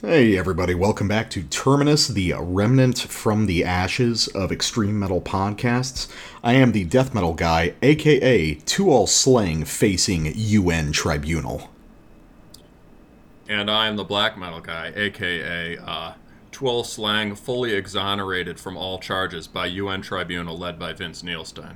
Hey, 0.00 0.38
everybody, 0.38 0.76
welcome 0.76 1.08
back 1.08 1.28
to 1.30 1.42
Terminus, 1.42 2.06
the 2.06 2.32
remnant 2.38 3.00
from 3.00 3.46
the 3.46 3.64
ashes 3.64 4.28
of 4.28 4.52
extreme 4.52 4.96
metal 4.96 5.20
podcasts. 5.20 6.06
I 6.40 6.52
am 6.52 6.70
the 6.70 6.84
death 6.84 7.12
metal 7.12 7.34
guy, 7.34 7.74
aka 7.82 8.54
To 8.54 8.90
All 8.90 9.08
Slang 9.08 9.64
facing 9.64 10.32
UN 10.36 10.92
Tribunal. 10.92 11.70
And 13.48 13.68
I 13.68 13.88
am 13.88 13.96
the 13.96 14.04
black 14.04 14.38
metal 14.38 14.60
guy, 14.60 14.92
aka 14.94 15.76
uh, 15.78 16.12
Twill 16.52 16.84
Slang, 16.84 17.34
fully 17.34 17.74
exonerated 17.74 18.60
from 18.60 18.76
all 18.76 19.00
charges 19.00 19.48
by 19.48 19.66
UN 19.66 20.00
Tribunal 20.00 20.56
led 20.56 20.78
by 20.78 20.92
Vince 20.92 21.24
Neilstein. 21.24 21.74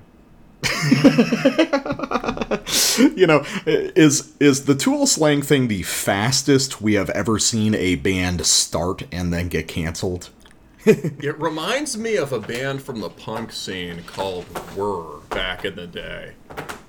you 3.16 3.27
know, 3.27 3.45
is 3.66 4.32
is 4.40 4.64
the 4.64 4.74
Tool 4.74 5.06
Slang 5.06 5.42
thing 5.42 5.68
the 5.68 5.82
fastest 5.82 6.80
we 6.80 6.95
have 6.95 7.11
ever 7.11 7.38
seen 7.38 7.74
a 7.74 7.96
band 7.96 8.45
start 8.46 9.02
and 9.12 9.32
then 9.32 9.48
get 9.48 9.68
canceled? 9.68 10.30
it 10.84 11.38
reminds 11.38 11.97
me 11.97 12.16
of 12.16 12.33
a 12.33 12.41
band 12.41 12.83
from 12.83 13.00
the 13.00 13.09
punk 13.09 13.52
scene 13.52 14.02
called 14.05 14.45
Whirr 14.74 15.20
back 15.30 15.64
in 15.64 15.77
the 15.77 15.86
day. 15.86 16.33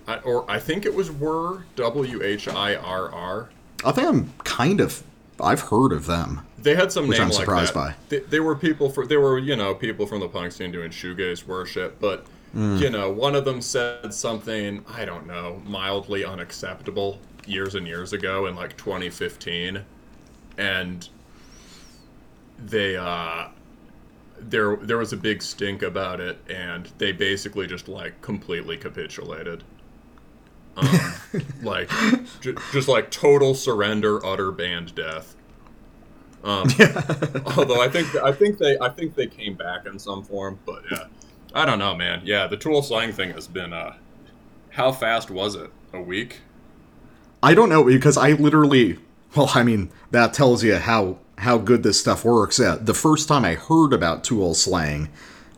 I, 0.08 0.18
or 0.18 0.50
I 0.50 0.60
think 0.60 0.86
it 0.86 0.94
was 0.94 1.12
Whirr, 1.12 1.64
W 1.76 2.24
H 2.24 2.48
I 2.48 2.76
R 2.76 3.12
R. 3.12 3.50
I 3.86 3.92
think 3.92 4.08
I'm 4.08 4.34
kind 4.44 4.82
of 4.82 5.04
I've 5.40 5.62
heard 5.62 5.92
of 5.92 6.06
them. 6.06 6.46
They 6.58 6.76
had 6.76 6.92
some 6.92 7.08
which 7.08 7.18
name 7.18 7.28
I'm 7.28 7.34
like 7.34 7.40
surprised 7.42 7.74
that. 7.74 7.76
by. 7.76 7.96
They, 8.10 8.20
they 8.20 8.40
were 8.40 8.56
people 8.56 8.90
for 8.90 9.06
they 9.06 9.18
were 9.18 9.38
you 9.38 9.56
know 9.56 9.76
people 9.76 10.08
from 10.08 10.22
the 10.22 10.28
punk 10.28 10.54
scene 10.54 10.72
doing 10.72 10.92
shoegaze 10.92 11.46
worship, 11.46 12.00
but 12.00 12.26
Mm. 12.56 12.80
you 12.80 12.90
know 12.90 13.12
one 13.12 13.36
of 13.36 13.46
them 13.46 13.62
said 13.62 14.14
something 14.14 14.86
I 14.88 15.06
don't 15.06 15.26
know 15.26 15.62
mildly 15.66 16.24
unacceptable 16.24 17.20
years 17.48 17.76
and 17.76 17.88
years 17.88 18.14
ago 18.14 18.46
in 18.46 18.56
like 18.56 18.78
2015, 18.78 19.84
and 20.58 21.10
they 22.58 22.96
uh 22.96 23.50
there 24.40 24.78
there 24.78 24.98
was 24.98 25.14
a 25.14 25.18
big 25.18 25.42
stink 25.44 25.82
about 25.84 26.20
it, 26.22 26.40
and 26.50 26.88
they 27.00 27.12
basically 27.12 27.68
just 27.68 27.88
like 27.88 28.22
completely 28.22 28.78
capitulated. 28.78 29.64
Um, 30.76 31.22
like 31.62 31.90
j- 32.42 32.56
just 32.72 32.88
like 32.88 33.12
total 33.12 33.54
surrender, 33.56 34.26
utter 34.26 34.52
band 34.52 34.96
death. 34.96 35.36
Um, 36.44 36.76
although 37.58 37.82
I 37.82 37.88
think 37.90 38.16
I 38.16 38.32
think 38.34 38.58
they 38.58 38.78
I 38.80 38.90
think 38.90 39.16
they 39.16 39.28
came 39.28 39.56
back 39.56 39.86
in 39.86 39.98
some 39.98 40.24
form, 40.24 40.60
but 40.66 40.84
yeah, 40.92 41.06
I 41.54 41.66
don't 41.66 41.80
know, 41.80 41.96
man. 41.96 42.22
Yeah, 42.26 42.48
the 42.48 42.58
tool 42.58 42.82
slang 42.82 43.12
thing 43.12 43.32
has 43.32 43.48
been. 43.48 43.74
Uh, 43.74 43.96
how 44.72 44.92
fast 44.92 45.30
was 45.30 45.56
it? 45.56 45.70
A 45.94 46.02
week? 46.02 46.40
I 47.44 47.54
don't 47.54 47.70
know 47.70 47.84
because 47.84 48.18
I 48.18 48.32
literally 48.32 48.98
well, 49.36 49.52
I 49.56 49.64
mean, 49.64 49.90
that 50.12 50.34
tells 50.34 50.64
you 50.64 50.76
how 50.76 51.18
how 51.40 51.58
good 51.58 51.84
this 51.84 52.00
stuff 52.00 52.24
works. 52.24 52.60
Uh, 52.60 52.78
the 52.80 52.94
first 52.94 53.28
time 53.28 53.44
I 53.44 53.56
heard 53.56 53.92
about 53.92 54.24
Tool 54.24 54.54
Slang 54.54 55.10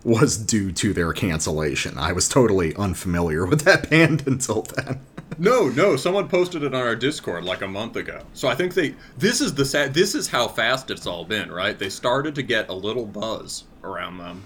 was 0.04 0.38
due 0.38 0.72
to 0.72 0.94
their 0.94 1.12
cancellation. 1.14 1.98
I 1.98 2.14
was 2.14 2.30
totally 2.30 2.74
unfamiliar 2.76 3.46
with 3.46 3.62
that 3.62 3.90
band 3.90 4.26
until 4.28 4.62
then. 4.62 5.02
No, 5.38 5.68
no. 5.68 5.98
Someone 5.98 6.30
posted 6.30 6.64
it 6.64 6.74
on 6.74 6.82
our 6.82 6.96
Discord 6.96 7.44
like 7.44 7.62
a 7.62 7.68
month 7.68 7.98
ago. 7.98 8.22
So 8.34 8.48
I 8.48 8.56
think 8.56 8.74
they. 8.74 8.96
This 9.18 9.42
is 9.42 9.54
the 9.54 9.66
sad. 9.66 9.94
This 9.94 10.16
is 10.16 10.28
how 10.28 10.48
fast 10.48 10.90
it's 10.92 11.06
all 11.06 11.26
been, 11.26 11.52
right? 11.52 11.78
They 11.78 11.90
started 11.90 12.36
to 12.36 12.44
get 12.44 12.70
a 12.70 12.74
little 12.74 13.06
buzz 13.06 13.66
around 13.84 14.18
them, 14.18 14.46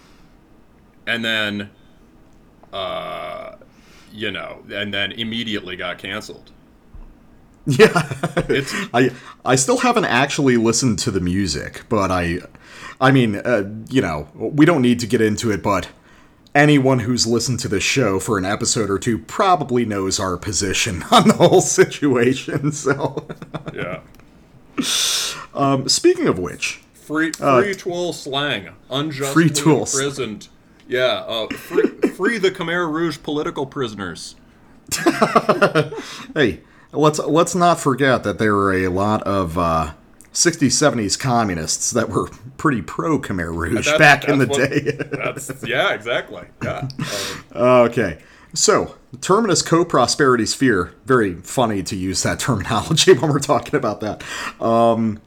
and 1.10 1.26
then, 1.26 1.70
uh, 2.72 3.56
you 4.12 4.32
know, 4.32 4.64
and 4.72 4.94
then 4.94 5.12
immediately 5.14 5.76
got 5.76 5.98
canceled. 5.98 6.52
Yeah. 7.66 7.92
I 8.94 9.12
I 9.46 9.56
still 9.56 9.78
haven't 9.78 10.06
actually 10.06 10.58
listened 10.58 11.00
to 11.00 11.12
the 11.12 11.20
music, 11.20 11.84
but 11.90 12.12
I 12.12 12.40
I 13.02 13.12
mean, 13.12 13.36
uh, 13.38 13.70
you 13.90 14.02
know, 14.02 14.28
we 14.36 14.66
don't 14.66 14.82
need 14.82 15.00
to 15.02 15.08
get 15.08 15.22
into 15.22 15.52
it, 15.52 15.62
but 15.64 15.90
anyone 16.56 17.00
who's 17.00 17.28
listened 17.28 17.60
to 17.62 17.68
this 17.68 17.84
show 17.84 18.20
for 18.20 18.38
an 18.38 18.46
episode 18.46 18.90
or 18.90 18.98
two 18.98 19.20
probably 19.20 19.86
knows 19.86 20.20
our 20.20 20.36
position 20.38 21.04
on 21.12 21.28
the 21.28 21.36
whole 21.36 21.62
situation. 21.62 22.72
So, 22.80 23.28
yeah. 23.74 24.02
um, 25.54 25.88
speaking 25.90 26.28
of 26.28 26.40
which, 26.40 26.82
Free 26.94 27.32
free 27.32 27.74
tool 27.76 28.14
slang, 28.14 28.70
unjustly 28.90 29.28
Uh, 29.30 29.34
Free 29.34 29.50
tools. 29.50 29.94
imprisoned. 29.94 30.48
Yeah, 30.90 31.24
uh, 31.28 31.48
free, 31.50 31.88
free 32.10 32.38
the 32.40 32.52
Khmer 32.52 32.92
Rouge 32.92 33.20
political 33.24 33.66
prisoners. 33.66 34.36
hey, 36.34 36.62
let's 36.92 37.20
let's 37.20 37.54
not 37.56 37.80
forget 37.80 38.24
that 38.24 38.40
there 38.40 38.56
were 38.56 38.74
a 38.74 38.88
lot 38.88 39.22
of 39.24 39.58
uh, 39.58 39.94
60s, 40.34 40.68
70s 40.68 41.18
communists 41.18 41.92
that 41.92 42.10
were 42.10 42.30
pretty 42.58 42.82
pro 42.82 43.20
Khmer 43.20 43.56
Rouge 43.56 43.86
That's- 43.86 43.98
back 44.00 44.28
in 44.28 44.40
the 44.40 44.48
what- 44.48 44.58
day. 44.70 44.80
That's 45.12 45.64
yeah, 45.68 45.94
exactly. 45.94 46.46
Yeah. 46.64 46.88
Uh, 47.54 47.82
Okay. 47.90 48.18
So, 48.56 48.96
Terminus 49.22 49.62
Co 49.62 49.86
Prosperity 49.86 50.48
Sphere. 50.48 50.96
Very 51.06 51.36
funny 51.36 51.84
to 51.84 51.96
use 51.96 52.24
that 52.24 52.40
terminology 52.40 53.14
when 53.18 53.30
we're 53.32 53.38
talking 53.38 53.76
about 53.76 54.00
that. 54.02 54.24
Um, 54.60 55.22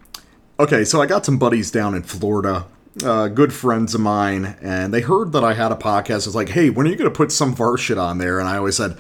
okay, 0.59 0.83
so 0.85 1.01
I 1.01 1.07
got 1.07 1.25
some 1.25 1.39
buddies 1.39 1.71
down 1.71 1.95
in 1.95 2.03
Florida, 2.03 2.67
uh, 3.03 3.29
good 3.29 3.53
friends 3.53 3.95
of 3.95 4.01
mine, 4.01 4.57
and 4.61 4.93
they 4.93 5.01
heard 5.01 5.33
that 5.33 5.45
I 5.45 5.55
had 5.55 5.73
a 5.73 5.77
podcast. 5.77 6.27
It's 6.27 6.35
like, 6.35 6.51
hey, 6.51 6.71
when 6.71 6.87
are 6.87 6.91
you 6.91 6.97
going 6.97 7.11
to 7.11 7.17
put 7.17 7.33
some 7.33 7.55
our 7.59 7.79
shit 7.79 7.99
on 7.99 8.19
there? 8.19 8.39
And 8.39 8.49
I 8.49 8.59
always 8.59 8.77
said, 8.77 8.99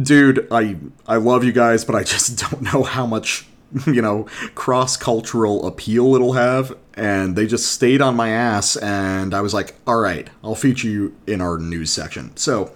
dude, 0.00 0.46
I 0.50 0.76
I 1.06 1.16
love 1.16 1.44
you 1.44 1.52
guys, 1.52 1.84
but 1.84 1.94
I 1.94 2.04
just 2.04 2.38
don't 2.50 2.62
know 2.62 2.82
how 2.82 3.06
much 3.06 3.46
you 3.86 4.00
know 4.00 4.24
cross 4.54 4.96
cultural 4.96 5.66
appeal 5.66 6.14
it'll 6.14 6.34
have. 6.34 6.76
And 6.94 7.36
they 7.36 7.46
just 7.46 7.72
stayed 7.72 8.00
on 8.00 8.16
my 8.16 8.30
ass, 8.30 8.76
and 8.76 9.34
I 9.34 9.40
was 9.40 9.52
like, 9.52 9.74
all 9.86 9.98
right, 9.98 10.28
I'll 10.42 10.54
feature 10.54 10.88
you 10.88 11.16
in 11.26 11.40
our 11.40 11.58
news 11.58 11.92
section. 11.92 12.36
So. 12.36 12.72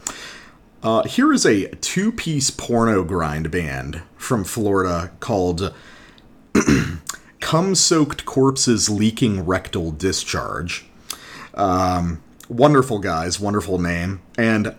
Uh, 0.82 1.02
here 1.02 1.30
is 1.30 1.44
a 1.44 1.68
two 1.82 2.10
piece 2.10 2.48
porno 2.48 3.04
grind 3.04 3.50
band 3.50 4.00
from 4.16 4.44
Florida 4.44 5.12
called 5.20 5.74
Cum 7.40 7.74
Soaked 7.74 8.24
Corpses 8.24 8.88
Leaking 8.88 9.44
Rectal 9.44 9.90
Discharge. 9.90 10.86
Um, 11.54 12.22
wonderful 12.48 12.98
guys, 12.98 13.40
wonderful 13.40 13.78
name, 13.78 14.20
and 14.38 14.74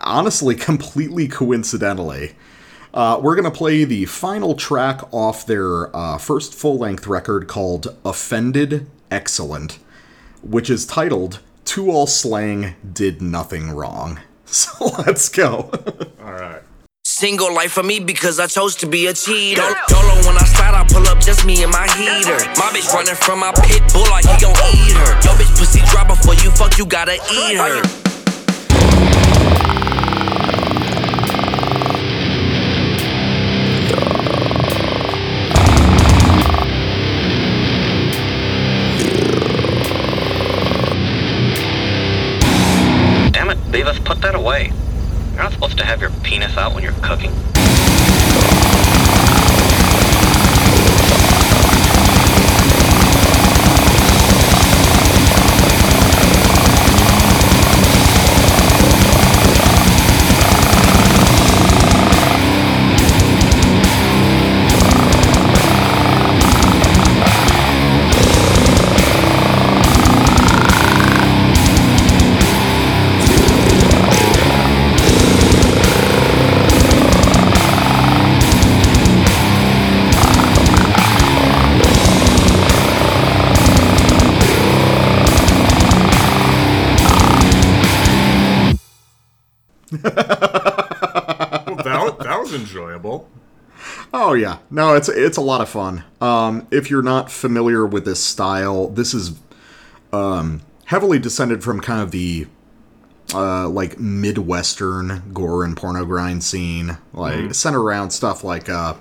honestly, 0.00 0.54
completely 0.70 1.28
coincidentally, 1.28 2.34
uh, 2.94 3.20
we're 3.22 3.34
going 3.34 3.50
to 3.50 3.56
play 3.56 3.84
the 3.84 4.06
final 4.06 4.54
track 4.54 5.02
off 5.12 5.46
their 5.46 5.94
uh, 5.94 6.16
first 6.16 6.54
full 6.54 6.78
length 6.78 7.06
record 7.06 7.46
called 7.46 7.94
Offended 8.04 8.86
Excellent, 9.10 9.78
which 10.42 10.70
is 10.70 10.86
titled 10.86 11.40
To 11.66 11.90
All 11.90 12.06
Slang 12.06 12.74
Did 12.90 13.20
Nothing 13.20 13.70
Wrong. 13.70 14.20
So 14.48 14.86
let's 15.04 15.28
go. 15.28 15.70
all 16.24 16.32
right. 16.32 16.62
Single 17.18 17.54
life 17.54 17.72
for 17.72 17.82
me 17.82 17.98
because 17.98 18.38
I 18.38 18.46
chose 18.46 18.76
to 18.76 18.86
be 18.86 19.06
a 19.06 19.14
cheater. 19.14 19.62
Dolo 19.88 20.16
when 20.26 20.36
I 20.36 20.44
slide, 20.44 20.74
I 20.74 20.84
pull 20.86 21.08
up 21.08 21.18
just 21.18 21.46
me 21.46 21.62
and 21.62 21.72
my 21.72 21.86
heater. 21.96 22.36
My 22.60 22.68
bitch 22.68 22.92
running 22.92 23.14
from 23.14 23.38
my 23.38 23.52
pit 23.64 23.82
bull 23.90 24.02
like 24.10 24.26
he 24.26 24.36
gon' 24.38 24.52
eat 24.52 24.92
her. 24.92 25.14
Yo, 25.24 25.32
bitch 25.32 25.58
pussy 25.58 25.80
drop 25.90 26.08
before 26.08 26.34
you 26.34 26.50
fuck, 26.50 26.76
you 26.76 26.84
gotta 26.84 27.14
eat 27.14 27.56
her. 27.56 27.80
Damn 43.32 43.48
it, 43.48 43.58
Beavis, 43.72 44.04
put 44.04 44.20
that 44.20 44.34
away. 44.34 44.70
You're 45.36 45.42
not 45.42 45.52
supposed 45.52 45.76
to 45.76 45.84
have 45.84 46.00
your 46.00 46.08
penis 46.22 46.56
out 46.56 46.72
when 46.72 46.82
you're 46.82 46.94
cooking. 47.02 47.30
Well, 90.14 91.76
that, 91.76 92.18
that 92.20 92.40
was 92.40 92.54
enjoyable. 92.54 93.28
Oh 94.12 94.34
yeah, 94.34 94.58
no, 94.70 94.94
it's 94.94 95.08
it's 95.08 95.36
a 95.36 95.42
lot 95.42 95.60
of 95.60 95.68
fun. 95.68 96.04
Um, 96.20 96.66
if 96.70 96.90
you're 96.90 97.02
not 97.02 97.30
familiar 97.30 97.86
with 97.86 98.04
this 98.04 98.22
style, 98.22 98.88
this 98.88 99.14
is 99.14 99.38
um, 100.12 100.62
heavily 100.86 101.18
descended 101.18 101.62
from 101.62 101.80
kind 101.80 102.00
of 102.00 102.10
the 102.10 102.46
uh, 103.34 103.68
like 103.68 103.98
midwestern 103.98 105.22
gore 105.32 105.64
and 105.64 105.76
porno 105.76 106.04
grind 106.04 106.42
scene, 106.44 106.98
like 107.12 107.54
center 107.54 107.82
around 107.82 108.10
stuff 108.10 108.42
like 108.44 108.68
uh, 108.68 108.94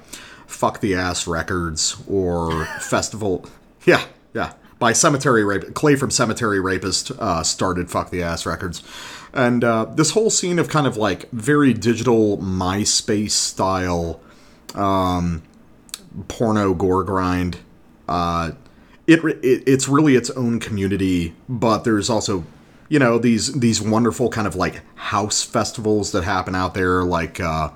"Fuck 0.48 0.82
the 0.82 0.96
Ass" 0.96 1.28
records 1.28 1.98
or 2.08 2.66
festival. 2.82 3.46
Yeah, 3.86 4.04
yeah. 4.34 4.54
By 4.78 4.92
Cemetery 4.92 5.46
Rape, 5.46 5.74
Clay 5.74 5.96
from 5.96 6.12
Cemetery 6.12 6.60
Rapist 6.60 7.12
uh, 7.12 7.44
started 7.44 7.90
"Fuck 7.90 8.10
the 8.10 8.22
Ass" 8.24 8.46
records, 8.46 8.84
and 9.36 9.64
uh, 9.64 9.86
this 9.86 10.12
whole 10.12 10.30
scene 10.30 10.60
of 10.60 10.70
kind 10.70 10.88
of 10.88 10.98
like 10.98 11.30
very 11.32 11.74
digital 11.74 12.38
MySpace 12.38 13.32
style 13.32 14.22
porno 16.28 16.74
gore 16.74 17.04
grind. 17.04 17.58
Uh, 18.08 18.52
it, 19.08 19.24
it 19.24 19.64
it's 19.68 19.88
really 19.88 20.16
its 20.16 20.30
own 20.32 20.60
community, 20.60 21.36
but 21.48 21.84
there's 21.84 22.10
also 22.10 22.46
you 22.90 23.00
know 23.00 23.18
these 23.18 23.54
these 23.54 23.82
wonderful 23.82 24.30
kind 24.30 24.48
of 24.48 24.56
like 24.56 24.82
house 24.96 25.44
festivals 25.44 26.12
that 26.12 26.24
happen 26.24 26.56
out 26.56 26.74
there, 26.74 27.04
like 27.04 27.40
uh, 27.40 27.70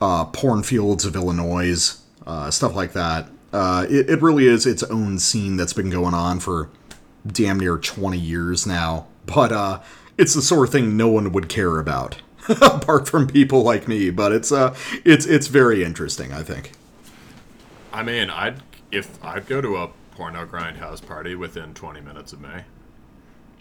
uh, 0.00 0.24
Porn 0.26 0.62
Fields 0.62 1.04
of 1.04 1.16
Illinois, 1.16 1.96
uh, 2.26 2.50
stuff 2.50 2.74
like 2.74 2.92
that. 2.92 3.28
Uh, 3.52 3.86
it, 3.88 4.10
it 4.10 4.22
really 4.22 4.46
is 4.46 4.66
its 4.66 4.82
own 4.84 5.18
scene 5.18 5.56
that's 5.56 5.72
been 5.72 5.90
going 5.90 6.14
on 6.14 6.40
for 6.40 6.68
damn 7.24 7.58
near 7.58 7.78
20 7.78 8.18
years 8.18 8.66
now. 8.66 9.06
But 9.26 9.52
uh, 9.52 9.80
it's 10.18 10.34
the 10.34 10.42
sort 10.42 10.68
of 10.68 10.72
thing 10.72 10.96
no 10.96 11.08
one 11.08 11.32
would 11.32 11.48
care 11.48 11.78
about, 11.78 12.20
apart 12.48 13.08
from 13.08 13.26
people 13.26 13.62
like 13.62 13.88
me. 13.88 14.10
But 14.10 14.32
it's 14.32 14.52
uh, 14.52 14.74
it's 15.04 15.26
it's 15.26 15.46
very 15.46 15.84
interesting, 15.84 16.32
I 16.32 16.42
think. 16.42 16.72
I 17.92 18.02
mean, 18.02 18.30
I'd 18.30 18.62
if 18.90 19.22
I'd 19.24 19.46
go 19.46 19.60
to 19.60 19.76
a 19.76 19.90
porno 20.12 20.46
grindhouse 20.46 21.04
party 21.04 21.34
within 21.34 21.74
20 21.74 22.00
minutes 22.00 22.32
of 22.32 22.40
me. 22.40 22.62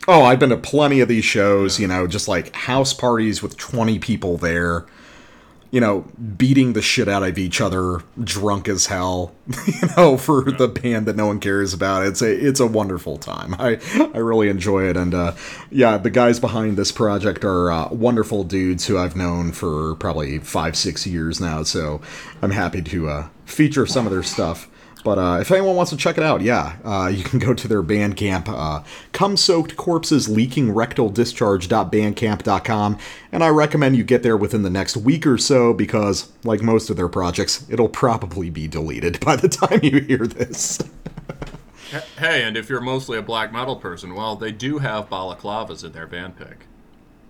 Oh, 0.08 0.24
I've 0.24 0.40
been 0.40 0.50
to 0.50 0.58
plenty 0.58 1.00
of 1.00 1.08
these 1.08 1.24
shows, 1.24 1.80
you 1.80 1.88
know, 1.88 2.08
just 2.08 2.28
like 2.28 2.54
house 2.54 2.94
parties 2.94 3.42
with 3.42 3.58
20 3.58 4.00
people 4.00 4.38
there, 4.38 4.86
you 5.74 5.80
know, 5.80 6.02
beating 6.38 6.74
the 6.74 6.84
shit 6.84 7.10
out 7.10 7.24
of 7.24 7.40
each 7.40 7.60
other, 7.60 8.04
drunk 8.24 8.70
as 8.70 8.86
hell, 8.86 9.34
you 9.66 9.88
know, 9.98 10.18
for 10.18 10.44
the 10.44 10.68
band 10.68 11.08
that 11.08 11.16
no 11.16 11.26
one 11.26 11.40
cares 11.40 11.74
about. 11.74 12.06
It's 12.06 12.22
a 12.22 12.32
it's 12.32 12.60
a 12.60 12.68
wonderful 12.68 13.18
time. 13.18 13.56
I 13.58 13.80
I 14.14 14.20
really 14.20 14.50
enjoy 14.50 14.84
it 14.84 14.96
and 14.96 15.16
uh 15.16 15.34
yeah, 15.72 15.98
the 15.98 16.12
guys 16.12 16.40
behind 16.40 16.78
this 16.78 16.92
project 16.92 17.44
are 17.44 17.72
uh, 17.72 17.90
wonderful 17.90 18.44
dudes 18.44 18.86
who 18.86 19.00
I've 19.00 19.16
known 19.16 19.52
for 19.52 19.96
probably 19.96 20.38
5 20.38 20.76
6 20.76 21.08
years 21.08 21.42
now, 21.42 21.64
so 21.64 22.02
I'm 22.44 22.52
happy 22.52 22.84
to 22.84 23.10
uh 23.10 23.28
feature 23.46 23.88
some 23.88 24.06
of 24.06 24.12
their 24.14 24.22
stuff. 24.22 24.70
But 25.04 25.18
uh, 25.18 25.40
if 25.42 25.52
anyone 25.52 25.76
wants 25.76 25.92
to 25.92 25.98
check 25.98 26.18
it 26.18 26.24
out, 26.24 26.42
yeah, 26.42 26.78
uh, 26.84 27.08
you 27.14 27.24
can 27.24 27.40
go 27.40 27.54
to 27.54 27.68
their 27.68 27.84
Bandcamp, 27.84 28.48
uh, 28.48 28.84
Cum 29.12 29.36
Soaked 29.36 29.76
Corpses 29.76 30.30
Leaking 30.30 30.72
Rectal 30.74 31.10
Discharge.bandcamp.com, 31.10 32.98
and 33.32 33.44
I 33.44 33.50
recommend 33.50 33.98
you 33.98 34.04
get 34.04 34.24
there 34.24 34.38
within 34.38 34.62
the 34.64 34.70
next 34.70 34.96
week 34.96 35.28
or 35.28 35.38
so 35.38 35.74
because, 35.74 36.32
like 36.44 36.62
most 36.62 36.90
of 36.90 36.96
their 36.96 37.10
projects, 37.10 37.66
it'll 37.70 37.90
probably 37.90 38.50
be 38.50 38.68
deleted 38.68 39.20
by 39.26 39.36
the 39.36 39.50
time 39.50 39.82
you 39.84 40.00
hear 40.00 40.26
this. 40.26 40.80
Hey, 42.18 42.42
and 42.44 42.58
if 42.58 42.70
you're 42.70 42.82
mostly 42.82 43.18
a 43.18 43.22
black 43.22 43.52
metal 43.54 43.76
person, 43.76 44.16
well, 44.16 44.36
they 44.36 44.52
do 44.52 44.80
have 44.80 45.10
balaclavas 45.10 45.84
in 45.84 45.92
their 45.92 46.08
band 46.08 46.38
pick. 46.38 46.66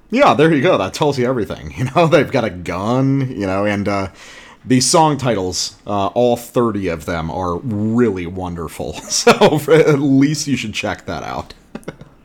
yeah, 0.10 0.34
there 0.34 0.54
you 0.54 0.62
go. 0.62 0.78
That 0.78 0.94
tells 0.94 1.18
you 1.20 1.26
everything. 1.26 1.74
You 1.78 1.86
know, 1.96 2.08
they've 2.08 2.32
got 2.32 2.46
a 2.46 2.50
gun, 2.50 3.30
you 3.32 3.46
know, 3.48 3.66
and 3.66 3.88
uh, 3.88 4.10
the 4.66 4.80
song 4.80 5.18
titles, 5.18 5.78
uh, 5.86 6.08
all 6.08 6.38
30 6.38 6.88
of 6.88 7.06
them, 7.06 7.30
are 7.30 7.58
really 7.58 8.26
wonderful. 8.26 8.94
So 9.10 9.32
at 9.72 10.00
least 10.00 10.48
you 10.48 10.58
should 10.58 10.74
check 10.74 11.06
that 11.06 11.24
out. 11.24 11.54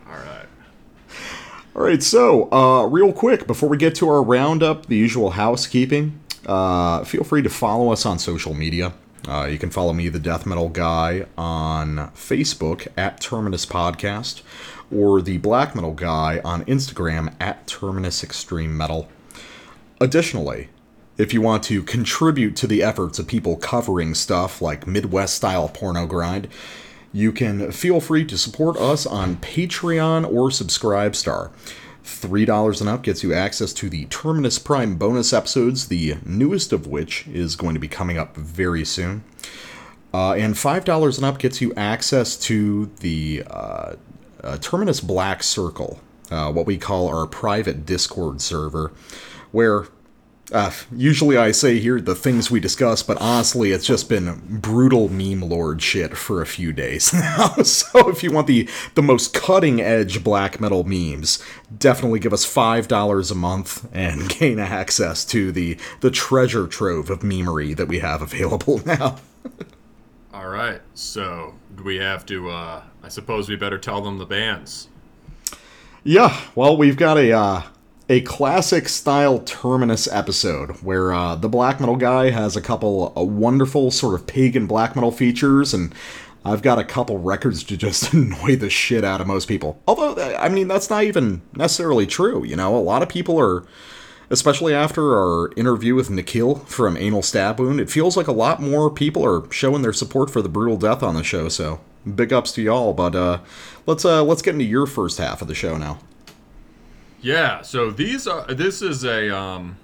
All 0.06 0.14
right. 0.14 0.46
All 1.76 1.82
right, 1.82 2.02
so 2.02 2.50
uh, 2.52 2.86
real 2.86 3.12
quick 3.12 3.46
before 3.46 3.68
we 3.68 3.76
get 3.76 3.94
to 3.96 4.08
our 4.08 4.22
roundup, 4.22 4.86
the 4.86 4.96
usual 4.96 5.30
housekeeping. 5.30 6.20
Uh, 6.46 7.04
feel 7.04 7.24
free 7.24 7.42
to 7.42 7.50
follow 7.50 7.92
us 7.92 8.06
on 8.06 8.18
social 8.18 8.54
media. 8.54 8.92
Uh, 9.28 9.44
you 9.44 9.58
can 9.58 9.70
follow 9.70 9.92
me, 9.92 10.08
the 10.08 10.18
Death 10.18 10.46
Metal 10.46 10.68
Guy, 10.70 11.26
on 11.36 11.96
Facebook 12.14 12.88
at 12.96 13.20
Terminus 13.20 13.66
Podcast, 13.66 14.40
or 14.90 15.20
the 15.20 15.36
Black 15.38 15.74
Metal 15.74 15.92
Guy 15.92 16.40
on 16.44 16.64
Instagram 16.64 17.34
at 17.38 17.66
Terminus 17.66 18.24
Extreme 18.24 18.74
Metal. 18.76 19.08
Additionally, 20.00 20.68
if 21.18 21.34
you 21.34 21.42
want 21.42 21.64
to 21.64 21.82
contribute 21.82 22.54
to 22.56 22.66
the 22.66 22.82
efforts 22.82 23.18
of 23.18 23.26
people 23.26 23.56
covering 23.56 24.14
stuff 24.14 24.62
like 24.62 24.86
Midwest 24.86 25.34
style 25.34 25.68
porno 25.68 26.06
grind, 26.06 26.48
you 27.12 27.32
can 27.32 27.72
feel 27.72 28.00
free 28.00 28.24
to 28.24 28.38
support 28.38 28.76
us 28.76 29.04
on 29.04 29.36
Patreon 29.36 30.24
or 30.24 30.50
Subscribestar. 30.50 31.50
$3 32.04 32.80
and 32.80 32.88
up 32.88 33.02
gets 33.02 33.22
you 33.22 33.34
access 33.34 33.72
to 33.74 33.90
the 33.90 34.06
Terminus 34.06 34.58
Prime 34.58 34.96
bonus 34.96 35.32
episodes, 35.32 35.88
the 35.88 36.16
newest 36.24 36.72
of 36.72 36.86
which 36.86 37.26
is 37.28 37.54
going 37.54 37.74
to 37.74 37.80
be 37.80 37.88
coming 37.88 38.16
up 38.16 38.34
very 38.36 38.84
soon. 38.84 39.24
Uh, 40.14 40.32
and 40.32 40.54
$5 40.54 41.16
and 41.16 41.24
up 41.24 41.38
gets 41.38 41.60
you 41.60 41.74
access 41.74 42.36
to 42.38 42.86
the 43.00 43.42
uh, 43.50 43.96
uh, 44.42 44.56
Terminus 44.58 45.00
Black 45.00 45.42
Circle, 45.42 46.00
uh, 46.30 46.50
what 46.50 46.64
we 46.64 46.78
call 46.78 47.08
our 47.08 47.26
private 47.26 47.84
Discord 47.84 48.40
server, 48.40 48.92
where 49.50 49.86
uh, 50.52 50.70
usually 50.92 51.36
I 51.36 51.52
say 51.52 51.78
here 51.78 52.00
the 52.00 52.14
things 52.14 52.50
we 52.50 52.60
discuss, 52.60 53.02
but 53.02 53.18
honestly, 53.20 53.72
it's 53.72 53.86
just 53.86 54.08
been 54.08 54.40
brutal 54.60 55.08
meme 55.08 55.42
lord 55.42 55.82
shit 55.82 56.16
for 56.16 56.40
a 56.40 56.46
few 56.46 56.72
days 56.72 57.12
now. 57.14 57.48
so 57.62 58.08
if 58.08 58.22
you 58.22 58.32
want 58.32 58.46
the 58.46 58.68
the 58.94 59.02
most 59.02 59.34
cutting 59.34 59.80
edge 59.80 60.24
black 60.24 60.60
metal 60.60 60.84
memes, 60.84 61.42
definitely 61.76 62.18
give 62.18 62.32
us 62.32 62.44
five 62.44 62.88
dollars 62.88 63.30
a 63.30 63.34
month 63.34 63.88
and 63.92 64.28
gain 64.38 64.58
access 64.58 65.24
to 65.26 65.52
the 65.52 65.76
the 66.00 66.10
treasure 66.10 66.66
trove 66.66 67.10
of 67.10 67.20
memery 67.20 67.76
that 67.76 67.88
we 67.88 67.98
have 67.98 68.22
available 68.22 68.80
now. 68.86 69.18
All 70.32 70.48
right. 70.48 70.80
So, 70.94 71.54
do 71.74 71.82
we 71.82 71.96
have 71.96 72.24
to, 72.26 72.50
uh, 72.50 72.82
I 73.02 73.08
suppose 73.08 73.48
we 73.48 73.56
better 73.56 73.78
tell 73.78 74.00
them 74.00 74.18
the 74.18 74.26
bands. 74.26 74.88
Yeah, 76.04 76.40
well, 76.54 76.76
we've 76.76 76.96
got 76.96 77.18
a 77.18 77.32
uh, 77.32 77.62
a 78.08 78.20
classic 78.22 78.88
style 78.88 79.38
terminus 79.40 80.08
episode 80.10 80.70
where 80.82 81.12
uh, 81.12 81.34
the 81.34 81.48
black 81.48 81.78
metal 81.78 81.96
guy 81.96 82.30
has 82.30 82.56
a 82.56 82.60
couple 82.60 83.12
uh, 83.16 83.22
wonderful 83.22 83.90
sort 83.90 84.14
of 84.14 84.26
pagan 84.26 84.66
black 84.66 84.94
metal 84.94 85.10
features, 85.10 85.74
and 85.74 85.94
I've 86.44 86.62
got 86.62 86.78
a 86.78 86.84
couple 86.84 87.18
records 87.18 87.62
to 87.64 87.76
just 87.76 88.12
annoy 88.12 88.56
the 88.56 88.70
shit 88.70 89.04
out 89.04 89.20
of 89.20 89.26
most 89.26 89.46
people. 89.46 89.80
Although, 89.86 90.14
uh, 90.14 90.38
I 90.40 90.48
mean, 90.48 90.68
that's 90.68 90.88
not 90.88 91.04
even 91.04 91.42
necessarily 91.54 92.06
true. 92.06 92.44
You 92.44 92.56
know, 92.56 92.76
a 92.76 92.80
lot 92.80 93.02
of 93.02 93.08
people 93.08 93.38
are. 93.38 93.64
Especially 94.30 94.74
after 94.74 95.16
our 95.16 95.50
interview 95.56 95.94
with 95.94 96.10
Nikhil 96.10 96.56
from 96.66 96.98
Anal 96.98 97.22
Stab 97.22 97.58
Wound, 97.58 97.80
it 97.80 97.88
feels 97.88 98.14
like 98.14 98.26
a 98.26 98.32
lot 98.32 98.60
more 98.60 98.90
people 98.90 99.24
are 99.24 99.50
showing 99.50 99.80
their 99.80 99.94
support 99.94 100.28
for 100.28 100.42
the 100.42 100.50
brutal 100.50 100.76
death 100.76 101.02
on 101.02 101.14
the 101.14 101.24
show. 101.24 101.48
So 101.48 101.80
big 102.14 102.30
ups 102.30 102.52
to 102.52 102.62
y'all. 102.62 102.92
But 102.92 103.14
uh, 103.14 103.38
let's 103.86 104.04
uh, 104.04 104.22
let's 104.22 104.42
get 104.42 104.52
into 104.52 104.66
your 104.66 104.84
first 104.84 105.16
half 105.16 105.40
of 105.40 105.48
the 105.48 105.54
show 105.54 105.78
now. 105.78 105.98
Yeah, 107.20 107.62
so 107.62 107.90
these 107.90 108.26
are 108.28 108.46
this 108.46 108.80
is 108.80 109.04
a 109.04 109.34
um 109.36 109.76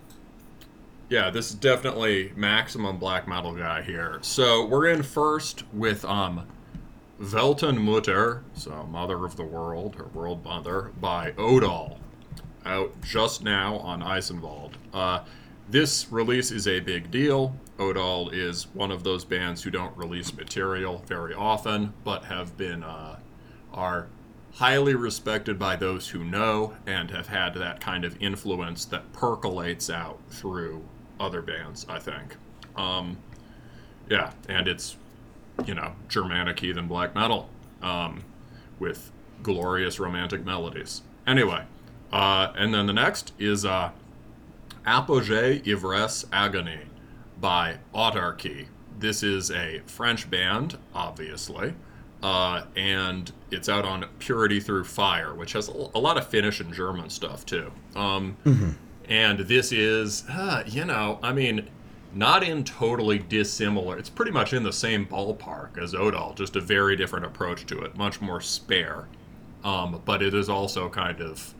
yeah, 1.08 1.30
this 1.30 1.50
is 1.50 1.56
definitely 1.56 2.32
maximum 2.36 2.98
black 2.98 3.26
metal 3.28 3.52
guy 3.52 3.82
here. 3.82 4.18
So 4.22 4.64
we're 4.66 4.86
in 4.88 5.02
first 5.02 5.64
with 5.72 6.04
um 6.04 6.46
Welten 7.20 7.78
Mutter, 7.80 8.44
so 8.54 8.84
Mother 8.84 9.24
of 9.24 9.36
the 9.36 9.44
World 9.44 9.96
or 9.98 10.06
World 10.06 10.44
Mother 10.44 10.92
by 11.00 11.32
Odal, 11.36 11.98
out 12.64 13.00
just 13.02 13.42
now 13.42 13.78
on 13.78 14.00
Eisenwald. 14.00 14.76
Uh, 14.92 15.20
this 15.68 16.10
release 16.10 16.50
is 16.50 16.68
a 16.68 16.80
big 16.80 17.10
deal. 17.10 17.54
Odal 17.78 18.30
is 18.30 18.68
one 18.74 18.90
of 18.90 19.02
those 19.02 19.24
bands 19.24 19.62
who 19.62 19.70
don't 19.70 19.96
release 19.96 20.34
material 20.34 21.02
very 21.06 21.34
often, 21.34 21.94
but 22.04 22.24
have 22.24 22.56
been 22.56 22.84
uh, 22.84 23.18
are 23.72 24.06
highly 24.54 24.94
respected 24.94 25.58
by 25.58 25.76
those 25.76 26.08
who 26.08 26.22
know 26.22 26.74
and 26.86 27.10
have 27.10 27.26
had 27.28 27.54
that 27.54 27.80
kind 27.80 28.04
of 28.04 28.20
influence 28.22 28.84
that 28.84 29.12
percolates 29.12 29.90
out 29.90 30.18
through 30.30 30.82
other 31.18 31.42
bands. 31.42 31.86
I 31.88 31.98
think. 31.98 32.36
Um, 32.76 33.18
yeah, 34.08 34.32
and 34.48 34.68
it's 34.68 34.96
you 35.66 35.74
know 35.74 35.92
Germanic 36.08 36.60
heathen 36.60 36.86
black 36.86 37.14
metal 37.14 37.48
um, 37.82 38.24
with 38.78 39.10
glorious 39.42 39.98
romantic 39.98 40.44
melodies. 40.44 41.02
Anyway, 41.26 41.64
uh, 42.12 42.52
and 42.56 42.72
then 42.74 42.86
the 42.86 42.92
next 42.92 43.32
is 43.38 43.64
uh, 43.64 43.90
Apogee 44.86 45.60
Ivresse 45.62 46.24
Agony 46.32 46.80
by 47.40 47.78
Autarky. 47.94 48.66
This 48.98 49.22
is 49.22 49.50
a 49.50 49.80
French 49.86 50.30
band, 50.30 50.78
obviously, 50.94 51.74
uh, 52.24 52.64
and 52.74 53.30
it's 53.50 53.68
out 53.68 53.84
on 53.84 54.06
Purity 54.18 54.58
Through 54.58 54.84
Fire, 54.84 55.34
which 55.34 55.52
has 55.52 55.68
a 55.68 55.98
lot 55.98 56.16
of 56.16 56.26
Finnish 56.26 56.58
and 56.58 56.72
German 56.72 57.10
stuff 57.10 57.44
too. 57.44 57.70
Um, 57.94 58.36
And 59.08 59.40
this 59.40 59.70
is, 59.70 60.24
uh, 60.30 60.62
you 60.66 60.86
know, 60.86 61.18
I 61.22 61.34
mean, 61.34 61.68
not 62.14 62.42
in 62.42 62.64
totally 62.64 63.18
dissimilar. 63.18 63.98
It's 63.98 64.08
pretty 64.08 64.30
much 64.32 64.54
in 64.54 64.62
the 64.62 64.72
same 64.72 65.04
ballpark 65.04 65.76
as 65.76 65.94
Odal, 65.94 66.32
just 66.34 66.56
a 66.56 66.60
very 66.60 66.96
different 66.96 67.26
approach 67.26 67.66
to 67.66 67.82
it, 67.82 67.94
much 67.96 68.22
more 68.22 68.40
spare. 68.40 69.06
Um, 69.62 70.00
but 70.06 70.22
it 70.22 70.32
is 70.32 70.48
also 70.48 70.88
kind 70.88 71.20
of 71.20 71.54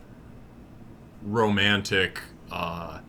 romantic, 1.21 2.19
uh, 2.51 2.99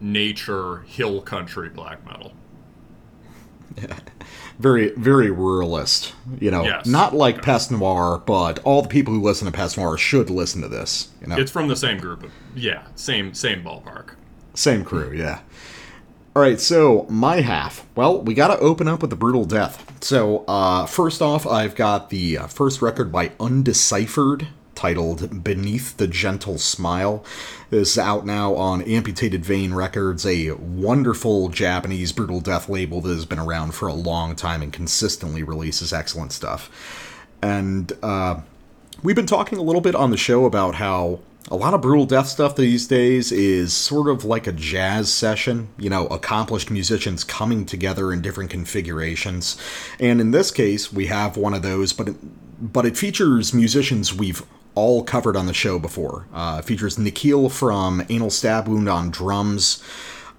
nature, 0.00 0.80
hill 0.82 1.22
country 1.22 1.70
black 1.70 2.04
metal. 2.04 2.32
very 4.58 4.90
very 4.96 5.28
ruralist. 5.28 6.12
You 6.40 6.50
know, 6.50 6.64
Yes. 6.64 6.86
not 6.86 7.14
like 7.14 7.42
Pest 7.42 7.70
Noir, 7.70 8.22
but 8.24 8.58
all 8.60 8.82
the 8.82 8.88
people 8.88 9.12
who 9.14 9.20
listen 9.20 9.46
to 9.46 9.52
Pest 9.52 9.76
Noir 9.76 9.96
should 9.96 10.30
listen 10.30 10.62
to 10.62 10.68
this. 10.68 11.08
You 11.20 11.28
know, 11.28 11.36
It's 11.36 11.50
from 11.50 11.68
the 11.68 11.76
same 11.76 11.98
group. 11.98 12.22
Of, 12.24 12.30
yeah, 12.54 12.82
same 12.94 13.34
same 13.34 13.62
ballpark. 13.62 14.10
same 14.54 14.84
crew. 14.84 15.12
Yeah. 15.14 15.40
All 16.36 16.42
right, 16.42 16.60
so 16.60 17.06
my 17.08 17.42
half. 17.42 17.86
Well, 17.94 18.20
we 18.20 18.34
got 18.34 18.48
to 18.48 18.58
open 18.58 18.88
up 18.88 19.00
with 19.02 19.10
the 19.10 19.16
brutal 19.16 19.44
death. 19.44 19.84
So, 20.00 20.44
uh, 20.48 20.84
first 20.86 21.22
off, 21.22 21.46
I've 21.46 21.76
got 21.76 22.10
the 22.10 22.38
uh, 22.38 22.46
first 22.48 22.82
record 22.82 23.12
by 23.12 23.30
Undeciphered 23.38 24.48
titled 24.74 25.44
Beneath 25.44 25.96
the 25.96 26.06
Gentle 26.06 26.58
Smile. 26.58 27.24
This 27.70 27.92
is 27.92 27.98
out 27.98 28.26
now 28.26 28.54
on 28.54 28.82
Amputated 28.82 29.44
Vein 29.44 29.74
Records, 29.74 30.24
a 30.26 30.52
wonderful 30.52 31.48
Japanese 31.48 32.12
brutal 32.12 32.40
death 32.40 32.68
label 32.68 33.00
that 33.00 33.14
has 33.14 33.26
been 33.26 33.38
around 33.38 33.74
for 33.74 33.88
a 33.88 33.94
long 33.94 34.36
time 34.36 34.62
and 34.62 34.72
consistently 34.72 35.42
releases 35.42 35.92
excellent 35.92 36.32
stuff. 36.32 36.70
And 37.42 37.92
uh, 38.02 38.40
we've 39.02 39.16
been 39.16 39.26
talking 39.26 39.58
a 39.58 39.62
little 39.62 39.80
bit 39.80 39.94
on 39.94 40.10
the 40.10 40.16
show 40.16 40.44
about 40.44 40.76
how 40.76 41.20
a 41.50 41.56
lot 41.56 41.74
of 41.74 41.82
brutal 41.82 42.06
death 42.06 42.28
stuff 42.28 42.56
these 42.56 42.86
days 42.86 43.30
is 43.30 43.72
sort 43.74 44.08
of 44.08 44.24
like 44.24 44.46
a 44.46 44.52
jazz 44.52 45.12
session, 45.12 45.68
you 45.78 45.90
know, 45.90 46.06
accomplished 46.06 46.70
musicians 46.70 47.22
coming 47.22 47.66
together 47.66 48.12
in 48.12 48.22
different 48.22 48.50
configurations. 48.50 49.58
And 50.00 50.20
in 50.20 50.30
this 50.30 50.50
case, 50.50 50.92
we 50.92 51.06
have 51.06 51.36
one 51.36 51.52
of 51.52 51.62
those, 51.62 51.92
but 51.92 52.08
it, 52.08 52.16
but 52.72 52.86
it 52.86 52.96
features 52.96 53.52
musicians 53.52 54.14
we've 54.14 54.42
all 54.74 55.02
covered 55.02 55.36
on 55.36 55.46
the 55.46 55.54
show 55.54 55.78
before. 55.78 56.26
Uh, 56.32 56.62
features 56.62 56.98
Nikhil 56.98 57.48
from 57.48 58.04
Anal 58.08 58.30
Stab 58.30 58.68
Wound 58.68 58.88
on 58.88 59.10
drums, 59.10 59.82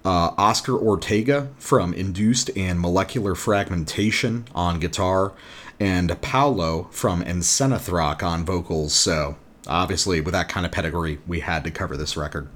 uh, 0.04 0.32
Oscar 0.38 0.78
Ortega 0.78 1.50
from 1.58 1.94
Induced 1.94 2.56
and 2.56 2.80
Molecular 2.80 3.36
Fragmentation 3.36 4.46
on 4.54 4.80
guitar, 4.80 5.34
and 5.80 6.20
Paolo 6.22 6.88
from 6.92 7.24
Encenithrock 7.24 8.24
on 8.24 8.46
vocals. 8.46 8.94
So, 8.94 9.36
obviously, 9.68 10.22
with 10.22 10.34
that 10.34 10.50
kind 10.50 10.66
of 10.66 10.72
pedigree, 10.72 11.20
we 11.28 11.42
had 11.42 11.64
to 11.64 11.72
cover 11.72 11.98
this 11.98 12.16
record. 12.16 12.48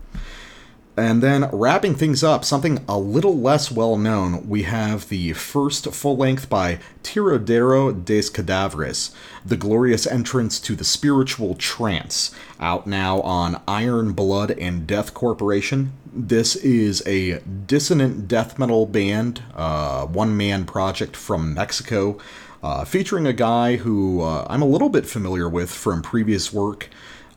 And 1.00 1.24
then 1.24 1.50
wrapping 1.54 1.96
things 1.96 2.26
up, 2.26 2.44
something 2.44 2.84
a 2.86 3.00
little 3.00 3.40
less 3.40 3.72
well 3.72 3.96
known, 3.96 4.50
we 4.50 4.64
have 4.64 5.08
the 5.08 5.32
first 5.32 5.90
full 5.94 6.18
length 6.18 6.50
by 6.50 6.80
Tiradero 7.04 7.94
des 7.94 8.24
Cadavres, 8.24 9.12
The 9.46 9.56
Glorious 9.56 10.06
Entrance 10.06 10.60
to 10.60 10.76
the 10.76 10.84
Spiritual 10.84 11.56
Trance, 11.56 12.36
out 12.60 12.86
now 12.86 13.22
on 13.22 13.62
Iron 13.66 14.12
Blood 14.12 14.52
and 14.52 14.86
Death 14.86 15.14
Corporation. 15.14 15.94
This 16.12 16.58
is 16.58 17.02
a 17.08 17.40
dissonant 17.40 18.28
death 18.28 18.60
metal 18.60 18.86
band, 18.86 19.42
uh, 19.56 20.06
one 20.06 20.36
man 20.36 20.66
project 20.66 21.16
from 21.16 21.54
Mexico, 21.54 22.18
uh, 22.62 22.84
featuring 22.84 23.26
a 23.26 23.32
guy 23.32 23.78
who 23.78 24.22
uh, 24.22 24.46
I'm 24.50 24.62
a 24.62 24.68
little 24.68 24.90
bit 24.90 25.06
familiar 25.06 25.48
with 25.48 25.72
from 25.72 26.02
previous 26.02 26.52
work 26.52 26.90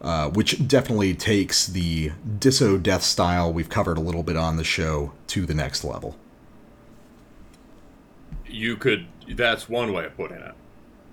uh, 0.02 0.28
which 0.30 0.66
definitely 0.66 1.14
takes 1.14 1.66
the 1.66 2.10
Disso 2.38 2.82
death 2.82 3.04
style 3.04 3.52
we've 3.52 3.68
covered 3.68 3.96
a 3.96 4.00
little 4.00 4.24
bit 4.24 4.36
on 4.36 4.56
the 4.56 4.64
show 4.64 5.12
to 5.28 5.46
the 5.46 5.54
next 5.54 5.84
level. 5.84 6.16
You 8.46 8.76
could. 8.76 9.06
That's 9.28 9.68
one 9.68 9.92
way 9.92 10.04
of 10.04 10.16
putting 10.16 10.38
it. 10.38 10.54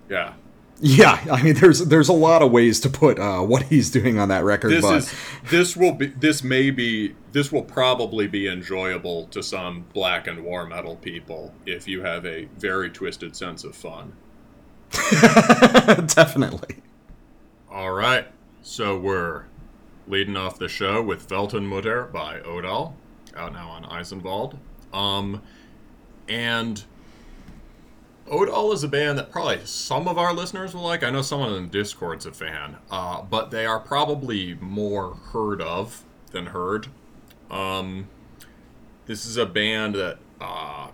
Yeah. 0.10 0.34
Yeah, 0.82 1.24
I 1.32 1.44
mean, 1.44 1.56
there's 1.56 1.80
there's 1.80 2.08
a 2.08 2.14
lot 2.14 2.42
of 2.42 2.52
ways 2.52 2.80
to 2.80 2.90
put 2.90 3.20
uh, 3.20 3.42
what 3.42 3.64
he's 3.64 3.92
doing 3.92 4.18
on 4.18 4.30
that 4.30 4.46
record, 4.46 4.72
This 4.72 4.82
but 4.82 4.96
is. 4.96 5.14
This 5.50 5.78
will 5.78 5.92
be. 5.92 6.08
This 6.08 6.42
may 6.44 6.72
be. 6.72 7.16
This 7.32 7.52
will 7.52 7.64
probably 7.64 8.28
be 8.28 8.48
enjoyable 8.48 9.26
to 9.28 9.44
some 9.44 9.86
black 9.94 10.28
and 10.28 10.44
war 10.44 10.66
metal 10.66 10.96
people 10.96 11.54
if 11.66 11.88
you 11.88 12.02
have 12.02 12.26
a 12.26 12.46
very 12.58 12.90
twisted 12.90 13.36
sense 13.36 13.66
of 13.66 13.76
fun. 13.76 14.14
definitely. 16.16 16.78
All 17.70 17.92
right. 17.92 18.26
So 18.70 18.96
we're 18.96 19.46
leading 20.08 20.38
off 20.38 20.60
the 20.60 20.70
show 20.70 21.02
with 21.02 21.28
Weltenmutter 21.28 22.12
by 22.12 22.40
Odal, 22.42 22.96
out 23.36 23.52
now 23.52 23.68
on 23.68 23.84
Eisenwald. 23.84 24.60
Um, 24.94 25.42
and 26.28 26.84
Odal 28.30 28.72
is 28.72 28.84
a 28.84 28.88
band 28.88 29.18
that 29.18 29.32
probably 29.32 29.66
some 29.66 30.08
of 30.08 30.20
our 30.20 30.36
listeners 30.36 30.76
will 30.76 30.84
like. 30.84 31.04
I 31.04 31.10
know 31.10 31.24
someone 31.24 31.52
in 31.56 31.70
Discord's 31.70 32.28
a 32.28 32.32
fan, 32.32 32.78
uh, 32.92 33.24
but 33.24 33.50
they 33.50 33.66
are 33.66 33.80
probably 33.80 34.54
more 34.62 35.16
heard 35.16 35.64
of 35.64 36.04
than 36.30 36.46
heard. 36.46 36.90
Um, 37.50 38.08
this 39.08 39.26
is 39.26 39.36
a 39.36 39.48
band 39.48 39.96
that 39.96 40.20
uh, 40.40 40.90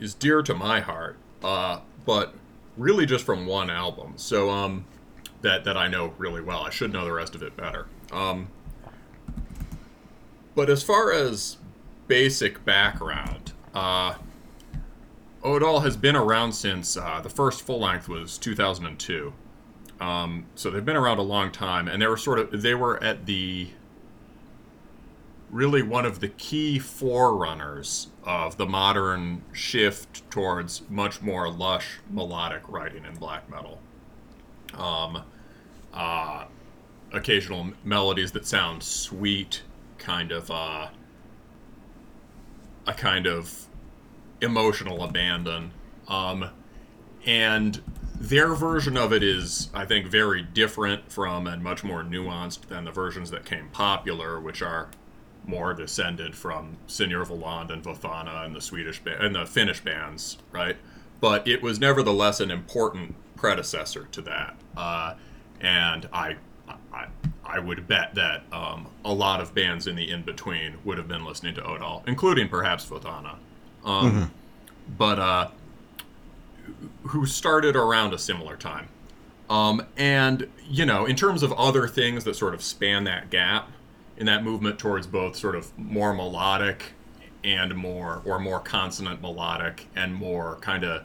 is 0.00 0.14
dear 0.14 0.40
to 0.40 0.54
my 0.54 0.80
heart, 0.80 1.18
uh, 1.42 1.80
but 2.06 2.34
really 2.78 3.04
just 3.04 3.26
from 3.26 3.44
one 3.44 3.68
album. 3.68 4.14
So 4.16 4.48
um, 4.48 4.86
that 5.44 5.62
that 5.64 5.76
I 5.76 5.86
know 5.86 6.12
really 6.18 6.42
well. 6.42 6.62
I 6.62 6.70
should 6.70 6.92
know 6.92 7.04
the 7.04 7.12
rest 7.12 7.34
of 7.34 7.42
it 7.42 7.56
better. 7.56 7.86
Um, 8.10 8.48
but 10.54 10.68
as 10.68 10.82
far 10.82 11.12
as 11.12 11.58
basic 12.08 12.64
background, 12.64 13.52
uh, 13.72 14.14
Odal 15.42 15.80
has 15.80 15.96
been 15.96 16.16
around 16.16 16.52
since 16.52 16.96
uh, 16.96 17.20
the 17.22 17.28
first 17.28 17.62
full 17.62 17.80
length 17.80 18.08
was 18.08 18.38
2002. 18.38 19.32
Um, 20.00 20.46
so 20.54 20.70
they've 20.70 20.84
been 20.84 20.96
around 20.96 21.18
a 21.18 21.22
long 21.22 21.52
time, 21.52 21.86
and 21.86 22.02
they 22.02 22.06
were 22.06 22.16
sort 22.16 22.38
of 22.38 22.62
they 22.62 22.74
were 22.74 23.02
at 23.02 23.26
the 23.26 23.68
really 25.50 25.82
one 25.82 26.04
of 26.04 26.18
the 26.18 26.28
key 26.28 26.80
forerunners 26.80 28.08
of 28.24 28.56
the 28.56 28.66
modern 28.66 29.42
shift 29.52 30.28
towards 30.30 30.82
much 30.90 31.22
more 31.22 31.48
lush 31.48 32.00
melodic 32.10 32.68
writing 32.68 33.04
in 33.04 33.14
black 33.14 33.48
metal. 33.48 33.78
Um, 34.72 35.22
uh, 35.94 36.44
occasional 37.12 37.72
melodies 37.84 38.32
that 38.32 38.46
sound 38.46 38.82
sweet, 38.82 39.62
kind 39.98 40.32
of 40.32 40.50
uh, 40.50 40.88
a 42.86 42.92
kind 42.92 43.26
of 43.26 43.66
emotional 44.40 45.02
abandon. 45.02 45.70
Um, 46.08 46.50
and 47.24 47.80
their 48.20 48.54
version 48.54 48.96
of 48.96 49.12
it 49.12 49.22
is, 49.22 49.70
I 49.72 49.84
think, 49.86 50.06
very 50.06 50.42
different 50.42 51.10
from 51.10 51.46
and 51.46 51.62
much 51.62 51.82
more 51.82 52.02
nuanced 52.02 52.68
than 52.68 52.84
the 52.84 52.90
versions 52.90 53.30
that 53.30 53.44
came 53.44 53.68
popular, 53.68 54.38
which 54.38 54.60
are 54.60 54.88
more 55.46 55.74
descended 55.74 56.34
from 56.34 56.76
Senor 56.86 57.24
Voland 57.24 57.70
and 57.70 57.82
Vothana 57.82 58.44
and 58.44 58.54
the 58.54 58.60
Swedish 58.60 59.00
ba- 59.00 59.22
and 59.22 59.34
the 59.34 59.46
Finnish 59.46 59.80
bands, 59.80 60.38
right? 60.52 60.76
But 61.20 61.46
it 61.46 61.62
was 61.62 61.78
nevertheless 61.78 62.40
an 62.40 62.50
important 62.50 63.14
predecessor 63.36 64.08
to 64.12 64.22
that, 64.22 64.56
uh, 64.76 65.14
and 65.60 66.08
I, 66.12 66.36
I, 66.92 67.06
I 67.44 67.58
would 67.58 67.86
bet 67.86 68.14
that 68.14 68.42
um, 68.52 68.86
a 69.04 69.12
lot 69.12 69.40
of 69.40 69.54
bands 69.54 69.86
in 69.86 69.96
the 69.96 70.10
in 70.10 70.22
between 70.22 70.76
would 70.84 70.98
have 70.98 71.08
been 71.08 71.24
listening 71.24 71.54
to 71.56 71.64
Odal, 71.64 72.02
including 72.06 72.48
perhaps 72.48 72.86
Vothana, 72.86 73.36
um, 73.84 74.30
but 74.98 75.18
uh, 75.18 75.50
who 77.02 77.26
started 77.26 77.76
around 77.76 78.14
a 78.14 78.18
similar 78.18 78.56
time. 78.56 78.88
Um, 79.50 79.84
and, 79.96 80.48
you 80.68 80.86
know, 80.86 81.04
in 81.04 81.16
terms 81.16 81.42
of 81.42 81.52
other 81.52 81.86
things 81.86 82.24
that 82.24 82.34
sort 82.34 82.54
of 82.54 82.62
span 82.62 83.04
that 83.04 83.28
gap 83.30 83.70
in 84.16 84.26
that 84.26 84.42
movement 84.42 84.78
towards 84.78 85.06
both 85.06 85.36
sort 85.36 85.54
of 85.54 85.76
more 85.78 86.14
melodic 86.14 86.92
and 87.42 87.74
more, 87.74 88.22
or 88.24 88.38
more 88.38 88.58
consonant 88.58 89.20
melodic 89.20 89.86
and 89.94 90.14
more 90.14 90.56
kind 90.62 90.82
of 90.82 91.04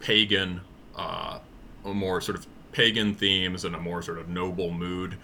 pagan, 0.00 0.60
uh, 0.96 1.38
more 1.84 2.20
sort 2.20 2.36
of 2.36 2.46
pagan 2.72 3.14
themes 3.14 3.64
and 3.64 3.74
a 3.74 3.78
more 3.80 4.02
sort 4.02 4.18
of 4.18 4.28
noble 4.28 4.70
mood, 4.70 5.16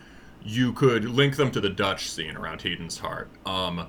you 0.42 0.72
could 0.72 1.04
link 1.04 1.36
them 1.36 1.50
to 1.52 1.60
the 1.60 1.70
Dutch 1.70 2.10
scene 2.10 2.36
around 2.36 2.62
Heidens 2.62 2.98
Hart. 2.98 3.28
Um, 3.46 3.86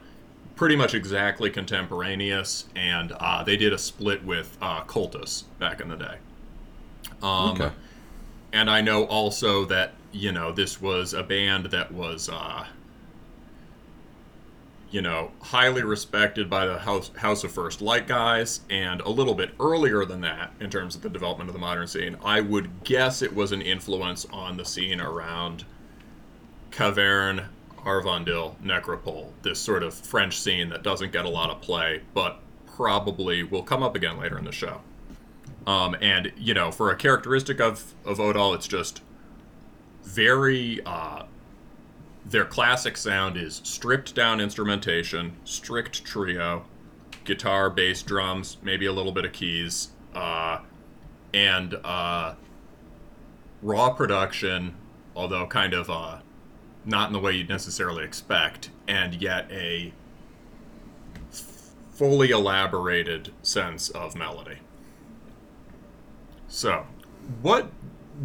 pretty 0.55 0.75
much 0.75 0.93
exactly 0.93 1.49
contemporaneous, 1.49 2.65
and 2.75 3.11
uh, 3.13 3.43
they 3.43 3.57
did 3.57 3.73
a 3.73 3.77
split 3.77 4.23
with 4.23 4.57
uh, 4.61 4.81
Cultus 4.83 5.43
back 5.59 5.81
in 5.81 5.89
the 5.89 5.97
day. 5.97 6.17
Um, 7.21 7.51
Okay. 7.61 7.71
And 8.53 8.69
I 8.69 8.79
know 8.79 9.03
also 9.05 9.65
that 9.65 9.93
you 10.13 10.31
know 10.31 10.53
this 10.53 10.81
was 10.81 11.13
a 11.13 11.23
band 11.23 11.65
that 11.67 11.91
was, 11.91 12.29
uh, 12.29 12.65
you 14.95 15.01
know, 15.01 15.29
highly 15.41 15.83
respected 15.83 16.49
by 16.49 16.65
the 16.65 16.79
House 16.79 17.11
House 17.17 17.43
of 17.43 17.51
First 17.51 17.81
Light 17.81 18.07
guys, 18.07 18.61
and 18.69 19.01
a 19.01 19.09
little 19.09 19.33
bit 19.33 19.53
earlier 19.59 20.05
than 20.05 20.21
that 20.21 20.53
in 20.61 20.69
terms 20.69 20.95
of 20.95 21.01
the 21.01 21.09
development 21.09 21.49
of 21.49 21.53
the 21.53 21.59
modern 21.59 21.85
scene. 21.85 22.15
I 22.23 22.39
would 22.39 22.85
guess 22.85 23.21
it 23.21 23.35
was 23.35 23.51
an 23.51 23.61
influence 23.61 24.25
on 24.31 24.55
the 24.55 24.63
scene 24.63 25.01
around 25.01 25.65
Cavern, 26.71 27.41
Arvondil 27.79 28.55
Necropole, 28.63 29.31
this 29.41 29.59
sort 29.59 29.83
of 29.83 29.93
French 29.93 30.39
scene 30.39 30.69
that 30.69 30.81
doesn't 30.81 31.11
get 31.11 31.25
a 31.25 31.29
lot 31.29 31.49
of 31.49 31.59
play, 31.59 32.01
but 32.13 32.39
probably 32.65 33.43
will 33.43 33.63
come 33.63 33.83
up 33.83 33.97
again 33.97 34.17
later 34.17 34.37
in 34.37 34.45
the 34.45 34.53
show. 34.53 34.79
Um, 35.67 35.97
and 35.99 36.31
you 36.37 36.53
know, 36.53 36.71
for 36.71 36.89
a 36.89 36.95
characteristic 36.95 37.59
of 37.59 37.93
of 38.05 38.21
Odal, 38.21 38.53
it's 38.53 38.67
just 38.67 39.01
very. 40.03 40.79
Uh, 40.85 41.23
their 42.25 42.45
classic 42.45 42.97
sound 42.97 43.37
is 43.37 43.61
stripped 43.63 44.15
down 44.15 44.41
instrumentation, 44.41 45.35
strict 45.43 46.03
trio, 46.03 46.65
guitar, 47.23 47.69
bass, 47.69 48.01
drums, 48.01 48.57
maybe 48.63 48.85
a 48.85 48.91
little 48.91 49.11
bit 49.11 49.25
of 49.25 49.31
keys, 49.31 49.89
uh, 50.15 50.59
and 51.33 51.75
uh, 51.83 52.33
raw 53.61 53.91
production, 53.91 54.75
although 55.15 55.45
kind 55.45 55.73
of 55.73 55.89
uh, 55.89 56.19
not 56.83 57.07
in 57.09 57.13
the 57.13 57.19
way 57.19 57.33
you'd 57.33 57.49
necessarily 57.49 58.03
expect, 58.03 58.69
and 58.87 59.15
yet 59.15 59.47
a 59.51 59.93
fully 61.91 62.31
elaborated 62.31 63.31
sense 63.41 63.89
of 63.89 64.15
melody. 64.15 64.57
So, 66.47 66.85
what 67.41 67.69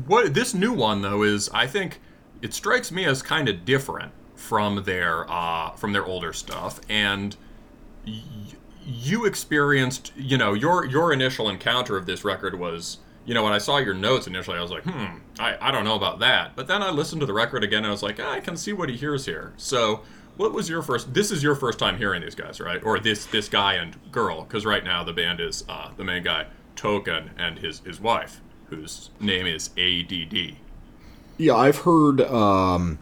what 0.07 0.35
this 0.35 0.55
new 0.55 0.73
one 0.73 1.03
though 1.03 1.23
is 1.23 1.49
I 1.53 1.67
think 1.67 2.01
it 2.43 2.55
strikes 2.55 2.91
me 2.91 3.05
as 3.05 3.23
kind 3.23 3.49
of 3.49 3.65
different 3.65 4.13
from 4.35 4.85
their 4.85 5.31
uh, 5.31 5.71
from 5.73 5.93
their 5.93 6.05
older 6.05 6.33
stuff. 6.33 6.81
And 6.89 7.37
y- 8.07 8.23
you 8.85 9.25
experienced 9.27 10.13
you 10.17 10.39
know 10.39 10.55
your 10.55 10.85
your 10.87 11.13
initial 11.13 11.49
encounter 11.49 11.97
of 11.97 12.07
this 12.07 12.25
record 12.25 12.59
was 12.59 12.99
you 13.27 13.35
know 13.35 13.45
when 13.45 13.53
I 13.53 13.59
saw 13.59 13.77
your 13.77 13.95
notes 13.95 14.27
initially 14.27 14.57
I 14.59 14.63
was 14.63 14.71
like 14.71 14.85
hmm 14.85 15.19
I, 15.39 15.57
I 15.61 15.71
don't 15.71 15.85
know 15.85 15.95
about 15.97 16.19
that. 16.21 16.57
But 16.57 16.67
then 16.67 16.83
I 16.83 16.91
listened 16.91 17.21
to 17.21 17.27
the 17.27 17.33
record 17.35 17.63
again 17.63 17.79
and 17.79 17.89
I 17.89 17.91
was 17.91 18.03
like 18.03 18.19
ah, 18.21 18.33
I 18.33 18.41
can 18.41 18.57
see 18.57 18.73
what 18.73 18.89
he 18.89 18.97
hears 18.97 19.27
here. 19.27 19.53
So 19.57 20.01
what 20.37 20.53
was 20.55 20.69
your 20.71 20.81
first 20.83 21.13
this 21.13 21.31
is 21.31 21.43
your 21.43 21.55
first 21.55 21.79
time 21.79 21.99
hearing 21.99 22.23
these 22.23 22.35
guys 22.35 22.59
right? 22.61 22.83
Or 22.83 22.99
this 22.99 23.27
this 23.27 23.49
guy 23.49 23.75
and 23.75 23.97
girl? 24.11 24.43
Because 24.45 24.65
right 24.65 24.83
now 24.83 25.05
the 25.05 25.13
band 25.13 25.41
is 25.41 25.65
uh, 25.69 25.91
the 25.97 26.05
main 26.05 26.23
guy 26.23 26.47
Token 26.75 27.31
and 27.37 27.59
his 27.59 27.81
his 27.81 28.01
wife 28.01 28.41
whose 28.71 29.11
name 29.21 29.47
is 29.47 29.69
ADD 29.77 30.57
Yeah, 31.41 31.55
I've 31.55 31.79
heard 31.79 32.21
um, 32.21 32.99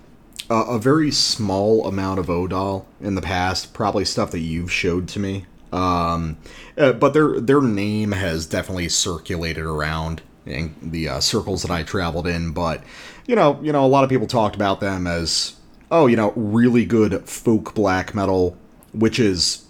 a, 0.49 0.55
a 0.55 0.79
very 0.79 1.11
small 1.11 1.89
amount 1.89 2.21
of 2.21 2.31
Odal 2.31 2.87
in 3.01 3.17
the 3.17 3.21
past, 3.21 3.75
probably 3.75 4.05
stuff 4.05 4.31
that 4.31 4.39
you've 4.39 4.71
showed 4.71 5.09
to 5.09 5.19
me. 5.19 5.47
Um, 5.73 6.37
uh, 6.77 6.93
but 6.93 7.15
their 7.15 7.41
their 7.41 7.61
name 7.61 8.13
has 8.13 8.47
definitely 8.47 8.91
circulated 8.91 9.65
around 9.65 10.23
in 10.47 10.73
the 10.81 11.09
uh, 11.09 11.21
circles 11.21 11.63
that 11.63 11.73
I 11.73 11.83
traveled 11.83 12.29
in. 12.29 12.53
But 12.53 12.85
you 13.27 13.35
know, 13.35 13.59
you 13.61 13.73
know, 13.73 13.85
a 13.85 13.89
lot 13.89 14.05
of 14.05 14.11
people 14.11 14.29
talked 14.29 14.55
about 14.55 14.79
them 14.79 15.09
as 15.09 15.57
oh, 15.91 16.07
you 16.07 16.15
know, 16.15 16.33
really 16.37 16.87
good 16.87 17.29
folk 17.29 17.75
black 17.75 18.15
metal, 18.15 18.57
which 18.93 19.19
is 19.19 19.65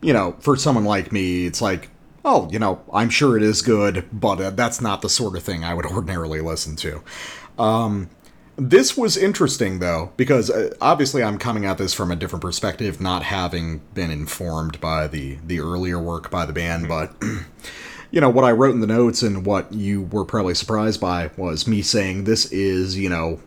you 0.00 0.14
know, 0.14 0.36
for 0.40 0.56
someone 0.56 0.86
like 0.86 1.12
me, 1.12 1.44
it's 1.44 1.60
like, 1.60 1.90
oh, 2.24 2.48
you 2.50 2.58
know, 2.58 2.80
I'm 2.94 3.10
sure 3.10 3.36
it 3.36 3.42
is 3.42 3.60
good, 3.60 4.08
but 4.10 4.40
uh, 4.40 4.50
that's 4.50 4.80
not 4.80 5.02
the 5.02 5.10
sort 5.10 5.36
of 5.36 5.42
thing 5.42 5.64
I 5.64 5.74
would 5.74 5.84
ordinarily 5.92 6.40
listen 6.40 6.76
to. 6.76 7.02
Um, 7.60 8.08
this 8.56 8.96
was 8.96 9.16
interesting 9.16 9.78
though, 9.78 10.12
because 10.16 10.50
uh, 10.50 10.74
obviously 10.80 11.22
I'm 11.22 11.38
coming 11.38 11.64
at 11.66 11.78
this 11.78 11.94
from 11.94 12.10
a 12.10 12.16
different 12.16 12.42
perspective, 12.42 13.00
not 13.00 13.22
having 13.22 13.82
been 13.94 14.10
informed 14.10 14.80
by 14.80 15.06
the 15.06 15.38
the 15.46 15.60
earlier 15.60 15.98
work 15.98 16.30
by 16.30 16.46
the 16.46 16.52
band, 16.52 16.88
but. 16.88 17.14
You 18.12 18.20
know, 18.20 18.28
what 18.28 18.44
I 18.44 18.50
wrote 18.50 18.74
in 18.74 18.80
the 18.80 18.88
notes 18.88 19.22
and 19.22 19.46
what 19.46 19.72
you 19.72 20.02
were 20.02 20.24
probably 20.24 20.56
surprised 20.56 21.00
by 21.00 21.30
was 21.36 21.68
me 21.68 21.80
saying 21.80 22.24
this 22.24 22.46
is, 22.50 22.98
you 22.98 23.08
know, 23.08 23.38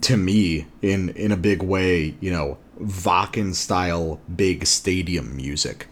to 0.00 0.16
me 0.16 0.66
in 0.80 1.10
in 1.10 1.32
a 1.32 1.36
big 1.36 1.62
way, 1.62 2.14
you 2.18 2.30
know, 2.30 2.56
Wacken 2.80 3.54
style 3.54 4.22
big 4.34 4.64
stadium 4.64 5.36
music. 5.36 5.86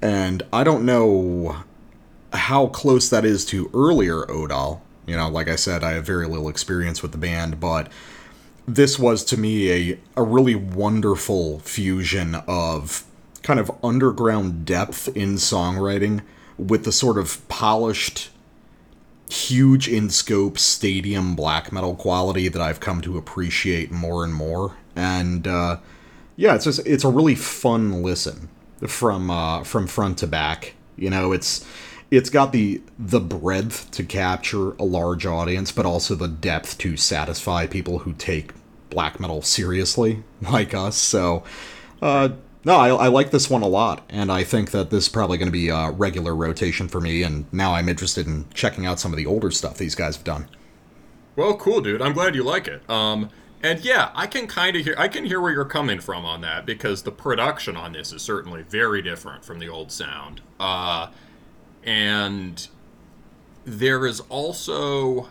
And 0.00 0.42
I 0.50 0.64
don't 0.64 0.86
know 0.86 1.62
how 2.32 2.68
close 2.68 3.10
that 3.10 3.26
is 3.26 3.44
to 3.46 3.70
earlier 3.74 4.24
Odal. 4.30 4.82
You 5.06 5.16
know, 5.16 5.28
like 5.28 5.48
I 5.48 5.56
said, 5.56 5.82
I 5.82 5.92
have 5.92 6.06
very 6.06 6.26
little 6.26 6.48
experience 6.48 7.02
with 7.02 7.12
the 7.12 7.18
band, 7.18 7.58
but 7.58 7.90
this 8.66 8.98
was 8.98 9.24
to 9.24 9.36
me 9.36 9.92
a, 9.92 9.98
a 10.16 10.22
really 10.22 10.54
wonderful 10.54 11.60
fusion 11.60 12.36
of 12.46 13.04
kind 13.42 13.58
of 13.58 13.70
underground 13.82 14.64
depth 14.64 15.08
in 15.16 15.34
songwriting 15.34 16.22
with 16.58 16.84
the 16.84 16.92
sort 16.92 17.18
of 17.18 17.46
polished 17.48 18.30
huge 19.30 19.88
in 19.88 20.10
scope 20.10 20.58
stadium 20.58 21.34
black 21.36 21.72
metal 21.72 21.94
quality 21.94 22.48
that 22.48 22.60
I've 22.60 22.80
come 22.80 23.00
to 23.02 23.16
appreciate 23.16 23.90
more 23.90 24.24
and 24.24 24.34
more. 24.34 24.76
And 24.96 25.46
uh, 25.46 25.78
yeah, 26.36 26.54
it's 26.54 26.64
just 26.64 26.86
it's 26.86 27.04
a 27.04 27.08
really 27.08 27.34
fun 27.34 28.02
listen 28.02 28.48
from 28.86 29.30
uh, 29.30 29.64
from 29.64 29.86
front 29.86 30.18
to 30.18 30.26
back. 30.26 30.74
You 30.96 31.10
know, 31.10 31.32
it's 31.32 31.64
it's 32.10 32.30
got 32.30 32.52
the 32.52 32.82
the 32.98 33.20
breadth 33.20 33.90
to 33.92 34.04
capture 34.04 34.72
a 34.72 34.84
large 34.84 35.26
audience, 35.26 35.72
but 35.72 35.86
also 35.86 36.14
the 36.14 36.28
depth 36.28 36.78
to 36.78 36.96
satisfy 36.96 37.66
people 37.66 38.00
who 38.00 38.12
take 38.14 38.52
black 38.90 39.20
metal 39.20 39.42
seriously, 39.42 40.22
like 40.42 40.74
us. 40.74 40.96
So, 40.96 41.44
uh, 42.02 42.30
no, 42.64 42.76
I, 42.76 42.88
I 42.88 43.08
like 43.08 43.30
this 43.30 43.48
one 43.48 43.62
a 43.62 43.68
lot, 43.68 44.04
and 44.08 44.30
I 44.30 44.44
think 44.44 44.72
that 44.72 44.90
this 44.90 45.04
is 45.04 45.08
probably 45.08 45.38
going 45.38 45.48
to 45.48 45.52
be 45.52 45.68
a 45.68 45.90
regular 45.90 46.34
rotation 46.34 46.88
for 46.88 47.00
me. 47.00 47.22
And 47.22 47.50
now 47.52 47.74
I'm 47.74 47.88
interested 47.88 48.26
in 48.26 48.46
checking 48.52 48.84
out 48.84 49.00
some 49.00 49.12
of 49.12 49.16
the 49.16 49.26
older 49.26 49.50
stuff 49.50 49.78
these 49.78 49.94
guys 49.94 50.16
have 50.16 50.24
done. 50.24 50.48
Well, 51.36 51.56
cool, 51.56 51.80
dude. 51.80 52.02
I'm 52.02 52.12
glad 52.12 52.34
you 52.34 52.42
like 52.42 52.66
it. 52.66 52.88
Um, 52.90 53.30
and 53.62 53.80
yeah, 53.80 54.10
I 54.14 54.26
can 54.26 54.46
kind 54.46 54.76
of 54.76 54.84
hear 54.84 54.94
I 54.98 55.08
can 55.08 55.24
hear 55.24 55.40
where 55.40 55.52
you're 55.52 55.64
coming 55.64 56.00
from 56.00 56.24
on 56.24 56.40
that 56.40 56.66
because 56.66 57.02
the 57.02 57.12
production 57.12 57.76
on 57.76 57.92
this 57.92 58.12
is 58.12 58.20
certainly 58.22 58.62
very 58.62 59.00
different 59.00 59.44
from 59.44 59.58
the 59.58 59.68
old 59.68 59.92
sound. 59.92 60.40
Uh, 60.58 61.08
and 61.84 62.68
there 63.64 64.06
is 64.06 64.20
also 64.28 65.28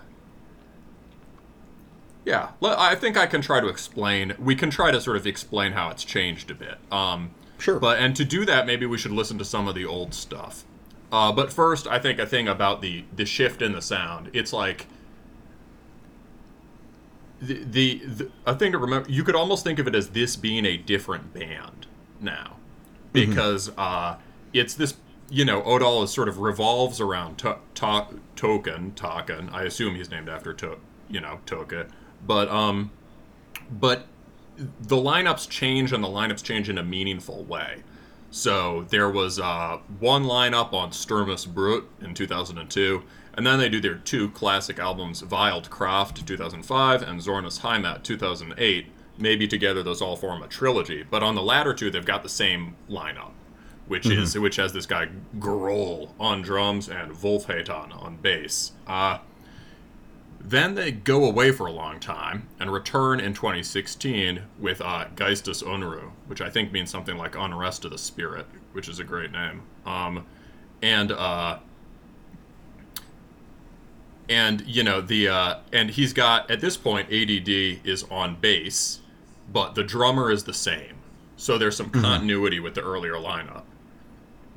yeah, 2.25 2.49
I 2.61 2.95
think 2.95 3.17
I 3.17 3.25
can 3.25 3.41
try 3.41 3.59
to 3.59 3.67
explain. 3.67 4.35
We 4.37 4.53
can 4.53 4.69
try 4.69 4.91
to 4.91 5.01
sort 5.01 5.17
of 5.17 5.25
explain 5.25 5.71
how 5.71 5.89
it's 5.89 6.03
changed 6.03 6.51
a 6.51 6.53
bit. 6.53 6.77
Um, 6.91 7.31
Sure. 7.59 7.77
But 7.77 7.99
and 7.99 8.15
to 8.15 8.25
do 8.25 8.45
that, 8.45 8.65
maybe 8.65 8.85
we 8.85 8.97
should 8.97 9.11
listen 9.11 9.37
to 9.37 9.45
some 9.45 9.67
of 9.67 9.75
the 9.75 9.85
old 9.85 10.13
stuff. 10.13 10.63
Uh, 11.11 11.31
but 11.31 11.51
first, 11.51 11.87
I 11.87 11.99
think 11.99 12.17
a 12.19 12.25
thing 12.25 12.47
about 12.47 12.81
the 12.81 13.03
the 13.15 13.25
shift 13.25 13.61
in 13.61 13.73
the 13.73 13.81
sound. 13.81 14.29
It's 14.33 14.53
like 14.53 14.87
the, 17.41 17.63
the, 17.63 18.01
the 18.05 18.31
a 18.45 18.55
thing 18.55 18.71
to 18.71 18.77
remember. 18.77 19.11
You 19.11 19.23
could 19.23 19.35
almost 19.35 19.63
think 19.63 19.77
of 19.77 19.87
it 19.87 19.95
as 19.95 20.09
this 20.09 20.35
being 20.35 20.65
a 20.65 20.77
different 20.77 21.33
band 21.33 21.87
now, 22.21 22.57
because 23.11 23.71
uh, 23.77 24.15
it's 24.53 24.73
this. 24.73 24.95
You 25.29 25.45
know, 25.45 25.63
Odal 25.63 26.03
is 26.03 26.11
sort 26.11 26.27
of 26.27 26.39
revolves 26.39 26.99
around 26.99 27.37
to, 27.39 27.57
to, 27.75 28.07
Token, 28.35 28.93
Token. 28.93 29.49
I 29.49 29.63
assume 29.63 29.95
he's 29.95 30.09
named 30.09 30.27
after 30.27 30.53
to, 30.53 30.77
you 31.09 31.21
know, 31.21 31.39
Toka. 31.45 31.87
But 32.25 32.49
um, 32.49 32.91
but 33.69 34.07
the 34.57 34.95
lineups 34.95 35.49
change 35.49 35.93
and 35.93 36.03
the 36.03 36.07
lineups 36.07 36.43
change 36.43 36.69
in 36.69 36.77
a 36.77 36.83
meaningful 36.83 37.43
way. 37.43 37.83
So 38.31 38.85
there 38.89 39.09
was 39.09 39.39
uh, 39.39 39.79
one 39.99 40.23
lineup 40.23 40.73
on 40.73 40.91
Sturmes 40.91 41.51
Brut 41.51 41.85
in 42.01 42.13
2002, 42.13 43.03
and 43.33 43.45
then 43.45 43.57
they 43.57 43.69
do 43.69 43.81
their 43.81 43.95
two 43.95 44.29
classic 44.29 44.77
albums, 44.77 45.23
Wildkraft 45.23 46.25
2005 46.25 47.01
and 47.01 47.19
Zornes 47.19 47.61
Heimat 47.61 48.03
2008. 48.03 48.87
Maybe 49.17 49.47
together 49.47 49.81
those 49.83 50.01
all 50.01 50.15
form 50.15 50.43
a 50.43 50.47
trilogy, 50.47 51.03
but 51.03 51.23
on 51.23 51.35
the 51.35 51.41
latter 51.41 51.73
two 51.73 51.89
they've 51.89 52.05
got 52.05 52.23
the 52.23 52.29
same 52.29 52.75
lineup, 52.89 53.31
which 53.89 54.05
is 54.05 54.37
which 54.37 54.55
has 54.57 54.71
this 54.71 54.85
guy 54.85 55.09
Grohl 55.39 56.11
on 56.19 56.43
drums 56.43 56.87
and 56.87 57.11
Wolfhaton 57.11 57.91
on 57.91 58.17
bass. 58.17 58.71
Uh, 58.87 59.17
then 60.39 60.75
they 60.75 60.91
go 60.91 61.25
away 61.25 61.51
for 61.51 61.65
a 61.65 61.71
long 61.71 61.99
time 61.99 62.47
and 62.59 62.71
return 62.71 63.19
in 63.19 63.33
2016 63.33 64.43
with 64.59 64.79
uh, 64.79 65.05
Geistes 65.15 65.63
Unruh, 65.63 66.11
which 66.27 66.39
I 66.39 66.49
think 66.49 66.71
means 66.71 66.89
something 66.89 67.17
like 67.17 67.35
Unrest 67.35 67.83
of 67.83 67.91
the 67.91 67.97
Spirit, 67.97 68.45
which 68.71 68.87
is 68.87 68.99
a 68.99 69.03
great 69.03 69.31
name. 69.31 69.63
Um, 69.85 70.25
and 70.81 71.11
uh, 71.11 71.57
and 74.29 74.61
you 74.67 74.83
know 74.83 75.01
the 75.01 75.29
uh, 75.29 75.55
and 75.73 75.89
he's 75.89 76.13
got 76.13 76.49
at 76.51 76.61
this 76.61 76.77
point 76.77 77.11
ADD 77.11 77.49
is 77.83 78.05
on 78.11 78.35
bass, 78.35 78.99
but 79.51 79.73
the 79.73 79.83
drummer 79.83 80.31
is 80.31 80.43
the 80.43 80.53
same. 80.53 80.95
So 81.37 81.57
there's 81.57 81.75
some 81.75 81.89
continuity 81.89 82.59
with 82.59 82.75
the 82.75 82.81
earlier 82.81 83.13
lineup. 83.13 83.63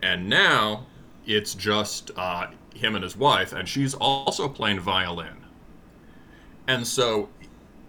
And 0.03 0.29
now 0.29 0.87
it's 1.27 1.55
just 1.55 2.11
uh, 2.17 2.49
him 2.75 2.95
and 2.95 3.05
his 3.05 3.17
wife, 3.17 3.53
and 3.53 3.69
she's 3.69 3.95
also 3.95 4.49
playing 4.49 4.81
violin. 4.81 5.37
And 6.67 6.87
so, 6.87 7.29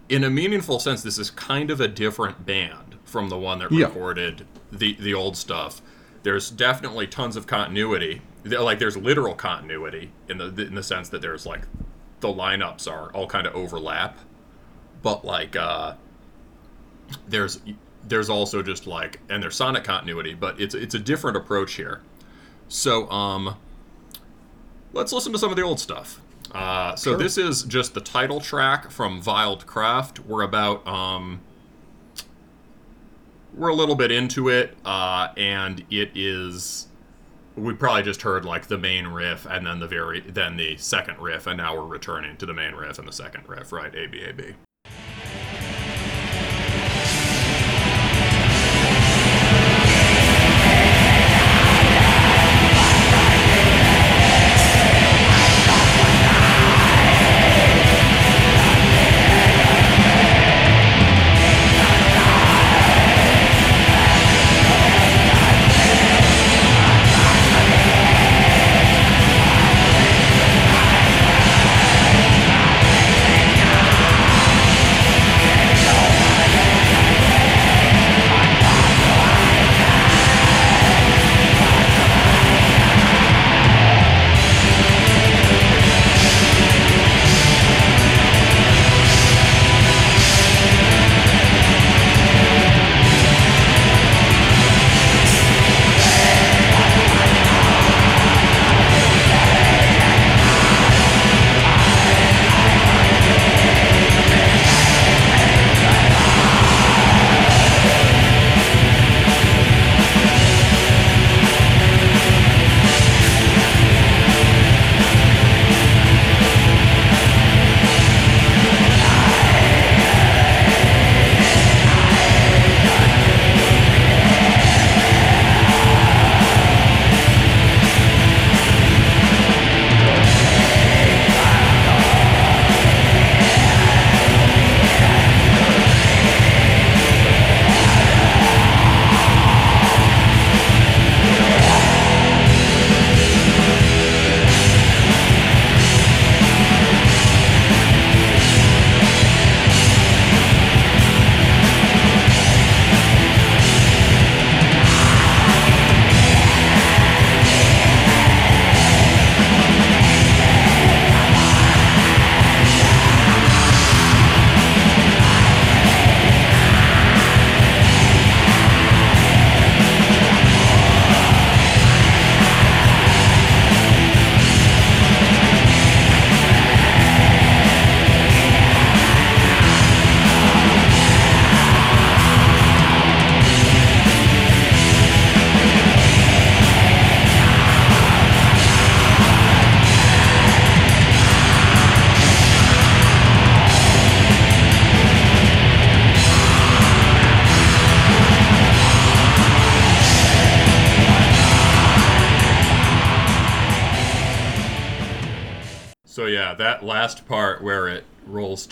in 0.08 0.24
a 0.24 0.30
meaningful 0.30 0.78
sense, 0.78 1.02
this 1.02 1.18
is 1.18 1.30
kind 1.30 1.70
of 1.70 1.80
a 1.80 1.88
different 1.88 2.44
band 2.46 2.96
from 3.04 3.28
the 3.28 3.38
one 3.38 3.58
that 3.60 3.72
Yeah. 3.72 3.86
recorded 3.86 4.46
the 4.70 4.94
the 4.94 5.14
old 5.14 5.36
stuff. 5.36 5.80
There's 6.22 6.50
definitely 6.50 7.06
tons 7.06 7.36
of 7.36 7.46
continuity. 7.46 8.22
Like 8.44 8.78
there's 8.78 8.96
literal 8.96 9.34
continuity 9.34 10.12
in 10.28 10.38
the 10.38 10.46
in 10.66 10.74
the 10.74 10.82
sense 10.82 11.08
that 11.10 11.22
there's 11.22 11.46
like 11.46 11.62
the 12.20 12.28
lineups 12.28 12.90
are 12.90 13.10
all 13.12 13.26
kind 13.26 13.46
of 13.46 13.54
overlap, 13.54 14.18
but 15.02 15.24
like 15.24 15.56
uh, 15.56 15.94
there's 17.28 17.60
there's 18.06 18.28
also 18.30 18.62
just 18.62 18.86
like 18.86 19.20
and 19.28 19.42
there's 19.42 19.56
sonic 19.56 19.84
continuity, 19.84 20.34
but 20.34 20.60
it's 20.60 20.74
it's 20.74 20.94
a 20.94 20.98
different 20.98 21.36
approach 21.36 21.74
here. 21.74 22.02
So 22.68 23.08
um, 23.10 23.56
let's 24.92 25.12
listen 25.12 25.32
to 25.32 25.38
some 25.38 25.50
of 25.50 25.56
the 25.56 25.62
old 25.62 25.80
stuff. 25.80 26.20
Uh, 26.52 26.94
so 26.94 27.12
Sure. 27.12 27.18
this 27.18 27.36
is 27.36 27.62
just 27.64 27.94
the 27.94 28.00
title 28.00 28.40
track 28.40 28.90
from 28.90 29.20
Wildkraft. 29.22 30.20
We're 30.20 30.42
about 30.42 30.86
um, 30.86 31.40
we're 33.54 33.68
a 33.68 33.74
little 33.74 33.94
bit 33.94 34.10
into 34.10 34.48
it, 34.48 34.76
uh, 34.84 35.28
and 35.36 35.84
it 35.90 36.10
is 36.14 36.86
we 37.56 37.72
probably 37.72 38.02
just 38.02 38.22
heard 38.22 38.44
like 38.44 38.66
the 38.66 38.78
main 38.78 39.06
riff 39.06 39.46
and 39.46 39.64
then 39.66 39.78
the 39.78 39.86
very 39.86 40.20
then 40.20 40.56
the 40.56 40.76
second 40.76 41.18
riff, 41.20 41.46
and 41.46 41.56
now 41.58 41.74
we're 41.76 41.86
returning 41.86 42.36
to 42.36 42.46
the 42.46 42.54
main 42.54 42.74
riff 42.74 42.98
and 42.98 43.06
the 43.06 43.12
second 43.12 43.48
riff, 43.48 43.72
right? 43.72 43.94
A 43.94 44.06
B 44.06 44.22
A 44.22 44.32
B. 44.32 44.54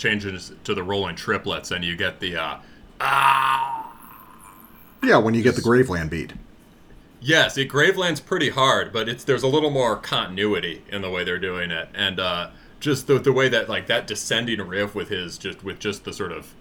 changes 0.03 0.51
to 0.65 0.75
the 0.75 0.83
rolling 0.83 1.15
triplets, 1.15 1.71
and 1.71 1.83
you 1.83 1.95
get 1.95 2.19
the 2.19 2.35
uh, 2.35 2.57
ah. 2.99 3.91
Yeah, 5.01 5.17
when 5.17 5.33
you 5.33 5.41
get 5.41 5.55
the 5.55 5.61
Graveland 5.61 6.09
beat. 6.09 6.33
Yes, 7.21 7.57
it 7.57 7.69
Graveland's 7.69 8.19
pretty 8.19 8.49
hard, 8.49 8.91
but 8.91 9.07
it's 9.07 9.23
there's 9.23 9.43
a 9.43 9.47
little 9.47 9.69
more 9.69 9.95
continuity 9.95 10.83
in 10.89 11.01
the 11.01 11.09
way 11.09 11.23
they're 11.23 11.39
doing 11.39 11.71
it, 11.71 11.87
and 11.95 12.19
uh, 12.19 12.49
just 12.81 13.07
the 13.07 13.17
the 13.17 13.31
way 13.31 13.47
that 13.47 13.69
like 13.69 13.87
that 13.87 14.05
descending 14.05 14.61
riff 14.61 14.93
with 14.93 15.07
his 15.07 15.37
just 15.37 15.63
with 15.63 15.79
just 15.79 16.03
the 16.03 16.11
sort 16.11 16.33
of 16.33 16.53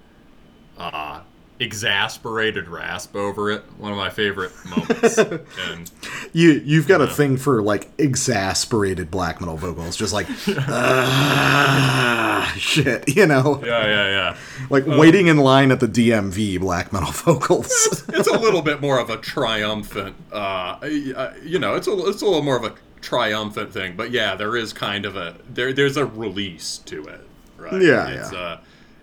exasperated 1.62 2.68
rasp 2.68 3.14
over 3.14 3.50
it. 3.50 3.62
One 3.78 3.92
of 3.92 3.98
my 3.98 4.10
favorite 4.10 4.52
moments. 4.66 5.16
and 5.16 5.90
You 6.32 6.60
you've 6.64 6.88
got 6.88 7.00
a 7.00 7.06
thing 7.06 7.36
for 7.36 7.62
like 7.62 7.88
exasperated 7.98 9.10
black 9.10 9.40
metal 9.40 9.56
vocals, 9.56 9.96
just 9.96 10.12
like 10.12 10.26
ah, 10.68 12.52
shit, 12.58 13.08
you 13.16 13.26
know, 13.26 13.62
yeah, 13.64 13.86
yeah, 13.86 14.08
yeah. 14.08 14.36
like 14.70 14.86
waiting 14.86 15.28
in 15.28 15.36
line 15.38 15.70
at 15.70 15.80
the 15.80 15.86
DMV 15.88 16.60
black 16.60 16.92
metal 16.92 17.12
vocals. 17.12 18.04
it's 18.08 18.28
a 18.28 18.38
little 18.38 18.62
bit 18.62 18.80
more 18.80 18.98
of 18.98 19.08
a 19.08 19.16
triumphant, 19.16 20.16
uh, 20.32 20.78
uh, 20.82 21.32
you 21.42 21.58
know, 21.58 21.74
it's 21.76 21.86
a 21.86 21.92
it's 22.06 22.22
a 22.22 22.24
little 22.24 22.42
more 22.42 22.56
of 22.56 22.64
a 22.64 22.74
triumphant 23.00 23.72
thing. 23.72 23.96
But 23.96 24.10
yeah, 24.10 24.34
there 24.34 24.56
is 24.56 24.72
kind 24.72 25.06
of 25.06 25.16
a 25.16 25.36
there 25.48 25.72
there's 25.72 25.96
a 25.96 26.06
release 26.06 26.78
to 26.86 27.04
it, 27.04 27.26
right? 27.56 27.80
Yeah, 27.80 28.08
it's, 28.08 28.32
yeah. 28.32 28.38
Uh, 28.38 28.58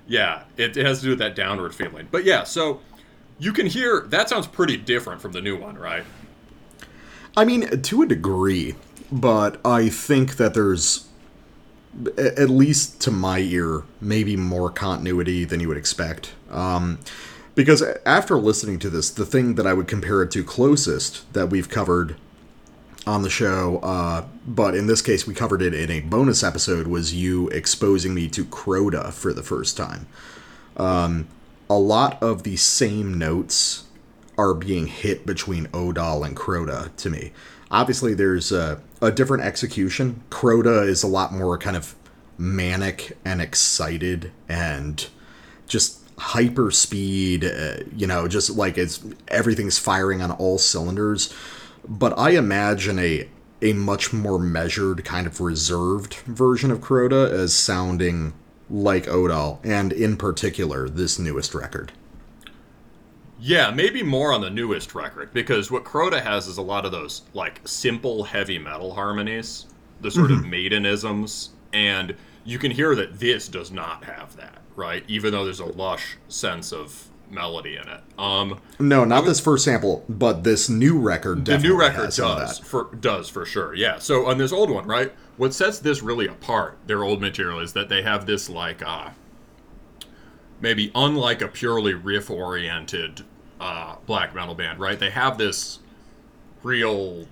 yeah, 0.10 0.44
it, 0.58 0.76
it 0.76 0.86
has 0.86 1.00
to 1.00 1.06
do 1.06 1.10
with 1.12 1.20
that 1.20 1.36
downward 1.36 1.74
feeling. 1.74 2.08
But 2.12 2.26
yeah, 2.26 2.44
so 2.44 2.82
you 3.38 3.54
can 3.54 3.68
hear 3.68 4.02
that 4.10 4.28
sounds 4.28 4.48
pretty 4.48 4.76
different 4.76 5.22
from 5.22 5.32
the 5.32 5.42
new 5.42 5.56
one, 5.56 5.78
right? 5.78 6.04
I 7.38 7.46
mean, 7.46 7.82
to 7.82 8.02
a 8.02 8.06
degree, 8.06 8.76
but 9.12 9.62
I 9.64 9.88
think 9.88 10.38
that 10.38 10.56
there's, 10.56 11.08
at 12.18 12.50
least 12.50 13.00
to 13.02 13.12
my 13.12 13.40
ear, 13.40 13.84
maybe 14.02 14.36
more 14.36 14.72
continuity 14.72 15.46
than 15.46 15.60
you 15.60 15.68
would 15.68 15.78
expect. 15.78 16.34
Um, 16.50 17.00
because 17.54 17.84
after 18.06 18.38
listening 18.38 18.80
to 18.80 18.90
this, 18.90 19.12
the 19.12 19.26
thing 19.26 19.56
that 19.56 19.68
I 19.68 19.74
would 19.74 19.88
compare 19.88 20.24
it 20.24 20.32
to 20.32 20.44
closest 20.44 21.32
that 21.34 21.48
we've 21.48 21.70
covered 21.70 22.16
on 23.10 23.24
the 23.24 23.30
show, 23.30 23.80
uh, 23.80 24.24
but 24.46 24.76
in 24.76 24.86
this 24.86 25.02
case 25.02 25.26
we 25.26 25.34
covered 25.34 25.64
it 25.64 25.74
in 25.74 25.90
a 25.90 26.00
bonus 26.00 26.44
episode, 26.44 26.86
was 26.86 27.12
you 27.14 27.48
exposing 27.50 28.14
me 28.14 28.30
to 28.30 28.46
Crota 28.46 29.12
for 29.12 29.34
the 29.34 29.42
first 29.42 29.76
time. 29.76 30.06
Um, 30.78 31.28
a 31.70 31.78
lot 31.78 32.22
of 32.22 32.44
the 32.44 32.56
same 32.56 33.18
notes 33.18 33.86
are 34.38 34.54
being 34.54 34.86
hit 34.86 35.26
between 35.26 35.68
Odal 35.74 36.24
and 36.24 36.36
Crota 36.38 36.96
to 36.98 37.10
me. 37.10 37.32
Obviously, 37.72 38.14
there's 38.14 38.52
a, 38.52 38.80
a 39.02 39.12
different 39.12 39.44
execution. 39.44 40.24
Crota 40.30 40.88
is 40.88 41.02
a 41.02 41.08
lot 41.08 41.34
more 41.34 41.58
kind 41.58 41.76
of 41.76 41.96
manic 42.38 43.18
and 43.26 43.42
excited 43.42 44.32
and 44.48 45.08
just 45.68 46.00
hyper 46.20 46.70
speed, 46.70 47.44
uh, 47.44 47.78
you 47.96 48.06
know, 48.06 48.28
just 48.28 48.52
like 48.52 48.78
it's 48.78 49.04
everything's 49.30 49.80
firing 49.80 50.22
on 50.22 50.32
all 50.32 50.60
cylinders. 50.60 51.34
But 51.90 52.18
I 52.18 52.32
imagine 52.32 53.00
a 53.00 53.28
a 53.62 53.74
much 53.74 54.14
more 54.14 54.40
measured, 54.40 55.04
kind 55.04 55.28
of 55.28 55.42
reserved 55.42 56.14
version 56.26 56.72
of 56.72 56.80
Crota 56.80 57.30
as 57.30 57.54
sounding 57.54 58.34
like 58.70 59.08
Odal, 59.08 59.60
and 59.64 59.92
in 59.92 60.16
particular, 60.16 60.88
this 60.88 61.20
newest 61.20 61.54
record. 61.54 61.92
Yeah, 63.42 63.72
maybe 63.72 64.04
more 64.04 64.32
on 64.32 64.42
the 64.42 64.50
newest 64.50 64.94
record 64.94 65.34
because 65.34 65.72
what 65.72 65.84
Crota 65.84 66.22
has 66.22 66.48
is 66.48 66.58
a 66.58 66.62
lot 66.62 66.86
of 66.86 66.92
those 66.92 67.24
like 67.34 67.62
simple 67.66 68.24
heavy 68.24 68.60
metal 68.60 68.94
harmonies, 68.94 69.66
the 70.02 70.12
sort 70.12 70.32
of 70.32 70.40
mm-hmm. 70.40 70.54
maidenisms, 70.54 71.50
and 71.74 72.16
you 72.44 72.60
can 72.60 72.72
hear 72.72 72.96
that 72.96 73.20
this 73.20 73.48
does 73.48 73.72
not 73.72 74.04
have 74.04 74.36
that, 74.36 74.60
right? 74.76 75.04
Even 75.08 75.32
though 75.32 75.46
there's 75.46 75.60
a 75.60 75.66
lush 75.66 76.18
sense 76.28 76.72
of 76.74 77.09
melody 77.32 77.76
in 77.78 77.88
it. 77.88 78.02
Um, 78.18 78.60
No, 78.80 79.04
not 79.06 79.26
this 79.26 79.40
first 79.40 79.66
sample, 79.66 80.04
but 80.10 80.44
this 80.44 80.70
new 80.70 80.98
record. 81.00 81.46
the 81.46 81.58
new 81.58 81.78
record 81.80 82.12
does 82.14 82.60
for 82.60 82.90
does 83.00 83.30
for 83.30 83.46
sure 83.46 83.74
yeah 83.76 83.98
so 84.00 84.26
on 84.28 84.38
this 84.38 84.52
old 84.52 84.70
one 84.70 84.86
right 84.88 85.12
what 85.38 85.54
sets 85.54 85.80
this 85.80 86.02
really 86.02 86.28
apart 86.28 86.78
their 86.88 87.04
old 87.04 87.22
material 87.22 87.60
is 87.60 87.74
that 87.74 87.88
they 87.90 88.02
have 88.02 88.26
this 88.26 88.50
like 88.50 88.82
uh 88.82 89.10
maybe 90.62 90.92
unlike 90.96 91.42
a 91.42 91.48
purely 91.48 91.94
riff 91.94 92.30
oriented 92.30 93.22
uh 93.60 93.96
black 94.06 94.34
metal 94.36 94.56
band 94.56 94.80
right 94.80 95.00
they 95.00 95.10
have 95.10 95.38
this 95.38 95.80
real 96.64 97.26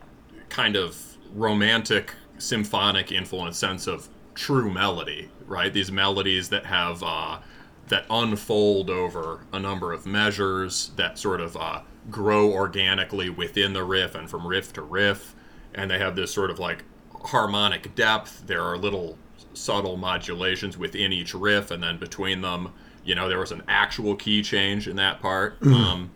kind 0.50 0.76
of 0.76 1.18
romantic 1.34 2.14
symphonic 2.38 3.12
influence 3.12 3.58
sense 3.58 3.88
of 3.88 4.08
true 4.36 4.72
melody 4.72 5.30
right 5.46 5.74
these 5.74 5.92
melodies 5.92 6.50
that 6.50 6.66
have 6.66 7.02
uh 7.04 7.38
that 7.88 8.06
unfold 8.10 8.90
over 8.90 9.46
a 9.54 9.60
number 9.60 9.94
of 9.94 10.06
measures 10.06 10.92
that 10.96 11.18
sort 11.18 11.42
of 11.42 11.56
uh, 11.56 11.82
grow 12.10 12.52
organically 12.52 13.30
within 13.30 13.74
the 13.74 13.84
riff 13.84 14.16
and 14.16 14.30
from 14.30 14.46
riff 14.46 14.74
to 14.74 14.82
riff. 14.82 15.36
And 15.74 15.90
they 15.92 16.00
have 16.00 16.16
this 16.16 16.34
sort 16.34 16.50
of 16.50 16.60
like 16.60 16.84
harmonic 17.26 17.96
depth. 17.96 18.44
There 18.46 18.62
are 18.62 18.78
little 18.78 19.18
subtle 19.54 19.98
modulations 19.98 20.78
within 20.78 21.12
each 21.12 21.34
riff 21.34 21.72
and 21.72 21.82
then 21.82 21.98
between 21.98 22.42
them 22.42 22.72
you 23.08 23.16
know 23.16 23.28
there 23.28 23.40
was 23.40 23.52
an 23.52 23.64
actual 23.68 24.16
key 24.16 24.44
change 24.44 24.88
in 24.88 24.98
that 24.98 25.20
part. 25.22 25.58
Um, 25.68 26.12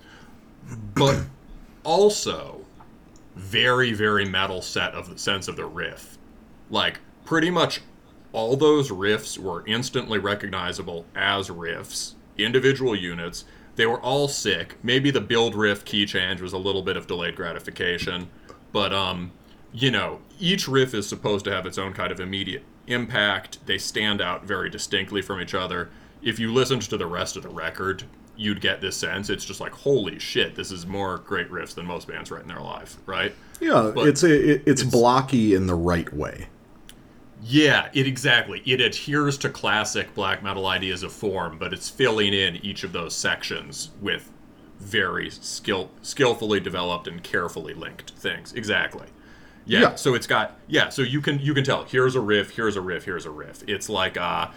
but 0.95 1.25
also 1.83 2.61
very 3.35 3.93
very 3.93 4.25
metal 4.25 4.61
set 4.61 4.93
of 4.93 5.09
the 5.09 5.17
sense 5.17 5.47
of 5.47 5.55
the 5.55 5.65
riff. 5.65 6.17
Like 6.69 6.99
pretty 7.25 7.49
much 7.49 7.81
all 8.33 8.55
those 8.55 8.89
riffs 8.91 9.37
were 9.37 9.63
instantly 9.67 10.17
recognizable 10.19 11.05
as 11.15 11.49
riffs. 11.49 12.13
Individual 12.37 12.95
units 12.95 13.45
they 13.77 13.85
were 13.85 14.01
all 14.01 14.27
sick. 14.27 14.75
Maybe 14.83 15.11
the 15.11 15.21
build 15.21 15.55
riff 15.55 15.85
key 15.85 16.05
change 16.05 16.41
was 16.41 16.51
a 16.53 16.57
little 16.57 16.81
bit 16.81 16.97
of 16.97 17.07
delayed 17.07 17.35
gratification 17.35 18.29
but 18.71 18.93
um 18.93 19.31
you 19.73 19.89
know 19.91 20.19
each 20.39 20.67
riff 20.67 20.93
is 20.93 21.07
supposed 21.07 21.45
to 21.45 21.51
have 21.51 21.65
its 21.65 21.77
own 21.77 21.93
kind 21.93 22.11
of 22.11 22.19
immediate 22.19 22.63
impact. 22.87 23.65
They 23.65 23.77
stand 23.77 24.21
out 24.21 24.43
very 24.45 24.69
distinctly 24.69 25.21
from 25.21 25.39
each 25.39 25.53
other. 25.53 25.89
If 26.21 26.39
you 26.39 26.51
listened 26.53 26.81
to 26.83 26.97
the 26.97 27.05
rest 27.07 27.37
of 27.37 27.43
the 27.43 27.49
record 27.49 28.03
you'd 28.37 28.61
get 28.61 28.81
this 28.81 28.95
sense. 28.97 29.29
It's 29.29 29.45
just 29.45 29.59
like 29.59 29.71
holy 29.71 30.19
shit 30.19 30.55
this 30.55 30.71
is 30.71 30.85
more 30.87 31.17
great 31.19 31.49
riffs 31.51 31.75
than 31.75 31.85
most 31.85 32.07
bands 32.07 32.31
write 32.31 32.41
in 32.41 32.47
their 32.47 32.61
life 32.61 32.97
right? 33.05 33.33
Yeah, 33.59 33.91
But 33.93 34.07
it's 34.07 34.23
a, 34.23 34.33
it, 34.33 34.63
it's, 34.65 34.81
it's- 34.81 34.91
blocky 34.91 35.53
in 35.53 35.67
the 35.67 35.75
right 35.75 36.11
way. 36.13 36.47
Yeah, 37.41 37.89
it 37.93 38.05
exactly. 38.05 38.61
It 38.65 38.81
adheres 38.81 39.37
to 39.39 39.49
classic 39.49 40.13
black 40.13 40.43
metal 40.43 40.67
ideas 40.67 41.01
of 41.03 41.11
form, 41.11 41.57
but 41.57 41.73
it's 41.73 41.89
filling 41.89 42.33
in 42.33 42.57
each 42.57 42.83
of 42.83 42.91
those 42.93 43.15
sections 43.15 43.89
with 43.99 44.31
very 44.79 45.29
skill 45.29 45.91
skillfully 46.01 46.59
developed 46.59 47.07
and 47.07 47.23
carefully 47.23 47.73
linked 47.73 48.11
things. 48.11 48.53
Exactly. 48.53 49.07
Yeah, 49.65 49.79
Yeah. 49.79 49.95
So 49.95 50.13
it's 50.13 50.27
got 50.27 50.59
yeah. 50.67 50.89
So 50.89 51.01
you 51.01 51.21
can 51.21 51.39
you 51.39 51.53
can 51.53 51.63
tell. 51.63 51.83
Here's 51.85 52.15
a 52.15 52.21
riff. 52.21 52.51
Here's 52.51 52.75
a 52.75 52.81
riff. 52.81 53.05
Here's 53.05 53.25
a 53.25 53.31
riff. 53.31 53.63
It's 53.67 53.89
like 53.89 54.17
uh, 54.17 54.49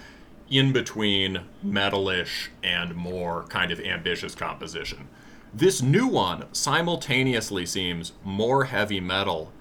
in 0.50 0.72
between 0.72 1.40
metalish 1.64 2.48
and 2.62 2.94
more 2.94 3.44
kind 3.44 3.70
of 3.72 3.80
ambitious 3.80 4.34
composition. 4.34 5.08
This 5.54 5.80
new 5.80 6.06
one 6.06 6.46
simultaneously 6.52 7.64
seems 7.64 8.12
more 8.24 8.64
heavy 8.64 9.00
metal 9.00 9.52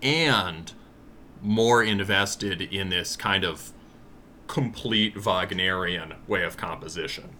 and 0.00 0.72
more 1.42 1.82
invested 1.82 2.60
in 2.60 2.90
this 2.90 3.16
kind 3.16 3.44
of 3.44 3.72
complete 4.46 5.14
Wagnerian 5.16 6.14
way 6.26 6.42
of 6.42 6.56
composition. 6.56 7.30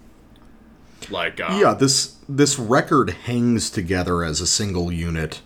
Like, 1.10 1.40
uh, 1.40 1.58
Yeah, 1.60 1.74
this 1.74 2.16
this 2.28 2.58
record 2.58 3.10
hangs 3.10 3.70
together 3.70 4.22
as 4.22 4.40
a 4.40 4.46
single 4.46 4.92
unit 4.92 5.40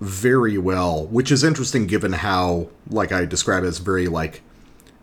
very 0.00 0.58
well, 0.58 1.06
which 1.06 1.30
is 1.30 1.44
interesting 1.44 1.86
given 1.86 2.12
how, 2.14 2.68
like 2.88 3.12
I 3.12 3.24
described, 3.24 3.64
as 3.64 3.78
very 3.78 4.08
like 4.08 4.42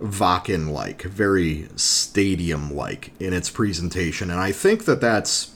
Wacken 0.01 0.71
like, 0.71 1.03
very 1.03 1.69
stadium 1.75 2.73
like 2.73 3.13
in 3.19 3.31
its 3.31 3.49
presentation, 3.49 4.29
and 4.29 4.39
I 4.39 4.51
think 4.51 4.85
that 4.85 5.01
that's 5.01 5.55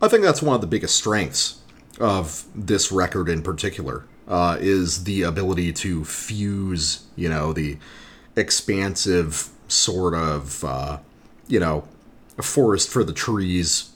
I 0.00 0.08
think 0.08 0.22
that's 0.22 0.42
one 0.42 0.54
of 0.54 0.60
the 0.60 0.66
biggest 0.66 0.94
strengths 0.94 1.60
of 1.98 2.44
this 2.54 2.92
record 2.92 3.28
in 3.28 3.42
particular 3.42 4.04
uh, 4.28 4.56
is 4.60 5.04
the 5.04 5.22
ability 5.22 5.72
to 5.72 6.04
fuse, 6.04 7.04
you 7.14 7.28
know, 7.28 7.52
the 7.52 7.78
expansive 8.34 9.50
sort 9.68 10.14
of, 10.14 10.64
uh, 10.64 10.98
you 11.48 11.60
know, 11.60 11.86
forest 12.40 12.88
for 12.88 13.04
the 13.04 13.12
trees, 13.12 13.90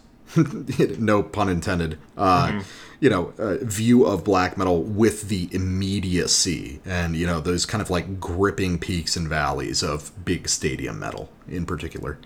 no 0.99 1.23
pun 1.23 1.49
intended, 1.49 1.99
uh, 2.17 2.63
you 3.01 3.11
know, 3.11 3.33
uh, 3.39 3.57
view 3.63 4.05
of 4.05 4.25
black 4.25 4.57
metal 4.57 4.83
with 4.83 5.29
the 5.29 5.49
immediacy 5.53 6.81
and, 6.85 7.17
you 7.17 7.27
know, 7.27 7.41
those 7.41 7.67
kind 7.67 7.83
of 7.83 7.91
like 7.91 8.21
gripping 8.21 8.79
peaks 8.79 9.17
and 9.17 9.29
valleys 9.29 9.83
of 9.83 10.13
big 10.25 10.49
stadium 10.49 10.99
metal 10.99 11.29
in 11.49 11.67
particular. 11.67 12.19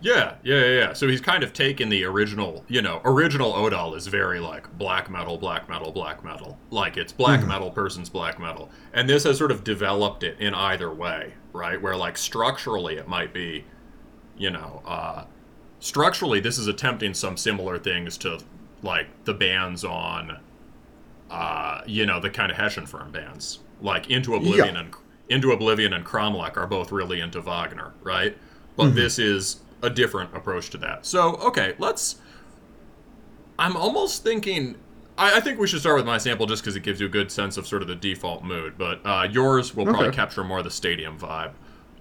Yeah, 0.00 0.34
yeah, 0.42 0.64
yeah. 0.66 0.92
So 0.92 1.08
he's 1.08 1.20
kind 1.20 1.42
of 1.42 1.52
taken 1.52 1.88
the 1.88 2.04
original, 2.04 2.64
you 2.68 2.82
know, 2.82 3.00
original 3.04 3.52
Odal 3.54 3.94
is 3.94 4.06
very 4.06 4.38
like 4.40 4.70
black 4.78 5.10
metal, 5.10 5.36
black 5.38 5.68
metal, 5.68 5.90
black 5.92 6.22
metal. 6.24 6.58
Like 6.70 6.96
it's 6.96 7.12
black 7.12 7.44
metal 7.46 7.70
person's 7.70 8.08
black 8.08 8.38
metal. 8.38 8.70
And 8.92 9.08
this 9.08 9.24
has 9.24 9.38
sort 9.38 9.50
of 9.50 9.64
developed 9.64 10.22
it 10.22 10.38
in 10.38 10.54
either 10.54 10.92
way, 10.92 11.34
right? 11.52 11.80
Where 11.80 11.96
like 11.96 12.16
structurally 12.16 12.96
it 12.96 13.08
might 13.08 13.32
be, 13.32 13.64
you 14.36 14.50
know, 14.50 14.82
uh, 14.86 15.24
structurally 15.80 16.40
this 16.40 16.58
is 16.58 16.66
attempting 16.68 17.14
some 17.14 17.36
similar 17.36 17.78
things 17.78 18.16
to 18.18 18.38
like 18.82 19.08
the 19.24 19.34
bands 19.34 19.84
on 19.84 20.38
uh, 21.30 21.82
you 21.86 22.06
know, 22.06 22.20
the 22.20 22.30
kind 22.30 22.50
of 22.50 22.56
Hessian 22.56 22.86
firm 22.86 23.10
bands. 23.10 23.58
Like 23.80 24.08
Into 24.10 24.34
Oblivion 24.34 24.74
Yeah. 24.74 24.80
and 24.80 24.94
Into 25.28 25.52
Oblivion 25.52 25.92
and 25.92 26.04
Cromlech 26.04 26.56
are 26.56 26.66
both 26.66 26.90
really 26.90 27.20
into 27.20 27.40
Wagner, 27.40 27.92
right? 28.02 28.36
But 28.76 28.94
this 28.94 29.18
is 29.18 29.60
a 29.82 29.90
different 29.90 30.34
approach 30.36 30.70
to 30.70 30.78
that. 30.78 31.06
So, 31.06 31.34
okay, 31.36 31.74
let's 31.78 32.16
I'm 33.58 33.76
almost 33.76 34.22
thinking 34.22 34.76
I, 35.16 35.38
I 35.38 35.40
think 35.40 35.58
we 35.58 35.66
should 35.66 35.80
start 35.80 35.96
with 35.96 36.06
my 36.06 36.18
sample 36.18 36.46
just 36.46 36.62
because 36.62 36.76
it 36.76 36.82
gives 36.82 37.00
you 37.00 37.06
a 37.06 37.10
good 37.10 37.30
sense 37.32 37.56
of 37.56 37.66
sort 37.66 37.82
of 37.82 37.88
the 37.88 37.94
default 37.96 38.44
mood. 38.44 38.74
But 38.78 39.00
uh, 39.04 39.26
yours 39.30 39.74
will 39.74 39.84
probably 39.84 40.08
Okay. 40.08 40.16
capture 40.16 40.44
more 40.44 40.58
of 40.58 40.64
the 40.64 40.70
stadium 40.70 41.18
vibe. 41.18 41.52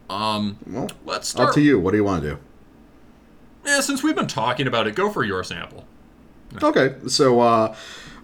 Um, 0.09 0.57
Well, 0.67 0.89
let's 1.05 1.27
start. 1.29 1.49
up 1.49 1.55
to 1.55 1.61
you. 1.61 1.79
What 1.79 1.91
do 1.91 1.97
you 1.97 2.03
want 2.03 2.23
to 2.23 2.29
do? 2.31 2.37
Yeah, 3.65 3.81
since 3.81 4.03
we've 4.03 4.15
been 4.15 4.27
talking 4.27 4.67
about 4.67 4.87
it, 4.87 4.95
go 4.95 5.09
for 5.11 5.23
your 5.23 5.43
sample. 5.43 5.85
Okay, 6.63 6.95
so 7.07 7.41
uh, 7.41 7.75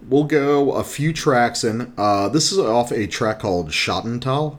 we'll 0.08 0.24
go 0.24 0.72
a 0.74 0.84
few 0.84 1.12
tracks 1.12 1.64
in. 1.66 1.92
Uh, 1.98 2.30
this 2.30 2.52
is 2.54 2.58
off 2.60 2.92
a 2.92 3.06
track 3.08 3.40
called 3.40 3.70
Schottental. 3.72 4.58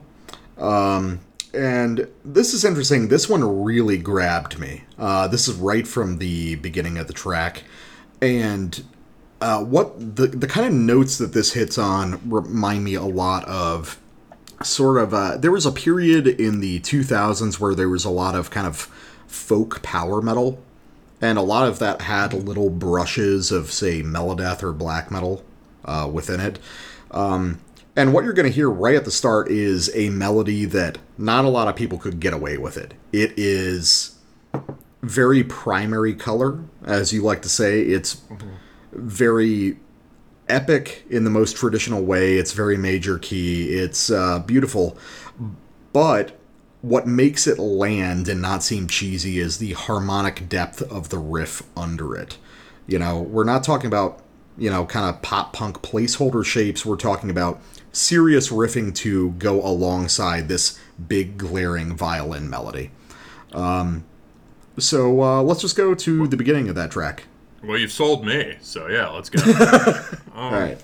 Um, 0.59 1.21
and 1.55 2.07
this 2.23 2.53
is 2.53 2.65
interesting. 2.65 3.07
This 3.07 3.29
one 3.29 3.63
really 3.63 3.97
grabbed 3.97 4.59
me. 4.59 4.83
Uh, 4.97 5.27
this 5.27 5.47
is 5.47 5.55
right 5.55 5.87
from 5.87 6.17
the 6.17 6.55
beginning 6.55 6.97
of 6.97 7.07
the 7.07 7.13
track. 7.13 7.63
And 8.21 8.83
uh, 9.41 9.63
what 9.63 10.15
the, 10.15 10.27
the 10.27 10.47
kind 10.47 10.67
of 10.67 10.73
notes 10.73 11.17
that 11.17 11.33
this 11.33 11.53
hits 11.53 11.77
on 11.77 12.19
remind 12.29 12.83
me 12.83 12.95
a 12.95 13.03
lot 13.03 13.45
of 13.45 13.99
sort 14.63 14.97
of 14.97 15.13
uh, 15.13 15.37
there 15.37 15.51
was 15.51 15.65
a 15.65 15.71
period 15.71 16.27
in 16.27 16.61
the 16.61 16.79
2000s 16.79 17.59
where 17.59 17.75
there 17.75 17.89
was 17.89 18.05
a 18.05 18.09
lot 18.09 18.35
of 18.35 18.49
kind 18.49 18.65
of 18.65 18.77
folk 19.27 19.81
power 19.83 20.21
metal 20.21 20.63
and 21.21 21.37
a 21.37 21.41
lot 21.41 21.67
of 21.67 21.79
that 21.79 22.01
had 22.01 22.33
little 22.33 22.69
brushes 22.69 23.51
of 23.51 23.71
say 23.71 24.01
melodeath 24.01 24.63
or 24.63 24.71
black 24.71 25.11
metal 25.11 25.43
uh, 25.83 26.09
within 26.11 26.39
it 26.39 26.57
um, 27.11 27.59
and 27.95 28.13
what 28.13 28.23
you're 28.23 28.33
going 28.33 28.47
to 28.47 28.51
hear 28.51 28.69
right 28.69 28.95
at 28.95 29.05
the 29.05 29.11
start 29.11 29.49
is 29.49 29.89
a 29.95 30.09
melody 30.09 30.65
that 30.65 30.97
not 31.17 31.45
a 31.45 31.49
lot 31.49 31.67
of 31.67 31.75
people 31.75 31.97
could 31.97 32.19
get 32.19 32.33
away 32.33 32.57
with 32.57 32.77
it 32.77 32.93
it 33.11 33.33
is 33.37 34.17
very 35.01 35.43
primary 35.43 36.13
color 36.13 36.63
as 36.83 37.13
you 37.13 37.21
like 37.21 37.41
to 37.41 37.49
say 37.49 37.81
it's 37.81 38.21
very 38.91 39.77
epic 40.47 41.05
in 41.09 41.23
the 41.23 41.29
most 41.29 41.55
traditional 41.55 42.03
way. 42.03 42.37
It's 42.37 42.51
very 42.51 42.77
major 42.77 43.17
key. 43.17 43.69
It's 43.69 44.09
uh, 44.09 44.39
beautiful. 44.39 44.97
But 45.93 46.37
what 46.81 47.07
makes 47.07 47.47
it 47.47 47.57
land 47.57 48.27
and 48.27 48.41
not 48.41 48.63
seem 48.63 48.87
cheesy 48.87 49.39
is 49.39 49.57
the 49.57 49.73
harmonic 49.73 50.47
depth 50.47 50.81
of 50.83 51.09
the 51.09 51.17
riff 51.17 51.63
under 51.75 52.15
it. 52.15 52.37
You 52.87 52.99
know, 52.99 53.21
we're 53.21 53.43
not 53.43 53.63
talking 53.63 53.87
about, 53.87 54.21
you 54.57 54.69
know, 54.69 54.85
kind 54.85 55.09
of 55.09 55.21
pop 55.21 55.53
punk 55.53 55.81
placeholder 55.81 56.45
shapes. 56.45 56.85
We're 56.85 56.95
talking 56.95 57.29
about 57.29 57.59
serious 57.95 58.49
riffing 58.49 58.93
to 58.95 59.31
go 59.31 59.65
alongside 59.65 60.47
this 60.47 60.79
big 61.07 61.37
glaring 61.37 61.95
violin 61.95 62.49
melody. 62.49 62.91
Um, 63.53 64.03
so 64.77 65.21
uh, 65.21 65.41
let's 65.41 65.61
just 65.61 65.75
go 65.75 65.95
to 65.95 66.27
the 66.27 66.37
beginning 66.37 66.67
of 66.69 66.75
that 66.75 66.91
track. 66.91 67.23
Well, 67.63 67.77
you've 67.77 67.91
sold 67.91 68.25
me, 68.25 68.57
so 68.61 68.87
yeah, 68.87 69.09
let's 69.09 69.29
go. 69.29 69.41
All 70.35 70.51
right. 70.51 70.81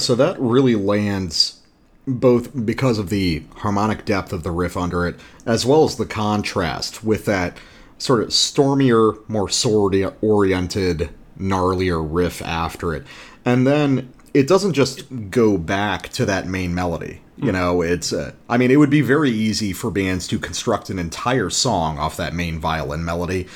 So 0.00 0.14
that 0.14 0.38
really 0.40 0.74
lands 0.74 1.60
both 2.06 2.66
because 2.66 2.98
of 2.98 3.08
the 3.10 3.44
harmonic 3.56 4.04
depth 4.04 4.32
of 4.32 4.42
the 4.42 4.50
riff 4.50 4.76
under 4.76 5.06
it, 5.06 5.16
as 5.46 5.64
well 5.64 5.84
as 5.84 5.96
the 5.96 6.06
contrast 6.06 7.04
with 7.04 7.24
that 7.26 7.56
sort 7.98 8.22
of 8.22 8.32
stormier, 8.32 9.12
more 9.28 9.48
sword 9.48 9.94
oriented, 10.22 11.10
gnarlier 11.38 12.02
riff 12.02 12.42
after 12.42 12.94
it. 12.94 13.04
And 13.44 13.66
then 13.66 14.12
it 14.32 14.48
doesn't 14.48 14.72
just 14.72 15.30
go 15.30 15.58
back 15.58 16.08
to 16.10 16.24
that 16.26 16.46
main 16.46 16.74
melody. 16.74 17.20
You 17.42 17.52
know, 17.52 17.80
it's, 17.80 18.12
uh, 18.12 18.32
I 18.50 18.58
mean, 18.58 18.70
it 18.70 18.76
would 18.76 18.90
be 18.90 19.00
very 19.00 19.30
easy 19.30 19.72
for 19.72 19.90
bands 19.90 20.28
to 20.28 20.38
construct 20.38 20.90
an 20.90 20.98
entire 20.98 21.48
song 21.48 21.98
off 21.98 22.18
that 22.18 22.34
main 22.34 22.58
violin 22.58 23.02
melody, 23.02 23.46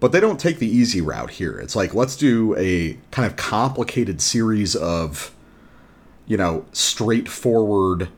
but 0.00 0.12
they 0.12 0.20
don't 0.20 0.40
take 0.40 0.58
the 0.58 0.66
easy 0.66 1.02
route 1.02 1.32
here. 1.32 1.58
It's 1.58 1.76
like, 1.76 1.92
let's 1.92 2.16
do 2.16 2.56
a 2.56 2.96
kind 3.10 3.26
of 3.30 3.36
complicated 3.36 4.22
series 4.22 4.74
of 4.74 5.35
you 6.26 6.36
know, 6.36 6.64
straightforward, 6.72 8.08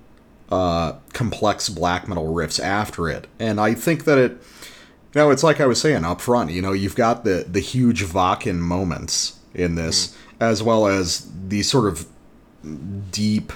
uh, 0.50 0.92
complex 1.12 1.68
black 1.68 2.08
metal 2.08 2.32
riffs 2.32 2.62
after 2.62 3.08
it. 3.08 3.26
And 3.38 3.60
I 3.60 3.74
think 3.74 4.04
that 4.04 4.18
it, 4.18 4.32
you 4.32 5.20
know, 5.20 5.30
it's 5.30 5.42
like 5.42 5.60
I 5.60 5.66
was 5.66 5.80
saying 5.80 6.04
up 6.04 6.20
front, 6.20 6.50
you 6.50 6.62
know, 6.62 6.72
you've 6.72 6.96
got 6.96 7.24
the, 7.24 7.44
the 7.48 7.60
huge 7.60 8.04
Wacken 8.04 8.58
moments 8.58 9.38
in 9.54 9.74
this, 9.74 10.16
as 10.40 10.62
well 10.62 10.86
as 10.86 11.30
these 11.48 11.70
sort 11.70 11.86
of 11.86 12.06
deep, 13.10 13.52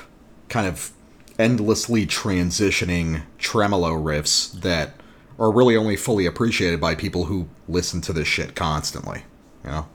kind 0.48 0.66
of 0.66 0.92
endlessly 1.38 2.06
transitioning 2.06 3.22
tremolo 3.38 3.90
riffs 3.92 4.52
that 4.60 4.94
are 5.38 5.50
really 5.50 5.76
only 5.76 5.96
fully 5.96 6.26
appreciated 6.26 6.80
by 6.80 6.94
people 6.94 7.24
who 7.24 7.48
listen 7.68 8.00
to 8.02 8.12
this 8.12 8.28
shit 8.28 8.54
constantly, 8.54 9.24
you 9.64 9.70
know? 9.70 9.86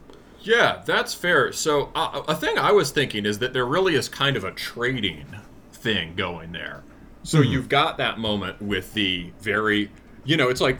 Yeah, 0.47 0.81
that's 0.85 1.13
fair. 1.13 1.51
So 1.51 1.91
uh, 1.93 2.23
a 2.25 2.35
thing 2.35 2.57
I 2.57 2.71
was 2.71 2.91
thinking 2.91 3.25
is 3.25 3.39
that 3.39 3.51
there 3.51 3.65
really 3.65 3.95
is 3.95 4.07
kind 4.07 4.37
of 4.37 4.45
a 4.45 4.51
trading 4.51 5.25
thing 5.73 6.15
going 6.15 6.53
there. 6.53 6.83
So 7.23 7.41
you've 7.41 7.67
got 7.67 7.97
that 7.97 8.17
moment 8.17 8.61
with 8.61 8.93
the 8.93 9.33
very, 9.41 9.91
you 10.23 10.37
know, 10.37 10.47
it's 10.47 10.61
like 10.61 10.77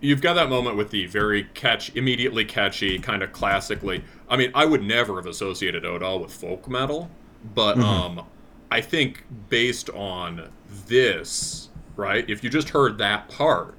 you've 0.00 0.22
got 0.22 0.34
that 0.34 0.48
moment 0.48 0.78
with 0.78 0.90
the 0.90 1.04
very 1.04 1.44
catch, 1.52 1.94
immediately 1.94 2.46
catchy, 2.46 2.98
kind 2.98 3.22
of 3.22 3.32
classically. 3.32 4.02
I 4.30 4.38
mean, 4.38 4.50
I 4.54 4.64
would 4.64 4.82
never 4.82 5.16
have 5.16 5.26
associated 5.26 5.84
Odal 5.84 6.20
with 6.20 6.32
folk 6.32 6.66
metal, 6.66 7.10
but 7.54 7.78
um, 7.78 8.24
I 8.70 8.80
think 8.80 9.24
based 9.50 9.90
on 9.90 10.48
this, 10.86 11.68
right? 11.96 12.28
If 12.30 12.42
you 12.42 12.48
just 12.48 12.70
heard 12.70 12.96
that 12.96 13.28
part, 13.28 13.74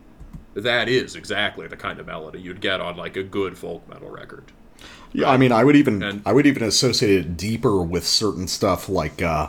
that 0.54 0.88
is 0.88 1.16
exactly 1.16 1.68
the 1.68 1.76
kind 1.76 2.00
of 2.00 2.06
melody 2.06 2.40
you'd 2.40 2.62
get 2.62 2.80
on 2.80 2.96
like 2.96 3.18
a 3.18 3.24
good 3.24 3.58
folk 3.58 3.90
metal 3.90 4.12
record. 4.12 4.52
Yeah, 5.16 5.30
I 5.30 5.38
mean, 5.38 5.52
I 5.54 5.64
would 5.64 5.76
even 5.78 6.04
And- 6.04 6.22
I 6.26 6.34
would 6.34 6.46
even 6.46 6.64
associate 6.64 7.12
it 7.12 7.38
deeper 7.38 7.82
with 7.82 8.06
certain 8.06 8.48
stuff 8.48 8.90
like 8.90 9.22
uh, 9.22 9.48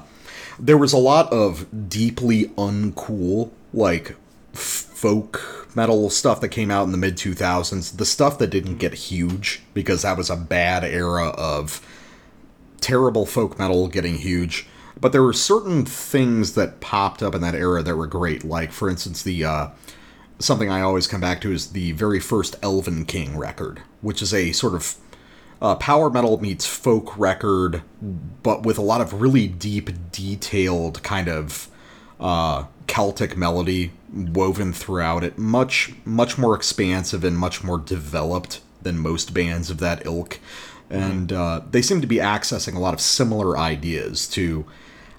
there 0.60 0.78
was 0.78 0.92
a 0.92 0.98
lot 0.98 1.32
of 1.32 1.66
deeply 1.88 2.46
uncool 2.56 3.50
like 3.74 4.14
folk 4.52 5.68
metal 5.74 6.08
stuff 6.08 6.40
that 6.40 6.48
came 6.48 6.70
out 6.70 6.84
in 6.84 6.92
the 6.92 6.98
mid 6.98 7.16
2000s. 7.16 7.96
The 7.96 8.04
stuff 8.06 8.38
that 8.38 8.48
didn't 8.48 8.76
get 8.76 8.94
huge 8.94 9.62
because 9.74 10.02
that 10.02 10.16
was 10.16 10.30
a 10.30 10.36
bad 10.36 10.84
era 10.84 11.28
of 11.30 11.80
terrible 12.80 13.26
folk 13.26 13.58
metal 13.58 13.88
getting 13.88 14.18
huge. 14.18 14.66
But 14.98 15.12
there 15.12 15.22
were 15.22 15.34
certain 15.34 15.84
things 15.84 16.54
that 16.54 16.80
popped 16.80 17.22
up 17.22 17.34
in 17.34 17.42
that 17.42 17.54
era 17.54 17.82
that 17.82 17.96
were 17.96 18.06
great. 18.06 18.44
Like, 18.44 18.72
for 18.72 18.88
instance, 18.88 19.22
the 19.22 19.44
uh, 19.44 19.68
something 20.38 20.70
I 20.70 20.80
always 20.80 21.06
come 21.06 21.20
back 21.20 21.40
to 21.42 21.52
is 21.52 21.72
the 21.72 21.92
very 21.92 22.20
first 22.20 22.58
Elvenking 22.62 23.36
record, 23.36 23.82
which 24.00 24.22
is 24.22 24.32
a 24.32 24.52
sort 24.52 24.74
of 24.74 24.94
uh, 25.60 25.74
power 25.76 26.10
metal 26.10 26.40
meets 26.40 26.66
folk 26.66 27.16
record, 27.16 27.82
but 28.42 28.64
with 28.64 28.78
a 28.78 28.82
lot 28.82 29.00
of 29.00 29.20
really 29.20 29.48
deep, 29.48 29.90
detailed 30.12 31.02
kind 31.02 31.28
of 31.28 31.68
uh, 32.20 32.64
Celtic 32.86 33.36
melody 33.36 33.92
woven 34.12 34.72
throughout 34.72 35.24
it. 35.24 35.38
Much, 35.38 35.92
much 36.04 36.38
more 36.38 36.54
expansive 36.54 37.24
and 37.24 37.38
much 37.38 37.64
more 37.64 37.78
developed 37.78 38.60
than 38.82 38.98
most 38.98 39.34
bands 39.34 39.70
of 39.70 39.78
that 39.78 40.04
ilk. 40.06 40.38
And 40.88 41.32
uh, 41.32 41.62
they 41.70 41.82
seem 41.82 42.00
to 42.00 42.06
be 42.06 42.16
accessing 42.16 42.76
a 42.76 42.78
lot 42.78 42.94
of 42.94 43.00
similar 43.00 43.58
ideas 43.58 44.28
to. 44.28 44.64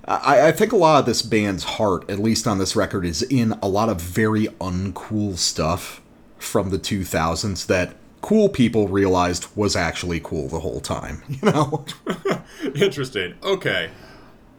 I, 0.05 0.47
I 0.47 0.51
think 0.53 0.72
a 0.72 0.78
lot 0.78 1.01
of 1.01 1.05
this 1.05 1.22
band's 1.22 1.66
heart, 1.66 2.09
at 2.09 2.20
least 2.20 2.47
on 2.47 2.59
this 2.59 2.78
record, 2.78 3.05
is 3.05 3.22
in 3.24 3.51
a 3.61 3.68
lot 3.68 3.89
of 3.89 3.99
very 3.99 4.45
uncool 4.61 5.38
stuff 5.38 6.01
from 6.38 6.70
the 6.70 6.80
2000s 6.80 7.66
that 7.66 7.95
cool 8.28 8.49
people 8.49 8.89
realized 8.89 9.47
was 9.55 9.73
actually 9.73 10.19
cool 10.19 10.49
the 10.49 10.59
whole 10.59 10.82
time. 10.82 11.23
You 11.30 11.49
know? 11.49 11.86
Interesting. 12.75 13.36
Okay. 13.41 13.89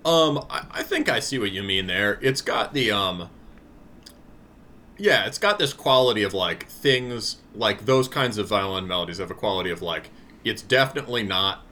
Um, 0.07 0.47
I, 0.49 0.65
I 0.71 0.83
think 0.83 1.11
I 1.11 1.21
see 1.21 1.39
what 1.39 1.51
you 1.53 1.63
mean 1.63 1.87
there. 1.87 2.19
It's 2.23 2.41
got 2.41 2.73
the 2.73 2.91
um. 2.91 3.29
Yeah, 4.97 5.27
it's 5.27 5.37
got 5.39 5.59
this 5.59 5.75
quality 5.75 6.23
of 6.23 6.33
like 6.33 6.67
things 6.67 7.37
like 7.55 7.85
those 7.85 8.09
kinds 8.09 8.39
of 8.39 8.49
violin 8.49 8.87
melodies 8.87 9.19
have 9.19 9.31
a 9.31 9.35
quality 9.35 9.71
of 9.71 9.83
like 9.83 10.09
it's 10.45 10.63
definitely 10.63 11.23
not 11.23 11.63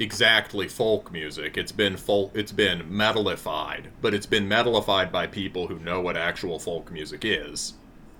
exactly 0.00 0.66
folk 0.66 1.12
music. 1.12 1.56
It's 1.56 1.72
been 1.72 1.96
folk. 1.96 2.32
It's 2.34 2.52
been 2.52 2.80
metalified, 2.90 3.86
but 4.02 4.12
it's 4.12 4.26
been 4.26 4.48
metalified 4.48 5.12
by 5.12 5.28
people 5.28 5.68
who 5.68 5.78
know 5.78 6.00
what 6.00 6.16
actual 6.16 6.58
folk 6.58 6.90
music 6.90 7.24
is, 7.24 7.74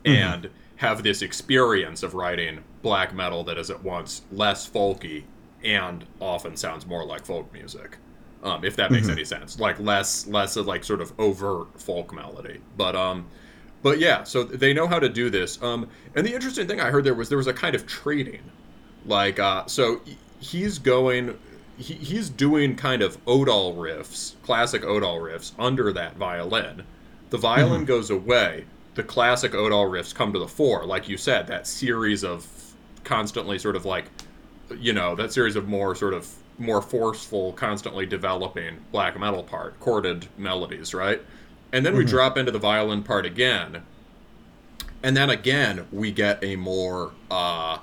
and 0.05 0.51
have 0.77 1.03
this 1.03 1.23
experience 1.23 2.03
of 2.03 2.15
writing 2.15 2.63
black 2.87 3.13
metal 3.13 3.43
that 3.43 3.59
is 3.59 3.69
at 3.69 3.83
once 3.83 4.23
less 4.31 4.71
folky 4.71 5.25
and 5.65 6.07
often 6.21 6.57
sounds 6.57 6.87
more 6.87 7.05
like 7.05 7.27
folk 7.27 7.53
music. 7.53 7.97
Um, 8.45 8.65
if 8.65 8.77
that 8.77 8.93
makes 8.93 9.09
any 9.09 9.25
sense, 9.25 9.59
like 9.59 9.81
less 9.81 10.29
less 10.29 10.55
of 10.55 10.69
like 10.69 10.85
sort 10.85 11.01
of 11.01 11.13
overt 11.19 11.81
folk 11.81 12.15
melody, 12.15 12.61
but 12.77 12.95
um, 12.95 13.27
but 13.83 13.99
yeah, 13.99 14.23
so 14.23 14.45
they 14.45 14.73
know 14.73 14.87
how 14.87 15.01
to 15.01 15.09
do 15.09 15.31
this. 15.31 15.61
Um, 15.61 15.89
and 16.15 16.25
the 16.25 16.33
interesting 16.33 16.69
thing 16.69 16.81
I 16.81 16.91
heard 16.91 17.03
there 17.03 17.15
was 17.15 17.29
there 17.29 17.39
was 17.39 17.49
a 17.49 17.53
kind 17.53 17.75
of 17.75 17.89
trading, 17.89 18.43
like 19.05 19.41
uh, 19.41 19.67
so 19.67 20.01
he's 20.39 20.79
going, 20.79 21.37
he, 21.77 21.95
he's 21.95 22.31
doing 22.31 22.77
kind 22.77 23.03
of 23.03 23.19
Odal 23.27 23.75
riffs, 23.75 24.35
classic 24.43 24.85
Odal 24.85 25.17
riffs 25.17 25.51
under 25.59 25.93
that 25.93 26.15
violin. 26.15 26.85
The 27.31 27.39
violin 27.39 27.85
goes 27.85 28.11
away. 28.11 28.67
The 28.95 29.03
classic 29.03 29.57
Odal 29.57 29.91
riffs 29.91 30.15
come 30.15 30.33
to 30.35 30.39
the 30.39 30.47
fore, 30.47 30.87
like 30.87 31.09
you 31.09 31.17
said, 31.17 31.49
that 31.49 31.67
series 31.67 32.23
of 32.23 32.47
constantly 33.07 33.59
sort 33.59 33.77
of 33.77 33.87
like, 33.87 34.07
you 34.79 34.93
know, 34.93 35.15
that 35.15 35.33
series 35.33 35.57
of 35.57 35.67
more 35.69 35.95
sort 35.95 36.13
of 36.13 36.29
more 36.59 36.83
forceful, 36.83 37.53
constantly 37.55 38.05
developing 38.07 38.79
black 38.93 39.19
metal 39.19 39.43
part, 39.43 39.79
chorded 39.81 40.27
melodies, 40.37 40.93
right? 40.93 41.23
And 41.73 41.85
then 41.87 41.97
we 41.97 42.05
drop 42.05 42.37
into 42.39 42.51
the 42.53 42.59
violin 42.59 43.03
part 43.03 43.27
again, 43.27 43.83
and 45.03 45.17
then 45.17 45.31
again 45.31 45.87
we 45.93 46.11
get 46.11 46.43
a 46.43 46.57
more 46.57 47.13
uh 47.31 47.79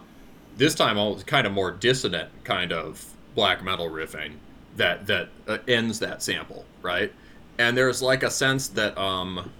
this 0.57 0.75
time 0.75 0.97
all 0.97 1.19
kind 1.21 1.47
of 1.47 1.53
more 1.53 1.71
dissonant 1.71 2.29
kind 2.43 2.71
of 2.71 3.13
black 3.35 3.63
metal 3.63 3.89
riffing 3.89 4.33
that 4.77 5.07
that 5.07 5.29
uh, 5.47 5.57
ends 5.67 5.99
that 5.99 6.21
sample 6.21 6.65
right? 6.81 7.13
And 7.57 7.77
there's 7.77 8.01
like 8.01 8.23
a 8.23 8.31
sense 8.31 8.67
that 8.69 8.97
um 8.97 9.51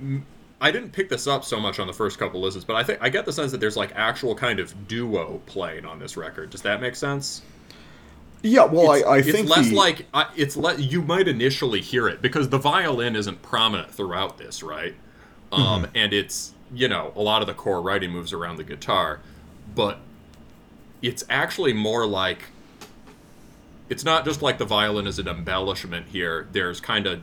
m- 0.00 0.26
I 0.60 0.70
didn't 0.70 0.90
pick 0.92 1.08
this 1.10 1.26
up 1.26 1.44
so 1.44 1.60
much 1.60 1.78
on 1.78 1.86
the 1.86 1.92
first 1.92 2.18
couple 2.18 2.40
listens, 2.40 2.64
but 2.64 2.76
I 2.76 2.82
think 2.82 2.98
I 3.02 3.08
get 3.10 3.26
the 3.26 3.32
sense 3.32 3.52
that 3.52 3.58
there's 3.60 3.76
like 3.76 3.92
actual 3.94 4.34
kind 4.34 4.58
of 4.58 4.88
duo 4.88 5.40
playing 5.46 5.84
on 5.84 5.98
this 5.98 6.16
record. 6.16 6.50
Does 6.50 6.62
that 6.62 6.80
make 6.80 6.96
sense? 6.96 7.42
Yeah, 8.42 8.64
well, 8.64 8.92
it's, 8.92 9.04
I, 9.04 9.08
I 9.08 9.18
it's 9.18 9.30
think 9.30 9.48
less 9.48 9.68
the- 9.68 9.74
like 9.74 10.06
I, 10.14 10.26
it's 10.36 10.56
le- 10.56 10.76
you 10.76 11.02
might 11.02 11.28
initially 11.28 11.80
hear 11.80 12.08
it 12.08 12.22
because 12.22 12.48
the 12.48 12.58
violin 12.58 13.16
isn't 13.16 13.42
prominent 13.42 13.90
throughout 13.90 14.38
this, 14.38 14.62
right? 14.62 14.94
Um, 15.52 15.82
Mm-hmm. 15.84 15.96
and 15.96 16.12
it's 16.12 16.52
you 16.74 16.88
know 16.88 17.12
a 17.14 17.22
lot 17.22 17.40
of 17.42 17.46
the 17.48 17.54
core 17.54 17.80
writing 17.82 18.10
moves 18.10 18.32
around 18.32 18.56
the 18.56 18.64
guitar, 18.64 19.20
but 19.74 19.98
it's 21.02 21.22
actually 21.28 21.72
more 21.74 22.06
like 22.06 22.46
it's 23.88 24.04
not 24.04 24.24
just 24.24 24.42
like 24.42 24.58
the 24.58 24.64
violin 24.64 25.06
is 25.06 25.18
an 25.18 25.28
embellishment 25.28 26.06
here. 26.08 26.48
There's 26.52 26.80
kind 26.80 27.06
of 27.06 27.20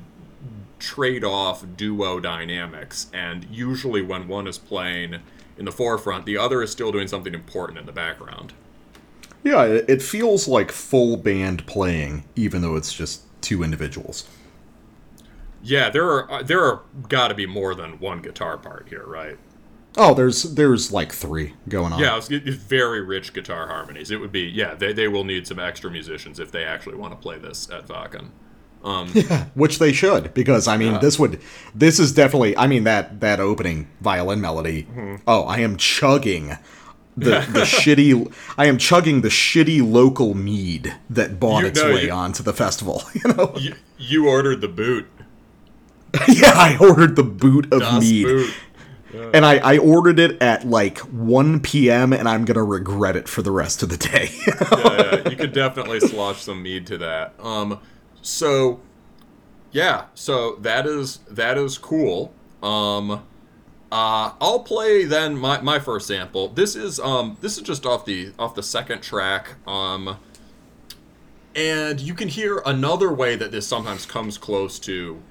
trade-off 0.83 1.63
duo 1.77 2.19
dynamics, 2.19 3.07
and 3.13 3.47
usually 3.49 4.01
when 4.01 4.27
one 4.27 4.47
is 4.47 4.57
playing 4.57 5.15
in 5.57 5.63
the 5.63 5.71
forefront, 5.71 6.25
the 6.25 6.37
other 6.37 6.61
is 6.61 6.71
still 6.71 6.91
doing 6.91 7.07
something 7.07 7.33
important 7.33 7.79
in 7.79 7.85
the 7.85 7.93
background. 7.93 8.51
yeah, 9.43 9.63
it, 9.63 10.01
feels 10.01 10.45
like 10.45 10.71
full 10.73 11.15
band 11.15 11.65
playing, 11.67 12.25
even 12.35 12.61
though 12.61 12.75
it's 12.75 12.91
just 12.93 13.21
two 13.41 13.63
individuals. 13.63 14.27
Yeah, 15.61 15.89
there 15.89 16.05
are 16.05 16.29
uh, 16.29 16.43
there 16.43 16.61
are 16.65 16.81
got 17.07 17.29
to 17.29 17.33
be 17.33 17.45
more 17.45 17.73
than 17.73 17.99
one 17.99 18.21
guitar 18.21 18.57
part 18.57 18.87
here, 18.89 19.05
right? 19.05 19.37
Oh, 19.95 20.13
there's 20.13 20.43
there's 20.55 20.91
like 20.91 21.13
three 21.13 21.53
going 21.69 21.93
on. 21.93 21.99
Yeah, 21.99 22.17
it's, 22.17 22.29
it's 22.29 22.57
very 22.57 23.01
rich 23.01 23.31
guitar 23.33 23.67
harmonies. 23.67 24.11
It 24.11 24.19
would 24.19 24.33
be 24.33 24.41
yeah, 24.41 24.75
they, 24.75 24.91
they 24.91 25.07
will 25.07 25.23
need 25.23 25.47
some 25.47 25.59
extra 25.59 25.89
musicians 25.89 26.39
if 26.39 26.51
they 26.51 26.65
actually 26.65 26.95
want 26.95 27.13
to 27.13 27.17
play 27.17 27.37
this 27.37 27.69
at 27.69 27.87
Wacken. 27.87 28.31
which 29.55 29.79
they 29.79 29.93
should 29.93 30.33
because 30.33 30.67
I 30.67 30.77
mean 30.77 30.99
this 30.99 31.17
would 31.17 31.39
this 31.73 31.99
is 31.99 32.11
definitely 32.13 32.55
I 32.57 32.67
mean 32.67 32.83
that 32.83 33.19
that 33.21 33.39
opening 33.39 33.87
violin 34.01 34.41
melody. 34.41 34.83
Mm-hmm. 34.83 35.15
Oh, 35.27 35.43
I 35.43 35.59
am 35.59 35.77
chugging 35.77 36.57
the 37.15 37.29
the 37.51 37.61
shitty 37.61 38.31
I 38.57 38.65
am 38.65 38.77
chugging 38.77 39.21
the 39.21 39.29
shitty 39.29 39.81
local 39.89 40.33
mead 40.33 40.93
that 41.09 41.39
bought 41.39 41.61
You- 41.61 41.67
its 41.69 41.81
no, 41.81 41.93
way 41.93 42.05
you- 42.05 42.11
onto 42.11 42.43
the 42.43 42.53
festival. 42.53 43.03
You 43.13 43.33
know, 43.33 43.53
You, 43.57 43.75
you 43.97 44.27
ordered 44.27 44.59
the 44.61 44.67
boot, 44.67 45.05
yeah, 46.27 46.51
I 46.55 46.77
ordered 46.79 47.15
the 47.15 47.23
boot 47.23 47.71
of 47.73 47.79
Das 47.81 48.01
mead. 48.01 48.25
boot. 48.25 48.53
And 49.33 49.45
I, 49.45 49.57
I 49.57 49.77
ordered 49.77 50.17
it 50.19 50.41
at 50.41 50.65
like 50.65 50.97
1 50.99 51.59
p.m. 51.59 52.13
and 52.13 52.27
I'm 52.27 52.45
gonna 52.45 52.63
regret 52.63 53.15
it 53.15 53.27
for 53.29 53.43
the 53.43 53.51
rest 53.51 53.83
of 53.83 53.89
the 53.89 53.97
day. 53.97 54.31
yeah, 54.47 55.29
you 55.29 55.35
could 55.35 55.53
definitely 55.53 55.99
slosh 55.99 56.41
some 56.41 56.63
mead 56.63 56.87
to 56.87 56.97
that. 56.97 57.35
Um, 57.39 57.79
so 58.23 58.79
yeah, 59.71 60.05
so 60.15 60.55
that 60.55 60.87
is 60.87 61.17
that 61.29 61.57
is 61.57 61.77
cool. 61.77 62.33
Um, 62.63 63.23
uh, 63.91 64.31
I'll 64.41 64.61
play 64.61 65.03
then 65.03 65.37
my, 65.37 65.61
my 65.61 65.77
first 65.77 66.07
sample. 66.07 66.47
This 66.47 66.75
is 66.75 66.99
um 66.99 67.37
this 67.41 67.57
is 67.57 67.63
just 67.63 67.85
off 67.85 68.05
the 68.05 68.31
off 68.39 68.55
the 68.55 68.63
second 68.63 69.01
track. 69.01 69.55
Um, 69.67 70.17
and 71.55 71.99
you 71.99 72.15
can 72.15 72.29
hear 72.29 72.63
another 72.65 73.13
way 73.13 73.35
that 73.35 73.51
this 73.51 73.67
sometimes 73.67 74.05
comes 74.05 74.37
close 74.37 74.79
to 74.79 75.21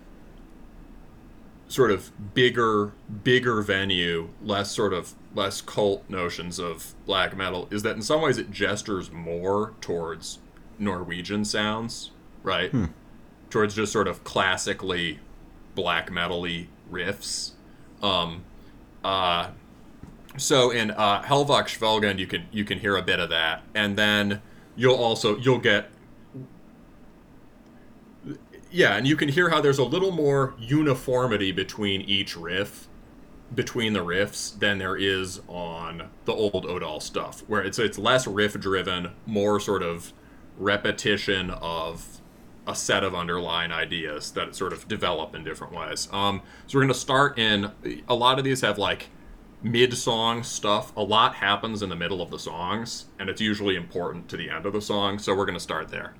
sort 1.66 1.90
of 1.90 2.12
bigger 2.34 2.93
bigger 3.24 3.62
venue 3.62 4.28
less 4.43 4.70
sort 4.70 4.93
of 4.93 5.14
less 5.34 5.62
cult 5.62 6.05
notions 6.09 6.59
of 6.59 6.95
black 7.07 7.34
metal 7.34 7.66
is 7.70 7.82
that 7.82 7.97
in 7.97 8.03
some 8.03 8.20
ways 8.20 8.36
it 8.36 8.51
gestures 8.51 9.11
more 9.11 9.72
towards 9.80 10.38
norwegian 10.78 11.47
sounds 11.47 12.11
right? 12.43 12.72
Towards 13.51 13.74
just 13.74 13.93
sort 13.93 14.09
of 14.09 14.24
classically 14.24 15.20
black 15.74 16.11
metal-y 16.11 16.68
riffs. 16.90 17.53
Um 18.03 18.45
uh 19.05 19.51
so 20.36 20.70
in 20.70 20.90
uh 20.90 21.22
Helvach 21.22 22.18
you 22.18 22.26
can 22.26 22.47
you 22.53 22.64
can 22.64 22.78
hear 22.78 22.97
a 22.97 23.03
bit 23.03 23.20
of 23.20 23.30
that. 23.30 23.62
And 23.74 23.97
then 23.97 24.43
you'll 24.76 24.97
also 24.97 25.36
you'll 25.38 25.59
get 25.59 25.90
yeah, 28.72 28.97
and 28.97 29.07
you 29.07 29.16
can 29.16 29.28
hear 29.28 29.51
how 29.51 29.61
there's 29.61 29.78
a 29.78 29.84
little 29.84 30.12
more 30.12 30.55
uniformity 30.59 31.53
between 31.53 32.01
each 32.01 32.36
riff, 32.36 32.88
between 33.55 33.93
the 33.93 34.01
riffs, 34.01 34.59
than 34.59 34.78
there 34.78 34.97
is 34.97 35.40
on 35.47 36.09
the 36.24 36.32
old 36.32 36.64
Odal 36.64 37.01
stuff, 37.01 37.45
where 37.47 37.62
it's 37.62 37.78
it's 37.78 37.99
less 37.99 38.26
riff 38.26 38.59
driven, 38.59 39.12
more 39.26 39.61
sort 39.61 39.82
of 39.82 40.14
repetition 40.57 41.51
of 41.51 42.22
a 42.67 42.75
set 42.75 43.03
of 43.03 43.15
underlying 43.15 43.73
ideas 43.73 44.31
that 44.33 44.55
sort 44.55 44.73
of 44.73 44.87
develop 44.89 45.35
in 45.35 45.45
different 45.45 45.73
ways. 45.73 46.09
Um, 46.13 46.43
so 46.67 46.79
we're 46.79 46.85
gonna 46.85 46.95
start 46.95 47.39
in 47.39 47.73
a 48.09 48.15
lot 48.15 48.39
of 48.39 48.45
these 48.45 48.61
have 48.61 48.79
like 48.79 49.09
mid 49.63 49.97
song 49.97 50.43
stuff. 50.43 50.95
A 50.97 51.03
lot 51.03 51.37
happens 51.37 51.83
in 51.83 51.89
the 51.89 51.97
middle 51.97 52.23
of 52.23 52.31
the 52.31 52.39
songs, 52.39 53.07
and 53.19 53.29
it's 53.29 53.41
usually 53.41 53.77
important 53.77 54.29
to 54.29 54.37
the 54.37 54.51
end 54.51 54.67
of 54.67 54.73
the 54.73 54.83
song. 54.83 55.19
So 55.19 55.35
we're 55.35 55.47
gonna 55.47 55.61
start 55.61 55.89
there. 55.89 56.15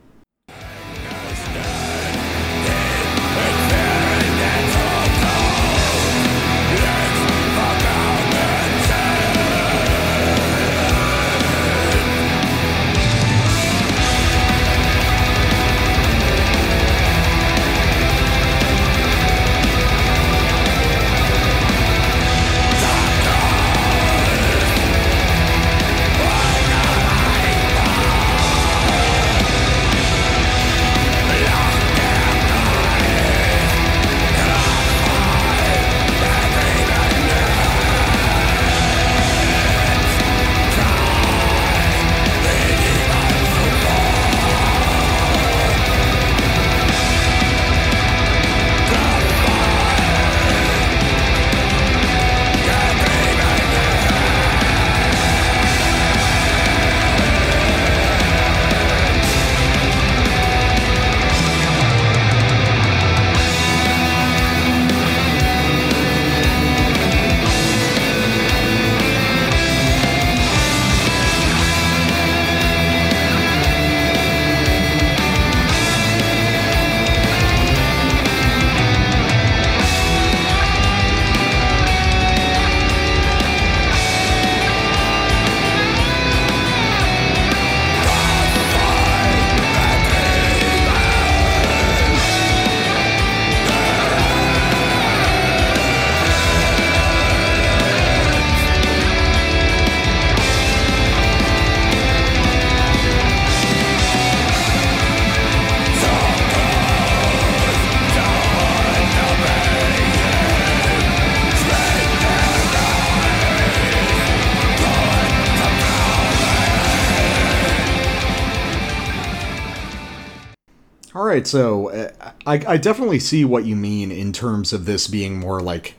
Right, 121.33 121.47
so 121.47 121.89
uh, 121.89 122.11
I, 122.45 122.63
I 122.67 122.77
definitely 122.77 123.19
see 123.19 123.47
what 123.47 123.65
you 123.65 123.75
mean 123.75 124.13
in 124.13 124.35
terms 124.35 124.75
of 124.75 124.85
this 124.85 125.09
being 125.09 125.41
more 125.41 125.63
like 125.63 125.95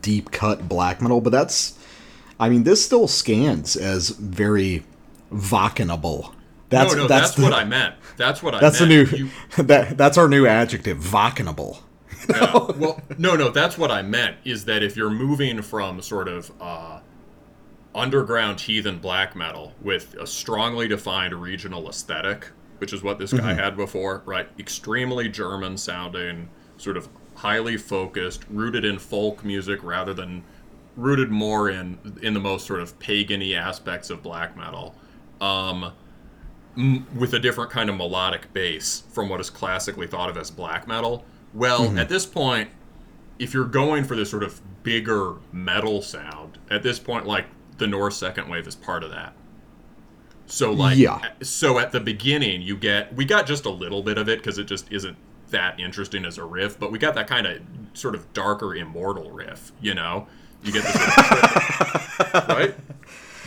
deep 0.00 0.30
cut 0.30 0.68
black 0.68 1.02
metal, 1.02 1.20
but 1.20 1.30
that's, 1.30 1.76
I 2.38 2.48
mean, 2.48 2.62
this 2.62 2.84
still 2.84 3.08
scans 3.08 3.74
as 3.74 4.10
very 4.10 4.84
Wackenable. 5.32 6.32
That's 6.68 6.92
no, 6.94 7.02
no, 7.02 7.08
that's, 7.08 7.30
that's, 7.30 7.34
the, 7.34 7.42
what 7.42 7.52
I 7.52 7.64
meant. 7.64 7.96
That's 8.16 8.44
what 8.44 8.54
I 8.54 8.60
That's 8.60 8.78
the 8.78 8.86
meant. 8.86 9.10
new 9.10 9.18
You- 9.18 9.30
that 9.64 9.98
that's 9.98 10.16
our 10.16 10.28
new 10.28 10.46
adjective, 10.46 10.98
Wackenable. 10.98 11.80
Yeah. 12.28 12.52
Well, 12.76 13.00
no, 13.18 13.34
no, 13.34 13.48
that's 13.48 13.76
what 13.76 13.90
I 13.90 14.02
meant. 14.02 14.36
Is 14.44 14.66
that 14.66 14.84
if 14.84 14.96
you're 14.96 15.10
moving 15.10 15.62
from 15.62 16.00
sort 16.00 16.28
of 16.28 16.52
uh, 16.60 17.00
underground 17.92 18.60
heathen 18.60 18.98
black 19.00 19.34
metal 19.34 19.72
with 19.82 20.14
a 20.14 20.28
strongly 20.28 20.86
defined 20.86 21.34
regional 21.34 21.88
aesthetic, 21.88 22.50
which 22.80 22.92
is 22.92 23.02
what 23.02 23.18
this 23.18 23.32
guy 23.32 23.52
had 23.54 23.76
before, 23.76 24.22
right? 24.24 24.48
Extremely 24.58 25.28
German 25.28 25.76
sounding, 25.76 26.48
sort 26.78 26.96
of 26.96 27.08
highly 27.36 27.76
focused, 27.76 28.44
rooted 28.48 28.84
in 28.84 28.98
folk 28.98 29.44
music 29.44 29.82
rather 29.82 30.14
than 30.14 30.42
rooted 30.96 31.30
more 31.30 31.68
in 31.70 31.98
in 32.22 32.34
the 32.34 32.40
most 32.40 32.66
sort 32.66 32.80
of 32.80 32.98
pagany 32.98 33.54
aspects 33.56 34.10
of 34.10 34.22
black 34.22 34.56
metal. 34.56 34.94
Um, 35.40 35.92
m- 36.76 37.06
with 37.16 37.34
a 37.34 37.38
different 37.38 37.70
kind 37.70 37.88
of 37.90 37.96
melodic 37.96 38.52
bass 38.52 39.02
from 39.12 39.28
what 39.28 39.40
is 39.40 39.50
classically 39.50 40.06
thought 40.06 40.28
of 40.30 40.36
as 40.36 40.50
black 40.50 40.88
metal. 40.88 41.24
Well, 41.54 41.98
at 41.98 42.08
this 42.08 42.26
point, 42.26 42.70
if 43.38 43.52
you're 43.54 43.64
going 43.64 44.04
for 44.04 44.14
this 44.16 44.30
sort 44.30 44.42
of 44.42 44.60
bigger 44.82 45.34
metal 45.52 46.00
sound, 46.02 46.58
at 46.70 46.82
this 46.82 46.98
point, 46.98 47.26
like 47.26 47.46
the 47.78 47.86
Norse 47.86 48.16
second 48.16 48.48
wave 48.48 48.66
is 48.66 48.74
part 48.74 49.02
of 49.02 49.10
that. 49.10 49.34
So 50.50 50.72
like, 50.72 50.98
Yeah. 50.98 51.20
so 51.42 51.78
at 51.78 51.92
the 51.92 52.00
beginning, 52.00 52.62
you 52.62 52.76
get 52.76 53.14
we 53.14 53.24
got 53.24 53.46
just 53.46 53.64
a 53.64 53.70
little 53.70 54.02
bit 54.02 54.18
of 54.18 54.28
it 54.28 54.38
because 54.40 54.58
it 54.58 54.64
just 54.64 54.90
isn't 54.92 55.16
that 55.50 55.78
interesting 55.80 56.24
as 56.24 56.38
a 56.38 56.44
riff, 56.44 56.78
but 56.78 56.92
we 56.92 56.98
got 56.98 57.14
that 57.14 57.26
kind 57.26 57.46
of 57.46 57.60
sort 57.94 58.14
of 58.14 58.32
darker 58.32 58.74
immortal 58.74 59.30
riff. 59.30 59.72
You 59.80 59.94
know, 59.94 60.26
you 60.62 60.72
get 60.72 60.82
this 60.84 60.92
sort 60.92 61.08
of 61.08 61.24
triplet, 62.32 62.48
right. 62.48 62.74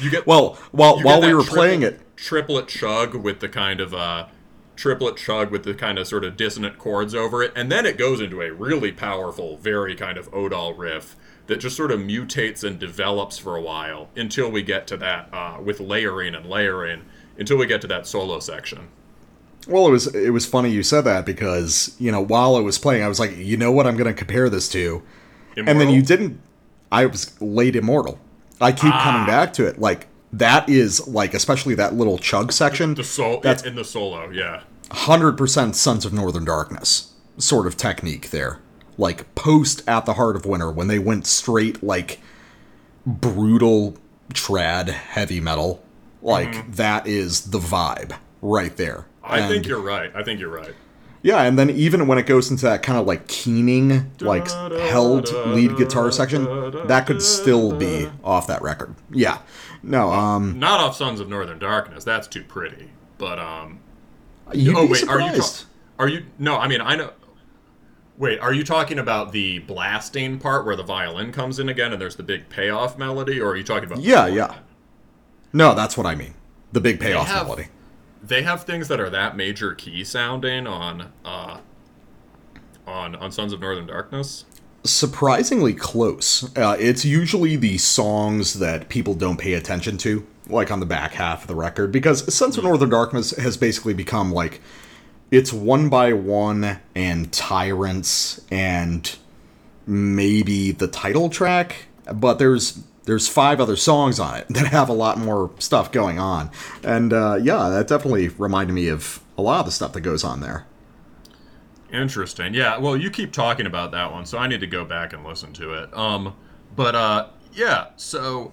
You 0.01 0.09
get 0.09 0.25
Well, 0.25 0.57
while 0.71 0.99
while 1.01 1.21
we 1.21 1.33
were 1.33 1.41
triplet- 1.43 1.53
playing 1.55 1.81
it, 1.83 2.17
triplet 2.17 2.67
chug 2.67 3.15
with 3.15 3.39
the 3.39 3.49
kind 3.49 3.79
of 3.79 3.93
uh 3.93 4.27
triplet 4.75 5.17
chug 5.17 5.51
with 5.51 5.63
the 5.63 5.73
kind 5.75 5.99
of 5.99 6.07
sort 6.07 6.23
of 6.25 6.35
dissonant 6.35 6.79
chords 6.79 7.13
over 7.13 7.43
it 7.43 7.53
and 7.55 7.71
then 7.71 7.85
it 7.85 7.95
goes 7.95 8.19
into 8.19 8.41
a 8.41 8.51
really 8.51 8.91
powerful 8.91 9.55
very 9.57 9.93
kind 9.95 10.17
of 10.17 10.27
odal 10.33 10.73
riff 10.73 11.15
that 11.47 11.57
just 11.57 11.75
sort 11.75 11.91
of 11.91 11.99
mutates 11.99 12.63
and 12.63 12.79
develops 12.79 13.37
for 13.37 13.55
a 13.55 13.61
while 13.61 14.09
until 14.15 14.49
we 14.49 14.61
get 14.63 14.87
to 14.87 14.97
that 14.97 15.29
uh, 15.33 15.57
with 15.61 15.79
layering 15.79 16.35
and 16.35 16.45
layering 16.45 17.03
until 17.37 17.57
we 17.57 17.65
get 17.65 17.81
to 17.81 17.87
that 17.87 18.05
solo 18.07 18.39
section 18.39 18.87
well, 19.65 19.87
it 19.87 19.91
was 19.91 20.13
it 20.13 20.31
was 20.31 20.45
funny 20.45 20.69
you 20.71 20.83
said 20.83 21.01
that 21.05 21.25
because 21.25 21.95
you 21.97 22.11
know 22.11 22.19
while 22.19 22.57
I 22.57 22.59
was 22.59 22.77
playing, 22.77 23.01
I 23.01 23.07
was 23.07 23.17
like, 23.17 23.37
you 23.37 23.55
know 23.55 23.71
what, 23.71 23.87
I'm 23.87 23.95
going 23.95 24.07
to 24.07 24.13
compare 24.13 24.49
this 24.49 24.67
to, 24.69 25.01
and 25.55 25.79
then 25.79 25.89
you 25.89 26.01
didn't. 26.01 26.41
I 26.91 27.05
was 27.05 27.39
late 27.41 27.77
immortal. 27.77 28.19
I 28.59 28.73
keep 28.73 28.93
Ah. 28.93 29.01
coming 29.01 29.25
back 29.25 29.53
to 29.53 29.65
it. 29.65 29.79
Like 29.79 30.07
that 30.33 30.67
is 30.67 31.07
like 31.07 31.33
especially 31.33 31.75
that 31.75 31.93
little 31.93 32.17
chug 32.17 32.51
section. 32.51 32.93
the 32.95 33.05
sol- 33.05 33.39
That's 33.39 33.63
in 33.63 33.75
the 33.75 33.85
solo 33.85 34.29
yeah 34.31 34.63
hundred 34.91 35.37
percent 35.37 35.77
Sons 35.77 36.03
of 36.03 36.11
Northern 36.11 36.43
Darkness 36.43 37.13
sort 37.37 37.65
of 37.65 37.77
technique 37.77 38.31
there. 38.31 38.59
Like 38.97 39.33
post 39.35 39.83
at 39.87 40.05
the 40.05 40.13
heart 40.13 40.35
of 40.35 40.45
winter 40.45 40.71
when 40.71 40.87
they 40.87 40.99
went 40.99 41.25
straight 41.25 41.83
like 41.83 42.19
brutal 43.05 43.97
trad 44.33 44.89
heavy 44.89 45.39
metal. 45.39 45.83
Like 46.21 46.75
that 46.75 47.05
is 47.07 47.51
the 47.51 47.59
vibe 47.59 48.17
right 48.41 48.75
there. 48.77 49.05
Mm-hmm. 49.23 49.33
i 49.33 49.47
think 49.47 49.65
you're 49.65 49.79
right 49.79 50.11
i 50.13 50.21
think 50.21 50.41
you're 50.41 50.49
right 50.49 50.75
yeah, 51.21 51.43
and 51.43 51.57
then 51.57 51.69
even 51.69 52.07
when 52.07 52.17
it 52.17 52.25
goes 52.25 52.51
into 52.51 52.65
that 52.65 52.83
kind 52.83 52.99
of 52.99 53.07
like 53.07 53.29
keening, 53.29 54.11
like 54.19 54.45
held 54.51 55.31
lead 55.31 55.77
guitar 55.77 56.11
section, 56.11 56.43
that 56.87 57.07
could 57.07 57.21
still 57.21 57.71
be 57.71 58.09
off 58.25 58.47
that 58.47 58.61
record. 58.61 58.93
Yeah. 59.09 59.37
No, 59.81 60.11
um 60.11 60.59
not 60.59 60.81
off 60.81 60.97
sons 60.97 61.21
of 61.21 61.29
northern 61.29 61.59
darkness 61.59 62.03
that's 62.03 62.27
too 62.27 62.43
pretty 62.43 62.89
but 63.17 63.39
um 63.39 63.79
you'd 64.53 64.75
oh 64.75 64.85
be 64.85 64.91
wait, 64.93 65.07
are 65.07 65.21
you 65.21 65.27
surprised. 65.27 65.65
are 65.99 66.07
you 66.09 66.25
no? 66.39 66.57
I 66.57 66.67
mean, 66.67 66.81
I 66.81 66.95
know. 66.95 67.11
Wait, 68.17 68.39
are 68.39 68.53
you 68.53 68.63
talking 68.63 68.99
about 68.99 69.31
the 69.31 69.59
blasting 69.59 70.37
part 70.39 70.65
where 70.65 70.75
the 70.75 70.83
violin 70.83 71.31
comes 71.31 71.57
in 71.59 71.67
again 71.67 71.91
and 71.91 72.01
there's 72.01 72.15
the 72.15 72.23
big 72.23 72.47
payoff 72.49 72.97
melody, 72.97 73.39
or 73.41 73.51
are 73.51 73.55
you 73.57 73.63
talking 73.63 73.85
about? 73.85 73.99
Yeah, 74.01 74.27
yeah. 74.27 74.55
No, 75.51 75.73
that's 75.73 75.97
what 75.97 76.05
I 76.05 76.15
mean. 76.15 76.33
The 76.71 76.81
big 76.81 76.99
payoff 76.99 77.27
have- 77.27 77.47
melody. 77.47 77.67
They 78.21 78.43
have 78.43 78.63
things 78.63 78.87
that 78.87 78.99
are 79.01 79.09
that 79.09 79.35
major 79.35 79.73
key 79.73 80.03
sounding 80.05 80.65
on 80.65 81.11
uh 81.25 81.57
on 82.87 83.15
on 83.15 83.31
Sons 83.31 83.51
of 83.51 83.59
Northern 83.59 83.85
Darkness. 83.87 84.45
surprisingly 84.85 85.73
close. 85.73 86.43
Uh, 86.57 86.75
it's 86.79 87.03
usually 87.05 87.55
the 87.55 87.77
songs 87.77 88.55
that 88.59 88.89
people 88.89 89.13
don't 89.13 89.37
pay 89.37 89.53
attention 89.53 89.97
to, 89.97 90.25
like 90.47 90.71
on 90.71 90.79
the 90.79 90.85
back 90.85 91.13
half 91.13 91.41
of 91.41 91.47
the 91.47 91.55
record, 91.55 91.91
because 91.91 92.33
Sons 92.33 92.57
of 92.57 92.63
Northern 92.63 92.89
Darkness 92.89 93.31
has 93.37 93.57
basically 93.57 93.93
become 93.93 94.31
like 94.31 94.61
it's 95.33 95.51
one 95.51 95.89
by 95.89 96.13
one 96.13 96.79
and 96.93 97.33
Tyrants 97.33 98.39
and 98.51 99.17
maybe 99.87 100.71
the 100.71 100.87
title 100.87 101.27
track, 101.27 101.87
but 102.13 102.37
there's 102.37 102.83
there's 103.05 103.27
five 103.27 103.59
other 103.59 103.75
songs 103.75 104.19
on 104.19 104.37
it 104.37 104.47
that 104.51 104.67
have 104.67 104.89
a 104.89 104.93
lot 104.93 105.17
more 105.17 105.49
stuff 105.57 105.91
going 105.91 106.19
on, 106.19 106.51
and 106.83 107.11
uh, 107.11 107.39
yeah, 107.41 107.69
that 107.69 107.87
definitely 107.87 108.27
reminded 108.29 108.73
me 108.73 108.89
of 108.89 109.21
a 109.35 109.41
lot 109.41 109.61
of 109.61 109.65
the 109.65 109.71
stuff 109.71 109.93
that 109.93 110.01
goes 110.01 110.23
on 110.23 110.39
there. 110.39 110.67
Interesting. 111.91 112.53
Yeah. 112.53 112.77
Well, 112.77 112.95
you 112.95 113.09
keep 113.09 113.31
talking 113.31 113.65
about 113.65 113.89
that 113.91 114.11
one, 114.11 114.27
so 114.27 114.37
I 114.37 114.47
need 114.47 114.59
to 114.59 114.67
go 114.67 114.85
back 114.85 115.13
and 115.13 115.23
listen 115.25 115.51
to 115.53 115.73
it. 115.73 115.95
Um, 115.97 116.35
but 116.75 116.93
uh, 116.93 117.27
yeah. 117.53 117.87
So, 117.97 118.51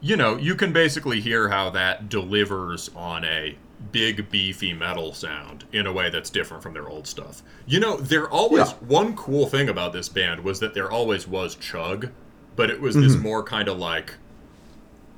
you 0.00 0.16
know, 0.16 0.36
you 0.36 0.54
can 0.54 0.72
basically 0.72 1.20
hear 1.20 1.48
how 1.48 1.70
that 1.70 2.08
delivers 2.08 2.90
on 2.96 3.24
a 3.24 3.56
big 3.92 4.30
beefy 4.30 4.72
metal 4.72 5.12
sound 5.14 5.64
in 5.72 5.86
a 5.86 5.92
way 5.92 6.10
that's 6.10 6.28
different 6.30 6.62
from 6.62 6.74
their 6.74 6.88
old 6.88 7.06
stuff. 7.06 7.42
You 7.66 7.80
know, 7.80 7.96
there 7.96 8.28
always 8.28 8.68
Yeah. 8.68 8.74
one 8.86 9.16
cool 9.16 9.46
thing 9.46 9.68
about 9.68 9.92
this 9.92 10.08
band 10.08 10.44
was 10.44 10.60
that 10.60 10.74
there 10.74 10.90
always 10.90 11.26
was 11.26 11.54
chug, 11.54 12.10
but 12.56 12.70
it 12.70 12.80
was 12.80 12.94
this 12.94 13.14
Mm-hmm. 13.14 13.22
more 13.22 13.42
kind 13.42 13.68
of 13.68 13.78
like 13.78 14.14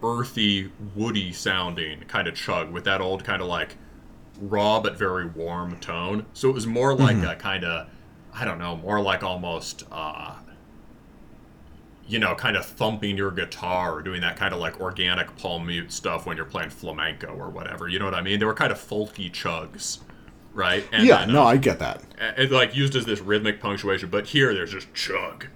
earthy, 0.02 0.70
woody 0.94 1.32
sounding 1.32 2.00
kind 2.08 2.26
of 2.26 2.34
chug 2.34 2.70
with 2.72 2.84
that 2.84 3.00
old 3.00 3.24
kind 3.24 3.40
of 3.40 3.48
like 3.48 3.76
raw 4.40 4.80
but 4.80 4.98
very 4.98 5.26
warm 5.26 5.78
tone. 5.78 6.26
So 6.32 6.48
it 6.48 6.52
was 6.52 6.66
more 6.66 6.94
like 6.94 7.16
Mm-hmm. 7.16 7.26
a 7.28 7.36
kind 7.36 7.64
of, 7.64 7.88
I 8.34 8.44
don't 8.44 8.58
know, 8.58 8.76
more 8.76 9.00
like 9.00 9.22
almost, 9.22 9.84
uh, 9.92 10.34
you 12.08 12.18
know, 12.18 12.34
kind 12.34 12.56
of 12.56 12.66
thumping 12.66 13.16
your 13.16 13.30
guitar 13.30 13.94
or 13.96 14.02
doing 14.02 14.20
that 14.22 14.36
kind 14.36 14.52
of 14.52 14.60
like 14.60 14.80
organic 14.80 15.34
palm 15.36 15.66
mute 15.66 15.92
stuff 15.92 16.26
when 16.26 16.36
you're 16.36 16.44
playing 16.46 16.70
flamenco 16.70 17.28
or 17.28 17.48
whatever. 17.48 17.88
You 17.88 17.98
know 17.98 18.04
what 18.04 18.14
I 18.14 18.20
mean? 18.22 18.38
They 18.40 18.44
were 18.46 18.54
kind 18.54 18.72
of 18.72 18.78
folky 18.78 19.30
chugs, 19.30 19.98
right? 20.52 20.84
And 20.92 21.06
yeah, 21.06 21.20
then, 21.24 21.32
no, 21.34 21.42
uh, 21.42 21.46
I 21.46 21.56
get 21.56 21.78
that. 21.78 22.02
and, 22.18 22.50
like 22.50 22.74
used 22.76 22.96
as 22.96 23.04
this 23.04 23.20
rhythmic 23.20 23.60
punctuation, 23.60 24.10
but 24.10 24.26
here 24.26 24.52
there's 24.52 24.72
just 24.72 24.92
chug, 24.94 25.46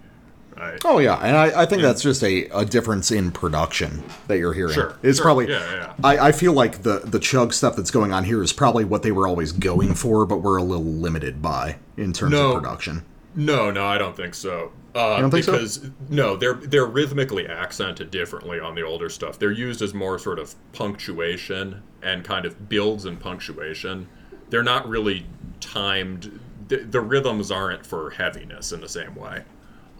right? 0.56 0.78
Oh 0.84 0.98
yeah, 0.98 1.16
and 1.16 1.36
I, 1.36 1.62
I 1.62 1.66
think 1.66 1.82
that's 1.82 2.02
just 2.02 2.22
a, 2.22 2.44
a 2.56 2.64
difference 2.64 3.10
in 3.10 3.32
production 3.32 4.02
that 4.28 4.38
you're 4.38 4.54
hearing. 4.54 4.72
Sure, 4.74 4.96
it's 5.02 5.18
sure, 5.18 5.24
probably 5.24 5.48
yeah, 5.50 5.72
yeah. 5.74 5.92
I, 6.04 6.28
I 6.28 6.32
feel 6.32 6.52
like 6.52 6.82
the 6.82 7.00
the 7.04 7.18
chug 7.18 7.52
stuff 7.52 7.76
that's 7.76 7.90
going 7.90 8.12
on 8.12 8.24
here 8.24 8.42
is 8.42 8.52
probably 8.52 8.84
what 8.84 9.02
they 9.02 9.12
were 9.12 9.26
always 9.26 9.52
going 9.52 9.94
for, 9.94 10.24
but 10.26 10.38
we're 10.38 10.56
a 10.58 10.62
little 10.62 10.84
limited 10.84 11.42
by 11.42 11.76
in 11.96 12.12
terms 12.12 12.32
No. 12.32 12.52
of 12.52 12.62
production. 12.62 13.04
No, 13.34 13.70
no, 13.70 13.84
I 13.84 13.98
don't 13.98 14.16
think 14.16 14.34
so. 14.34 14.72
Uh, 14.96 15.20
don't 15.20 15.30
think 15.30 15.44
so? 15.44 15.52
because 15.52 15.90
no, 16.08 16.36
they're 16.36 16.54
they're 16.54 16.86
rhythmically 16.86 17.46
accented 17.46 18.10
differently 18.10 18.58
on 18.60 18.74
the 18.74 18.82
older 18.82 19.08
stuff. 19.08 19.38
They're 19.38 19.52
used 19.52 19.82
as 19.82 19.92
more 19.94 20.18
sort 20.18 20.38
of 20.38 20.54
punctuation 20.72 21.82
and 22.02 22.24
kind 22.24 22.46
of 22.46 22.68
builds 22.68 23.04
and 23.04 23.20
punctuation. 23.20 24.08
They're 24.50 24.62
not 24.62 24.88
really 24.88 25.26
timed. 25.60 26.40
The, 26.68 26.78
the 26.78 27.00
rhythms 27.00 27.50
aren't 27.50 27.84
for 27.84 28.10
heaviness 28.10 28.72
in 28.72 28.80
the 28.80 28.88
same 28.88 29.14
way. 29.14 29.42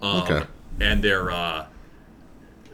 Um, 0.02 0.22
Okay. 0.22 0.42
And 0.80 1.02
they're 1.02 1.30
uh, 1.30 1.66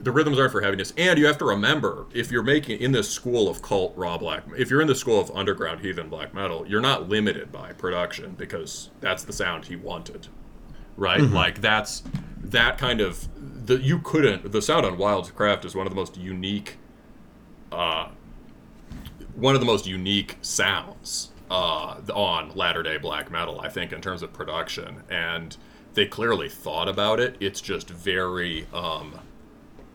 the 0.01 0.11
rhythms 0.11 0.39
aren't 0.39 0.53
for 0.53 0.61
heaviness. 0.61 0.93
And 0.97 1.19
you 1.19 1.27
have 1.27 1.39
to 1.39 1.45
remember, 1.45 2.07
if 2.13 2.31
you're 2.33 2.43
making 2.43 2.81
in 2.81 2.93
this 2.93 3.09
school 3.09 3.49
of 3.49 3.63
cult 3.63 3.97
raw 3.97 4.19
black, 4.19 4.43
if 4.57 4.69
you're 4.71 4.81
in 4.81 4.89
the 4.89 4.95
school 4.95 5.21
of 5.21 5.31
underground 5.31 5.81
heathen 5.81 6.09
black 6.09 6.35
metal, 6.35 6.67
you're 6.67 6.81
not 6.81 7.09
limited 7.09 7.53
by 7.53 7.73
production 7.73 8.35
because 8.37 8.91
that's 9.01 9.23
the 9.25 9.33
sound 9.33 9.67
he 9.67 9.77
wanted, 9.77 10.27
right? 10.97 11.21
Like 11.21 11.61
that's 11.61 12.03
that 12.43 12.79
kind 12.79 13.01
of 13.01 13.29
the 13.67 13.81
you 13.81 13.99
couldn't. 14.01 14.53
The 14.53 14.63
sound 14.63 14.87
on 14.87 14.97
Wildkraft 14.97 15.65
is 15.65 15.75
one 15.75 15.87
of 15.87 15.91
the 15.91 15.97
most 15.97 16.17
unique, 16.17 16.77
uh, 17.71 18.09
one 19.35 19.55
of 19.55 19.61
the 19.61 19.67
most 19.67 19.87
unique 19.87 20.39
sounds 20.43 21.31
uh, 21.51 21.97
on 22.15 22.51
latter 22.55 22.83
day 22.83 22.97
black 22.97 23.31
metal, 23.31 23.61
I 23.61 23.69
think, 23.69 23.93
in 23.93 24.01
terms 24.01 24.23
of 24.23 24.33
production. 24.33 25.03
And 25.11 25.57
they 25.95 26.07
clearly 26.07 26.49
thought 26.49 26.89
about 26.89 27.21
it. 27.21 27.37
It's 27.41 27.61
just 27.61 27.91
very, 27.91 28.67
um, 28.73 29.21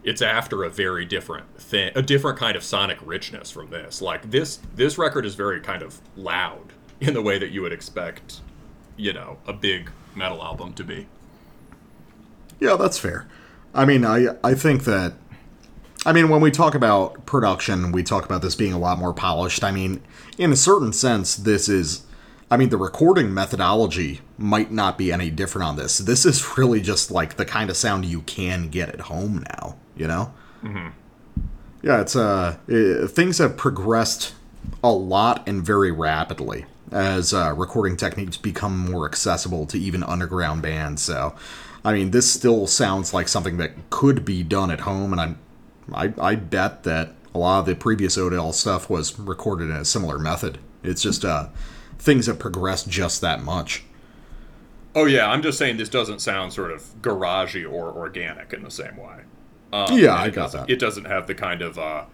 it's 0.04 0.22
after 0.22 0.64
a 0.64 0.70
very 0.70 1.06
different 1.06 1.60
thing, 1.60 1.92
a 1.96 2.02
different 2.02 2.38
kind 2.38 2.56
of 2.56 2.64
sonic 2.64 3.00
richness 3.04 3.50
from 3.50 3.72
this. 3.72 4.02
Like 4.02 4.30
this, 4.30 4.60
this 4.76 4.98
record 4.98 5.26
is 5.26 5.34
very 5.34 5.60
kind 5.60 5.82
of 5.82 6.00
loud 6.16 6.74
in 7.00 7.14
the 7.14 7.22
way 7.22 7.40
that 7.40 7.50
you 7.50 7.64
would 7.64 7.74
expect, 7.74 8.42
you 8.96 9.12
know, 9.12 9.38
a 9.48 9.54
big 9.54 9.90
metal 10.18 10.44
album 10.44 10.74
to 10.74 10.84
be. 10.84 11.08
Yeah, 12.60 12.76
that's 12.76 12.98
fair. 12.98 13.28
I 13.74 13.86
mean, 13.86 14.04
I 14.04 14.36
I 14.44 14.56
think 14.56 14.84
that 14.86 15.14
I 16.06 16.14
mean, 16.14 16.30
when 16.30 16.42
we 16.42 16.52
talk 16.52 16.74
about 16.74 17.26
production, 17.26 17.92
we 17.92 18.04
talk 18.04 18.26
about 18.26 18.42
this 18.42 18.56
being 18.56 18.74
a 18.74 18.80
lot 18.80 18.98
more 18.98 19.14
polished. 19.14 19.64
I 19.64 19.72
mean, 19.72 20.02
in 20.38 20.52
a 20.52 20.56
certain 20.56 20.94
sense, 20.94 21.36
this 21.36 21.70
is 21.70 22.04
I 22.50 22.56
mean, 22.56 22.70
the 22.70 22.78
recording 22.78 23.34
methodology 23.34 24.22
might 24.38 24.72
not 24.72 24.98
be 24.98 25.12
any 25.12 25.30
different 25.30 25.68
on 25.68 25.76
this. 25.76 25.98
This 25.98 26.26
is 26.26 26.58
really 26.58 26.82
just 26.82 27.12
like 27.12 27.36
the 27.36 27.46
kind 27.46 27.70
of 27.70 27.78
sound 27.78 28.06
you 28.06 28.22
can 28.22 28.70
get 28.70 28.90
at 28.90 29.02
home 29.02 29.44
now, 29.50 29.76
you 29.96 30.08
know? 30.08 30.34
Mm-hmm. 30.64 30.88
Yeah, 31.84 32.02
it's 32.02 32.16
uh, 32.16 32.58
it, 32.68 33.10
things 33.10 33.38
have 33.38 33.58
progressed 33.58 34.34
a 34.84 34.92
lot 34.92 35.48
and 35.48 35.64
very 35.64 35.92
rapidly 35.92 36.66
as 36.92 37.34
uh, 37.34 37.54
recording 37.56 37.98
techniques 37.98 38.38
become 38.38 38.78
more 38.78 39.06
accessible 39.06 39.66
to 39.68 39.78
even 39.78 40.04
underground 40.04 40.62
bands. 40.62 41.02
So, 41.02 41.36
I 41.84 41.94
mean, 41.94 42.12
this 42.12 42.32
still 42.32 42.68
sounds 42.68 43.14
like 43.14 43.28
something 43.28 43.58
that 43.58 43.90
could 43.90 44.26
be 44.26 44.44
done 44.44 44.72
at 44.72 44.82
home, 44.82 45.12
and 45.12 45.22
I'm, 45.22 45.40
I, 45.94 46.14
I 46.20 46.36
bet 46.36 46.84
that 46.84 47.14
a 47.34 47.38
lot 47.38 47.60
of 47.60 47.66
the 47.66 47.76
previous 47.76 48.18
Odal 48.18 48.54
stuff 48.54 48.90
was 48.90 49.18
recorded 49.20 49.70
in 49.70 49.76
a 49.76 49.86
similar 49.86 50.18
method. 50.18 50.60
It's 50.84 51.02
just 51.02 51.24
uh, 51.24 51.50
things 52.00 52.26
have 52.28 52.40
progressed 52.40 52.90
just 52.90 53.22
that 53.22 53.42
much. 53.44 53.84
Oh 54.96 55.06
yeah, 55.06 55.30
I'm 55.30 55.44
just 55.44 55.60
saying 55.60 55.78
this 55.78 55.90
doesn't 55.90 56.22
sound 56.22 56.54
sort 56.54 56.72
of 56.72 56.82
garagey 57.02 57.64
or 57.72 57.92
organic 57.92 58.54
in 58.54 58.64
the 58.64 58.72
same 58.72 58.98
way. 58.98 59.20
Um, 59.72 60.00
yeah, 60.00 60.16
I 60.16 60.30
got 60.30 60.54
that. 60.54 60.70
It 60.70 60.80
doesn't 60.80 61.06
have 61.06 61.28
the 61.28 61.36
kind 61.36 61.62
of 61.62 61.78
uh, 61.78 62.06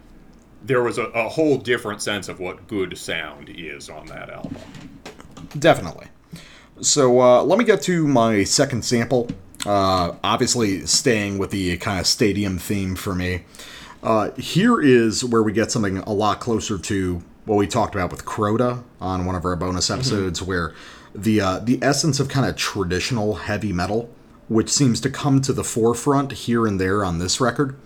there 0.64 0.82
was 0.82 0.98
a, 0.98 1.04
a 1.04 1.28
whole 1.28 1.58
different 1.58 2.02
sense 2.02 2.28
of 2.28 2.40
what 2.40 2.66
good 2.66 2.96
sound 2.96 3.50
is 3.50 3.90
on 3.90 4.06
that 4.06 4.30
album. 4.30 4.56
Definitely. 5.58 6.06
So 6.80 7.20
uh, 7.20 7.42
let 7.42 7.58
me 7.58 7.64
get 7.64 7.82
to 7.82 8.06
my 8.08 8.44
second 8.44 8.84
sample. 8.84 9.28
Uh, 9.64 10.16
obviously, 10.24 10.84
staying 10.86 11.38
with 11.38 11.50
the 11.50 11.76
kind 11.78 12.00
of 12.00 12.06
stadium 12.06 12.58
theme 12.58 12.96
for 12.96 13.14
me. 13.14 13.44
Uh, 14.02 14.32
here 14.32 14.80
is 14.80 15.24
where 15.24 15.42
we 15.42 15.52
get 15.52 15.70
something 15.70 15.98
a 15.98 16.12
lot 16.12 16.40
closer 16.40 16.76
to 16.76 17.22
what 17.46 17.56
we 17.56 17.66
talked 17.66 17.94
about 17.94 18.10
with 18.10 18.24
Crota 18.24 18.82
on 19.00 19.24
one 19.24 19.34
of 19.34 19.44
our 19.44 19.56
bonus 19.56 19.86
mm-hmm. 19.86 20.00
episodes, 20.00 20.40
mm-hmm. 20.40 20.48
where 20.48 20.74
the 21.14 21.40
uh, 21.40 21.58
the 21.60 21.78
essence 21.80 22.20
of 22.20 22.28
kind 22.28 22.46
of 22.46 22.56
traditional 22.56 23.34
heavy 23.34 23.72
metal, 23.72 24.10
which 24.48 24.68
seems 24.68 25.00
to 25.00 25.10
come 25.10 25.40
to 25.40 25.52
the 25.52 25.64
forefront 25.64 26.32
here 26.32 26.66
and 26.66 26.80
there 26.80 27.04
on 27.04 27.18
this 27.18 27.40
record. 27.40 27.76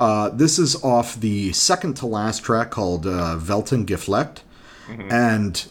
Uh, 0.00 0.30
this 0.30 0.58
is 0.58 0.82
off 0.82 1.20
the 1.20 1.52
second 1.52 1.94
to 1.94 2.06
last 2.06 2.42
track 2.42 2.70
called 2.70 3.06
uh, 3.06 3.36
Welten 3.38 3.84
Gefleckt, 3.84 4.38
mm-hmm. 4.86 5.12
and 5.12 5.66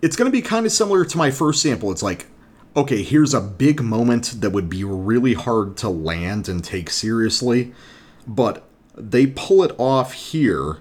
it's 0.00 0.14
going 0.14 0.30
to 0.30 0.32
be 0.32 0.40
kind 0.40 0.66
of 0.66 0.72
similar 0.72 1.04
to 1.04 1.18
my 1.18 1.32
first 1.32 1.60
sample. 1.60 1.90
It's 1.90 2.02
like, 2.02 2.28
okay, 2.76 3.02
here's 3.02 3.34
a 3.34 3.40
big 3.40 3.82
moment 3.82 4.40
that 4.40 4.50
would 4.50 4.70
be 4.70 4.84
really 4.84 5.34
hard 5.34 5.76
to 5.78 5.88
land 5.88 6.48
and 6.48 6.62
take 6.62 6.90
seriously, 6.90 7.74
but 8.24 8.62
they 8.94 9.26
pull 9.26 9.64
it 9.64 9.74
off 9.78 10.12
here 10.12 10.78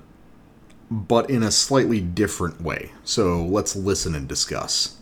but 0.92 1.30
in 1.30 1.44
a 1.44 1.52
slightly 1.52 2.00
different 2.00 2.62
way. 2.62 2.92
So 3.04 3.44
let's 3.46 3.76
listen 3.76 4.14
and 4.14 4.28
discuss. 4.28 4.96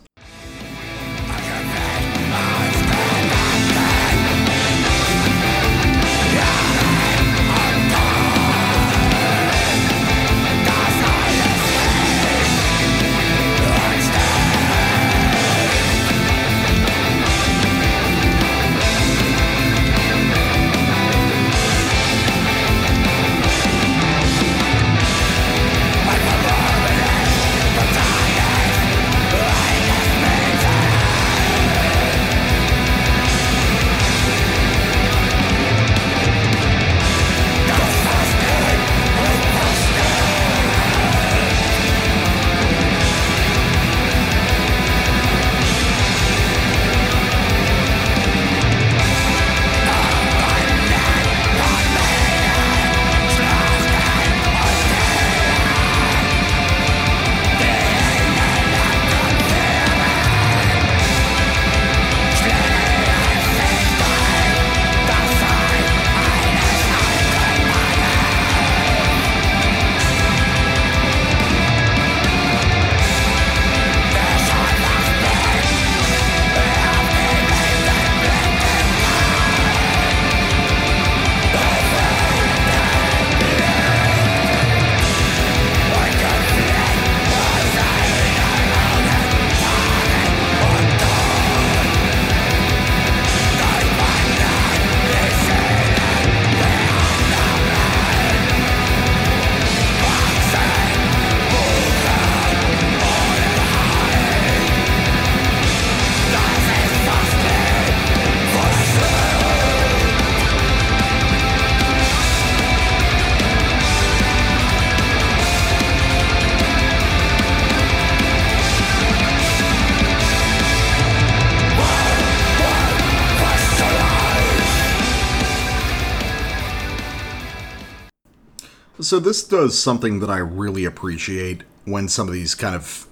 So 129.08 129.18
this 129.18 129.42
does 129.42 129.80
something 129.80 130.20
that 130.20 130.28
I 130.28 130.36
really 130.36 130.84
appreciate 130.84 131.62
when 131.86 132.08
some 132.08 132.28
of 132.28 132.34
these 132.34 132.54
kind 132.54 132.74
of, 132.74 133.06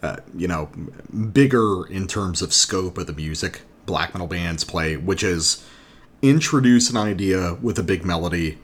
uh, 0.00 0.18
you 0.36 0.46
know, 0.46 0.70
bigger 1.32 1.84
in 1.86 2.06
terms 2.06 2.42
of 2.42 2.54
scope 2.54 2.96
of 2.96 3.08
the 3.08 3.12
music 3.12 3.62
black 3.86 4.14
metal 4.14 4.28
bands 4.28 4.62
play, 4.62 4.96
which 4.96 5.24
is 5.24 5.66
introduce 6.22 6.90
an 6.90 6.96
idea 6.96 7.54
with 7.54 7.76
a 7.76 7.82
big 7.82 8.04
melody, 8.04 8.58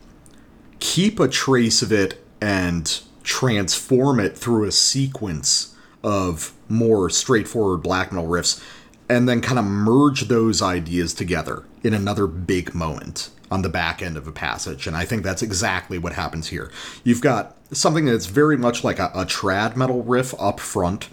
keep 0.78 1.18
a 1.18 1.26
trace 1.26 1.82
of 1.82 1.90
it, 1.90 2.24
and 2.40 3.00
transform 3.24 4.20
it 4.20 4.38
through 4.38 4.64
a 4.64 4.70
sequence 4.72 5.74
of 6.04 6.52
more 6.68 7.10
straightforward 7.10 7.82
black 7.82 8.12
metal 8.12 8.28
riffs, 8.28 8.62
and 9.08 9.28
then 9.28 9.40
kind 9.40 9.58
of 9.58 9.64
merge 9.64 10.28
those 10.28 10.62
ideas 10.62 11.12
together 11.12 11.64
in 11.82 11.92
another 11.92 12.28
big 12.28 12.72
moment 12.72 13.30
on 13.53 13.62
the 13.62 13.68
back 13.68 14.03
end 14.03 14.16
of 14.16 14.26
a 14.26 14.32
passage. 14.32 14.86
And 14.86 14.96
I 14.96 15.05
think 15.05 15.22
that's 15.22 15.42
exactly 15.42 15.98
what 15.98 16.14
happens 16.14 16.48
here. 16.48 16.70
You've 17.05 17.20
got 17.20 17.55
something 17.70 18.07
that's 18.07 18.26
very 18.26 18.57
much 18.57 18.82
like 18.82 18.98
a, 18.98 19.11
a 19.14 19.26
trad 19.26 19.76
metal 19.76 20.03
riff 20.03 20.34
up 20.40 20.59
front. 20.59 21.09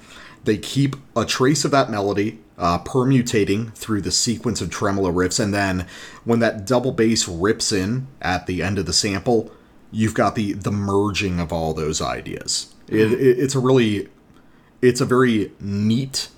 They 0.45 0.57
keep 0.57 0.95
a 1.15 1.25
trace 1.25 1.65
of 1.65 1.71
that 1.71 1.91
melody, 1.91 2.39
uh, 2.57 2.79
permutating 2.79 3.73
through 3.73 4.01
the 4.01 4.11
sequence 4.11 4.61
of 4.61 4.69
tremolo 4.69 5.11
riffs, 5.11 5.39
and 5.39 5.53
then 5.53 5.85
when 6.23 6.39
that 6.39 6.65
double 6.65 6.93
bass 6.93 7.27
rips 7.27 7.73
in 7.73 8.07
at 8.21 8.47
the 8.47 8.63
end 8.63 8.79
of 8.79 8.85
the 8.85 8.93
sample, 8.93 9.51
you've 9.91 10.13
got 10.13 10.35
the 10.35 10.53
the 10.53 10.71
merging 10.71 11.41
of 11.41 11.51
all 11.51 11.73
those 11.73 12.01
ideas. 12.01 12.73
It, 12.87 13.11
it, 13.11 13.39
it's 13.39 13.55
a 13.55 13.59
really, 13.59 14.07
it's 14.81 15.01
a 15.01 15.05
very 15.05 15.51
neat 15.59 16.29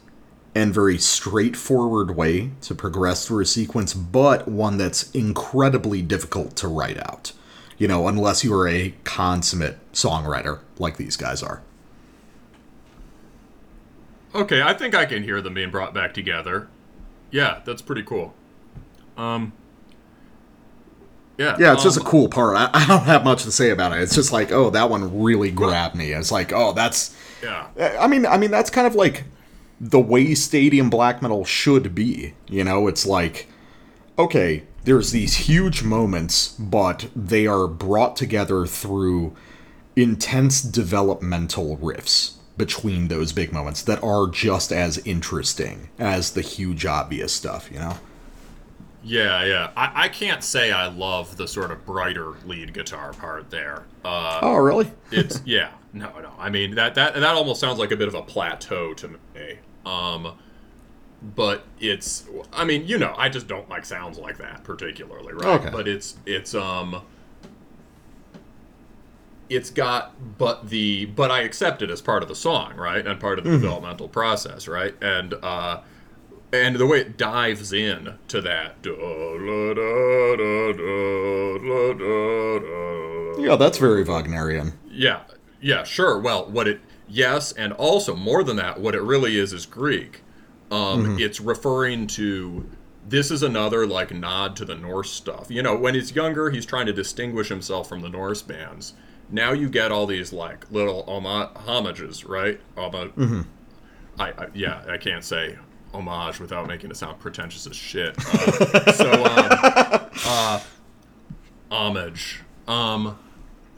and 0.54 0.74
very 0.74 0.98
straightforward 0.98 2.16
way 2.16 2.52
to 2.62 2.76
progress 2.76 3.26
through 3.26 3.42
a 3.42 3.46
sequence, 3.46 3.94
but 3.94 4.48
one 4.48 4.78
that's 4.78 5.10
incredibly 5.12 6.02
difficult 6.02 6.56
to 6.58 6.68
write 6.68 6.98
out. 6.98 7.32
You 7.78 7.88
know, 7.88 8.08
unless 8.08 8.44
you 8.44 8.54
are 8.54 8.68
a 8.68 8.94
consummate 9.04 9.78
songwriter 9.94 10.60
like 10.78 10.98
these 10.98 11.18
guys 11.18 11.42
are. 11.42 11.62
Okay, 14.36 14.62
I 14.62 14.74
think 14.74 14.94
I 14.94 15.06
can 15.06 15.24
hear 15.24 15.42
them 15.42 15.54
being 15.54 15.72
brought 15.72 15.94
back 15.94 16.14
together. 16.14 16.68
Yeah, 17.32 17.62
that's 17.66 17.82
pretty 17.82 18.04
cool. 18.04 18.34
Um. 19.18 19.54
Yeah. 21.38 21.56
Yeah, 21.60 21.74
it's 21.74 21.84
just 21.84 21.98
a 21.98 22.02
um, 22.02 22.06
cool 22.06 22.30
part. 22.30 22.56
I, 22.56 22.70
I 22.74 22.86
don't 22.86 23.04
have 23.04 23.24
much 23.24 23.44
to 23.44 23.52
say 23.52 23.72
about 23.72 23.94
it. 23.94 24.02
It's 24.02 24.14
just 24.14 24.32
like, 24.32 24.52
oh, 24.52 24.70
that 24.70 24.90
one 24.90 25.22
really 25.22 25.50
grabbed 25.50 25.96
me. 25.96 26.12
It's 26.12 26.32
like, 26.32 26.54
oh, 26.54 26.74
that's. 26.74 27.16
Yeah. 27.42 27.68
I 28.00 28.08
mean, 28.08 28.26
I 28.26 28.38
mean, 28.38 28.52
that's 28.52 28.70
kind 28.70 28.86
of 28.86 28.94
like 28.94 29.24
the 29.84 30.00
way 30.00 30.36
stadium 30.36 30.90
black 30.92 31.22
metal 31.24 31.44
should 31.44 31.96
be. 31.96 32.36
You 32.48 32.64
know, 32.64 32.88
it's 32.88 33.06
like, 33.06 33.48
okay, 34.20 34.64
there's 34.84 35.12
these 35.12 35.36
huge 35.50 35.84
moments, 35.84 36.50
but 36.60 37.10
they 37.16 37.48
are 37.48 37.68
brought 37.68 38.16
together 38.16 38.68
through 38.68 39.36
intense 39.96 40.62
developmental 40.62 41.78
riffs 41.78 42.34
between 42.58 43.08
those 43.08 43.34
big 43.34 43.52
moments 43.52 43.82
that 43.84 44.04
are 44.04 44.28
just 44.30 44.72
as 44.72 45.00
interesting 45.00 45.90
as 45.98 46.32
the 46.34 46.42
huge 46.42 46.86
obvious 46.86 47.34
stuff. 47.34 47.70
You 47.72 47.80
know. 47.80 47.98
Yeah, 49.04 49.44
yeah. 49.46 49.72
I, 49.76 50.04
I 50.06 50.10
can't 50.10 50.44
say 50.44 50.72
I 50.72 50.88
love 50.88 51.36
the 51.38 51.48
sort 51.48 51.72
of 51.72 51.86
brighter 51.86 52.34
lead 52.46 52.74
guitar 52.74 53.14
part 53.14 53.50
there. 53.50 53.86
Uh, 54.06 54.42
Oh, 54.44 54.56
really? 54.58 54.92
it's 55.12 55.42
yeah, 55.46 55.72
no, 55.94 56.12
no. 56.20 56.32
I 56.38 56.50
mean 56.50 56.76
that 56.76 56.96
that 56.96 57.16
that 57.16 57.36
almost 57.36 57.60
sounds 57.60 57.80
like 57.80 57.92
a 57.92 57.98
bit 57.98 58.08
of 58.08 58.14
a 58.16 58.22
plateau 58.22 58.94
to 58.96 59.08
me. 59.08 59.18
Um, 59.86 60.38
but 61.36 61.66
it's, 61.80 62.26
I 62.52 62.66
mean, 62.66 62.88
you 62.88 62.98
know, 62.98 63.14
I 63.18 63.30
just 63.30 63.48
don't 63.48 63.70
like 63.70 63.86
sounds 63.86 64.18
like 64.18 64.38
that 64.40 64.64
particularly, 64.64 65.34
right? 65.34 65.60
Okay. 65.62 65.70
But 65.72 65.88
it's 65.88 66.18
it's 66.26 66.54
um. 66.56 67.02
It's 69.50 69.70
got, 69.70 70.38
but 70.38 70.70
the, 70.70 71.08
but 71.08 71.30
I 71.30 71.42
accept 71.42 71.82
it 71.82 71.90
as 71.90 72.02
part 72.02 72.24
of 72.24 72.30
the 72.30 72.36
song, 72.36 72.78
right, 72.78 73.06
and 73.06 73.20
part 73.20 73.38
of 73.38 73.44
the 73.44 73.52
developmental 73.52 74.08
process, 74.08 74.66
right, 74.66 74.96
and 75.02 75.34
uh, 75.44 75.82
and 76.54 76.78
the 76.78 76.86
way 76.88 77.02
it 77.02 77.18
dives 77.18 77.74
in 77.74 78.14
to 78.30 78.40
that. 78.40 78.76
Yeah, 83.46 83.58
that's 83.58 83.78
very 83.78 84.06
Wagnerian. 84.06 84.72
yeah, 84.90 85.22
yeah, 85.60 85.84
sure. 85.84 86.18
Well, 86.18 86.50
what 86.50 86.70
it 86.70 86.80
yes, 87.12 87.52
and 87.52 87.74
also 87.74 88.16
more 88.16 88.44
than 88.44 88.56
that, 88.58 88.80
what 88.80 88.96
it 88.96 89.02
really 89.02 89.38
is 89.38 89.52
is 89.54 89.66
Grieg. 89.66 90.22
Um, 90.72 91.18
It's 91.20 91.42
referring 91.42 92.08
to 92.08 92.70
this 93.08 93.30
is 93.32 93.44
another 93.44 93.86
like 93.86 94.12
nod 94.14 94.56
to 94.58 94.66
the 94.66 94.76
Norse 94.76 95.12
stuff. 95.12 95.48
You 95.50 95.62
know, 95.62 95.76
when 95.76 95.96
he's 95.96 96.16
younger, 96.16 96.50
he's 96.50 96.66
trying 96.66 96.86
to 96.86 96.94
distinguish 96.94 97.50
himself 97.50 97.90
from 97.90 98.02
the 98.02 98.10
Norse 98.10 98.42
bands. 98.42 98.94
Now 99.30 99.52
you 99.52 99.70
get 99.70 99.92
all 99.92 100.06
these 100.08 100.32
like 100.32 100.72
little 100.72 101.04
homa- 101.04 101.52
homages, 101.56 102.24
right? 102.26 102.60
Homo- 102.78 103.46
I, 104.20 104.30
I 104.30 104.48
yeah, 104.54 104.84
I 104.90 104.98
can't 104.98 105.24
say 105.24 105.58
homage 105.94 106.40
without 106.40 106.68
making 106.68 106.90
it 106.92 106.96
sound 106.98 107.20
pretentious 107.20 107.68
as 107.68 107.76
shit. 107.76 108.16
Uh, 108.74 108.92
so 108.94 109.12
um, 109.12 110.10
uh, 110.26 110.60
homage. 111.70 112.42
Um, 112.68 113.18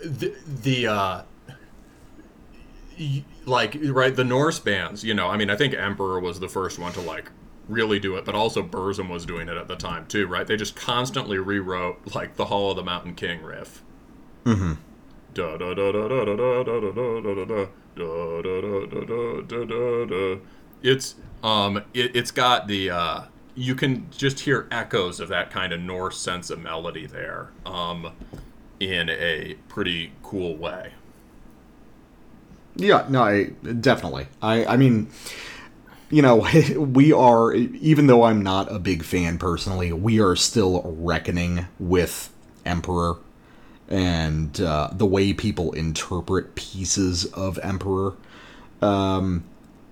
the 0.04 0.36
the 0.64 0.88
uh, 0.88 1.22
like 3.46 3.78
right 3.82 4.16
the 4.16 4.24
Norse 4.24 4.60
bands. 4.60 5.04
You 5.04 5.14
know, 5.14 5.28
I 5.28 5.38
mean, 5.38 5.50
I 5.50 5.56
think 5.56 5.74
Emperor 5.74 6.20
was 6.20 6.40
the 6.40 6.50
first 6.50 6.80
one 6.80 6.94
to 6.94 7.02
like 7.02 7.32
really 7.68 8.00
do 8.00 8.16
it, 8.18 8.26
but 8.26 8.36
also 8.36 8.62
Burzum 8.62 9.10
was 9.10 9.26
doing 9.26 9.48
it 9.48 9.58
at 9.58 9.68
the 9.68 9.76
time 9.76 10.06
too, 10.08 10.28
right? 10.28 10.46
They 10.46 10.56
just 10.56 10.76
constantly 10.76 11.38
rewrote 11.38 12.16
like 12.16 12.36
the 12.36 12.46
Hall 12.46 12.72
of 12.72 12.78
the 12.78 12.84
Mountain 12.84 13.16
King 13.16 13.42
riff. 13.42 13.82
Mm-hmm. 14.46 14.74
Da 15.34 15.58
da 15.58 15.74
da 15.74 15.92
da 15.92 16.08
da 16.08 16.26
da 16.26 16.36
da 16.36 16.64
da 16.64 16.80
da 16.82 17.22
da 17.22 17.46
da 17.46 17.56
da 17.96 18.42
da 18.42 18.42
da 18.42 18.86
da 18.86 19.42
da 19.42 19.42
da 19.42 19.66
da 19.66 20.06
da. 20.06 20.40
It's 20.82 21.16
um 21.44 21.78
it, 21.94 22.16
it's 22.16 22.32
got 22.32 22.68
the 22.68 22.90
uh 22.90 23.22
you 23.56 23.76
can 23.76 24.10
just 24.12 24.42
hear 24.42 24.68
echoes 24.72 25.20
of 25.20 25.30
that 25.30 25.52
kind 25.52 25.72
of 25.74 25.80
Norse 25.80 26.20
sense 26.20 26.50
of 26.50 26.60
melody 26.60 27.06
there 27.06 27.52
um 27.66 28.12
in 28.80 29.10
a 29.10 29.56
pretty 29.70 30.12
cool 30.22 30.58
way. 30.58 30.92
Yeah, 32.76 33.06
no, 33.10 33.24
I, 33.24 33.44
definitely. 33.82 34.28
I, 34.42 34.66
I 34.66 34.78
mean, 34.78 35.10
you 36.10 36.22
know, 36.22 36.48
we 36.78 37.12
are, 37.12 37.54
even 37.54 38.08
though 38.08 38.24
I'm 38.24 38.42
not 38.42 38.72
a 38.72 38.80
big 38.80 39.04
fan 39.04 39.38
personally, 39.38 39.92
we 39.94 40.20
are 40.20 40.36
still 40.36 40.82
reckoning 40.98 41.68
with 41.80 42.32
Emperor 42.66 43.18
and 43.90 44.60
uh, 44.62 44.90
the 44.92 45.06
way 45.06 45.34
people 45.34 45.72
interpret 45.74 46.56
pieces 46.56 47.26
of 47.26 47.60
Emperor. 47.60 48.14
Um, 48.82 49.44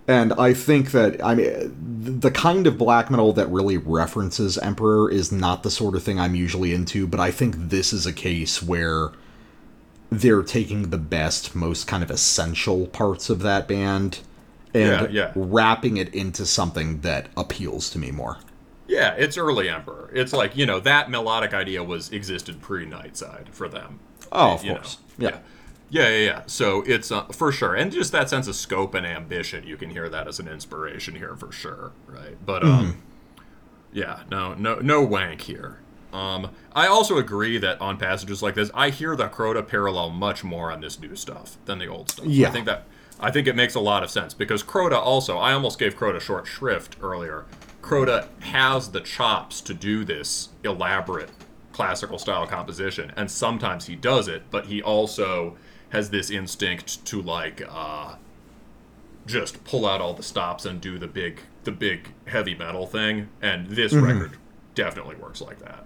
and 0.08 0.34
I 0.34 0.54
think 0.54 0.92
that, 0.92 1.24
I 1.24 1.36
mean, 1.36 2.20
the 2.20 2.32
kind 2.32 2.66
of 2.68 2.78
black 2.78 3.12
metal 3.12 3.32
that 3.34 3.48
really 3.48 3.78
references 3.78 4.58
Emperor 4.58 5.10
is 5.10 5.32
not 5.32 5.64
the 5.64 5.72
sort 5.72 5.96
of 5.96 6.04
thing 6.04 6.20
I'm 6.20 6.36
usually 6.36 6.74
into, 6.74 7.06
but 7.08 7.20
I 7.20 7.32
think 7.32 7.56
this 7.58 7.94
is 7.94 8.06
a 8.06 8.14
case 8.14 8.62
where 8.62 9.12
they're 10.12 10.44
taking 10.44 10.90
the 10.90 10.98
best, 10.98 11.56
most 11.56 11.88
kind 11.88 12.04
of 12.04 12.12
essential 12.12 12.86
parts 12.88 13.30
of 13.30 13.40
that 13.40 13.68
band 13.68 14.20
and 14.74 15.12
Yeah, 15.14 15.26
yeah. 15.28 15.32
wrapping 15.36 15.98
it 15.98 16.14
into 16.14 16.46
something 16.46 17.02
that 17.02 17.28
appeals 17.36 17.90
to 17.92 18.00
me 18.00 18.12
more. 18.12 18.38
Yeah, 18.88 19.14
it's 19.18 19.38
early 19.38 19.70
Emperor. 19.70 20.12
It's 20.14 20.34
like, 20.34 20.56
you 20.56 20.66
know, 20.66 20.82
that 20.82 21.10
melodic 21.10 21.54
idea 21.54 21.82
was 21.82 22.12
existed 22.12 22.62
pre 22.62 22.86
Nightside 22.86 23.50
for 23.54 23.70
them. 23.70 24.00
Oh, 24.34 24.56
of 24.56 24.64
you 24.66 24.74
course. 24.74 24.98
Yeah. 25.18 25.40
Yeah, 25.90 26.08
yeah, 26.08 26.26
yeah. 26.26 26.42
So 26.46 26.84
it's 26.86 27.12
uh, 27.12 27.24
for 27.26 27.52
sure, 27.52 27.76
and 27.76 27.92
just 27.92 28.14
that 28.14 28.30
sense 28.30 28.48
of 28.48 28.56
scope 28.56 28.94
and 28.94 29.06
ambition, 29.06 29.68
you 29.68 29.76
can 29.76 29.90
hear 29.90 30.08
that 30.08 30.26
as 30.26 30.40
an 30.40 30.48
inspiration 30.48 31.16
here 31.16 31.36
for 31.36 31.52
sure, 31.52 31.92
right? 32.08 32.38
But 32.46 32.64
um, 32.64 33.02
yeah, 33.92 34.22
no, 34.30 34.54
no, 34.54 34.76
no 34.76 35.02
wank 35.02 35.42
here. 35.42 35.80
Um, 36.14 36.52
I 36.74 36.88
also 36.88 37.18
agree 37.18 37.58
that 37.58 37.80
on 37.80 37.98
passages 37.98 38.42
like 38.42 38.56
this, 38.56 38.70
I 38.74 38.90
hear 38.90 39.16
the 39.16 39.28
Crota 39.28 39.66
parallel 39.66 40.10
much 40.10 40.44
more 40.44 40.72
on 40.72 40.82
this 40.82 41.00
new 41.00 41.16
stuff 41.16 41.58
than 41.66 41.80
the 41.80 41.88
old 41.88 42.10
stuff. 42.10 42.26
Yeah. 42.26 42.50
I 42.50 42.52
think 42.52 42.66
that 42.66 42.84
I 43.20 43.30
think 43.30 43.48
it 43.48 43.56
makes 43.56 43.76
a 43.76 43.80
lot 43.80 44.04
of 44.04 44.10
sense 44.10 44.34
because 44.34 44.64
Crota 44.64 44.98
also, 44.98 45.38
I 45.38 45.54
almost 45.54 45.78
gave 45.78 45.96
Crota 45.96 46.20
short 46.20 46.48
shrift 46.48 46.98
earlier. 47.02 47.46
Crota 47.82 48.28
has 48.42 48.92
the 48.92 49.02
chops 49.02 49.62
to 49.62 49.74
do 49.74 50.04
this 50.04 50.50
elaborate 50.64 51.30
classical 51.72 52.18
style 52.20 52.48
composition, 52.48 53.12
and 53.16 53.30
sometimes 53.30 53.86
he 53.86 53.96
does 53.96 54.28
it, 54.28 54.44
but 54.50 54.66
he 54.66 54.82
also 54.82 55.56
has 55.90 56.10
this 56.10 56.30
instinct 56.30 57.06
to 57.06 57.22
like 57.22 57.62
uh, 57.70 58.16
just 59.26 59.64
pull 59.64 59.86
out 59.86 60.02
all 60.02 60.14
the 60.14 60.24
stops 60.24 60.66
and 60.66 60.82
do 60.82 60.98
the 60.98 61.08
big 61.08 61.42
the 61.64 61.72
big 61.72 62.10
heavy 62.26 62.56
metal 62.56 62.88
thing, 62.88 63.30
and 63.42 63.68
this 63.68 63.94
record 63.94 64.32
definitely 64.74 65.16
works 65.16 65.42
like 65.42 65.60
that. 65.60 65.86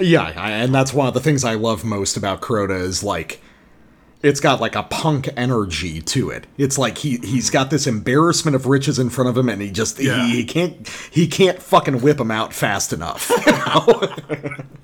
Yeah, 0.00 0.32
I, 0.36 0.50
and 0.52 0.74
that's 0.74 0.92
one 0.92 1.08
of 1.08 1.14
the 1.14 1.20
things 1.20 1.44
I 1.44 1.54
love 1.54 1.84
most 1.84 2.16
about 2.16 2.40
Crota 2.40 2.78
is 2.80 3.02
like 3.02 3.40
it's 4.22 4.40
got 4.40 4.60
like 4.60 4.74
a 4.74 4.82
punk 4.82 5.28
energy 5.36 6.00
to 6.00 6.30
it. 6.30 6.46
It's 6.56 6.76
like 6.76 6.98
he 6.98 7.18
he's 7.18 7.50
got 7.50 7.70
this 7.70 7.86
embarrassment 7.86 8.54
of 8.54 8.66
riches 8.66 8.98
in 8.98 9.10
front 9.10 9.30
of 9.30 9.36
him, 9.36 9.48
and 9.48 9.62
he 9.62 9.70
just 9.70 9.98
Yeah. 9.98 10.26
he, 10.26 10.36
he 10.36 10.44
can't 10.44 10.88
he 11.10 11.26
can't 11.26 11.62
fucking 11.62 12.00
whip 12.00 12.20
him 12.20 12.30
out 12.30 12.52
fast 12.52 12.92
enough. 12.92 13.28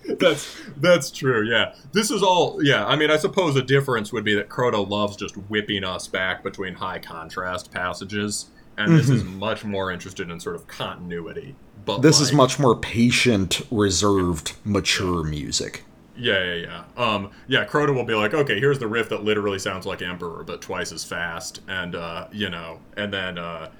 that's 0.18 0.56
that's 0.76 1.10
true. 1.10 1.48
Yeah, 1.48 1.74
this 1.92 2.10
is 2.10 2.22
all. 2.22 2.62
Yeah, 2.62 2.86
I 2.86 2.96
mean, 2.96 3.10
I 3.10 3.16
suppose 3.16 3.56
a 3.56 3.62
difference 3.62 4.12
would 4.12 4.24
be 4.24 4.34
that 4.34 4.48
Crota 4.48 4.88
loves 4.88 5.16
just 5.16 5.34
whipping 5.34 5.84
us 5.84 6.06
back 6.06 6.42
between 6.44 6.74
high 6.74 7.00
contrast 7.00 7.72
passages, 7.72 8.46
and 8.76 8.96
this 8.96 9.08
is 9.08 9.22
mm-hmm. 9.22 9.38
much 9.38 9.64
more 9.64 9.90
interested 9.90 10.30
in 10.30 10.38
sort 10.38 10.54
of 10.56 10.68
continuity. 10.68 11.56
But 11.84 12.02
this 12.02 12.20
is 12.20 12.32
much 12.32 12.58
more 12.58 12.76
patient, 12.76 13.62
reserved, 13.70 14.54
mature 14.64 15.22
music. 15.22 15.84
Yeah, 16.16 16.54
yeah, 16.54 16.54
yeah. 16.54 16.84
Um, 17.02 17.30
yeah, 17.48 17.64
Crota 17.66 17.94
will 17.94 18.04
be 18.04 18.14
like, 18.14 18.34
okay, 18.34 18.60
here's 18.60 18.78
the 18.78 18.86
riff 18.86 19.08
that 19.08 19.24
literally 19.24 19.58
sounds 19.58 19.84
like 19.84 20.00
Emperor, 20.00 20.44
but 20.44 20.62
twice 20.62 20.92
as 20.92 21.04
fast, 21.04 21.60
and 21.68 21.94
uh, 21.94 22.28
you 22.32 22.48
know, 22.48 22.80
and 22.96 23.12
then 23.12 23.36
uh, 23.36 23.70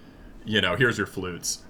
you 0.45 0.61
know, 0.61 0.77
here's 0.77 0.99
your 0.99 1.07
flutes. 1.07 1.63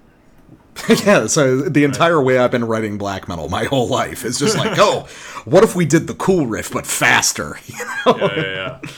yeah, 1.05 1.27
so 1.27 1.61
the 1.61 1.83
entire 1.83 2.21
way 2.21 2.37
I've 2.37 2.51
been 2.51 2.65
writing 2.65 2.97
black 2.97 3.29
metal 3.29 3.47
my 3.47 3.63
whole 3.63 3.87
life 3.87 4.25
is 4.25 4.37
just 4.37 4.57
like, 4.57 4.77
oh, 4.77 5.07
what 5.45 5.63
if 5.63 5.75
we 5.75 5.85
did 5.85 6.07
the 6.07 6.13
cool 6.15 6.47
riff 6.47 6.71
but 6.71 6.85
faster? 6.85 7.57
You 7.67 7.85
know? 7.85 8.17
yeah, 8.17 8.35
yeah, 8.35 8.79
yeah. 8.81 8.89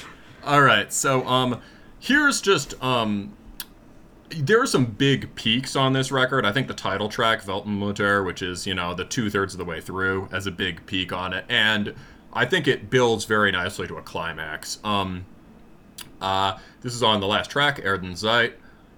All 0.43 0.61
right, 0.61 0.91
so 0.91 1.25
um, 1.27 1.61
here's 1.99 2.41
just 2.41 2.81
um, 2.83 3.36
there 4.29 4.61
are 4.61 4.67
some 4.67 4.85
big 4.85 5.33
peaks 5.35 5.75
on 5.75 5.93
this 5.93 6.11
record. 6.11 6.45
I 6.45 6.51
think 6.51 6.67
the 6.67 6.73
title 6.73 7.09
track, 7.09 7.43
Weltenmutter, 7.43 8.25
which 8.25 8.41
is 8.41 8.67
you 8.67 8.73
know 8.73 8.93
the 8.93 9.05
two 9.05 9.29
thirds 9.29 9.53
of 9.53 9.57
the 9.57 9.65
way 9.65 9.81
through, 9.81 10.27
has 10.31 10.47
a 10.47 10.51
big 10.51 10.85
peak 10.85 11.13
on 11.13 11.33
it, 11.33 11.45
and 11.49 11.93
I 12.33 12.45
think 12.45 12.67
it 12.67 12.89
builds 12.89 13.25
very 13.25 13.51
nicely 13.51 13.87
to 13.87 13.97
a 13.97 14.01
climax. 14.01 14.79
Um, 14.83 15.25
uh, 16.21 16.57
this 16.81 16.93
is 16.93 17.03
on 17.03 17.19
the 17.19 17.27
last 17.27 17.49
track, 17.49 17.79
Erden 17.83 18.13
Zeit, 18.13 18.53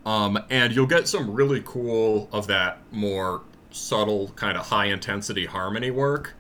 um, 0.06 0.40
and 0.50 0.74
you'll 0.74 0.88
get 0.88 1.08
some 1.08 1.32
really 1.32 1.62
cool 1.66 2.30
of 2.32 2.48
that 2.48 2.80
more 2.92 3.42
subtle 3.72 4.30
kind 4.30 4.58
of 4.58 4.68
high 4.68 4.86
intensity 4.86 5.46
harmony 5.46 5.92
work, 5.92 6.34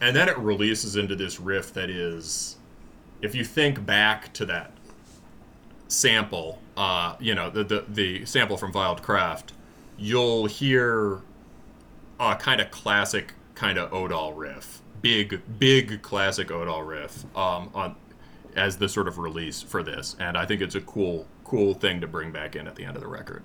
and 0.00 0.16
then 0.16 0.28
it 0.28 0.38
releases 0.38 0.96
into 0.96 1.14
this 1.14 1.38
riff 1.38 1.74
that 1.74 1.90
is 1.90 2.56
if 3.20 3.34
you 3.34 3.44
think 3.44 3.84
back 3.84 4.32
to 4.32 4.46
that 4.46 4.72
sample, 5.88 6.58
uh, 6.80 7.14
you 7.20 7.34
know, 7.34 7.50
the, 7.50 7.62
the 7.62 7.84
the 7.86 8.24
sample 8.24 8.56
from 8.56 8.72
Wildkraft, 8.72 9.48
you'll 9.98 10.46
hear 10.46 11.20
a 12.18 12.34
kind 12.36 12.58
of 12.58 12.70
classic 12.70 13.34
kind 13.54 13.76
of 13.76 13.92
Odal 13.92 14.32
riff, 14.32 14.80
big 15.02 15.42
big 15.58 16.00
classic 16.00 16.50
Odal 16.50 16.82
riff, 16.82 17.26
um, 17.36 17.70
on 17.74 17.96
as 18.56 18.78
the 18.78 18.88
sort 18.88 19.08
of 19.08 19.18
release 19.18 19.60
for 19.60 19.82
this, 19.82 20.16
and 20.18 20.38
I 20.38 20.46
think 20.46 20.62
it's 20.62 20.74
a 20.74 20.80
cool 20.80 21.26
cool 21.44 21.74
thing 21.74 22.00
to 22.00 22.06
bring 22.06 22.32
back 22.32 22.56
in 22.56 22.66
at 22.66 22.76
the 22.76 22.86
end 22.86 22.96
of 22.96 23.02
the 23.02 23.08
record. 23.08 23.42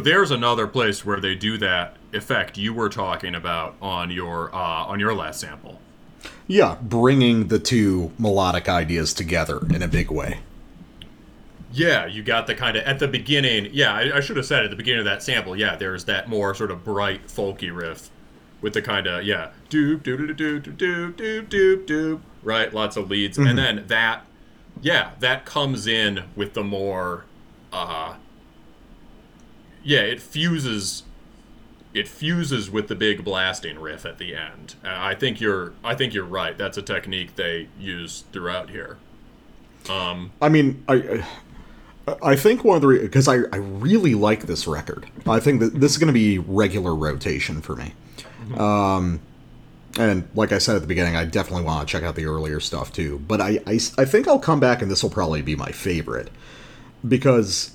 There's 0.00 0.30
another 0.30 0.66
place 0.66 1.04
where 1.04 1.20
they 1.20 1.34
do 1.34 1.58
that 1.58 1.96
effect 2.12 2.58
you 2.58 2.74
were 2.74 2.88
talking 2.88 3.34
about 3.34 3.76
on 3.80 4.10
your 4.10 4.54
uh, 4.54 4.84
on 4.86 5.00
your 5.00 5.14
last 5.14 5.40
sample. 5.40 5.80
Yeah, 6.46 6.76
bringing 6.82 7.48
the 7.48 7.58
two 7.58 8.12
melodic 8.18 8.68
ideas 8.68 9.14
together 9.14 9.60
in 9.72 9.82
a 9.82 9.88
big 9.88 10.10
way. 10.10 10.40
Yeah, 11.72 12.06
you 12.06 12.22
got 12.22 12.48
the 12.48 12.54
kind 12.54 12.76
of 12.76 12.84
at 12.84 12.98
the 12.98 13.06
beginning. 13.06 13.70
Yeah, 13.72 13.94
I, 13.94 14.16
I 14.16 14.20
should 14.20 14.36
have 14.36 14.46
said 14.46 14.64
at 14.64 14.70
the 14.70 14.76
beginning 14.76 15.00
of 15.00 15.04
that 15.04 15.22
sample. 15.22 15.56
Yeah, 15.56 15.76
there's 15.76 16.04
that 16.06 16.28
more 16.28 16.54
sort 16.54 16.70
of 16.70 16.84
bright 16.84 17.28
folky 17.28 17.74
riff 17.74 18.10
with 18.60 18.74
the 18.74 18.82
kind 18.82 19.06
of 19.06 19.24
yeah 19.24 19.50
doop 19.70 20.02
doop 20.02 20.36
doop 20.36 20.36
doop 20.36 20.76
doop 20.76 21.14
doop 21.14 21.48
doop 21.48 21.86
doop 21.86 22.20
right, 22.42 22.72
lots 22.72 22.96
of 22.96 23.10
leads, 23.10 23.38
and 23.38 23.56
then 23.56 23.84
that 23.86 24.24
yeah 24.82 25.12
that 25.20 25.44
comes 25.44 25.86
in 25.86 26.24
with 26.34 26.54
the 26.54 26.64
more 26.64 27.24
uh 27.72 28.14
yeah 29.82 30.00
it 30.00 30.20
fuses 30.20 31.04
it 31.92 32.06
fuses 32.06 32.70
with 32.70 32.88
the 32.88 32.94
big 32.94 33.24
blasting 33.24 33.78
riff 33.78 34.06
at 34.06 34.18
the 34.18 34.34
end. 34.34 34.76
Uh, 34.84 34.88
I 34.90 35.14
think 35.14 35.40
you're 35.40 35.72
I 35.82 35.94
think 35.94 36.14
you're 36.14 36.24
right. 36.24 36.56
That's 36.56 36.78
a 36.78 36.82
technique 36.82 37.36
they 37.36 37.68
use 37.78 38.24
throughout 38.32 38.70
here. 38.70 38.98
Um, 39.88 40.32
I 40.40 40.48
mean, 40.48 40.84
I 40.88 41.24
I 42.22 42.36
think 42.36 42.64
one 42.64 42.76
of 42.76 42.82
the 42.82 42.98
because 43.00 43.26
I 43.26 43.38
I 43.52 43.56
really 43.56 44.14
like 44.14 44.46
this 44.46 44.66
record. 44.66 45.06
I 45.26 45.40
think 45.40 45.60
that 45.60 45.80
this 45.80 45.92
is 45.92 45.98
going 45.98 46.08
to 46.08 46.12
be 46.12 46.38
regular 46.38 46.94
rotation 46.94 47.60
for 47.60 47.74
me. 47.76 47.94
Um, 48.56 49.20
and 49.98 50.28
like 50.34 50.52
I 50.52 50.58
said 50.58 50.76
at 50.76 50.82
the 50.82 50.88
beginning, 50.88 51.16
I 51.16 51.24
definitely 51.24 51.64
want 51.64 51.86
to 51.86 51.90
check 51.90 52.02
out 52.02 52.14
the 52.14 52.26
earlier 52.26 52.60
stuff 52.60 52.92
too. 52.92 53.18
But 53.26 53.40
I 53.40 53.58
I, 53.66 53.80
I 53.98 54.04
think 54.04 54.28
I'll 54.28 54.38
come 54.38 54.60
back 54.60 54.80
and 54.82 54.90
this 54.90 55.02
will 55.02 55.10
probably 55.10 55.42
be 55.42 55.56
my 55.56 55.72
favorite 55.72 56.30
because 57.06 57.72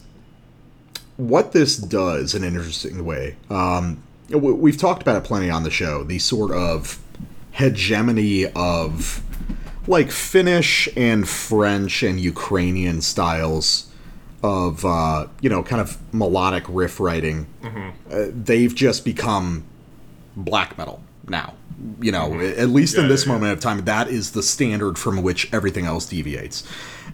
what 1.17 1.51
this 1.51 1.77
does 1.77 2.35
in 2.35 2.43
an 2.43 2.55
interesting 2.55 3.05
way. 3.05 3.35
Um, 3.49 4.03
we've 4.29 4.77
talked 4.77 5.01
about 5.01 5.17
it 5.17 5.23
plenty 5.23 5.49
on 5.49 5.63
the 5.63 5.71
show. 5.71 6.03
The 6.03 6.19
sort 6.19 6.51
of 6.51 6.99
hegemony 7.51 8.47
of 8.47 9.23
like 9.87 10.11
Finnish 10.11 10.89
and 10.97 11.27
French 11.27 12.03
and 12.03 12.19
Ukrainian 12.19 13.01
styles 13.01 13.91
of 14.43 14.85
uh, 14.85 15.27
you 15.41 15.49
know 15.49 15.63
kind 15.63 15.81
of 15.81 15.97
melodic 16.13 16.63
riff 16.67 16.99
writing. 16.99 17.47
Uh, 18.11 18.27
they've 18.29 18.73
just 18.73 19.05
become 19.05 19.63
black 20.35 20.77
metal 20.77 21.01
now. 21.27 21.53
You 21.99 22.11
know, 22.11 22.39
at 22.39 22.69
least 22.69 22.97
in 22.97 23.07
this 23.09 23.25
yeah, 23.25 23.33
yeah. 23.33 23.37
moment 23.37 23.53
of 23.53 23.59
time, 23.59 23.83
that 23.85 24.07
is 24.07 24.31
the 24.31 24.41
standard 24.41 24.97
from 24.97 25.21
which 25.21 25.53
everything 25.53 25.85
else 25.85 26.05
deviates. 26.05 26.65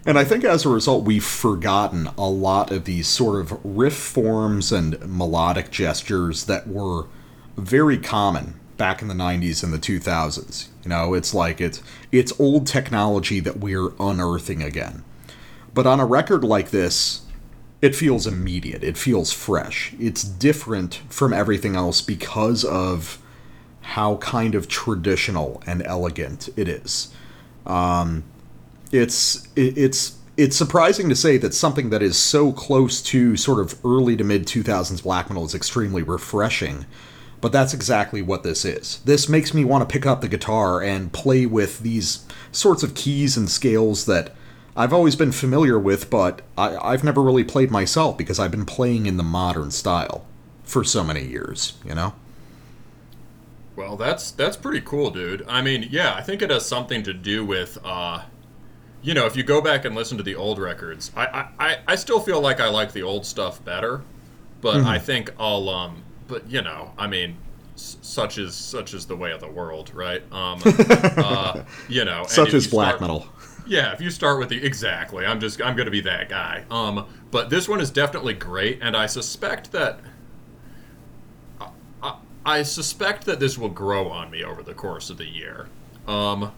And 0.04 0.18
I 0.18 0.24
think 0.24 0.44
as 0.44 0.64
a 0.64 0.68
result, 0.68 1.04
we've 1.04 1.24
forgotten 1.24 2.08
a 2.18 2.28
lot 2.28 2.72
of 2.72 2.84
these 2.84 3.06
sort 3.06 3.40
of 3.40 3.58
riff 3.64 3.94
forms 3.94 4.72
and 4.72 4.98
melodic 5.08 5.70
gestures 5.70 6.46
that 6.46 6.66
were 6.66 7.06
very 7.56 7.98
common 7.98 8.58
back 8.76 9.00
in 9.00 9.06
the 9.06 9.14
90s 9.14 9.62
and 9.62 9.72
the 9.72 9.78
2000s. 9.78 10.68
You 10.82 10.88
know, 10.88 11.14
it's 11.14 11.32
like 11.32 11.60
it's 11.60 11.82
it's 12.10 12.38
old 12.40 12.66
technology 12.66 13.38
that 13.40 13.60
we're 13.60 13.92
unearthing 14.00 14.62
again. 14.62 15.04
But 15.72 15.86
on 15.86 16.00
a 16.00 16.06
record 16.06 16.42
like 16.42 16.70
this, 16.70 17.22
it 17.80 17.94
feels 17.94 18.26
immediate. 18.26 18.82
It 18.82 18.96
feels 18.96 19.32
fresh. 19.32 19.94
It's 20.00 20.24
different 20.24 20.96
from 21.08 21.32
everything 21.32 21.76
else 21.76 22.00
because 22.00 22.64
of 22.64 23.22
how 23.82 24.16
kind 24.16 24.54
of 24.54 24.68
traditional 24.68 25.62
and 25.66 25.82
elegant 25.84 26.48
it 26.56 26.68
is. 26.68 27.12
Um, 27.66 28.24
it's 28.92 29.48
it's 29.56 30.18
it's 30.36 30.56
surprising 30.56 31.08
to 31.08 31.16
say 31.16 31.36
that 31.38 31.54
something 31.54 31.90
that 31.90 32.02
is 32.02 32.16
so 32.16 32.52
close 32.52 33.02
to 33.02 33.36
sort 33.36 33.60
of 33.60 33.78
early 33.84 34.16
to 34.16 34.24
mid 34.24 34.46
2000s 34.46 35.02
black 35.02 35.28
metal 35.28 35.44
is 35.44 35.54
extremely 35.54 36.02
refreshing. 36.02 36.86
But 37.40 37.50
that's 37.50 37.74
exactly 37.74 38.22
what 38.22 38.44
this 38.44 38.64
is. 38.64 39.00
This 39.04 39.28
makes 39.28 39.52
me 39.52 39.64
want 39.64 39.86
to 39.86 39.92
pick 39.92 40.06
up 40.06 40.20
the 40.20 40.28
guitar 40.28 40.80
and 40.80 41.12
play 41.12 41.44
with 41.44 41.80
these 41.80 42.24
sorts 42.52 42.84
of 42.84 42.94
keys 42.94 43.36
and 43.36 43.50
scales 43.50 44.06
that 44.06 44.32
I've 44.76 44.92
always 44.92 45.16
been 45.16 45.32
familiar 45.32 45.78
with, 45.78 46.08
but 46.08 46.42
I, 46.56 46.76
I've 46.76 47.02
never 47.02 47.20
really 47.20 47.42
played 47.42 47.70
myself 47.70 48.16
because 48.16 48.38
I've 48.38 48.52
been 48.52 48.64
playing 48.64 49.06
in 49.06 49.16
the 49.16 49.24
modern 49.24 49.72
style 49.72 50.24
for 50.62 50.84
so 50.84 51.02
many 51.02 51.26
years, 51.26 51.74
you 51.84 51.94
know? 51.94 52.14
Well, 53.74 53.96
that's 53.96 54.30
that's 54.30 54.56
pretty 54.56 54.80
cool, 54.80 55.10
dude. 55.10 55.44
I 55.48 55.62
mean, 55.62 55.88
yeah, 55.90 56.14
I 56.14 56.22
think 56.22 56.42
it 56.42 56.50
has 56.50 56.64
something 56.64 57.02
to 57.02 57.12
do 57.12 57.44
with 57.44 57.78
uh 57.84 58.22
you 59.02 59.14
know, 59.14 59.26
if 59.26 59.36
you 59.36 59.42
go 59.42 59.60
back 59.60 59.84
and 59.84 59.94
listen 59.94 60.16
to 60.18 60.22
the 60.22 60.34
old 60.36 60.58
records, 60.58 61.10
I 61.16 61.26
I, 61.26 61.48
I, 61.58 61.78
I 61.88 61.94
still 61.96 62.20
feel 62.20 62.40
like 62.40 62.60
I 62.60 62.68
like 62.68 62.92
the 62.92 63.02
old 63.02 63.26
stuff 63.26 63.64
better, 63.64 64.02
but 64.60 64.76
Mm-hmm. 64.76 64.86
I 64.88 64.98
think 64.98 65.30
I'll 65.38 65.68
um, 65.68 66.02
but 66.28 66.48
you 66.50 66.62
know, 66.62 66.92
I 66.96 67.06
mean, 67.08 67.36
s- 67.74 67.96
such 68.02 68.38
is 68.38 68.54
such 68.54 68.94
is 68.94 69.06
the 69.06 69.16
way 69.16 69.32
of 69.32 69.40
the 69.40 69.48
world, 69.50 69.90
right? 69.94 70.22
Um, 70.32 70.60
uh, 70.64 71.62
you 71.88 72.04
know, 72.04 72.24
Such 72.28 72.48
if 72.48 72.54
as 72.54 72.66
black 72.68 72.96
start- 72.96 73.00
metal. 73.00 73.26
Yeah, 73.64 73.92
if 73.92 74.00
you 74.00 74.10
start 74.10 74.40
with 74.40 74.48
the 74.48 74.64
exactly, 74.64 75.24
I'm 75.24 75.38
just 75.40 75.60
I'm 75.62 75.76
gonna 75.76 75.90
be 75.90 76.00
that 76.02 76.28
guy. 76.28 76.64
Um, 76.70 77.06
but 77.30 77.48
this 77.50 77.68
one 77.68 77.80
is 77.80 77.90
definitely 77.90 78.34
great, 78.34 78.78
and 78.82 78.96
I 78.96 79.06
suspect 79.06 79.70
that 79.72 80.00
I, 81.60 81.68
I, 82.02 82.16
I 82.44 82.62
suspect 82.62 83.24
that 83.26 83.38
this 83.40 83.56
will 83.56 83.68
grow 83.68 84.08
on 84.08 84.30
me 84.30 84.42
over 84.44 84.62
the 84.62 84.74
course 84.74 85.10
of 85.10 85.18
the 85.18 85.26
year. 85.26 85.68
Um, 86.08 86.52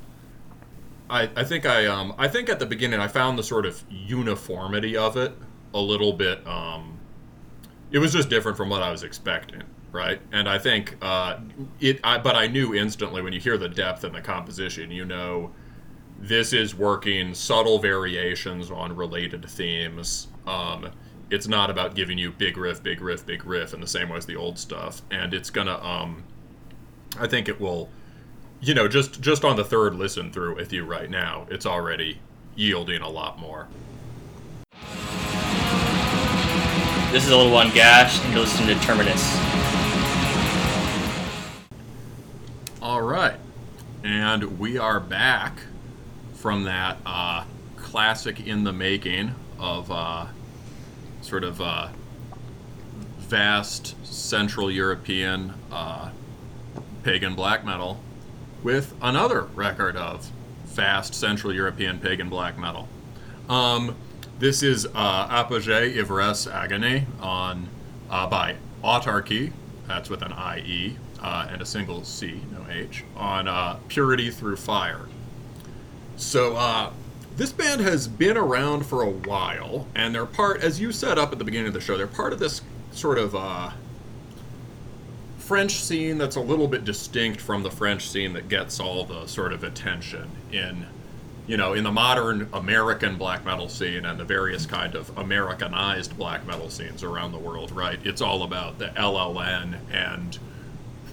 I 1.09 1.30
I 1.36 1.44
think 1.44 1.66
I 1.66 1.86
um 1.86 2.14
I 2.18 2.28
think 2.28 2.48
at 2.48 2.59
the 2.59 2.66
beginning 2.66 3.00
I 3.00 3.09
found 3.09 3.38
the 3.38 3.42
sort 3.42 3.66
of 3.66 3.82
uniformity 3.90 4.96
of 4.96 5.16
it 5.16 5.34
a 5.72 5.80
little 5.80 6.12
bit 6.12 6.46
um, 6.46 6.98
it 7.90 7.98
was 7.98 8.12
just 8.12 8.28
different 8.28 8.57
from 8.57 8.68
what 8.68 8.82
I 8.82 8.90
was 8.90 9.02
expecting. 9.02 9.62
Right, 9.92 10.20
and 10.32 10.48
I 10.48 10.59
think 10.59 10.96
uh, 11.00 11.38
it. 11.78 12.00
I, 12.02 12.18
but 12.18 12.34
I 12.34 12.48
knew 12.48 12.74
instantly 12.74 13.22
when 13.22 13.32
you 13.32 13.38
hear 13.38 13.57
the 13.57 13.68
depth 13.68 14.02
and 14.02 14.12
the 14.12 14.20
composition, 14.20 14.90
you 14.90 15.05
know 15.05 15.52
this 16.18 16.52
is 16.52 16.74
working 16.74 17.32
subtle 17.32 17.78
variations 17.78 18.72
on 18.72 18.96
related 18.96 19.48
themes. 19.48 20.26
Um, 20.48 20.90
it's 21.30 21.46
not 21.46 21.70
about 21.70 21.94
giving 21.94 22.18
you 22.18 22.32
big 22.32 22.57
riff, 22.57 22.82
big 22.82 23.00
riff, 23.00 23.24
big 23.24 23.44
riff 23.44 23.72
in 23.72 23.80
the 23.80 23.86
same 23.86 24.09
way 24.09 24.16
as 24.16 24.26
the 24.26 24.34
old 24.34 24.59
stuff, 24.59 25.02
and 25.12 25.32
it's 25.32 25.50
gonna. 25.50 25.80
Um, 25.80 26.24
I 27.20 27.28
think 27.28 27.48
it 27.48 27.61
will. 27.61 27.88
You 28.64 28.72
know, 28.72 28.88
just 28.88 29.20
just 29.20 29.44
on 29.44 29.56
the 29.56 29.64
third 29.64 29.94
listen 29.94 30.32
through 30.32 30.54
with 30.54 30.72
you 30.72 30.86
right 30.86 31.10
now, 31.10 31.46
it's 31.50 31.66
already 31.66 32.18
yielding 32.56 33.02
a 33.02 33.08
lot 33.10 33.38
more. 33.38 33.68
This 37.12 37.26
is 37.26 37.30
a 37.30 37.36
little 37.36 37.52
one 37.52 37.70
gash, 37.74 38.18
and 38.24 38.32
you're 38.32 38.40
listening 38.40 38.74
to 38.74 38.82
Terminus. 38.82 39.22
All 42.80 43.02
right, 43.02 43.36
and 44.02 44.58
we 44.58 44.78
are 44.78 44.98
back 44.98 45.58
from 46.32 46.64
that 46.64 46.96
uh, 47.04 47.44
classic 47.76 48.46
in 48.46 48.64
the 48.64 48.72
making 48.72 49.34
of 49.58 49.90
uh, 49.90 50.24
sort 51.20 51.44
of 51.44 51.60
uh, 51.60 51.88
vast 53.18 53.94
Central 54.06 54.70
European 54.70 55.52
uh, 55.70 56.08
pagan 57.02 57.34
black 57.34 57.62
metal 57.66 58.00
with 58.64 58.94
another 59.02 59.42
record 59.54 59.94
of 59.94 60.28
fast 60.64 61.14
Central 61.14 61.52
European 61.52 62.00
pagan 62.00 62.28
black 62.28 62.58
metal. 62.58 62.88
Um, 63.48 63.94
this 64.38 64.62
is 64.62 64.86
uh, 64.86 65.28
Apogee 65.30 65.96
Ivresse 65.96 66.52
Agony 66.52 67.06
on 67.20 67.68
uh, 68.10 68.26
by 68.26 68.56
Autarcie. 68.82 69.52
that's 69.86 70.10
with 70.10 70.22
an 70.22 70.32
IE 70.32 70.96
uh, 71.22 71.46
and 71.50 71.62
a 71.62 71.66
single 71.66 72.02
C, 72.04 72.40
no 72.50 72.66
H, 72.70 73.04
on 73.16 73.46
uh, 73.46 73.78
Purity 73.88 74.30
Through 74.30 74.56
Fire. 74.56 75.08
So, 76.16 76.56
uh, 76.56 76.90
this 77.36 77.52
band 77.52 77.80
has 77.80 78.06
been 78.06 78.36
around 78.36 78.86
for 78.86 79.02
a 79.02 79.10
while, 79.10 79.88
and 79.94 80.14
they're 80.14 80.26
part, 80.26 80.62
as 80.62 80.80
you 80.80 80.92
set 80.92 81.18
up 81.18 81.32
at 81.32 81.38
the 81.38 81.44
beginning 81.44 81.66
of 81.66 81.74
the 81.74 81.80
show, 81.80 81.96
they're 81.96 82.06
part 82.06 82.32
of 82.32 82.38
this 82.38 82.62
sort 82.92 83.18
of 83.18 83.34
uh, 83.34 83.70
French 85.45 85.74
scene 85.74 86.16
that's 86.16 86.36
a 86.36 86.40
little 86.40 86.66
bit 86.66 86.86
distinct 86.86 87.38
from 87.38 87.62
the 87.62 87.70
French 87.70 88.09
scene 88.09 88.32
that 88.32 88.49
gets 88.49 88.80
all 88.80 89.05
the 89.05 89.26
sort 89.26 89.53
of 89.53 89.62
attention 89.62 90.30
in, 90.51 90.86
you 91.47 91.59
know, 91.59 91.74
in 91.74 91.84
the 91.84 91.92
modern 91.92 92.49
American 92.55 93.16
black 93.16 93.45
metal 93.45 93.68
scene 93.68 94.07
and 94.07 94.18
the 94.18 94.24
various 94.24 94.64
kind 94.64 94.95
of 94.95 95.16
Americanized 95.18 96.16
black 96.16 96.47
metal 96.47 96.70
scenes 96.70 97.03
around 97.03 97.32
the 97.32 97.38
world, 97.38 97.72
right? 97.72 97.99
It's 98.05 98.22
all 98.22 98.42
about 98.42 98.78
the 98.78 98.86
LLN 98.86 99.76
and 99.92 100.38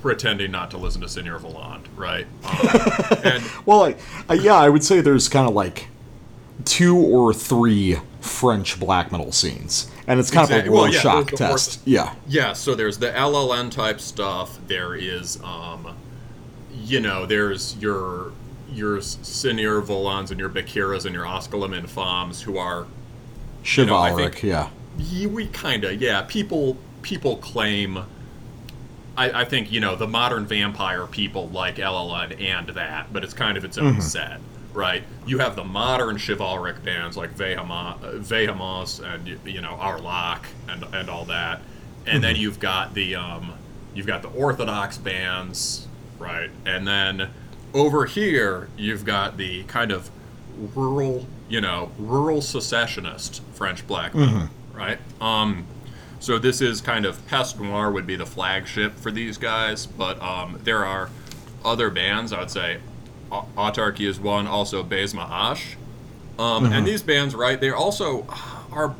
pretending 0.01 0.49
not 0.49 0.71
to 0.71 0.77
listen 0.77 1.01
to 1.01 1.09
Seigneur 1.09 1.37
Voland, 1.37 1.83
right? 1.97 2.25
Um, 2.45 3.17
and 3.25 3.43
Well, 3.65 3.83
I, 3.83 3.95
I, 4.29 4.35
yeah, 4.35 4.55
I 4.55 4.69
would 4.69 4.85
say 4.85 5.01
there's 5.01 5.27
kind 5.27 5.45
of 5.45 5.53
like 5.53 5.89
two 6.65 6.95
or 6.97 7.33
three 7.33 7.97
French 8.19 8.79
black 8.79 9.11
metal 9.11 9.31
scenes, 9.31 9.89
and 10.07 10.19
it's 10.19 10.29
kind 10.31 10.45
Exactly. 10.45 10.67
of 10.69 10.73
a 10.73 10.77
Well, 10.77 10.93
yeah, 10.93 11.23
the 11.23 11.37
test. 11.37 11.79
Yeah, 11.85 12.13
Yeah, 12.27 12.53
so 12.53 12.75
there's 12.75 12.97
the 12.99 13.11
LLN 13.11 13.71
type 13.71 13.99
stuff. 13.99 14.59
There 14.67 14.93
is, 14.95 15.39
um, 15.43 15.95
you 16.83 16.99
know, 16.99 17.25
there's 17.25 17.75
your 17.77 18.31
your 18.73 19.01
Seigneur 19.01 19.81
Volands 19.81 20.31
and 20.31 20.39
your 20.39 20.49
Bakiras 20.49 21.05
and 21.05 21.13
your 21.13 21.25
Osculum 21.25 21.75
Infames 21.75 22.41
who 22.43 22.57
are 22.57 22.81
know, 22.83 22.87
chivalric. 23.63 24.33
think- 24.35 24.43
yeah, 24.43 24.69
Ye- 24.97 25.25
we 25.27 25.47
kind 25.47 25.83
of 25.83 26.01
yeah 26.01 26.21
people 26.27 26.77
people 27.01 27.35
claim 27.37 27.97
I, 29.17 29.41
I 29.41 29.45
think 29.45 29.71
you 29.71 29.79
know 29.81 29.95
the 29.95 30.07
modern 30.07 30.45
vampire 30.45 31.05
people 31.05 31.49
like 31.49 31.75
LLN 31.77 32.39
and 32.41 32.69
that 32.69 33.11
but 33.11 33.23
it's 33.25 33.33
kind 33.33 33.57
of 33.57 33.65
its 33.65 33.77
own 33.77 34.01
set 34.01 34.39
right? 34.73 35.03
You 35.25 35.39
have 35.39 35.55
the 35.55 35.63
modern 35.63 36.17
chivalric 36.17 36.83
bands 36.83 37.17
like 37.17 37.31
uh, 37.39 38.17
Vehemence 38.17 38.99
and 38.99 39.27
you 39.45 39.61
know 39.61 39.77
Aorlhac 39.79 40.45
and 40.67 40.83
and 40.93 41.09
all 41.09 41.25
that. 41.25 41.61
And 42.05 42.23
then 42.23 42.35
you've 42.35 42.59
got 42.59 42.93
the 42.93 43.15
um 43.15 43.53
you've 43.93 44.07
got 44.07 44.21
the 44.21 44.29
orthodox 44.29 44.97
bands 44.97 45.87
right? 46.19 46.49
And 46.65 46.87
then 46.87 47.29
over 47.73 48.05
here 48.05 48.69
you've 48.77 49.05
got 49.05 49.37
the 49.37 49.63
kind 49.63 49.91
of 49.91 50.09
rural 50.75 51.27
you 51.49 51.61
know 51.61 51.91
rural 51.97 52.41
secessionist 52.41 53.41
French 53.53 53.85
black 53.87 54.13
metal 54.13 54.49
right? 54.73 54.99
Um 55.19 55.65
so 56.19 56.37
this 56.37 56.61
is 56.61 56.81
kind 56.81 57.07
of 57.07 57.25
Peste 57.27 57.59
Noire 57.59 57.91
would 57.91 58.05
be 58.05 58.15
the 58.15 58.27
flagship 58.27 58.95
for 58.95 59.09
these 59.09 59.39
guys, 59.39 59.87
but 59.87 60.21
um, 60.21 60.59
there 60.63 60.85
are 60.85 61.09
other 61.65 61.89
bands. 61.89 62.31
I 62.31 62.39
would 62.39 62.51
say 62.51 62.77
Autarcie 63.31 64.05
is 64.05 64.19
one, 64.19 64.47
also 64.47 64.83
Baise 64.83 65.13
Ma 65.13 65.27
Hache. 65.27 65.75
Um, 66.39 66.65
And 66.71 66.85
these 66.85 67.01
bands, 67.01 67.35
right? 67.35 67.59
They 67.59 67.69
also 67.69 68.25
are, 68.71 68.95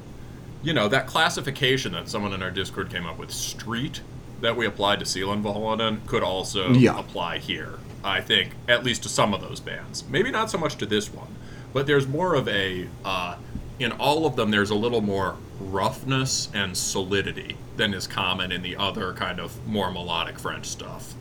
you 0.63 0.73
know, 0.73 0.87
that 0.87 1.07
classification 1.07 1.93
that 1.93 2.07
someone 2.09 2.33
in 2.33 2.41
our 2.43 2.51
Discord 2.51 2.89
came 2.91 3.05
up 3.05 3.17
with, 3.17 3.31
street, 3.31 4.01
that 4.41 4.55
we 4.55 4.65
applied 4.65 4.99
to 4.99 5.05
Sealand 5.05 5.41
Valhalla 5.41 5.97
could 6.07 6.23
also 6.23 6.71
Yeah. 6.73 6.97
apply 6.99 7.37
here. 7.39 7.79
I 8.03 8.21
think 8.21 8.51
at 8.67 8.83
least 8.83 9.03
to 9.03 9.09
some 9.09 9.33
of 9.33 9.41
those 9.41 9.59
bands. 9.59 10.03
Maybe 10.09 10.31
not 10.31 10.49
so 10.49 10.57
much 10.57 10.75
to 10.77 10.85
this 10.87 11.13
one, 11.13 11.35
but 11.73 11.85
there's 11.87 12.07
more 12.07 12.33
of 12.35 12.47
a. 12.47 12.87
Uh, 13.05 13.35
in 13.79 13.91
all 13.93 14.25
of 14.27 14.35
them, 14.35 14.51
there's 14.51 14.69
a 14.69 14.75
little 14.75 15.01
more 15.01 15.35
roughness 15.59 16.49
and 16.53 16.75
solidity 16.77 17.57
than 17.77 17.93
is 17.93 18.05
common 18.07 18.51
in 18.51 18.61
the 18.61 18.75
other 18.75 19.13
kind 19.13 19.39
of 19.39 19.55
more 19.67 19.91
melodic 19.91 20.37
French 20.39 20.65
stuff. 20.67 21.13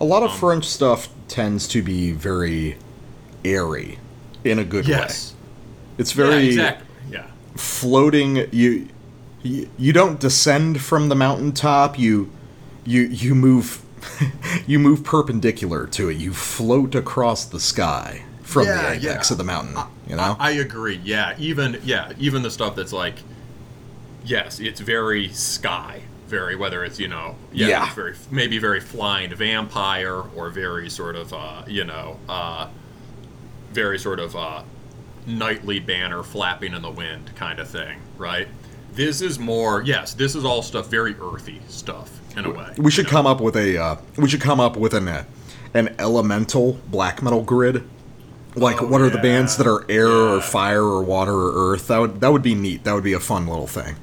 A 0.00 0.04
lot 0.04 0.22
Um, 0.22 0.24
of 0.24 0.32
French 0.32 0.64
stuff 0.66 1.08
tends 1.28 1.68
to 1.68 1.82
be 1.82 2.12
very 2.12 2.78
airy, 3.44 3.98
in 4.44 4.58
a 4.58 4.64
good 4.64 4.88
way. 4.88 5.18
It's 5.98 6.12
very 6.12 6.38
yeah, 6.38 6.40
exactly. 6.46 6.86
Yeah. 7.06 7.30
floating. 7.56 8.48
You, 8.52 8.88
you 9.42 9.70
you 9.78 9.92
don't 9.92 10.20
descend 10.20 10.80
from 10.82 11.08
the 11.08 11.14
mountaintop. 11.14 11.98
You 11.98 12.30
you 12.84 13.02
you 13.02 13.34
move 13.34 13.82
you 14.66 14.78
move 14.78 15.04
perpendicular 15.04 15.86
to 15.88 16.08
it. 16.08 16.16
You 16.16 16.32
float 16.34 16.94
across 16.94 17.44
the 17.44 17.60
sky 17.60 18.24
from 18.42 18.64
Yeah, 18.66 18.76
the 18.76 18.88
apex 18.88 19.30
yeah. 19.30 19.32
of 19.32 19.38
the 19.38 19.44
mountain. 19.44 19.84
You 20.06 20.16
know. 20.16 20.38
I 20.38 20.52
agree. 20.52 21.00
Yeah, 21.04 21.34
even 21.38 21.80
yeah, 21.84 22.12
even 22.18 22.42
the 22.42 22.50
stuff 22.50 22.74
that's 22.76 22.92
like, 22.92 23.24
yes, 24.22 24.60
it's 24.60 24.80
very 24.80 25.28
sky, 25.30 26.02
very 26.30 26.54
whether 26.56 26.84
it's 26.84 26.98
you 26.98 27.08
know 27.08 27.34
yeah, 27.52 27.68
Yeah. 27.68 27.94
very 27.94 28.14
maybe 28.30 28.58
very 28.58 28.80
flying 28.80 29.34
vampire 29.34 30.22
or 30.36 30.48
very 30.48 30.88
sort 30.88 31.16
of 31.16 31.34
uh, 31.34 31.64
you 31.66 31.84
know 31.84 32.16
uh, 32.28 32.68
very 33.72 33.98
sort 33.98 34.20
of 34.20 34.34
uh, 34.36 34.62
nightly 35.26 35.80
banner 35.80 36.22
flapping 36.22 36.72
in 36.72 36.82
the 36.82 36.90
wind 36.90 37.30
kind 37.36 37.58
of 37.58 37.68
thing, 37.68 37.98
right? 38.16 38.48
This 38.92 39.20
is 39.20 39.38
more 39.38 39.82
yes, 39.82 40.14
this 40.14 40.34
is 40.34 40.44
all 40.44 40.62
stuff 40.62 40.86
very 40.88 41.14
earthy 41.20 41.60
stuff 41.68 42.10
in 42.36 42.44
a 42.44 42.50
way. 42.50 42.72
we 42.78 42.90
should 42.90 43.06
you 43.06 43.12
know? 43.12 43.18
come 43.18 43.26
up 43.26 43.40
with 43.40 43.56
a 43.56 43.76
uh, 43.76 43.96
we 44.16 44.28
should 44.28 44.40
come 44.40 44.60
up 44.60 44.76
with 44.76 44.94
an 44.94 45.08
uh, 45.08 45.24
an 45.74 45.94
elemental 45.98 46.78
black 46.88 47.22
metal 47.22 47.42
grid. 47.42 47.88
Like 48.56 48.82
Oh, 48.82 48.86
what 48.86 49.00
are 49.00 49.10
the 49.10 49.18
bands 49.18 49.56
that 49.58 49.66
are 49.68 49.88
air 49.88 50.08
or 50.08 50.40
fire 50.40 50.82
or 50.82 51.02
water 51.04 51.32
or 51.34 51.72
earth? 51.72 51.86
That 51.88 51.98
would 51.98 52.20
that 52.20 52.32
would 52.32 52.42
be 52.42 52.54
neat. 52.54 52.82
That 52.84 52.94
would 52.94 53.04
be 53.04 53.12
a 53.12 53.20
fun 53.20 53.46
little 53.46 53.68
thing. 53.68 53.94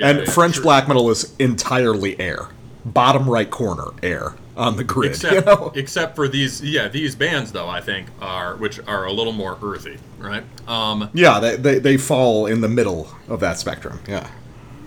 Yeah, 0.00 0.08
and 0.08 0.18
yeah, 0.20 0.32
French 0.32 0.54
sure. 0.54 0.64
black 0.64 0.88
metal 0.88 1.10
is 1.10 1.34
entirely 1.38 2.18
air. 2.18 2.48
Bottom 2.84 3.28
right 3.28 3.50
corner 3.50 3.88
air 4.02 4.34
on 4.56 4.76
the 4.76 4.84
grid. 4.84 5.12
Except, 5.12 5.34
you 5.34 5.40
know? 5.42 5.72
except 5.74 6.16
for 6.16 6.28
these, 6.28 6.62
yeah, 6.62 6.88
these 6.88 7.14
bands 7.14 7.52
though 7.52 7.68
I 7.68 7.80
think 7.80 8.08
are 8.20 8.56
which 8.56 8.80
are 8.86 9.04
a 9.04 9.12
little 9.12 9.32
more 9.32 9.58
earthy, 9.62 9.98
right? 10.18 10.44
Um, 10.68 11.10
Yeah, 11.12 11.40
they, 11.40 11.56
they 11.56 11.78
they 11.78 11.96
fall 11.96 12.46
in 12.46 12.60
the 12.60 12.68
middle 12.68 13.10
of 13.28 13.40
that 13.40 13.58
spectrum. 13.58 14.00
Yeah. 14.08 14.28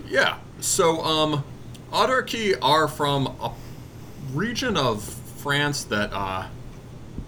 yeah. 0.08 0.38
So, 0.60 1.02
um, 1.04 1.44
Autarcie 1.92 2.56
are 2.62 2.88
from 2.88 3.28
a 3.28 3.52
region 4.34 4.78
of 4.78 5.04
France 5.04 5.84
that 5.86 6.12
uh, 6.14 6.48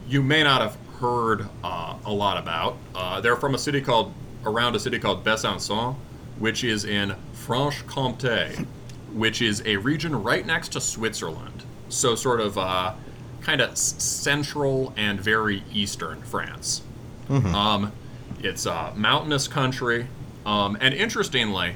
you 0.08 0.24
may 0.24 0.44
not 0.44 0.62
have 0.62 0.78
heard 1.00 1.48
uh, 1.64 1.96
a 2.06 2.14
lot 2.14 2.38
about. 2.38 2.78
Uh, 2.96 3.22
they're 3.22 3.36
from 3.36 3.54
a 3.54 3.58
city 3.58 3.82
called 3.82 4.14
around 4.46 4.76
a 4.76 4.80
city 4.80 5.00
called 5.00 5.24
Besançon, 5.24 5.96
which 6.40 6.64
is 6.64 6.86
in 6.86 7.16
Franche-Comté, 7.46 8.66
which 9.14 9.42
is 9.42 9.62
a 9.66 9.78
region 9.78 10.24
right 10.24 10.46
next 10.46 10.70
to 10.74 10.82
Switzerland. 10.82 11.64
So 11.90 12.16
sort 12.16 12.42
of 12.42 12.58
uh, 12.58 12.94
kind 13.42 13.62
of 13.62 13.78
central 13.78 14.94
and 14.98 15.20
very 15.20 15.64
eastern 15.72 16.22
France. 16.24 16.82
Um, 17.30 17.92
it's 18.44 18.66
a 18.66 18.94
mountainous 18.96 19.48
country, 19.48 20.08
um, 20.46 20.78
and 20.80 20.94
interestingly, 20.94 21.76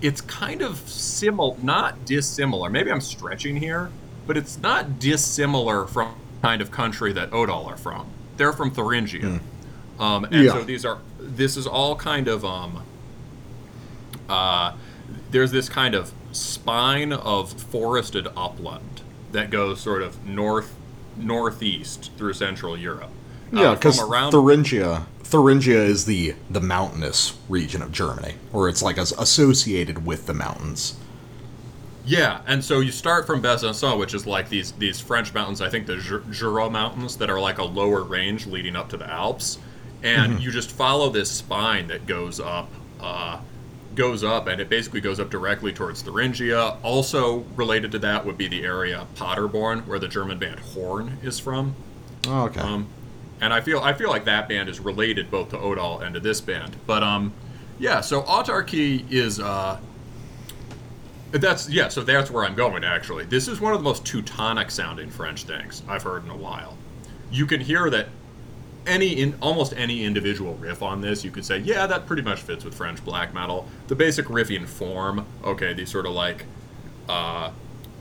it's 0.00 0.20
kind 0.20 0.60
of 0.60 0.78
similar, 0.88 1.56
not 1.62 2.04
dissimilar. 2.04 2.68
Maybe 2.68 2.90
I'm 2.90 3.00
stretching 3.00 3.56
here, 3.56 3.90
but 4.26 4.36
it's 4.36 4.58
not 4.58 4.98
dissimilar 4.98 5.86
from 5.86 6.14
the 6.40 6.46
kind 6.48 6.60
of 6.62 6.72
country 6.72 7.12
that 7.12 7.32
Odal 7.32 7.66
are 7.66 7.76
from. 7.76 8.06
They're 8.38 8.52
from 8.52 8.72
Thuringia, 8.72 9.38
um, 10.00 10.24
and 10.24 10.34
Yeah. 10.44 10.52
so 10.52 10.64
these 10.64 10.84
are. 10.84 10.98
This 11.20 11.56
is 11.56 11.66
all 11.68 11.94
kind 11.94 12.26
of 12.26 12.44
um. 12.44 12.82
Uh, 14.28 14.72
there's 15.32 15.50
this 15.50 15.68
kind 15.68 15.94
of 15.94 16.12
spine 16.30 17.12
of 17.12 17.52
forested 17.52 18.28
upland 18.36 19.02
that 19.32 19.50
goes 19.50 19.80
sort 19.80 20.02
of 20.02 20.24
north 20.26 20.74
northeast 21.16 22.10
through 22.16 22.32
Central 22.34 22.76
Europe. 22.76 23.10
Uh, 23.52 23.60
Yeah, 23.60 23.74
because 23.74 24.00
around 24.00 24.32
Thuringia, 24.32 25.06
Thuringia 25.24 25.82
is 25.82 26.04
the 26.04 26.34
the 26.50 26.60
mountainous 26.60 27.36
region 27.48 27.82
of 27.82 27.92
Germany, 27.92 28.34
or 28.52 28.68
it's 28.68 28.82
like 28.82 28.98
as 28.98 29.12
associated 29.12 30.06
with 30.06 30.26
the 30.26 30.34
mountains. 30.34 30.94
Yeah, 32.04 32.40
and 32.46 32.64
so 32.64 32.80
you 32.80 32.90
start 32.90 33.26
from 33.26 33.40
Besançon, 33.42 33.98
which 33.98 34.12
is 34.14 34.26
like 34.26 34.48
these 34.48 34.72
these 34.72 35.00
French 35.00 35.32
mountains. 35.34 35.60
I 35.60 35.68
think 35.68 35.86
the 35.86 35.96
Jura 36.30 36.68
mountains 36.68 37.16
that 37.18 37.30
are 37.30 37.40
like 37.40 37.58
a 37.58 37.64
lower 37.64 38.02
range 38.02 38.46
leading 38.46 38.74
up 38.74 38.88
to 38.90 38.96
the 38.96 39.08
Alps, 39.08 39.58
and 40.02 40.40
you 40.42 40.50
just 40.50 40.70
follow 40.70 41.10
this 41.10 41.30
spine 41.30 41.86
that 41.88 42.06
goes 42.06 42.40
up, 42.40 42.68
uh, 43.00 43.38
goes 43.94 44.24
up, 44.24 44.46
and 44.46 44.60
it 44.60 44.68
basically 44.68 45.00
goes 45.00 45.20
up 45.20 45.30
directly 45.30 45.72
towards 45.72 46.02
Thuringia. 46.02 46.76
Also 46.82 47.40
related 47.56 47.92
to 47.92 47.98
that 48.00 48.24
would 48.24 48.38
be 48.38 48.48
the 48.48 48.64
area 48.64 49.06
Paderborn, 49.14 49.86
where 49.86 49.98
the 49.98 50.08
German 50.08 50.38
band 50.38 50.60
Horn 50.60 51.18
is 51.22 51.38
from. 51.38 51.74
Oh, 52.26 52.44
okay. 52.44 52.60
Um, 52.60 52.86
and 53.40 53.52
I 53.52 53.60
feel 53.60 53.80
I 53.80 53.92
feel 53.92 54.08
like 54.08 54.24
that 54.26 54.48
band 54.48 54.68
is 54.68 54.80
related 54.80 55.30
both 55.30 55.50
to 55.50 55.58
Odal 55.58 56.00
and 56.00 56.14
to 56.14 56.20
this 56.20 56.40
band. 56.40 56.76
But 56.86 57.02
um, 57.02 57.32
yeah. 57.78 58.00
So 58.00 58.22
Autarcie 58.22 59.04
is 59.10 59.40
uh, 59.40 59.80
that's 61.32 61.68
yeah. 61.68 61.88
So 61.88 62.02
that's 62.02 62.30
where 62.30 62.44
I'm 62.44 62.54
going. 62.54 62.84
Actually, 62.84 63.24
this 63.24 63.48
is 63.48 63.60
one 63.60 63.72
of 63.72 63.80
the 63.80 63.84
most 63.84 64.06
Teutonic 64.06 64.70
sounding 64.70 65.10
French 65.10 65.44
things 65.44 65.82
I've 65.88 66.04
heard 66.04 66.24
in 66.24 66.30
a 66.30 66.36
while. 66.36 66.76
You 67.30 67.46
can 67.46 67.60
hear 67.60 67.90
that 67.90 68.08
any 68.86 69.20
in 69.20 69.34
almost 69.40 69.72
any 69.76 70.04
individual 70.04 70.54
riff 70.54 70.82
on 70.82 71.00
this, 71.00 71.24
you 71.24 71.30
could 71.30 71.44
say, 71.44 71.58
yeah, 71.58 71.86
that 71.86 72.06
pretty 72.06 72.22
much 72.22 72.40
fits 72.40 72.64
with 72.64 72.74
French 72.74 73.04
black 73.04 73.32
metal. 73.34 73.68
The 73.88 73.94
basic 73.94 74.26
riffing 74.26 74.66
form, 74.66 75.26
okay, 75.44 75.72
these 75.72 75.90
sort 75.90 76.06
of 76.06 76.12
like 76.12 76.44
uh, 77.08 77.50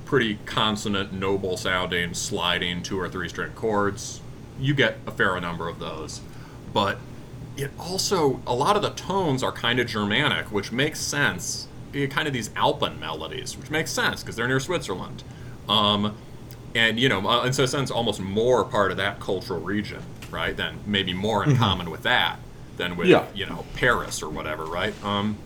pretty 0.06 0.40
consonant, 0.46 1.14
noble 1.14 1.58
sounding, 1.58 2.14
sliding 2.14 2.84
two 2.84 3.00
or 3.00 3.08
three 3.10 3.30
string 3.30 3.52
chords. 3.54 4.22
You 4.60 4.74
get 4.74 4.98
a 5.08 5.12
fair 5.12 5.40
number 5.40 5.68
of 5.68 5.80
those. 5.80 6.22
But 6.74 6.98
it 7.58 7.72
also, 7.80 8.42
a 8.48 8.56
lot 8.56 8.76
of 8.76 8.82
the 8.82 8.92
tones 8.92 9.44
are 9.44 9.52
kind 9.52 9.80
of 9.80 9.88
Germanic, 9.88 10.52
which 10.52 10.72
makes 10.72 11.00
sense. 11.00 11.68
Eh, 11.94 12.08
Kind 12.08 12.28
of 12.28 12.34
these 12.34 12.50
Alpen 12.56 13.00
melodies, 13.00 13.58
which 13.58 13.70
makes 13.70 13.92
sense 13.92 14.22
because 14.22 14.36
they're 14.36 14.48
near 14.48 14.60
Switzerland. 14.60 15.24
Um, 15.68 16.16
and, 16.74 17.00
you 17.00 17.10
know, 17.10 17.44
in 17.44 17.50
a 17.50 17.54
sense, 17.68 17.92
almost 17.92 18.22
more 18.22 18.64
part 18.64 18.92
of 18.92 18.98
that 18.98 19.20
cultural 19.20 19.60
region, 19.60 20.02
right? 20.32 20.56
Then 20.56 20.80
maybe 20.86 21.14
more 21.14 21.44
in 21.44 21.56
common 21.58 21.90
with 21.92 22.04
that 22.04 22.38
than 22.78 22.96
with, 22.98 23.08
Yeah. 23.08 23.26
you 23.34 23.46
know, 23.46 23.66
Paris 23.76 24.24
or 24.24 24.30
whatever, 24.30 24.66
right? 24.66 24.94
Um, 25.04 25.38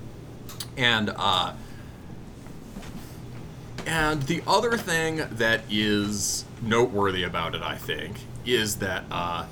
and, 0.78 1.12
uh, 1.16 1.54
and 3.86 4.24
the 4.24 4.42
other 4.48 4.78
thing 4.78 5.22
that 5.32 5.62
is 5.70 6.46
noteworthy 6.62 7.24
about 7.24 7.54
it, 7.56 7.62
I 7.62 7.76
think, 7.76 8.18
is 8.46 8.78
that 8.78 9.04
uh, 9.12 9.46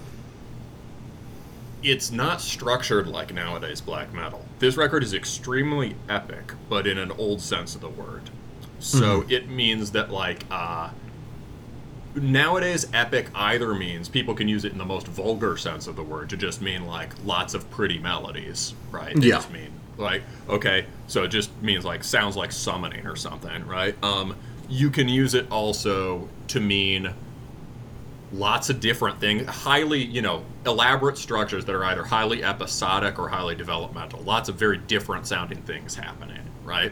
it's 1.83 2.11
not 2.11 2.41
structured 2.41 3.07
like 3.07 3.33
nowadays 3.33 3.81
black 3.81 4.13
metal. 4.13 4.43
This 4.59 4.77
record 4.77 5.03
is 5.03 5.13
extremely 5.13 5.95
epic, 6.09 6.53
but 6.69 6.87
in 6.87 6.97
an 6.97 7.11
old 7.11 7.41
sense 7.41 7.75
of 7.75 7.81
the 7.81 7.89
word. 7.89 8.29
So 8.79 9.23
it 9.29 9.49
means 9.49 9.91
that, 9.91 10.09
like, 10.11 10.43
uh, 10.51 10.89
nowadays 12.15 12.85
epic 12.93 13.29
either 13.35 13.73
means 13.73 14.09
people 14.09 14.33
can 14.33 14.47
use 14.47 14.65
it 14.65 14.71
in 14.71 14.77
the 14.77 14.85
most 14.85 15.07
vulgar 15.07 15.57
sense 15.57 15.87
of 15.87 15.95
the 15.95 16.03
word 16.03 16.29
to 16.29 16.37
just 16.37 16.61
mean 16.61 16.85
like 16.85 17.11
lots 17.25 17.53
of 17.53 17.69
pretty 17.71 17.97
melodies, 17.99 18.73
right? 18.91 19.15
They 19.19 19.27
Yeah. 19.27 19.35
just 19.35 19.51
mean 19.51 19.69
like 19.97 20.23
okay, 20.49 20.85
so 21.07 21.23
it 21.23 21.27
just 21.29 21.49
means 21.61 21.85
like 21.85 22.03
sounds 22.03 22.35
like 22.35 22.51
summoning 22.51 23.05
or 23.07 23.15
something, 23.15 23.65
right? 23.67 23.95
Um, 24.03 24.35
you 24.69 24.89
can 24.89 25.07
use 25.09 25.33
it 25.35 25.45
also 25.51 26.27
to 26.47 26.59
mean 26.59 27.13
lots 28.31 28.69
of 28.71 28.79
different 28.79 29.19
things, 29.19 29.47
highly, 29.47 30.03
you 30.03 30.21
know, 30.21 30.43
elaborate 30.65 31.17
structures 31.17 31.65
that 31.65 31.75
are 31.75 31.83
either 31.85 32.03
highly 32.03 32.43
episodic 32.43 33.19
or 33.19 33.29
highly 33.29 33.53
developmental. 33.55 34.21
Lots 34.23 34.49
of 34.49 34.55
very 34.55 34.77
different 34.77 35.27
sounding 35.27 35.61
things 35.61 35.93
happening, 35.95 36.39
right? 36.63 36.91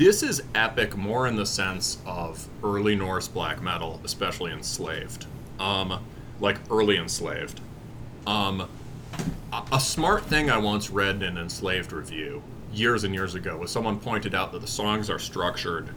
This 0.00 0.22
is 0.22 0.42
epic 0.54 0.96
more 0.96 1.26
in 1.26 1.36
the 1.36 1.44
sense 1.44 1.98
of 2.06 2.48
early 2.64 2.96
Norse 2.96 3.28
black 3.28 3.60
metal, 3.60 4.00
especially 4.02 4.50
enslaved. 4.50 5.26
Um, 5.58 6.02
like 6.40 6.56
early 6.70 6.96
enslaved. 6.96 7.60
Um, 8.26 8.66
a, 9.52 9.78
smart 9.78 10.24
thing 10.24 10.48
I 10.48 10.56
once 10.56 10.88
read 10.88 11.16
in 11.16 11.36
an 11.36 11.36
enslaved 11.36 11.92
review 11.92 12.42
years 12.72 13.04
and 13.04 13.12
years 13.12 13.34
ago 13.34 13.58
was 13.58 13.70
someone 13.70 14.00
pointed 14.00 14.34
out 14.34 14.52
that 14.52 14.62
the 14.62 14.66
songs 14.66 15.10
are 15.10 15.18
structured 15.18 15.90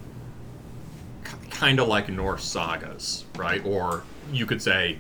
kind 1.50 1.80
of 1.80 1.88
like 1.88 2.10
Norse 2.10 2.44
sagas, 2.44 3.24
right? 3.38 3.66
Or 3.66 4.04
you 4.34 4.46
could 4.46 4.62
say 4.62 5.00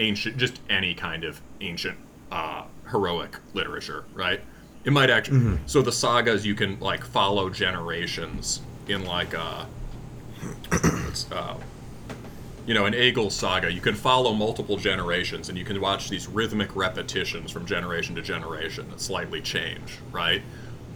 ancient, 0.00 0.38
just 0.38 0.60
any 0.68 0.92
kind 0.92 1.22
of 1.22 1.40
ancient 1.60 1.98
uh, 2.32 2.64
heroic 2.90 3.36
literature, 3.54 4.06
right? 4.12 4.40
It 4.84 4.92
might 4.92 5.10
actually. 5.10 5.38
So 5.66 5.82
the 5.82 5.92
sagas 5.92 6.46
you 6.46 6.54
can 6.54 6.80
like 6.80 7.04
follow 7.04 7.50
generations 7.50 8.62
in 8.88 9.04
like 9.04 9.34
uh, 9.34 9.66
uh, 11.32 11.54
you 12.66 12.74
know, 12.74 12.86
an 12.86 12.94
Egil 12.94 13.30
saga. 13.30 13.72
You 13.72 13.80
can 13.80 13.94
follow 13.94 14.32
multiple 14.32 14.76
generations, 14.76 15.48
and 15.48 15.58
you 15.58 15.64
can 15.64 15.80
watch 15.80 16.08
these 16.08 16.28
rhythmic 16.28 16.74
repetitions 16.76 17.50
from 17.50 17.66
generation 17.66 18.14
to 18.14 18.22
generation 18.22 18.88
that 18.90 19.00
slightly 19.00 19.40
change, 19.40 19.98
right? 20.12 20.42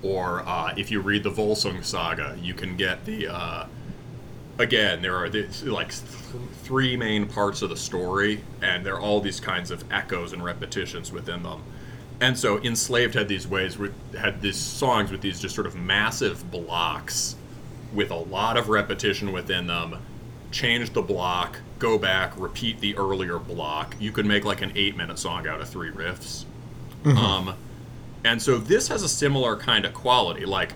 Or 0.03 0.47
uh, 0.47 0.75
if 0.77 0.91
you 0.91 1.01
read 1.01 1.23
the 1.23 1.31
Volsung 1.31 1.85
saga, 1.85 2.39
you 2.41 2.55
can 2.55 2.77
get 2.77 3.05
the 3.05 3.29
uh, 3.29 3.67
again, 4.59 5.03
there 5.03 5.17
are 5.17 5.29
these, 5.29 5.63
like 5.65 5.89
th- 5.89 6.43
three 6.63 6.97
main 6.97 7.27
parts 7.27 7.63
of 7.63 7.71
the 7.71 7.77
story, 7.77 8.43
and 8.63 8.85
there 8.85 8.95
are 8.95 9.01
all 9.01 9.21
these 9.21 9.41
kinds 9.41 9.71
of 9.71 9.85
echoes 9.93 10.33
and 10.33 10.45
repetitions 10.45 11.13
within 11.13 11.43
them. 11.43 11.63
And 12.21 12.39
so, 12.39 12.59
Enslaved 12.63 13.15
had 13.15 13.29
these 13.29 13.47
ways, 13.47 13.77
with, 13.77 13.93
had 14.15 14.41
these 14.41 14.57
songs 14.57 15.11
with 15.11 15.21
these 15.21 15.41
just 15.41 15.55
sort 15.55 15.67
of 15.67 15.75
massive 15.75 16.51
blocks 16.51 17.37
with 17.93 18.11
a 18.11 18.17
lot 18.17 18.57
of 18.57 18.69
repetition 18.69 19.33
within 19.33 19.67
them. 19.67 19.97
Change 20.51 20.93
the 20.93 21.03
block, 21.03 21.59
go 21.79 21.99
back, 21.99 22.33
repeat 22.39 22.81
the 22.81 22.97
earlier 22.97 23.39
block. 23.39 23.97
You 23.99 24.13
could 24.13 24.27
make 24.27 24.45
like 24.45 24.63
an 24.63 24.73
eight 24.77 24.97
minute 24.97 25.19
song 25.19 25.47
out 25.47 25.61
of 25.61 25.69
three 25.69 25.91
riffs. 25.91 26.45
Um, 27.05 27.55
and 28.25 28.41
so 28.41 28.57
this 28.57 28.89
has 28.89 29.03
a 29.03 29.09
similar 29.09 29.57
kind 29.57 29.85
of 29.85 29.93
quality, 29.93 30.47
like, 30.47 30.73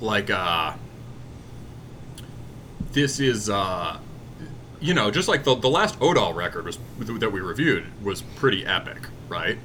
like 0.00 0.28
uh, 0.28 0.74
this 2.96 3.20
is 3.20 3.50
uh 3.50 3.98
you 4.80 4.94
know 4.94 5.10
just 5.10 5.28
like 5.28 5.44
the, 5.44 5.54
the 5.54 5.68
last 5.68 5.96
odal 6.00 6.32
record 6.32 6.64
was 6.64 6.78
that 6.98 7.30
we 7.30 7.40
reviewed 7.40 7.84
was 8.02 8.22
pretty 8.22 8.64
epic 8.64 8.96
right 9.28 9.58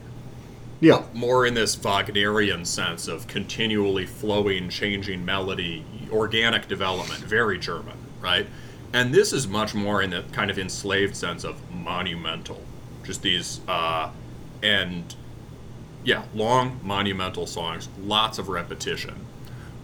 Yeah. 0.81 1.03
more 1.13 1.45
in 1.45 1.53
this 1.53 1.75
wagnerian 1.77 2.65
sense 2.65 3.07
of 3.07 3.27
continually 3.27 4.05
flowing 4.05 4.67
changing 4.67 5.23
melody 5.23 5.85
organic 6.11 6.67
development 6.67 7.21
very 7.21 7.57
german 7.57 7.97
right 8.19 8.47
and 8.91 9.13
this 9.13 9.31
is 9.31 9.47
much 9.47 9.73
more 9.73 10.01
in 10.01 10.09
the 10.09 10.23
kind 10.33 10.51
of 10.51 10.59
enslaved 10.59 11.15
sense 11.15 11.43
of 11.45 11.55
monumental 11.71 12.61
just 13.03 13.21
these 13.21 13.61
uh 13.67 14.09
and 14.61 15.15
yeah 16.03 16.23
long 16.33 16.79
monumental 16.83 17.45
songs 17.47 17.87
lots 17.99 18.37
of 18.39 18.49
repetition 18.49 19.27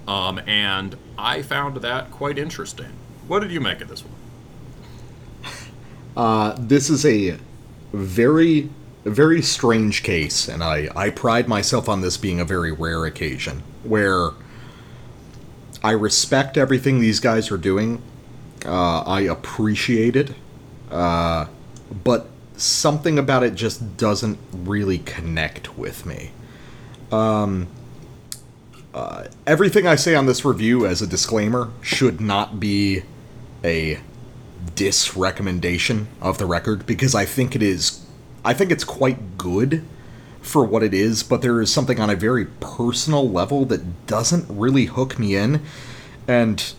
um, 0.08 0.40
and 0.48 0.96
I 1.18 1.42
found 1.42 1.78
that 1.78 2.12
quite 2.12 2.40
interesting. 2.40 2.94
What 3.28 3.42
did 3.42 3.52
you 3.52 3.60
make 3.60 3.82
of 3.82 3.90
this 3.90 4.04
one? 4.04 4.14
Uh, 6.16 6.56
this 6.58 6.90
is 6.90 7.06
a 7.06 7.38
very, 7.94 8.70
very 9.10 9.42
strange 9.42 10.04
case, 10.04 10.48
and 10.48 10.64
I, 10.64 10.90
I 10.96 11.10
pride 11.10 11.48
myself 11.48 11.88
on 11.88 12.02
this 12.02 12.18
being 12.18 12.40
a 12.40 12.46
very 12.46 12.72
rare 12.72 13.06
occasion 13.06 13.64
where 13.84 14.32
I 15.84 15.92
respect 15.92 16.58
everything 16.58 17.00
these 17.00 17.20
guys 17.20 17.52
are 17.52 17.58
doing. 17.58 18.02
Uh, 18.66 19.02
I 19.02 19.22
appreciate 19.22 20.16
it. 20.16 20.34
Uh, 20.90 21.46
but 22.04 22.28
something 22.56 23.20
about 23.20 23.44
it 23.44 23.56
just 23.56 23.98
doesn't 23.98 24.40
really 24.52 25.00
connect 25.00 25.78
with 25.78 26.06
me. 26.06 26.32
Um, 27.12 27.68
uh, 28.94 29.26
everything 29.46 29.86
I 29.86 29.96
say 29.96 30.16
on 30.16 30.26
this 30.26 30.44
review 30.44 30.86
as 30.86 31.02
a 31.02 31.08
disclaimer 31.08 31.72
should 31.82 32.20
not 32.20 32.60
be 32.60 33.04
a 33.64 34.00
dis 34.76 35.16
recommendation 35.16 36.08
of 36.22 36.38
the 36.38 36.46
record 36.46 36.86
because 36.86 37.14
I 37.16 37.26
think 37.26 37.56
it 37.56 37.62
is 37.62 38.04
I 38.48 38.54
think 38.54 38.72
it's 38.72 38.86
quite 38.86 39.38
good 39.38 39.84
for 40.42 40.64
what 40.64 40.82
it 40.82 40.94
is, 40.94 41.22
but 41.22 41.42
there 41.42 41.62
is 41.62 41.70
something 41.70 42.00
on 42.00 42.10
a 42.10 42.16
very 42.16 42.46
personal 42.46 43.30
level 43.30 43.66
that 43.66 44.08
doesn't 44.08 44.46
really 44.48 44.86
hook 44.86 45.20
me 45.20 45.36
in. 45.36 45.62
And 46.30 46.74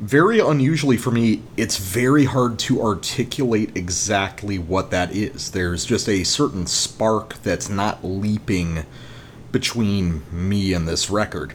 very 0.00 0.40
unusually 0.40 0.96
for 0.96 1.12
me, 1.12 1.42
it's 1.56 1.76
very 1.76 2.24
hard 2.24 2.58
to 2.58 2.82
articulate 2.82 3.70
exactly 3.76 4.58
what 4.58 4.90
that 4.90 5.14
is. 5.14 5.52
There's 5.52 5.84
just 5.84 6.08
a 6.08 6.24
certain 6.24 6.66
spark 6.66 7.40
that's 7.44 7.68
not 7.68 8.04
leaping 8.04 8.84
between 9.52 10.22
me 10.32 10.72
and 10.72 10.88
this 10.88 11.08
record. 11.08 11.54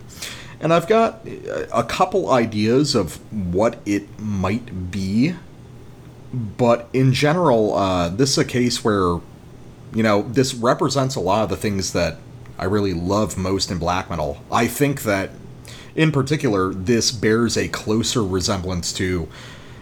And 0.62 0.74
I've 0.74 0.88
got 0.88 1.28
a 1.74 1.84
couple 1.84 2.32
ideas 2.32 2.96
of 2.96 3.18
what 3.52 3.80
it 3.86 4.18
might 4.18 4.92
be, 4.92 5.36
but 6.34 6.88
in 6.94 7.12
general, 7.12 7.76
uh, 7.76 8.08
this 8.08 8.32
is 8.32 8.38
a 8.38 8.46
case 8.46 8.82
where, 8.82 9.20
you 9.98 10.04
know, 10.04 10.22
this 10.22 10.54
represents 10.54 11.16
a 11.16 11.20
lot 11.20 11.42
of 11.42 11.50
the 11.50 11.58
things 11.58 11.94
that 11.94 12.18
I 12.60 12.66
really 12.66 12.94
love 12.94 13.36
most 13.36 13.72
in 13.72 13.80
black 13.80 14.12
metal. 14.12 14.38
I 14.52 14.68
think 14.68 15.02
that, 15.02 15.32
in 15.96 16.12
particular, 16.12 16.72
this 16.72 17.12
bears 17.12 17.58
a 17.58 17.68
closer 17.68 18.24
resemblance 18.24 18.94
to 18.94 19.28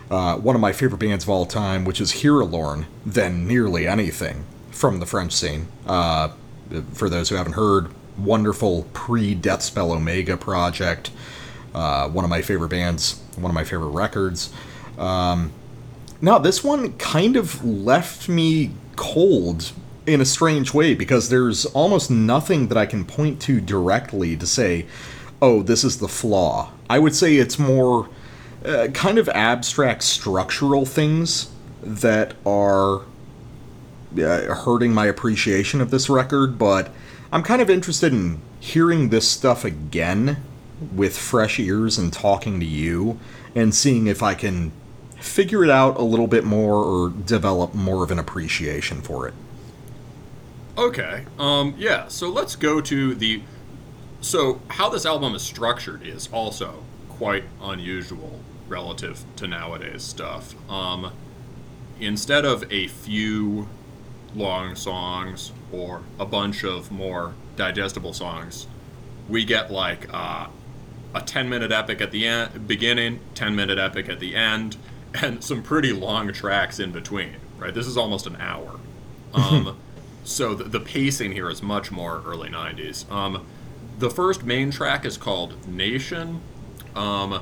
uh, 0.10 0.38
one 0.38 0.56
of 0.56 0.62
my 0.62 0.72
favorite 0.72 1.00
bands 1.00 1.26
of 1.26 1.30
all 1.30 1.46
time, 1.46 1.84
which 1.84 2.00
is 2.00 2.14
Hirilorn, 2.14 2.86
than 3.06 3.46
nearly 3.46 3.90
anything 3.90 4.46
from 4.72 5.02
the 5.02 5.06
French 5.06 5.34
scene. 5.34 5.68
Uh, 5.86 6.30
for 6.94 7.10
those 7.10 7.28
who 7.28 7.36
haven't 7.36 7.54
heard, 7.54 7.90
wonderful 8.18 8.88
pre 8.94 9.36
Deathspell 9.36 9.94
Omega 9.94 10.38
project. 10.38 11.12
Uh, 11.74 12.08
one 12.08 12.24
of 12.24 12.30
my 12.30 12.42
favorite 12.42 12.70
bands, 12.70 13.22
one 13.36 13.52
of 13.52 13.56
my 13.56 13.66
favorite 13.66 13.90
records. 13.90 14.54
Um, 14.98 15.52
now, 16.22 16.40
this 16.40 16.64
one 16.64 16.94
kind 16.94 17.36
of 17.36 17.66
left 17.66 18.30
me 18.30 18.72
cold 18.96 19.74
in 20.06 20.22
a 20.22 20.26
strange 20.26 20.74
way 20.74 20.94
because 20.94 21.30
there's 21.30 21.66
almost 21.68 22.12
nothing 22.12 22.68
that 22.68 22.78
I 22.78 22.86
can 22.86 23.06
point 23.06 23.42
to 23.44 23.60
directly 23.60 24.36
to 24.38 24.46
say, 24.46 24.86
oh, 25.42 25.62
this 25.64 25.84
is 25.84 26.00
the 26.00 26.08
flaw. 26.08 26.72
I 26.90 27.00
would 27.00 27.16
say 27.16 27.36
it's 27.36 27.58
more 27.58 28.10
uh, 28.64 28.88
kind 28.94 29.18
of 29.18 29.30
abstract 29.30 30.04
structural 30.04 30.86
things 30.86 31.52
that 31.82 32.34
are 32.46 33.02
uh, 34.18 34.56
hurting 34.56 34.94
my 34.94 35.06
appreciation 35.06 35.82
of 35.82 35.92
this 35.92 36.10
record, 36.10 36.58
but 36.58 36.92
I'm 37.32 37.44
kind 37.44 37.62
of 37.62 37.70
interested 37.70 38.14
in 38.14 38.42
hearing 38.60 39.10
this 39.10 39.28
stuff 39.28 39.66
again 39.66 40.38
with 40.94 41.18
fresh 41.18 41.60
ears 41.60 41.98
and 41.98 42.12
talking 42.12 42.60
to 42.60 42.66
you 42.66 43.20
and 43.54 43.74
seeing 43.74 44.08
if 44.08 44.22
I 44.22 44.34
can 44.34 44.72
figure 45.20 45.64
it 45.64 45.70
out 45.70 45.98
a 45.98 46.04
little 46.04 46.28
bit 46.28 46.44
more 46.44 46.76
or 46.76 47.10
develop 47.10 47.74
more 47.74 48.04
of 48.04 48.12
an 48.12 48.20
appreciation 48.20 49.02
for 49.02 49.28
it. 49.28 49.34
Okay. 50.78 51.26
Um 51.40 51.76
yeah, 51.78 52.08
so 52.08 52.30
let's 52.30 52.56
go 52.56 52.82
to 52.82 53.16
the 53.16 53.42
so 54.22 54.62
how 54.70 54.90
this 54.90 55.06
album 55.06 55.36
is 55.36 55.42
structured 55.42 56.06
is 56.06 56.28
also 56.32 56.84
quite 57.10 57.44
unusual 57.62 58.40
relative 58.68 59.24
to 59.38 59.48
nowadays 59.48 60.04
stuff. 60.04 60.54
Um 60.70 61.12
instead 62.00 62.46
of 62.46 62.70
a 62.72 62.88
few 62.88 63.68
long 64.36 64.76
songs 64.76 65.52
or 65.72 66.04
a 66.20 66.26
bunch 66.26 66.64
of 66.64 66.92
more 66.92 67.34
digestible 67.56 68.14
songs, 68.14 68.68
we 69.30 69.46
get 69.46 69.72
like 69.72 70.08
uh, 70.14 70.48
a 71.14 71.22
10 71.22 71.50
minute 71.50 71.72
epic 71.72 72.02
at 72.02 72.12
the 72.12 72.50
beginning, 72.68 73.20
10 73.34 73.56
minute 73.56 73.80
epic 73.80 74.10
at 74.10 74.20
the 74.20 74.36
end, 74.36 74.78
and 75.14 75.44
some 75.44 75.64
pretty 75.64 75.94
long 75.94 76.32
tracks 76.34 76.80
in 76.80 76.92
between, 76.92 77.38
right? 77.58 77.74
This 77.74 77.88
is 77.88 77.98
almost 77.98 78.28
an 78.28 78.36
hour. 78.38 78.80
Um, 79.34 79.78
so 80.26 80.56
the, 80.56 80.66
the 80.66 80.80
pacing 80.80 81.32
here 81.32 81.50
is 81.50 81.62
much 81.62 81.92
more 81.92 82.22
early 82.26 82.50
90s. 82.50 83.10
Um, 83.12 83.46
the 84.00 84.10
first 84.10 84.44
main 84.44 84.72
track 84.72 85.06
is 85.06 85.18
called 85.18 85.68
Nation. 85.68 86.42
Um, 86.96 87.42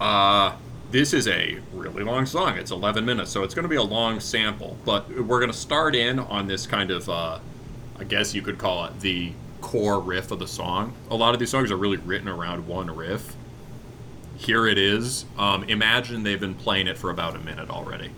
uh, 0.00 0.56
this 0.90 1.12
is 1.12 1.28
a 1.28 1.58
really 1.72 2.02
long 2.04 2.24
song. 2.24 2.56
It's 2.56 2.70
11 2.70 3.04
minutes, 3.04 3.30
so 3.30 3.42
it's 3.42 3.54
going 3.54 3.64
to 3.64 3.68
be 3.68 3.76
a 3.76 3.82
long 3.82 4.20
sample. 4.20 4.78
But 4.84 5.08
we're 5.10 5.40
going 5.40 5.50
to 5.50 5.56
start 5.56 5.94
in 5.94 6.18
on 6.18 6.46
this 6.46 6.66
kind 6.66 6.90
of, 6.90 7.08
uh, 7.08 7.40
I 7.98 8.04
guess 8.04 8.34
you 8.34 8.42
could 8.42 8.58
call 8.58 8.86
it 8.86 9.00
the 9.00 9.32
core 9.60 10.00
riff 10.00 10.30
of 10.30 10.38
the 10.38 10.46
song. 10.46 10.94
A 11.10 11.16
lot 11.16 11.34
of 11.34 11.40
these 11.40 11.50
songs 11.50 11.70
are 11.70 11.76
really 11.76 11.96
written 11.98 12.28
around 12.28 12.66
one 12.66 12.94
riff. 12.94 13.36
Here 14.36 14.66
it 14.66 14.78
is. 14.78 15.24
Um, 15.36 15.64
imagine 15.64 16.22
they've 16.22 16.38
been 16.38 16.54
playing 16.54 16.86
it 16.86 16.96
for 16.96 17.10
about 17.10 17.34
a 17.34 17.40
minute 17.40 17.70
already. 17.70 18.12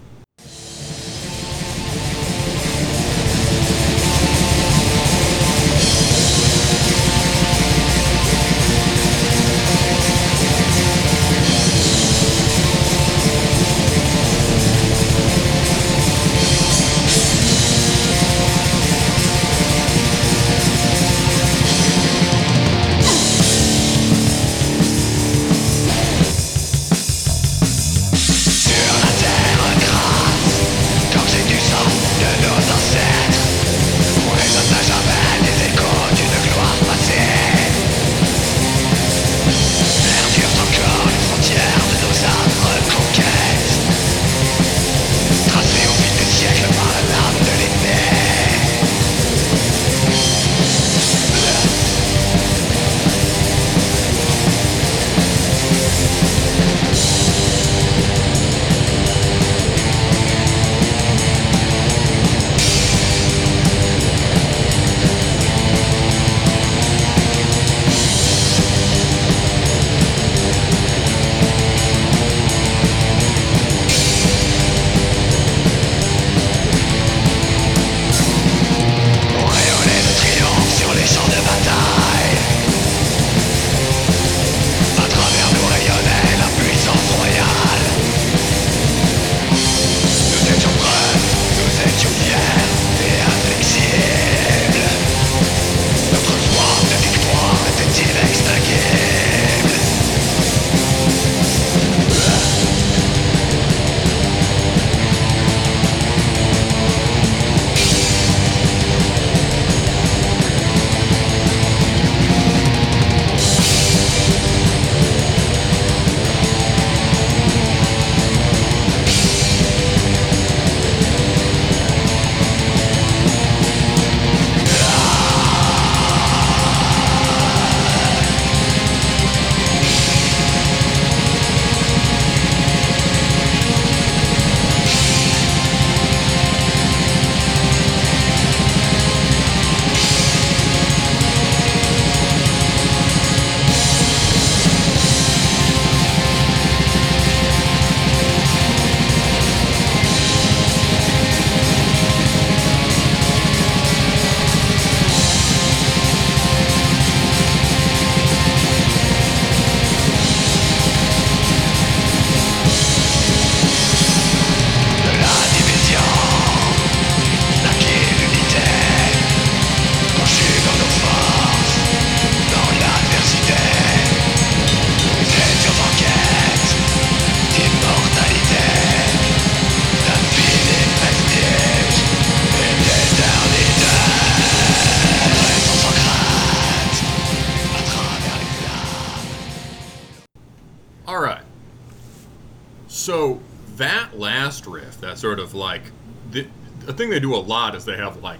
So 193.10 193.40
that 193.74 194.16
last 194.16 194.68
riff, 194.68 195.00
that 195.00 195.18
sort 195.18 195.40
of 195.40 195.52
like 195.52 195.82
the, 196.30 196.46
the 196.86 196.92
thing 196.92 197.10
they 197.10 197.18
do 197.18 197.34
a 197.34 197.42
lot 197.42 197.74
is 197.74 197.84
they 197.84 197.96
have 197.96 198.22
like 198.22 198.38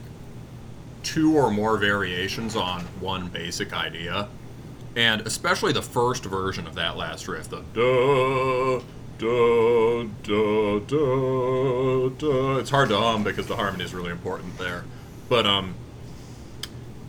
two 1.03 1.37
or 1.37 1.51
more 1.51 1.77
variations 1.77 2.55
on 2.55 2.83
one 3.01 3.27
basic 3.27 3.73
idea, 3.73 4.29
and 4.95 5.23
especially 5.23 5.73
the 5.73 5.83
first 5.83 6.25
version 6.25 6.69
of 6.69 6.77
that 6.77 6.97
last 6.97 7.27
riff, 7.27 7.49
the 7.49 7.65
da 7.75 8.81
da 9.19 10.05
da 10.23 10.79
da 10.79 12.09
da. 12.11 12.59
It's 12.59 12.71
hard 12.71 12.91
to 12.91 12.97
hum 12.97 13.25
because 13.25 13.49
the 13.49 13.57
harmony 13.57 13.83
is 13.83 13.93
really 13.93 14.13
important 14.13 14.57
there, 14.57 14.85
but 15.29 15.49
um, 15.49 15.75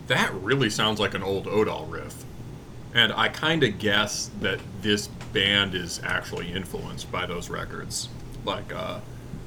that 0.08 0.34
really 0.34 0.68
sounds 0.68 0.98
like 0.98 1.14
an 1.14 1.22
old 1.22 1.46
Odal 1.46 1.86
riff. 1.86 2.24
And 2.92 3.12
I 3.12 3.28
kind 3.28 3.62
of 3.62 3.78
guess 3.78 4.32
that 4.40 4.58
this 4.80 5.08
band 5.32 5.74
is 5.74 6.00
actually 6.04 6.52
influenced 6.52 7.10
by 7.10 7.26
those 7.26 7.50
records, 7.50 8.08
like 8.44 8.72
uh, 8.72 9.00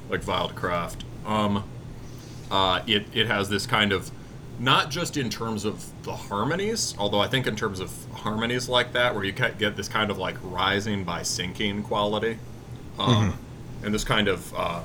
like 0.10 0.22
Wildkraft. 0.22 1.04
Um, 1.26 1.64
uh, 2.52 2.82
it 2.88 3.06
it 3.14 3.28
has 3.28 3.50
this 3.50 3.66
kind 3.66 3.92
of 3.92 4.12
not 4.60 4.90
just 4.90 5.18
in 5.18 5.30
terms 5.30 5.66
of 5.66 5.84
the 6.04 6.14
harmonies, 6.14 6.96
although 6.98 7.20
I 7.20 7.28
think 7.28 7.48
in 7.48 7.56
terms 7.56 7.80
of 7.80 7.92
harmonies 8.14 8.70
like 8.70 8.94
that, 8.94 9.14
where 9.14 9.24
you 9.24 9.32
get 9.32 9.76
this 9.76 9.90
kind 9.90 10.10
of 10.10 10.18
like 10.18 10.38
rising 10.42 11.04
by 11.04 11.24
sinking 11.24 11.84
quality, 11.84 12.38
um, 12.98 13.38
and 13.84 13.94
this 13.94 14.04
kind 14.04 14.28
of 14.28 14.54
uh, 14.56 14.82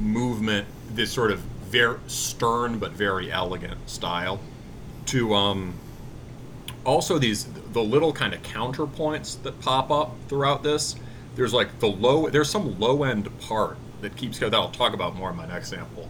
movement, 0.00 0.66
this 0.90 1.12
sort 1.12 1.30
of 1.30 1.38
very 1.38 1.98
stern 2.06 2.78
but 2.78 2.92
very 2.92 3.30
elegant 3.30 3.88
style, 3.88 4.40
to 5.06 5.34
um, 5.34 5.74
also 6.84 7.18
these 7.18 7.46
the 7.78 7.84
little 7.84 8.12
kind 8.12 8.34
of 8.34 8.42
counterpoints 8.42 9.40
that 9.44 9.60
pop 9.60 9.88
up 9.92 10.12
throughout 10.26 10.64
this. 10.64 10.96
There's 11.36 11.54
like 11.54 11.78
the 11.78 11.86
low. 11.86 12.28
There's 12.28 12.50
some 12.50 12.76
low 12.80 13.04
end 13.04 13.38
part 13.38 13.76
that 14.00 14.16
keeps 14.16 14.40
going. 14.40 14.50
that 14.50 14.58
I'll 14.58 14.70
talk 14.70 14.94
about 14.94 15.14
more 15.14 15.30
in 15.30 15.36
my 15.36 15.46
next 15.46 15.70
sample. 15.70 16.08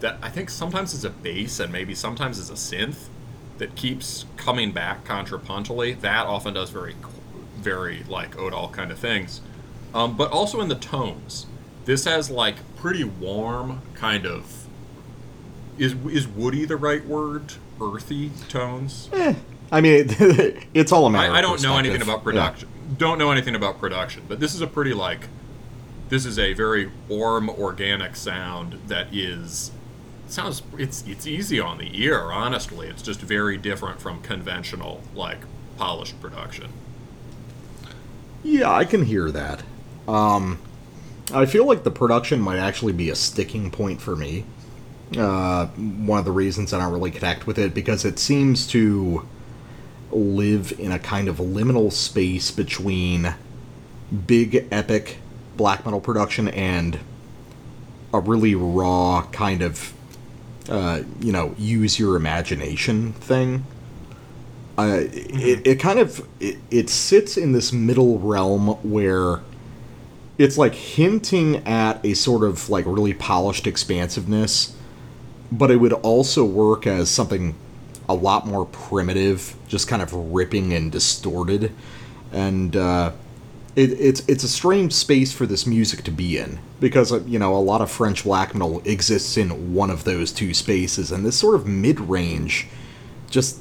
That 0.00 0.16
I 0.22 0.30
think 0.30 0.48
sometimes 0.48 0.94
is 0.94 1.04
a 1.04 1.10
bass 1.10 1.60
and 1.60 1.70
maybe 1.70 1.94
sometimes 1.94 2.38
is 2.38 2.48
a 2.48 2.54
synth 2.54 3.08
that 3.58 3.76
keeps 3.76 4.24
coming 4.38 4.72
back 4.72 5.04
contrapuntally. 5.04 6.00
That 6.00 6.26
often 6.26 6.54
does 6.54 6.70
very, 6.70 6.96
very 7.56 8.04
like 8.04 8.38
Odal 8.38 8.68
kind 8.68 8.90
of 8.90 8.98
things. 8.98 9.42
Um, 9.92 10.16
but 10.16 10.30
also 10.30 10.62
in 10.62 10.68
the 10.68 10.74
tones. 10.76 11.44
This 11.84 12.06
has 12.06 12.30
like 12.30 12.56
pretty 12.76 13.04
warm 13.04 13.82
kind 13.94 14.24
of. 14.24 14.66
Is 15.76 15.94
is 16.10 16.26
woody 16.26 16.64
the 16.64 16.76
right 16.76 17.04
word? 17.04 17.52
Earthy 17.78 18.30
tones. 18.48 19.10
I 19.72 19.80
mean, 19.80 20.06
it's 20.74 20.92
all 20.92 21.06
a 21.06 21.10
matter. 21.10 21.32
I, 21.32 21.38
I 21.38 21.40
don't 21.40 21.62
know 21.62 21.78
anything 21.78 22.02
about 22.02 22.22
production. 22.22 22.68
Don't 22.98 23.18
know 23.18 23.32
anything 23.32 23.54
about 23.54 23.80
production, 23.80 24.22
but 24.28 24.38
this 24.38 24.54
is 24.54 24.60
a 24.60 24.66
pretty 24.66 24.92
like, 24.92 25.28
this 26.10 26.26
is 26.26 26.38
a 26.38 26.52
very 26.52 26.92
warm, 27.08 27.48
organic 27.48 28.14
sound 28.14 28.78
that 28.88 29.12
is 29.14 29.72
sounds. 30.26 30.62
It's 30.76 31.02
it's 31.06 31.26
easy 31.26 31.58
on 31.58 31.78
the 31.78 31.90
ear. 31.98 32.30
Honestly, 32.30 32.86
it's 32.88 33.00
just 33.00 33.20
very 33.20 33.56
different 33.56 34.00
from 34.00 34.20
conventional 34.20 35.00
like 35.14 35.38
polished 35.78 36.20
production. 36.20 36.70
Yeah, 38.44 38.70
I 38.70 38.84
can 38.84 39.06
hear 39.06 39.30
that. 39.30 39.62
Um, 40.06 40.58
I 41.32 41.46
feel 41.46 41.66
like 41.66 41.82
the 41.84 41.90
production 41.90 42.40
might 42.40 42.58
actually 42.58 42.92
be 42.92 43.08
a 43.08 43.14
sticking 43.14 43.70
point 43.70 44.02
for 44.02 44.16
me. 44.16 44.44
Uh, 45.16 45.66
one 45.66 46.18
of 46.18 46.24
the 46.24 46.32
reasons 46.32 46.74
I 46.74 46.78
don't 46.78 46.92
really 46.92 47.10
connect 47.10 47.46
with 47.46 47.58
it 47.58 47.72
because 47.72 48.04
it 48.04 48.18
seems 48.18 48.66
to 48.68 49.26
live 50.12 50.78
in 50.78 50.92
a 50.92 50.98
kind 50.98 51.28
of 51.28 51.36
liminal 51.36 51.92
space 51.92 52.50
between 52.50 53.34
big 54.26 54.66
epic 54.70 55.18
black 55.56 55.84
metal 55.84 56.00
production 56.00 56.48
and 56.48 56.98
a 58.12 58.20
really 58.20 58.54
raw 58.54 59.26
kind 59.32 59.62
of 59.62 59.92
uh, 60.68 61.02
you 61.20 61.32
know 61.32 61.54
use 61.58 61.98
your 61.98 62.16
imagination 62.16 63.12
thing. 63.14 63.64
Uh, 64.78 65.00
it, 65.02 65.66
it 65.66 65.80
kind 65.80 65.98
of 65.98 66.26
it, 66.40 66.56
it 66.70 66.88
sits 66.88 67.36
in 67.36 67.52
this 67.52 67.72
middle 67.72 68.18
realm 68.18 68.68
where 68.88 69.40
it's 70.38 70.56
like 70.56 70.74
hinting 70.74 71.56
at 71.66 72.04
a 72.04 72.14
sort 72.14 72.42
of 72.42 72.70
like 72.70 72.84
really 72.86 73.12
polished 73.12 73.66
expansiveness 73.66 74.74
but 75.52 75.70
it 75.70 75.76
would 75.76 75.92
also 75.92 76.44
work 76.44 76.86
as 76.86 77.10
something 77.10 77.54
a 78.12 78.14
lot 78.14 78.46
more 78.46 78.66
primitive 78.66 79.54
just 79.68 79.88
kind 79.88 80.02
of 80.02 80.12
ripping 80.12 80.72
and 80.72 80.92
distorted 80.92 81.72
and 82.32 82.76
uh, 82.76 83.12
it, 83.74 83.92
it's 83.92 84.20
it's 84.28 84.44
a 84.44 84.48
strange 84.48 84.92
space 84.92 85.32
for 85.32 85.46
this 85.46 85.66
music 85.66 86.04
to 86.04 86.10
be 86.10 86.38
in 86.38 86.58
because 86.80 87.12
uh, 87.12 87.20
you 87.24 87.38
know 87.38 87.54
a 87.54 87.58
lot 87.58 87.80
of 87.80 87.90
French 87.90 88.24
black 88.24 88.54
metal 88.54 88.82
exists 88.84 89.36
in 89.36 89.74
one 89.74 89.90
of 89.90 90.04
those 90.04 90.30
two 90.32 90.52
spaces 90.52 91.10
and 91.10 91.24
this 91.24 91.38
sort 91.38 91.54
of 91.54 91.66
mid 91.66 91.98
range 92.00 92.66
just 93.30 93.60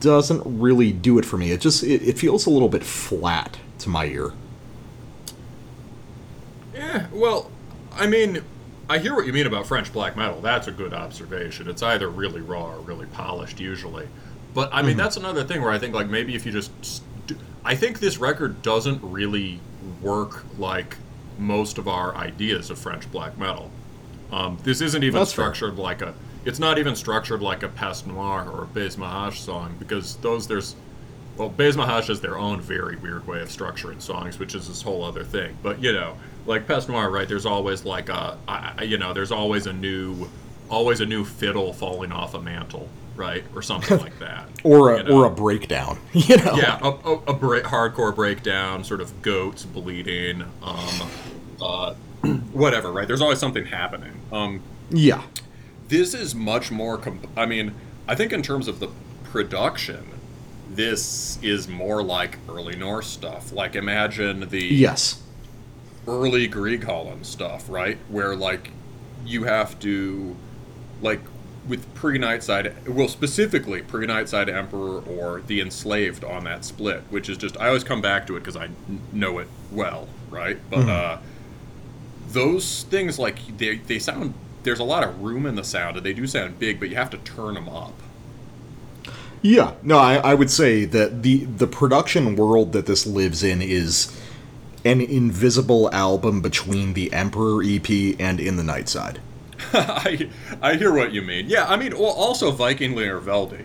doesn't 0.00 0.42
really 0.44 0.92
do 0.92 1.18
it 1.18 1.24
for 1.24 1.36
me. 1.36 1.50
It 1.50 1.60
just 1.60 1.82
it, 1.82 2.02
it 2.02 2.18
feels 2.18 2.46
a 2.46 2.50
little 2.50 2.68
bit 2.68 2.84
flat 2.84 3.58
to 3.80 3.88
my 3.88 4.06
ear. 4.06 4.32
Yeah, 6.74 7.06
well, 7.12 7.50
I 7.92 8.06
mean, 8.06 8.42
I 8.92 8.98
hear 8.98 9.14
what 9.14 9.24
you 9.24 9.32
mean 9.32 9.46
about 9.46 9.66
French 9.66 9.90
black 9.90 10.18
metal. 10.18 10.42
That's 10.42 10.68
a 10.68 10.70
good 10.70 10.92
observation. 10.92 11.66
It's 11.66 11.82
either 11.82 12.10
really 12.10 12.42
raw 12.42 12.74
or 12.74 12.80
really 12.80 13.06
polished, 13.06 13.58
usually. 13.58 14.06
But 14.52 14.68
I 14.70 14.82
mean, 14.82 14.98
that's 14.98 15.16
another 15.16 15.44
thing 15.44 15.62
where 15.62 15.70
I 15.70 15.78
think 15.78 15.94
like 15.94 16.10
maybe 16.10 16.34
if 16.34 16.44
you 16.44 16.52
just, 16.52 16.70
st- 16.84 17.40
I 17.64 17.74
think 17.74 18.00
this 18.00 18.18
record 18.18 18.60
doesn't 18.60 19.00
really 19.02 19.60
work 20.02 20.44
like 20.58 20.98
most 21.38 21.78
of 21.78 21.88
our 21.88 22.14
ideas 22.14 22.68
of 22.68 22.78
French 22.78 23.10
black 23.10 23.38
metal. 23.38 23.70
Um, 24.30 24.58
this 24.62 24.82
isn't 24.82 25.02
even 25.02 25.18
That's 25.18 25.32
fair. 25.32 25.54
structured 25.54 25.78
like 25.78 26.02
a. 26.02 26.12
It's 26.44 26.58
not 26.58 26.78
even 26.78 26.94
structured 26.94 27.40
like 27.40 27.62
a 27.62 27.68
Peste 27.68 28.06
Noire 28.06 28.46
or 28.46 28.64
a 28.64 28.66
Baise 28.66 28.98
Ma 28.98 29.08
Hache 29.30 29.40
song 29.40 29.74
because 29.78 30.16
those 30.16 30.46
there's, 30.46 30.76
well, 31.38 31.48
Baise 31.48 31.78
Ma 31.78 31.86
Hache 31.86 32.08
has 32.08 32.20
their 32.20 32.36
own 32.36 32.60
very 32.60 32.96
weird 32.96 33.26
way 33.26 33.40
of 33.40 33.48
structuring 33.48 34.02
songs, 34.02 34.38
which 34.38 34.54
is 34.54 34.68
this 34.68 34.82
whole 34.82 35.02
other 35.02 35.24
thing. 35.24 35.56
But 35.62 35.82
you 35.82 35.94
know, 35.94 36.18
like 36.46 36.66
Peste 36.66 36.88
Noire, 36.88 37.10
right? 37.10 37.28
There's 37.28 37.46
always 37.46 37.84
like 37.84 38.08
a, 38.08 38.36
I, 38.48 38.82
you 38.82 38.98
know, 38.98 39.12
there's 39.12 39.32
always 39.32 39.66
a 39.66 39.72
new, 39.72 40.28
always 40.68 41.00
a 41.00 41.06
new 41.06 41.24
fiddle 41.24 41.72
falling 41.72 42.12
off 42.12 42.34
a 42.34 42.40
mantle, 42.40 42.88
right, 43.16 43.44
or 43.54 43.62
something 43.62 43.98
like 43.98 44.18
that, 44.20 44.48
Or 44.64 44.94
a 44.94 44.98
you 44.98 45.04
know? 45.04 45.18
or 45.18 45.24
a 45.26 45.30
breakdown, 45.30 45.98
you 46.12 46.36
know. 46.38 46.54
yeah, 46.56 46.78
a, 46.82 46.88
a, 46.88 47.14
a 47.28 47.32
break, 47.34 47.64
hardcore 47.64 48.14
breakdown, 48.14 48.82
sort 48.84 49.00
of 49.00 49.22
goats 49.22 49.64
bleeding, 49.64 50.42
um, 50.62 51.10
uh, 51.60 51.94
whatever, 52.52 52.90
right? 52.92 53.06
There's 53.06 53.20
always 53.22 53.38
something 53.38 53.66
happening. 53.66 54.12
Um, 54.32 54.62
Yeah. 54.90 55.22
this 55.88 56.14
is 56.14 56.34
much 56.34 56.70
more. 56.70 56.98
Comp- 56.98 57.28
I 57.36 57.46
mean, 57.46 57.74
I 58.08 58.14
think 58.14 58.32
in 58.32 58.42
terms 58.42 58.66
of 58.68 58.80
the 58.80 58.88
production, 59.24 60.04
this 60.70 61.38
is 61.42 61.68
more 61.68 62.02
like 62.02 62.38
early 62.48 62.76
Norse 62.76 63.06
stuff. 63.06 63.52
Like 63.52 63.74
imagine 63.76 64.48
the 64.48 64.60
Yes. 64.64 65.21
Early 66.06 66.48
Grieghallen 66.48 67.24
stuff, 67.24 67.68
right? 67.68 67.98
Where 68.08 68.34
like 68.34 68.70
you 69.24 69.44
have 69.44 69.78
to 69.80 70.36
like 71.00 71.20
with 71.66 71.92
pre 71.94 72.18
Nightside, 72.18 72.88
well 72.88 73.08
specifically 73.08 73.82
pre 73.82 74.06
Nightside 74.06 74.52
Emperor 74.52 75.00
or 75.00 75.42
the 75.46 75.60
Enslaved 75.60 76.24
on 76.24 76.44
that 76.44 76.64
split, 76.64 77.02
which 77.10 77.28
is 77.28 77.36
just 77.36 77.56
I 77.60 77.68
always 77.68 77.84
come 77.84 78.00
back 78.00 78.26
to 78.26 78.36
it 78.36 78.40
because 78.40 78.56
I 78.56 78.64
n- 78.64 79.00
know 79.12 79.38
it 79.38 79.48
well, 79.70 80.08
right? 80.30 80.58
But 80.70 80.88
uh, 80.88 81.18
those 82.28 82.82
things 82.84 83.18
like 83.18 83.56
they 83.58 83.76
they 83.76 83.98
sound 83.98 84.34
there's 84.64 84.80
a 84.80 84.84
lot 84.84 85.02
of 85.04 85.20
room 85.20 85.46
in 85.46 85.54
the 85.54 85.64
sound 85.64 85.96
and 85.96 86.06
they 86.06 86.12
do 86.12 86.26
sound 86.26 86.58
big, 86.58 86.78
but 86.80 86.88
you 86.88 86.96
have 86.96 87.10
to 87.10 87.18
turn 87.18 87.54
them 87.54 87.68
up. 87.68 87.94
Yeah. 89.42 89.72
No, 89.82 89.98
I, 89.98 90.16
I 90.16 90.34
would 90.34 90.50
say 90.50 90.84
that 90.84 91.22
the 91.22 91.44
the 91.44 91.66
production 91.66 92.36
world 92.36 92.72
that 92.72 92.86
this 92.86 93.06
lives 93.06 93.42
in 93.42 93.60
is 93.60 94.16
an 94.84 95.00
invisible 95.00 95.88
album 95.92 96.40
between 96.40 96.94
the 96.94 97.12
Emperor 97.12 97.62
EP 97.64 97.88
and 98.18 98.40
In 98.40 98.56
the 98.56 98.64
Night 98.64 98.88
Side. 98.88 99.20
I 99.72 100.28
I 100.60 100.74
hear 100.74 100.92
what 100.92 101.12
you 101.12 101.22
mean. 101.22 101.46
Yeah, 101.48 101.66
I 101.66 101.76
mean, 101.76 101.92
well, 101.96 102.10
also 102.10 102.50
Vikingligr 102.50 103.22
Veldi, 103.22 103.64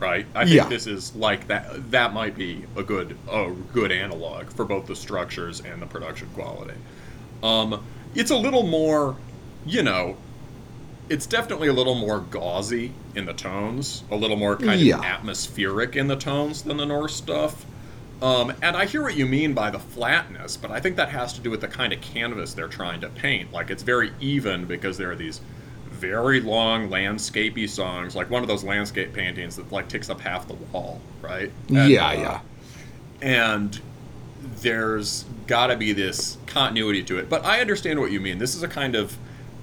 right? 0.00 0.24
I 0.34 0.44
think 0.44 0.56
Yeah. 0.56 0.68
this 0.68 0.86
is 0.86 1.14
like 1.14 1.46
that. 1.48 1.90
That 1.90 2.14
might 2.14 2.36
be 2.36 2.64
a 2.76 2.82
good 2.82 3.16
a 3.30 3.50
good 3.72 3.92
analog 3.92 4.50
for 4.50 4.64
both 4.64 4.86
the 4.86 4.96
structures 4.96 5.60
and 5.60 5.82
the 5.82 5.86
production 5.86 6.28
quality. 6.34 6.74
Um, 7.42 7.84
it's 8.14 8.30
a 8.30 8.36
little 8.36 8.62
more, 8.62 9.16
you 9.66 9.82
know, 9.82 10.16
it's 11.10 11.26
definitely 11.26 11.68
a 11.68 11.72
little 11.72 11.94
more 11.94 12.20
gauzy 12.20 12.92
in 13.14 13.26
the 13.26 13.34
tones, 13.34 14.04
a 14.10 14.16
little 14.16 14.36
more 14.38 14.56
kind 14.56 14.80
Yeah. 14.80 14.98
of 14.98 15.04
atmospheric 15.04 15.96
in 15.96 16.06
the 16.08 16.16
tones 16.16 16.62
than 16.62 16.78
the 16.78 16.86
Norse 16.86 17.14
stuff. 17.14 17.66
Um, 18.22 18.52
and 18.62 18.76
I 18.76 18.86
hear 18.86 19.02
what 19.02 19.14
you 19.14 19.26
mean 19.26 19.52
by 19.52 19.70
the 19.70 19.78
flatness, 19.78 20.56
but 20.56 20.70
I 20.70 20.80
think 20.80 20.96
that 20.96 21.10
has 21.10 21.34
to 21.34 21.40
do 21.40 21.50
with 21.50 21.60
the 21.60 21.68
kind 21.68 21.92
of 21.92 22.00
canvas 22.00 22.54
they're 22.54 22.68
trying 22.68 23.00
to 23.02 23.08
paint. 23.10 23.52
Like 23.52 23.70
it's 23.70 23.82
very 23.82 24.12
even 24.20 24.64
because 24.64 24.96
there 24.96 25.10
are 25.10 25.16
these 25.16 25.40
very 25.90 26.40
long 26.40 26.88
landscapey 26.88 27.68
songs, 27.68 28.16
like 28.16 28.30
one 28.30 28.42
of 28.42 28.48
those 28.48 28.64
landscape 28.64 29.12
paintings 29.12 29.56
that 29.56 29.70
like 29.70 29.88
takes 29.88 30.08
up 30.08 30.20
half 30.20 30.48
the 30.48 30.54
wall, 30.54 31.00
right? 31.20 31.50
And, 31.68 31.90
yeah, 31.90 32.08
uh, 32.08 32.12
yeah. 32.12 32.40
and 33.20 33.80
there's 34.62 35.24
got 35.46 35.66
to 35.68 35.76
be 35.76 35.92
this 35.92 36.38
continuity 36.46 37.02
to 37.04 37.18
it. 37.18 37.28
But 37.28 37.44
I 37.44 37.60
understand 37.60 38.00
what 38.00 38.12
you 38.12 38.20
mean. 38.20 38.38
This 38.38 38.54
is 38.54 38.62
a 38.62 38.68
kind 38.68 38.94
of 38.94 39.16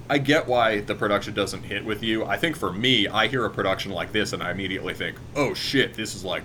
I 0.08 0.18
get 0.18 0.46
why 0.46 0.80
the 0.80 0.94
production 0.94 1.32
doesn't 1.34 1.62
hit 1.62 1.84
with 1.84 2.02
you. 2.02 2.24
I 2.24 2.36
think 2.36 2.56
for 2.56 2.70
me, 2.70 3.08
I 3.08 3.26
hear 3.26 3.46
a 3.46 3.50
production 3.50 3.90
like 3.90 4.12
this 4.12 4.32
and 4.32 4.42
I 4.42 4.50
immediately 4.50 4.92
think, 4.94 5.16
"Oh 5.34 5.54
shit, 5.54 5.94
this 5.94 6.14
is 6.14 6.24
like 6.24 6.44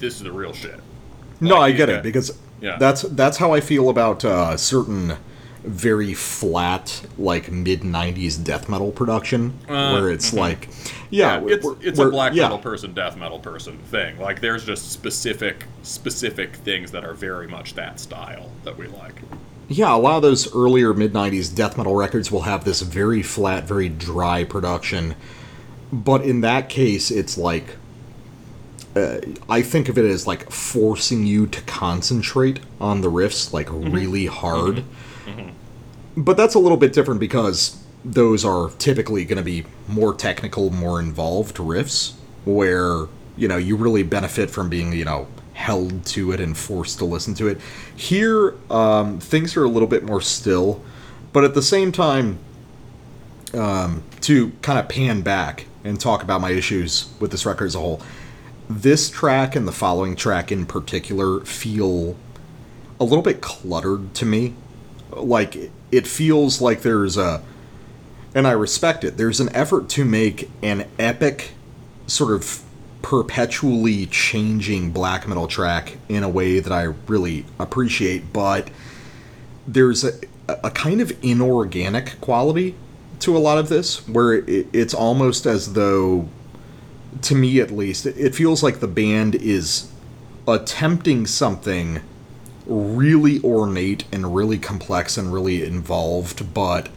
this 0.00 0.14
is 0.14 0.22
the 0.22 0.32
real 0.32 0.52
shit." 0.52 0.80
No, 1.40 1.56
Like, 1.56 1.74
I 1.74 1.76
get 1.76 1.88
yeah. 1.88 1.96
it 1.96 2.02
because 2.02 2.38
Yeah. 2.60 2.76
that's 2.78 3.02
that's 3.02 3.36
how 3.38 3.52
I 3.52 3.60
feel 3.60 3.88
about 3.88 4.24
uh, 4.24 4.56
certain 4.56 5.14
very 5.64 6.12
flat 6.14 7.02
like 7.18 7.50
mid 7.50 7.80
'90s 7.80 8.42
death 8.42 8.68
metal 8.68 8.92
production, 8.92 9.54
where 9.66 10.10
it's 10.10 10.32
like, 10.34 10.68
yeah, 11.10 11.36
Uh, 11.36 11.38
mm-hmm. 11.40 11.48
Yeah, 11.48 11.54
it's 11.54 11.66
it's 11.80 11.98
a 11.98 12.08
black 12.10 12.34
metal 12.34 12.58
person, 12.58 12.92
death 12.92 13.16
metal 13.16 13.38
person 13.38 13.78
thing. 13.90 14.18
Like 14.18 14.40
there's 14.40 14.64
just 14.64 14.92
specific 14.92 15.64
specific 15.82 16.56
things 16.56 16.90
that 16.92 17.04
are 17.04 17.14
very 17.14 17.48
much 17.48 17.74
that 17.74 17.98
style 17.98 18.50
that 18.64 18.76
we 18.76 18.86
like. 18.88 19.22
Yeah, 19.68 19.94
a 19.94 19.96
lot 19.96 20.16
of 20.16 20.22
those 20.22 20.54
earlier 20.54 20.92
mid 20.92 21.14
90s 21.14 21.54
death 21.54 21.78
metal 21.78 21.94
records 21.96 22.30
will 22.30 22.42
have 22.42 22.64
this 22.64 22.82
very 22.82 23.22
flat, 23.22 23.64
very 23.64 23.88
dry 23.88 24.44
production. 24.44 25.14
But 25.90 26.22
in 26.22 26.42
that 26.42 26.68
case, 26.68 27.10
it's 27.10 27.38
like. 27.38 27.76
Uh, 28.96 29.18
I 29.48 29.62
think 29.62 29.88
of 29.88 29.98
it 29.98 30.04
as 30.04 30.26
like 30.26 30.50
forcing 30.50 31.26
you 31.26 31.46
to 31.48 31.60
concentrate 31.62 32.60
on 32.80 33.00
the 33.00 33.10
riffs 33.10 33.52
like 33.52 33.68
really 33.70 34.26
hard. 34.26 34.84
But 36.16 36.36
that's 36.36 36.54
a 36.54 36.60
little 36.60 36.78
bit 36.78 36.92
different 36.92 37.18
because 37.18 37.82
those 38.04 38.44
are 38.44 38.70
typically 38.78 39.24
going 39.24 39.38
to 39.38 39.42
be 39.42 39.64
more 39.88 40.14
technical, 40.14 40.70
more 40.70 41.00
involved 41.00 41.56
riffs 41.56 42.12
where, 42.44 43.06
you 43.36 43.48
know, 43.48 43.56
you 43.56 43.76
really 43.76 44.02
benefit 44.02 44.50
from 44.50 44.68
being, 44.68 44.92
you 44.92 45.04
know, 45.04 45.26
held 45.54 46.04
to 46.04 46.30
it 46.32 46.40
and 46.40 46.56
forced 46.56 46.98
to 46.98 47.04
listen 47.04 47.34
to 47.34 47.48
it. 47.48 47.60
Here, 47.96 48.54
um, 48.70 49.18
things 49.18 49.56
are 49.56 49.64
a 49.64 49.68
little 49.68 49.88
bit 49.88 50.04
more 50.04 50.20
still, 50.20 50.84
but 51.32 51.42
at 51.42 51.54
the 51.54 51.62
same 51.62 51.90
time, 51.90 52.38
um, 53.54 54.02
to 54.20 54.50
kind 54.62 54.78
of 54.78 54.88
pan 54.88 55.22
back 55.22 55.66
and 55.84 56.00
talk 56.00 56.22
about 56.22 56.40
my 56.40 56.50
issues 56.50 57.08
with 57.20 57.30
this 57.30 57.46
record 57.46 57.66
as 57.66 57.74
a 57.74 57.78
whole, 57.78 58.02
this 58.68 59.10
track 59.10 59.54
and 59.54 59.68
the 59.68 59.72
following 59.72 60.16
track 60.16 60.50
in 60.50 60.66
particular 60.66 61.40
feel 61.40 62.16
a 62.98 63.04
little 63.04 63.22
bit 63.22 63.40
cluttered 63.40 64.14
to 64.14 64.24
me. 64.24 64.54
Like, 65.10 65.70
it 65.92 66.06
feels 66.06 66.60
like 66.60 66.82
there's 66.82 67.16
a. 67.16 67.42
And 68.34 68.48
I 68.48 68.52
respect 68.52 69.04
it. 69.04 69.16
There's 69.16 69.38
an 69.38 69.54
effort 69.54 69.88
to 69.90 70.04
make 70.04 70.50
an 70.60 70.88
epic, 70.98 71.52
sort 72.08 72.32
of 72.32 72.64
perpetually 73.00 74.06
changing 74.06 74.90
black 74.90 75.28
metal 75.28 75.46
track 75.46 75.98
in 76.08 76.24
a 76.24 76.28
way 76.28 76.58
that 76.58 76.72
I 76.72 76.84
really 77.06 77.44
appreciate, 77.58 78.32
but 78.32 78.70
there's 79.68 80.04
a, 80.04 80.12
a 80.48 80.70
kind 80.70 81.02
of 81.02 81.12
inorganic 81.22 82.18
quality 82.22 82.74
to 83.20 83.36
a 83.36 83.38
lot 83.38 83.58
of 83.58 83.68
this 83.68 84.08
where 84.08 84.32
it, 84.32 84.68
it's 84.72 84.94
almost 84.94 85.44
as 85.44 85.74
though 85.74 86.28
to 87.22 87.34
me 87.34 87.60
at 87.60 87.70
least 87.70 88.06
it, 88.06 88.34
feels 88.34 88.62
like 88.62 88.80
the 88.80 88.88
band 88.88 89.34
is 89.34 89.90
attempting 90.46 91.26
something 91.26 92.00
really 92.66 93.40
ornate 93.42 94.04
and 94.12 94.34
really 94.34 94.58
complex 94.58 95.16
and 95.16 95.32
really 95.32 95.64
involved 95.64 96.52
but 96.54 96.88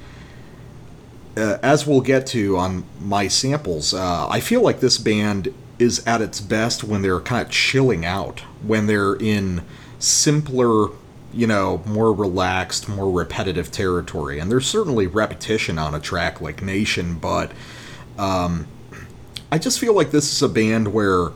uh, 1.36 1.58
as 1.62 1.86
we'll 1.86 2.02
get 2.02 2.26
to 2.26 2.58
on 2.58 2.84
my 3.00 3.28
samples 3.28 3.94
uh, 3.94 4.28
i 4.30 4.40
feel 4.40 4.62
like 4.62 4.80
this 4.80 4.98
band 4.98 5.54
is 5.80 6.06
at 6.08 6.22
its 6.22 6.42
best 6.42 6.84
when 6.84 7.02
they're 7.02 7.20
kind 7.20 7.46
of 7.46 7.52
chilling 7.52 8.06
out 8.06 8.40
when 8.64 8.88
they're 8.88 9.16
in 9.16 9.64
simpler 10.00 10.90
you 11.34 11.46
know 11.48 11.84
more 11.86 12.14
relaxed 12.14 12.90
more 12.90 13.12
repetitive 13.12 13.72
territory. 13.72 14.40
And 14.40 14.52
there's 14.52 14.68
certainly 14.68 15.08
repetition 15.08 15.78
on 15.78 15.94
a 15.94 16.00
track 16.00 16.42
like 16.42 16.62
nation 16.62 17.16
but 17.20 17.52
um, 18.18 18.68
i 19.52 19.58
just 19.58 19.80
feel 19.80 19.94
like 19.94 20.12
this 20.12 20.32
is 20.32 20.42
a 20.42 20.50
band 20.50 20.94
where 20.94 21.30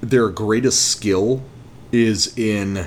their 0.00 0.28
greatest 0.28 0.90
skill 0.90 1.42
is 1.92 2.36
in 2.36 2.86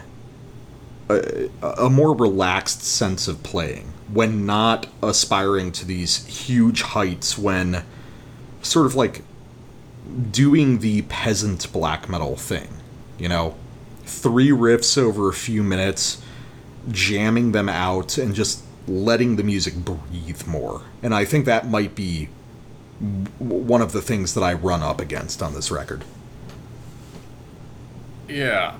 a, 1.09 1.49
a 1.61 1.89
more 1.89 2.15
relaxed 2.15 2.83
sense 2.83 3.27
of 3.27 3.41
playing 3.43 3.91
when 4.11 4.45
not 4.45 4.87
aspiring 5.01 5.71
to 5.71 5.85
these 5.85 6.25
huge 6.25 6.81
heights 6.81 7.37
when 7.37 7.83
sort 8.61 8.85
of 8.85 8.95
like 8.95 9.23
doing 10.31 10.79
the 10.79 11.01
peasant 11.03 11.71
black 11.71 12.09
metal 12.09 12.35
thing 12.35 12.79
you 13.19 13.27
know? 13.29 13.55
Three 14.05 14.49
riffs 14.49 14.97
over 14.97 15.29
a 15.29 15.33
few 15.33 15.61
minutes 15.61 16.21
jamming 16.89 17.51
them 17.51 17.69
out 17.69 18.17
and 18.17 18.33
just 18.33 18.63
letting 18.87 19.35
the 19.35 19.43
music 19.43 19.75
breathe 19.75 20.47
more. 20.47 20.81
And 21.03 21.13
i 21.13 21.25
think 21.25 21.45
that 21.45 21.67
might 21.67 21.93
be 21.93 22.29
one 23.39 23.81
of 23.81 23.91
the 23.93 24.01
things 24.01 24.33
that 24.33 24.43
i 24.43 24.53
run 24.53 24.83
up 24.83 24.99
against 24.99 25.41
on 25.41 25.53
this 25.53 25.71
record 25.71 26.03
Yeah. 28.29 28.75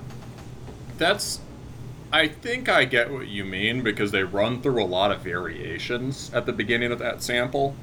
That's 0.96 1.40
I 2.12 2.28
think 2.28 2.68
I 2.68 2.84
get 2.84 3.10
what 3.10 3.28
you 3.28 3.44
mean 3.44 3.82
because 3.82 4.10
they 4.10 4.24
run 4.24 4.62
through 4.62 4.82
a 4.82 4.86
lot 4.86 5.12
of 5.12 5.20
variations 5.20 6.30
at 6.34 6.46
the 6.46 6.52
beginning 6.52 6.90
of 6.92 6.98
that 6.98 7.22
sample. 7.22 7.74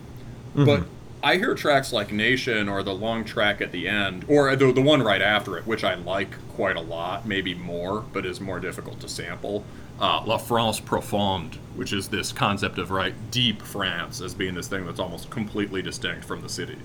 Mm-hmm. 0.49 0.65
But 0.65 0.84
I 1.23 1.38
hear 1.38 1.55
tracks 1.55 1.93
like 1.93 2.11
Nation 2.11 2.68
or 2.68 2.84
the 2.84 2.93
long 2.93 3.23
track 3.23 3.61
at 3.61 3.72
the 3.72 3.88
end, 3.88 4.26
or 4.27 4.53
the, 4.55 4.72
the 4.72 4.81
one 4.81 5.01
right 5.01 5.22
after 5.22 5.57
it, 5.57 5.65
which 5.65 5.84
I 5.84 5.95
like 5.95 6.35
quite 6.49 6.76
a 6.76 6.81
lot, 6.81 7.26
maybe 7.26 7.53
more, 7.53 8.01
but 8.01 8.26
is 8.26 8.41
more 8.41 8.59
difficult 8.59 8.99
to 8.99 9.09
sample. 9.09 9.64
Uh, 9.99 10.24
La 10.26 10.38
France 10.38 10.80
Profonde, 10.80 11.56
which 11.76 11.91
is 11.91 12.07
this 12.10 12.32
concept 12.32 12.78
of 12.78 12.91
right 12.91 13.14
deep 13.32 13.61
France 13.61 14.22
as 14.22 14.34
being 14.36 14.53
this 14.53 14.68
thing 14.68 14.86
that's 14.86 14.99
almost 14.99 15.30
completely 15.32 15.82
distinct 15.82 16.24
from 16.24 16.41
the 16.41 16.49
city, 16.49 16.78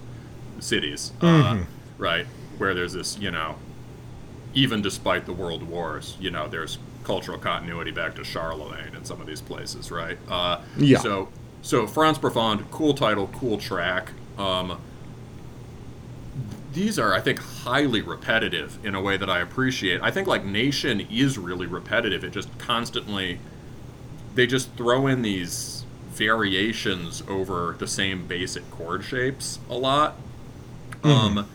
cities, 0.60 1.12
uh, 1.20 1.58
right? 1.98 2.26
Where 2.58 2.72
there's 2.74 2.94
this, 2.94 3.18
you 3.18 3.30
know, 3.30 3.56
even 4.54 4.80
despite 4.82 5.26
the 5.26 5.32
world 5.32 5.62
wars, 5.62 6.16
you 6.20 6.30
know, 6.30 6.48
there's 6.48 6.78
cultural 7.04 7.38
continuity 7.38 7.90
back 7.90 8.14
to 8.14 8.24
Charlemagne 8.24 8.94
in 8.94 9.04
some 9.04 9.20
of 9.20 9.26
these 9.26 9.40
places, 9.40 9.90
right? 9.90 10.18
Uh, 10.28 10.60
Yeah. 10.76 10.98
So, 10.98 11.28
so 11.62 11.86
France 11.86 12.18
Profonde, 12.18 12.70
cool 12.70 12.94
title, 12.94 13.28
cool 13.34 13.58
track. 13.58 14.12
Um, 14.38 14.80
these 16.72 16.98
are, 16.98 17.14
I 17.14 17.20
think, 17.20 17.38
highly 17.38 18.00
repetitive 18.00 18.84
in 18.84 18.94
a 18.94 19.00
way 19.00 19.16
that 19.16 19.28
I 19.30 19.40
appreciate. 19.40 20.00
I 20.02 20.10
think 20.10 20.26
like 20.26 20.44
Nation 20.44 21.00
is 21.00 21.38
really 21.38 21.66
repetitive. 21.66 22.24
It 22.24 22.30
just 22.32 22.56
constantly, 22.58 23.40
they 24.34 24.46
just 24.46 24.72
throw 24.72 25.06
in 25.06 25.22
these 25.22 25.84
variations 26.10 27.22
over 27.28 27.76
the 27.78 27.86
same 27.86 28.26
basic 28.26 28.70
chord 28.70 29.04
shapes 29.04 29.58
a 29.68 29.74
lot. 29.74 30.16
Um, 31.04 31.48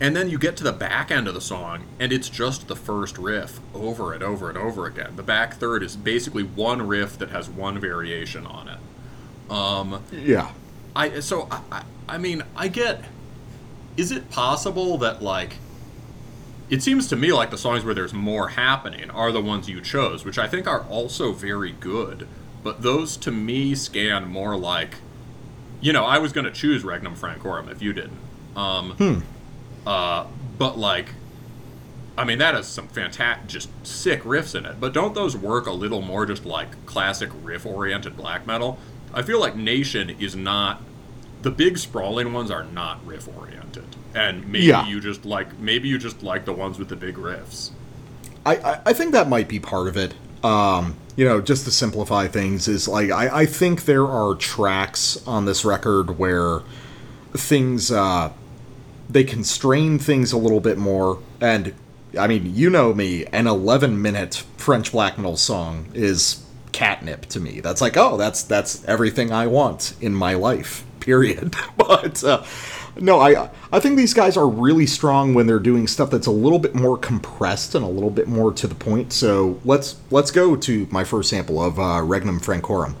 and 0.00 0.14
then 0.14 0.28
you 0.28 0.38
get 0.38 0.56
to 0.58 0.64
the 0.64 0.72
back 0.72 1.10
end 1.10 1.28
of 1.28 1.34
the 1.34 1.40
song, 1.40 1.84
and 1.98 2.12
it's 2.12 2.28
just 2.28 2.68
the 2.68 2.76
first 2.76 3.16
riff 3.16 3.60
over 3.72 4.12
and 4.12 4.22
over 4.22 4.48
and 4.48 4.58
over 4.58 4.86
again. 4.86 5.16
The 5.16 5.22
back 5.22 5.54
third 5.54 5.82
is 5.82 5.96
basically 5.96 6.42
one 6.42 6.86
riff 6.86 7.16
that 7.18 7.30
has 7.30 7.48
one 7.48 7.78
variation 7.78 8.46
on 8.46 8.68
it. 8.68 8.78
Um, 9.50 10.02
yeah 10.12 10.52
I 10.94 11.20
so 11.20 11.48
I, 11.50 11.60
I, 11.70 11.82
I 12.08 12.18
mean 12.18 12.42
I 12.56 12.68
get. 12.68 13.04
Is 13.96 14.10
it 14.10 14.30
possible 14.30 14.98
that 14.98 15.22
like? 15.22 15.56
It 16.70 16.82
seems 16.82 17.06
to 17.08 17.16
me 17.16 17.32
like 17.32 17.50
the 17.50 17.58
songs 17.58 17.84
where 17.84 17.92
there's 17.92 18.14
more 18.14 18.48
happening 18.48 19.10
are 19.10 19.30
the 19.30 19.42
ones 19.42 19.68
you 19.68 19.82
chose, 19.82 20.24
which 20.24 20.38
I 20.38 20.48
think 20.48 20.66
are 20.66 20.82
also 20.84 21.32
very 21.32 21.72
good. 21.72 22.26
But 22.62 22.80
those 22.82 23.16
to 23.18 23.30
me 23.30 23.74
scan 23.74 24.26
more 24.28 24.56
like, 24.56 24.96
you 25.82 25.92
know, 25.92 26.04
I 26.04 26.18
was 26.18 26.32
going 26.32 26.46
to 26.46 26.50
choose 26.50 26.82
Regnum 26.82 27.14
Francorum 27.14 27.68
if 27.68 27.82
you 27.82 27.92
didn't. 27.92 28.18
Um, 28.56 29.24
uh, 29.86 30.26
but 30.56 30.78
like, 30.78 31.10
I 32.16 32.24
mean, 32.24 32.38
that 32.38 32.54
has 32.54 32.68
some 32.68 32.88
fantastic, 32.88 33.48
just 33.48 33.86
sick 33.86 34.22
riffs 34.22 34.54
in 34.54 34.64
it. 34.64 34.80
But 34.80 34.94
don't 34.94 35.14
those 35.14 35.36
work 35.36 35.66
a 35.66 35.72
little 35.72 36.00
more 36.00 36.24
just 36.24 36.46
like 36.46 36.86
classic 36.86 37.30
riff-oriented 37.42 38.16
black 38.16 38.46
metal? 38.46 38.78
I 39.12 39.22
feel 39.22 39.40
like 39.40 39.56
Nation 39.56 40.08
is 40.08 40.34
not. 40.34 40.82
The 41.42 41.50
big 41.50 41.76
sprawling 41.78 42.32
ones 42.32 42.50
are 42.50 42.64
not 42.64 43.04
riff-oriented, 43.06 43.84
and 44.14 44.46
maybe 44.48 44.66
Yeah. 44.66 44.86
you 44.86 45.00
just 45.00 45.24
like 45.24 45.58
maybe 45.58 45.88
you 45.88 45.98
just 45.98 46.22
like 46.22 46.44
the 46.44 46.52
ones 46.52 46.78
with 46.78 46.88
the 46.88 46.96
big 46.96 47.16
riffs. 47.16 47.70
I, 48.46 48.56
I, 48.56 48.80
I 48.86 48.92
think 48.92 49.12
that 49.12 49.28
might 49.28 49.48
be 49.48 49.58
part 49.60 49.88
of 49.88 49.96
it. 49.96 50.14
Um, 50.44 50.96
you 51.16 51.24
know, 51.24 51.40
just 51.40 51.64
to 51.66 51.70
simplify 51.70 52.26
things, 52.26 52.66
is 52.68 52.88
like 52.88 53.10
I, 53.10 53.40
I 53.42 53.46
think 53.46 53.84
there 53.84 54.06
are 54.06 54.34
tracks 54.34 55.22
on 55.26 55.44
this 55.44 55.64
record 55.64 56.18
where 56.18 56.60
things 57.32 57.90
uh, 57.90 58.32
they 59.08 59.24
constrain 59.24 59.98
things 59.98 60.32
a 60.32 60.38
little 60.38 60.60
bit 60.60 60.78
more. 60.78 61.18
And 61.40 61.74
I 62.18 62.26
mean, 62.26 62.54
you 62.54 62.70
know 62.70 62.92
me, 62.94 63.26
an 63.26 63.46
11 63.46 64.00
minute 64.00 64.44
French 64.56 64.92
black 64.92 65.16
metal 65.18 65.36
song 65.36 65.86
is 65.94 66.44
catnip 66.72 67.26
to 67.26 67.40
me. 67.40 67.60
That's 67.60 67.80
like, 67.80 67.96
oh, 67.96 68.16
that's 68.16 68.42
that's 68.42 68.84
everything 68.86 69.32
I 69.32 69.46
want 69.46 69.94
in 70.00 70.14
my 70.14 70.34
life. 70.34 70.84
Period. 71.02 71.54
but 71.76 72.24
uh, 72.24 72.42
no, 73.00 73.20
I 73.20 73.50
I 73.70 73.80
think 73.80 73.96
these 73.96 74.14
guys 74.14 74.36
are 74.36 74.48
really 74.48 74.86
strong 74.86 75.34
when 75.34 75.46
they're 75.46 75.58
doing 75.58 75.86
stuff 75.86 76.10
that's 76.10 76.26
a 76.26 76.32
little 76.32 76.58
bit 76.58 76.74
more 76.74 76.96
compressed 76.96 77.74
and 77.74 77.84
a 77.84 77.88
little 77.88 78.10
bit 78.10 78.28
more 78.28 78.52
to 78.52 78.66
the 78.66 78.74
point. 78.74 79.12
So 79.12 79.60
let's 79.64 79.96
let's 80.10 80.30
go 80.30 80.56
to 80.56 80.86
my 80.90 81.04
first 81.04 81.30
sample 81.30 81.62
of 81.62 81.78
uh, 81.78 82.02
Regnum 82.02 82.40
Francorum. 82.40 82.94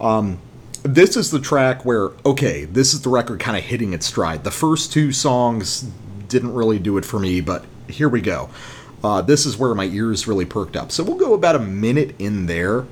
Um, 0.00 0.38
this 0.82 1.16
is 1.16 1.30
the 1.30 1.40
track 1.40 1.84
where 1.84 2.10
okay, 2.24 2.64
this 2.64 2.94
is 2.94 3.02
the 3.02 3.10
record 3.10 3.40
kind 3.40 3.56
of 3.56 3.64
hitting 3.64 3.92
its 3.92 4.06
stride. 4.06 4.44
The 4.44 4.50
first 4.50 4.92
two 4.92 5.12
songs 5.12 5.88
didn't 6.28 6.54
really 6.54 6.78
do 6.78 6.98
it 6.98 7.04
for 7.04 7.18
me, 7.18 7.40
but 7.40 7.64
here 7.88 8.08
we 8.08 8.20
go. 8.20 8.50
Uh, 9.04 9.22
this 9.22 9.46
is 9.46 9.56
where 9.56 9.74
my 9.74 9.84
ears 9.84 10.26
really 10.26 10.44
perked 10.44 10.76
up. 10.76 10.90
So 10.90 11.04
we'll 11.04 11.16
go 11.16 11.34
about 11.34 11.54
a 11.54 11.60
minute 11.60 12.14
in 12.18 12.46
there, 12.46 12.86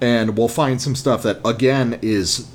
and 0.00 0.36
we'll 0.36 0.48
find 0.48 0.80
some 0.80 0.94
stuff 0.94 1.22
that 1.24 1.40
again 1.46 1.98
is 2.00 2.48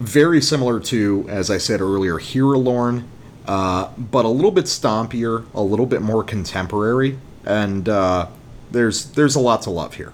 very 0.00 0.40
similar 0.40 0.80
to, 0.80 1.26
as 1.28 1.50
I 1.50 1.58
said 1.58 1.80
earlier, 1.80 2.14
Hirilorn, 2.14 3.04
uh, 3.46 3.90
but 3.96 4.24
a 4.24 4.28
little 4.28 4.50
bit 4.50 4.66
stompier, 4.66 5.46
a 5.54 5.62
little 5.62 5.86
bit 5.86 6.02
more 6.02 6.24
contemporary, 6.24 7.18
and 7.44 7.88
uh, 7.88 8.28
there's 8.70 9.06
there's 9.12 9.36
a 9.36 9.40
lot 9.40 9.62
to 9.62 9.70
love 9.70 9.94
here. 9.94 10.12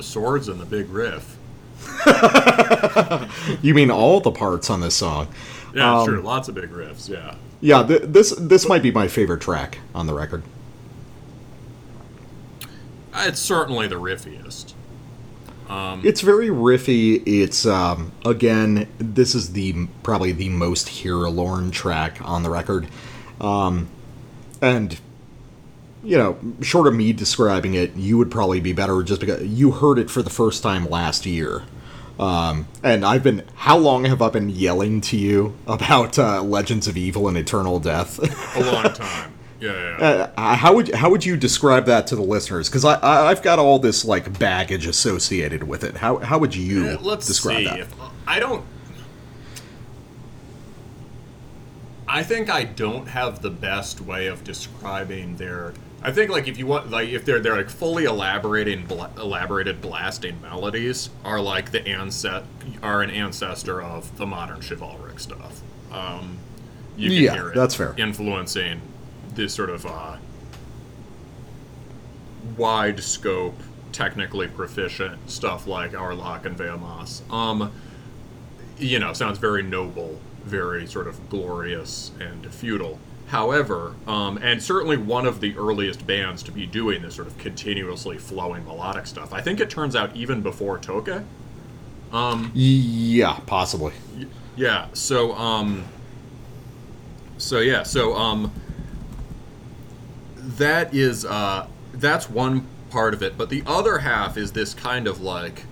The 0.00 0.14
part 0.14 0.26
with 0.26 0.46
the 0.46 0.46
swords 0.46 0.48
and 0.48 0.60
the 0.60 0.66
big 0.66 0.88
riff. 0.90 1.36
You 3.62 3.74
mean 3.74 3.90
all 3.90 4.20
the 4.20 4.30
parts 4.30 4.70
on 4.70 4.80
this 4.80 4.94
song? 4.94 5.28
Yeah, 5.74 5.98
Um, 6.00 6.06
sure. 6.06 6.20
Lots 6.20 6.48
of 6.48 6.54
big 6.54 6.70
riffs. 6.70 7.08
Yeah. 7.08 7.34
Yeah, 7.60 7.82
th- 7.86 8.02
this 8.04 8.30
this 8.38 8.66
might 8.68 8.82
be 8.82 8.90
my 8.90 9.06
favorite 9.08 9.40
track 9.42 9.78
on 9.94 10.06
the 10.06 10.14
record. 10.14 10.42
Uh, 13.12 13.24
It's 13.26 13.40
certainly 13.40 13.86
the 13.86 13.96
riffiest. 13.96 14.72
It's 16.02 16.20
very 16.22 16.48
riffy. 16.48 17.22
It's 17.26 17.64
um, 17.66 18.12
again, 18.24 18.88
this 18.98 19.34
is 19.34 19.52
the 19.52 19.86
probably 20.02 20.32
the 20.32 20.48
most 20.48 20.88
Hirilorn 20.88 21.70
track 21.70 22.18
on 22.24 22.42
the 22.42 22.50
record, 22.50 22.88
um, 23.40 23.88
and 24.62 24.98
you 26.02 26.16
know, 26.16 26.38
short 26.62 26.86
of 26.86 26.94
me 26.94 27.12
describing 27.12 27.74
it, 27.74 27.94
you 27.96 28.16
would 28.18 28.30
probably 28.30 28.60
be 28.60 28.72
better 28.72 29.02
just 29.02 29.20
because 29.20 29.44
you 29.46 29.70
heard 29.72 29.98
it 29.98 30.10
for 30.10 30.22
the 30.22 30.30
first 30.30 30.62
time 30.62 30.88
last 30.88 31.26
year. 31.26 31.62
Um, 32.18 32.68
and 32.82 33.04
I've 33.04 33.22
been, 33.22 33.44
how 33.54 33.78
long 33.78 34.04
have 34.04 34.20
I 34.20 34.28
been 34.28 34.50
yelling 34.50 35.00
to 35.02 35.16
you 35.16 35.56
about 35.66 36.18
uh, 36.18 36.42
Legends 36.42 36.86
of 36.86 36.96
Evil 36.96 37.28
and 37.28 37.36
Eternal 37.38 37.80
Death? 37.80 38.18
A 38.56 38.60
long 38.72 38.92
time. 38.92 39.34
Yeah, 39.58 39.72
yeah. 39.72 39.96
yeah. 39.98 40.30
Uh, 40.36 40.56
how 40.56 40.74
would 40.74 40.94
how 40.94 41.10
would 41.10 41.24
you 41.24 41.36
describe 41.36 41.84
that 41.84 42.06
to 42.06 42.16
the 42.16 42.22
listeners? 42.22 42.68
Because 42.70 42.84
I, 42.84 42.94
I 42.94 43.28
I've 43.28 43.42
got 43.42 43.58
all 43.58 43.78
this 43.78 44.06
like 44.06 44.38
baggage 44.38 44.86
associated 44.86 45.64
with 45.64 45.84
it. 45.84 45.98
How 45.98 46.16
how 46.16 46.38
would 46.38 46.54
you 46.56 46.88
Uh, 46.88 46.98
Let's 47.02 47.26
describe 47.26 47.58
see. 47.58 47.64
that? 47.64 47.86
I 48.26 48.40
don't. 48.40 48.64
I 52.08 52.22
think 52.22 52.50
I 52.50 52.64
don't 52.64 53.06
have 53.08 53.42
the 53.42 53.50
best 53.50 54.00
way 54.00 54.26
of 54.26 54.42
describing 54.44 55.36
their. 55.36 55.74
I 56.02 56.12
think 56.12 56.30
like 56.30 56.48
if 56.48 56.56
you 56.58 56.66
want 56.66 56.90
like 56.90 57.10
if 57.10 57.24
they're 57.26 57.40
they're 57.40 57.56
like 57.56 57.68
fully 57.68 58.04
elaborating 58.04 58.86
bla- 58.86 59.10
elaborated 59.18 59.82
blasting 59.82 60.40
melodies 60.40 61.10
are 61.24 61.40
like 61.40 61.72
the 61.72 61.86
ancest 61.86 62.46
are 62.82 63.02
an 63.02 63.10
ancestor 63.10 63.82
of 63.82 64.16
the 64.16 64.24
modern 64.26 64.60
chivalric 64.62 65.20
stuff. 65.20 65.60
Um, 65.92 66.38
you 66.96 67.10
can 67.10 67.22
Yeah, 67.24 67.34
hear 67.34 67.48
it 67.50 67.54
that's 67.54 67.74
fair. 67.74 67.94
influencing 67.98 68.80
this 69.34 69.52
sort 69.52 69.68
of 69.70 69.84
uh, 69.86 70.16
wide 72.56 73.00
scope, 73.00 73.58
technically 73.92 74.48
proficient 74.48 75.30
stuff 75.30 75.66
like 75.66 75.92
Aorlhac 75.92 76.44
and 76.46 76.56
Vehemence. 76.56 77.22
Um, 77.30 77.72
you 78.78 78.98
know, 78.98 79.12
sounds 79.12 79.38
very 79.38 79.62
noble, 79.62 80.18
very 80.44 80.86
sort 80.86 81.06
of 81.06 81.28
glorious 81.28 82.12
and 82.20 82.46
feudal. 82.52 82.98
However, 83.30 83.94
um, 84.08 84.40
and 84.42 84.60
certainly 84.60 84.96
one 84.96 85.24
of 85.24 85.40
the 85.40 85.56
earliest 85.56 86.04
bands 86.04 86.42
to 86.42 86.50
be 86.50 86.66
doing 86.66 87.02
this 87.02 87.14
sort 87.14 87.28
of 87.28 87.38
continuously 87.38 88.18
flowing 88.18 88.64
melodic 88.66 89.06
stuff. 89.06 89.32
I 89.32 89.40
think 89.40 89.60
it 89.60 89.70
turns 89.70 89.94
out 89.94 90.16
even 90.16 90.42
before 90.42 90.78
Toka. 90.78 91.24
Yeah, 92.54 93.38
possibly. 93.46 93.92
Yeah. 94.56 94.88
So 94.94 95.32
um 95.34 95.84
so 97.38 97.60
yeah, 97.60 97.84
so 97.84 98.14
um 98.16 98.52
that 100.36 100.92
is 100.92 101.24
uh 101.24 101.68
that's 101.92 102.28
one 102.28 102.66
part 102.90 103.14
of 103.14 103.22
it, 103.22 103.38
but 103.38 103.48
the 103.48 103.62
other 103.64 103.98
half 103.98 104.36
is 104.36 104.50
this 104.50 104.74
kind 104.74 105.06
of 105.06 105.20
like 105.20 105.66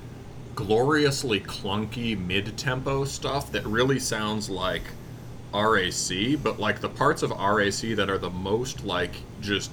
gloriously 0.54 1.40
clunky 1.40 2.16
mid-tempo 2.16 3.04
stuff 3.04 3.50
that 3.50 3.66
really 3.66 3.98
sounds 3.98 4.48
like 4.48 4.84
RAC, 5.52 6.42
but 6.42 6.58
like 6.58 6.80
the 6.80 6.88
parts 6.88 7.22
of 7.22 7.30
RAC 7.30 7.96
that 7.96 8.08
are 8.10 8.18
the 8.18 8.30
most 8.30 8.84
like 8.84 9.12
just 9.40 9.70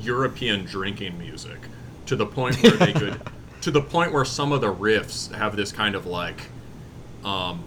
European 0.00 0.64
drinking 0.64 1.18
music 1.18 1.58
to 2.06 2.16
the 2.16 2.26
point 2.26 2.60
where 2.62 2.72
they 2.72 2.92
could 2.92 3.20
to 3.62 3.70
the 3.70 3.82
point 3.82 4.12
where 4.12 4.24
some 4.24 4.52
of 4.52 4.60
the 4.60 4.72
riffs 4.72 5.32
have 5.32 5.56
this 5.56 5.72
kind 5.72 5.94
of 5.94 6.06
like 6.06 6.48
um 7.24 7.62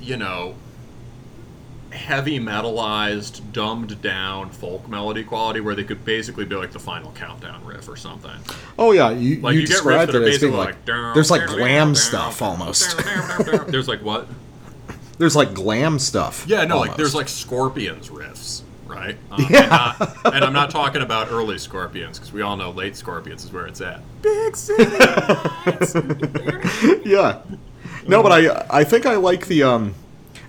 you 0.00 0.16
know 0.16 0.54
heavy 1.90 2.40
metalized 2.40 3.52
dumbed 3.52 4.00
down 4.02 4.50
folk 4.50 4.88
melody 4.88 5.22
quality 5.22 5.60
where 5.60 5.74
they 5.74 5.84
could 5.84 6.04
basically 6.04 6.44
be 6.44 6.54
like 6.54 6.72
the 6.72 6.78
final 6.78 7.12
countdown 7.12 7.64
riff 7.64 7.88
or 7.88 7.96
something 7.96 8.36
Oh 8.76 8.90
yeah, 8.90 9.10
you, 9.10 9.40
like 9.40 9.54
you, 9.54 9.60
you, 9.60 9.66
get 9.66 9.76
riffs 9.76 9.76
described 9.76 10.12
that 10.12 10.22
are 10.22 10.26
it 10.26 10.34
as 10.34 10.40
being 10.40 10.52
like, 10.52 10.74
like, 10.86 11.14
there's 11.14 11.30
like 11.30 11.46
glam 11.46 11.94
stuff 11.94 12.42
almost. 12.42 12.98
there's 13.68 13.86
like 13.86 14.02
what 14.02 14.26
there's 15.18 15.36
like 15.36 15.54
glam 15.54 15.98
stuff. 15.98 16.44
Yeah, 16.46 16.64
no, 16.64 16.78
like 16.78 16.96
there's 16.96 17.14
like 17.14 17.28
Scorpions 17.28 18.08
riffs, 18.08 18.62
right? 18.86 19.16
Um, 19.30 19.44
and, 19.44 19.70
not, 19.70 20.34
and 20.34 20.44
I'm 20.44 20.52
not 20.52 20.70
talking 20.70 21.02
about 21.02 21.30
early 21.30 21.58
Scorpions 21.58 22.18
because 22.18 22.32
we 22.32 22.42
all 22.42 22.56
know 22.56 22.70
late 22.70 22.96
Scorpions 22.96 23.44
is 23.44 23.52
where 23.52 23.66
it's 23.66 23.80
at. 23.80 24.00
Big 24.22 24.56
city. 24.56 24.84
yeah. 27.04 27.42
No, 28.06 28.22
but 28.22 28.32
I 28.32 28.66
I 28.70 28.84
think 28.84 29.06
I 29.06 29.16
like 29.16 29.46
the 29.46 29.62
um 29.62 29.94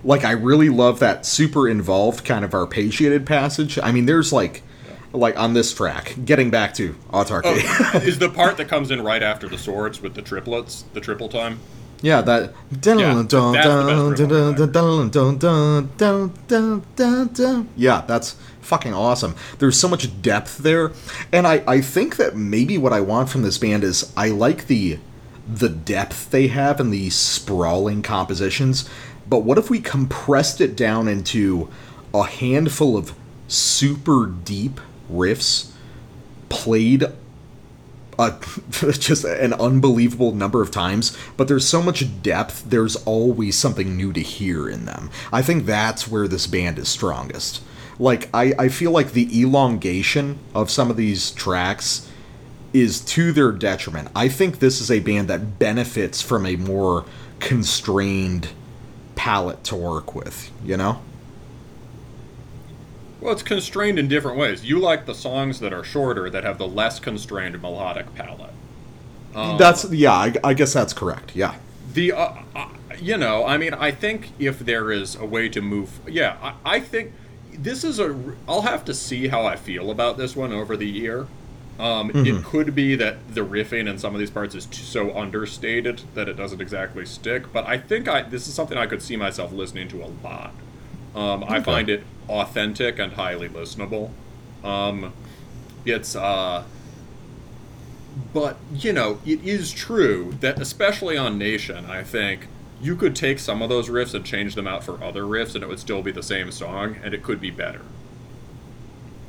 like 0.04 0.24
I 0.24 0.32
really 0.32 0.68
love 0.68 1.00
that 1.00 1.26
super 1.26 1.68
involved 1.68 2.24
kind 2.24 2.44
of 2.44 2.52
arpeggiated 2.52 3.26
passage. 3.26 3.78
I 3.82 3.92
mean, 3.92 4.06
there's 4.06 4.32
like 4.32 4.62
like 5.12 5.38
on 5.38 5.54
this 5.54 5.72
track, 5.72 6.14
getting 6.24 6.50
back 6.50 6.74
to 6.74 6.94
Autarcie. 7.12 7.48
Oh, 7.48 7.98
is 8.04 8.18
the 8.18 8.28
part 8.28 8.56
that 8.58 8.68
comes 8.68 8.90
in 8.90 9.02
right 9.02 9.22
after 9.22 9.48
the 9.48 9.58
swords 9.58 10.00
with 10.00 10.14
the 10.14 10.22
triplets, 10.22 10.84
the 10.92 11.00
triple 11.00 11.28
time? 11.28 11.60
Yeah, 12.02 12.20
that 12.22 12.52
Yeah, 12.98 13.14
that's 13.14 13.30
the 13.30 13.52
best 13.52 13.68
riff 13.68 14.18
Yeah, 17.76 18.02
that's 18.06 18.36
fucking 18.60 18.92
awesome. 18.94 19.34
There's 19.58 19.78
so 19.78 19.88
much 19.88 20.22
depth 20.22 20.58
there. 20.58 20.92
And 21.32 21.46
I, 21.46 21.62
I 21.66 21.80
think 21.80 22.16
that 22.16 22.36
maybe 22.36 22.76
what 22.76 22.92
I 22.92 23.00
want 23.00 23.30
from 23.30 23.42
this 23.42 23.58
band 23.58 23.84
is 23.84 24.12
I 24.16 24.28
like 24.28 24.66
the 24.66 24.98
the 25.48 25.68
depth 25.68 26.30
they 26.30 26.48
have 26.48 26.80
and 26.80 26.92
the 26.92 27.08
sprawling 27.10 28.02
compositions. 28.02 28.88
But 29.28 29.40
what 29.40 29.58
if 29.58 29.70
we 29.70 29.80
compressed 29.80 30.60
it 30.60 30.76
down 30.76 31.08
into 31.08 31.70
a 32.12 32.24
handful 32.24 32.96
of 32.96 33.14
super 33.48 34.26
deep 34.26 34.80
riffs 35.10 35.70
played 36.48 37.04
uh, 38.18 38.38
just 38.70 39.24
an 39.24 39.52
unbelievable 39.54 40.32
number 40.32 40.62
of 40.62 40.70
times, 40.70 41.16
but 41.36 41.48
there's 41.48 41.66
so 41.68 41.82
much 41.82 42.22
depth, 42.22 42.64
there's 42.68 42.96
always 43.04 43.56
something 43.56 43.96
new 43.96 44.12
to 44.12 44.20
hear 44.20 44.68
in 44.68 44.84
them. 44.84 45.10
I 45.32 45.42
think 45.42 45.66
that's 45.66 46.08
where 46.08 46.28
this 46.28 46.46
band 46.46 46.78
is 46.78 46.88
strongest. 46.88 47.62
Like, 47.98 48.28
I, 48.34 48.52
I 48.58 48.68
feel 48.68 48.90
like 48.90 49.12
the 49.12 49.40
elongation 49.40 50.38
of 50.54 50.70
some 50.70 50.90
of 50.90 50.96
these 50.96 51.30
tracks 51.30 52.10
is 52.72 53.00
to 53.00 53.32
their 53.32 53.52
detriment. 53.52 54.08
I 54.14 54.28
think 54.28 54.58
this 54.58 54.80
is 54.80 54.90
a 54.90 55.00
band 55.00 55.28
that 55.28 55.58
benefits 55.58 56.20
from 56.20 56.44
a 56.44 56.56
more 56.56 57.06
constrained 57.40 58.48
palette 59.14 59.64
to 59.64 59.76
work 59.76 60.14
with, 60.14 60.50
you 60.62 60.76
know? 60.76 61.00
Well, 63.26 63.32
it's 63.32 63.42
constrained 63.42 63.98
in 63.98 64.06
different 64.06 64.38
ways. 64.38 64.64
You 64.64 64.78
like 64.78 65.04
the 65.04 65.12
songs 65.12 65.58
that 65.58 65.72
are 65.72 65.82
shorter 65.82 66.30
that 66.30 66.44
have 66.44 66.58
the 66.58 66.68
less 66.68 67.00
constrained 67.00 67.60
melodic 67.60 68.14
palette. 68.14 68.54
Um, 69.34 69.58
that's, 69.58 69.90
yeah, 69.90 70.12
I, 70.12 70.34
I 70.44 70.54
guess 70.54 70.72
that's 70.72 70.92
correct, 70.92 71.34
yeah. 71.34 71.56
The, 71.92 72.12
uh, 72.12 72.34
uh, 72.54 72.68
you 73.00 73.16
know, 73.16 73.44
I 73.44 73.56
mean, 73.56 73.74
I 73.74 73.90
think 73.90 74.30
if 74.38 74.60
there 74.60 74.92
is 74.92 75.16
a 75.16 75.24
way 75.24 75.48
to 75.48 75.60
move, 75.60 75.98
yeah, 76.06 76.36
I, 76.40 76.76
I 76.76 76.78
think 76.78 77.14
this 77.52 77.82
is 77.82 77.98
a. 77.98 78.16
I'll 78.48 78.62
have 78.62 78.84
to 78.84 78.94
see 78.94 79.26
how 79.26 79.44
I 79.44 79.56
feel 79.56 79.90
about 79.90 80.18
this 80.18 80.36
one 80.36 80.52
over 80.52 80.76
the 80.76 80.88
year. 80.88 81.26
Um, 81.80 82.12
It 82.14 82.44
could 82.44 82.76
be 82.76 82.94
that 82.94 83.34
the 83.34 83.40
riffing 83.40 83.88
in 83.88 83.98
some 83.98 84.14
of 84.14 84.20
these 84.20 84.30
parts 84.30 84.54
is 84.54 84.68
so 84.70 85.12
understated 85.18 86.02
that 86.14 86.28
it 86.28 86.36
doesn't 86.36 86.60
exactly 86.60 87.04
stick. 87.04 87.52
But 87.52 87.66
I 87.66 87.76
think 87.76 88.06
I 88.06 88.22
this 88.22 88.46
is 88.46 88.54
something 88.54 88.78
I 88.78 88.86
could 88.86 89.02
see 89.02 89.16
myself 89.16 89.50
listening 89.52 89.88
to 89.88 90.04
a 90.04 90.10
lot. 90.22 90.52
Um, 91.16 91.44
I 91.48 91.60
find 91.62 91.88
it 91.88 92.04
authentic 92.28 92.98
and 92.98 93.14
highly 93.14 93.48
listenable. 93.48 94.10
Um, 94.62 95.14
it's 95.84 96.14
uh, 96.14 96.64
but 98.32 98.56
you 98.74 98.92
know, 98.92 99.18
it 99.24 99.42
is 99.44 99.72
true 99.72 100.36
that 100.40 100.60
especially 100.60 101.16
on 101.16 101.38
Nation, 101.38 101.86
I 101.86 102.02
think 102.02 102.48
you 102.80 102.96
could 102.96 103.16
take 103.16 103.38
some 103.38 103.62
of 103.62 103.68
those 103.68 103.88
riffs 103.88 104.14
and 104.14 104.24
change 104.24 104.54
them 104.54 104.66
out 104.66 104.84
for 104.84 105.02
other 105.02 105.22
riffs, 105.22 105.54
and 105.54 105.64
it 105.64 105.68
would 105.68 105.80
still 105.80 106.02
be 106.02 106.12
the 106.12 106.22
same 106.22 106.50
song, 106.50 106.96
and 107.02 107.14
it 107.14 107.22
could 107.22 107.40
be 107.40 107.50
better. 107.50 107.82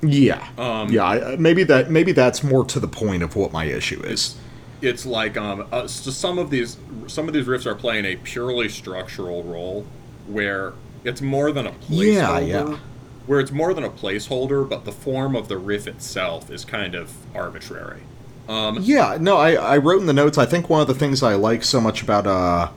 Yeah, 0.02 0.48
Um, 0.58 0.90
yeah. 0.92 1.36
Maybe 1.40 1.64
that 1.64 1.90
maybe 1.90 2.12
that's 2.12 2.44
more 2.44 2.64
to 2.66 2.80
the 2.80 2.88
point 2.88 3.24
of 3.24 3.36
what 3.36 3.52
my 3.52 3.66
issue 3.66 4.02
is. 4.04 4.36
It's 4.82 5.06
like 5.06 5.38
um, 5.38 5.68
uh, 5.72 5.88
so 5.88 6.12
some 6.12 6.38
of 6.38 6.50
these 6.52 6.78
some 7.08 7.28
of 7.28 7.34
these 7.34 7.48
riffs 7.48 7.66
are 7.66 7.76
playing 7.76 8.06
a 8.06 8.16
purely 8.18 8.70
structural 8.70 9.44
role, 9.44 9.88
where 10.28 10.74
it's 11.08 11.22
more 11.22 11.52
than 11.52 11.66
a 11.68 11.72
placeholder. 11.72 12.14
Yeah, 12.14 12.40
yeah. 12.40 12.78
Where 13.26 13.40
it's 13.40 13.52
more 13.52 13.74
than 13.74 13.84
a 13.84 13.90
placeholder, 13.90 14.68
but 14.68 14.86
the 14.86 14.92
form 14.92 15.36
of 15.36 15.48
the 15.48 15.58
riff 15.58 15.88
itself 15.88 16.50
is 16.52 16.64
kind 16.66 16.96
of 16.96 17.14
arbitrary. 17.36 18.02
Um, 18.48 18.80
Yeah, 18.82 19.18
no, 19.20 19.38
I, 19.38 19.54
I 19.54 19.78
wrote 19.78 20.00
in 20.00 20.08
the 20.08 20.14
notes. 20.14 20.38
I 20.38 20.46
think 20.46 20.70
one 20.70 20.82
of 20.82 20.88
the 20.88 20.94
things 20.94 21.24
I 21.24 21.36
like 21.36 21.64
so 21.64 21.82
much 21.82 22.02
about 22.02 22.28
uh 22.28 22.70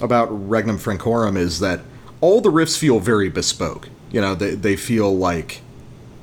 about 0.00 0.28
Regnum 0.30 0.78
Francorum 0.78 1.36
is 1.36 1.58
that 1.58 1.80
all 2.20 2.40
the 2.40 2.50
riffs 2.50 2.78
feel 2.78 3.00
very 3.00 3.28
bespoke. 3.28 3.88
You 4.12 4.20
know, 4.20 4.34
they 4.34 4.54
they 4.54 4.76
feel 4.76 5.16
like 5.16 5.60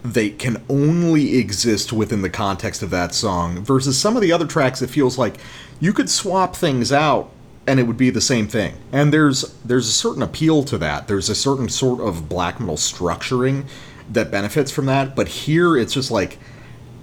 they 0.04 0.30
can 0.30 0.64
only 0.70 1.38
exist 1.38 1.92
within 1.92 2.22
the 2.22 2.30
context 2.30 2.84
of 2.84 2.90
that 2.92 3.14
song. 3.14 3.64
Versus 3.66 3.98
some 3.98 4.16
of 4.16 4.22
the 4.22 4.32
other 4.32 4.46
tracks, 4.46 4.82
it 4.82 4.90
feels 4.90 5.18
like 5.18 5.36
you 5.80 5.92
could 5.92 6.10
swap 6.10 6.56
things 6.56 6.92
out 6.92 7.32
and 7.68 7.80
it 7.80 7.84
would 7.84 7.98
be 7.98 8.10
the 8.10 8.22
same 8.22 8.48
thing. 8.48 8.76
And 8.92 9.14
there's 9.14 9.56
there's 9.64 9.88
a 9.88 9.92
certain 9.92 10.22
appeal 10.22 10.64
to 10.66 10.78
that. 10.78 11.08
There's 11.08 11.30
a 11.30 11.36
certain 11.36 11.70
sort 11.70 12.00
of 12.00 12.30
black 12.30 12.60
metal 12.60 12.78
structuring 12.78 13.66
that 14.12 14.32
benefits 14.32 14.72
from 14.72 14.86
that. 14.88 15.16
But 15.16 15.28
here, 15.28 15.76
it's 15.78 15.94
just 15.94 16.12
like 16.12 16.38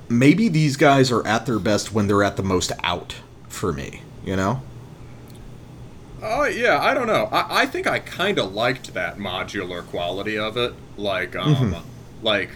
maybe 0.09 0.49
these 0.49 0.77
guys 0.77 1.11
are 1.11 1.27
at 1.27 1.47
their 1.47 1.59
best 1.59 1.93
when 1.93 2.07
they're 2.07 2.23
at 2.23 2.37
the 2.37 2.43
most 2.43 2.73
out 2.83 3.17
for 3.49 3.73
me, 3.73 4.03
you 4.25 4.37
know? 4.37 4.63
Oh 6.23 6.45
yeah, 6.45 6.81
I 6.81 6.95
don't 6.95 7.09
know. 7.09 7.29
I, 7.33 7.63
I 7.63 7.67
think 7.67 7.87
I 7.87 7.99
kind 7.99 8.39
of 8.39 8.53
liked 8.53 8.95
that 8.95 9.19
modular 9.19 9.85
quality 9.85 10.39
of 10.39 10.57
it. 10.57 10.75
Like, 10.97 11.35
um, 11.35 11.75
like, 12.23 12.51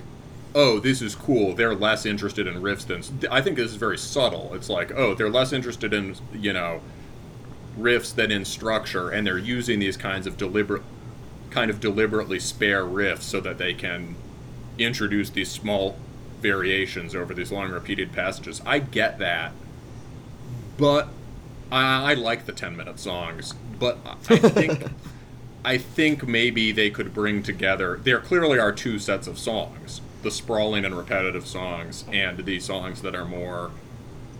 oh, 0.54 0.78
this 0.78 1.02
is 1.02 1.16
cool. 1.16 1.54
They're 1.54 1.74
less 1.74 2.06
interested 2.06 2.46
in 2.46 2.62
riffs 2.62 2.86
than. 2.86 3.28
I 3.28 3.40
think 3.40 3.56
this 3.56 3.70
is 3.70 3.76
very 3.76 3.98
subtle. 3.98 4.54
It's 4.54 4.68
like, 4.68 4.92
oh, 4.94 5.14
they're 5.14 5.30
less 5.30 5.52
interested 5.52 5.92
in 5.92 6.14
you 6.32 6.52
know 6.52 6.80
riffs 7.78 8.14
than 8.14 8.30
in 8.30 8.44
structure, 8.44 9.10
and 9.10 9.26
they're 9.26 9.38
using 9.38 9.78
these 9.78 9.96
kinds 9.96 10.26
of 10.26 10.36
deliberate, 10.36 10.82
kind 11.50 11.70
of 11.70 11.80
deliberately 11.80 12.38
spare 12.38 12.84
riffs 12.84 13.22
so 13.22 13.40
that 13.40 13.58
they 13.58 13.74
can 13.74 14.16
introduce 14.78 15.30
these 15.30 15.50
small 15.50 15.96
variations 16.40 17.14
over 17.14 17.34
these 17.34 17.50
long 17.50 17.70
repeated 17.70 18.12
passages. 18.12 18.60
I 18.66 18.78
get 18.78 19.18
that, 19.18 19.52
but 20.76 21.08
I, 21.70 22.12
I 22.12 22.14
like 22.14 22.46
the 22.46 22.52
ten 22.52 22.76
minute 22.76 22.98
songs. 22.98 23.54
But 23.78 23.98
I 24.28 24.36
think 24.38 24.84
I 25.64 25.78
think 25.78 26.26
maybe 26.26 26.72
they 26.72 26.90
could 26.90 27.12
bring 27.12 27.42
together. 27.42 28.00
There 28.02 28.20
clearly 28.20 28.58
are 28.58 28.72
two 28.72 28.98
sets 28.98 29.26
of 29.26 29.38
songs: 29.38 30.00
the 30.22 30.30
sprawling 30.30 30.84
and 30.84 30.96
repetitive 30.96 31.46
songs, 31.46 32.04
and 32.12 32.44
the 32.44 32.60
songs 32.60 33.02
that 33.02 33.14
are 33.14 33.24
more 33.24 33.70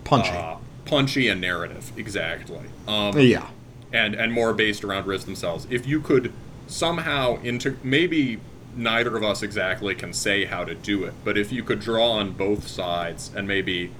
Punchy. 0.05 0.31
uh, 0.31 0.57
punchy 0.87 1.29
and 1.29 1.41
narrative. 1.41 1.93
Exactly. 1.97 2.67
Um, 2.89 3.19
yeah. 3.19 3.49
and 3.93 4.15
and 4.15 4.33
more 4.33 4.55
based 4.55 4.85
around 4.85 5.05
riffs 5.05 5.25
themselves. 5.25 5.67
If 5.71 5.87
you 5.87 6.01
could 6.01 6.33
somehow 6.67 7.41
into 7.43 7.77
maybe 7.83 8.41
neither 8.75 9.17
of 9.17 9.23
us 9.23 9.43
exactly 9.43 9.95
can 9.95 10.13
say 10.13 10.45
how 10.45 10.65
to 10.65 10.75
do 10.75 11.05
it, 11.05 11.15
but 11.25 11.39
if 11.39 11.51
you 11.53 11.63
could 11.63 11.81
draw 11.81 12.13
on 12.13 12.33
both 12.33 12.67
sides 12.69 13.31
and 13.35 13.47
maybe 13.49 13.91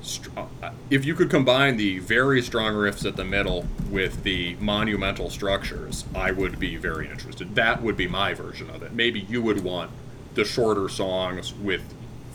str- 0.00 0.30
uh, 0.36 0.70
if 0.90 1.04
you 1.04 1.14
could 1.14 1.28
combine 1.28 1.76
the 1.76 1.98
very 1.98 2.40
strong 2.40 2.72
riffs 2.74 3.04
at 3.04 3.16
the 3.16 3.24
middle 3.24 3.66
with 3.90 4.22
the 4.22 4.54
monumental 4.60 5.28
structures, 5.28 6.04
I 6.14 6.30
would 6.30 6.58
be 6.58 6.76
very 6.76 7.08
interested. 7.10 7.54
That 7.54 7.82
would 7.82 7.96
be 7.96 8.06
my 8.06 8.32
version 8.34 8.70
of 8.70 8.82
it. 8.82 8.92
Maybe 8.92 9.20
you 9.20 9.42
would 9.42 9.62
want 9.62 9.90
the 10.34 10.44
shorter 10.44 10.88
songs 10.88 11.52
with 11.52 11.82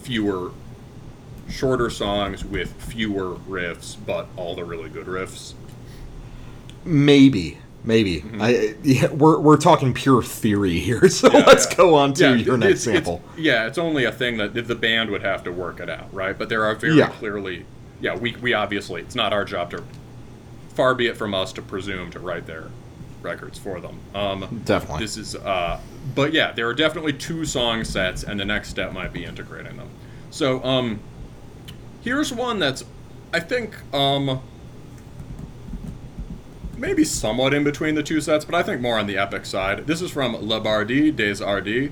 fewer 0.01 0.51
shorter 1.49 1.89
songs 1.89 2.43
with 2.45 2.71
fewer 2.83 3.35
riffs, 3.49 3.95
but 4.05 4.27
all 4.37 4.55
the 4.55 4.63
really 4.63 4.89
good 4.89 5.05
riffs. 5.07 5.53
Maybe. 6.85 7.57
Maybe. 7.85 8.21
Mm-hmm. 8.21 8.41
I 8.41 8.75
yeah, 8.83 9.11
we're 9.11 9.39
we're 9.39 9.57
talking 9.57 9.93
pure 9.93 10.23
theory 10.23 10.79
here, 10.79 11.09
so 11.09 11.29
Yeah, 11.31 11.43
let's 11.45 11.67
yeah. 11.69 11.75
go 11.75 11.95
on 11.95 12.13
to 12.15 12.37
your 12.37 12.55
it's- 12.55 12.59
next 12.59 12.87
it's- 12.87 13.05
sample. 13.05 13.21
yeah, 13.37 13.67
it's 13.67 13.77
only 13.77 14.05
a 14.05 14.11
thing 14.11 14.37
that 14.37 14.53
the 14.53 14.75
band 14.75 15.09
would 15.09 15.21
have 15.23 15.43
to 15.43 15.51
work 15.51 15.79
it 15.81 15.89
out, 15.89 16.13
right? 16.13 16.37
But 16.37 16.47
there 16.49 16.63
are 16.63 16.75
very 16.75 17.01
clearly, 17.03 17.65
yeah, 17.99 18.15
we, 18.15 18.35
we 18.37 18.53
obviously, 18.53 19.01
it's 19.01 19.15
not 19.15 19.33
our 19.33 19.43
job 19.43 19.71
to, 19.71 19.83
far 20.75 20.95
be 20.95 21.07
it 21.07 21.17
from 21.17 21.33
us 21.33 21.51
to 21.53 21.61
presume 21.61 22.09
to 22.11 22.19
write 22.19 22.45
their 22.47 22.69
records 23.21 23.59
for 23.59 23.81
them. 23.81 23.99
Um, 24.15 24.61
Definitely. 24.65 25.03
This 25.03 25.17
is, 25.17 25.35
uh, 25.35 25.79
but 26.15 26.31
yeah, 26.33 26.53
there 26.53 26.67
are 26.69 26.73
definitely 26.73 27.13
two 27.13 27.43
song 27.45 27.83
sets, 27.83 28.23
and 28.23 28.39
the 28.39 28.45
next 28.45 28.69
step 28.69 28.93
might 28.93 29.11
be 29.11 29.25
integrating 29.25 29.75
them. 29.75 29.89
So, 30.31 30.63
um, 30.63 30.99
here's 32.03 32.31
one 32.33 32.59
that's, 32.59 32.83
I 33.33 33.39
think, 33.39 33.75
um, 33.93 34.41
maybe 36.77 37.03
somewhat 37.03 37.53
in 37.53 37.63
between 37.63 37.95
the 37.95 38.03
two 38.03 38.21
sets, 38.21 38.45
but 38.45 38.55
I 38.55 38.63
think 38.63 38.81
more 38.81 38.99
on 38.99 39.07
the 39.07 39.17
epic 39.17 39.45
side. 39.45 39.87
This 39.87 40.01
is 40.01 40.11
from 40.11 40.35
Le 40.35 40.59
Bardi 40.59 41.11
des 41.11 41.35
Ardis, 41.43 41.91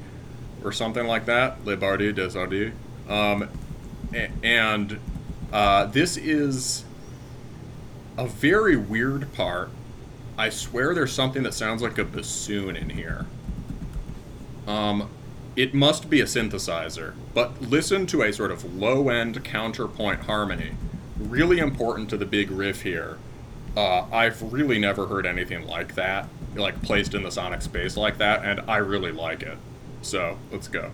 or 0.64 0.72
something 0.72 1.08
like 1.08 1.26
that. 1.26 1.66
Le 1.66 1.78
Bardi 1.78 2.12
des 2.12 2.38
Ardis. 2.38 2.74
Um, 3.10 3.50
and 4.44 5.00
uh, 5.52 5.86
this 5.86 6.18
is 6.18 6.86
a 8.18 8.28
very 8.28 8.76
weird 8.76 9.34
part. 9.34 9.70
I 10.38 10.50
swear 10.50 10.94
there's 10.94 11.14
something 11.14 11.44
that 11.44 11.54
sounds 11.54 11.82
like 11.82 11.98
a 11.98 12.04
bassoon 12.06 12.76
in 12.76 12.90
here. 12.90 13.26
Um, 14.68 15.10
it 15.56 15.74
must 15.74 16.10
be 16.10 16.22
a 16.22 16.26
synthesizer, 16.26 17.14
but 17.34 17.62
listen 17.62 18.06
to 18.08 18.22
a 18.22 18.32
sort 18.32 18.52
of 18.52 18.76
low 18.76 19.10
end 19.10 19.44
counterpoint 19.44 20.22
harmony. 20.22 20.72
Really 21.18 21.60
important 21.60 22.10
to 22.10 22.18
the 22.18 22.26
big 22.26 22.50
riff 22.52 22.82
here. 22.82 23.18
Uh, 23.76 24.06
I've 24.12 24.54
really 24.54 24.80
never 24.80 25.08
heard 25.08 25.26
anything 25.26 25.68
like 25.68 25.96
that, 25.96 26.28
like 26.56 26.82
placed 26.82 27.14
in 27.14 27.24
the 27.24 27.32
sonic 27.32 27.62
space 27.62 27.96
like 27.96 28.18
that, 28.18 28.44
and 28.44 28.62
I 28.70 28.78
really 28.78 29.12
like 29.12 29.44
it. 29.44 29.58
So 30.02 30.38
let's 30.52 30.68
go. 30.68 30.92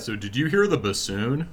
So 0.00 0.16
did 0.16 0.36
you 0.36 0.46
hear 0.46 0.66
the 0.66 0.76
bassoon? 0.76 1.48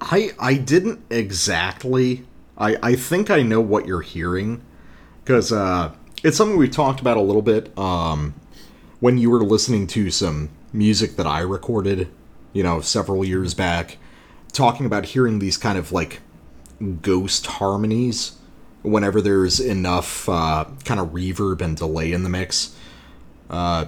I 0.00 0.32
I 0.38 0.54
didn't 0.54 1.00
exactly. 1.10 2.26
I 2.58 2.76
I 2.82 2.96
think 2.96 3.30
I 3.30 3.42
know 3.42 3.60
what 3.60 3.86
you're 3.86 4.00
hearing 4.00 4.62
because 5.24 5.52
uh, 5.52 5.92
it's 6.24 6.36
something 6.36 6.56
we 6.56 6.68
talked 6.68 7.00
about 7.00 7.16
a 7.16 7.20
little 7.20 7.42
bit 7.42 7.76
um, 7.78 8.34
when 9.00 9.18
you 9.18 9.30
were 9.30 9.42
listening 9.42 9.86
to 9.88 10.10
some 10.10 10.50
music 10.72 11.16
that 11.16 11.26
I 11.26 11.40
recorded, 11.40 12.08
you 12.52 12.62
know, 12.62 12.80
several 12.80 13.24
years 13.24 13.54
back, 13.54 13.98
talking 14.52 14.86
about 14.86 15.06
hearing 15.06 15.38
these 15.38 15.56
kind 15.56 15.78
of 15.78 15.92
like 15.92 16.20
ghost 17.00 17.46
harmonies 17.46 18.36
whenever 18.82 19.20
there's 19.20 19.60
enough 19.60 20.28
uh, 20.28 20.64
kind 20.84 20.98
of 20.98 21.10
reverb 21.10 21.60
and 21.60 21.76
delay 21.76 22.12
in 22.12 22.24
the 22.24 22.28
mix. 22.28 22.76
Uh, 23.48 23.86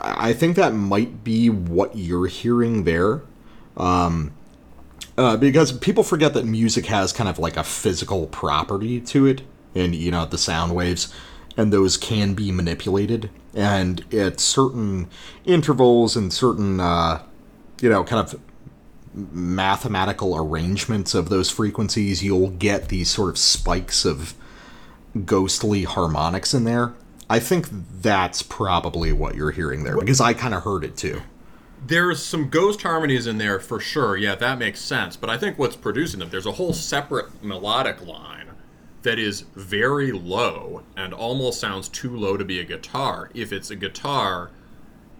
I 0.00 0.32
think 0.32 0.56
that 0.56 0.74
might 0.74 1.24
be 1.24 1.48
what 1.48 1.96
you're 1.96 2.26
hearing 2.26 2.84
there. 2.84 3.22
Um, 3.76 4.32
uh, 5.16 5.36
because 5.36 5.72
people 5.72 6.02
forget 6.02 6.34
that 6.34 6.44
music 6.44 6.86
has 6.86 7.12
kind 7.12 7.28
of 7.28 7.38
like 7.38 7.56
a 7.56 7.64
physical 7.64 8.26
property 8.26 9.00
to 9.00 9.26
it, 9.26 9.42
and 9.74 9.94
you 9.94 10.10
know 10.10 10.24
the 10.24 10.38
sound 10.38 10.74
waves, 10.74 11.12
and 11.56 11.72
those 11.72 11.96
can 11.96 12.34
be 12.34 12.50
manipulated, 12.50 13.30
and 13.54 14.04
at 14.12 14.40
certain 14.40 15.08
intervals 15.44 16.16
and 16.16 16.32
certain, 16.32 16.80
uh, 16.80 17.22
you 17.80 17.88
know, 17.88 18.02
kind 18.02 18.26
of 18.26 18.40
mathematical 19.32 20.36
arrangements 20.36 21.14
of 21.14 21.28
those 21.28 21.48
frequencies, 21.48 22.24
you'll 22.24 22.50
get 22.50 22.88
these 22.88 23.08
sort 23.08 23.28
of 23.28 23.38
spikes 23.38 24.04
of 24.04 24.34
ghostly 25.24 25.84
harmonics 25.84 26.52
in 26.52 26.64
there. 26.64 26.94
I 27.28 27.38
think 27.38 27.68
that's 27.70 28.42
probably 28.42 29.12
what 29.12 29.34
you're 29.34 29.50
hearing 29.50 29.84
there 29.84 29.98
because 29.98 30.20
I 30.20 30.34
kind 30.34 30.54
of 30.54 30.62
heard 30.62 30.84
it 30.84 30.96
too. 30.96 31.22
There's 31.86 32.22
some 32.22 32.48
ghost 32.48 32.82
harmonies 32.82 33.26
in 33.26 33.38
there 33.38 33.58
for 33.58 33.80
sure. 33.80 34.16
Yeah, 34.16 34.34
that 34.36 34.58
makes 34.58 34.80
sense. 34.80 35.16
But 35.16 35.30
I 35.30 35.36
think 35.36 35.58
what's 35.58 35.76
producing 35.76 36.20
them, 36.20 36.30
there's 36.30 36.46
a 36.46 36.52
whole 36.52 36.72
separate 36.72 37.42
melodic 37.42 38.06
line 38.06 38.50
that 39.02 39.18
is 39.18 39.42
very 39.54 40.12
low 40.12 40.82
and 40.96 41.12
almost 41.12 41.60
sounds 41.60 41.88
too 41.88 42.16
low 42.16 42.36
to 42.36 42.44
be 42.44 42.58
a 42.58 42.64
guitar. 42.64 43.30
If 43.34 43.52
it's 43.52 43.70
a 43.70 43.76
guitar 43.76 44.50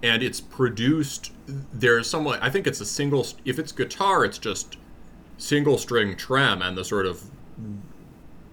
and 0.03 0.23
it's 0.23 0.41
produced, 0.41 1.33
there's 1.47 2.09
some, 2.09 2.27
I 2.27 2.49
think 2.49 2.67
it's 2.67 2.81
a 2.81 2.87
single, 2.87 3.27
if 3.45 3.59
it's 3.59 3.73
guitar, 3.73 4.25
it's 4.25 4.39
just 4.39 4.79
single 5.37 5.77
string 5.79 6.17
trem 6.17 6.63
and 6.63 6.77
the 6.77 6.85
sort 6.85 7.07
of 7.07 7.25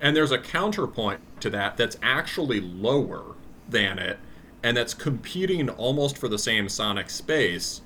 and 0.00 0.16
there's 0.16 0.32
a 0.32 0.38
counterpoint 0.38 1.20
to 1.40 1.50
that 1.50 1.76
that's 1.76 1.96
actually 2.02 2.60
lower 2.60 3.34
than 3.68 3.98
it 3.98 4.18
and 4.62 4.76
that's 4.76 4.94
competing 4.94 5.68
almost 5.70 6.18
for 6.18 6.28
the 6.28 6.38
same 6.38 6.68
sonic 6.68 7.10
space 7.10 7.80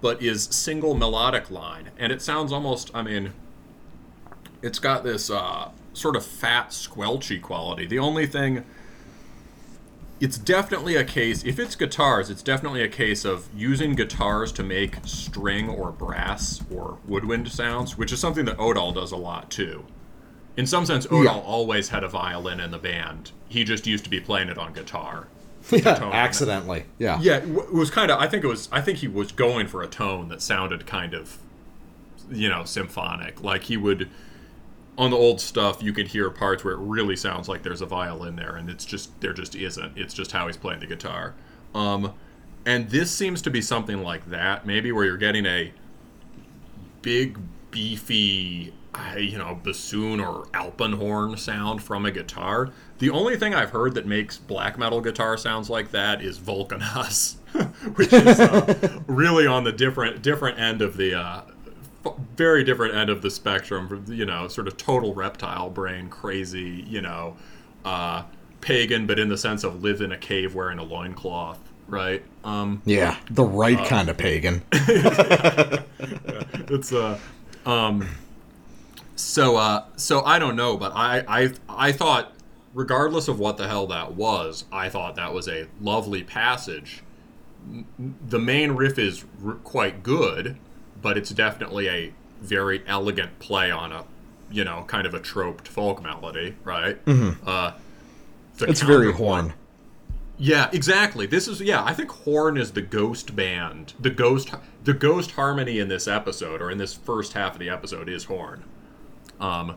but 0.00 0.22
is 0.22 0.44
single 0.44 0.94
melodic 0.94 1.50
line. 1.50 1.90
And 1.98 2.12
it 2.12 2.22
sounds 2.22 2.52
almost 2.52 2.90
i 2.94 3.02
mean 3.02 3.32
it's 4.60 4.78
got 4.78 5.04
this 5.04 5.30
uh, 5.30 5.70
sort 5.92 6.16
of 6.16 6.24
fat 6.24 6.70
squelchy 6.70 7.40
quality. 7.40 7.86
The 7.86 8.00
only 8.00 8.26
thing 8.26 8.64
it's 10.20 10.36
definitely 10.36 10.96
a 10.96 11.04
case 11.04 11.44
if 11.44 11.60
it's 11.60 11.76
guitars 11.76 12.28
it's 12.28 12.42
definitely 12.42 12.82
a 12.82 12.88
case 12.88 13.24
of 13.24 13.48
using 13.54 13.94
guitars 13.94 14.50
to 14.50 14.64
make 14.64 14.96
string 15.04 15.68
or 15.68 15.92
brass 15.92 16.60
or 16.74 16.98
woodwind 17.06 17.48
sounds 17.52 17.96
which 17.96 18.10
is 18.10 18.18
something 18.18 18.44
that 18.44 18.58
odal 18.58 18.90
does 18.90 19.12
a 19.12 19.16
lot 19.16 19.48
too 19.48 19.84
in 20.58 20.66
some 20.66 20.84
sense 20.84 21.06
odal 21.06 21.22
Yeah. 21.24 21.38
always 21.38 21.88
had 21.88 22.04
a 22.04 22.08
violin 22.08 22.60
in 22.60 22.70
the 22.70 22.78
band 22.78 23.30
he 23.48 23.64
just 23.64 23.86
used 23.86 24.04
to 24.04 24.10
be 24.10 24.20
playing 24.20 24.48
it 24.50 24.58
on 24.58 24.72
guitar 24.74 25.28
tone. 25.70 26.12
accidentally. 26.12 26.84
Yeah. 26.98 27.18
yeah 27.20 27.36
it 27.38 27.72
was 27.72 27.90
kind 27.90 28.10
of 28.10 28.18
i 28.18 28.26
think 28.28 28.44
it 28.44 28.48
was 28.48 28.68
i 28.72 28.80
think 28.82 28.98
he 28.98 29.08
was 29.08 29.32
going 29.32 29.66
for 29.68 29.82
a 29.82 29.86
tone 29.88 30.28
that 30.28 30.42
sounded 30.42 30.86
kind 30.86 31.14
of 31.14 31.38
you 32.30 32.48
know 32.48 32.64
symphonic 32.64 33.42
like 33.42 33.62
he 33.64 33.76
would 33.78 34.08
on 34.98 35.10
the 35.10 35.16
old 35.16 35.40
stuff 35.40 35.82
you 35.82 35.92
can 35.92 36.06
hear 36.06 36.28
parts 36.28 36.64
where 36.64 36.74
it 36.74 36.78
really 36.80 37.16
sounds 37.16 37.48
like 37.48 37.62
there's 37.62 37.80
a 37.80 37.86
violin 37.86 38.36
there 38.36 38.56
and 38.56 38.68
it's 38.68 38.84
just 38.84 39.18
there 39.20 39.32
just 39.32 39.54
isn't 39.54 39.96
it's 39.96 40.12
just 40.12 40.32
how 40.32 40.46
he's 40.46 40.56
playing 40.56 40.80
the 40.80 40.86
guitar 40.86 41.34
um 41.74 42.12
and 42.66 42.90
this 42.90 43.10
seems 43.10 43.40
to 43.40 43.50
be 43.50 43.62
something 43.62 44.02
like 44.02 44.28
that 44.28 44.66
maybe 44.66 44.90
where 44.92 45.04
you're 45.04 45.16
getting 45.16 45.46
a 45.46 45.72
big 47.02 47.38
beefy 47.70 48.72
you 49.16 49.38
know 49.38 49.58
bassoon 49.62 50.20
or 50.20 50.46
alpenhorn 50.54 51.36
sound 51.36 51.82
from 51.82 52.04
a 52.06 52.10
guitar 52.10 52.70
the 52.98 53.10
only 53.10 53.36
thing 53.36 53.54
i've 53.54 53.70
heard 53.70 53.94
that 53.94 54.06
makes 54.06 54.38
black 54.38 54.78
metal 54.78 55.00
guitar 55.00 55.36
sounds 55.36 55.68
like 55.70 55.90
that 55.90 56.22
is 56.22 56.38
vulcanus 56.38 57.36
which 57.94 58.12
is 58.12 58.40
uh, 58.40 59.00
really 59.06 59.46
on 59.46 59.64
the 59.64 59.72
different 59.72 60.22
different 60.22 60.58
end 60.58 60.82
of 60.82 60.96
the 60.96 61.14
uh, 61.14 61.42
f- 62.04 62.14
very 62.36 62.62
different 62.62 62.94
end 62.94 63.08
of 63.10 63.22
the 63.22 63.30
spectrum. 63.30 64.04
You 64.06 64.26
know, 64.26 64.48
sort 64.48 64.68
of 64.68 64.76
total 64.76 65.14
reptile 65.14 65.70
brain, 65.70 66.08
crazy. 66.10 66.84
You 66.86 67.00
know, 67.00 67.36
uh, 67.86 68.24
pagan, 68.60 69.06
but 69.06 69.18
in 69.18 69.28
the 69.30 69.38
sense 69.38 69.64
of 69.64 69.82
live 69.82 70.00
in 70.02 70.12
a 70.12 70.18
cave 70.18 70.54
wearing 70.54 70.78
a 70.78 70.84
loincloth, 70.84 71.58
right? 71.86 72.22
Um, 72.44 72.82
Yeah, 72.84 73.16
the 73.30 73.44
right 73.44 73.82
kind 73.86 74.10
of 74.10 74.18
pagan. 74.18 74.62
it's 76.70 76.92
uh 76.92 77.18
um 77.64 78.06
so 79.18 79.56
uh 79.56 79.84
so 79.96 80.22
i 80.24 80.38
don't 80.38 80.56
know 80.56 80.76
but 80.76 80.92
i 80.94 81.24
i 81.28 81.52
i 81.68 81.92
thought 81.92 82.32
regardless 82.74 83.26
of 83.28 83.38
what 83.38 83.56
the 83.56 83.66
hell 83.66 83.86
that 83.86 84.14
was 84.14 84.64
i 84.72 84.88
thought 84.88 85.16
that 85.16 85.32
was 85.34 85.48
a 85.48 85.66
lovely 85.80 86.22
passage 86.22 87.02
the 88.28 88.38
main 88.38 88.72
riff 88.72 88.98
is 88.98 89.24
r- 89.44 89.54
quite 89.54 90.02
good 90.02 90.56
but 91.02 91.18
it's 91.18 91.30
definitely 91.30 91.88
a 91.88 92.12
very 92.40 92.82
elegant 92.86 93.38
play 93.40 93.70
on 93.70 93.92
a 93.92 94.04
you 94.50 94.64
know 94.64 94.84
kind 94.86 95.06
of 95.06 95.14
a 95.14 95.20
troped 95.20 95.66
folk 95.66 96.02
melody 96.02 96.54
right 96.64 97.04
mm-hmm. 97.04 97.48
uh 97.48 97.72
the 98.58 98.66
It's 98.66 98.82
very 98.82 99.12
horn. 99.12 99.54
yeah, 100.36 100.68
exactly. 100.72 101.26
This 101.26 101.48
is 101.48 101.60
yeah. 101.60 101.82
I 101.84 101.94
think 101.94 102.10
Horn 102.10 102.56
is 102.56 102.72
the 102.72 102.82
ghost 102.82 103.34
band. 103.36 103.94
The 103.98 104.10
ghost, 104.10 104.50
the 104.84 104.94
ghost 104.94 105.32
harmony 105.32 105.78
in 105.78 105.88
this 105.88 106.06
episode, 106.08 106.60
or 106.60 106.70
in 106.70 106.78
this 106.78 106.94
first 106.94 107.32
half 107.32 107.54
of 107.54 107.60
the 107.60 107.68
episode, 107.70 108.08
is 108.08 108.24
Horn. 108.24 108.64
Um, 109.40 109.76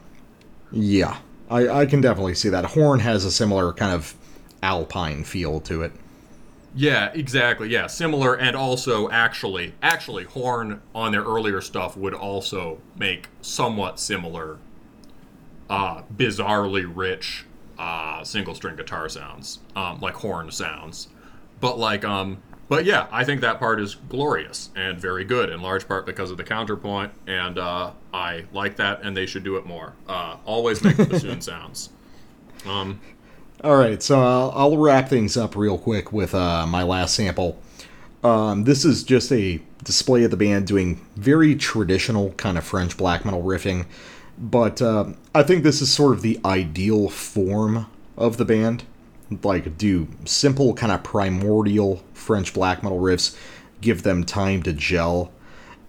Yeah, 0.71 1.17
I, 1.49 1.67
I 1.67 1.85
can 1.85 2.01
definitely 2.01 2.35
see 2.35 2.49
that. 2.49 2.65
Horn 2.65 2.99
has 3.01 3.25
a 3.25 3.31
similar 3.31 3.73
kind 3.73 3.93
of 3.93 4.15
alpine 4.63 5.23
feel 5.23 5.59
to 5.61 5.81
it. 5.83 5.91
yeah, 6.73 7.11
exactly. 7.13 7.69
Yeah, 7.69 7.87
similar, 7.87 8.35
and 8.35 8.55
also 8.55 9.09
actually, 9.09 9.75
actually, 9.81 10.23
Horn 10.23 10.81
on 10.95 11.11
their 11.11 11.23
earlier 11.23 11.59
stuff 11.61 11.97
would 11.97 12.13
also 12.13 12.81
make 12.95 13.27
somewhat 13.41 13.99
similar, 13.99 14.59
uh, 15.69 16.03
bizarrely 16.13 16.89
rich, 16.93 17.45
uh, 17.77 18.23
single 18.23 18.55
string 18.55 18.75
guitar 18.75 19.09
sounds, 19.09 19.59
um, 19.75 19.99
like 20.01 20.15
horn 20.15 20.51
sounds. 20.51 21.07
But 21.59 21.79
like, 21.79 22.03
um, 22.03 22.43
but 22.71 22.85
yeah, 22.85 23.07
I 23.11 23.25
think 23.25 23.41
that 23.41 23.59
part 23.59 23.81
is 23.81 23.95
glorious 23.95 24.69
and 24.77 24.97
very 24.97 25.25
good, 25.25 25.49
in 25.49 25.61
large 25.61 25.89
part 25.89 26.05
because 26.05 26.31
of 26.31 26.37
the 26.37 26.45
counterpoint, 26.45 27.11
and 27.27 27.59
uh, 27.59 27.91
I 28.13 28.45
like 28.53 28.77
that, 28.77 29.01
and 29.01 29.15
they 29.15 29.25
should 29.25 29.43
do 29.43 29.57
it 29.57 29.65
more. 29.65 29.91
Uh, 30.07 30.37
always 30.45 30.81
make 30.81 30.95
the 30.95 31.03
bassoon 31.03 31.41
sounds. 31.41 31.89
Um, 32.65 33.01
All 33.61 33.75
right, 33.75 34.01
so 34.01 34.21
I'll, 34.21 34.53
I'll 34.55 34.77
wrap 34.77 35.09
things 35.09 35.35
up 35.35 35.57
real 35.57 35.77
quick 35.77 36.13
with 36.13 36.33
uh, 36.33 36.65
my 36.65 36.83
last 36.83 37.13
sample. 37.13 37.59
Um, 38.23 38.63
this 38.63 38.85
is 38.85 39.03
just 39.03 39.33
a 39.33 39.59
display 39.83 40.23
of 40.23 40.31
the 40.31 40.37
band 40.37 40.65
doing 40.65 41.05
very 41.17 41.55
traditional 41.55 42.31
kind 42.35 42.57
of 42.57 42.63
French 42.63 42.95
black 42.95 43.25
metal 43.25 43.43
riffing, 43.43 43.85
but 44.37 44.81
uh, 44.81 45.07
I 45.35 45.43
think 45.43 45.63
this 45.63 45.81
is 45.81 45.91
sort 45.91 46.13
of 46.13 46.21
the 46.21 46.39
ideal 46.45 47.09
form 47.09 47.87
of 48.15 48.37
the 48.37 48.45
band. 48.45 48.85
Like, 49.43 49.77
do 49.77 50.07
simple, 50.25 50.73
kind 50.73 50.91
of 50.91 51.03
primordial 51.03 52.03
French 52.13 52.53
black 52.53 52.83
metal 52.83 52.99
riffs, 52.99 53.37
give 53.79 54.03
them 54.03 54.23
time 54.23 54.61
to 54.63 54.73
gel, 54.73 55.31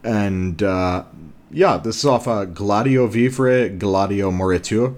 and 0.05 0.63
uh, 0.63 1.05
yeah, 1.51 1.77
this 1.77 1.99
is 1.99 2.05
off 2.05 2.27
uh, 2.27 2.45
Gladio 2.45 3.07
Vivre, 3.07 3.69
Gladio 3.69 4.31
Moritur, 4.31 4.95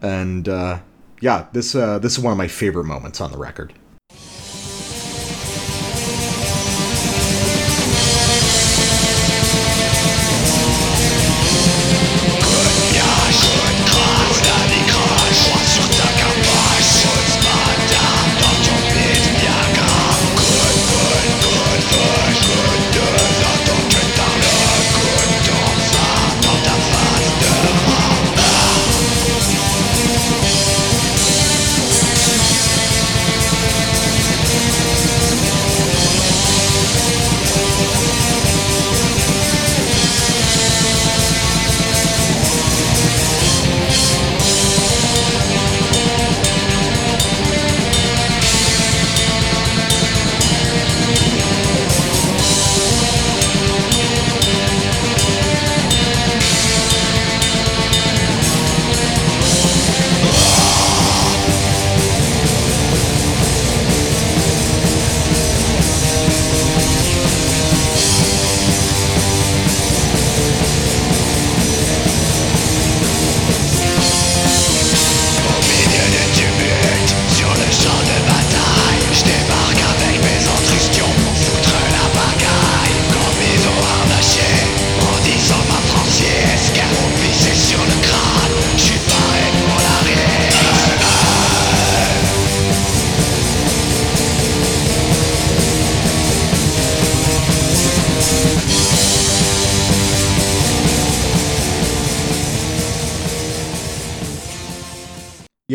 and 0.00 0.48
uh, 0.48 0.80
yeah, 1.20 1.46
this 1.52 1.74
uh, 1.74 1.98
this 1.98 2.12
is 2.12 2.18
one 2.18 2.32
of 2.32 2.38
my 2.38 2.48
favorite 2.48 2.84
moments 2.84 3.20
on 3.20 3.30
the 3.30 3.38
record. 3.38 3.72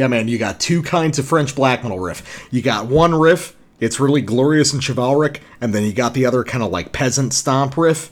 Yeah, 0.08 0.12
man, 0.20 0.28
you 0.30 0.38
got 0.38 0.62
two 0.62 0.82
kinds 0.84 1.20
of 1.20 1.28
French 1.28 1.54
black 1.54 1.84
metal 1.84 2.00
riff. 2.00 2.48
You 2.50 2.62
got 2.62 2.86
one 2.88 3.14
riff, 3.14 3.54
it's 3.82 4.00
really 4.00 4.22
glorious 4.22 4.72
and 4.72 4.82
chivalric, 4.82 5.42
and 5.60 5.74
then 5.76 5.84
you 5.84 5.92
got 5.92 6.14
the 6.14 6.26
other 6.26 6.46
kind 6.46 6.64
of 6.64 6.72
like 6.72 6.94
peasant 6.94 7.34
stomp 7.34 7.76
riff, 7.76 8.10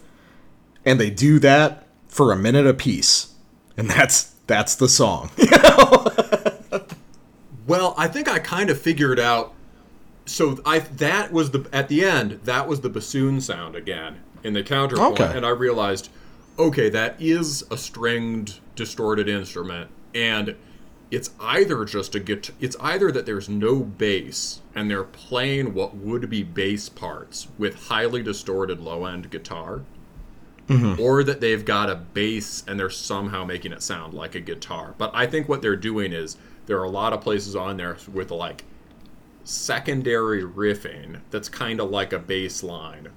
and 0.83 0.99
they 0.99 1.09
do 1.09 1.39
that 1.39 1.87
for 2.07 2.33
a 2.33 2.35
minute 2.35 2.67
apiece, 2.67 3.33
and 3.77 3.89
that's 3.89 4.35
that's 4.45 4.75
the 4.75 4.89
song. 4.89 5.31
Well, 7.67 7.95
I 7.97 8.07
think 8.07 8.27
I 8.27 8.37
kind 8.37 8.69
of 8.69 8.79
figured 8.79 9.19
out. 9.19 9.51
So 10.27 10.59
I 10.67 10.79
that 10.79 11.31
was 11.31 11.49
the 11.49 11.67
at 11.73 11.87
the 11.87 12.05
end 12.05 12.41
that 12.43 12.67
was 12.67 12.81
the 12.81 12.89
bassoon 12.89 13.41
sound 13.41 13.75
again 13.75 14.17
in 14.43 14.53
the 14.53 14.61
counterpoint, 14.61 15.19
Okay. 15.19 15.35
and 15.35 15.43
I 15.43 15.49
realized, 15.49 16.09
okay, 16.59 16.89
that 16.89 17.15
is 17.19 17.63
a 17.71 17.77
stringed 17.77 18.59
distorted 18.75 19.27
instrument, 19.27 19.89
and 20.13 20.55
it's 21.11 21.31
either 21.39 21.85
just 21.85 22.15
a 22.15 22.19
guitar. 22.19 22.55
It's 22.59 22.75
either 22.79 23.11
that 23.11 23.25
there's 23.25 23.47
no 23.47 23.79
bass 23.79 24.61
and 24.73 24.89
they're 24.89 25.03
playing 25.03 25.73
what 25.73 25.95
would 25.95 26.29
be 26.29 26.43
bass 26.43 26.89
parts 26.89 27.47
with 27.57 27.87
highly 27.87 28.23
distorted 28.23 28.79
low 28.79 29.05
end 29.05 29.29
guitar, 29.29 29.81
mm-hmm. 30.67 30.99
or 31.01 31.23
that 31.23 31.41
they've 31.41 31.63
got 31.63 31.89
a 31.89 31.95
bass 31.95 32.63
and 32.67 32.79
they're 32.79 32.89
somehow 32.89 33.45
making 33.45 33.71
it 33.71 33.81
sound 33.81 34.13
like 34.13 34.35
a 34.35 34.39
guitar. 34.39 34.95
But 34.97 35.11
I 35.13 35.27
think 35.27 35.47
what 35.47 35.61
they're 35.61 35.75
doing 35.75 36.11
is 36.11 36.37
there 36.65 36.79
are 36.79 36.85
a 36.85 36.89
lot 36.89 37.13
of 37.13 37.21
places 37.21 37.55
on 37.55 37.77
there 37.77 37.97
with 38.11 38.31
like 38.31 38.63
secondary 39.43 40.43
riffing 40.43 41.21
that's 41.29 41.49
kind 41.49 41.79
of 41.79 41.91
like 41.91 42.11
a 42.11 42.19
bass 42.19 42.63
line 42.63 43.09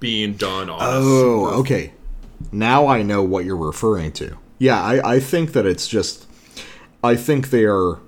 being 0.00 0.34
done 0.34 0.70
on. 0.70 0.78
Oh, 0.80 1.46
okay. 1.60 1.92
Now 2.52 2.86
I 2.86 3.02
know 3.02 3.22
what 3.22 3.44
you're 3.44 3.56
referring 3.56 4.12
to. 4.12 4.38
Yeah, 4.58 4.82
I, 4.82 5.16
I 5.16 5.20
think 5.20 5.52
that 5.52 5.66
it's 5.66 5.86
just. 5.86 6.25
I 7.02 7.14
think 7.16 7.50
they 7.50 7.64
are 7.64 7.98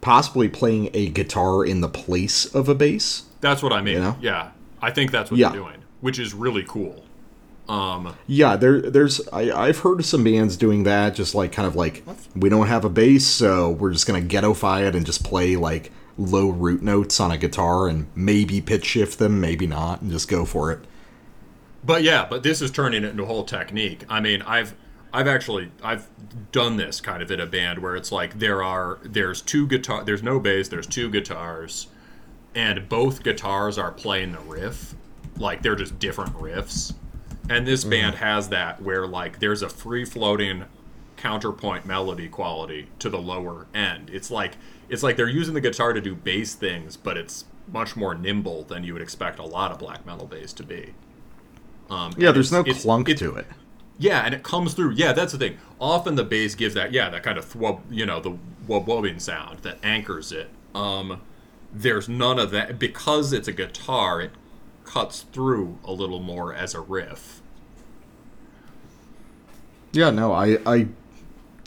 possibly 0.00 0.48
playing 0.48 0.90
a 0.94 1.08
guitar 1.08 1.64
in 1.64 1.80
the 1.80 1.88
place 1.88 2.46
of 2.54 2.68
a 2.68 2.74
bass. 2.74 3.24
That's 3.40 3.62
what 3.62 3.72
I 3.72 3.82
mean. 3.82 3.94
You 3.94 4.00
know? 4.00 4.16
Yeah, 4.20 4.50
I 4.80 4.90
think 4.90 5.10
that's 5.10 5.30
what 5.30 5.38
Yeah. 5.38 5.50
they're 5.50 5.60
doing, 5.60 5.82
which 6.00 6.18
is 6.18 6.32
really 6.34 6.64
cool. 6.66 7.04
Um, 7.68 8.14
Yeah, 8.26 8.56
there, 8.56 8.80
there's. 8.80 9.26
I, 9.32 9.52
I've 9.52 9.78
heard 9.78 10.00
of 10.00 10.06
some 10.06 10.24
bands 10.24 10.56
doing 10.56 10.82
that, 10.84 11.14
just 11.14 11.34
like 11.34 11.52
kind 11.52 11.68
of 11.68 11.76
like 11.76 12.02
we 12.34 12.48
don't 12.48 12.66
have 12.66 12.84
a 12.84 12.88
bass, 12.88 13.26
so 13.26 13.70
we're 13.70 13.92
just 13.92 14.06
gonna 14.06 14.22
ghettoify 14.22 14.86
it 14.88 14.94
and 14.96 15.06
just 15.06 15.22
play 15.22 15.54
like 15.56 15.92
low 16.18 16.48
root 16.50 16.82
notes 16.82 17.20
on 17.20 17.30
a 17.30 17.38
guitar 17.38 17.86
and 17.86 18.06
maybe 18.16 18.60
pitch 18.60 18.84
shift 18.84 19.18
them, 19.18 19.40
maybe 19.40 19.66
not, 19.68 20.00
and 20.02 20.10
just 20.10 20.28
go 20.28 20.44
for 20.44 20.72
it. 20.72 20.80
But 21.84 22.02
yeah, 22.02 22.26
but 22.28 22.42
this 22.42 22.60
is 22.60 22.70
turning 22.72 23.04
it 23.04 23.10
into 23.10 23.22
a 23.22 23.26
whole 23.26 23.44
technique. 23.44 24.04
I 24.08 24.20
mean, 24.20 24.42
I've 24.42 24.74
I've 25.12 25.26
actually 25.28 25.70
I've 25.82 26.08
done 26.52 26.76
this 26.76 27.00
kind 27.00 27.22
of 27.22 27.30
in 27.30 27.40
a 27.40 27.46
band 27.46 27.80
where 27.80 27.96
it's 27.96 28.12
like 28.12 28.38
there 28.38 28.62
are 28.62 28.98
there's 29.02 29.42
two 29.42 29.66
guitar 29.66 30.04
there's 30.04 30.22
no 30.22 30.38
bass, 30.40 30.68
there's 30.68 30.86
two 30.86 31.10
guitars, 31.10 31.88
and 32.54 32.88
both 32.88 33.22
guitars 33.22 33.78
are 33.78 33.90
playing 33.92 34.32
the 34.32 34.40
riff. 34.40 34.94
Like 35.36 35.62
they're 35.62 35.76
just 35.76 35.98
different 35.98 36.34
riffs. 36.34 36.94
And 37.48 37.66
this 37.66 37.82
band 37.84 38.16
has 38.16 38.48
that 38.50 38.80
where 38.82 39.06
like 39.06 39.40
there's 39.40 39.62
a 39.62 39.68
free 39.68 40.04
floating 40.04 40.64
counterpoint 41.16 41.84
melody 41.84 42.28
quality 42.28 42.88
to 42.98 43.10
the 43.10 43.18
lower 43.18 43.66
end. 43.74 44.10
It's 44.10 44.30
like 44.30 44.54
it's 44.88 45.02
like 45.02 45.16
they're 45.16 45.28
using 45.28 45.54
the 45.54 45.60
guitar 45.60 45.92
to 45.92 46.00
do 46.00 46.14
bass 46.14 46.54
things, 46.54 46.96
but 46.96 47.16
it's 47.16 47.44
much 47.72 47.94
more 47.96 48.14
nimble 48.14 48.64
than 48.64 48.84
you 48.84 48.92
would 48.92 49.02
expect 49.02 49.38
a 49.38 49.44
lot 49.44 49.70
of 49.72 49.78
black 49.78 50.04
metal 50.06 50.26
bass 50.26 50.52
to 50.54 50.62
be. 50.62 50.94
Um, 51.88 52.12
Yeah, 52.16 52.30
there's 52.32 52.50
no 52.52 52.62
clunk 52.64 53.08
it- 53.08 53.18
to 53.18 53.34
it. 53.34 53.46
Yeah, 54.00 54.22
and 54.24 54.34
it 54.34 54.42
comes 54.42 54.72
through. 54.72 54.92
Yeah, 54.92 55.12
that's 55.12 55.32
the 55.32 55.38
thing. 55.38 55.58
Often 55.78 56.14
the 56.14 56.24
bass 56.24 56.54
gives 56.54 56.74
that 56.74 56.90
yeah 56.90 57.10
that 57.10 57.22
kind 57.22 57.36
of 57.36 57.44
thwub, 57.44 57.80
you 57.90 58.06
know 58.06 58.18
the 58.18 58.30
wub 58.66 58.86
wubbing 58.86 59.20
sound 59.20 59.58
that 59.58 59.78
anchors 59.82 60.32
it. 60.32 60.48
Um, 60.74 61.20
there's 61.70 62.08
none 62.08 62.38
of 62.38 62.50
that 62.50 62.78
because 62.78 63.34
it's 63.34 63.46
a 63.46 63.52
guitar. 63.52 64.22
It 64.22 64.30
cuts 64.84 65.26
through 65.32 65.78
a 65.84 65.92
little 65.92 66.18
more 66.18 66.54
as 66.54 66.74
a 66.74 66.80
riff. 66.80 67.42
Yeah, 69.92 70.08
no, 70.10 70.32
I, 70.32 70.58
I, 70.64 70.86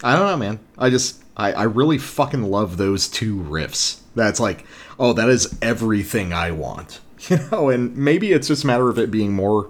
I 0.03 0.15
don't 0.15 0.27
know, 0.27 0.37
man. 0.37 0.59
I 0.77 0.89
just, 0.89 1.21
I, 1.37 1.51
I 1.53 1.63
really 1.63 1.97
fucking 1.97 2.43
love 2.43 2.77
those 2.77 3.07
two 3.07 3.35
riffs. 3.35 3.99
That's 4.15 4.39
like, 4.39 4.65
oh, 4.97 5.13
that 5.13 5.29
is 5.29 5.57
everything 5.61 6.33
I 6.33 6.51
want, 6.51 6.99
you 7.29 7.37
know. 7.51 7.69
And 7.69 7.95
maybe 7.95 8.31
it's 8.31 8.47
just 8.47 8.63
a 8.63 8.67
matter 8.67 8.89
of 8.89 8.97
it 8.97 9.11
being 9.11 9.33
more 9.33 9.69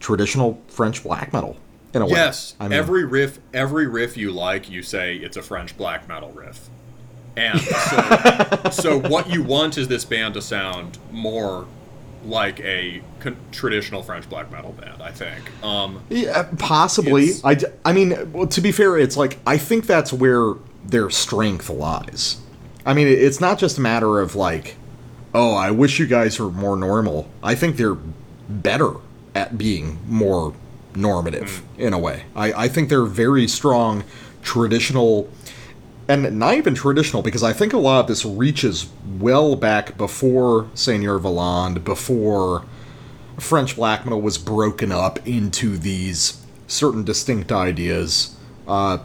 traditional 0.00 0.62
French 0.68 1.02
black 1.02 1.32
metal 1.32 1.56
in 1.94 2.02
a 2.02 2.06
way. 2.06 2.12
Yes, 2.12 2.54
I 2.58 2.68
mean, 2.68 2.78
every 2.78 3.04
riff, 3.04 3.38
every 3.52 3.86
riff 3.86 4.16
you 4.16 4.32
like, 4.32 4.70
you 4.70 4.82
say 4.82 5.16
it's 5.16 5.36
a 5.36 5.42
French 5.42 5.76
black 5.76 6.08
metal 6.08 6.30
riff. 6.32 6.68
And 7.36 7.60
so, 7.60 8.70
so 8.70 8.98
what 8.98 9.30
you 9.30 9.42
want 9.42 9.78
is 9.78 9.88
this 9.88 10.04
band 10.04 10.34
to 10.34 10.42
sound 10.42 10.98
more 11.10 11.66
like 12.24 12.60
a 12.60 13.02
con- 13.20 13.36
traditional 13.50 14.02
French 14.02 14.28
black 14.28 14.50
metal 14.50 14.72
band. 14.72 15.02
I 15.02 15.10
think. 15.10 15.64
Um, 15.64 16.02
Yeah, 16.08 16.48
possibly. 16.58 17.30
I, 17.44 17.58
I, 17.84 17.92
mean, 17.92 18.32
well, 18.32 18.46
to 18.46 18.60
be 18.60 18.72
fair, 18.72 18.98
it's 18.98 19.16
like 19.16 19.38
I 19.46 19.58
think 19.58 19.86
that's 19.86 20.12
where 20.12 20.54
their 20.84 21.10
strength 21.10 21.68
lies. 21.70 22.38
I 22.84 22.94
mean, 22.94 23.06
it's 23.06 23.40
not 23.40 23.58
just 23.58 23.78
a 23.78 23.80
matter 23.80 24.20
of 24.20 24.34
like, 24.34 24.76
oh, 25.34 25.54
I 25.54 25.70
wish 25.70 25.98
you 25.98 26.06
guys 26.06 26.38
were 26.38 26.50
more 26.50 26.76
normal. 26.76 27.28
I 27.42 27.54
think 27.54 27.76
they're 27.76 27.96
better 28.48 28.94
at 29.34 29.56
being 29.56 29.98
more 30.06 30.54
normative 30.94 31.62
in 31.78 31.92
a 31.92 31.98
way. 31.98 32.24
I, 32.34 32.52
I 32.52 32.68
think 32.68 32.88
they're 32.88 33.04
very 33.04 33.48
strong 33.48 34.04
traditional 34.42 35.30
and 36.08 36.38
not 36.38 36.54
even 36.54 36.74
traditional 36.74 37.22
because 37.22 37.42
I 37.42 37.52
think 37.52 37.72
a 37.72 37.78
lot 37.78 38.00
of 38.00 38.06
this 38.08 38.24
reaches 38.24 38.90
well 39.18 39.56
back 39.56 39.96
before 39.96 40.68
Seigneur 40.74 41.18
Voland, 41.18 41.84
before 41.84 42.64
French 43.38 43.76
black 43.76 44.04
metal 44.04 44.20
was 44.20 44.36
broken 44.36 44.92
up 44.92 45.26
into 45.26 45.78
these 45.78 46.44
certain 46.66 47.04
distinct 47.04 47.52
ideas. 47.52 48.36
Uh, 48.66 48.98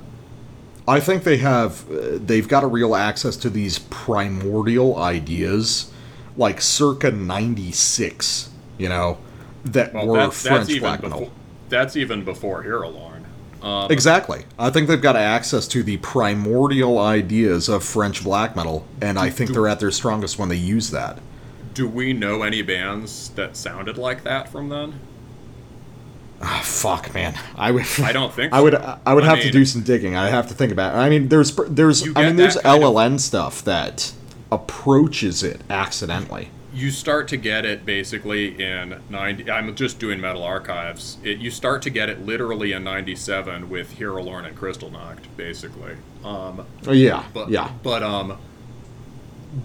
I 0.88 1.00
think 1.00 1.24
they 1.24 1.38
have 1.38 1.90
uh, 1.92 2.18
they've 2.18 2.48
got 2.48 2.64
a 2.64 2.68
real 2.68 2.96
access 2.96 3.36
to 3.38 3.50
these 3.50 3.80
primordial 3.80 4.98
ideas, 4.98 5.92
like 6.36 6.62
circa 6.62 7.12
'96. 7.12 8.50
You 8.78 8.90
know, 8.90 9.18
that 9.66 9.94
well, 9.94 10.08
were 10.08 10.18
that's, 10.18 10.42
French 10.42 10.68
that's 10.68 10.80
black 10.80 11.02
before. 11.02 11.32
That's 11.70 11.96
even 11.96 12.24
before 12.24 12.64
Hirilorn. 12.64 13.24
Um, 13.64 13.92
Exactly. 13.92 14.46
I 14.60 14.70
think 14.70 14.88
they've 14.88 15.02
got 15.02 15.16
access 15.16 15.68
to 15.70 15.84
the 15.84 15.98
primordial 15.98 17.00
ideas 17.00 17.68
of 17.68 17.84
French 17.84 18.24
black 18.24 18.56
metal, 18.56 18.86
and 19.02 19.18
I 19.18 19.30
think 19.30 19.52
they're 19.52 19.68
at 19.68 19.80
their 19.80 19.92
strongest 19.92 20.38
when 20.38 20.50
they 20.50 20.56
use 20.56 20.92
that. 20.92 21.20
Do 21.74 21.88
we 21.88 22.14
know 22.14 22.44
any 22.44 22.62
bands 22.62 23.30
that 23.30 23.58
sounded 23.58 23.98
like 23.98 24.24
that 24.24 24.50
from 24.50 24.70
then? 24.70 25.00
Ah, 26.42 26.62
fuck, 26.64 27.14
man. 27.16 27.34
I 27.56 27.72
would. 27.72 27.86
I 28.00 28.12
don't 28.12 28.32
think 28.34 28.54
I 28.54 28.62
would. 28.62 28.74
so. 28.74 29.00
I 29.06 29.14
would 29.14 29.24
I 29.24 29.28
have 29.36 29.42
to 29.42 29.52
do 29.52 29.66
some 29.66 29.82
digging. 29.82 30.16
I 30.16 30.30
have 30.30 30.48
to 30.50 30.54
think 30.54 30.72
about. 30.72 30.94
It. 30.94 31.00
I 31.00 31.10
mean, 31.10 31.30
there's 31.30 31.56
there's. 31.68 32.04
I 32.16 32.28
mean, 32.28 32.36
there's 32.36 32.58
kind 32.58 32.84
of- 32.84 32.90
LLN 32.94 33.20
stuff 33.20 33.64
that 33.64 34.12
approaches 34.52 35.44
it 35.44 35.62
accidentally. 35.70 36.50
You 36.78 36.92
start 36.92 37.28
to 37.30 37.38
get 37.38 37.66
it 37.66 37.86
basically 37.86 38.62
in 38.64 39.02
90 39.10 39.50
i'm 39.50 39.74
just 39.76 39.98
doing 40.00 40.22
metal 40.22 40.44
archives 40.44 41.18
it, 41.24 41.40
you 41.40 41.50
start 41.50 41.82
to 41.82 41.90
get 41.90 42.08
it 42.08 42.24
literally 42.24 42.72
in 42.72 42.84
97 42.84 43.68
with 43.68 43.98
Hirilorn 43.98 44.46
and 44.46 44.56
Kristallnacht 44.56 45.24
basically 45.36 45.94
um 46.24 46.66
Oh, 46.86 46.92
yeah. 46.92 47.24
but 47.34 47.50
yeah. 47.50 47.72
but 47.82 48.04
um 48.04 48.38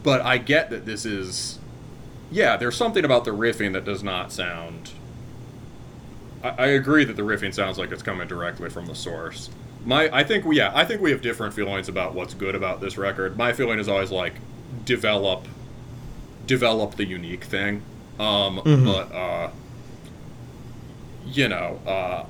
but 0.02 0.22
i 0.22 0.38
get 0.38 0.70
that 0.70 0.86
this 0.86 1.04
is 1.04 1.58
yeah 2.30 2.56
there's 2.56 2.76
something 2.76 3.04
about 3.04 3.24
the 3.26 3.32
riffing 3.32 3.74
that 3.74 3.84
does 3.84 4.02
not 4.02 4.32
sound 4.32 4.92
I, 6.42 6.48
I 6.48 6.66
agree 6.68 7.04
that 7.04 7.16
the 7.16 7.22
riffing 7.22 7.52
sounds 7.52 7.76
like 7.78 7.92
it's 7.92 8.02
coming 8.02 8.26
directly 8.26 8.70
from 8.70 8.86
the 8.86 8.94
source 8.94 9.50
my 9.84 10.08
i 10.16 10.24
think 10.24 10.46
we 10.46 10.56
yeah 10.56 10.72
i 10.74 10.84
think 10.84 11.02
we 11.02 11.10
have 11.10 11.20
different 11.20 11.52
feelings 11.52 11.90
about 11.90 12.14
what's 12.14 12.32
good 12.32 12.54
about 12.54 12.80
this 12.80 12.96
record 12.96 13.36
my 13.36 13.52
feeling 13.52 13.78
is 13.78 13.88
always 13.88 14.10
like 14.10 14.34
develop 14.86 15.46
develop 16.46 16.96
the 16.96 17.04
unique 17.04 17.44
thing 17.44 17.82
um 18.18 18.60
but 18.84 19.12
uh 19.14 19.50
you 21.26 21.48
know 21.48 21.80
uh 21.86 22.24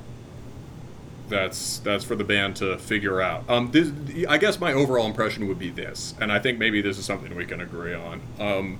that's 1.32 1.78
that's 1.78 2.04
for 2.04 2.14
the 2.14 2.24
band 2.24 2.56
to 2.56 2.78
figure 2.78 3.20
out. 3.20 3.48
Um, 3.48 3.70
this, 3.72 3.90
I 4.28 4.38
guess 4.38 4.60
my 4.60 4.72
overall 4.72 5.06
impression 5.06 5.48
would 5.48 5.58
be 5.58 5.70
this, 5.70 6.14
and 6.20 6.30
I 6.30 6.38
think 6.38 6.58
maybe 6.58 6.80
this 6.80 6.98
is 6.98 7.04
something 7.04 7.34
we 7.34 7.46
can 7.46 7.60
agree 7.60 7.94
on. 7.94 8.20
Um, 8.38 8.78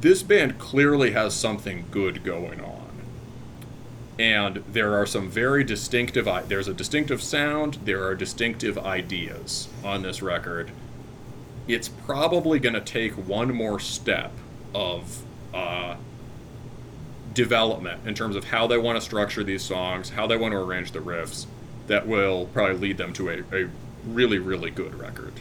this 0.00 0.22
band 0.22 0.58
clearly 0.58 1.10
has 1.10 1.34
something 1.34 1.86
good 1.90 2.24
going 2.24 2.60
on, 2.60 2.90
and 4.18 4.62
there 4.70 4.94
are 4.94 5.06
some 5.06 5.28
very 5.28 5.64
distinctive. 5.64 6.28
There's 6.48 6.68
a 6.68 6.74
distinctive 6.74 7.22
sound. 7.22 7.78
There 7.84 8.04
are 8.04 8.14
distinctive 8.14 8.78
ideas 8.78 9.68
on 9.84 10.02
this 10.02 10.22
record. 10.22 10.70
It's 11.66 11.88
probably 11.88 12.58
going 12.58 12.74
to 12.74 12.80
take 12.80 13.12
one 13.12 13.54
more 13.54 13.80
step 13.80 14.32
of. 14.74 15.22
Uh, 15.52 15.96
development 17.34 18.00
in 18.06 18.14
terms 18.14 18.36
of 18.36 18.44
how 18.44 18.66
they 18.66 18.78
want 18.78 18.96
to 18.96 19.00
structure 19.00 19.44
these 19.44 19.62
songs, 19.62 20.10
how 20.10 20.26
they 20.26 20.36
want 20.36 20.52
to 20.52 20.58
arrange 20.58 20.92
the 20.92 21.00
riffs, 21.00 21.46
that 21.88 22.06
will 22.06 22.46
probably 22.46 22.76
lead 22.76 22.96
them 22.96 23.12
to 23.12 23.28
a, 23.28 23.64
a 23.64 23.68
really, 24.06 24.38
really 24.38 24.70
good 24.70 24.94
record. 24.94 25.34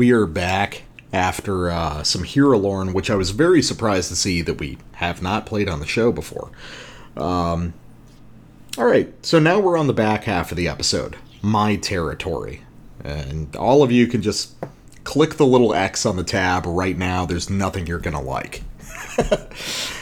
We 0.00 0.12
are 0.12 0.24
back 0.24 0.84
after 1.12 1.68
uh, 1.68 2.02
some 2.04 2.22
Hirilorn, 2.22 2.94
which 2.94 3.10
I 3.10 3.16
was 3.16 3.32
very 3.32 3.60
surprised 3.60 4.08
to 4.08 4.16
see 4.16 4.40
that 4.40 4.54
we 4.58 4.78
have 4.92 5.20
not 5.20 5.44
played 5.44 5.68
on 5.68 5.78
the 5.78 5.86
show 5.86 6.10
before. 6.10 6.50
Um, 7.18 7.74
all 8.78 8.86
right, 8.86 9.12
so 9.22 9.38
now 9.38 9.60
we're 9.60 9.76
on 9.76 9.88
the 9.88 9.92
back 9.92 10.24
half 10.24 10.52
of 10.52 10.56
the 10.56 10.68
episode, 10.68 11.16
My 11.42 11.76
Territory. 11.76 12.62
And 13.04 13.54
all 13.56 13.82
of 13.82 13.92
you 13.92 14.06
can 14.06 14.22
just 14.22 14.54
click 15.04 15.34
the 15.34 15.44
little 15.44 15.74
X 15.74 16.06
on 16.06 16.16
the 16.16 16.24
tab 16.24 16.64
right 16.64 16.96
now. 16.96 17.26
There's 17.26 17.50
nothing 17.50 17.86
you're 17.86 17.98
going 17.98 18.16
to 18.16 18.22
like. 18.22 18.62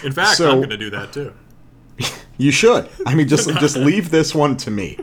In 0.05 0.13
fact, 0.13 0.37
So- 0.37 0.53
I'm 0.53 0.59
going 0.59 0.71
to 0.71 0.77
do 0.77 0.91
that 0.91 1.13
too. 1.13 1.33
You 2.41 2.53
should. 2.53 2.89
I 3.05 3.17
mean, 3.17 3.27
just 3.27 3.49
just 3.59 3.77
leave 3.77 4.13
this 4.13 4.33
one 4.33 4.57
to 4.59 4.71
me. 4.71 4.97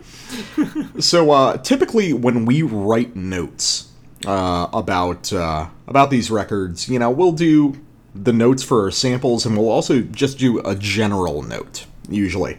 So 1.02 1.32
uh, 1.32 1.58
typically, 1.58 2.14
when 2.14 2.46
we 2.46 2.62
write 2.62 3.14
notes 3.18 3.92
uh, 4.26 4.70
about 4.74 5.32
uh, 5.32 5.68
about 5.88 6.10
these 6.10 6.32
records, 6.32 6.90
you 6.90 7.00
know, 7.00 7.10
we'll 7.10 7.32
do 7.32 7.80
the 8.14 8.34
notes 8.34 8.64
for 8.64 8.84
our 8.84 8.92
samples, 8.92 9.46
and 9.46 9.58
we'll 9.58 9.70
also 9.70 10.02
just 10.02 10.40
do 10.40 10.60
a 10.60 10.76
general 10.76 11.42
note 11.42 11.86
usually. 12.10 12.58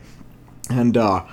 And 0.68 0.96
uh, 0.96 1.24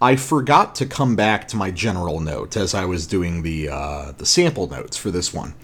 I 0.00 0.16
forgot 0.16 0.74
to 0.76 0.86
come 0.86 1.16
back 1.16 1.48
to 1.48 1.56
my 1.56 1.70
general 1.70 2.20
note 2.20 2.56
as 2.56 2.74
I 2.74 2.84
was 2.84 3.06
doing 3.06 3.42
the 3.42 3.68
uh, 3.68 4.12
the 4.16 4.26
sample 4.26 4.68
notes 4.68 4.96
for 4.96 5.10
this 5.10 5.32
one 5.32 5.54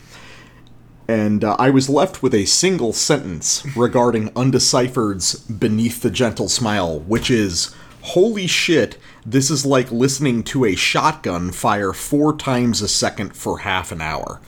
and 1.09 1.44
uh, 1.44 1.56
I 1.59 1.70
was 1.70 1.90
left 1.90 2.22
with 2.22 2.34
a 2.34 2.46
single 2.46 2.92
sentence 2.92 3.64
regarding 3.76 4.30
Undeciphered's 4.34 5.34
Beneath 5.34 6.01
the 6.01 6.10
Gentle 6.10 6.48
Smile, 6.48 7.01
which 7.01 7.30
is 7.30 7.74
Holy 8.09 8.47
shit, 8.47 8.98
this 9.24 9.51
is 9.51 9.64
like 9.64 9.90
listening 9.90 10.43
to 10.44 10.66
a 10.66 10.74
shotgun 10.74 11.52
fire 11.52 11.94
four 11.94 12.36
times 12.36 12.82
a 12.82 12.89
second 12.89 13.35
for 13.35 13.60
half 13.60 13.90
an 13.90 14.02
hour. 14.02 14.43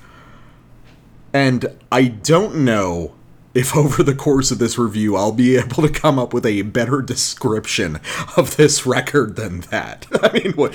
And 1.32 1.74
I 1.90 2.04
don't 2.04 2.56
know 2.56 3.14
if 3.54 3.74
over 3.76 4.02
the 4.02 4.14
course 4.14 4.50
of 4.50 4.58
this 4.58 4.76
review 4.76 5.16
I'll 5.16 5.32
be 5.32 5.56
able 5.56 5.82
to 5.82 5.88
come 5.88 6.18
up 6.18 6.34
with 6.34 6.44
a 6.44 6.62
better 6.62 7.00
description 7.00 7.98
of 8.36 8.58
this 8.58 8.84
record 8.84 9.36
than 9.36 9.60
that. 9.62 10.06
I 10.22 10.32
mean, 10.32 10.52
what. 10.52 10.74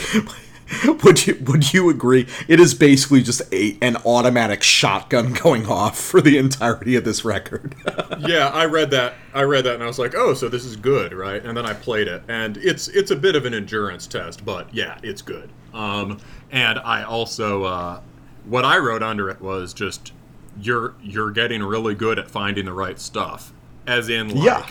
Would 1.04 1.28
you 1.28 1.38
would 1.46 1.74
you 1.74 1.90
agree? 1.90 2.28
It 2.48 2.60
is 2.60 2.74
basically 2.74 3.22
just 3.22 3.42
a 3.54 3.78
an 3.82 3.98
automatic 4.06 4.64
shotgun 4.64 5.34
going 5.34 5.66
off 5.66 6.00
for 6.00 6.22
the 6.22 6.38
entirety 6.38 6.96
of 6.96 7.04
this 7.04 7.26
record. 7.26 7.76
yeah, 8.20 8.48
I 8.54 8.66
read 8.66 8.92
that. 8.92 9.16
I 9.34 9.42
read 9.44 9.66
that, 9.66 9.76
and 9.76 9.84
I 9.84 9.88
was 9.88 10.00
like, 10.00 10.14
"Oh, 10.16 10.34
so 10.34 10.48
this 10.50 10.64
is 10.64 10.76
good, 10.76 11.14
right?" 11.14 11.44
And 11.44 11.58
then 11.58 11.66
I 11.66 11.74
played 11.74 12.08
it, 12.08 12.24
and 12.28 12.58
it's 12.58 12.88
it's 12.88 13.12
a 13.12 13.16
bit 13.16 13.36
of 13.36 13.46
an 13.46 13.54
endurance 13.54 14.08
test, 14.08 14.46
but 14.46 14.74
yeah, 14.74 14.98
it's 15.04 15.22
good. 15.22 15.50
Um, 15.74 16.20
and 16.52 16.80
I 16.80 17.04
also 17.04 17.64
uh, 17.64 18.02
what 18.46 18.64
I 18.66 18.78
wrote 18.78 19.04
under 19.04 19.30
it 19.30 19.42
was 19.42 19.74
just 19.74 20.14
you're 20.60 20.96
you're 21.02 21.32
getting 21.32 21.64
really 21.64 21.96
good 21.96 22.18
at 22.20 22.30
finding 22.30 22.66
the 22.66 22.74
right 22.74 23.00
stuff, 23.00 23.52
as 23.88 24.10
in 24.10 24.30
like, 24.30 24.46
Yeah. 24.46 24.68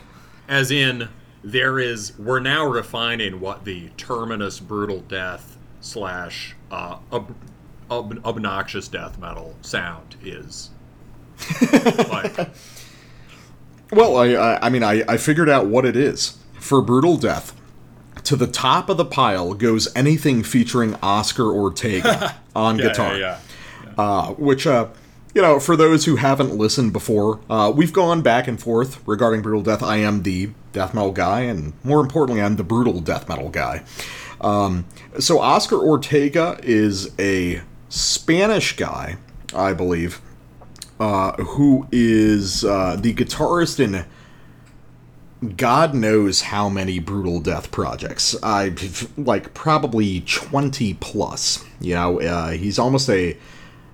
as 0.48 0.70
in 0.70 1.08
there 1.44 1.78
is 1.78 2.18
we're 2.18 2.40
now 2.40 2.64
refining 2.66 3.40
what 3.40 3.64
the 3.64 3.88
terminus 3.96 4.60
brutal 4.60 5.00
death 5.00 5.56
slash 5.80 6.54
uh, 6.70 6.98
ob- 7.12 7.34
ob- 7.90 8.24
obnoxious 8.24 8.88
death 8.88 9.18
metal 9.18 9.56
sound 9.62 10.16
is. 10.22 10.70
like, 12.10 12.36
well, 13.92 14.16
I 14.16 14.28
I, 14.34 14.66
I 14.66 14.68
mean 14.68 14.82
I, 14.82 15.02
I 15.08 15.16
figured 15.16 15.48
out 15.48 15.66
what 15.66 15.84
it 15.84 15.96
is 15.96 16.38
for 16.58 16.82
brutal 16.82 17.16
death. 17.16 17.56
To 18.24 18.36
the 18.36 18.46
top 18.46 18.88
of 18.90 18.96
the 18.96 19.04
pile 19.04 19.54
goes 19.54 19.88
anything 19.96 20.42
featuring 20.42 20.94
Oscar 21.02 21.50
Ortega 21.50 22.36
on 22.54 22.78
yeah, 22.78 22.84
guitar. 22.84 23.16
yeah, 23.16 23.38
yeah. 23.84 23.92
uh, 23.96 24.26
which 24.34 24.66
uh, 24.66 24.88
you 25.34 25.42
know, 25.42 25.60
for 25.60 25.76
those 25.76 26.04
who 26.04 26.16
haven't 26.16 26.56
listened 26.56 26.92
before, 26.92 27.40
uh, 27.48 27.72
we've 27.74 27.92
gone 27.92 28.20
back 28.20 28.48
and 28.48 28.60
forth 28.60 29.00
regarding 29.06 29.42
brutal 29.42 29.62
death. 29.62 29.82
I 29.82 29.98
am 29.98 30.22
the 30.22 30.50
death 30.72 30.92
metal 30.92 31.12
guy, 31.12 31.40
and 31.42 31.72
more 31.84 32.00
importantly, 32.00 32.42
I'm 32.42 32.56
the 32.56 32.64
brutal 32.64 33.00
death 33.00 33.28
metal 33.28 33.48
guy. 33.48 33.84
Um, 34.40 34.86
so 35.18 35.40
Oscar 35.40 35.76
Ortega 35.76 36.58
is 36.62 37.12
a 37.18 37.62
Spanish 37.88 38.76
guy, 38.76 39.16
I 39.54 39.72
believe, 39.72 40.20
uh, 40.98 41.32
who 41.32 41.86
is 41.92 42.64
uh, 42.64 42.96
the 42.96 43.12
guitarist 43.14 43.80
in 43.80 44.04
God 45.56 45.94
knows 45.94 46.42
how 46.42 46.68
many 46.68 46.98
brutal 46.98 47.40
death 47.40 47.70
projects. 47.70 48.36
I 48.42 48.74
like 49.16 49.54
probably 49.54 50.20
twenty 50.20 50.94
plus. 50.94 51.64
You 51.80 51.94
know, 51.94 52.20
uh, 52.20 52.50
he's 52.50 52.78
almost 52.78 53.08
a. 53.08 53.38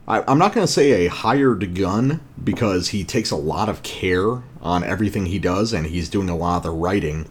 I, 0.08 0.24
I'm 0.26 0.38
not 0.38 0.52
going 0.52 0.66
to 0.66 0.72
say 0.72 1.06
a 1.06 1.10
hired 1.10 1.74
gun 1.74 2.20
because 2.42 2.88
he 2.88 3.04
takes 3.04 3.30
a 3.30 3.36
lot 3.36 3.68
of 3.68 3.82
care 3.82 4.42
on 4.60 4.82
everything 4.82 5.26
he 5.26 5.38
does, 5.38 5.72
and 5.72 5.86
he's 5.86 6.08
doing 6.08 6.28
a 6.28 6.36
lot 6.36 6.58
of 6.58 6.62
the 6.64 6.70
writing. 6.70 7.28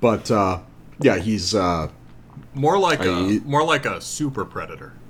But 0.00 0.32
uh, 0.32 0.60
yeah, 1.00 1.18
he's 1.18 1.54
uh, 1.54 1.90
More 2.54 2.78
like 2.78 3.00
a 3.04 3.12
I- 3.12 3.40
more 3.44 3.64
like 3.64 3.84
a 3.86 4.00
super 4.00 4.44
predator. 4.44 4.92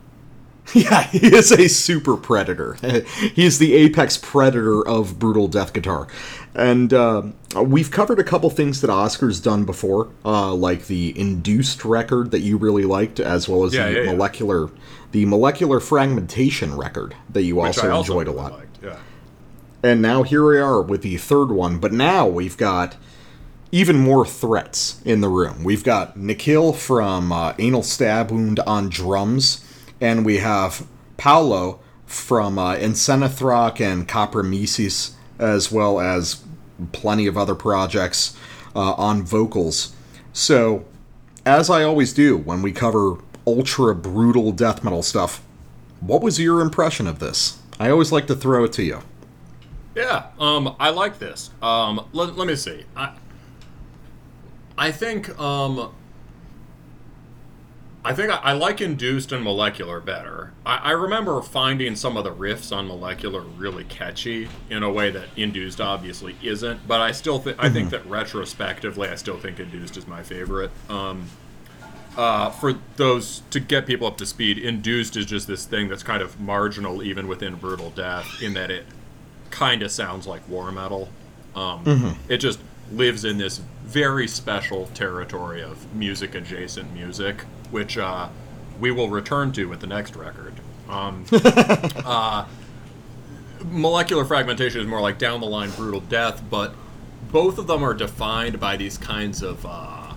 Yeah, 0.73 1.03
he 1.03 1.27
is 1.27 1.53
a 1.53 1.69
super 1.69 2.17
predator. 2.17 2.79
He's 3.35 3.59
the 3.59 3.75
apex 3.75 4.17
predator 4.17 4.81
of 4.89 5.19
brutal 5.19 5.47
death 5.47 5.75
guitar. 5.75 6.09
And 6.55 6.91
uh, 6.95 7.23
we've 7.63 7.91
covered 7.91 8.19
a 8.19 8.25
couple 8.25 8.49
things 8.49 8.81
that 8.81 8.89
Oscar's 8.89 9.41
done 9.41 9.67
before, 9.67 10.09
uh, 10.25 10.55
like 10.55 10.87
the 10.87 11.19
induced 11.21 11.85
record 11.85 12.31
that 12.31 12.41
you 12.41 12.57
really 12.57 12.85
liked, 12.85 13.21
as 13.21 13.47
well 13.47 13.65
as 13.65 13.75
Yeah, 13.75 13.89
the 13.89 13.93
yeah, 13.93 14.01
yeah. 14.05 14.13
molecular, 14.13 14.71
the 15.13 15.27
molecular 15.27 15.81
fragmentation 15.81 16.75
record 16.79 17.15
that 17.29 17.43
you 17.43 17.57
Which 17.57 17.77
also 17.77 17.91
also 17.91 18.13
enjoyed 18.19 18.29
a 18.29 18.33
lot. 18.33 18.53
liked. 18.53 18.79
Yeah. 18.83 18.97
And 19.83 20.01
now 20.01 20.23
here 20.23 20.47
we 20.49 20.57
are 20.59 20.81
with 20.81 21.03
the 21.03 21.19
third 21.19 21.51
one, 21.51 21.79
but 21.79 21.93
now 21.93 22.27
we've 22.27 22.57
got 22.57 22.97
even 23.75 23.99
more 23.99 24.25
threats 24.25 25.03
in 25.05 25.21
the 25.21 25.29
room. 25.29 25.65
We've 25.65 25.83
got 25.83 26.17
Nikhil 26.17 26.75
from 26.75 27.33
uh, 27.33 27.55
Anal 27.59 27.83
Stab 27.83 28.31
Wound 28.31 28.61
on 28.61 28.89
drums, 28.89 29.65
and 30.01 30.25
we 30.25 30.37
have 30.37 30.87
Paolo 31.17 31.81
from 32.07 32.57
uh, 32.57 32.75
and 32.75 32.95
Copromesis, 32.95 35.15
as 35.41 35.73
well 35.73 35.99
as 35.99 36.45
plenty 36.93 37.27
of 37.27 37.37
other 37.37 37.57
projects 37.57 38.37
uh, 38.77 38.93
on 38.93 39.25
vocals. 39.25 39.93
So, 40.33 40.85
as 41.45 41.69
I 41.69 41.83
always 41.83 42.13
do 42.13 42.37
when 42.37 42.63
we 42.63 42.71
cover 42.71 43.17
ultra 43.45 43.93
brutal 43.93 44.53
death 44.53 44.85
metal 44.85 45.03
stuff, 45.03 45.43
what 45.99 46.23
was 46.23 46.39
your 46.39 46.61
impression 46.61 47.09
of 47.09 47.19
this? 47.19 47.59
I 47.81 47.91
always 47.91 48.13
like 48.13 48.29
to 48.29 48.37
throw 48.37 48.63
it 48.63 48.73
to 48.75 48.85
you. 48.85 49.01
Yeah, 49.97 50.27
um, 50.39 50.77
I 50.79 50.91
like 50.91 51.19
this. 51.19 51.51
Um, 51.61 52.07
let, 52.13 52.37
let 52.37 52.47
me 52.47 52.55
see. 52.55 52.85
I, 52.97 53.15
I 54.77 54.91
think, 54.91 55.39
um, 55.39 55.93
I 58.05 58.13
think 58.13 58.31
I, 58.31 58.37
I 58.37 58.53
like 58.53 58.81
induced 58.81 59.33
and 59.33 59.43
molecular 59.43 59.99
better. 60.01 60.53
I, 60.67 60.77
I 60.77 60.91
remember 60.91 61.41
finding 61.41 61.97
some 61.97 62.17
of 62.17 62.25
the 62.25 62.33
riffs 62.33 62.75
on 62.77 62.87
molecular 62.87 63.41
really 63.41 63.85
catchy 63.85 64.49
in 64.69 64.83
a 64.83 64.91
way 64.91 65.11
that 65.11 65.29
induced 65.37 65.81
obviously 65.81 66.37
isn't. 66.43 66.87
But 66.87 67.01
I 67.01 67.13
still 67.13 67.39
think 67.39 67.57
I 67.59 67.71
think 67.71 67.91
that 67.91 68.05
retrospectively, 68.07 69.09
I 69.09 69.15
still 69.15 69.39
think 69.39 69.59
induced 69.59 69.97
is 69.97 70.07
my 70.07 70.23
favorite. 70.23 70.71
Um, 70.91 71.29
uh, 72.17 72.51
for 72.51 72.75
those 72.97 73.43
to 73.51 73.59
get 73.59 73.87
people 73.87 74.07
up 74.07 74.17
to 74.19 74.27
speed, 74.27 74.59
induced 74.59 75.17
is 75.17 75.27
just 75.27 75.47
this 75.47 75.65
thing 75.65 75.89
that's 75.89 76.03
kind 76.03 76.23
of 76.23 76.39
marginal 76.39 77.03
even 77.03 77.27
within 77.27 77.57
brutal 77.57 77.91
death 77.91 78.43
in 78.43 78.55
that 78.55 78.71
it 78.71 78.85
kind 79.51 79.83
of 79.83 79.91
sounds 79.91 80.27
like 80.27 80.47
war 80.49 80.71
metal. 80.71 81.09
Um, 81.57 82.17
It 82.29 82.37
just 82.39 82.61
lives 82.97 83.25
in 83.25 83.39
this 83.39 83.59
very 83.85 84.27
special 84.27 84.87
territory 84.89 85.63
of 85.63 85.93
music 85.95 86.35
adjacent 86.35 86.93
music, 86.93 87.43
which 87.71 87.99
uh, 87.99 88.29
we 88.81 88.91
will 88.91 89.09
return 89.09 89.53
to 89.53 89.67
with 89.67 89.81
the 89.81 89.87
next 89.87 90.17
record. 90.17 90.55
Um, 90.89 91.25
uh, 91.33 92.47
molecular 93.65 94.25
fragmentation 94.25 94.81
is 94.81 94.87
more 94.87 95.01
like 95.01 95.19
down 95.19 95.41
the 95.41 95.47
line 95.47 95.71
brutal 95.71 96.01
death, 96.01 96.43
but 96.51 96.75
both 97.31 97.59
of 97.59 97.67
them 97.67 97.83
are 97.85 97.95
defined 97.95 98.61
by 98.61 98.77
these 98.77 98.99
kinds 98.99 99.43
of 99.43 99.65
uh, 99.67 100.15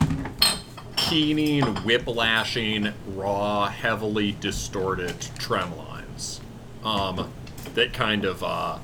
keening, 0.96 1.64
whiplashing, 1.84 2.94
raw, 3.16 3.68
heavily 3.68 4.34
distorted 4.40 5.20
trem 5.40 5.76
lines 5.78 6.42
um, 6.84 7.32
that 7.76 7.94
kind 7.94 8.26
of 8.26 8.44
uh, 8.44 8.78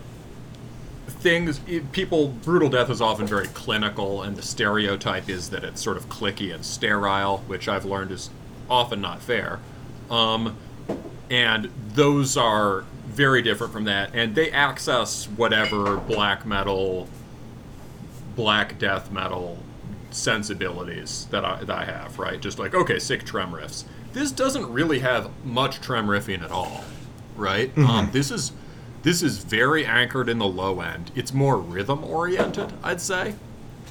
things 1.24 1.60
people 1.94 2.28
brutal 2.28 2.70
death 2.70 2.90
is 2.90 3.02
often 3.02 3.26
very 3.26 3.48
clinical 3.48 4.22
and 4.22 4.36
the 4.36 4.41
stereotype 4.41 5.30
is 5.30 5.50
that 5.50 5.64
it's 5.64 5.82
sort 5.82 5.95
of 5.95 6.10
clicky 6.10 6.54
and 6.54 6.66
sterile 6.66 7.38
which 7.48 7.68
i've 7.70 7.86
learned 7.86 8.12
is 8.12 8.30
often 8.70 9.02
not 9.02 9.22
fair. 9.22 9.60
Um, 10.10 10.58
and 11.30 11.70
those 11.94 12.38
are 12.38 12.84
very 13.06 13.41
different 13.41 13.72
from 13.72 13.84
that 13.86 14.12
and 14.14 14.34
they 14.36 14.52
access 14.52 15.26
whatever 15.26 15.98
black 15.98 16.45
metal 16.45 17.08
black 18.36 18.80
death 18.80 19.12
metal 19.12 19.60
sensibilities 20.10 21.28
that 21.30 21.45
I, 21.45 21.64
that 21.64 21.70
I 21.78 21.86
have 21.86 22.18
right? 22.18 22.40
Just 22.40 22.60
like 22.60 22.74
okay 22.74 23.00
sick 23.00 23.24
trem 23.24 23.52
riffs. 23.52 23.86
This 24.14 24.32
doesn't 24.32 24.72
really 24.72 25.00
have 25.00 25.30
much 25.45 25.80
trem 25.82 26.08
riffing 26.08 26.44
at 26.44 26.52
all 26.52 26.84
right? 27.36 27.76
Um, 27.78 28.10
this 28.12 28.30
is 28.32 28.52
this 29.04 29.22
is 29.22 29.38
very 29.38 29.86
anchored 29.86 30.30
in 30.30 30.40
the 30.40 30.48
low 30.48 30.82
end. 30.82 31.12
It's 31.16 31.34
more 31.34 31.58
rhythm 31.58 32.04
oriented, 32.04 32.74
I'd 32.84 33.00
say. 33.02 33.36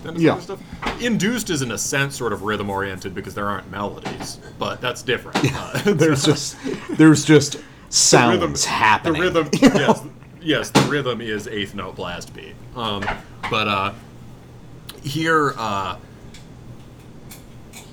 Than 0.02 0.20
Yeah. 0.20 0.32
other 0.32 0.40
stuff. 0.40 0.60
Induced 1.00 1.48
is 1.48 1.62
in 1.62 1.70
a 1.70 1.78
sense 1.78 2.16
sort 2.16 2.32
of 2.32 2.42
rhythm 2.42 2.68
oriented 2.70 3.14
because 3.14 3.34
there 3.34 3.48
aren't 3.48 3.70
melodies, 3.70 4.40
but 4.58 4.80
that's 4.80 5.00
different. 5.02 5.38
Uh, 5.54 5.80
There's 5.92 6.24
just 6.24 6.56
there's 6.90 7.24
just 7.24 7.52
the 7.58 7.62
sounds 7.90 8.40
rhythm, 8.40 8.54
happening. 8.68 9.22
The 9.22 9.44
rhythm, 9.44 9.48
yes, 9.62 10.02
yes, 10.40 10.70
the 10.70 10.80
rhythm 10.90 11.20
is 11.20 11.46
eighth 11.46 11.76
note 11.76 11.94
blast 11.94 12.34
beat. 12.34 12.56
Um, 12.74 13.04
but 13.48 13.68
uh, 13.68 13.92
here, 15.04 15.54
uh, 15.56 15.96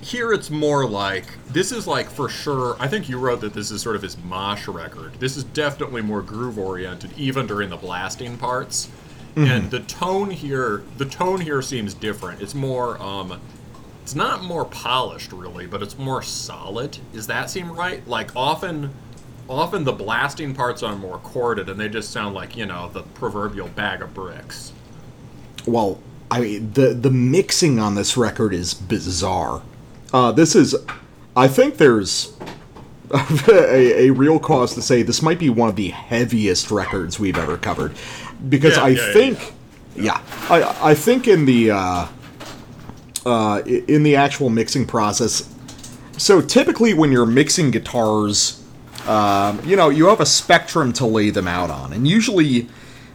here 0.10 0.34
it's 0.34 0.50
more 0.50 0.88
like 0.88 1.26
this 1.48 1.72
is 1.72 1.88
like 1.88 2.10
for 2.10 2.30
sure. 2.30 2.76
I 2.80 2.88
think 2.88 3.10
you 3.10 3.18
wrote 3.18 3.42
that 3.42 3.54
this 3.54 3.72
is 3.72 3.82
sort 3.82 3.96
of 3.96 4.02
his 4.02 4.18
mosh 4.18 4.68
record. 4.68 5.14
This 5.20 5.38
is 5.38 5.44
definitely 5.44 6.02
more 6.02 6.22
groove 6.22 6.58
oriented, 6.60 7.12
even 7.18 7.48
during 7.48 7.70
the 7.70 7.78
blasting 7.78 8.38
parts. 8.38 8.90
And 9.36 9.72
the 9.72 9.80
tone 9.80 10.32
here, 10.32 10.84
the 10.98 11.06
tone 11.06 11.40
here 11.40 11.62
seems 11.62 11.94
different. 11.94 12.42
It's 12.42 12.54
more, 12.54 13.02
um, 13.02 13.40
it's 14.04 14.14
not 14.14 14.44
more 14.44 14.66
polished 14.66 15.32
really, 15.32 15.66
but 15.66 15.82
it's 15.82 15.98
more 15.98 16.22
solid. 16.22 16.98
Does 17.14 17.28
that 17.28 17.50
seem 17.50 17.72
right? 17.72 18.06
Like 18.06 18.36
often, 18.36 18.94
often 19.48 19.86
the 19.86 19.94
blasting 19.94 20.54
parts 20.54 20.84
are 20.84 20.96
more 20.96 21.20
chorded, 21.24 21.70
and 21.70 21.80
they 21.80 21.88
just 21.88 22.12
sound 22.12 22.36
like 22.36 22.58
you 22.58 22.66
know 22.66 22.90
the 22.92 23.04
proverbial 23.04 23.70
bag 23.70 24.02
of 24.02 24.14
bricks. 24.14 24.74
well, 25.66 26.00
I 26.30 26.42
mean 26.42 26.74
the 26.74 26.94
the 26.94 27.12
mixing 27.12 27.80
on 27.80 27.96
this 27.96 28.18
record 28.18 28.54
is 28.54 28.74
bizarre. 28.74 29.62
Uh, 30.14 30.32
this 30.32 30.56
is, 30.56 30.76
I 31.36 31.48
think 31.48 31.78
there's 31.78 32.36
a, 33.48 34.08
a 34.08 34.10
real 34.12 34.40
cause 34.40 34.74
to 34.76 34.82
say 34.82 35.04
this 35.04 35.22
might 35.22 35.40
be 35.40 35.50
one 35.50 35.70
of 35.70 35.76
the 35.76 35.90
heaviest 35.90 36.72
records 36.72 37.20
we've 37.20 37.38
ever 37.38 37.58
covered, 37.58 37.94
because 38.50 38.78
Yeah, 38.78 38.84
I 38.84 38.90
yeah, 38.90 39.14
think, 39.14 39.54
yeah, 39.96 40.22
I 40.50 40.92
I 40.92 40.96
think 40.96 41.28
in 41.28 41.46
the 41.46 41.72
uh, 41.72 42.08
uh, 43.26 43.62
in 43.66 44.04
the 44.04 44.16
actual 44.16 44.50
mixing 44.50 44.86
process. 44.86 45.48
So 46.18 46.42
typically, 46.42 46.94
when 46.94 47.12
you're 47.12 47.26
mixing 47.26 47.72
guitars, 47.72 48.64
um, 49.08 49.62
you 49.66 49.76
know, 49.76 49.90
you 49.90 50.08
have 50.08 50.20
a 50.20 50.26
spectrum 50.26 50.94
to 50.94 51.06
lay 51.06 51.30
them 51.30 51.48
out 51.48 51.70
on, 51.70 51.94
and 51.94 52.08
usually 52.08 52.68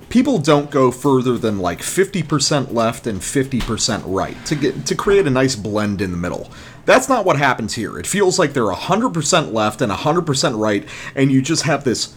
people 0.09 0.39
don't 0.39 0.71
go 0.71 0.91
further 0.91 1.37
than 1.39 1.59
like 1.59 1.81
50% 1.81 2.73
left 2.73 3.07
and 3.07 3.21
50% 3.21 4.03
right 4.07 4.37
to 4.47 4.55
get 4.55 4.87
to 4.87 4.95
create 4.95 5.27
a 5.27 5.31
nice 5.31 5.57
blend 5.57 6.01
in 6.01 6.11
the 6.12 6.16
middle. 6.16 6.51
That's 6.85 7.09
not 7.09 7.24
what 7.24 7.39
happens 7.39 7.74
here. 7.74 7.98
It 7.98 8.06
feels 8.06 8.39
like 8.39 8.52
they're 8.52 8.65
100% 8.65 9.52
left 9.52 9.81
and 9.81 9.90
100% 9.90 10.59
right 10.59 10.89
and 11.15 11.31
you 11.31 11.43
just 11.43 11.62
have 11.62 11.85
this 11.85 12.15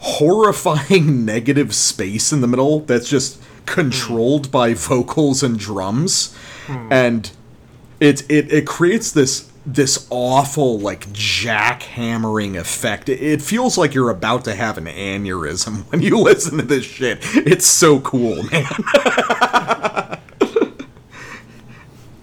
horrifying 0.00 1.24
negative 1.26 1.74
space 1.74 2.32
in 2.32 2.40
the 2.40 2.46
middle 2.46 2.80
that's 2.80 3.08
just 3.08 3.42
controlled 3.66 4.46
hmm. 4.46 4.52
by 4.52 4.74
vocals 4.74 5.42
and 5.42 5.58
drums 5.58 6.34
hmm. 6.66 6.88
and 6.90 7.32
it, 8.00 8.22
it 8.30 8.52
it 8.52 8.66
creates 8.66 9.10
this 9.10 9.50
this 9.66 10.06
awful 10.10 10.78
like 10.78 11.06
jackhammering 11.08 12.58
effect. 12.58 13.08
It, 13.08 13.20
it 13.20 13.42
feels 13.42 13.76
like 13.76 13.92
you're 13.92 14.08
about 14.10 14.44
to 14.44 14.54
have 14.54 14.78
an 14.78 14.86
aneurysm 14.86 15.82
when 15.90 16.00
you 16.00 16.18
listen 16.18 16.56
to 16.58 16.64
this 16.64 16.84
shit. 16.84 17.18
It's 17.34 17.66
so 17.66 18.00
cool, 18.00 18.44
man. 18.44 18.66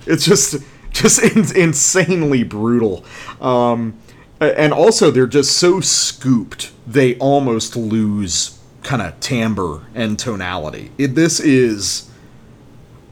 it's 0.07 0.26
just 0.26 0.56
just 1.02 1.22
in, 1.22 1.56
insanely 1.58 2.44
brutal. 2.44 3.04
Um, 3.42 4.00
and 4.40 4.74
also 4.74 5.12
they're 5.12 5.28
just 5.28 5.58
so 5.58 5.80
scooped 5.80 6.72
they 6.88 7.18
almost 7.18 7.76
lose 7.76 8.60
kind 8.84 9.02
of 9.02 9.20
timbre 9.20 9.82
and 9.94 10.18
tonality. 10.18 10.92
It, 10.98 11.16
this 11.16 11.40
is 11.40 12.10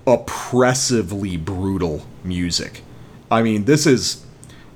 oppressively 0.06 1.38
brutal 1.38 2.06
music. 2.24 2.82
I 3.32 3.42
mean, 3.42 3.66
this 3.66 3.86
is 3.86 4.26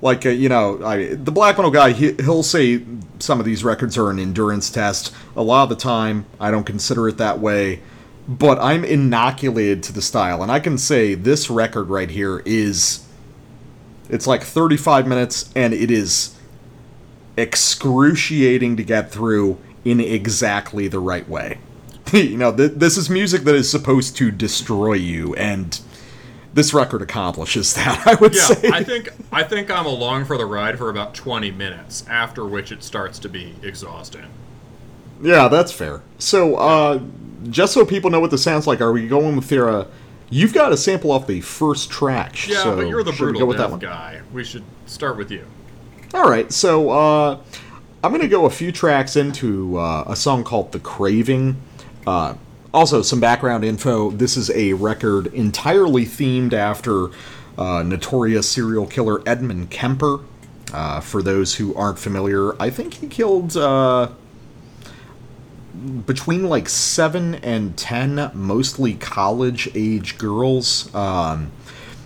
like 0.02 0.26
uh, 0.26 0.30
you 0.30 0.48
know, 0.48 0.84
I, 0.84 1.14
the 1.14 1.32
black 1.32 1.56
metal 1.56 1.70
guy. 1.70 1.92
He, 1.92 2.12
he'll 2.14 2.42
say 2.42 2.84
some 3.20 3.38
of 3.38 3.46
these 3.46 3.64
records 3.64 3.96
are 3.96 4.10
an 4.10 4.18
endurance 4.18 4.70
test. 4.70 5.14
A 5.36 5.42
lot 5.42 5.64
of 5.64 5.68
the 5.68 5.76
time, 5.76 6.26
I 6.40 6.50
don't 6.50 6.64
consider 6.64 7.08
it 7.08 7.18
that 7.18 7.38
way. 7.38 7.80
But 8.28 8.58
I'm 8.60 8.84
inoculated 8.84 9.82
to 9.84 9.92
the 9.92 10.02
style, 10.02 10.42
and 10.42 10.52
I 10.52 10.60
can 10.60 10.76
say 10.76 11.14
this 11.14 11.48
record 11.48 11.88
right 11.88 12.10
here 12.10 12.42
is. 12.44 13.04
It's 14.10 14.26
like 14.26 14.42
35 14.42 15.06
minutes, 15.06 15.50
and 15.54 15.74
it 15.74 15.90
is 15.90 16.34
excruciating 17.36 18.76
to 18.76 18.82
get 18.82 19.10
through 19.10 19.58
in 19.84 20.00
exactly 20.00 20.88
the 20.88 20.98
right 20.98 21.28
way. 21.28 21.58
you 22.12 22.36
know, 22.36 22.54
th- 22.54 22.72
this 22.72 22.96
is 22.96 23.08
music 23.10 23.42
that 23.42 23.54
is 23.54 23.70
supposed 23.70 24.16
to 24.16 24.30
destroy 24.30 24.94
you, 24.94 25.34
and 25.34 25.80
this 26.54 26.72
record 26.74 27.02
accomplishes 27.02 27.74
that. 27.76 28.06
I 28.06 28.14
would 28.14 28.34
say. 28.34 28.54
Yeah, 28.54 28.70
say. 28.70 28.76
I 28.76 28.84
think 28.84 29.08
I 29.32 29.42
think 29.42 29.70
I'm 29.70 29.86
along 29.86 30.24
for 30.24 30.36
the 30.38 30.46
ride 30.46 30.78
for 30.78 30.90
about 30.90 31.14
20 31.14 31.50
minutes, 31.50 32.04
after 32.08 32.44
which 32.46 32.72
it 32.72 32.82
starts 32.82 33.18
to 33.20 33.28
be 33.28 33.54
exhausting. 33.62 34.26
yeah, 35.22 35.48
that's 35.48 35.72
fair. 35.72 36.02
So, 36.18 36.56
uh, 36.56 37.00
just 37.50 37.72
so 37.72 37.84
people 37.84 38.10
know 38.10 38.20
what 38.20 38.30
this 38.30 38.42
sounds 38.42 38.66
like, 38.66 38.80
are 38.80 38.92
we 38.92 39.06
going 39.06 39.36
with 39.36 39.48
their? 39.48 39.68
Uh, 39.68 39.86
you've 40.30 40.52
got 40.52 40.72
a 40.72 40.76
sample 40.76 41.10
off 41.10 41.26
the 41.26 41.40
first 41.40 41.90
track. 41.90 42.48
Yeah, 42.48 42.62
so 42.62 42.76
but 42.76 42.88
you're 42.88 43.02
the 43.02 43.12
brutal 43.12 43.40
go 43.40 43.46
with 43.46 43.58
that 43.58 43.70
one? 43.70 43.78
guy. 43.78 44.20
We 44.32 44.44
should 44.44 44.64
start 44.86 45.16
with 45.16 45.30
you. 45.30 45.44
All 46.14 46.28
right, 46.28 46.50
so 46.52 46.90
uh, 46.90 47.38
I'm 48.02 48.12
gonna 48.12 48.28
go 48.28 48.46
a 48.46 48.50
few 48.50 48.72
tracks 48.72 49.16
into 49.16 49.78
uh, 49.78 50.04
a 50.06 50.16
song 50.16 50.44
called 50.44 50.72
"The 50.72 50.80
Craving." 50.80 51.60
Uh, 52.06 52.34
also, 52.72 53.02
some 53.02 53.20
background 53.20 53.64
info. 53.64 54.10
This 54.10 54.36
is 54.36 54.50
a 54.50 54.74
record 54.74 55.28
entirely 55.28 56.04
themed 56.04 56.52
after 56.52 57.08
uh, 57.56 57.82
notorious 57.82 58.50
serial 58.50 58.86
killer 58.86 59.22
Edmund 59.26 59.70
Kemper. 59.70 60.20
Uh, 60.72 61.00
for 61.00 61.22
those 61.22 61.54
who 61.54 61.74
aren't 61.74 61.98
familiar, 61.98 62.60
I 62.60 62.68
think 62.68 62.94
he 62.94 63.06
killed 63.06 63.56
uh, 63.56 64.10
between 66.06 66.48
like 66.48 66.68
seven 66.68 67.36
and 67.36 67.76
ten, 67.76 68.30
mostly 68.34 68.94
college-age 68.94 70.18
girls. 70.18 70.92
Um, 70.94 71.50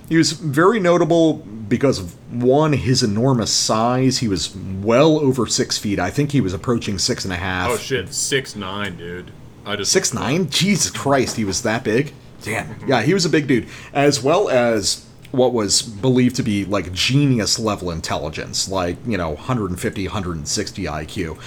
he 0.09 0.17
was 0.17 0.33
very 0.33 0.79
notable 0.79 1.35
because 1.35 1.99
of 1.99 2.43
one, 2.43 2.75
his 2.75 3.03
enormous 3.03 3.53
size. 3.53 4.19
He 4.19 4.29
was 4.29 4.55
well 4.55 5.19
over 5.19 5.47
six 5.47 5.79
feet. 5.79 5.99
I 5.99 6.11
think 6.11 6.33
he 6.33 6.41
was 6.41 6.53
approaching 6.53 6.99
six 6.99 7.25
and 7.25 7.33
a 7.33 7.37
half. 7.37 7.71
Oh 7.71 7.77
shit, 7.77 8.13
six 8.13 8.55
nine, 8.55 8.97
dude. 8.97 9.31
I 9.65 9.77
just 9.77 9.93
Six 9.93 10.13
nine? 10.13 10.51
Jesus 10.51 10.91
Christ, 10.91 11.37
he 11.37 11.45
was 11.45 11.63
that 11.63 11.85
big. 11.85 12.13
Damn. 12.43 12.77
Yeah, 12.87 13.03
he 13.03 13.15
was 13.15 13.25
a 13.25 13.29
big 13.29 13.47
dude. 13.47 13.69
As 13.93 14.23
well 14.23 14.49
as 14.49 15.07
what 15.31 15.53
was 15.53 15.83
believed 15.83 16.37
to 16.37 16.43
be 16.43 16.65
like 16.65 16.93
genius 16.93 17.59
level 17.59 17.91
intelligence, 17.91 18.69
like, 18.69 18.97
you 19.07 19.17
know, 19.17 19.31
150, 19.31 20.07
160 20.07 20.85
IQ. 20.85 21.39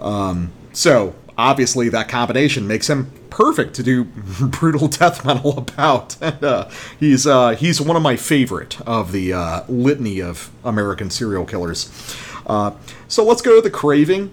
Um, 0.00 0.52
so 0.72 1.14
obviously 1.36 1.88
that 1.88 2.08
combination 2.08 2.66
makes 2.66 2.88
him 2.88 3.10
perfect 3.30 3.74
to 3.74 3.82
do 3.82 4.04
brutal 4.60 4.88
death 4.88 5.24
metal 5.24 5.58
about. 5.58 6.16
And 6.22 6.44
uh, 6.44 6.70
he's 7.00 7.26
uh, 7.26 7.50
he's 7.50 7.80
one 7.80 7.96
of 7.96 8.02
my 8.02 8.16
favorite 8.16 8.80
of 8.82 9.12
the 9.12 9.32
uh, 9.32 9.64
litany 9.68 10.20
of 10.20 10.50
American 10.64 11.10
serial 11.10 11.44
killers. 11.44 11.90
Uh, 12.46 12.72
so 13.08 13.24
let's 13.24 13.42
go 13.42 13.56
to 13.56 13.60
the 13.60 13.70
craving. 13.70 14.30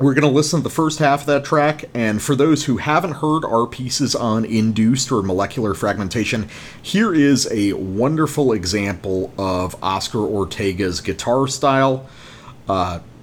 We're 0.00 0.14
going 0.14 0.22
to 0.22 0.34
listen 0.34 0.60
to 0.60 0.64
the 0.64 0.70
first 0.70 1.00
half 1.00 1.22
of 1.22 1.26
that 1.26 1.44
track, 1.44 1.86
and 1.92 2.22
for 2.22 2.36
those 2.36 2.66
who 2.66 2.76
haven't 2.76 3.14
heard 3.14 3.44
our 3.44 3.66
pieces 3.66 4.14
on 4.14 4.44
induced 4.44 5.10
or 5.10 5.22
molecular 5.22 5.74
fragmentation, 5.74 6.48
here 6.80 7.12
is 7.12 7.48
a 7.50 7.72
wonderful 7.72 8.52
example 8.52 9.32
of 9.36 9.74
Oscar 9.82 10.20
Ortega's 10.20 11.00
guitar 11.00 11.48
style. 11.48 12.08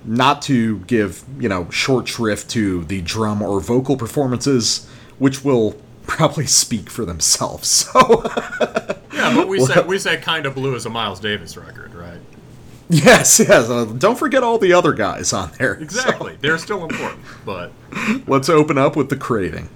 Not 0.05 0.41
to 0.43 0.79
give, 0.81 1.23
you 1.39 1.49
know, 1.49 1.69
short 1.71 2.07
shrift 2.07 2.49
to 2.51 2.83
the 2.85 3.01
drum 3.01 3.41
or 3.41 3.59
vocal 3.59 3.97
performances, 3.97 4.87
which 5.17 5.43
will 5.43 5.75
probably 6.07 6.45
speak 6.45 6.89
for 6.89 7.05
themselves. 7.05 7.89
So, 7.93 8.23
Yeah, 9.13 9.33
but 9.35 9.47
we 9.47 9.59
said 9.59 9.87
we 9.87 9.97
said 9.97 10.21
kind 10.21 10.45
of 10.45 10.53
blue 10.55 10.75
is 10.75 10.85
a 10.85 10.89
Miles 10.89 11.19
Davis 11.19 11.57
record, 11.57 11.95
right? 11.95 12.19
yes, 12.89 13.39
yes, 13.39 13.69
uh, 13.69 13.85
don't 13.85 14.17
forget 14.19 14.43
all 14.43 14.59
the 14.59 14.73
other 14.73 14.93
guys 14.93 15.33
on 15.33 15.51
there. 15.57 15.73
Exactly. 15.81 16.37
They're 16.39 16.59
still 16.59 16.83
important, 16.83 17.21
but 17.45 17.71
let's 18.27 18.49
open 18.49 18.77
up 18.77 18.95
with 18.95 19.09
the 19.09 19.15
craving. 19.15 19.69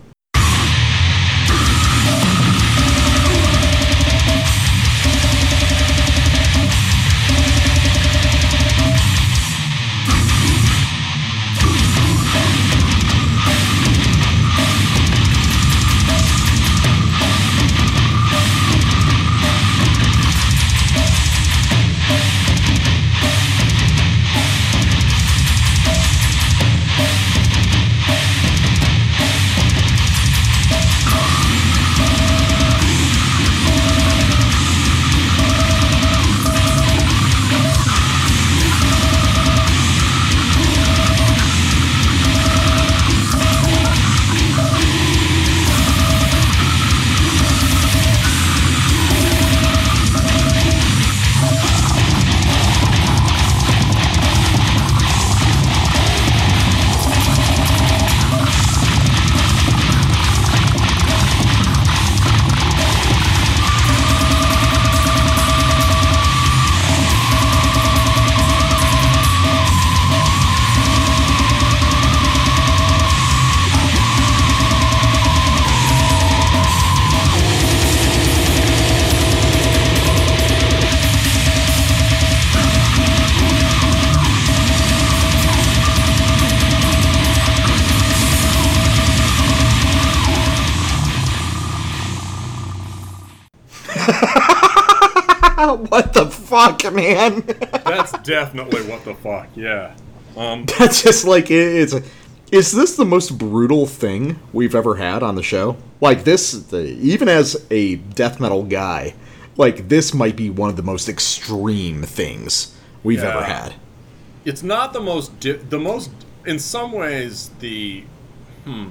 Fuck, 96.50 96.94
man? 96.94 97.42
That's 97.86 98.12
definitely 98.20 98.82
what 98.84 99.04
the 99.06 99.16
fuck. 99.16 99.48
Yeah. 99.56 99.96
Um, 100.36 100.66
That's 100.80 101.04
just 101.04 101.26
like 101.26 101.50
it- 101.52 101.94
it's. 101.94 101.96
Is 102.52 102.72
this 102.72 102.96
the 102.96 103.06
most 103.06 103.38
brutal 103.38 103.86
thing 103.86 104.40
we've 104.54 104.74
ever 104.74 104.96
had 104.96 105.22
on 105.22 105.36
the 105.36 105.44
show? 105.44 105.78
Like 106.02 106.24
this, 106.24 106.52
the, 106.52 106.82
even 106.98 107.30
as 107.30 107.64
a 107.70 107.98
death 107.98 108.40
metal 108.40 108.64
guy, 108.64 109.14
like 109.56 109.88
this 109.88 110.16
might 110.16 110.36
be 110.36 110.50
one 110.50 110.70
of 110.72 110.76
the 110.76 110.82
most 110.82 111.08
extreme 111.08 112.02
things 112.02 112.76
we've 113.04 113.24
ever 113.24 113.44
had. 113.44 113.76
it's 114.46 114.64
not 114.64 114.94
the 114.94 115.00
most 115.00 115.40
di- 115.40 115.52
the 115.54 115.78
most 115.80 116.10
in 116.46 116.58
some 116.58 116.92
ways 116.92 117.50
the 117.60 118.04
hmm 118.64 118.88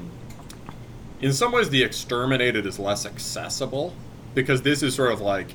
in 1.21 1.33
some 1.33 1.51
ways 1.53 1.69
the 1.71 1.83
exterminated 1.83 2.65
is 2.65 2.79
less 2.79 3.05
accessible 3.05 3.93
because 4.35 4.63
this 4.63 4.83
is 4.85 4.95
sort 4.95 5.13
of 5.13 5.21
like 5.21 5.55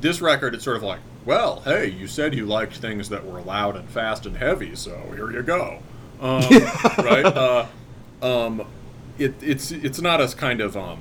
this 0.00 0.20
record 0.20 0.54
it's 0.54 0.64
sort 0.64 0.76
of 0.76 0.82
like 0.82 1.00
well 1.24 1.60
hey 1.60 1.86
you 1.86 2.06
said 2.06 2.34
you 2.34 2.46
liked 2.46 2.76
things 2.76 3.08
that 3.08 3.24
were 3.24 3.40
loud 3.40 3.76
and 3.76 3.88
fast 3.88 4.26
and 4.26 4.36
heavy 4.36 4.74
so 4.74 4.96
here 5.14 5.30
you 5.30 5.42
go 5.42 5.78
um, 6.20 6.42
right 6.98 7.24
uh, 7.26 7.66
um, 8.22 8.66
it, 9.18 9.34
it's 9.42 9.70
it's 9.70 10.00
not 10.00 10.20
as 10.20 10.34
kind 10.34 10.60
of 10.60 10.76
um, 10.76 10.98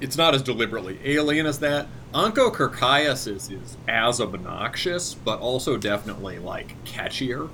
it's 0.00 0.16
not 0.16 0.34
as 0.34 0.42
deliberately 0.42 0.98
alien 1.04 1.46
as 1.46 1.58
that. 1.60 1.86
Anko 2.14 2.50
Kirkaias 2.50 3.28
is, 3.28 3.50
is 3.50 3.76
as 3.86 4.20
obnoxious, 4.20 5.14
but 5.14 5.38
also 5.38 5.76
definitely 5.76 6.38
like 6.38 6.82
catchier. 6.84 7.48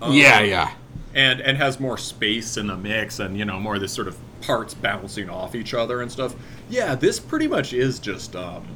Um, 0.00 0.12
yeah, 0.12 0.40
yeah. 0.40 0.72
And 1.14 1.40
and 1.40 1.56
has 1.56 1.78
more 1.80 1.96
space 1.98 2.56
in 2.56 2.66
the 2.66 2.76
mix, 2.76 3.18
and 3.20 3.38
you 3.38 3.44
know 3.44 3.58
more 3.60 3.76
of 3.76 3.80
this 3.80 3.92
sort 3.92 4.08
of 4.08 4.16
parts 4.40 4.74
bouncing 4.74 5.30
off 5.30 5.54
each 5.54 5.72
other 5.74 6.02
and 6.02 6.10
stuff. 6.12 6.34
Yeah, 6.68 6.94
this 6.94 7.18
pretty 7.20 7.46
much 7.46 7.72
is 7.72 7.98
just 7.98 8.34
um. 8.36 8.66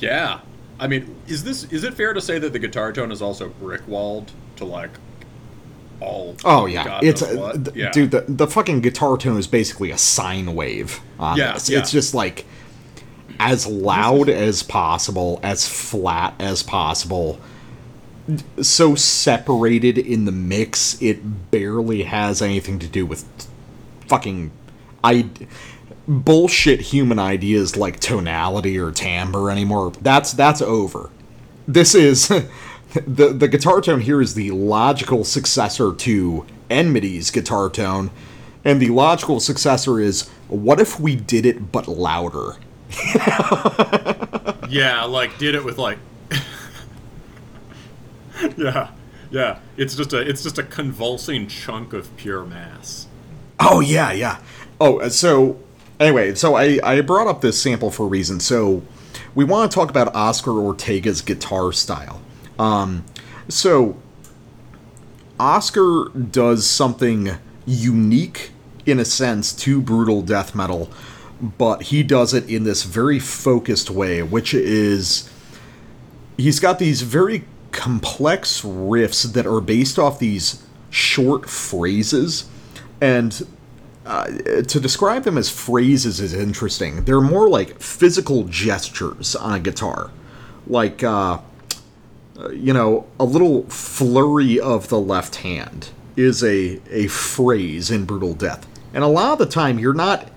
Yeah, 0.00 0.40
I 0.78 0.86
mean, 0.86 1.14
is 1.26 1.44
this 1.44 1.64
is 1.64 1.84
it 1.84 1.94
fair 1.94 2.12
to 2.14 2.20
say 2.20 2.38
that 2.38 2.52
the 2.52 2.58
guitar 2.58 2.92
tone 2.92 3.12
is 3.12 3.20
also 3.20 3.48
brick 3.48 3.86
walled 3.86 4.32
to 4.56 4.64
like 4.64 4.90
all? 6.00 6.36
Oh 6.44 6.66
yeah, 6.66 6.84
God 6.84 7.04
it's 7.04 7.22
uh, 7.22 7.52
th- 7.52 7.76
yeah. 7.76 7.90
dude. 7.90 8.10
The, 8.10 8.24
the 8.26 8.46
fucking 8.46 8.80
guitar 8.80 9.16
tone 9.18 9.38
is 9.38 9.46
basically 9.46 9.90
a 9.90 9.98
sine 9.98 10.54
wave 10.54 11.00
on 11.18 11.36
Yeah, 11.36 11.52
this. 11.54 11.68
yeah. 11.68 11.78
It's 11.80 11.90
just 11.92 12.14
like 12.14 12.46
as 13.38 13.66
loud 13.66 14.28
as 14.30 14.62
possible, 14.62 15.38
as 15.42 15.68
flat 15.68 16.34
as 16.38 16.62
possible. 16.62 17.38
So 18.62 18.94
separated 18.94 19.98
in 19.98 20.24
the 20.24 20.32
mix, 20.32 21.00
it 21.00 21.50
barely 21.50 22.04
has 22.04 22.42
anything 22.42 22.78
to 22.78 22.86
do 22.86 23.06
with 23.06 23.24
fucking 24.06 24.50
I 25.02 25.28
bullshit 26.06 26.80
human 26.80 27.18
ideas 27.18 27.76
like 27.76 28.00
tonality 28.00 28.78
or 28.78 28.90
timbre 28.90 29.50
anymore. 29.50 29.92
That's 30.00 30.32
that's 30.32 30.62
over. 30.62 31.10
This 31.66 31.94
is 31.94 32.28
the 33.06 33.28
the 33.32 33.48
guitar 33.48 33.80
tone 33.80 34.00
here 34.00 34.20
is 34.20 34.34
the 34.34 34.50
logical 34.50 35.24
successor 35.24 35.94
to 35.94 36.46
Enmity's 36.68 37.30
guitar 37.30 37.70
tone, 37.70 38.10
and 38.64 38.80
the 38.80 38.90
logical 38.90 39.40
successor 39.40 40.00
is 40.00 40.28
what 40.48 40.80
if 40.80 40.98
we 41.00 41.16
did 41.16 41.46
it 41.46 41.72
but 41.72 41.88
louder? 41.88 42.56
Yeah, 44.70 45.02
like 45.02 45.36
did 45.38 45.54
it 45.56 45.64
with 45.64 45.78
like 45.78 45.98
Yeah. 48.56 48.90
Yeah. 49.30 49.58
It's 49.76 49.94
just 49.94 50.12
a 50.12 50.18
it's 50.18 50.42
just 50.42 50.58
a 50.58 50.62
convulsing 50.62 51.46
chunk 51.46 51.92
of 51.92 52.14
pure 52.16 52.44
mass. 52.44 53.06
Oh 53.58 53.80
yeah, 53.80 54.12
yeah. 54.12 54.40
Oh, 54.80 55.00
uh, 55.00 55.10
so 55.10 55.60
anyway, 55.98 56.34
so 56.34 56.54
I 56.54 56.80
I 56.82 57.00
brought 57.02 57.26
up 57.26 57.40
this 57.40 57.60
sample 57.60 57.90
for 57.90 58.04
a 58.04 58.08
reason. 58.08 58.40
So 58.40 58.82
we 59.34 59.44
want 59.44 59.70
to 59.70 59.74
talk 59.74 59.90
about 59.90 60.14
Oscar 60.14 60.52
Ortega's 60.52 61.22
guitar 61.22 61.72
style. 61.72 62.20
Um, 62.58 63.04
so 63.48 63.96
Oscar 65.38 66.08
does 66.10 66.66
something 66.68 67.30
unique 67.66 68.50
in 68.86 68.98
a 68.98 69.04
sense 69.04 69.52
to 69.52 69.80
brutal 69.80 70.22
death 70.22 70.54
metal, 70.54 70.90
but 71.40 71.84
he 71.84 72.02
does 72.02 72.34
it 72.34 72.48
in 72.48 72.64
this 72.64 72.82
very 72.82 73.18
focused 73.18 73.90
way, 73.90 74.22
which 74.22 74.52
is 74.52 75.30
he's 76.36 76.60
got 76.60 76.78
these 76.78 77.02
very 77.02 77.44
complex 77.72 78.62
riffs 78.62 79.32
that 79.32 79.46
are 79.46 79.60
based 79.60 79.98
off 79.98 80.18
these 80.18 80.62
short 80.90 81.48
phrases. 81.48 82.48
And 83.00 83.46
uh, 84.06 84.26
to 84.62 84.80
describe 84.80 85.24
them 85.24 85.38
as 85.38 85.50
phrases 85.50 86.20
is 86.20 86.34
interesting. 86.34 87.04
They're 87.04 87.20
more 87.20 87.48
like 87.48 87.80
physical 87.80 88.44
gestures 88.44 89.36
on 89.36 89.54
a 89.54 89.60
guitar. 89.60 90.10
Like 90.66 91.02
uh, 91.02 91.38
you 92.52 92.72
know 92.72 93.06
a 93.18 93.24
little 93.24 93.64
flurry 93.64 94.58
of 94.58 94.88
the 94.88 94.98
left 94.98 95.36
hand 95.36 95.90
is 96.16 96.42
a 96.42 96.80
a 96.90 97.06
phrase 97.08 97.90
in 97.90 98.04
brutal 98.04 98.34
death. 98.34 98.66
And 98.92 99.04
a 99.04 99.08
lot 99.08 99.34
of 99.34 99.38
the 99.38 99.46
time 99.46 99.78
you're 99.78 99.94
not 99.94 100.30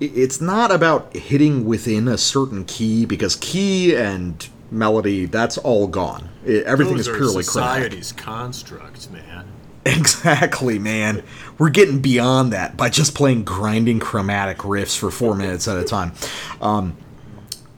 it's 0.00 0.40
not 0.40 0.70
about 0.70 1.14
hitting 1.16 1.64
within 1.64 2.06
a 2.06 2.16
certain 2.16 2.64
key 2.64 3.04
because 3.04 3.36
key 3.36 3.96
and 3.96 4.48
melody 4.70 5.26
that's 5.26 5.58
all 5.58 5.86
gone 5.86 6.28
I- 6.46 6.62
everything 6.66 6.98
is 6.98 7.08
purely 7.08 7.44
chromatic 7.44 8.16
constructs, 8.16 9.10
man. 9.10 9.46
Exactly, 9.86 10.78
man. 10.78 11.22
We're 11.56 11.70
getting 11.70 12.00
beyond 12.00 12.52
that 12.52 12.76
by 12.76 12.90
just 12.90 13.14
playing 13.14 13.44
grinding 13.44 14.00
chromatic 14.00 14.58
riffs 14.58 14.98
for 14.98 15.10
four 15.10 15.34
minutes 15.34 15.66
at 15.66 15.78
a 15.78 15.84
time. 15.84 16.12
Um, 16.60 16.94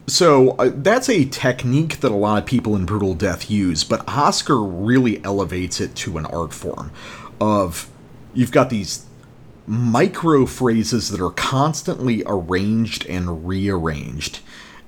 so 0.09 0.53
uh, 0.53 0.73
that's 0.75 1.09
a 1.09 1.25
technique 1.27 2.01
that 2.01 2.11
a 2.11 2.17
lot 2.17 2.43
of 2.43 2.47
people 2.47 2.75
in 2.75 2.85
Brutal 2.85 3.15
Death 3.15 3.49
use, 3.49 3.85
but 3.85 4.03
Oscar 4.09 4.61
really 4.61 5.23
elevates 5.25 5.81
it 5.81 5.95
to 5.97 6.19
an 6.19 6.27
art 6.27 6.53
form 6.53 6.91
of 7.41 7.89
you've 8.35 8.51
got 8.51 8.71
these 8.71 9.07
micro 9.67 10.47
phrases 10.47 11.11
that 11.11 11.21
are 11.21 11.31
constantly 11.31 12.25
arranged 12.27 13.07
and 13.07 13.47
rearranged 13.47 14.41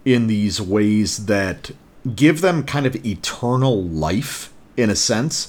in 0.05 0.27
these 0.27 0.61
ways 0.61 1.27
that 1.27 1.71
give 2.17 2.41
them 2.41 2.65
kind 2.65 2.87
of 2.87 3.05
eternal 3.07 3.83
life 3.83 4.53
in 4.77 4.91
a 4.91 4.97
sense 4.97 5.49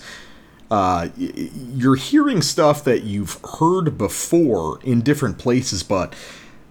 uh, 0.73 1.09
you're 1.15 1.95
hearing 1.95 2.41
stuff 2.41 2.83
that 2.83 3.03
you've 3.03 3.39
heard 3.59 3.95
before 3.95 4.79
in 4.81 5.01
different 5.01 5.37
places, 5.37 5.83
but 5.83 6.15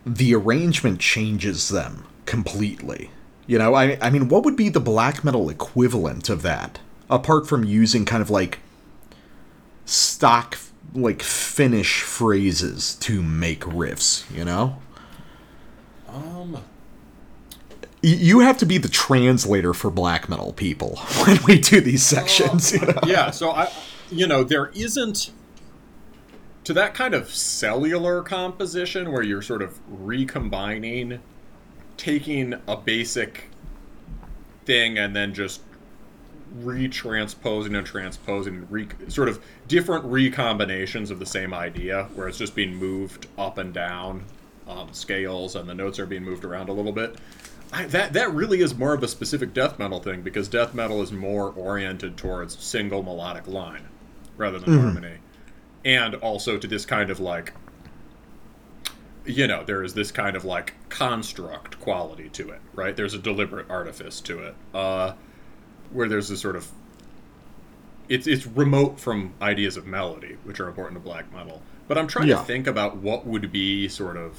the 0.05 0.35
arrangement 0.35 0.99
changes 0.99 1.69
them 1.69 2.05
completely. 2.27 3.13
You 3.47 3.59
know, 3.59 3.75
I, 3.75 3.99
I 4.01 4.11
mean, 4.11 4.29
what 4.29 4.45
would 4.45 4.57
be 4.57 4.69
the 4.69 4.81
black 4.81 5.23
metal 5.23 5.49
equivalent 5.49 6.29
of 6.29 6.43
that? 6.43 6.81
Apart 7.09 7.47
from 7.47 7.63
using 7.63 8.05
kind 8.05 8.21
of 8.21 8.29
like 8.29 8.59
stock, 9.85 10.59
like 10.97 11.23
Finnish 11.23 12.03
phrases 12.03 12.97
to 12.97 13.23
make 13.23 13.61
riffs, 13.61 14.29
you 14.37 14.45
know? 14.45 14.83
Um 16.09 16.59
You 18.03 18.41
have 18.41 18.59
to 18.59 18.67
be 18.67 18.79
the 18.79 18.89
translator 18.89 19.73
for 19.73 19.91
black 19.91 20.29
metal 20.29 20.53
people 20.53 20.97
when 21.27 21.39
we 21.47 21.61
do 21.61 21.81
these 21.81 22.03
sections, 22.03 22.73
you 22.73 22.81
know? 22.81 22.99
yeah, 23.07 23.31
so 23.31 23.53
I 23.53 23.71
you 24.13 24.27
know, 24.27 24.45
there 24.45 24.67
isn't 24.75 25.31
to 26.65 26.73
that 26.75 26.95
kind 26.95 27.15
of 27.15 27.35
cellular 27.35 28.23
composition 28.23 29.11
where 29.11 29.23
you're 29.23 29.43
sort 29.43 29.63
of 29.63 29.81
recombining 29.89 31.21
taking 31.97 32.55
a 32.69 32.77
basic 32.77 33.49
thing 34.65 34.99
and 34.99 35.17
then 35.17 35.35
just 35.35 35.63
retransposing 36.61 37.77
and 37.77 37.87
transposing 37.87 38.67
re- 38.71 38.87
sort 39.09 39.29
of 39.29 39.43
different 39.67 40.05
recombinations 40.05 41.11
of 41.11 41.19
the 41.19 41.27
same 41.27 41.55
idea 41.55 42.05
where 42.15 42.29
it's 42.29 42.39
just 42.39 42.55
being 42.55 42.77
moved 42.77 43.27
up 43.39 43.59
and 43.59 43.73
down 43.73 44.23
um, 44.69 44.93
scales 44.93 45.57
and 45.57 45.69
the 45.69 45.75
notes 45.75 45.99
are 45.99 46.07
being 46.07 46.23
moved 46.23 46.45
around 46.45 46.69
a 46.69 46.73
little 46.73 46.93
bit 46.93 47.17
I, 47.73 47.87
that 47.87 48.13
that 48.13 48.33
really 48.35 48.61
is 48.61 48.75
more 48.77 48.93
of 48.93 49.03
a 49.03 49.09
specific 49.09 49.55
death 49.55 49.79
metal 49.79 49.99
thing 50.01 50.21
because 50.23 50.47
death 50.49 50.75
metal 50.75 51.01
is 51.03 51.11
more 51.11 51.51
oriented 51.53 52.17
towards 52.19 52.59
single 52.63 53.03
melodic 53.03 53.47
line 53.47 53.89
rather 54.37 54.59
than 54.59 54.79
harmony. 54.79 55.17
And 55.85 56.15
also 56.17 56.59
to 56.59 56.67
this 56.67 56.85
kind 56.85 57.09
of 57.11 57.19
like 57.19 57.55
you 59.25 59.47
know 59.47 59.63
there 59.65 59.83
is 59.85 59.95
this 59.95 60.11
kind 60.11 60.37
of 60.37 60.45
like 60.45 60.75
construct 60.89 61.79
quality 61.81 62.29
to 62.31 62.51
it 62.51 62.61
right? 62.75 62.95
There's 62.97 63.15
a 63.15 63.19
deliberate 63.19 63.71
artifice 63.71 64.21
to 64.23 64.41
it 64.41 64.55
uh 64.75 65.15
where 65.93 66.09
there's 66.09 66.29
this 66.29 66.41
sort 66.41 66.57
of 66.57 66.71
it's 68.09 68.27
it's 68.27 68.47
remote 68.47 68.99
from 69.01 69.33
ideas 69.41 69.77
of 69.77 69.87
melody 69.87 70.37
which 70.45 70.61
are 70.61 70.69
important 70.69 70.95
to 71.01 71.05
black 71.05 71.33
metal. 71.33 71.63
But 71.89 71.99
i'm 71.99 72.07
trying 72.07 72.29
Yeah. 72.29 72.37
to 72.39 72.45
think 72.45 72.67
about 72.67 72.97
what 72.97 73.27
would 73.27 73.51
be 73.53 73.89
sort 73.89 74.17
of 74.17 74.39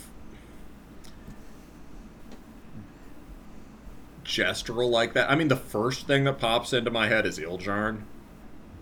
gestural 4.23 4.89
like 4.89 5.13
that 5.13 5.29
i 5.29 5.35
mean 5.35 5.47
the 5.49 5.55
first 5.55 6.07
thing 6.07 6.23
that 6.23 6.39
pops 6.39 6.73
into 6.73 6.89
my 6.89 7.07
head 7.07 7.25
is 7.25 7.37
Ildjarn 7.39 8.01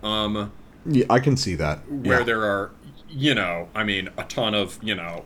um 0.02 0.52
Yeah, 0.86 1.04
I 1.10 1.20
can 1.20 1.36
see 1.36 1.54
that. 1.56 1.78
where 1.90 2.18
Yeah. 2.20 2.24
there 2.24 2.42
are, 2.44 2.70
you 3.08 3.34
know, 3.36 3.68
I 3.74 3.84
mean, 3.84 4.08
a 4.16 4.24
ton 4.24 4.52
of, 4.54 4.78
you 4.82 4.94
know, 4.96 5.24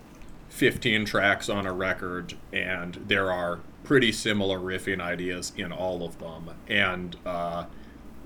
15 0.51 1.05
tracks 1.07 1.49
on 1.49 1.67
a 1.67 1.73
record, 1.73 2.35
and 2.53 2.95
there 3.09 3.31
are 3.33 3.61
pretty 3.85 4.13
similar 4.13 4.59
riffing 4.59 5.01
ideas 5.01 5.53
in 5.57 5.73
all 5.73 6.05
of 6.05 6.19
them. 6.19 6.51
And 6.69 7.17
uh, 7.25 7.65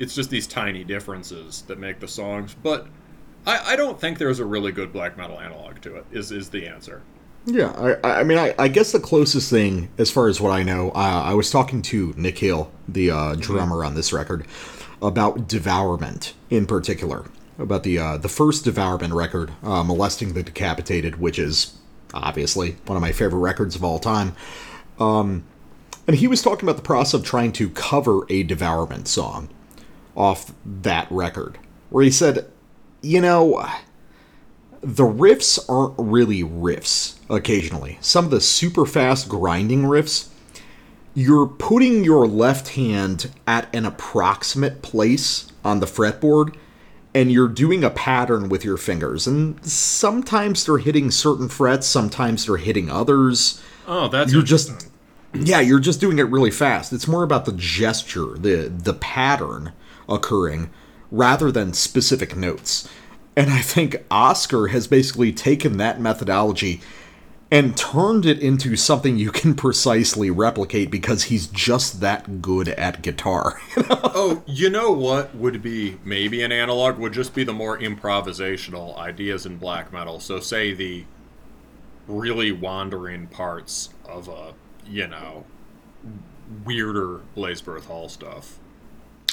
it's 0.00 0.14
just 0.16 0.30
these 0.30 0.46
tiny 0.48 0.82
differences 0.82 1.62
that 1.68 1.78
make 1.78 2.00
the 2.00 2.08
songs. 2.08 2.56
But 2.60 2.88
I, 3.46 3.72
I 3.72 3.76
don't 3.76 4.00
think 4.00 4.18
there's 4.18 4.40
a 4.40 4.44
really 4.44 4.72
good 4.72 4.92
black 4.92 5.16
metal 5.16 5.38
analog 5.40 5.80
to 5.82 5.96
it, 5.96 6.06
is, 6.10 6.32
is 6.32 6.50
the 6.50 6.66
answer. 6.66 7.02
Yeah, 7.46 7.96
I, 8.04 8.20
I 8.20 8.24
mean, 8.24 8.38
I, 8.38 8.54
I 8.58 8.68
guess 8.68 8.92
the 8.92 9.00
closest 9.00 9.50
thing, 9.50 9.88
as 9.96 10.10
far 10.10 10.28
as 10.28 10.40
what 10.40 10.52
I 10.52 10.62
know, 10.62 10.90
uh, 10.90 11.22
I 11.24 11.34
was 11.34 11.50
talking 11.50 11.80
to 11.82 12.12
Nick 12.16 12.38
Hill, 12.38 12.70
the 12.86 13.10
uh, 13.10 13.34
drummer 13.34 13.84
on 13.84 13.94
this 13.94 14.12
record, 14.12 14.46
about 15.00 15.48
Devourment 15.48 16.34
in 16.50 16.66
particular, 16.66 17.24
about 17.58 17.82
the 17.82 17.98
uh, 17.98 18.16
the 18.18 18.28
first 18.28 18.64
Devourment 18.64 19.14
record, 19.14 19.52
uh, 19.62 19.82
"Molesting 19.82 20.34
the 20.34 20.42
Decapitated," 20.42 21.18
which 21.18 21.38
is 21.38 21.78
obviously 22.12 22.76
one 22.86 22.96
of 22.96 23.00
my 23.00 23.12
favorite 23.12 23.40
records 23.40 23.74
of 23.74 23.82
all 23.82 23.98
time. 23.98 24.34
Um, 24.98 25.44
and 26.06 26.16
he 26.16 26.28
was 26.28 26.42
talking 26.42 26.68
about 26.68 26.76
the 26.76 26.82
process 26.82 27.14
of 27.14 27.24
trying 27.24 27.52
to 27.52 27.70
cover 27.70 28.26
a 28.28 28.42
Devourment 28.42 29.08
song 29.08 29.48
off 30.14 30.52
that 30.66 31.06
record, 31.10 31.58
where 31.88 32.04
he 32.04 32.10
said, 32.10 32.50
you 33.00 33.22
know 33.22 33.66
the 34.82 35.04
riffs 35.04 35.58
aren't 35.68 35.94
really 35.98 36.42
riffs 36.42 37.18
occasionally. 37.28 37.98
Some 38.00 38.24
of 38.24 38.30
the 38.30 38.40
super 38.40 38.86
fast 38.86 39.28
grinding 39.28 39.82
riffs, 39.82 40.28
you're 41.14 41.46
putting 41.46 42.04
your 42.04 42.26
left 42.26 42.70
hand 42.70 43.30
at 43.46 43.74
an 43.74 43.84
approximate 43.84 44.82
place 44.82 45.50
on 45.64 45.80
the 45.80 45.86
fretboard 45.86 46.54
and 47.14 47.32
you're 47.32 47.48
doing 47.48 47.82
a 47.82 47.90
pattern 47.90 48.48
with 48.48 48.64
your 48.64 48.76
fingers. 48.76 49.26
And 49.26 49.64
sometimes 49.64 50.64
they're 50.64 50.78
hitting 50.78 51.10
certain 51.10 51.48
frets, 51.48 51.86
sometimes 51.86 52.46
they're 52.46 52.56
hitting 52.56 52.90
others. 52.90 53.60
Oh, 53.86 54.08
that's 54.08 54.32
You're 54.32 54.42
just 54.42 54.88
yeah, 55.32 55.60
you're 55.60 55.80
just 55.80 56.00
doing 56.00 56.18
it 56.18 56.24
really 56.24 56.50
fast. 56.50 56.92
It's 56.92 57.06
more 57.06 57.22
about 57.22 57.44
the 57.44 57.52
gesture, 57.52 58.36
the 58.36 58.68
the 58.68 58.94
pattern 58.94 59.72
occurring 60.08 60.70
rather 61.10 61.50
than 61.50 61.72
specific 61.72 62.36
notes. 62.36 62.88
And 63.40 63.50
I 63.50 63.62
think 63.62 64.04
Oscar 64.10 64.66
has 64.66 64.86
basically 64.86 65.32
taken 65.32 65.78
that 65.78 65.98
methodology 65.98 66.82
and 67.50 67.74
turned 67.74 68.26
it 68.26 68.38
into 68.38 68.76
something 68.76 69.16
you 69.16 69.30
can 69.30 69.54
precisely 69.54 70.30
replicate 70.30 70.90
because 70.90 71.22
he's 71.24 71.46
just 71.46 72.02
that 72.02 72.42
good 72.42 72.68
at 72.68 73.00
guitar. 73.00 73.58
Oh, 74.12 74.42
you 74.46 74.68
know 74.68 74.90
what 74.90 75.34
would 75.34 75.62
be 75.62 75.96
maybe 76.04 76.42
an 76.42 76.52
analog 76.52 76.98
would 76.98 77.14
just 77.14 77.34
be 77.34 77.42
the 77.42 77.54
more 77.54 77.78
improvisational 77.78 78.94
ideas 78.98 79.46
in 79.46 79.56
black 79.56 79.90
metal. 79.90 80.20
So 80.20 80.38
say 80.40 80.74
the 80.74 81.06
really 82.06 82.52
wandering 82.52 83.26
parts 83.26 83.88
of 84.04 84.28
a, 84.28 84.52
you 84.86 85.06
know, 85.06 85.46
weirder 86.66 87.22
Blazebirth 87.34 87.86
Hall 87.86 88.10
stuff. 88.10 88.58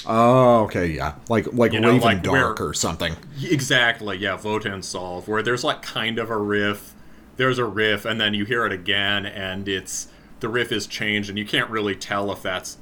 Oh, 0.06 0.64
okay, 0.66 0.88
yeah. 0.88 1.16
Like 1.30 1.52
like 1.54 1.74
You 1.74 1.80
know, 1.80 1.90
Raven 1.90 2.02
like 2.04 2.24
Dark 2.24 2.60
where- 2.60 2.70
or 2.70 2.74
something. 2.74 3.16
Exactly, 3.44 4.18
yeah, 4.18 4.38
Votan 4.38 4.84
Solve, 4.84 5.28
where 5.28 5.42
there's 5.42 5.64
like 5.64 5.82
kind 5.82 6.20
of 6.20 6.30
a 6.30 6.38
riff, 6.38 6.94
there's 7.38 7.60
a 7.60 7.66
riff, 7.66 8.06
and 8.06 8.20
then 8.20 8.34
you 8.34 8.46
hear 8.46 8.66
it 8.66 8.72
again, 8.72 9.26
and 9.26 9.68
it's 9.68 10.08
the 10.40 10.50
riff 10.50 10.72
is 10.72 10.88
changed, 10.88 11.30
and 11.30 11.38
you 11.38 11.46
can't 11.46 11.70
really 11.70 11.96
tell 11.96 12.32
if 12.32 12.42
that's 12.42 12.78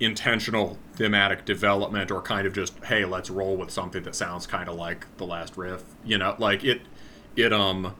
intentional 0.00 0.78
thematic 0.94 1.44
development 1.44 2.10
or 2.10 2.22
kind 2.22 2.46
of 2.46 2.52
just 2.52 2.72
hey, 2.84 3.04
let's 3.04 3.30
roll 3.30 3.56
with 3.56 3.70
something 3.70 4.02
that 4.04 4.14
sounds 4.14 4.46
kind 4.46 4.68
of 4.68 4.76
like 4.76 5.06
the 5.16 5.26
last 5.26 5.56
riff. 5.56 5.82
You 6.04 6.18
know, 6.18 6.36
like 6.38 6.64
it, 6.64 6.82
it 7.36 7.52
um, 7.52 7.94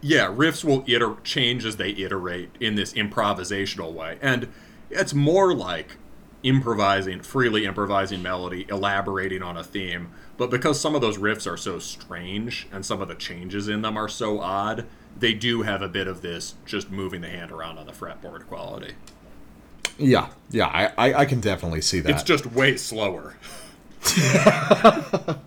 yeah, 0.00 0.26
riffs 0.26 0.64
will 0.64 0.84
iter- 0.88 1.16
change 1.22 1.64
as 1.64 1.76
they 1.76 1.90
iterate 1.90 2.50
in 2.60 2.74
this 2.74 2.92
improvisational 2.94 3.92
way, 3.92 4.18
and 4.20 4.48
it's 4.90 5.14
more 5.14 5.54
like 5.54 5.96
improvising, 6.42 7.20
freely 7.20 7.64
improvising 7.64 8.22
melody, 8.22 8.66
elaborating 8.68 9.42
on 9.42 9.56
a 9.56 9.64
theme. 9.64 10.12
But 10.36 10.50
because 10.50 10.80
some 10.80 10.94
of 10.94 11.00
those 11.00 11.18
riffs 11.18 11.50
are 11.50 11.56
so 11.56 11.78
strange 11.78 12.66
and 12.72 12.84
some 12.84 13.00
of 13.00 13.08
the 13.08 13.14
changes 13.14 13.68
in 13.68 13.82
them 13.82 13.96
are 13.96 14.08
so 14.08 14.40
odd, 14.40 14.86
they 15.18 15.34
do 15.34 15.62
have 15.62 15.82
a 15.82 15.88
bit 15.88 16.08
of 16.08 16.22
this 16.22 16.54
just 16.64 16.90
moving 16.90 17.20
the 17.20 17.28
hand 17.28 17.50
around 17.50 17.78
on 17.78 17.86
the 17.86 17.92
fretboard 17.92 18.46
quality. 18.46 18.94
Yeah, 19.98 20.28
yeah, 20.50 20.66
I, 20.66 21.10
I, 21.10 21.14
I 21.20 21.24
can 21.26 21.40
definitely 21.40 21.82
see 21.82 22.00
that. 22.00 22.10
It's 22.10 22.22
just 22.22 22.46
way 22.46 22.76
slower. 22.76 23.36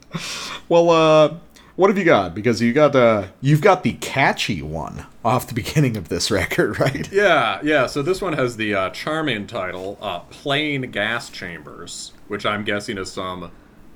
Well, 0.67 0.89
uh, 0.89 1.35
what 1.75 1.89
have 1.89 1.97
you 1.97 2.03
got? 2.05 2.33
Because 2.35 2.61
you 2.61 2.73
got 2.73 2.95
uh, 2.95 3.27
you've 3.41 3.61
got 3.61 3.83
the 3.83 3.93
catchy 3.93 4.61
one 4.61 5.05
off 5.23 5.47
the 5.47 5.53
beginning 5.63 5.97
of 5.97 6.09
this 6.09 6.31
record, 6.31 6.79
right? 6.79 7.11
Yeah, 7.11 7.59
yeah. 7.63 7.87
So 7.87 8.01
this 8.01 8.21
one 8.21 8.33
has 8.33 8.57
the 8.57 8.73
uh, 8.75 8.89
charming 8.91 9.47
title, 9.47 9.97
uh, 10.01 10.19
"Playing 10.19 10.81
Gas 10.91 11.29
Chambers," 11.29 12.13
which 12.27 12.45
I'm 12.45 12.63
guessing 12.63 12.97
is 12.97 13.11
some 13.11 13.51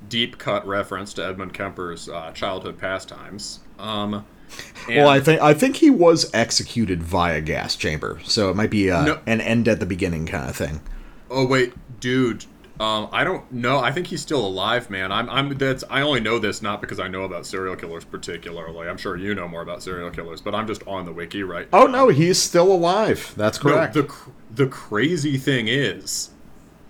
deep 0.08 0.38
cut 0.38 0.66
reference 0.66 1.14
to 1.14 1.26
Edmund 1.26 1.54
Kemper's 1.54 2.08
uh, 2.10 2.32
childhood 2.32 2.78
pastimes. 2.78 3.60
Um, 3.78 4.26
Well, 4.88 5.08
I 5.08 5.20
think 5.20 5.42
I 5.42 5.54
think 5.54 5.76
he 5.78 5.90
was 5.90 6.30
executed 6.34 7.04
via 7.04 7.40
gas 7.42 7.76
chamber, 7.76 8.20
so 8.24 8.50
it 8.50 8.56
might 8.56 8.72
be 8.72 8.90
uh, 8.90 9.06
No. 9.06 9.20
an 9.28 9.42
end 9.42 9.68
at 9.68 9.80
the 9.80 9.86
beginning 9.86 10.26
kind 10.26 10.50
of 10.50 10.56
thing. 10.56 10.82
Oh 11.30 11.46
wait, 11.46 11.74
dude. 12.00 12.46
Um, 12.80 13.10
I 13.12 13.26
don't 13.26 13.52
know. 13.52 13.80
I 13.80 13.92
think 13.92 14.08
he's 14.08 14.22
still 14.22 14.46
alive, 14.46 14.90
man. 14.90 15.12
I'm. 15.12 15.30
I'm. 15.30 15.50
That's. 15.58 15.84
I 15.90 16.02
only 16.02 16.22
know 16.22 16.40
this 16.40 16.62
not 16.62 16.80
because 16.80 16.98
I 17.00 17.10
know 17.10 17.24
about 17.24 17.46
serial 17.46 17.76
killers 17.76 18.06
particularly. 18.06 18.88
I'm 18.88 18.98
sure 18.98 19.18
you 19.18 19.36
know 19.36 19.50
more 19.50 19.62
about 19.62 19.84
serial 19.84 20.10
killers, 20.12 20.40
but 20.40 20.56
I'm 20.56 20.66
just 20.66 20.86
on 20.88 21.06
the 21.06 21.12
wiki 21.12 21.44
right. 21.44 21.68
Oh 21.74 21.88
no, 21.88 22.08
he's 22.08 22.42
still 22.42 22.72
alive. 22.72 23.34
That's 23.36 23.62
No, 23.62 23.72
correct. 23.74 23.94
the 23.96 24.16
the 24.56 24.68
crazy 24.68 25.38
thing 25.38 25.68
is, 25.68 26.30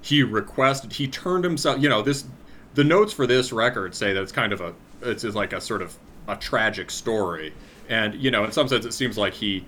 he 0.01 0.21
requested. 0.21 0.93
He 0.93 1.07
turned 1.07 1.43
himself. 1.43 1.81
You 1.81 1.89
know 1.89 2.03
this. 2.03 2.25
The 2.75 2.83
notes 2.83 3.11
for 3.11 3.25
this 3.25 3.51
record 3.51 3.95
say 3.95 4.13
that 4.13 4.21
it's 4.21 4.31
kind 4.31 4.53
of 4.53 4.61
a. 4.61 4.73
It's 5.01 5.23
like 5.23 5.53
a 5.53 5.61
sort 5.61 5.81
of 5.81 5.97
a 6.27 6.35
tragic 6.35 6.91
story, 6.91 7.51
and 7.89 8.13
you 8.13 8.29
know, 8.29 8.43
in 8.43 8.51
some 8.51 8.67
sense, 8.67 8.85
it 8.85 8.93
seems 8.93 9.17
like 9.17 9.33
he. 9.33 9.65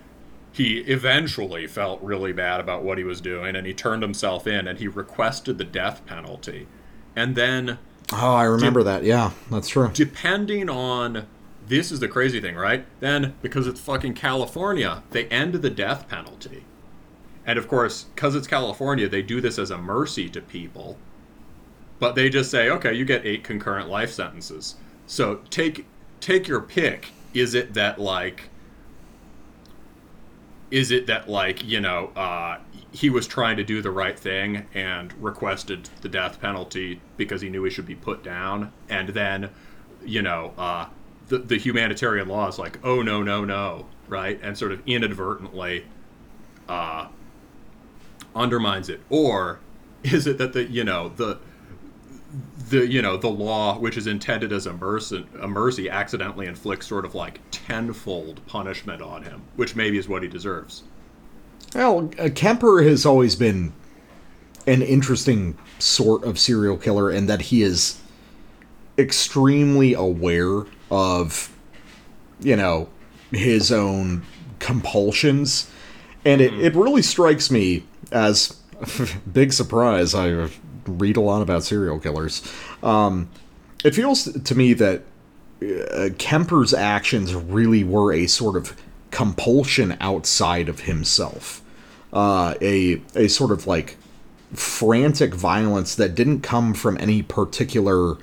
He 0.52 0.80
eventually 0.80 1.66
felt 1.68 2.02
really 2.02 2.34
bad 2.34 2.60
about 2.60 2.84
what 2.84 2.98
he 2.98 3.04
was 3.04 3.22
doing, 3.22 3.56
and 3.56 3.66
he 3.66 3.74
turned 3.74 4.02
himself 4.02 4.46
in, 4.46 4.68
and 4.68 4.80
he 4.80 4.88
requested 4.88 5.58
the 5.58 5.64
death 5.64 6.06
penalty, 6.06 6.68
and 7.16 7.36
then 7.36 7.80
oh, 8.12 8.34
I 8.34 8.44
remember 8.44 8.84
that. 8.84 9.04
Yeah, 9.04 9.32
that's 9.50 9.70
true. 9.70 9.90
depending 9.94 10.70
on 10.70 11.26
this 11.68 11.92
is 11.92 12.02
the 12.02 12.08
crazy 12.08 12.42
thing, 12.42 12.56
right? 12.56 12.86
Then 13.00 13.36
because 13.42 13.66
it's 13.66 13.80
fucking 13.80 14.14
California, 14.16 15.04
they 15.12 15.26
end 15.28 15.56
the 15.56 15.70
death 15.70 16.10
penalty. 16.10 16.66
And 17.46 17.58
of 17.58 17.68
course, 17.68 18.04
because 18.16 18.36
it's 18.36 18.48
California, 18.48 19.08
they 19.08 19.22
do 19.22 19.42
this 19.42 19.58
as 19.58 19.72
a 19.72 19.78
mercy 19.78 20.30
to 20.30 20.42
people. 20.42 20.98
But 21.98 22.16
they 22.16 22.30
just 22.30 22.52
say, 22.52 22.70
okay, 22.70 22.94
you 22.94 23.06
get 23.06 23.26
eight 23.26 23.44
concurrent 23.44 23.90
life 23.90 24.12
sentences. 24.12 24.76
So 25.08 25.42
take 25.50 25.86
take 26.20 26.48
your 26.48 26.62
pick. 26.62 27.10
Is 27.34 27.54
it 27.54 27.74
that 27.74 28.00
like 28.00 28.50
is 30.72 30.92
it 30.92 31.08
that 31.08 31.30
like 31.30 31.64
you 31.64 31.80
know 31.80 32.12
uh, 32.16 32.58
he 32.92 33.10
was 33.10 33.28
trying 33.28 33.58
to 33.58 33.64
do 33.64 33.82
the 33.82 33.92
right 33.92 34.18
thing 34.18 34.66
and 34.74 35.14
requested 35.22 35.90
the 36.02 36.10
death 36.10 36.42
penalty 36.42 37.02
because 37.18 37.42
he 37.42 37.50
knew 37.50 37.64
he 37.64 37.70
should 37.70 37.86
be 37.86 37.96
put 37.96 38.24
down? 38.24 38.72
And 38.90 39.10
then 39.10 39.50
you 40.04 40.22
know 40.22 40.54
uh, 40.58 40.88
the, 41.28 41.40
the 41.40 41.58
humanitarian 41.58 42.28
law 42.28 42.48
is 42.48 42.58
like 42.58 42.80
oh 42.84 43.02
no 43.02 43.22
no 43.22 43.46
no 43.46 43.86
right? 44.12 44.40
And 44.44 44.56
sort 44.56 44.74
of 44.74 44.84
inadvertently 44.86 45.86
uh, 46.68 47.08
undermines 48.36 48.90
it. 48.90 49.00
Or 49.10 49.60
is 50.04 50.28
it 50.28 50.38
that 50.38 50.54
the 50.54 50.66
you 50.66 50.84
know 50.84 51.10
the 51.10 51.40
the 52.70 52.88
you 52.88 53.02
know 53.02 53.18
the 53.18 53.30
law 53.30 53.78
which 53.78 53.98
is 53.98 54.08
intended 54.08 54.52
as 54.52 54.66
a 54.66 54.74
mercy, 54.74 55.26
a 55.42 55.48
mercy 55.48 55.90
accidentally 55.90 56.48
inflicts 56.48 56.88
sort 56.88 57.06
of 57.06 57.16
like 57.16 57.40
tenfold 57.52 58.46
punishment 58.48 59.02
on 59.02 59.24
him 59.24 59.42
which 59.56 59.76
maybe 59.76 59.98
is 59.98 60.08
what 60.08 60.24
he 60.24 60.30
deserves 60.30 60.84
Well, 61.76 62.08
Kemper 62.36 62.82
has 62.84 63.06
always 63.06 63.36
been 63.36 63.74
an 64.68 64.82
interesting 64.82 65.58
sort 65.80 66.24
of 66.24 66.40
serial 66.40 66.78
killer 66.78 67.12
in 67.12 67.26
that 67.28 67.42
he 67.42 67.64
is 67.64 68.00
extremely 68.98 69.94
aware 69.94 70.66
of, 70.90 71.56
you 72.40 72.56
know, 72.56 72.90
his 73.32 73.72
own 73.72 74.24
compulsions. 74.60 75.70
And 76.26 76.42
it, 76.42 76.54
hmm. 76.54 76.62
it 76.62 76.76
really 76.76 77.02
strikes 77.02 77.50
me 77.50 77.84
as 78.12 78.58
big 79.32 79.54
surprise. 79.54 80.14
I 80.14 80.50
read 80.86 81.18
a 81.18 81.22
lot 81.22 81.42
about 81.42 81.64
serial 81.64 82.00
killers. 82.00 82.42
Um, 82.84 83.30
it 83.84 83.96
feels 83.96 84.32
to 84.32 84.56
me 84.56 84.74
that 84.74 85.04
uh, 85.62 86.10
Kemper's 86.18 86.74
actions 86.74 87.34
really 87.36 87.84
were 87.84 88.14
a 88.14 88.28
sort 88.28 88.56
of 88.56 88.76
compulsion 89.12 89.98
outside 90.00 90.70
of 90.70 90.82
himself. 90.82 91.62
Uh, 92.14 92.56
a 92.62 93.02
a 93.16 93.28
sort 93.28 93.52
of 93.52 93.68
like 93.68 93.98
frantic 94.54 95.34
violence 95.34 95.96
that 95.96 96.14
didn't 96.16 96.42
come 96.42 96.74
from 96.74 96.98
any 97.00 97.22
particular 97.22 98.18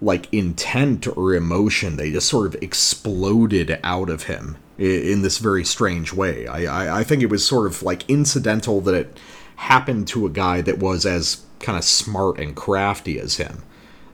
like 0.00 0.32
intent 0.32 1.08
or 1.16 1.34
emotion. 1.34 1.96
They 1.96 2.12
just 2.12 2.28
sort 2.28 2.46
of 2.46 2.62
exploded 2.62 3.80
out 3.82 4.10
of 4.10 4.24
him 4.24 4.56
i- 4.78 4.82
in 4.82 5.22
this 5.22 5.38
very 5.38 5.64
strange 5.64 6.12
way. 6.12 6.46
I, 6.46 6.64
I, 6.86 7.00
I 7.00 7.04
think 7.04 7.22
it 7.22 7.30
was 7.30 7.44
sort 7.44 7.66
of 7.66 7.82
like 7.82 8.08
incidental 8.08 8.80
that 8.82 8.94
it 8.94 9.18
happened 9.58 10.06
to 10.08 10.24
a 10.24 10.30
guy 10.30 10.60
that 10.62 10.78
was 10.78 11.04
as 11.04 11.44
kind 11.60 11.76
of 11.76 11.84
smart 11.84 12.38
and 12.38 12.54
crafty 12.54 13.18
as 13.18 13.36
him. 13.36 13.62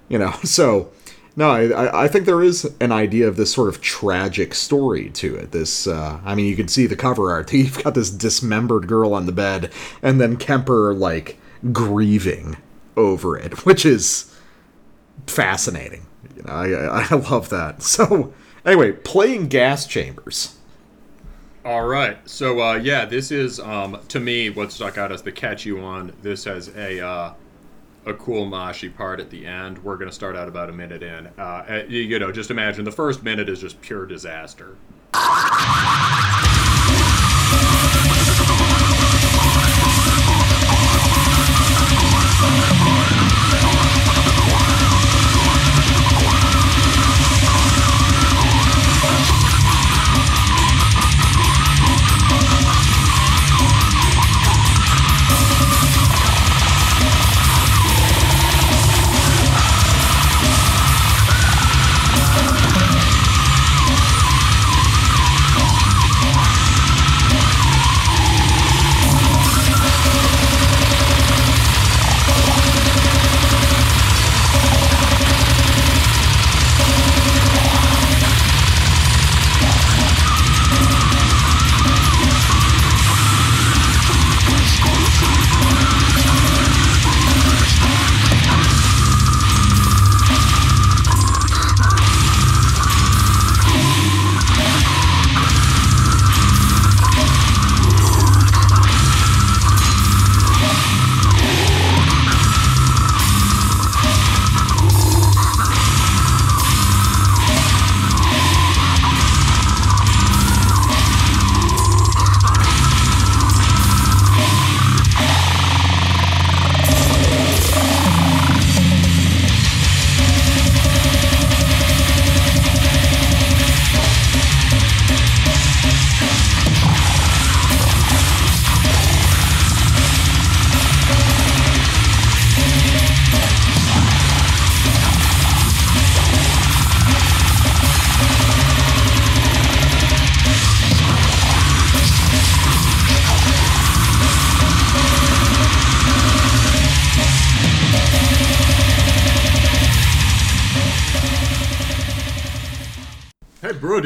You 0.09 0.19
know, 0.19 0.33
so 0.45 0.91
no, 1.37 1.51
I, 1.51 2.05
I- 2.05 2.09
think 2.09 2.27
there 2.27 2.43
is 2.43 2.65
an 2.81 2.93
idea 2.93 3.27
of 3.29 3.37
this 3.37 3.53
sort 3.53 3.69
of 3.69 3.81
tragic 3.81 4.55
story 4.55 5.11
to 5.11 5.35
it. 5.37 5.51
This, 5.53 5.87
uh, 5.87 6.21
I 6.25 6.35
mean, 6.35 6.47
you 6.47 6.57
can 6.57 6.69
see 6.69 6.87
the 6.87 6.97
cover 6.97 7.31
art. 7.31 7.53
You've 7.53 7.83
got 7.83 7.95
this 7.95 8.11
dismembered 8.11 8.87
girl 8.89 9.15
on 9.15 9.27
the 9.27 9.33
bed, 9.33 9.71
and 10.03 10.21
then 10.21 10.37
Kemper 10.37 10.95
like 10.95 11.39
grieving 11.73 12.57
over 12.97 13.37
it, 13.37 13.65
which 13.67 13.85
is 13.85 14.33
fascinating. 15.27 16.07
You 16.37 16.43
know, 16.45 16.53
I 16.53 17.03
I 17.05 17.15
love 17.15 17.49
that. 17.51 17.83
So 17.83 18.33
anyway, 18.65 18.93
playing 18.93 19.49
gas 19.49 19.87
chambers. 19.87 20.57
All 21.65 21.87
right. 21.87 22.19
So 22.29 22.61
uh, 22.61 22.75
yeah, 22.75 23.05
this 23.07 23.31
is 23.31 23.59
um, 23.59 23.99
to 24.09 24.21
me 24.21 24.51
what 24.51 24.71
stuck 24.71 24.99
out 24.99 25.11
as 25.11 25.23
the 25.23 25.33
catchy 25.33 25.73
one. 25.73 26.13
This 26.23 26.45
has 26.45 26.69
a 26.77 27.01
uh, 27.05 27.33
a 28.07 28.13
cool 28.15 28.47
mashy 28.47 28.95
part 28.95 29.19
at 29.19 29.31
the 29.31 29.47
end. 29.47 29.83
We're 29.83 29.97
gonna 29.97 30.13
start 30.13 30.37
out 30.37 30.47
about 30.47 30.69
a 30.69 30.73
minute 30.73 31.03
in. 31.03 31.27
Uh, 31.39 31.85
you- 31.89 32.01
you 32.03 32.19
know, 32.19 32.31
just 32.31 32.51
imagine 32.51 32.85
the 32.85 32.93
first 32.93 33.23
minute 33.23 33.49
is 33.49 33.61
just 33.61 33.81
pure 33.81 34.05
disaster. 34.05 34.77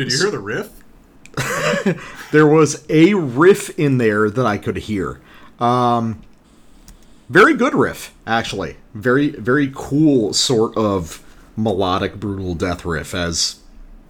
Did 0.09 0.19
you 0.19 0.23
hear 0.25 0.31
the 0.31 0.39
riff? 0.39 0.71
There 2.31 2.47
was 2.47 2.85
a 2.91 3.15
riff 3.15 3.79
in 3.79 3.99
there 3.99 4.29
that 4.29 4.45
I 4.45 4.59
could 4.59 4.77
hear. 4.77 5.21
Um, 5.59 6.23
very 7.29 7.55
good 7.55 7.75
riff, 7.75 8.15
actually. 8.27 8.77
Very, 8.95 9.31
very 9.31 9.73
cool 9.75 10.35
sort 10.35 10.77
of 10.77 11.25
melodic, 11.57 12.17
brutal 12.21 12.55
death 12.55 12.85
riff, 12.85 13.15
as 13.15 13.61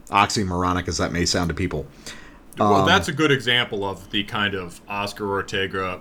oxymoronic 0.09 0.89
as 0.89 0.99
that 0.99 1.13
may 1.13 1.25
sound 1.25 1.49
to 1.51 1.55
people. 1.55 1.87
Well, 2.59 2.85
that's 2.85 3.07
a 3.07 3.13
good 3.13 3.31
example 3.31 3.85
of 3.85 4.11
the 4.11 4.25
kind 4.25 4.55
of 4.55 4.81
Oscar 4.89 5.31
Ortega 5.31 6.01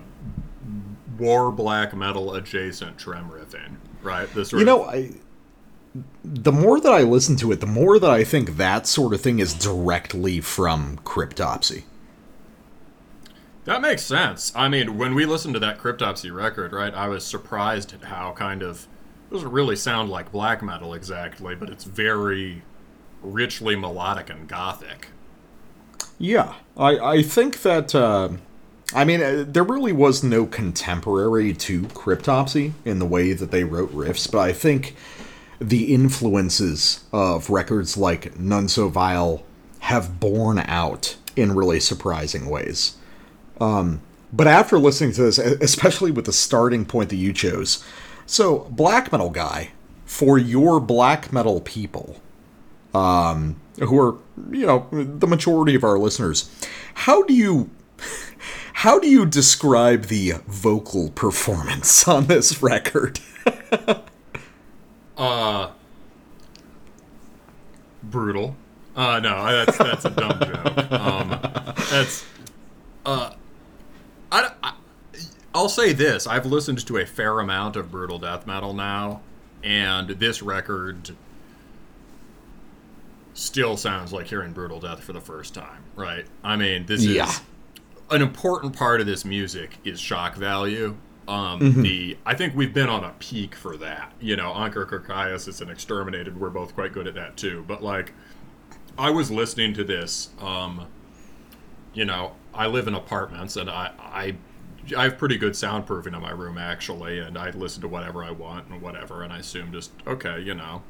war 1.16 1.52
black 1.52 1.94
metal 1.94 2.34
adjacent 2.34 2.98
trem 2.98 3.30
riffing, 3.30 3.76
right? 4.02 4.28
Sort 4.28 4.54
You 4.54 4.64
know, 4.64 4.84
I 4.84 5.12
the 6.24 6.52
more 6.52 6.80
that 6.80 6.92
I 6.92 7.02
listen 7.02 7.36
to 7.36 7.52
it, 7.52 7.60
the 7.60 7.66
more 7.66 7.98
that 7.98 8.10
I 8.10 8.24
think 8.24 8.56
that 8.56 8.86
sort 8.86 9.14
of 9.14 9.20
thing 9.20 9.38
is 9.38 9.54
directly 9.54 10.40
from 10.40 10.98
Cryptopsy. 10.98 11.84
that 13.64 13.80
makes 13.80 14.02
sense. 14.02 14.52
I 14.54 14.68
mean, 14.68 14.96
when 14.98 15.14
we 15.14 15.26
listened 15.26 15.54
to 15.54 15.60
that 15.60 15.78
Cryptopsy 15.78 16.34
record, 16.34 16.72
right, 16.72 16.94
I 16.94 17.08
was 17.08 17.24
surprised 17.24 17.92
at 17.94 18.04
how 18.04 18.32
kind 18.32 18.62
of 18.62 18.86
it 19.30 19.34
doesn't 19.34 19.52
really 19.52 19.76
sound 19.76 20.08
like 20.08 20.32
black 20.32 20.62
metal 20.62 20.94
exactly, 20.94 21.54
but 21.54 21.68
it's 21.68 21.84
very 21.84 22.62
richly 23.22 23.76
melodic 23.76 24.30
and 24.30 24.48
gothic. 24.48 25.08
Yeah, 26.18 26.54
I, 26.76 26.98
I 26.98 27.22
think 27.22 27.62
that, 27.62 27.94
uh, 27.94 28.30
I 28.94 29.04
mean, 29.04 29.22
uh, 29.22 29.44
there 29.46 29.64
really 29.64 29.92
was 29.92 30.24
no 30.24 30.46
contemporary 30.46 31.52
to 31.54 31.82
Cryptopsy 31.82 32.72
in 32.84 32.98
the 32.98 33.06
way 33.06 33.34
that 33.34 33.50
they 33.50 33.64
wrote 33.64 33.92
riffs, 33.94 34.30
but 34.30 34.38
I 34.38 34.52
think 34.52 34.96
the 35.60 35.92
influences 35.92 37.04
of 37.12 37.50
records 37.50 37.96
like 37.96 38.38
None 38.38 38.68
So 38.68 38.88
Vile 38.88 39.42
have 39.80 40.20
borne 40.20 40.58
out 40.60 41.16
in 41.36 41.54
really 41.54 41.80
surprising 41.80 42.48
ways. 42.48 42.96
Um, 43.60 44.00
but 44.32 44.46
after 44.46 44.78
listening 44.78 45.12
to 45.12 45.22
this, 45.22 45.38
especially 45.38 46.10
with 46.10 46.26
the 46.26 46.32
starting 46.32 46.84
point 46.84 47.08
that 47.10 47.16
you 47.16 47.32
chose, 47.32 47.84
so 48.26 48.60
black 48.70 49.10
metal 49.10 49.30
guy, 49.30 49.70
for 50.04 50.38
your 50.38 50.80
black 50.80 51.32
metal 51.32 51.60
people, 51.60 52.20
um, 52.94 53.60
who 53.78 53.98
are 54.00 54.16
you 54.50 54.66
know 54.66 54.86
the 54.90 55.26
majority 55.26 55.74
of 55.74 55.84
our 55.84 55.98
listeners, 55.98 56.50
how 56.94 57.22
do 57.22 57.34
you 57.34 57.70
how 58.74 58.98
do 58.98 59.08
you 59.08 59.26
describe 59.26 60.04
the 60.04 60.34
vocal 60.46 61.10
performance 61.10 62.06
on 62.06 62.26
this 62.26 62.62
record? 62.62 63.20
brutal. 68.02 68.56
Uh, 68.96 69.20
no, 69.20 69.64
that's 69.64 69.78
that's 69.78 70.04
a 70.04 70.10
dumb 70.10 70.40
joke. 70.40 70.92
Um, 70.92 71.28
that's 71.90 72.24
uh, 73.06 73.32
I, 74.32 74.50
I 74.62 74.72
I'll 75.54 75.68
say 75.68 75.92
this: 75.92 76.26
I've 76.26 76.46
listened 76.46 76.84
to 76.86 76.96
a 76.98 77.06
fair 77.06 77.38
amount 77.40 77.76
of 77.76 77.90
brutal 77.90 78.18
death 78.18 78.46
metal 78.46 78.74
now, 78.74 79.20
and 79.62 80.08
this 80.10 80.42
record 80.42 81.10
still 83.34 83.76
sounds 83.76 84.12
like 84.12 84.26
hearing 84.26 84.52
brutal 84.52 84.80
death 84.80 85.00
for 85.02 85.12
the 85.12 85.20
first 85.20 85.54
time. 85.54 85.84
Right? 85.94 86.26
I 86.42 86.56
mean, 86.56 86.86
this 86.86 87.04
Yeah. 87.04 87.28
is 87.28 87.40
an 88.10 88.20
important 88.22 88.74
part 88.76 89.00
of 89.00 89.06
this 89.06 89.24
music 89.24 89.76
is 89.84 90.00
shock 90.00 90.34
value. 90.34 90.96
Um, 91.28 91.72
The 91.82 92.18
I 92.26 92.34
think 92.34 92.56
we've 92.56 92.74
been 92.74 92.88
on 92.88 93.04
a 93.04 93.14
peak 93.18 93.54
for 93.54 93.76
that. 93.78 94.12
You 94.20 94.36
know, 94.36 94.52
Anker 94.54 94.86
Kirkias 94.86 95.60
and 95.60 95.70
Exterminated. 95.70 96.40
We're 96.40 96.50
both 96.50 96.74
quite 96.74 96.92
good 96.92 97.06
at 97.06 97.14
that 97.14 97.36
too. 97.36 97.64
But 97.68 97.82
like, 97.82 98.14
I 98.98 99.10
was 99.10 99.30
listening 99.30 99.74
to 99.74 99.84
this. 99.84 100.30
Um, 100.40 100.88
you 101.94 102.04
know, 102.04 102.32
I 102.54 102.66
live 102.66 102.88
in 102.88 102.94
apartments, 102.94 103.56
and 103.56 103.68
I 103.70 103.92
I 103.98 104.34
I 104.96 105.04
have 105.04 105.18
pretty 105.18 105.36
good 105.36 105.52
soundproofing 105.52 106.14
in 106.14 106.20
my 106.22 106.30
room 106.30 106.58
actually, 106.58 107.18
and 107.20 107.36
I 107.36 107.50
listen 107.50 107.82
to 107.82 107.88
whatever 107.88 108.24
I 108.24 108.30
want 108.30 108.68
and 108.68 108.80
whatever, 108.80 109.22
and 109.22 109.32
I 109.32 109.38
assume 109.38 109.72
just 109.72 109.92
okay, 110.06 110.40
you 110.40 110.54
know, 110.54 110.82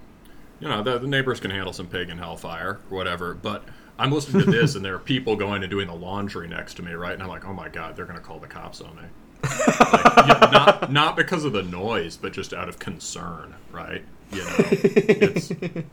you 0.60 0.68
know, 0.68 0.82
the, 0.82 0.98
the 0.98 1.08
neighbors 1.08 1.40
can 1.40 1.50
handle 1.50 1.72
some 1.72 1.88
pagan 1.88 2.18
hellfire 2.18 2.80
or 2.90 2.96
whatever. 2.96 3.34
But 3.34 3.64
I'm 3.98 4.12
listening 4.12 4.44
to 4.44 4.50
this, 4.50 4.74
and 4.76 4.84
there 4.84 4.94
are 4.94 4.98
people 5.00 5.36
going 5.36 5.62
and 5.62 5.70
doing 5.70 5.88
the 5.88 5.94
laundry 5.94 6.48
next 6.48 6.74
to 6.74 6.82
me, 6.82 6.92
right? 6.92 7.14
And 7.14 7.22
I'm 7.22 7.28
like, 7.28 7.46
oh 7.46 7.54
my 7.54 7.68
god, 7.68 7.96
they're 7.96 8.06
gonna 8.06 8.20
call 8.20 8.38
the 8.40 8.48
cops 8.48 8.80
on 8.80 8.96
me. 8.96 9.02
Yeah, 9.44 10.48
not 10.52 10.92
not 10.92 11.16
because 11.16 11.44
of 11.44 11.52
the 11.52 11.62
noise, 11.62 12.16
but 12.16 12.32
just 12.32 12.52
out 12.52 12.68
of 12.68 12.78
concern, 12.78 13.54
right? 13.72 14.02
You 14.32 14.44
know, 14.44 15.82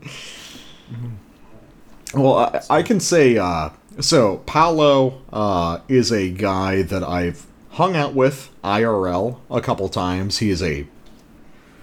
Well, 2.14 2.38
I, 2.38 2.78
I 2.78 2.82
can 2.82 3.00
say 3.00 3.36
uh, 3.36 3.70
so. 4.00 4.38
Paolo 4.46 5.22
uh, 5.32 5.80
is 5.88 6.12
a 6.12 6.30
guy 6.30 6.82
that 6.82 7.02
I've 7.02 7.46
hung 7.70 7.96
out 7.96 8.14
with 8.14 8.50
IRL 8.62 9.38
a 9.50 9.60
couple 9.60 9.88
times. 9.88 10.38
He 10.38 10.50
is 10.50 10.62
a 10.62 10.86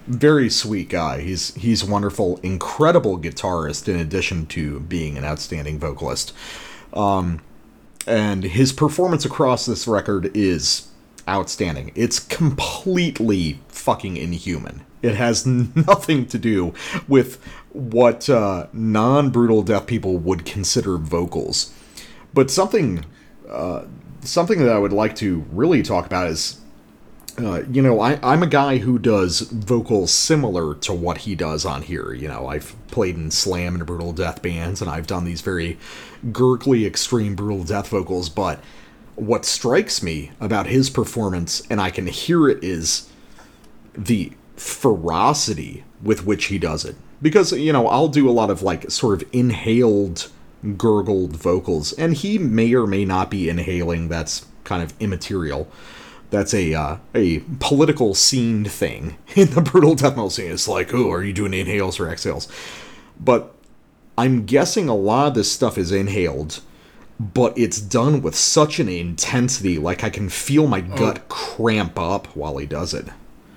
very 0.07 0.49
sweet 0.49 0.89
guy. 0.89 1.21
He's 1.21 1.53
he's 1.55 1.83
wonderful, 1.83 2.39
incredible 2.41 3.17
guitarist 3.19 3.87
in 3.87 3.99
addition 3.99 4.45
to 4.47 4.79
being 4.81 5.17
an 5.17 5.25
outstanding 5.25 5.77
vocalist. 5.77 6.33
Um, 6.93 7.41
and 8.07 8.43
his 8.43 8.73
performance 8.73 9.25
across 9.25 9.65
this 9.65 9.87
record 9.87 10.35
is 10.35 10.87
outstanding. 11.27 11.91
It's 11.95 12.19
completely 12.19 13.59
fucking 13.67 14.17
inhuman. 14.17 14.85
It 15.01 15.15
has 15.15 15.45
nothing 15.45 16.25
to 16.27 16.37
do 16.37 16.73
with 17.07 17.43
what 17.71 18.29
uh, 18.29 18.67
non-brutal 18.73 19.63
death 19.63 19.87
people 19.87 20.17
would 20.17 20.45
consider 20.45 20.97
vocals. 20.97 21.73
But 22.33 22.49
something 22.49 23.05
uh, 23.49 23.85
something 24.21 24.59
that 24.59 24.69
I 24.69 24.79
would 24.79 24.93
like 24.93 25.15
to 25.17 25.45
really 25.51 25.83
talk 25.83 26.05
about 26.05 26.27
is 26.27 26.59
uh, 27.39 27.63
you 27.71 27.81
know, 27.81 27.99
I, 27.99 28.19
I'm 28.21 28.43
a 28.43 28.47
guy 28.47 28.77
who 28.77 28.99
does 28.99 29.41
vocals 29.41 30.11
similar 30.11 30.75
to 30.75 30.93
what 30.93 31.19
he 31.19 31.33
does 31.33 31.65
on 31.65 31.81
here. 31.81 32.13
You 32.13 32.27
know, 32.27 32.47
I've 32.47 32.75
played 32.87 33.15
in 33.15 33.31
slam 33.31 33.73
and 33.73 33.85
brutal 33.85 34.13
death 34.13 34.43
bands, 34.43 34.81
and 34.81 34.89
I've 34.89 35.07
done 35.07 35.25
these 35.25 35.41
very 35.41 35.79
gurgly, 36.31 36.85
extreme 36.85 37.33
brutal 37.33 37.63
death 37.63 37.87
vocals. 37.87 38.29
But 38.29 38.59
what 39.15 39.45
strikes 39.45 40.01
me 40.01 40.31
about 40.39 40.67
his 40.67 40.89
performance, 40.89 41.61
and 41.69 41.79
I 41.81 41.89
can 41.89 42.07
hear 42.07 42.47
it, 42.47 42.63
is 42.63 43.09
the 43.93 44.31
ferocity 44.55 45.83
with 46.01 46.25
which 46.25 46.45
he 46.45 46.57
does 46.57 46.85
it. 46.85 46.95
Because, 47.21 47.53
you 47.53 47.71
know, 47.71 47.87
I'll 47.87 48.09
do 48.09 48.29
a 48.29 48.31
lot 48.31 48.49
of 48.49 48.61
like 48.61 48.91
sort 48.91 49.21
of 49.21 49.29
inhaled, 49.31 50.29
gurgled 50.77 51.37
vocals, 51.37 51.93
and 51.93 52.13
he 52.13 52.37
may 52.37 52.73
or 52.73 52.87
may 52.87 53.05
not 53.05 53.31
be 53.31 53.49
inhaling. 53.49 54.09
That's 54.09 54.45
kind 54.63 54.83
of 54.83 54.93
immaterial 54.99 55.69
that's 56.33 56.53
a 56.53 56.73
uh, 56.73 56.97
a 57.13 57.39
political 57.59 58.15
scene 58.15 58.65
thing 58.65 59.17
in 59.35 59.51
the 59.51 59.61
brutal 59.61 59.95
death 59.95 60.15
metal 60.15 60.29
scene. 60.29 60.51
It's 60.51 60.67
like, 60.67 60.93
oh, 60.93 61.11
are 61.11 61.23
you 61.23 61.31
doing 61.31 61.53
inhales 61.53 61.99
or 61.99 62.09
exhales? 62.09 62.49
But 63.19 63.53
I'm 64.17 64.45
guessing 64.45 64.89
a 64.89 64.95
lot 64.95 65.27
of 65.27 65.33
this 65.35 65.51
stuff 65.51 65.77
is 65.77 65.91
inhaled, 65.91 66.59
but 67.19 67.57
it's 67.57 67.79
done 67.79 68.21
with 68.21 68.35
such 68.35 68.79
an 68.79 68.89
intensity, 68.89 69.77
like 69.77 70.03
I 70.03 70.09
can 70.09 70.29
feel 70.29 70.67
my 70.67 70.81
gut 70.81 71.29
cramp 71.29 71.97
up 71.99 72.27
while 72.35 72.57
he 72.57 72.65
does 72.65 72.93
it. 72.93 73.07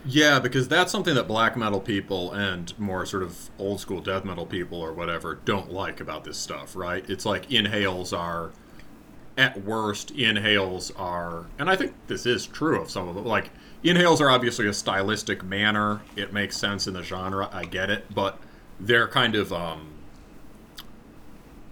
yeah, 0.05 0.39
because 0.39 0.69
that's 0.69 0.93
something 0.93 1.15
that 1.17 1.27
black 1.27 1.57
metal 1.57 1.81
people 1.81 2.33
and 2.33 2.79
more 2.79 3.05
sort 3.07 3.23
of 3.25 3.51
old 3.59 3.81
school 3.81 4.01
death 4.01 4.25
metal 4.25 4.47
people 4.47 4.81
or 4.81 4.93
whatever 4.93 5.35
don't 5.45 5.73
like 5.73 6.01
about 6.01 6.25
this 6.25 6.39
stuff, 6.39 6.77
right? 6.77 7.09
It's 7.11 7.27
like 7.27 7.51
inhales 7.51 8.13
are 8.13 8.53
at 9.37 9.63
worst, 9.65 10.11
inhales 10.13 10.91
are, 10.93 11.47
and 11.59 11.69
I 11.69 11.77
think 11.77 11.95
this 12.07 12.25
is 12.25 12.47
true 12.47 12.81
of 12.81 12.91
some 12.91 13.09
of 13.09 13.15
them. 13.17 13.25
Like, 13.27 13.51
inhales 13.83 14.21
are 14.21 14.31
obviously 14.31 14.67
a 14.69 14.73
stylistic 14.73 15.43
manner. 15.45 16.01
It 16.17 16.33
makes 16.33 16.57
sense 16.57 16.87
in 16.87 16.95
the 16.95 17.03
genre. 17.03 17.49
I 17.53 17.65
get 17.65 17.91
it, 17.91 18.07
but 18.15 18.39
they're 18.81 19.09
kind 19.09 19.35
of 19.35 19.53
um, 19.53 19.89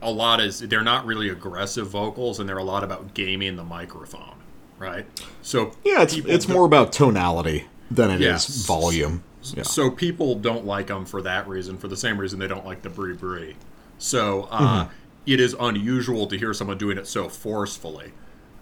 a 0.04 0.10
lot 0.10 0.40
is 0.40 0.60
they're 0.60 0.82
not 0.82 1.06
really 1.06 1.28
aggressive 1.28 1.88
vocals, 1.88 2.38
and 2.38 2.48
they're 2.48 2.58
a 2.58 2.64
lot 2.64 2.84
about 2.84 3.14
gaming 3.14 3.56
the 3.56 3.64
microphone, 3.64 4.36
right? 4.78 5.06
So 5.42 5.72
Yeah, 5.84 6.02
it's 6.02 6.14
it's 6.14 6.48
more 6.48 6.64
about 6.66 6.92
tonality 6.92 7.66
than 7.90 8.10
it 8.10 8.20
is 8.20 8.22
Yes. 8.22 8.66
volume. 8.66 9.22
Yeah. 9.54 9.62
So 9.62 9.90
people 9.90 10.36
don't 10.36 10.64
like 10.64 10.86
them 10.86 11.04
for 11.04 11.20
that 11.22 11.46
reason, 11.48 11.76
for 11.76 11.88
the 11.88 11.96
same 11.96 12.18
reason 12.18 12.38
they 12.38 12.48
don't 12.48 12.64
like 12.64 12.82
the 12.82 12.88
brie 12.90 13.14
brie. 13.14 13.56
So 13.98 14.48
uh, 14.50 14.88
it 15.26 15.40
is 15.40 15.54
unusual 15.58 16.26
to 16.28 16.36
hear 16.38 16.54
someone 16.54 16.78
doing 16.78 16.98
it 16.98 17.06
so 17.06 17.28
forcefully. 17.28 18.12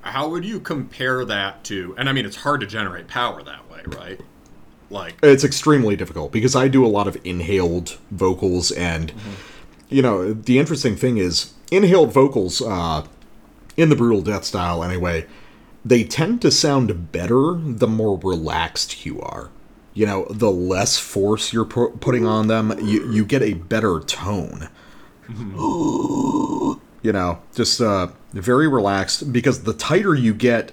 How 0.02 0.28
would 0.28 0.44
you 0.44 0.58
compare 0.58 1.24
that 1.24 1.62
to? 1.64 1.94
And 1.96 2.08
I 2.08 2.12
mean, 2.12 2.26
it's 2.26 2.36
hard 2.36 2.60
to 2.60 2.66
generate 2.66 3.06
power 3.06 3.42
that 3.44 3.70
way, 3.70 3.82
right? 3.86 4.20
Like, 4.90 5.14
It's 5.22 5.44
extremely 5.44 5.94
difficult 5.96 6.32
because 6.32 6.54
I 6.56 6.66
do 6.68 6.84
a 6.84 6.88
lot 6.88 7.06
of 7.08 7.16
inhaled 7.24 7.96
vocals, 8.10 8.70
and 8.72 9.12
you 9.92 10.02
know 10.02 10.32
the 10.32 10.58
interesting 10.58 10.96
thing 10.96 11.18
is 11.18 11.52
inhaled 11.70 12.12
vocals 12.12 12.60
uh, 12.62 13.06
in 13.76 13.88
the 13.88 13.96
brutal 13.96 14.22
death 14.22 14.44
style 14.44 14.82
anyway. 14.82 15.26
They 15.84 16.04
tend 16.04 16.40
to 16.42 16.50
sound 16.52 17.10
better 17.10 17.54
the 17.56 17.88
more 17.88 18.18
relaxed 18.18 19.04
you 19.04 19.20
are. 19.20 19.50
You 19.94 20.06
know, 20.06 20.26
the 20.30 20.50
less 20.50 20.96
force 20.96 21.52
you're 21.52 21.64
pu- 21.64 21.96
putting 22.00 22.24
on 22.26 22.46
them, 22.46 22.72
you 22.80 23.10
you 23.12 23.24
get 23.24 23.42
a 23.42 23.54
better 23.54 24.00
tone. 24.00 24.68
you 27.02 27.12
know, 27.12 27.42
just 27.54 27.80
uh, 27.80 28.08
very 28.32 28.68
relaxed 28.68 29.32
because 29.32 29.64
the 29.64 29.74
tighter 29.74 30.14
you 30.14 30.34
get, 30.34 30.72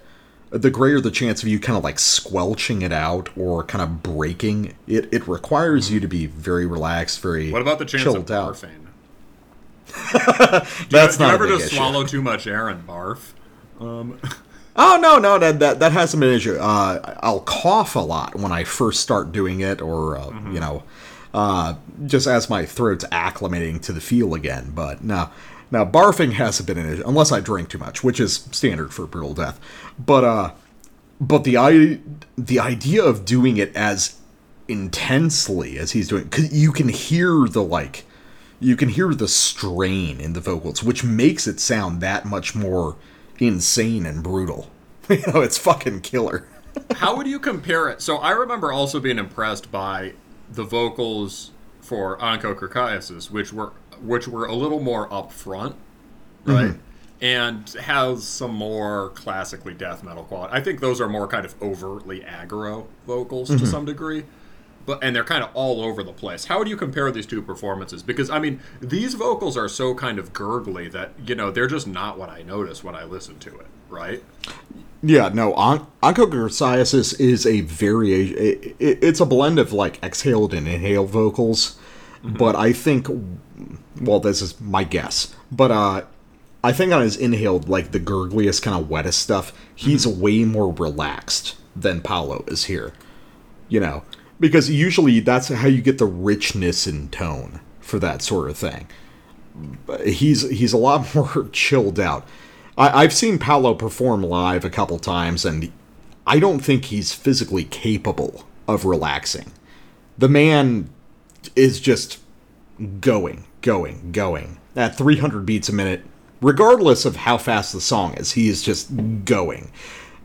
the 0.51 0.69
greater 0.69 1.01
the 1.01 1.11
chance 1.11 1.41
of 1.43 1.49
you 1.49 1.59
kind 1.59 1.77
of 1.77 1.83
like 1.83 1.99
squelching 1.99 2.81
it 2.81 2.91
out 2.91 3.29
or 3.37 3.63
kind 3.63 3.81
of 3.81 4.01
breaking. 4.03 4.75
It 4.87 5.11
it 5.13 5.27
requires 5.27 5.91
you 5.91 5.99
to 5.99 6.07
be 6.07 6.25
very 6.27 6.65
relaxed, 6.65 7.19
very 7.21 7.51
what 7.51 7.61
about 7.61 7.79
the 7.79 7.85
chance 7.85 8.03
chilled 8.03 8.17
of 8.17 8.31
out. 8.31 8.55
barfing? 8.55 8.78
That's 10.89 11.17
Do 11.17 11.23
you 11.23 11.27
not 11.27 11.33
ever 11.33 11.47
just 11.47 11.67
issue. 11.67 11.75
swallow 11.75 12.05
too 12.05 12.21
much 12.21 12.47
air 12.47 12.67
and 12.69 12.85
barf? 12.87 13.31
Oh 14.81 14.97
no, 15.01 15.17
no, 15.17 15.37
that 15.39 15.59
that, 15.59 15.79
that 15.79 15.91
hasn't 15.91 16.21
been 16.21 16.29
an 16.29 16.35
issue. 16.35 16.55
Uh, 16.55 17.15
I'll 17.21 17.41
cough 17.41 17.95
a 17.97 17.99
lot 17.99 18.35
when 18.35 18.53
I 18.53 18.63
first 18.63 19.01
start 19.01 19.33
doing 19.33 19.59
it, 19.59 19.81
or 19.81 20.17
uh, 20.17 20.29
you 20.51 20.59
know, 20.61 20.83
uh, 21.33 21.75
just 22.05 22.27
as 22.27 22.49
my 22.49 22.65
throat's 22.65 23.03
acclimating 23.05 23.81
to 23.81 23.91
the 23.91 23.99
feel 23.99 24.33
again. 24.33 24.71
But 24.73 25.03
no, 25.03 25.31
now 25.69 25.83
barfing 25.83 26.33
hasn't 26.33 26.67
been 26.67 26.77
an 26.77 26.93
issue 26.93 27.03
unless 27.05 27.31
I 27.31 27.41
drink 27.41 27.69
too 27.69 27.77
much, 27.77 28.05
which 28.05 28.21
is 28.21 28.47
standard 28.51 28.93
for 28.93 29.05
brutal 29.05 29.33
death. 29.33 29.59
But 29.97 30.23
uh, 30.23 30.51
but 31.19 31.43
the 31.43 31.57
i 31.57 31.99
the 32.37 32.59
idea 32.59 33.03
of 33.03 33.25
doing 33.25 33.57
it 33.57 33.75
as 33.75 34.17
intensely 34.69 35.77
as 35.77 35.91
he's 35.91 36.07
doing, 36.07 36.23
because 36.25 36.53
you 36.53 36.71
can 36.71 36.87
hear 36.87 37.47
the 37.49 37.63
like, 37.63 38.05
you 38.59 38.75
can 38.75 38.89
hear 38.89 39.13
the 39.13 39.27
strain 39.27 40.19
in 40.19 40.33
the 40.33 40.41
vocals, 40.41 40.83
which 40.83 41.03
makes 41.03 41.47
it 41.47 41.59
sound 41.59 42.01
that 42.01 42.25
much 42.25 42.55
more 42.55 42.97
insane 43.39 44.05
and 44.05 44.23
brutal. 44.23 44.69
You 45.09 45.23
know, 45.33 45.41
it's 45.41 45.57
fucking 45.57 46.01
killer. 46.01 46.47
How 46.97 47.17
would 47.17 47.25
you 47.25 47.39
compare 47.39 47.89
it? 47.89 47.99
So 47.99 48.17
I 48.17 48.29
remember 48.29 48.71
also 48.71 48.99
being 48.99 49.17
impressed 49.17 49.71
by 49.71 50.13
the 50.51 50.63
vocals 50.63 51.49
for 51.81 52.15
Onchocerciasis, 52.19 53.31
which 53.31 53.51
were 53.51 53.73
which 54.03 54.27
were 54.27 54.45
a 54.45 54.53
little 54.53 54.79
more 54.79 55.09
upfront, 55.09 55.73
mm-hmm. 56.45 56.51
right? 56.51 56.75
And 57.21 57.67
has 57.71 58.23
some 58.23 58.53
more 58.53 59.09
classically 59.15 59.73
death 59.73 60.03
metal 60.03 60.23
quality. 60.23 60.53
I 60.53 60.61
think 60.61 60.79
those 60.79 61.01
are 61.01 61.09
more 61.09 61.27
kind 61.27 61.43
of 61.43 61.59
overtly 61.59 62.19
aggro 62.19 62.85
vocals 63.07 63.49
to 63.49 63.55
mm-hmm. 63.55 63.65
some 63.65 63.85
degree. 63.85 64.25
But 64.85 65.03
and 65.03 65.15
they're 65.15 65.23
kind 65.23 65.43
of 65.43 65.51
all 65.53 65.81
over 65.83 66.03
the 66.03 66.13
place. 66.13 66.45
How 66.45 66.63
do 66.63 66.69
you 66.69 66.77
compare 66.77 67.11
these 67.11 67.25
two 67.25 67.41
performances? 67.41 68.01
Because 68.01 68.29
I 68.29 68.39
mean, 68.39 68.59
these 68.81 69.13
vocals 69.13 69.55
are 69.55 69.69
so 69.69 69.93
kind 69.93 70.17
of 70.17 70.33
gurgly 70.33 70.87
that 70.89 71.11
you 71.25 71.35
know 71.35 71.51
they're 71.51 71.67
just 71.67 71.87
not 71.87 72.17
what 72.17 72.29
I 72.29 72.41
notice 72.41 72.83
when 72.83 72.95
I 72.95 73.03
listen 73.03 73.37
to 73.39 73.59
it, 73.59 73.67
right? 73.89 74.23
Yeah, 75.01 75.29
no, 75.29 75.53
on- 75.53 75.87
onchocerciasis 76.03 77.19
is 77.19 77.45
a 77.45 77.61
variation. 77.61 78.37
It, 78.37 78.75
it, 78.79 79.03
it's 79.03 79.19
a 79.19 79.25
blend 79.25 79.57
of 79.59 79.71
like 79.71 80.03
exhaled 80.03 80.53
and 80.53 80.67
inhaled 80.67 81.09
vocals, 81.09 81.77
but 82.23 82.55
I 82.55 82.73
think, 82.73 83.07
well, 84.01 84.19
this 84.19 84.41
is 84.41 84.59
my 84.59 84.83
guess, 84.83 85.33
but 85.51 85.71
uh, 85.71 86.01
I 86.63 86.73
think 86.73 86.91
on 86.91 87.01
his 87.01 87.15
inhaled, 87.15 87.69
like 87.69 87.91
the 87.91 87.99
gurgliest 87.99 88.61
kind 88.61 88.81
of 88.81 88.89
wettest 88.89 89.19
stuff, 89.21 89.53
he's 89.73 90.05
way 90.05 90.43
more 90.43 90.73
relaxed 90.73 91.55
than 91.75 92.01
Paolo 92.01 92.43
is 92.47 92.65
here. 92.65 92.91
You 93.69 93.79
know, 93.79 94.03
because 94.39 94.69
usually 94.69 95.19
that's 95.19 95.49
how 95.49 95.67
you 95.67 95.81
get 95.81 95.97
the 95.97 96.05
richness 96.05 96.87
in 96.87 97.09
tone 97.09 97.59
for 97.79 97.99
that 97.99 98.21
sort 98.21 98.49
of 98.49 98.57
thing. 98.57 98.87
But 99.85 100.07
he's 100.07 100.49
he's 100.49 100.73
a 100.73 100.77
lot 100.77 101.13
more 101.15 101.49
chilled 101.51 101.99
out. 101.99 102.25
I, 102.77 103.03
I've 103.03 103.13
seen 103.13 103.39
Paolo 103.39 103.73
perform 103.73 104.23
live 104.23 104.63
a 104.63 104.69
couple 104.69 104.99
times, 104.99 105.45
and 105.45 105.71
I 106.25 106.39
don't 106.39 106.59
think 106.59 106.85
he's 106.85 107.13
physically 107.13 107.65
capable 107.65 108.45
of 108.67 108.85
relaxing. 108.85 109.51
The 110.17 110.29
man 110.29 110.89
is 111.55 111.79
just 111.79 112.19
going, 112.99 113.45
going, 113.61 114.11
going 114.11 114.59
at 114.75 114.95
300 114.97 115.45
beats 115.45 115.69
a 115.69 115.73
minute, 115.73 116.03
regardless 116.41 117.05
of 117.05 117.17
how 117.17 117.37
fast 117.37 117.73
the 117.73 117.81
song 117.81 118.13
is. 118.15 118.33
He 118.33 118.47
is 118.47 118.61
just 118.61 119.25
going, 119.25 119.71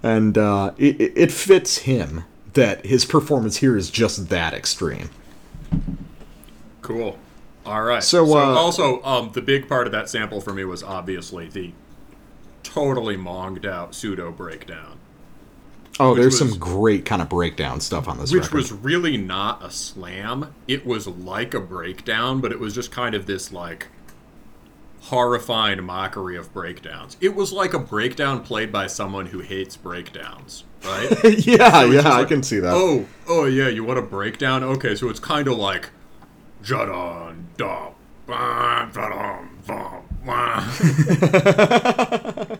and 0.02 0.36
uh, 0.36 0.72
it, 0.76 1.00
it 1.00 1.12
it 1.16 1.32
fits 1.32 1.78
him 1.78 2.24
that 2.54 2.86
his 2.86 3.04
performance 3.04 3.58
here 3.58 3.76
is 3.76 3.90
just 3.90 4.28
that 4.30 4.54
extreme. 4.54 5.10
Cool. 6.82 7.18
All 7.66 7.82
right. 7.82 8.02
So, 8.02 8.24
uh, 8.36 8.54
also, 8.54 9.02
um, 9.02 9.30
the 9.32 9.40
big 9.40 9.68
part 9.68 9.86
of 9.86 9.92
that 9.92 10.08
sample 10.10 10.40
for 10.40 10.52
me 10.52 10.64
was 10.64 10.82
obviously 10.82 11.48
the 11.48 11.72
totally 12.62 13.16
monged 13.16 13.64
out 13.66 13.94
pseudo 13.94 14.30
breakdown, 14.30 14.98
Oh, 16.00 16.14
there's 16.14 16.38
was- 16.40 16.50
some 16.50 16.58
great 16.58 17.04
kind 17.04 17.22
of 17.22 17.28
breakdown 17.28 17.80
stuff 17.80 18.08
on 18.08 18.18
this 18.18 18.32
which 18.32 18.44
record. 18.44 18.56
was 18.56 18.72
really 18.72 19.16
not 19.16 19.64
a 19.64 19.70
slam. 19.70 20.52
It 20.66 20.84
was 20.84 21.06
like 21.06 21.54
a 21.54 21.60
breakdown, 21.60 22.40
but 22.40 22.50
it 22.52 22.58
was 22.58 22.74
just 22.74 22.90
kind 22.90 23.14
of 23.14 23.26
this 23.26 23.52
like 23.52 23.86
horrifying 25.04 25.82
mockery 25.84 26.36
of 26.36 26.52
breakdowns. 26.52 27.16
It 27.20 27.34
was 27.34 27.52
like 27.52 27.74
a 27.74 27.78
breakdown 27.78 28.42
played 28.42 28.72
by 28.72 28.86
someone 28.86 29.26
who 29.26 29.40
hates 29.40 29.76
breakdowns, 29.76 30.64
right? 30.82 31.10
yeah, 31.46 31.70
So 31.70 31.90
yeah, 31.90 32.02
just 32.02 32.06
I 32.06 32.24
can 32.24 32.42
see 32.42 32.58
that. 32.60 32.72
Oh, 32.72 33.04
oh 33.28 33.44
yeah, 33.44 33.68
you 33.68 33.84
want 33.84 33.98
a 33.98 34.02
breakdown? 34.02 34.64
Okay, 34.64 34.94
so 34.94 35.10
it's 35.10 35.20
kind 35.20 35.46
of 35.46 35.58
like 35.58 35.90
Jadon, 36.62 37.44
dum, 37.58 37.92
bam, 38.26 38.90
ba-dum, 38.92 39.58
bum. 39.66 40.00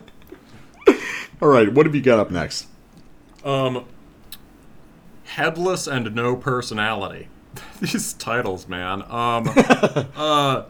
All 1.41 1.49
right, 1.49 1.73
what 1.73 1.87
have 1.87 1.95
you 1.95 2.01
got 2.01 2.19
up 2.19 2.29
next? 2.29 2.67
Um, 3.43 3.85
headless 5.23 5.87
and 5.87 6.13
no 6.13 6.35
personality. 6.35 7.27
These 7.81 8.13
titles, 8.13 8.67
man. 8.67 9.01
Um, 9.09 9.49
uh, 10.15 10.65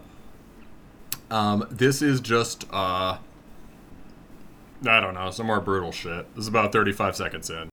um, 1.31 1.67
this 1.71 2.01
is 2.01 2.19
just 2.21 2.65
uh, 2.71 3.17
I 4.87 4.99
don't 4.99 5.13
know, 5.13 5.31
some 5.31 5.47
more 5.47 5.59
brutal 5.59 5.91
shit. 5.91 6.33
This 6.35 6.43
is 6.43 6.47
about 6.47 6.71
35 6.71 7.15
seconds 7.15 7.49
in. 7.49 7.69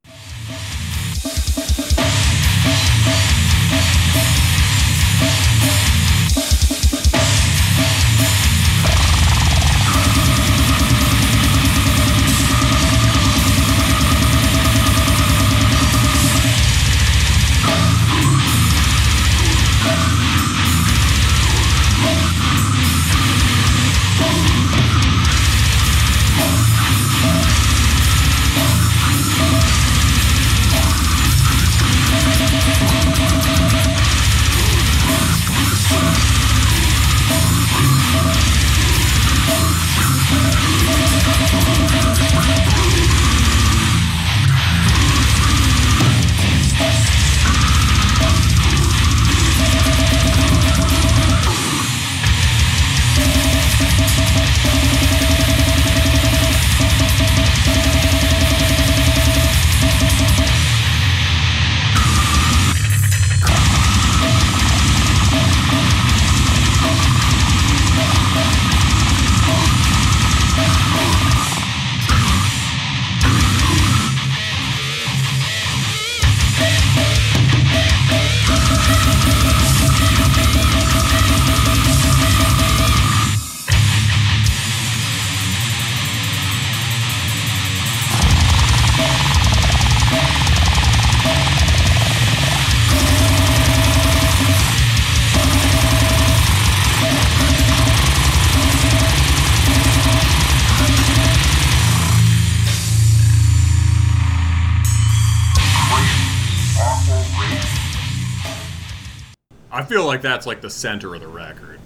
Like 110.13 110.21
that's 110.21 110.47
like 110.47 110.61
the 110.61 110.69
center 110.69 111.15
of 111.15 111.23
the 111.23 111.27
record. 111.27 111.81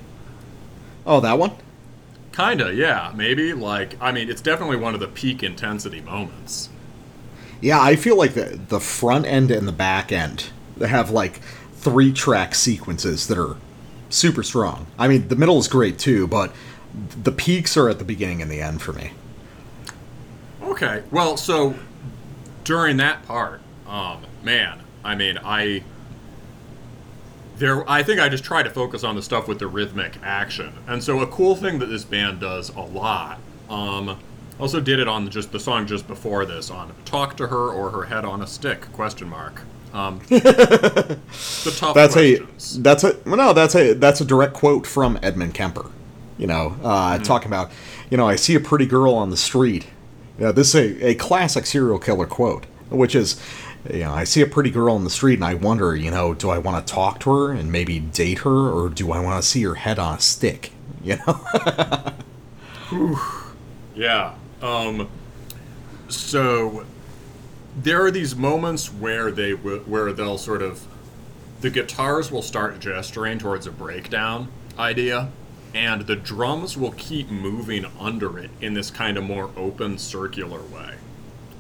Oh, 1.07 1.21
that 1.21 1.39
one? 1.39 1.53
Kinda, 2.33 2.75
yeah, 2.75 3.13
maybe. 3.15 3.53
Like, 3.53 3.97
I 4.01 4.11
mean, 4.11 4.29
it's 4.29 4.41
definitely 4.43 4.79
one 4.79 4.95
of 4.95 5.01
the 5.01 5.07
peak 5.07 5.45
intensity 5.45 6.01
moments. 6.01 6.69
Yeah, 7.61 7.81
I 7.81 7.95
feel 7.95 8.19
like 8.19 8.35
the 8.35 8.59
the 8.69 8.81
front 8.81 9.27
end 9.27 9.53
and 9.53 9.69
the 9.69 9.73
back 9.73 10.11
end 10.11 10.47
they 10.77 10.89
have 10.89 11.11
like 11.11 11.37
three 11.75 12.13
track 12.13 12.57
sequences 12.57 13.29
that 13.29 13.39
are 13.39 13.57
super 14.11 14.43
strong. 14.43 14.89
I 14.99 15.07
mean, 15.07 15.29
the 15.29 15.37
middle 15.37 15.59
is 15.59 15.69
great 15.69 15.97
too, 15.97 16.27
but 16.27 16.53
the 17.23 17.33
peaks 17.33 17.77
are 17.77 17.89
at 17.89 17.99
the 17.99 18.05
beginning 18.05 18.43
and 18.43 18.51
the 18.51 18.61
end 18.61 18.83
for 18.83 18.93
me. 18.93 19.13
Okay, 20.63 21.05
well, 21.13 21.37
so 21.37 21.77
during 22.65 22.97
that 22.97 23.25
part, 23.25 23.61
um, 23.87 24.25
man, 24.43 24.81
I 25.05 25.15
mean, 25.15 25.39
I 25.45 25.85
there, 27.59 27.89
I 27.89 28.03
think 28.03 28.21
I 28.21 28.29
just 28.29 28.45
try 28.45 28.63
to 28.63 28.71
focus 28.71 29.05
on 29.05 29.17
the 29.17 29.23
stuff 29.23 29.49
with 29.49 29.59
the 29.59 29.67
rhythmic 29.67 30.17
action, 30.23 30.73
and 30.87 31.03
so 31.03 31.21
a 31.21 31.27
cool 31.27 31.57
thing 31.57 31.79
that 31.79 31.87
this 31.87 32.05
band 32.05 32.41
does 32.41 32.71
a 32.71 32.81
lot. 32.81 33.39
Um, 33.69 34.19
also 34.59 34.81
did 34.81 35.01
it 35.01 35.09
on 35.09 35.29
just 35.31 35.53
the 35.53 35.61
song 35.61 35.87
just 35.87 36.07
before 36.07 36.45
this 36.47 36.71
on 36.71 36.93
"Talk 37.05 37.37
to 37.39 37.47
Her" 37.49 37.71
or 37.71 37.91
"Her 37.91 38.05
Head 38.05 38.25
on 38.25 38.43
a 38.43 38.47
Stick?" 38.47 38.91
Question 38.93 39.29
mark. 39.29 39.63
Um, 39.93 40.21
the 40.29 41.19
tough 41.79 41.95
That's 41.95 42.15
questions. 42.15 42.77
a 42.77 42.81
that's 42.81 43.05
a 43.05 43.17
well, 43.25 43.37
no, 43.37 43.53
that's 43.53 43.75
a 43.75 43.95
that's 43.95 44.21
a 44.21 44.25
direct 44.25 44.53
quote 44.53 44.87
from 44.87 45.19
Edmund 45.23 45.55
Kemper. 45.55 45.91
You 46.39 46.47
know, 46.47 46.77
uh, 46.85 47.19
talking 47.19 47.49
about, 47.49 47.71
you 48.11 48.19
know, 48.19 48.29
I 48.29 48.37
see 48.37 48.55
a 48.55 48.61
pretty 48.61 48.85
girl 48.85 49.15
on 49.15 49.31
the 49.31 49.39
street. 49.39 49.87
Yeah, 50.39 50.53
this 50.53 50.75
is 50.75 51.01
a, 51.03 51.09
a 51.09 51.15
classic 51.15 51.65
serial 51.65 51.99
killer 51.99 52.27
quote, 52.27 52.67
which 52.91 53.15
is, 53.15 53.41
you 53.93 54.01
know, 54.01 54.13
I 54.13 54.25
see 54.25 54.41
a 54.43 54.47
pretty 54.47 54.71
girl 54.71 54.97
in 54.97 55.05
the 55.05 55.11
street 55.11 55.35
and 55.35 55.45
I 55.45 55.55
wonder, 55.55 55.95
you 55.95 56.11
know, 56.11 56.35
do 56.35 56.51
I 56.51 56.59
want 56.59 56.87
to 56.87 56.93
talk 56.93 57.21
to 57.21 57.31
her 57.31 57.53
and 57.53 57.71
maybe 57.71 57.99
date 58.01 58.39
her, 58.41 58.71
or 58.71 58.89
do 58.89 59.13
I 59.13 59.21
want 59.21 59.43
to 59.43 59.49
see 59.49 59.63
her 59.65 59.75
head 59.75 59.99
on 59.99 60.17
a 60.19 60.21
stick? 60.21 60.73
You 61.05 61.19
know, 61.25 62.13
Yeah. 63.95 64.35
Um, 64.61 65.09
so 66.09 66.85
there 67.81 68.05
are 68.05 68.11
these 68.11 68.35
moments 68.35 68.93
where 68.93 69.31
they 69.31 69.53
w- 69.53 69.81
where 69.87 70.13
they'll 70.13 70.39
sort 70.39 70.63
of 70.63 70.87
the 71.61 71.71
guitars 71.71 72.31
will 72.31 72.43
start 72.43 72.81
gesturing 72.81 73.39
towards 73.39 73.67
a 73.67 73.71
breakdown 73.71 74.49
idea, 74.79 75.31
and 75.75 76.03
the 76.03 76.17
drums 76.17 76.77
will 76.77 76.93
keep 76.93 77.31
moving 77.31 77.87
under 77.99 78.39
it 78.39 78.51
in 78.61 78.75
this 78.75 78.91
kind 78.91 79.17
of 79.17 79.25
more 79.25 79.51
open 79.57 79.99
circular 79.99 80.61
way. 80.61 80.95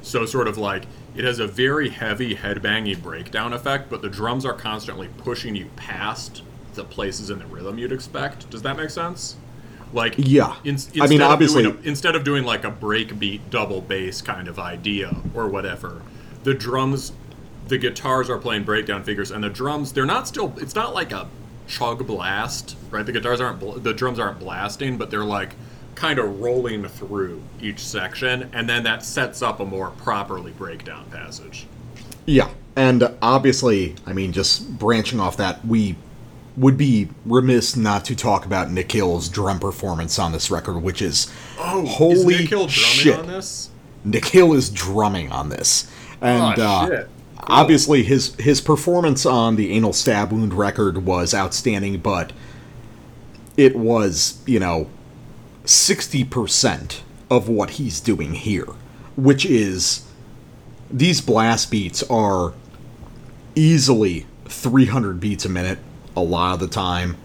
So 0.07 0.25
sort 0.25 0.47
of 0.47 0.57
like 0.57 0.85
it 1.17 1.25
has 1.25 1.41
a 1.41 1.49
very 1.49 1.89
heavy 1.89 2.37
headbanging 2.37 3.03
breakdown 3.03 3.53
effect, 3.53 3.91
but 3.91 4.03
the 4.03 4.09
drums 4.09 4.47
are 4.47 4.53
constantly 4.53 5.09
pushing 5.19 5.57
you 5.57 5.67
past 5.75 6.43
the 6.75 6.85
places 6.85 7.29
in 7.29 7.41
the 7.41 7.47
rhythm 7.47 7.77
you'd 7.77 7.91
expect. 7.91 8.49
Does 8.49 8.63
that 8.63 8.77
make 8.77 8.91
sense? 8.91 9.35
Like 9.93 10.15
Yeah. 10.17 10.55
in- 10.63 10.77
I 11.01 11.09
mean, 11.09 11.13
instead 11.13 11.21
of 11.23 11.23
obviously- 11.23 11.63
doing 11.65 11.79
a- 11.83 11.89
instead 11.89 12.15
of 12.15 12.23
doing 12.23 12.45
like 12.45 12.65
a 12.65 12.71
breakbeat 12.71 13.41
double 13.51 13.81
bass 13.81 14.23
kind 14.23 14.47
of 14.47 14.61
idea 14.61 15.17
or 15.35 15.49
whatever, 15.49 16.03
the 16.45 16.55
drums, 16.55 17.11
the 17.67 17.77
guitars 17.79 18.31
are 18.31 18.39
playing 18.39 18.63
breakdown 18.63 19.03
figures, 19.03 19.33
and 19.33 19.43
the 19.43 19.49
drums 19.49 19.91
they're 19.91 20.07
not 20.07 20.29
still. 20.29 20.55
It's 20.59 20.77
not 20.77 20.95
like 20.95 21.11
a 21.11 21.27
chug 21.67 22.07
blast, 22.07 22.77
right? 22.93 23.05
The 23.05 23.11
guitars 23.13 23.41
aren't, 23.41 23.83
the 23.83 23.93
drums 23.93 24.21
aren't 24.21 24.39
blasting, 24.39 24.99
but 24.99 25.11
they're 25.11 25.25
like 25.25 25.57
kind 25.97 26.19
of 26.21 26.41
rolling 26.41 26.87
through 26.87 27.43
each 27.61 27.81
section, 27.81 28.49
and 28.53 28.69
then 28.69 28.85
that 28.85 29.03
sets 29.05 29.43
up 29.43 29.59
a 29.61 29.65
more 29.65 29.91
properly 29.91 30.53
breakdown 30.53 31.07
passage. 31.11 31.67
yeah, 32.27 32.49
and 32.77 33.03
obviously, 33.23 33.95
I 34.07 34.13
mean, 34.13 34.33
just 34.33 34.79
branching 34.79 35.19
off 35.19 35.37
that, 35.39 35.65
we 35.67 35.97
would 36.57 36.77
be 36.79 37.09
remiss 37.25 37.77
not 37.77 38.05
to 38.07 38.15
talk 38.17 38.47
about 38.47 38.71
Nick 38.71 38.93
Hill's 38.93 39.29
drum 39.29 39.59
performance 39.59 40.19
on 40.19 40.33
this 40.33 40.51
record, 40.51 40.79
which 40.83 41.01
is 41.03 41.31
Oh, 41.59 41.85
holy 41.87 42.13
is 42.15 42.41
Nick 42.41 42.49
Hill 42.51 42.67
drumming 42.67 42.71
shit. 42.71 43.19
on 43.19 43.27
this? 43.27 43.71
Nick 44.05 44.27
Hill 44.27 44.53
is 44.55 44.71
drumming 44.71 45.33
on 45.33 45.49
this, 45.49 45.91
and 46.21 46.59
Oh, 46.59 46.63
uh, 46.63 46.87
shit. 46.89 47.09
obviously 47.41 48.03
his 48.05 48.35
his 48.37 48.61
performance 48.61 49.25
on 49.27 49.57
the 49.57 49.73
Anal 49.73 49.93
Stab 49.93 50.31
Wound 50.33 50.53
record 50.55 51.05
was 51.07 51.35
outstanding. 51.35 51.99
But 51.99 52.33
it 53.57 53.77
was, 53.77 54.39
you 54.47 54.59
know, 54.61 54.89
60% 55.67 57.01
of 57.31 57.49
what 57.49 57.71
he's 57.71 58.01
doing 58.01 58.35
here, 58.35 58.69
which 59.17 59.45
is 59.45 60.05
these 60.91 61.21
blast 61.21 61.71
beats 61.71 62.03
are 62.05 62.55
easily 63.55 64.27
300 64.47 65.19
beats 65.19 65.45
a 65.45 65.49
minute 65.49 65.79
a 66.17 66.21
lot 66.21 66.55
of 66.55 66.61
the 66.61 66.69
time 66.69 67.17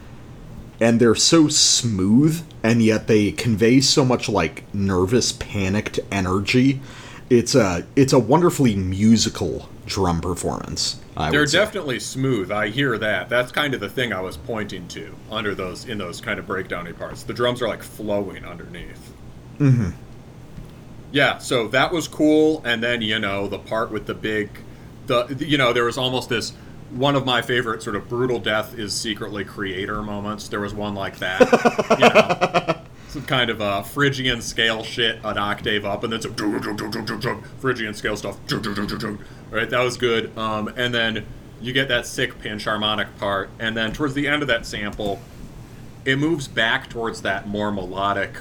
and 0.81 0.99
they're 0.99 1.15
so 1.15 1.47
smooth 1.47 2.43
and 2.63 2.81
yet 2.81 3.07
they 3.07 3.31
convey 3.31 3.79
so 3.79 4.03
much 4.03 4.27
like 4.27 4.63
nervous 4.73 5.31
panicked 5.31 5.99
energy. 6.11 6.81
It's 7.29 7.55
a 7.55 7.85
it's 7.95 8.11
a 8.11 8.19
wonderfully 8.19 8.75
musical 8.75 9.69
drum 9.85 10.19
performance 10.19 11.00
I 11.17 11.29
They're 11.29 11.45
definitely 11.45 11.99
smooth. 11.99 12.51
I 12.51 12.69
hear 12.69 12.97
that. 12.97 13.27
That's 13.29 13.51
kind 13.51 13.73
of 13.73 13.79
the 13.79 13.89
thing 13.89 14.13
I 14.13 14.21
was 14.21 14.37
pointing 14.37 14.87
to 14.89 15.15
under 15.29 15.53
those 15.53 15.85
in 15.85 15.97
those 15.97 16.21
kind 16.21 16.39
of 16.39 16.45
breakdowny 16.45 16.97
parts. 16.97 17.23
The 17.23 17.33
drums 17.33 17.61
are 17.61 17.67
like 17.67 17.83
flowing 17.83 18.45
underneath. 18.45 19.13
Mm-hmm. 19.59 19.89
Yeah, 21.11 21.39
so 21.39 21.67
that 21.69 21.91
was 21.91 22.07
cool. 22.07 22.61
And 22.65 22.81
then 22.81 23.01
you 23.01 23.19
know 23.19 23.47
the 23.47 23.59
part 23.59 23.91
with 23.91 24.05
the 24.05 24.13
big, 24.13 24.49
the 25.07 25.35
you 25.39 25.57
know 25.57 25.73
there 25.73 25.83
was 25.83 25.97
almost 25.97 26.29
this 26.29 26.53
one 26.91 27.15
of 27.15 27.25
my 27.25 27.41
favorite 27.41 27.81
sort 27.81 27.95
of 27.95 28.07
brutal 28.09 28.39
death 28.39 28.77
is 28.77 28.93
secretly 28.93 29.43
creator 29.45 30.01
moments. 30.01 30.47
There 30.47 30.59
was 30.59 30.73
one 30.73 30.95
like 30.95 31.19
that. 31.19 31.41
you 31.99 32.09
know, 32.09 32.80
some 33.11 33.23
kind 33.23 33.49
of 33.49 33.61
uh, 33.61 33.81
Phrygian 33.81 34.41
scale 34.41 34.83
shit 34.83 35.19
an 35.23 35.37
octave 35.37 35.85
up, 35.85 36.03
and 36.05 36.13
then 36.13 36.21
some 36.21 37.43
Phrygian 37.59 37.93
scale 37.93 38.15
stuff. 38.15 38.37
Right, 39.49 39.69
that 39.69 39.81
was 39.81 39.97
good. 39.97 40.35
Um, 40.37 40.69
and 40.77 40.93
then 40.93 41.25
you 41.59 41.73
get 41.73 41.89
that 41.89 42.05
sick 42.05 42.39
pinch 42.39 42.63
harmonic 42.63 43.17
part, 43.17 43.49
and 43.59 43.75
then 43.75 43.91
towards 43.91 44.13
the 44.13 44.29
end 44.29 44.41
of 44.41 44.47
that 44.47 44.65
sample, 44.65 45.19
it 46.05 46.17
moves 46.17 46.47
back 46.47 46.89
towards 46.89 47.21
that 47.23 47.47
more 47.47 47.69
melodic 47.69 48.37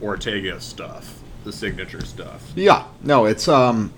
Ortega 0.00 0.60
stuff, 0.60 1.20
the 1.42 1.52
signature 1.52 2.04
stuff. 2.04 2.52
Yeah, 2.54 2.84
no, 3.02 3.24
it's 3.24 3.48
um, 3.48 3.92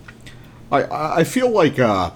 I 0.73 1.19
I 1.21 1.25
feel 1.25 1.51
like 1.51 1.79
uh, 1.79 2.13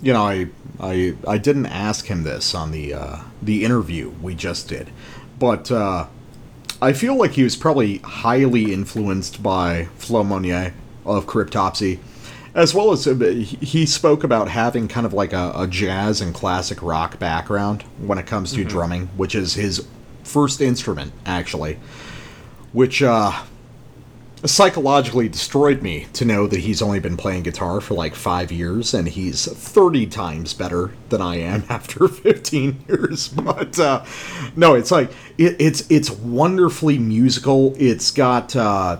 you 0.00 0.12
know, 0.12 0.22
I 0.22 0.46
I 0.78 1.16
I 1.26 1.38
didn't 1.38 1.66
ask 1.66 2.06
him 2.06 2.22
this 2.22 2.54
on 2.54 2.70
the 2.70 2.94
uh, 2.94 3.18
the 3.42 3.64
interview 3.64 4.10
we 4.22 4.36
just 4.36 4.68
did, 4.68 4.90
but 5.40 5.72
uh, 5.72 6.06
I 6.82 6.92
feel 6.92 7.14
like 7.14 7.30
he 7.30 7.44
was 7.44 7.54
probably 7.54 7.98
highly 7.98 8.72
influenced 8.72 9.40
by 9.40 9.84
Flo 9.98 10.24
Mounier 10.24 10.74
of 11.06 11.26
Cryptopsy, 11.26 12.00
as 12.56 12.74
well 12.74 12.90
as 12.90 13.06
uh, 13.06 13.14
he 13.14 13.44
he 13.44 13.86
spoke 13.86 14.24
about 14.24 14.48
having 14.48 14.88
kind 14.88 15.06
of 15.06 15.12
like 15.12 15.32
a, 15.32 15.52
a 15.54 15.68
jazz 15.68 16.20
and 16.20 16.34
classic 16.34 16.82
rock 16.82 17.20
background 17.20 17.82
when 17.98 18.18
it 18.18 18.26
comes 18.26 18.52
to 18.54 18.64
drumming, 18.64 19.06
which 19.16 19.36
is 19.36 19.54
his 19.54 19.86
first 20.24 20.60
instrument 20.60 21.12
actually, 21.24 21.78
which 22.72 23.00
uh, 23.00 23.30
psychologically 24.44 25.28
destroyed 25.28 25.82
me 25.82 26.06
to 26.12 26.24
know 26.24 26.46
that 26.46 26.60
he's 26.60 26.82
only 26.82 26.98
been 26.98 27.16
playing 27.16 27.44
guitar 27.44 27.80
for 27.80 27.94
like 27.94 28.14
five 28.14 28.50
years 28.50 28.92
and 28.92 29.08
he's 29.08 29.46
30 29.46 30.06
times 30.06 30.52
better 30.52 30.92
than 31.10 31.22
I 31.22 31.36
am 31.36 31.64
after 31.68 32.08
15 32.08 32.84
years. 32.88 33.28
But 33.42 33.78
uh, 33.78 34.04
no, 34.56 34.74
it's 34.74 34.90
like 34.90 35.10
it, 35.36 35.56
it's 35.60 35.90
it's 35.90 36.10
wonderfully 36.10 36.98
musical. 36.98 37.74
It's 37.76 38.10
got 38.10 38.54
uh, 38.54 38.98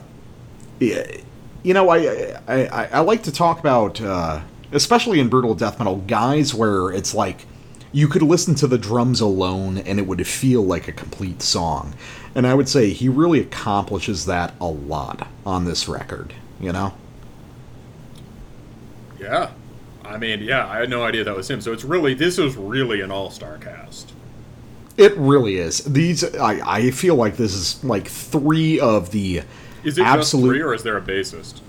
you 0.80 1.74
know 1.74 1.88
I 1.88 2.36
I, 2.48 2.88
I, 2.92 3.00
like 3.00 3.22
to 3.24 3.32
talk 3.32 3.60
about 3.60 4.00
uh, 4.00 4.40
especially 4.72 5.20
in 5.20 5.28
brutal 5.28 5.54
death 5.54 5.78
metal 5.78 5.96
guys 6.06 6.54
where 6.54 6.90
it's 6.90 7.14
like 7.14 7.46
you 7.92 8.08
could 8.08 8.22
listen 8.22 8.54
to 8.56 8.66
the 8.66 8.78
drums 8.78 9.20
alone 9.20 9.78
and 9.78 9.98
it 9.98 10.06
would 10.06 10.26
feel 10.26 10.62
like 10.62 10.88
a 10.88 10.92
complete 10.92 11.40
song. 11.42 11.94
And 12.34 12.46
I 12.46 12.54
would 12.54 12.68
say 12.68 12.90
he 12.90 13.08
really 13.08 13.40
accomplishes 13.40 14.26
that 14.26 14.54
a 14.60 14.66
lot 14.66 15.28
on 15.44 15.64
this 15.64 15.88
record, 15.88 16.32
you 16.60 16.72
know? 16.72 16.94
Yeah. 19.20 19.50
I 20.04 20.16
mean, 20.16 20.40
yeah, 20.42 20.66
I 20.66 20.78
had 20.78 20.90
no 20.90 21.04
idea 21.04 21.24
that 21.24 21.36
was 21.36 21.48
him. 21.48 21.60
So 21.60 21.72
it's 21.72 21.84
really, 21.84 22.14
this 22.14 22.38
is 22.38 22.56
really 22.56 23.00
an 23.00 23.10
all 23.10 23.30
star 23.30 23.58
cast. 23.58 24.12
It 24.96 25.16
really 25.16 25.56
is. 25.56 25.84
These 25.84 26.34
I, 26.36 26.76
I 26.76 26.90
feel 26.90 27.14
like 27.14 27.36
this 27.36 27.54
is 27.54 27.82
like 27.82 28.08
three 28.08 28.78
of 28.78 29.10
the 29.10 29.42
Is 29.84 29.98
it 29.98 30.02
absolute 30.02 30.42
just 30.42 30.52
three 30.52 30.62
or 30.62 30.74
is 30.74 30.82
there 30.82 30.96
a 30.96 31.02
bassist? 31.02 31.60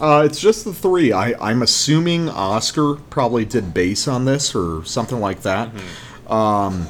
Uh, 0.00 0.22
it's 0.24 0.40
just 0.40 0.64
the 0.64 0.72
three. 0.72 1.12
I, 1.12 1.34
I'm 1.40 1.62
assuming 1.62 2.28
Oscar 2.28 2.96
probably 3.10 3.44
did 3.44 3.74
bass 3.74 4.06
on 4.06 4.26
this 4.26 4.54
or 4.54 4.84
something 4.84 5.18
like 5.20 5.42
that. 5.42 5.70
Um, 6.28 6.86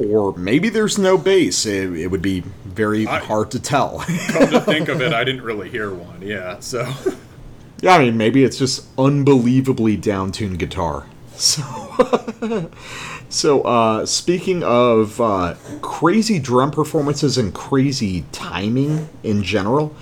or 0.00 0.36
maybe 0.36 0.68
there's 0.68 0.98
no 0.98 1.18
bass. 1.18 1.66
It, 1.66 1.92
it 1.96 2.06
would 2.08 2.22
be 2.22 2.40
very 2.64 3.06
I- 3.06 3.20
hard 3.20 3.50
to 3.52 3.60
tell. 3.60 4.00
Come 4.00 4.50
to 4.50 4.60
think 4.60 4.88
of 4.88 5.00
it, 5.00 5.12
I 5.12 5.24
didn't 5.24 5.42
really 5.42 5.68
hear 5.68 5.92
one. 5.92 6.22
Yeah, 6.22 6.58
so. 6.60 6.92
yeah, 7.80 7.94
I 7.94 7.98
mean, 7.98 8.16
maybe 8.16 8.44
it's 8.44 8.58
just 8.58 8.86
unbelievably 8.98 9.96
down-tuned 9.98 10.58
guitar. 10.58 11.06
So, 11.34 11.62
so 13.30 13.62
uh, 13.62 14.04
speaking 14.06 14.62
of 14.62 15.20
uh, 15.20 15.54
crazy 15.80 16.38
drum 16.38 16.70
performances 16.70 17.38
and 17.38 17.54
crazy 17.54 18.24
timing 18.30 19.08
in 19.22 19.42
general, 19.42 19.94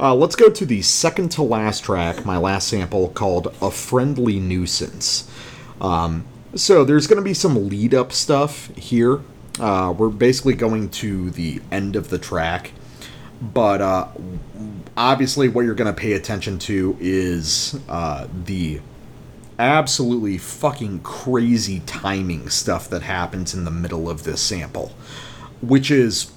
uh, 0.00 0.14
let's 0.14 0.34
go 0.34 0.48
to 0.50 0.66
the 0.66 0.82
second 0.82 1.30
to 1.32 1.42
last 1.42 1.84
track, 1.84 2.24
my 2.24 2.38
last 2.38 2.66
sample, 2.68 3.08
called 3.10 3.54
"A 3.60 3.70
Friendly 3.70 4.40
Nuisance." 4.40 5.30
Um, 5.80 6.24
so 6.54 6.84
there's 6.84 7.06
going 7.06 7.18
to 7.18 7.24
be 7.24 7.34
some 7.34 7.68
lead-up 7.68 8.10
stuff 8.12 8.74
here. 8.76 9.20
Uh, 9.58 9.94
we're 9.96 10.08
basically 10.08 10.54
going 10.54 10.88
to 10.88 11.30
the 11.30 11.60
end 11.70 11.96
of 11.96 12.08
the 12.08 12.18
track, 12.18 12.72
but 13.42 13.80
uh, 13.80 14.08
obviously, 14.96 15.48
what 15.48 15.64
you're 15.64 15.74
going 15.74 15.92
to 15.92 15.98
pay 16.00 16.12
attention 16.12 16.58
to 16.60 16.96
is 17.00 17.78
uh, 17.88 18.26
the 18.44 18.80
absolutely 19.58 20.38
fucking 20.38 21.00
crazy 21.00 21.80
timing 21.80 22.48
stuff 22.48 22.88
that 22.88 23.02
happens 23.02 23.52
in 23.52 23.64
the 23.64 23.70
middle 23.70 24.08
of 24.08 24.22
this 24.24 24.40
sample, 24.40 24.92
which 25.60 25.90
is 25.90 26.32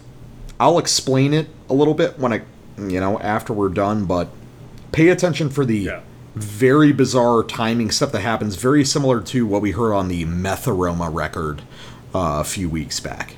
I'll 0.60 0.78
explain 0.80 1.34
it 1.34 1.48
a 1.70 1.74
little 1.74 1.94
bit 1.94 2.20
when 2.20 2.34
I, 2.34 2.42
you 2.78 3.00
know, 3.00 3.20
after 3.20 3.54
we're 3.54 3.70
done, 3.70 4.06
but 4.06 4.30
pay 4.92 5.08
attention 5.10 5.50
for 5.50 5.66
the 5.66 5.78
Yeah. 5.78 6.00
very 6.36 6.92
bizarre 6.92 7.44
timing 7.44 7.92
stuff 7.92 8.12
that 8.12 8.22
happens, 8.22 8.56
very 8.56 8.84
similar 8.84 9.22
to 9.22 9.46
what 9.46 9.62
we 9.62 9.72
heard 9.72 9.94
on 9.94 10.10
the 10.10 10.26
Meth 10.26 10.68
Aroma 10.68 11.10
record 11.10 11.62
uh, 12.14 12.40
a 12.40 12.44
few 12.44 12.70
weeks 12.70 13.00
back. 13.00 13.36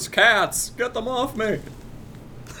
Backwards 0.00 0.08
cats. 0.08 0.70
Get 0.70 0.94
them 0.94 1.08
off 1.08 1.36
me. 1.36 1.58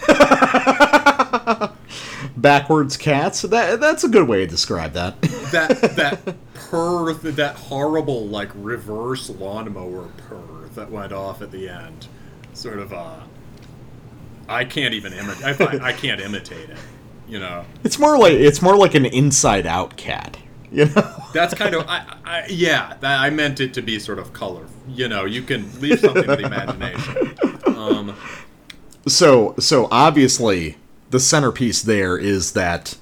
Backwards 2.36 2.96
cats. 2.96 3.42
That 3.42 3.80
that's 3.80 4.04
a 4.04 4.08
good 4.08 4.28
way 4.28 4.40
to 4.40 4.46
describe 4.46 4.92
that. 4.94 5.16
That 5.50 5.80
that 5.96 6.36
purr, 6.54 7.12
that 7.12 7.56
horrible 7.56 8.28
like 8.28 8.50
reverse 8.54 9.30
lawnmower 9.30 10.06
purr 10.28 10.68
that 10.76 10.88
went 10.88 11.12
off 11.12 11.42
at 11.42 11.50
the 11.50 11.68
end. 11.68 12.06
Sort 12.52 12.78
of 12.78 12.92
uh 12.92 13.16
I 14.48 14.64
can't 14.64 14.94
even 14.94 15.12
imitate. 15.12 15.60
I, 15.60 15.88
I 15.88 15.92
can't 15.92 16.20
imitate 16.20 16.70
it. 16.70 16.78
You 17.26 17.40
know, 17.40 17.64
it's 17.82 17.98
more 17.98 18.16
like 18.16 18.34
it's 18.34 18.62
more 18.62 18.76
like 18.76 18.94
an 18.94 19.06
inside 19.06 19.66
out 19.66 19.96
cat. 19.96 20.36
You 20.72 20.86
know. 20.86 21.14
that's 21.34 21.54
kind 21.54 21.74
of 21.74 21.86
I, 21.88 22.16
I 22.24 22.46
yeah. 22.48 22.96
That, 23.00 23.20
I 23.20 23.30
meant 23.30 23.60
it 23.60 23.74
to 23.74 23.82
be 23.82 23.98
sort 23.98 24.18
of 24.18 24.32
color. 24.32 24.66
You 24.88 25.08
know, 25.08 25.24
you 25.24 25.42
can 25.42 25.80
leave 25.80 26.00
something 26.00 26.22
to 26.24 26.36
the 26.36 26.46
imagination. 26.46 27.76
Um, 27.76 28.16
So 29.06 29.54
so 29.58 29.88
obviously 29.90 30.76
the 31.10 31.20
centerpiece 31.20 31.82
there 31.82 32.16
is 32.16 32.52
that 32.52 32.96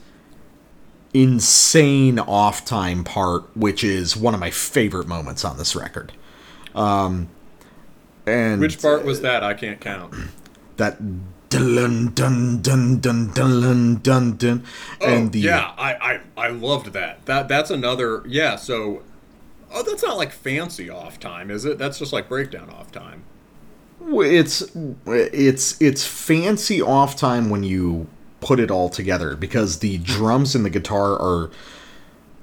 insane 1.14 2.18
off 2.18 2.64
time 2.64 3.05
part, 3.05 3.55
which 3.56 3.82
is 3.82 4.16
one 4.16 4.34
of 4.34 4.40
my 4.40 4.50
favorite 4.50 5.08
moments 5.08 5.44
on 5.44 5.58
this 5.58 5.74
record. 5.74 6.12
Um, 6.74 7.28
and 8.26 8.60
which 8.60 8.80
part 8.80 9.05
was 9.05 9.22
that? 9.22 9.42
I 9.42 9.55
can't 9.55 9.80
count. 9.80 10.14
that 10.76 10.98
dun 11.49 12.12
dun 12.15 12.60
dun 12.60 13.01
dun 13.01 13.31
dun 13.33 13.97
dun 13.97 14.36
dun 14.36 14.65
oh, 15.01 15.07
and 15.07 15.33
the 15.33 15.49
Oh, 15.49 15.51
yeah, 15.51 15.73
I, 15.78 15.94
I 15.94 16.20
I 16.36 16.49
loved 16.49 16.93
that. 16.93 17.25
That 17.27 17.49
that's 17.49 17.70
another 17.70 18.23
yeah. 18.27 18.57
So, 18.57 19.02
oh, 19.73 19.83
that's 19.83 20.02
not 20.02 20.17
like 20.17 20.33
fancy 20.33 20.91
off 20.91 21.18
time, 21.18 21.51
is 21.51 21.65
it? 21.65 21.78
That's 21.78 21.99
just 21.99 22.12
like 22.12 22.28
breakdown 22.28 22.70
off 22.70 22.93
time. 22.93 23.25
it's 24.01 24.62
it's 25.07 25.81
it's 25.81 26.07
fancy 26.07 26.83
off 26.83 27.17
time 27.17 27.51
when 27.51 27.62
you 27.62 28.07
put 28.41 28.60
it 28.60 28.70
all 28.70 28.89
together 28.89 29.36
because 29.36 29.81
the 29.81 29.99
drums 29.99 30.55
and 30.55 30.65
the 30.65 30.70
guitar 30.70 31.20
are 31.20 31.51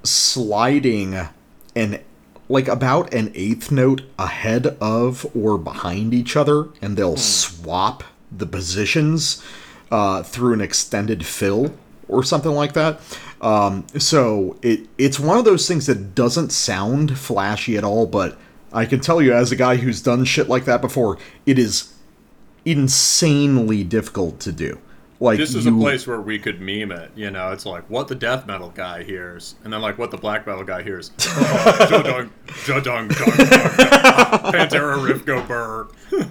sliding 0.03 1.27
and 1.75 2.01
like 2.50 2.67
about 2.67 3.14
an 3.14 3.32
eighth 3.34 3.72
note 3.72 4.01
ahead 4.19 4.67
of 4.82 5.25
or 5.35 5.58
behind 5.58 6.14
each 6.14 6.35
other 6.35 6.67
and 6.82 6.98
they'll 6.98 7.11
hmm. 7.11 7.17
swap 7.17 8.03
the 8.31 8.45
positions 8.45 9.43
uh, 9.91 10.23
through 10.23 10.53
an 10.53 10.61
extended 10.61 11.25
fill 11.25 11.73
or 12.07 12.23
something 12.23 12.51
like 12.51 12.73
that 12.73 12.99
um, 13.41 13.85
so 13.97 14.57
it 14.61 14.81
it's 14.97 15.19
one 15.19 15.37
of 15.37 15.45
those 15.45 15.67
things 15.67 15.85
that 15.87 16.15
doesn't 16.15 16.51
sound 16.51 17.17
flashy 17.17 17.77
at 17.77 17.83
all 17.83 18.05
but 18.05 18.37
i 18.73 18.85
can 18.85 18.99
tell 18.99 19.21
you 19.21 19.33
as 19.33 19.51
a 19.51 19.55
guy 19.55 19.75
who's 19.77 20.01
done 20.01 20.23
shit 20.25 20.47
like 20.49 20.65
that 20.65 20.81
before 20.81 21.17
it 21.45 21.57
is 21.59 21.93
insanely 22.65 23.83
difficult 23.83 24.39
to 24.39 24.51
do 24.51 24.79
like 25.19 25.37
This 25.37 25.55
is 25.55 25.65
you- 25.65 25.77
a 25.77 25.81
place 25.81 26.05
where 26.05 26.19
we 26.19 26.37
could 26.37 26.59
meme 26.59 26.91
it. 26.91 27.09
You 27.15 27.31
know, 27.31 27.53
it's 27.53 27.65
like 27.65 27.89
what 27.89 28.09
the 28.09 28.15
death 28.15 28.45
metal 28.45 28.69
guy 28.75 29.01
hears, 29.01 29.55
and 29.63 29.71
then 29.71 29.81
like 29.81 29.97
what 29.97 30.11
the 30.11 30.17
black 30.17 30.45
metal 30.45 30.65
guy 30.65 30.83
hears. 30.83 31.11
Jadung, 31.17 32.29
jadung, 32.47 32.83
dung, 32.83 33.07
dung. 33.37 34.51
Pantera 34.51 35.01
riff 35.01 35.23
go 35.25 35.41
burr. 35.43 35.87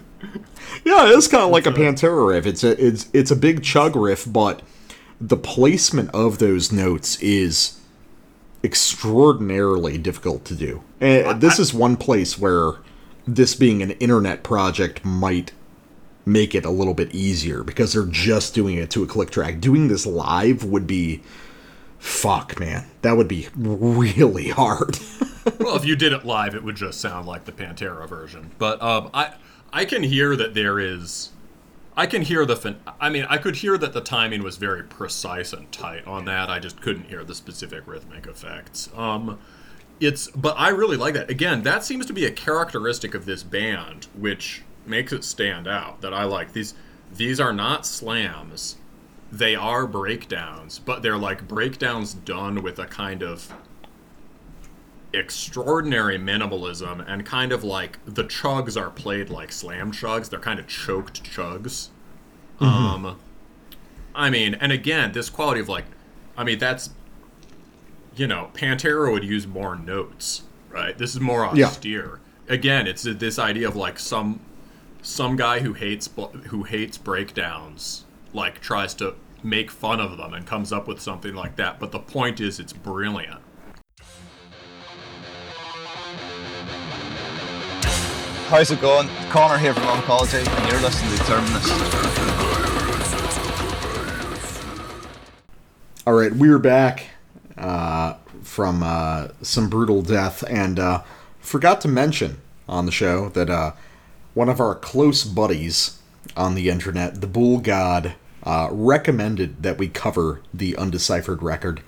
Yeah, 0.85 1.17
it's 1.17 1.29
kind 1.29 1.45
of 1.45 1.51
like 1.51 1.67
a 1.67 1.73
Pantera 1.73 2.29
riff. 2.29 2.47
It's 2.47 2.63
a 2.63 2.85
it's 2.85 3.09
it's 3.13 3.31
a 3.31 3.37
big 3.37 3.63
chug 3.63 3.97
riff, 3.97 4.31
but 4.31 4.63
the 5.21 5.37
placement 5.37 6.11
of 6.11 6.39
those 6.39 6.71
notes 6.71 7.21
is 7.21 7.81
extraordinarily 8.63 9.99
difficult 9.99 10.45
to 10.47 10.55
do. 10.55 10.83
And 11.01 11.41
this 11.41 11.59
is 11.59 11.73
one 11.75 11.97
place 11.97 12.39
where 12.39 12.75
this 13.27 13.55
being 13.55 13.83
an 13.83 13.93
internet 13.93 14.43
project 14.43 15.05
might 15.05 15.53
make 16.27 16.55
it 16.55 16.65
a 16.65 16.71
little 16.71 16.95
bit 16.95 17.15
easier 17.15 17.63
because 17.63 17.93
they're 17.93 18.07
just 18.07 18.55
doing 18.55 18.77
it 18.77 18.91
to 18.91 19.03
a 19.03 19.07
click 19.07 19.31
track. 19.31 19.61
Doing 19.61 19.89
this 19.89 20.07
live 20.07 20.65
would 20.65 20.87
be 20.87 21.23
fuck, 21.99 22.59
man. 22.59 22.87
That 23.03 23.17
would 23.17 23.29
be 23.29 23.49
really 23.57 24.49
hard. 24.51 24.99
well, 25.59 25.77
if 25.77 25.85
you 25.85 25.97
did 25.97 26.13
it 26.13 26.25
live, 26.25 26.55
it 26.55 26.63
would 26.65 26.77
just 26.77 27.01
sound 27.01 27.27
like 27.27 27.45
the 27.45 27.53
Pantera 27.53 28.09
version. 28.09 28.51
But 28.59 28.83
um, 28.83 29.11
I 29.13 29.35
I 29.75 29.85
can 29.85 30.05
hear 30.05 30.37
that 30.37 30.55
there 30.55 30.79
is. 30.79 31.31
I 31.97 32.07
can 32.07 32.23
hear 32.23 32.47
the. 32.47 32.55
Fin- 32.55 32.79
I 33.01 33.11
mean, 33.11 33.27
I 33.29 33.39
could 33.39 33.57
hear 33.57 33.77
that 33.77 33.93
the 33.93 34.01
timing 34.01 34.45
was 34.45 34.57
very 34.57 34.85
precise 34.85 35.53
and 35.53 35.71
tight 35.73 36.07
on 36.07 36.27
that. 36.27 36.49
I 36.49 36.61
just 36.61 36.81
couldn't 36.81 37.09
hear 37.09 37.25
the 37.25 37.35
specific 37.35 37.83
rhythmic 37.89 38.29
effects. 38.29 38.89
Um, 38.95 39.41
it's 39.99 40.29
but 40.29 40.55
I 40.57 40.69
really 40.69 40.97
like 40.97 41.15
that. 41.15 41.29
Again, 41.29 41.65
that 41.65 41.85
seems 41.85 42.07
to 42.07 42.13
be 42.13 42.25
a 42.25 42.31
characteristic 42.31 43.15
of 43.15 43.27
this 43.27 43.43
band, 43.43 44.07
which 44.17 44.63
makes 44.87 45.13
it 45.13 45.25
stand 45.25 45.67
out. 45.67 46.03
That 46.03 46.15
I 46.15 46.23
like 46.23 46.53
these. 46.53 46.75
These 47.13 47.41
are 47.41 47.53
not 47.53 47.85
slams. 47.85 48.77
They 49.33 49.57
are 49.57 49.89
breakdowns, 49.89 50.79
but 50.79 51.03
they're 51.03 51.19
like 51.19 51.49
breakdowns 51.49 52.15
done 52.15 52.63
with 52.63 52.79
a 52.79 52.87
kind 52.87 53.25
of 53.25 53.53
extraordinary 55.15 56.19
minimalism 56.19 57.05
and 57.09 57.25
kind 57.25 57.53
of 57.53 57.63
like 57.65 57.99
the 58.07 58.25
chugs 58.25 58.81
are 58.81 58.91
played 58.91 59.31
like 59.31 59.53
slam 59.53 59.93
chugs. 59.93 60.29
They're 60.31 60.41
kind 60.41 60.59
of 60.61 60.67
choked 60.67 61.23
chugs. 61.25 61.89
Um, 62.61 63.19
I 64.15 64.31
mean, 64.31 64.55
and 64.55 64.71
again, 64.73 65.13
this 65.13 65.29
quality 65.31 65.61
of 65.61 65.69
like, 65.69 65.85
I 66.37 66.45
mean, 66.45 66.59
that's 66.59 66.91
you 68.17 68.27
know, 68.29 68.51
Pantera 68.55 69.11
would 69.11 69.25
use 69.25 69.47
more 69.47 69.75
notes, 69.77 70.43
right? 70.71 70.97
This 70.97 71.15
is 71.15 71.21
more 71.21 71.51
Yeah. 71.55 71.67
austere. 71.67 72.21
Again, 72.49 72.87
it's 72.87 73.03
this 73.03 73.39
idea 73.39 73.67
of 73.67 73.75
like 73.77 73.99
some 73.99 74.41
some 75.03 75.37
guy 75.37 75.61
who 75.61 75.73
hates 75.75 76.09
who 76.49 76.63
hates 76.63 76.97
breakdowns 76.97 78.05
like 78.33 78.61
tries 78.61 78.95
to 78.95 79.15
make 79.43 79.71
fun 79.71 80.01
of 80.01 80.17
them 80.17 80.33
and 80.33 80.47
comes 80.47 80.73
up 80.73 80.87
with 80.89 81.01
something 81.01 81.35
like 81.35 81.57
that. 81.57 81.79
But 81.79 81.93
the 81.93 81.99
point 81.99 82.41
is, 82.41 82.59
it's 82.61 82.73
brilliant. 82.73 83.41
How's 88.55 88.71
it 88.71 88.81
going? 88.81 89.09
Connor 89.31 89.59
here 89.59 89.75
from 89.75 89.83
Oncology, 89.83 90.47
and 90.47 90.71
you're 90.71 90.81
listening 90.81 91.11
to 91.11 91.25
Terminus. 91.25 91.71
All 96.07 96.15
right, 96.15 96.33
we're 96.33 96.61
back 96.61 97.07
uh, 97.59 98.15
from 98.45 98.85
uh, 98.85 99.31
some 99.43 99.69
brutal 99.69 100.03
death, 100.03 100.45
and 100.49 100.79
uh, 100.79 101.03
forgot 101.41 101.81
to 101.81 101.89
mention 101.89 102.41
on 102.69 102.87
the 102.87 102.93
show 102.93 103.29
that 103.31 103.51
uh, 103.51 103.73
one 104.35 104.49
of 104.49 104.61
our 104.61 104.77
close 104.77 105.25
buddies 105.25 105.99
on 106.37 106.55
the 106.55 106.71
internet, 106.71 107.21
the 107.21 107.27
Bull 107.27 107.59
God, 107.59 108.15
uh, 108.45 108.69
recommended 108.71 109.65
that 109.65 109.79
we 109.79 109.89
cover 109.89 110.43
the 110.55 110.77
undeciphered 110.77 111.43
record. 111.43 111.81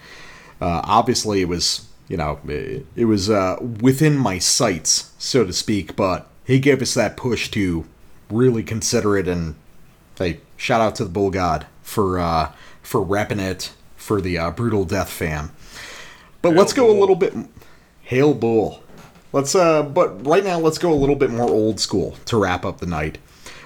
Uh, 0.61 0.81
obviously, 0.83 1.43
it 1.43 1.49
was 1.49 1.87
you 2.09 2.17
know 2.17 2.41
it, 2.49 2.85
it 2.97 3.05
was 3.05 3.31
uh, 3.31 3.57
within 3.61 4.17
my 4.17 4.41
sights, 4.41 5.13
so 5.17 5.45
to 5.45 5.53
speak, 5.53 5.95
but 5.95 6.29
he 6.47 6.59
gave 6.59 6.81
us 6.81 6.95
that 6.95 7.17
push 7.17 7.51
to 7.51 7.85
really 8.31 8.63
consider 8.63 9.17
it 9.17 9.29
and 9.29 9.57
Hey, 10.19 10.41
shout 10.57 10.81
out 10.81 10.95
to 10.95 11.05
the 11.05 11.11
Bull 11.11 11.31
God 11.31 11.67
for 11.83 12.19
uh, 12.19 12.53
for 12.83 13.05
repping 13.05 13.41
it 13.41 13.75
for 13.97 14.23
the 14.23 14.39
uh, 14.39 14.51
brutal 14.51 14.87
death 14.87 15.11
fam. 15.11 15.51
But 16.41 16.55
let's 16.55 16.73
go 16.73 16.91
a 16.91 16.99
little 16.99 17.17
bit. 17.17 17.35
Hail 18.03 18.33
Bull. 18.33 18.83
Let's 19.33 19.55
uh, 19.55 19.83
but 19.83 20.27
right 20.27 20.43
now 20.43 20.59
let's 20.59 20.79
go 20.79 20.91
a 20.91 20.95
little 20.95 21.17
bit 21.17 21.31
more 21.31 21.51
old 21.51 21.81
school 21.81 22.17
to 22.25 22.39
wrap 22.39 22.65
up 22.65 22.79
the 22.79 22.87
night 22.87 23.19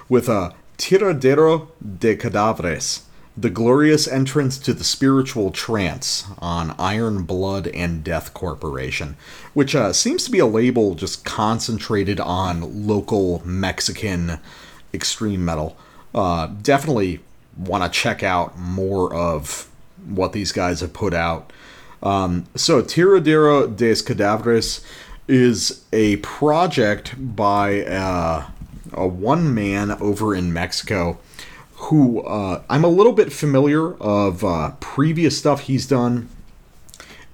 with 0.09 0.27
a 0.27 0.33
uh, 0.33 0.53
Tiradero 0.77 1.69
de 1.99 2.17
Cadavres, 2.17 3.03
the 3.41 3.49
glorious 3.49 4.07
entrance 4.07 4.59
to 4.59 4.71
the 4.73 4.83
spiritual 4.83 5.49
trance 5.49 6.25
on 6.37 6.75
Iron 6.77 7.23
Blood 7.23 7.67
and 7.69 8.03
Death 8.03 8.35
Corporation, 8.35 9.17
which 9.55 9.75
uh, 9.75 9.93
seems 9.93 10.25
to 10.25 10.31
be 10.31 10.37
a 10.37 10.45
label 10.45 10.93
just 10.93 11.25
concentrated 11.25 12.19
on 12.19 12.85
local 12.87 13.41
Mexican 13.43 14.39
extreme 14.93 15.43
metal. 15.43 15.75
Uh, 16.13 16.47
definitely 16.61 17.19
want 17.57 17.83
to 17.83 17.89
check 17.89 18.21
out 18.21 18.59
more 18.59 19.11
of 19.13 19.67
what 20.05 20.33
these 20.33 20.51
guys 20.51 20.81
have 20.81 20.93
put 20.93 21.13
out. 21.13 21.51
Um, 22.03 22.45
so, 22.55 22.83
Tiradero 22.83 23.75
de 23.75 23.93
Cadavres 23.95 24.85
is 25.27 25.83
a 25.91 26.17
project 26.17 27.15
by 27.17 27.85
uh, 27.85 28.47
a 28.93 29.07
one 29.07 29.53
man 29.53 29.91
over 29.91 30.35
in 30.35 30.53
Mexico 30.53 31.17
who 31.81 32.21
uh, 32.21 32.61
I'm 32.69 32.83
a 32.83 32.89
little 32.89 33.11
bit 33.11 33.33
familiar 33.33 33.95
of 33.95 34.43
uh, 34.43 34.71
previous 34.79 35.37
stuff 35.37 35.61
he's 35.61 35.87
done. 35.87 36.29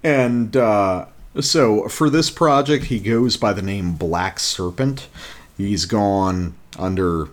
And 0.03 0.55
uh, 0.55 1.07
so 1.41 1.89
for 1.89 2.09
this 2.09 2.31
project, 2.31 2.85
he 2.85 2.99
goes 2.99 3.35
by 3.35 3.51
the 3.51 3.61
name 3.61 3.93
Black 3.93 4.39
Serpent. 4.39 5.09
He's 5.57 5.85
gone 5.85 6.55
under 6.79 7.27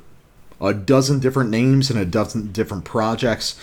a 0.60 0.74
dozen 0.74 1.20
different 1.20 1.50
names 1.50 1.88
and 1.88 1.98
a 1.98 2.04
dozen 2.04 2.50
different 2.50 2.84
projects. 2.84 3.58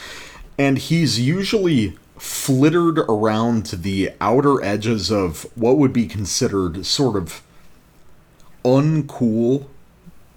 And 0.58 0.78
he's 0.78 1.20
usually 1.20 1.98
flittered 2.18 3.00
around 3.00 3.66
to 3.66 3.76
the 3.76 4.12
outer 4.22 4.64
edges 4.64 5.12
of 5.12 5.46
what 5.56 5.78
would 5.78 5.92
be 5.92 6.06
considered 6.06 6.86
sort 6.86 7.18
of 7.18 7.42
uncool 8.64 9.66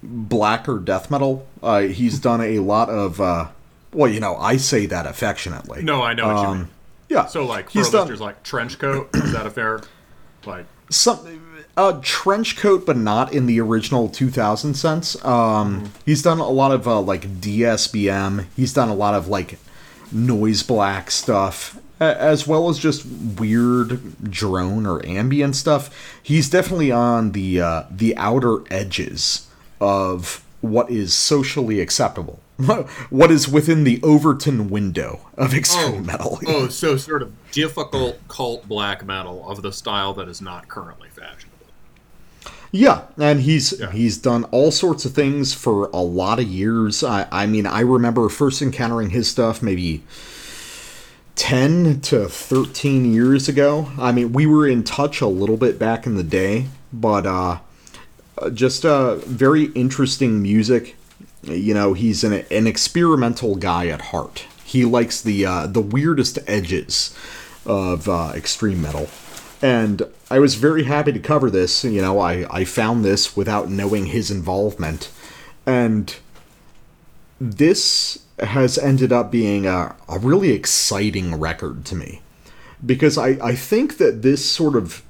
blacker 0.05 0.79
death 0.79 1.09
metal. 1.11 1.47
Uh, 1.61 1.81
he's 1.81 2.19
done 2.19 2.41
a 2.41 2.59
lot 2.59 2.89
of. 2.89 3.19
Uh, 3.19 3.47
well, 3.93 4.11
you 4.11 4.19
know, 4.19 4.35
I 4.35 4.57
say 4.57 4.85
that 4.87 5.05
affectionately. 5.05 5.83
No, 5.83 6.01
I 6.01 6.13
know 6.13 6.27
what 6.27 6.41
you 6.41 6.47
Um, 6.47 6.57
mean. 6.59 6.67
Yeah. 7.09 7.25
So 7.27 7.45
like 7.45 7.69
for 7.69 7.79
he's 7.79 7.89
done 7.89 8.13
like 8.17 8.43
trench 8.43 8.79
coat, 8.79 9.09
is 9.15 9.31
that 9.33 9.45
a 9.45 9.49
fair 9.49 9.81
like 10.45 10.65
some 10.89 11.41
a 11.77 11.99
trench 12.01 12.57
coat, 12.57 12.85
but 12.85 12.97
not 12.97 13.33
in 13.33 13.45
the 13.47 13.59
original 13.59 14.07
2000 14.09 14.73
sense. 14.75 15.23
Um, 15.25 15.91
He's 16.05 16.21
done 16.21 16.39
a 16.39 16.47
lot 16.49 16.71
of 16.71 16.87
uh, 16.87 16.99
like 17.01 17.41
DSBM. 17.41 18.45
He's 18.55 18.73
done 18.73 18.89
a 18.89 18.95
lot 18.95 19.13
of 19.13 19.27
like 19.27 19.59
noise 20.11 20.63
black 20.63 21.11
stuff, 21.11 21.79
as 21.99 22.47
well 22.47 22.69
as 22.69 22.79
just 22.79 23.05
weird 23.05 24.31
drone 24.31 24.85
or 24.85 25.05
ambient 25.05 25.55
stuff. 25.55 26.17
He's 26.21 26.49
definitely 26.49 26.91
on 26.91 27.31
the 27.33 27.61
uh, 27.61 27.83
the 27.91 28.15
outer 28.17 28.59
edges 28.71 29.47
of 29.79 30.43
what 30.61 30.89
is 30.89 31.13
socially 31.13 31.79
acceptable. 31.79 32.39
what 33.09 33.31
is 33.31 33.49
within 33.49 33.83
the 33.83 33.99
Overton 34.01 34.69
window 34.69 35.27
of 35.37 35.53
extreme 35.53 36.05
metal? 36.05 36.39
Oh, 36.47 36.69
so 36.69 36.95
sort 36.95 37.21
of 37.21 37.33
difficult 37.51 38.17
cult 38.29 38.67
black 38.67 39.05
metal 39.05 39.47
of 39.49 39.61
the 39.61 39.73
style 39.73 40.13
that 40.13 40.27
is 40.29 40.41
not 40.41 40.67
currently 40.69 41.09
fashionable. 41.09 41.51
Yeah, 42.71 43.03
and 43.17 43.41
he's 43.41 43.73
Yeah. 43.79 43.91
he's 43.91 44.17
done 44.17 44.45
all 44.45 44.71
sorts 44.71 45.05
of 45.05 45.13
things 45.13 45.53
for 45.53 45.89
a 45.93 46.01
lot 46.01 46.39
of 46.39 46.47
years. 46.47 47.03
I, 47.03 47.27
I 47.31 47.45
mean, 47.45 47.65
I 47.65 47.81
remember 47.81 48.27
first 48.29 48.61
encountering 48.61 49.09
his 49.11 49.29
stuff 49.29 49.61
maybe 49.61 50.03
ten 51.35 51.99
to 52.01 52.27
thirteen 52.27 53.13
years 53.13 53.47
ago. 53.49 53.91
I 53.97 54.11
mean, 54.11 54.33
we 54.33 54.45
were 54.45 54.67
in 54.67 54.83
touch 54.83 55.21
a 55.21 55.27
little 55.27 55.57
bit 55.57 55.77
back 55.77 56.05
in 56.05 56.15
the 56.15 56.23
day, 56.23 56.67
but 56.91 57.25
uh, 57.25 57.59
just 58.53 58.85
uh, 58.85 59.15
very 59.15 59.65
interesting 59.73 60.41
music. 60.41 60.95
You 61.43 61.73
know, 61.73 61.93
he's 61.93 62.23
an 62.23 62.33
an 62.49 62.67
experimental 62.67 63.55
guy 63.55 63.87
at 63.87 64.01
heart. 64.01 64.45
He 64.63 64.83
likes 64.83 65.21
the 65.21 65.45
uh, 65.45 65.67
the 65.67 65.81
weirdest 65.81 66.39
edges 66.47 67.15
of 67.65 68.09
uh, 68.09 68.31
extreme 68.35 68.81
metal. 68.81 69.09
And 69.61 70.03
I 70.29 70.39
was 70.39 70.55
very 70.55 70.83
happy 70.83 71.11
to 71.11 71.19
cover 71.19 71.49
this. 71.49 71.83
You 71.83 72.01
know, 72.01 72.19
I, 72.19 72.45
I 72.53 72.65
found 72.65 73.03
this 73.05 73.35
without 73.35 73.69
knowing 73.69 74.07
his 74.07 74.29
involvement. 74.29 75.09
And 75.65 76.15
this 77.39 78.19
has 78.39 78.77
ended 78.77 79.13
up 79.13 79.31
being 79.31 79.65
a, 79.65 79.95
a 80.09 80.19
really 80.19 80.51
exciting 80.51 81.39
record 81.39 81.85
to 81.85 81.95
me. 81.95 82.21
Because 82.85 83.17
I, 83.17 83.37
I 83.41 83.55
think 83.55 83.97
that 83.97 84.21
this 84.21 84.45
sort 84.45 84.75
of. 84.75 85.01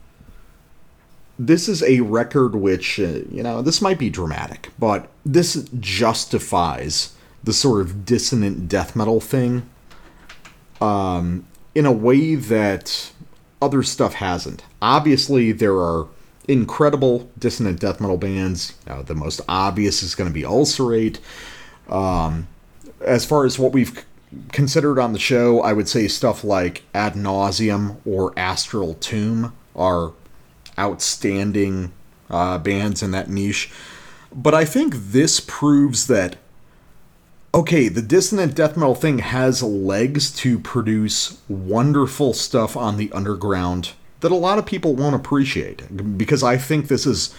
This 1.38 1.68
is 1.68 1.84
a 1.84 2.02
record 2.02 2.56
which, 2.56 3.00
uh, 3.00 3.20
you 3.30 3.44
know, 3.44 3.62
this 3.62 3.82
might 3.82 4.00
be 4.00 4.10
dramatic, 4.10 4.72
but 4.80 5.10
this 5.26 5.68
justifies 5.80 7.14
the 7.44 7.54
sort 7.54 7.82
of 7.82 8.06
dissonant 8.06 8.68
death 8.68 8.96
metal 8.96 9.20
thing 9.20 9.70
um, 10.82 11.46
in 11.74 11.86
a 11.86 11.92
way 11.92 12.36
that 12.36 13.12
other 13.62 13.84
stuff 13.84 14.16
hasn't. 14.16 14.64
Obviously, 14.82 15.52
there 15.52 15.76
are 15.76 16.08
incredible 16.48 17.30
dissonant 17.38 17.80
death 17.80 18.00
metal 18.00 18.18
bands. 18.18 18.74
You 18.88 18.94
know, 18.94 19.02
the 19.04 19.16
most 19.16 19.42
obvious 19.48 20.04
is 20.04 20.16
going 20.16 20.30
to 20.30 20.34
be 20.34 20.46
Ulcerate. 20.46 21.20
Um, 21.90 22.48
as 23.02 23.26
far 23.26 23.46
as 23.46 23.60
what 23.60 23.74
we've 23.74 24.06
considered 24.52 25.00
on 25.00 25.14
the 25.14 25.20
show, 25.20 25.62
I 25.62 25.74
would 25.74 25.88
say 25.88 26.08
stuff 26.08 26.44
like 26.44 26.84
Ad 26.94 27.16
Nauseam 27.16 27.98
or 28.06 28.34
Astral 28.38 28.96
Tomb 28.96 29.54
are 29.76 30.14
outstanding 30.78 31.92
uh, 32.30 32.58
bands 32.58 33.02
in 33.04 33.12
that 33.12 33.30
niche. 33.30 33.72
But 34.34 34.54
I 34.54 34.66
think 34.66 34.96
this 34.96 35.40
proves 35.40 36.08
that 36.08 36.38
okay, 37.54 37.88
the 37.88 38.02
dissonant 38.02 38.54
death 38.54 38.76
metal 38.76 38.96
thing 38.96 39.20
has 39.20 39.64
legs 39.64 40.30
to 40.30 40.60
produce 40.60 41.40
wonderful 41.48 42.34
stuff 42.34 42.76
on 42.76 42.98
the 42.98 43.10
underground 43.14 43.94
that 44.20 44.32
a 44.32 44.36
lot 44.36 44.58
of 44.58 44.66
people 44.66 44.94
won't 44.94 45.16
appreciate 45.16 46.18
because 46.18 46.44
I 46.44 46.58
think 46.58 46.90
this 46.90 47.06
is 47.06 47.34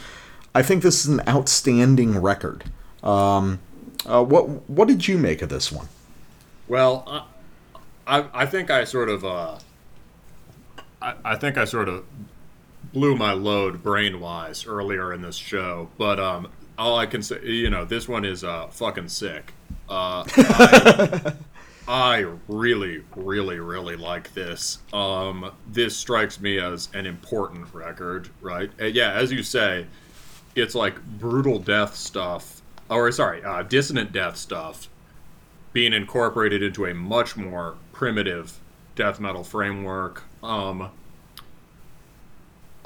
I 0.54 0.62
think 0.62 0.82
this 0.82 1.04
is 1.04 1.10
an 1.10 1.20
outstanding 1.28 2.18
record. 2.18 2.64
Um, 3.02 3.58
uh, 4.06 4.24
what 4.24 4.68
what 4.70 4.88
did 4.88 5.06
you 5.06 5.18
make 5.18 5.42
of 5.42 5.50
this 5.50 5.70
one? 5.70 5.88
Well, 6.68 7.28
I, 8.06 8.24
I, 8.32 8.46
think 8.46 8.70
I 8.70 8.84
sort 8.84 9.08
of, 9.08 9.24
uh, 9.24 9.58
I, 11.00 11.14
I 11.24 11.36
think 11.36 11.56
I 11.58 11.64
sort 11.64 11.88
of 11.88 12.04
blew 12.96 13.14
my 13.14 13.34
load 13.34 13.82
brain 13.82 14.18
wise 14.20 14.64
earlier 14.64 15.12
in 15.12 15.20
this 15.20 15.36
show, 15.36 15.86
but 15.98 16.18
um, 16.18 16.48
all 16.78 16.96
I 16.96 17.04
can 17.04 17.22
say, 17.22 17.38
you 17.44 17.68
know, 17.68 17.84
this 17.84 18.08
one 18.08 18.24
is 18.24 18.42
uh, 18.42 18.68
fucking 18.68 19.08
sick. 19.10 19.52
Uh, 19.86 20.24
I, 20.26 21.34
I 21.88 22.26
really, 22.48 23.04
really, 23.14 23.60
really 23.60 23.96
like 23.96 24.32
this. 24.32 24.78
Um, 24.94 25.52
this 25.66 25.94
strikes 25.94 26.40
me 26.40 26.58
as 26.58 26.88
an 26.94 27.04
important 27.04 27.66
record, 27.74 28.30
right? 28.40 28.70
And 28.78 28.94
yeah, 28.94 29.12
as 29.12 29.30
you 29.30 29.42
say, 29.42 29.86
it's 30.54 30.74
like 30.74 30.98
brutal 31.04 31.58
death 31.58 31.94
stuff, 31.94 32.62
or 32.88 33.12
sorry, 33.12 33.44
uh, 33.44 33.62
dissonant 33.62 34.10
death 34.10 34.38
stuff 34.38 34.88
being 35.74 35.92
incorporated 35.92 36.62
into 36.62 36.86
a 36.86 36.94
much 36.94 37.36
more 37.36 37.76
primitive 37.92 38.58
death 38.94 39.20
metal 39.20 39.44
framework. 39.44 40.22
Um, 40.42 40.88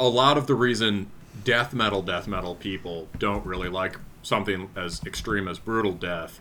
a 0.01 0.09
lot 0.09 0.39
of 0.39 0.47
the 0.47 0.55
reason 0.55 1.11
death 1.45 1.75
metal, 1.75 2.01
death 2.03 2.27
metal 2.27 2.55
people 2.55 3.07
don't 3.19 3.45
really 3.45 3.69
like 3.69 3.99
something 4.23 4.71
as 4.75 5.03
extreme 5.05 5.47
as 5.47 5.59
brutal 5.59 5.93
death 5.93 6.41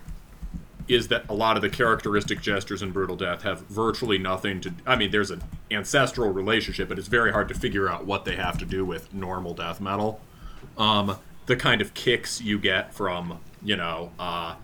is 0.87 1.09
that 1.09 1.23
a 1.29 1.33
lot 1.33 1.55
of 1.55 1.61
the 1.61 1.69
characteristic 1.69 2.41
gestures 2.41 2.81
in 2.81 2.89
brutal 2.91 3.15
death 3.15 3.43
have 3.43 3.61
virtually 3.67 4.17
nothing 4.17 4.59
to 4.59 4.73
i 4.87 4.95
mean 4.95 5.11
there's 5.11 5.29
an 5.29 5.41
ancestral 5.69 6.31
relationship 6.31 6.89
but 6.89 6.97
it's 6.97 7.07
very 7.07 7.31
hard 7.31 7.47
to 7.47 7.53
figure 7.53 7.87
out 7.87 8.05
what 8.05 8.25
they 8.25 8.35
have 8.35 8.57
to 8.57 8.65
do 8.65 8.83
with 8.83 9.13
normal 9.13 9.53
death 9.53 9.79
metal. 9.79 10.19
Um, 10.77 11.17
the 11.45 11.55
kind 11.55 11.81
of 11.81 11.93
kicks 11.93 12.41
you 12.41 12.57
get 12.57 12.93
from 12.93 13.39
you 13.61 13.75
know 13.75 14.11
uh, 14.17 14.55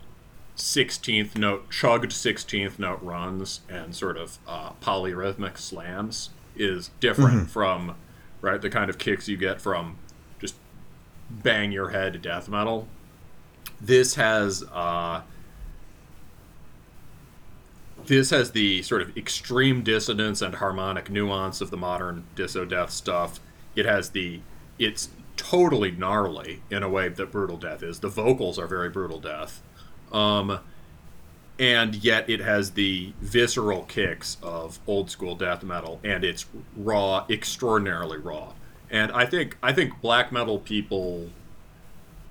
16th 0.57 1.37
note 1.37 1.69
chugged 1.69 2.11
16th 2.11 2.79
note 2.79 3.01
runs 3.01 3.61
and 3.69 3.95
sort 3.95 4.17
of 4.17 4.39
uh, 4.47 4.71
polyrhythmic 4.81 5.57
slams 5.57 6.31
is 6.55 6.91
different 6.99 7.49
from 7.49 7.95
right? 8.45 8.61
The 8.61 8.69
kind 8.69 8.89
of 8.89 8.97
kicks 8.99 9.27
you 9.27 9.37
get 9.37 9.59
from 9.59 9.97
just 10.39 10.55
bang 11.29 11.71
your 11.71 11.89
head 11.89 12.13
to 12.13 12.19
death 12.19 12.47
metal. 12.47 12.87
This 13.81 14.15
has 14.15 14.63
uh, 14.71 15.23
this 18.05 18.29
has 18.29 18.51
the 18.51 18.83
sort 18.83 19.01
of 19.01 19.17
extreme 19.17 19.81
dissonance 19.81 20.41
and 20.41 20.55
harmonic 20.55 21.09
nuance 21.09 21.59
of 21.59 21.71
the 21.71 21.77
modern 21.77 22.25
disso 22.35 22.69
death 22.69 22.91
stuff. 22.91 23.39
It 23.75 23.85
has 23.85 24.11
the 24.11 24.41
it's 24.77 25.09
totally 25.37 25.91
gnarly 25.91 26.61
in 26.69 26.83
a 26.83 26.89
way 26.89 27.09
that 27.09 27.31
brutal 27.31 27.57
death 27.57 27.81
is. 27.81 27.99
The 27.99 28.09
vocals 28.09 28.59
are 28.59 28.67
very 28.67 28.89
brutal 28.89 29.19
death. 29.19 29.61
Um, 30.11 30.59
and 31.57 31.95
yet 31.95 32.29
it 32.29 32.41
has 32.41 32.71
the 32.71 33.13
visceral 33.21 33.83
kicks 33.83 34.37
of 34.43 34.79
old 34.87 35.09
school 35.09 35.35
death 35.35 35.63
metal 35.63 35.99
and 36.03 36.23
it's 36.23 36.45
raw 36.75 37.25
extraordinarily 37.29 38.17
raw. 38.17 38.53
And 38.91 39.11
i 39.11 39.25
think 39.25 39.57
i 39.63 39.73
think 39.73 39.99
black 40.01 40.31
metal 40.31 40.59
people 40.59 41.29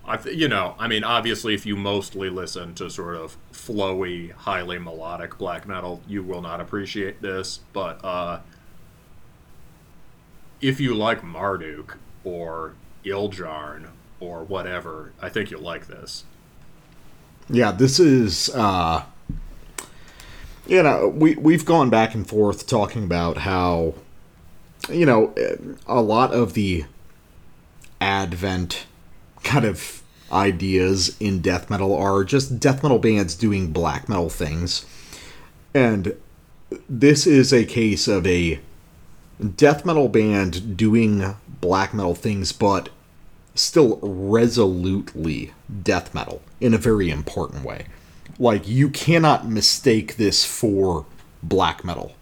I 0.07 0.19
th- 0.19 0.37
you 0.37 0.49
know 0.49 0.75
i 0.79 0.87
mean 0.87 1.03
obviously 1.03 1.55
if 1.55 1.65
you 1.67 1.77
mostly 1.77 2.29
listen 2.31 2.75
to 2.75 2.91
sort 2.91 3.17
of 3.17 3.37
flowy 3.53 4.33
highly 4.33 4.79
melodic 4.79 5.39
black 5.39 5.67
metal 5.67 6.03
you 6.07 6.23
will 6.23 6.43
not 6.43 6.61
appreciate 6.61 7.23
this 7.23 7.61
but 7.73 8.05
uh 8.05 8.41
if 10.61 10.79
you 10.81 10.95
like 10.95 11.23
marduk 11.25 11.99
or 12.23 12.75
Ildjarn 13.05 13.89
or 14.21 14.45
whatever 14.45 15.13
i 15.21 15.29
think 15.29 15.51
you'll 15.51 15.61
like 15.63 15.87
this. 15.87 16.25
Yeah, 17.51 17.73
this 17.73 17.99
is 18.01 18.49
uh 18.51 19.05
you 20.67 20.83
know, 20.83 21.09
we 21.09 21.35
we've 21.37 21.65
gone 21.65 21.91
back 21.91 22.15
and 22.15 22.27
forth 22.27 22.67
talking 22.67 23.05
about 23.05 23.39
how 23.39 23.95
you 24.91 25.07
know, 25.07 25.33
a 25.87 26.01
lot 26.01 26.33
of 26.33 26.55
the 26.55 26.85
advent 28.01 28.87
kind 29.43 29.65
of 29.65 30.03
ideas 30.33 31.17
in 31.21 31.41
death 31.41 31.71
metal 31.71 31.95
are 31.95 32.25
just 32.25 32.59
death 32.59 32.83
metal 32.83 32.99
bands 32.99 33.35
doing 33.35 33.73
black 33.73 34.09
metal 34.09 34.29
things. 34.29 34.85
And 35.73 36.17
this 36.89 37.27
is 37.27 37.53
a 37.53 37.65
case 37.65 38.09
of 38.09 38.27
a 38.27 38.61
death 39.57 39.85
metal 39.85 40.09
band 40.09 40.77
doing 40.77 41.37
black 41.61 41.95
metal 41.95 42.15
things 42.15 42.53
but 42.53 42.89
still 43.55 43.99
resolutely 44.03 45.53
death 45.83 46.15
metal 46.15 46.43
in 46.61 46.75
a 46.75 46.79
very 46.79 47.11
important 47.11 47.65
way. 47.65 47.87
Like 48.39 48.67
you 48.69 48.89
cannot 48.91 49.47
mistake 49.49 50.17
this 50.17 50.45
for 50.45 51.07
black 51.43 51.85
metal 51.85 52.13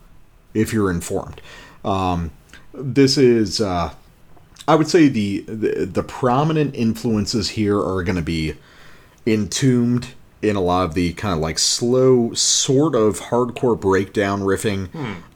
if 0.55 0.73
you're 0.73 0.91
informed. 0.91 1.41
Um, 1.85 2.31
this 2.75 3.19
is, 3.19 3.61
uh, 3.61 3.95
I 4.67 4.75
would 4.75 4.89
say, 4.89 5.09
the, 5.09 5.41
the 5.41 5.85
the 5.87 6.03
prominent 6.03 6.75
influences 6.75 7.51
here 7.51 7.79
are 7.79 8.03
going 8.03 8.17
to 8.17 8.23
be 8.23 8.55
entombed 9.27 10.09
in 10.41 10.57
a 10.57 10.61
lot 10.61 10.85
of 10.85 10.95
the 10.95 11.13
kind 11.15 11.35
of 11.35 11.41
like 11.41 11.59
slow, 11.59 12.33
sort 12.35 12.95
of 12.95 13.21
hardcore 13.21 13.79
breakdown 13.81 14.41
riffing. 14.41 14.89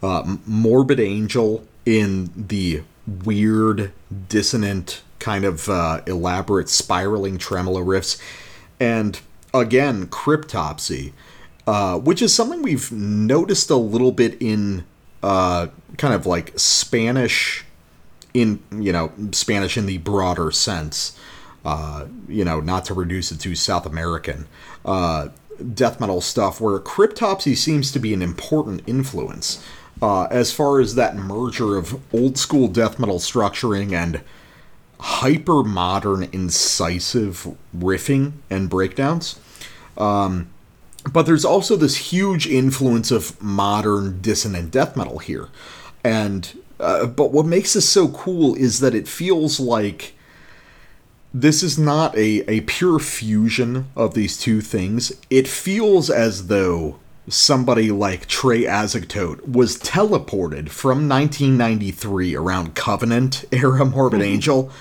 Uh, 0.03 0.37
Morbid 0.45 0.99
Angel 0.99 1.65
in 1.85 2.29
the 2.35 2.83
weird, 3.23 3.91
dissonant, 4.27 5.01
kind 5.19 5.45
of 5.45 5.69
uh, 5.69 6.01
elaborate 6.05 6.69
spiraling 6.69 7.37
tremolo 7.37 7.81
riffs. 7.81 8.21
And 8.79 9.19
again, 9.59 10.07
Cryptopsy, 10.07 11.13
uh, 11.65 11.97
which 11.99 12.21
is 12.21 12.33
something 12.33 12.61
we've 12.61 12.91
noticed 12.91 13.69
a 13.69 13.75
little 13.75 14.11
bit 14.11 14.37
in 14.41 14.85
uh, 15.23 15.67
kind 15.97 16.13
of 16.13 16.25
like 16.25 16.57
Spanish 16.57 17.65
in 18.33 18.59
you 18.71 18.91
know 18.91 19.11
Spanish 19.31 19.77
in 19.77 19.85
the 19.85 19.97
broader 19.97 20.51
sense, 20.51 21.17
uh, 21.65 22.05
you 22.27 22.45
know, 22.45 22.59
not 22.59 22.85
to 22.85 22.93
reduce 22.93 23.31
it 23.31 23.39
to 23.41 23.55
South 23.55 23.85
American 23.85 24.47
uh, 24.85 25.29
death 25.73 25.99
metal 25.99 26.21
stuff, 26.21 26.61
where 26.61 26.79
Cryptopsy 26.79 27.57
seems 27.57 27.91
to 27.91 27.99
be 27.99 28.13
an 28.13 28.21
important 28.21 28.81
influence 28.85 29.63
uh, 30.01 30.23
as 30.25 30.51
far 30.51 30.79
as 30.79 30.95
that 30.95 31.15
merger 31.15 31.77
of 31.77 31.99
old 32.13 32.37
school 32.37 32.67
death 32.67 32.99
metal 32.99 33.19
structuring 33.19 33.93
and 33.93 34.21
hyper 34.99 35.63
modern, 35.63 36.23
incisive 36.31 37.55
riffing 37.75 38.33
and 38.49 38.69
breakdowns. 38.69 39.39
Um, 39.97 40.49
but 41.11 41.25
there's 41.25 41.45
also 41.45 41.75
this 41.75 42.11
huge 42.11 42.47
influence 42.47 43.11
of 43.11 43.41
modern 43.41 44.21
dissonant 44.21 44.71
death 44.71 44.95
metal 44.95 45.19
here, 45.19 45.49
and 46.03 46.57
uh, 46.79 47.05
but 47.05 47.31
what 47.31 47.45
makes 47.45 47.73
this 47.73 47.87
so 47.87 48.07
cool 48.09 48.55
is 48.55 48.79
that 48.81 48.93
it 48.93 49.07
feels 49.07 49.59
like 49.59 50.13
this 51.33 51.63
is 51.63 51.77
not 51.77 52.15
a, 52.15 52.49
a 52.49 52.61
pure 52.61 52.99
fusion 52.99 53.87
of 53.95 54.13
these 54.13 54.37
two 54.37 54.61
things. 54.61 55.11
It 55.29 55.47
feels 55.47 56.09
as 56.09 56.47
though 56.47 56.99
somebody 57.27 57.91
like 57.91 58.27
Trey 58.27 58.63
Azagthoth 58.63 59.47
was 59.47 59.77
teleported 59.77 60.69
from 60.69 61.09
1993 61.09 62.35
around 62.35 62.75
Covenant 62.75 63.45
era 63.51 63.85
Morbid 63.85 64.21
Angel 64.21 64.71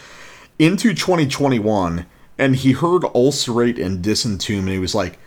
into 0.59 0.95
2021 0.95 2.07
and 2.39 2.57
he 2.57 2.73
heard 2.73 3.05
Ulcerate 3.15 3.79
and 3.79 4.05
Disentomb 4.05 4.61
and 4.61 4.69
he 4.69 4.79
was 4.79 4.95
like, 4.95 5.19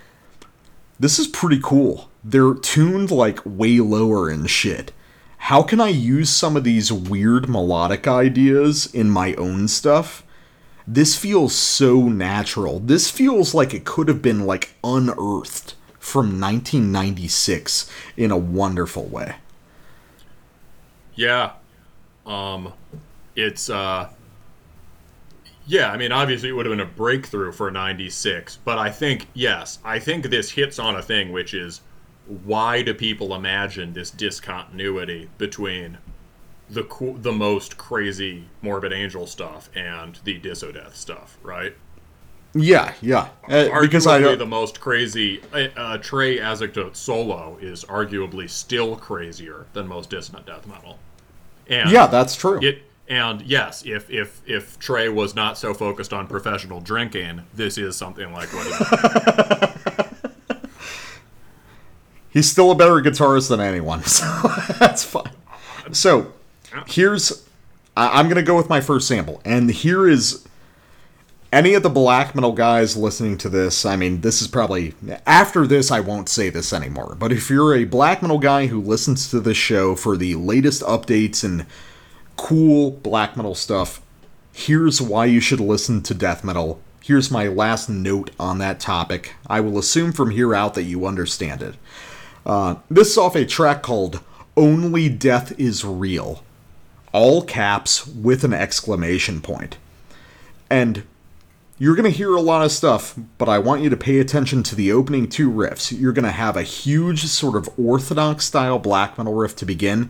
this 1.00 1.18
is 1.18 1.28
pretty 1.28 1.60
cool. 1.62 2.10
They're 2.24 2.54
tuned 2.54 3.10
like 3.12 3.40
way 3.46 3.80
lower 3.80 4.30
and 4.30 4.50
shit. 4.50 4.92
How 5.44 5.64
can 5.64 5.80
I 5.80 5.88
use 5.88 6.30
some 6.30 6.58
of 6.58 6.66
these 6.66 6.92
weird 6.92 7.48
melodic 7.48 8.08
ideas 8.08 8.86
in 8.94 9.10
my 9.10 9.34
own 9.36 9.68
stuff? 9.70 10.24
This 10.86 11.16
feels 11.16 11.56
so 11.56 12.10
natural. 12.10 12.80
This 12.80 13.10
feels 13.10 13.54
like 13.54 13.74
it 13.74 13.86
could 13.86 14.10
have 14.10 14.22
been 14.22 14.46
like 14.46 14.74
unearthed 14.84 15.76
from 15.98 16.40
1996 16.40 17.90
in 18.18 18.32
a 18.32 18.38
wonderful 18.38 19.06
way. 19.06 19.36
Yeah. 21.16 21.54
Um 22.26 22.74
it's 23.36 23.70
uh 23.70 24.10
yeah, 25.70 25.92
I 25.92 25.98
mean 25.98 26.12
obviously 26.12 26.50
it 26.50 26.54
would 26.54 26.66
have 26.66 26.72
been 26.72 26.80
a 26.80 26.90
breakthrough 26.90 27.52
for 27.52 27.70
96, 27.70 28.58
but 28.66 28.80
I 28.80 28.90
think 28.90 29.28
yes, 29.36 29.78
I 29.86 30.00
think 30.00 30.26
this 30.26 30.50
hits 30.50 30.80
on 30.80 30.96
a 30.96 31.02
thing 31.02 31.32
which 31.32 31.54
is 31.54 31.82
why 32.44 32.82
do 32.82 32.94
people 32.96 33.36
imagine 33.36 33.94
this 33.94 34.10
discontinuity 34.10 35.30
between 35.38 36.00
the 36.72 36.84
co- 36.84 37.18
the 37.18 37.32
most 37.32 37.78
crazy 37.78 38.46
morbid 38.64 38.94
angel 38.94 39.28
stuff 39.28 39.70
and 39.76 40.20
the 40.24 40.40
disodeath 40.40 40.96
stuff, 40.96 41.38
right? 41.44 41.76
Yeah, 42.56 42.96
yeah. 43.00 43.30
Uh, 43.48 43.82
because 43.82 44.08
I 44.08 44.22
arguably 44.22 44.40
the 44.40 44.46
most 44.48 44.80
crazy 44.80 45.40
uh, 45.54 45.68
uh, 45.78 45.98
Trey 46.00 46.40
Azagthoth 46.40 46.96
solo 46.96 47.60
is 47.62 47.86
arguably 47.86 48.50
still 48.50 48.96
crazier 48.96 49.68
than 49.74 49.88
most 49.88 50.10
dissonant 50.10 50.48
death 50.48 50.66
metal. 50.66 50.98
And 51.68 51.92
yeah, 51.92 52.08
that's 52.08 52.36
true. 52.36 52.60
it 52.60 52.82
and 53.10 53.42
yes, 53.42 53.84
if 53.86 54.10
if 54.12 54.42
if 54.48 54.78
Trey 54.78 55.10
was 55.10 55.34
not 55.36 55.58
so 55.58 55.74
focused 55.74 56.14
on 56.14 56.28
professional 56.28 56.80
drinking, 56.80 57.42
this 57.56 57.80
is 57.80 57.96
something 57.96 58.32
like 58.32 58.50
what 58.54 59.76
He's 62.30 62.50
still 62.50 62.70
a 62.70 62.76
better 62.76 63.02
guitarist 63.02 63.50
than 63.50 63.60
anyone, 63.60 64.04
so 64.06 64.26
that's 64.78 65.04
fine. 65.04 65.32
So 65.92 66.34
here's 66.88 67.48
I'm 67.98 68.30
gonna 68.30 68.44
go 68.44 68.56
with 68.56 68.70
my 68.70 68.80
first 68.80 69.08
sample, 69.08 69.42
and 69.44 69.72
here 69.72 70.08
is 70.08 70.48
any 71.52 71.74
of 71.74 71.82
the 71.82 71.90
black 71.90 72.36
metal 72.36 72.52
guys 72.52 72.96
listening 72.96 73.40
to 73.40 73.50
this. 73.50 73.88
I 73.88 73.96
mean, 73.96 74.22
this 74.22 74.40
is 74.40 74.48
probably 74.48 74.94
after 75.26 75.66
this. 75.66 75.90
I 75.90 76.00
won't 76.00 76.30
say 76.30 76.52
this 76.52 76.72
anymore. 76.72 77.16
But 77.18 77.32
if 77.32 77.50
you're 77.50 77.74
a 77.74 77.86
black 77.86 78.22
metal 78.22 78.38
guy 78.38 78.68
who 78.68 78.80
listens 78.80 79.32
to 79.32 79.40
this 79.40 79.58
show 79.58 79.96
for 79.96 80.16
the 80.16 80.36
latest 80.36 80.84
updates 80.84 81.44
and 81.44 81.66
cool 82.40 82.92
black 82.92 83.35
metal 83.35 83.53
stuff, 83.53 84.01
here's 84.53 85.01
why 85.01 85.26
you 85.26 85.42
should 85.42 85.59
listen 85.59 86.01
to 86.03 86.14
death 86.14 86.43
metal. 86.43 86.80
Here's 87.03 87.30
my 87.30 87.48
last 87.48 87.90
note 87.90 88.32
on 88.40 88.59
that 88.59 88.80
topic. 88.80 89.35
I 89.48 89.59
will 89.59 89.77
assume 89.77 90.14
from 90.14 90.32
here 90.32 90.56
out 90.56 90.74
that 90.76 90.84
you 90.84 91.06
understand 91.06 91.61
it. 91.61 91.76
Uh, 92.45 92.76
this 92.90 93.09
is 93.09 93.18
off 93.18 93.35
a 93.35 93.45
track 93.45 93.84
called 93.84 94.22
Only 94.56 95.09
Death 95.09 95.59
is 95.59 95.84
Real. 95.84 96.43
All 97.11 97.43
caps 97.43 98.08
with 98.08 98.43
an 98.43 98.53
exclamation 98.53 99.42
point. 99.42 99.77
And 100.69 101.03
you're 101.77 101.95
going 101.95 102.09
to 102.09 102.18
hear 102.18 102.35
a 102.35 102.42
lot 102.42 102.64
of 102.64 102.72
stuff, 102.72 103.16
but 103.38 103.50
I 103.50 103.59
want 103.59 103.82
you 103.82 103.90
to 103.90 103.98
pay 103.98 104.19
attention 104.19 104.64
to 104.64 104.76
the 104.76 104.92
opening 104.92 105.27
two 105.27 105.51
riffs. 105.51 105.98
You're 105.98 106.14
going 106.14 106.26
to 106.26 106.32
have 106.32 106.56
a 106.56 106.64
huge, 106.64 107.26
sort 107.26 107.56
of 107.56 107.69
orthodox 107.77 108.45
style 108.45 108.80
black 108.80 109.18
metal 109.18 109.34
riff 109.34 109.56
to 109.58 109.66
begin, 109.66 110.09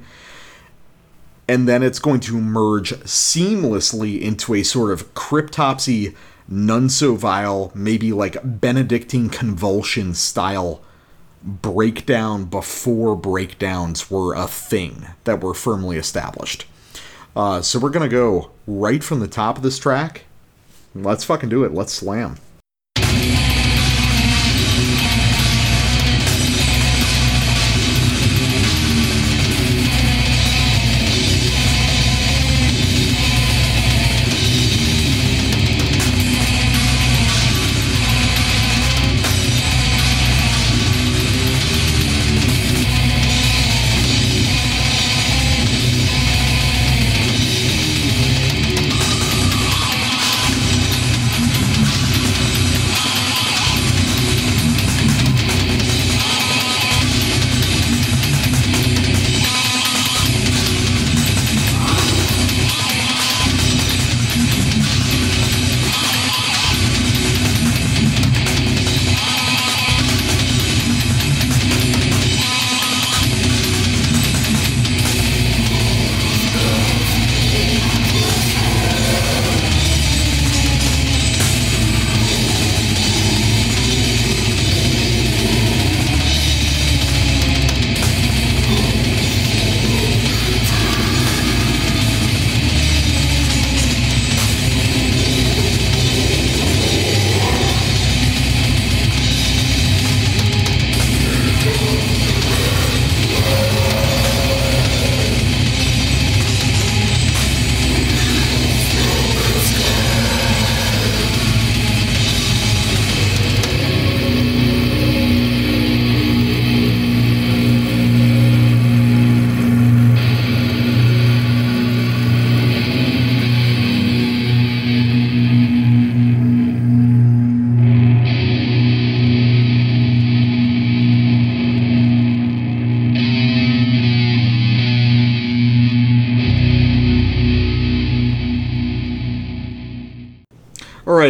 and 1.50 1.68
then 1.68 1.82
it's 1.82 1.98
going 1.98 2.19
to 2.19 2.40
merge 2.40 2.92
seamlessly 3.00 4.22
into 4.22 4.53
a 4.53 4.61
sort 4.61 4.92
of 4.92 5.16
cryptopsy, 5.16 6.16
none 6.48 6.88
so 6.90 7.16
vile, 7.16 7.72
maybe 7.74 8.14
like 8.14 8.38
Benedictine 8.44 9.30
convulsion 9.30 10.14
style 10.14 10.84
breakdown 11.44 12.45
before 12.45 13.16
breakdowns 13.16 14.11
were 14.11 14.36
a 14.36 14.45
thing 14.45 15.08
that 15.24 15.42
were 15.42 15.56
firmly 15.56 15.98
established. 15.98 16.68
Uh, 17.36 17.64
so 17.64 17.80
we're 17.80 17.90
gonna 17.90 18.08
go 18.08 18.52
right 18.68 19.03
from 19.03 19.19
the 19.19 19.28
top 19.28 19.58
of 19.58 19.64
this 19.64 19.80
track. 19.80 20.26
Let's 20.94 21.24
fucking 21.24 21.50
do 21.50 21.64
it. 21.64 21.74
Let's 21.74 21.94
slam. 21.94 22.38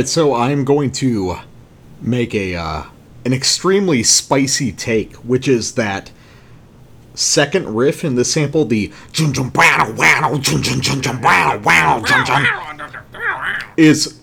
So 0.10 0.34
I'm 0.34 0.66
going 0.66 0.92
to 0.94 1.38
make 2.02 2.34
a 2.34 2.56
uh, 2.56 2.84
an 3.26 3.34
extremely 3.34 4.04
spicy 4.04 4.72
take, 4.72 5.16
which 5.18 5.48
is 5.48 5.76
that 5.76 6.12
second 7.14 7.76
riff 7.76 8.04
in 8.04 8.16
the 8.16 8.26
sample, 8.26 8.66
the 8.66 8.92
is 13.78 14.20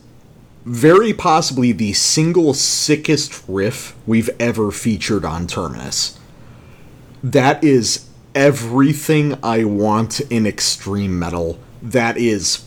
very 0.65 1.13
possibly 1.13 1.73
the 1.73 1.93
single 1.93 2.53
sickest 2.53 3.45
riff 3.47 3.95
we've 4.07 4.31
ever 4.41 4.73
featured 4.73 5.25
on 5.25 5.47
Terminus. 5.47 6.19
That 7.23 7.63
is 7.63 8.09
everything 8.35 9.39
I 9.43 9.65
want 9.65 10.21
in 10.21 10.47
extreme 10.47 11.19
metal. 11.19 11.59
That 11.81 12.17
is 12.17 12.65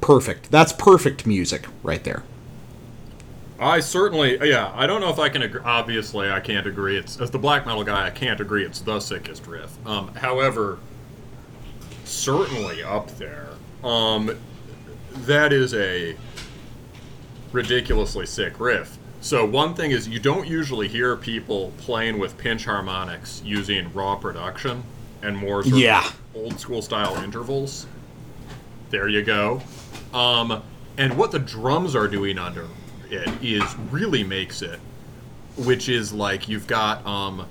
perfect. 0.00 0.50
That's 0.50 0.72
perfect 0.72 1.26
music 1.26 1.66
right 1.82 2.02
there. 2.04 2.22
I 3.58 3.80
certainly, 3.80 4.38
yeah. 4.48 4.70
I 4.74 4.86
don't 4.86 5.00
know 5.00 5.08
if 5.10 5.18
I 5.18 5.28
can 5.30 5.42
agree. 5.42 5.60
Obviously, 5.64 6.30
I 6.30 6.40
can't 6.40 6.66
agree. 6.66 6.96
It's 6.98 7.18
as 7.20 7.30
the 7.30 7.38
black 7.38 7.64
metal 7.66 7.84
guy, 7.84 8.06
I 8.06 8.10
can't 8.10 8.40
agree. 8.40 8.64
It's 8.64 8.80
the 8.80 9.00
sickest 9.00 9.46
riff. 9.46 9.74
Um, 9.86 10.14
however, 10.14 10.78
certainly 12.04 12.82
up 12.82 13.10
there. 13.18 13.48
Um, 13.82 14.36
that 15.12 15.52
is 15.52 15.72
a 15.74 16.16
ridiculously 17.52 18.26
sick 18.26 18.58
riff. 18.60 18.98
So 19.20 19.44
one 19.44 19.74
thing 19.74 19.90
is 19.90 20.06
you 20.08 20.20
don't 20.20 20.46
usually 20.46 20.88
hear 20.88 21.16
people 21.16 21.72
playing 21.78 22.18
with 22.18 22.36
pinch 22.36 22.64
harmonics 22.64 23.42
using 23.44 23.92
raw 23.92 24.16
production 24.16 24.82
and 25.22 25.36
more 25.36 25.62
sort 25.64 25.76
Yeah. 25.80 26.06
of 26.06 26.16
old 26.34 26.60
school 26.60 26.82
style 26.82 27.16
intervals. 27.22 27.86
There 28.90 29.08
you 29.08 29.22
go. 29.22 29.62
Um, 30.12 30.62
and 30.98 31.16
what 31.16 31.32
the 31.32 31.38
drums 31.38 31.96
are 31.96 32.06
doing 32.08 32.38
under 32.38 32.66
it 33.10 33.28
is 33.42 33.76
really 33.90 34.24
makes 34.24 34.62
it, 34.62 34.78
which 35.56 35.88
is 35.88 36.12
like 36.12 36.48
you've 36.48 36.66
got 36.66 37.04
um, 37.06 37.46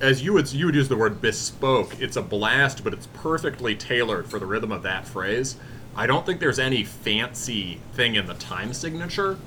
as 0.00 0.22
you 0.22 0.32
would 0.32 0.52
you 0.52 0.66
would 0.66 0.74
use 0.74 0.88
the 0.88 0.96
word 0.96 1.20
bespoke. 1.20 2.00
It's 2.00 2.16
a 2.16 2.22
blast, 2.22 2.84
but 2.84 2.92
it's 2.92 3.06
perfectly 3.14 3.74
tailored 3.74 4.26
for 4.26 4.38
the 4.38 4.46
rhythm 4.46 4.72
of 4.72 4.82
that 4.82 5.06
phrase. 5.06 5.56
I 5.94 6.06
don't 6.06 6.26
think 6.26 6.40
there's 6.40 6.58
any 6.58 6.84
fancy 6.84 7.80
thing 7.94 8.16
in 8.16 8.26
the 8.26 8.34
time 8.34 8.74
signature, 8.74 9.38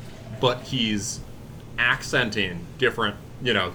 but 0.41 0.61
he's 0.61 1.19
accenting 1.77 2.65
different, 2.79 3.15
you 3.43 3.53
know, 3.53 3.73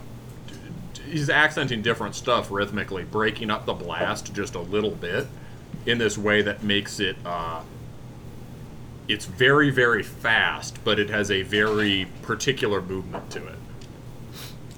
he's 1.07 1.31
accenting 1.31 1.83
different 1.83 2.17
stuff 2.17 2.51
rhythmically, 2.51 3.05
breaking 3.05 3.51
up 3.51 3.65
the 3.65 3.73
blast 3.73 4.35
just 4.35 4.57
a 4.57 4.61
little 4.61 4.91
bit 4.91 5.29
in 5.87 5.99
this 5.99 6.19
way 6.19 6.43
that 6.43 6.65
makes 6.65 6.99
it 6.99 7.17
uh, 7.25 7.63
it's 9.09 9.27
very 9.27 9.71
very 9.71 10.03
fast, 10.03 10.83
but 10.85 10.99
it 10.99 11.11
has 11.11 11.31
a 11.31 11.43
very 11.43 12.07
particular 12.23 12.81
movement 12.81 13.31
to 13.31 13.47
it. 13.47 13.59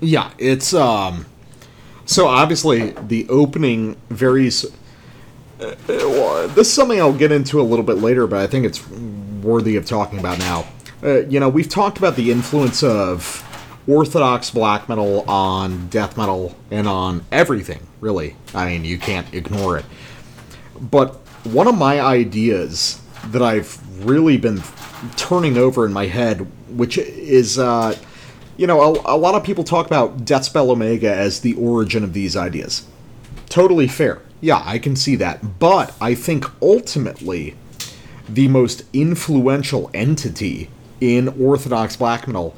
Yeah, 0.01 0.31
it's 0.39 0.75
um. 0.75 1.27
So 2.05 2.27
obviously, 2.29 2.91
the 2.91 3.29
opening 3.29 3.97
varies. 4.11 4.65
Uh, 5.61 5.75
uh, 5.89 6.47
this 6.49 6.69
is 6.69 6.73
something 6.73 7.01
I'll 7.01 7.13
get 7.13 7.33
into 7.33 7.61
a 7.61 7.63
little 7.63 7.85
bit 7.85 7.97
later, 7.97 8.27
but 8.27 8.41
I 8.41 8.47
think 8.47 8.67
it's 8.67 8.87
worthy 9.43 9.77
of 9.77 9.87
talking 9.87 10.19
about 10.19 10.39
now. 10.39 10.67
Uh, 11.03 11.21
you 11.21 11.41
know, 11.41 11.49
we've 11.49 11.69
talked 11.69 11.99
about 11.99 12.17
the 12.17 12.31
influence 12.31 12.83
of 12.83 13.43
orthodox 13.89 14.51
black 14.51 14.89
metal 14.89 15.29
on 15.31 15.89
death 15.89 16.17
metal 16.17 16.57
and 16.71 16.87
on 16.87 17.25
everything, 17.33 17.87
really. 18.01 18.37
I 18.55 18.67
mean, 18.67 18.85
you 18.85 18.99
can't 18.99 19.33
ignore 19.33 19.79
it. 19.79 19.85
But 20.79 21.15
one 21.45 21.69
of 21.69 21.79
my 21.79 22.01
ideas 22.01 23.01
that 23.27 23.43
I've 23.43 23.79
really 24.07 24.37
been 24.37 24.63
turning 25.17 25.57
over 25.57 25.85
in 25.85 25.93
my 25.93 26.07
head, 26.07 26.47
which 26.69 26.99
is, 26.99 27.59
uh, 27.59 27.97
you 28.57 28.67
know, 28.67 28.81
a, 28.81 29.15
a 29.15 29.17
lot 29.17 29.35
of 29.35 29.45
people 29.45 29.65
talk 29.65 29.87
about 29.87 30.25
Deathspell 30.25 30.71
Omega 30.71 31.13
as 31.13 31.41
the 31.41 31.55
origin 31.55 32.05
of 32.05 32.13
these 32.13 32.37
ideas. 32.37 32.87
Totally 33.49 33.89
fair. 33.89 34.23
Yeah, 34.41 34.63
I 34.65 34.79
can 34.79 34.97
see 34.97 35.17
that. 35.17 35.59
But 35.59 35.95
I 36.01 36.15
think 36.15 36.45
ultimately, 36.61 37.57
the 38.29 38.49
most 38.49 38.85
influential 38.93 39.91
entity 39.95 40.71
in 41.01 41.29
Orthodox 41.41 41.97
black 41.97 42.27
metal 42.27 42.57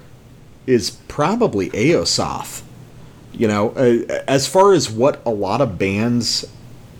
is 0.66 0.90
probably 1.08 1.70
Aosoth. 1.70 2.62
You 3.32 3.48
know, 3.48 3.70
uh, 3.70 4.22
as 4.26 4.48
far 4.48 4.72
as 4.72 4.90
what 4.90 5.22
a 5.24 5.30
lot 5.30 5.60
of 5.60 5.78
bands 5.78 6.44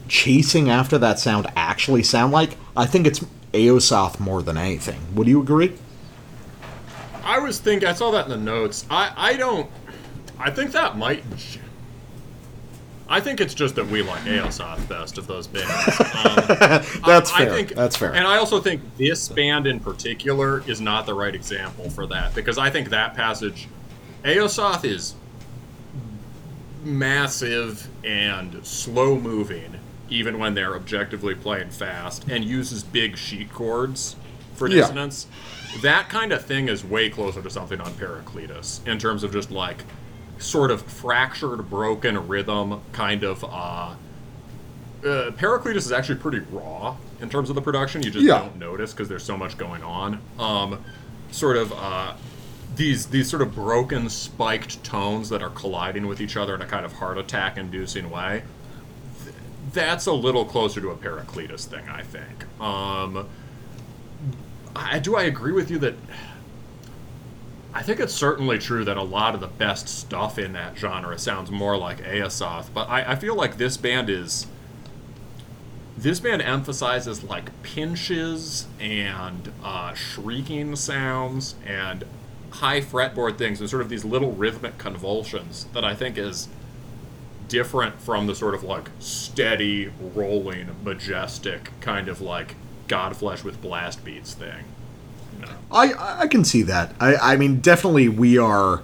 chasing 0.09 0.71
after 0.71 0.97
that 0.99 1.19
sound 1.19 1.47
actually 1.57 2.03
sound 2.03 2.33
like, 2.33 2.57
I 2.77 2.87
think 2.87 3.07
it's 3.07 3.25
Aosoth 3.53 4.21
more 4.21 4.43
than 4.43 4.57
anything. 4.57 5.01
Would 5.15 5.29
you 5.29 5.41
agree? 5.41 5.75
I 7.25 7.39
was 7.39 7.59
thinking, 7.59 7.89
I 7.89 7.93
saw 7.93 8.11
that 8.13 8.25
in 8.25 8.31
the 8.31 8.37
notes. 8.37 8.87
I, 8.91 9.13
I 9.17 9.37
don't, 9.37 9.71
I 10.39 10.51
think 10.51 10.73
that 10.73 10.97
might. 10.97 11.25
I 13.11 13.21
think 13.21 13.41
it's 13.41 13.55
just 13.55 13.75
that 13.77 13.87
we 13.87 14.03
like 14.03 14.21
Aosoth 14.23 14.87
best 14.89 15.17
of 15.19 15.27
those 15.27 15.47
bands. 15.47 15.71
Um, 16.19 16.83
That's 17.07 17.33
I, 17.33 17.45
fair. 17.45 17.53
I 17.53 17.57
think, 17.57 17.75
That's 17.75 17.97
fair. 17.97 18.13
And 18.13 18.27
I 18.27 18.39
also 18.39 18.61
think 18.61 18.83
this 18.97 19.29
band 19.29 19.67
in 19.67 19.79
particular 19.79 20.63
is 20.69 20.81
not 20.81 21.07
the 21.07 21.15
right 21.15 21.35
example 21.35 21.89
for 21.91 22.07
that 22.09 22.35
because 22.35 22.59
I 22.59 22.71
think 22.71 22.91
that 22.91 23.15
passage, 23.15 23.69
Aosoth 24.25 24.85
is 24.85 25.15
massive 26.83 27.87
and 28.05 28.65
slow 28.67 29.19
moving, 29.19 29.78
even 30.11 30.39
when 30.39 30.55
they're 30.55 30.75
objectively 30.75 31.35
playing 31.35 31.71
fast, 31.71 32.25
and 32.29 32.45
uses 32.45 32.83
big 32.83 33.17
sheet 33.17 33.53
chords 33.53 34.17
for 34.55 34.69
Yeah. 34.69 34.83
dissonance. 34.83 35.27
That 35.83 36.09
kind 36.09 36.33
of 36.33 36.45
thing 36.45 36.69
is 36.69 36.85
way 36.85 37.11
closer 37.11 37.43
to 37.43 37.51
something 37.51 37.81
on 37.81 37.93
Paracletus 37.95 38.87
in 38.87 38.99
terms 38.99 39.23
of 39.23 39.33
just 39.33 39.51
like 39.51 39.85
sort 40.39 40.71
of 40.71 40.83
fractured, 40.83 41.69
broken 41.69 42.29
rhythm, 42.29 42.81
kind 42.93 43.25
of. 43.25 43.45
uh 43.45 43.95
uh, 45.05 45.31
is 45.67 45.93
actually 45.93 46.17
pretty 46.17 46.41
raw 46.51 46.97
in 47.21 47.31
terms 47.31 47.49
of 47.51 47.55
the 47.55 47.63
production. 47.63 48.03
You 48.03 48.11
just 48.11 48.25
Yeah. 48.27 48.39
don't 48.41 48.57
notice 48.57 48.93
because 48.93 49.09
there's 49.09 49.23
so 49.23 49.37
much 49.37 49.57
going 49.57 49.83
on. 49.85 50.19
Um, 50.41 50.79
sort 51.31 51.57
of 51.57 51.73
uh, 51.73 52.15
these 52.75 53.07
these 53.07 53.29
sort 53.29 53.43
of 53.43 53.55
broken, 53.55 54.09
spiked 54.09 54.83
tones 54.83 55.29
that 55.29 55.43
are 55.43 55.51
colliding 55.51 56.07
with 56.09 56.21
each 56.21 56.37
other 56.37 56.55
in 56.55 56.63
a 56.63 56.67
kind 56.67 56.85
of 56.85 56.95
heart 56.95 57.17
attack-inducing 57.19 58.11
way. 58.11 58.43
Th- 59.73 59.75
That's 59.75 60.07
a 60.07 60.13
little 60.13 60.45
closer 60.45 60.81
to 60.81 60.91
a 60.91 60.97
Paracletus 60.97 61.65
thing, 61.65 61.89
I 61.89 62.03
think. 62.03 62.45
Um, 62.61 63.29
I 64.75 64.99
do 64.99 65.17
I 65.17 65.23
agree 65.25 65.53
with 65.53 65.71
you 65.71 65.79
that 65.81 65.95
I 67.75 67.83
think 67.83 68.01
it's 68.01 68.15
certainly 68.15 68.59
true 68.59 68.85
that 68.85 68.97
a 68.97 69.03
lot 69.03 69.35
of 69.35 69.41
the 69.41 69.47
best 69.47 69.89
stuff 69.89 70.39
in 70.39 70.53
that 70.55 70.77
genre 70.77 71.19
sounds 71.19 71.51
more 71.51 71.77
like 71.77 71.99
Aosoth, 72.03 72.67
but 72.73 72.89
I, 72.89 73.13
I 73.13 73.17
feel 73.17 73.35
like 73.35 73.59
this 73.59 73.77
band 73.77 74.09
is 74.09 74.47
this 75.97 76.21
band 76.21 76.41
emphasizes 76.43 77.25
like 77.25 77.63
pinches 77.63 78.67
and 78.81 79.53
uh, 79.63 79.95
shrieking 79.95 80.77
sounds 80.77 81.57
and 81.67 82.05
high 82.51 82.81
fretboard 82.81 83.37
things 83.37 83.61
and 83.61 83.69
sort 83.69 83.83
of 83.83 83.89
these 83.89 84.05
little 84.05 84.33
rhythmic 84.33 84.79
convulsions 84.79 85.67
that 85.75 85.85
I 85.85 85.95
think 85.95 86.17
is 86.17 86.49
different 87.49 88.01
from 88.01 88.27
the 88.27 88.35
sort 88.35 88.55
of 88.55 88.63
like 88.63 88.91
steady, 88.99 89.91
rolling, 90.15 90.69
majestic 90.85 91.71
kind 91.81 92.09
of 92.09 92.21
like 92.21 92.55
Godflesh 92.87 93.45
with 93.45 93.61
blast 93.61 94.05
beats 94.05 94.35
thing. 94.35 94.65
You 95.35 95.47
know? 95.47 95.53
I 95.71 96.23
I 96.23 96.27
can 96.27 96.45
see 96.45 96.63
that. 96.63 96.95
I 97.01 97.17
I 97.17 97.37
mean, 97.37 97.61
definitely 97.61 98.09
we 98.09 98.39
are. 98.39 98.83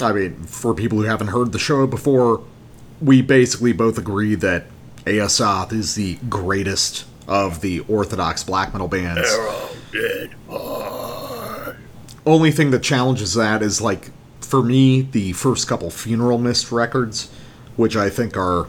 I 0.00 0.12
mean, 0.12 0.42
for 0.44 0.72
people 0.74 0.98
who 0.98 1.04
haven't 1.04 1.28
heard 1.28 1.52
the 1.52 1.58
show 1.58 1.86
before, 1.86 2.42
we 3.00 3.20
basically 3.22 3.72
both 3.72 3.98
agree 3.98 4.34
that 4.36 4.64
Aosoth 5.04 5.72
is 5.72 5.94
the 5.94 6.16
greatest 6.28 7.04
of 7.26 7.60
the 7.60 7.80
orthodox 7.80 8.42
black 8.42 8.72
metal 8.72 8.88
bands. 8.88 9.28
Only 12.26 12.50
thing 12.50 12.70
that 12.70 12.82
challenges 12.82 13.34
that 13.34 13.62
is 13.62 13.80
like, 13.80 14.10
for 14.40 14.62
me, 14.62 15.02
the 15.02 15.32
first 15.32 15.68
couple 15.68 15.90
Funeral 15.90 16.38
Mist 16.38 16.70
records, 16.70 17.30
which 17.76 17.96
I 17.96 18.10
think 18.10 18.36
are 18.36 18.68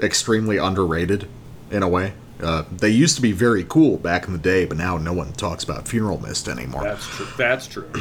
extremely 0.00 0.56
underrated 0.56 1.28
in 1.70 1.82
a 1.82 1.88
way. 1.88 2.14
Uh, 2.42 2.64
they 2.70 2.88
used 2.90 3.16
to 3.16 3.22
be 3.22 3.32
very 3.32 3.64
cool 3.64 3.96
back 3.96 4.26
in 4.26 4.32
the 4.32 4.38
day, 4.38 4.64
but 4.64 4.76
now 4.76 4.98
no 4.98 5.12
one 5.12 5.32
talks 5.32 5.62
about 5.64 5.86
Funeral 5.88 6.20
Mist 6.20 6.48
anymore. 6.48 6.82
That's 6.82 7.06
true. 7.06 7.26
That's 7.38 7.66
true. 7.66 7.90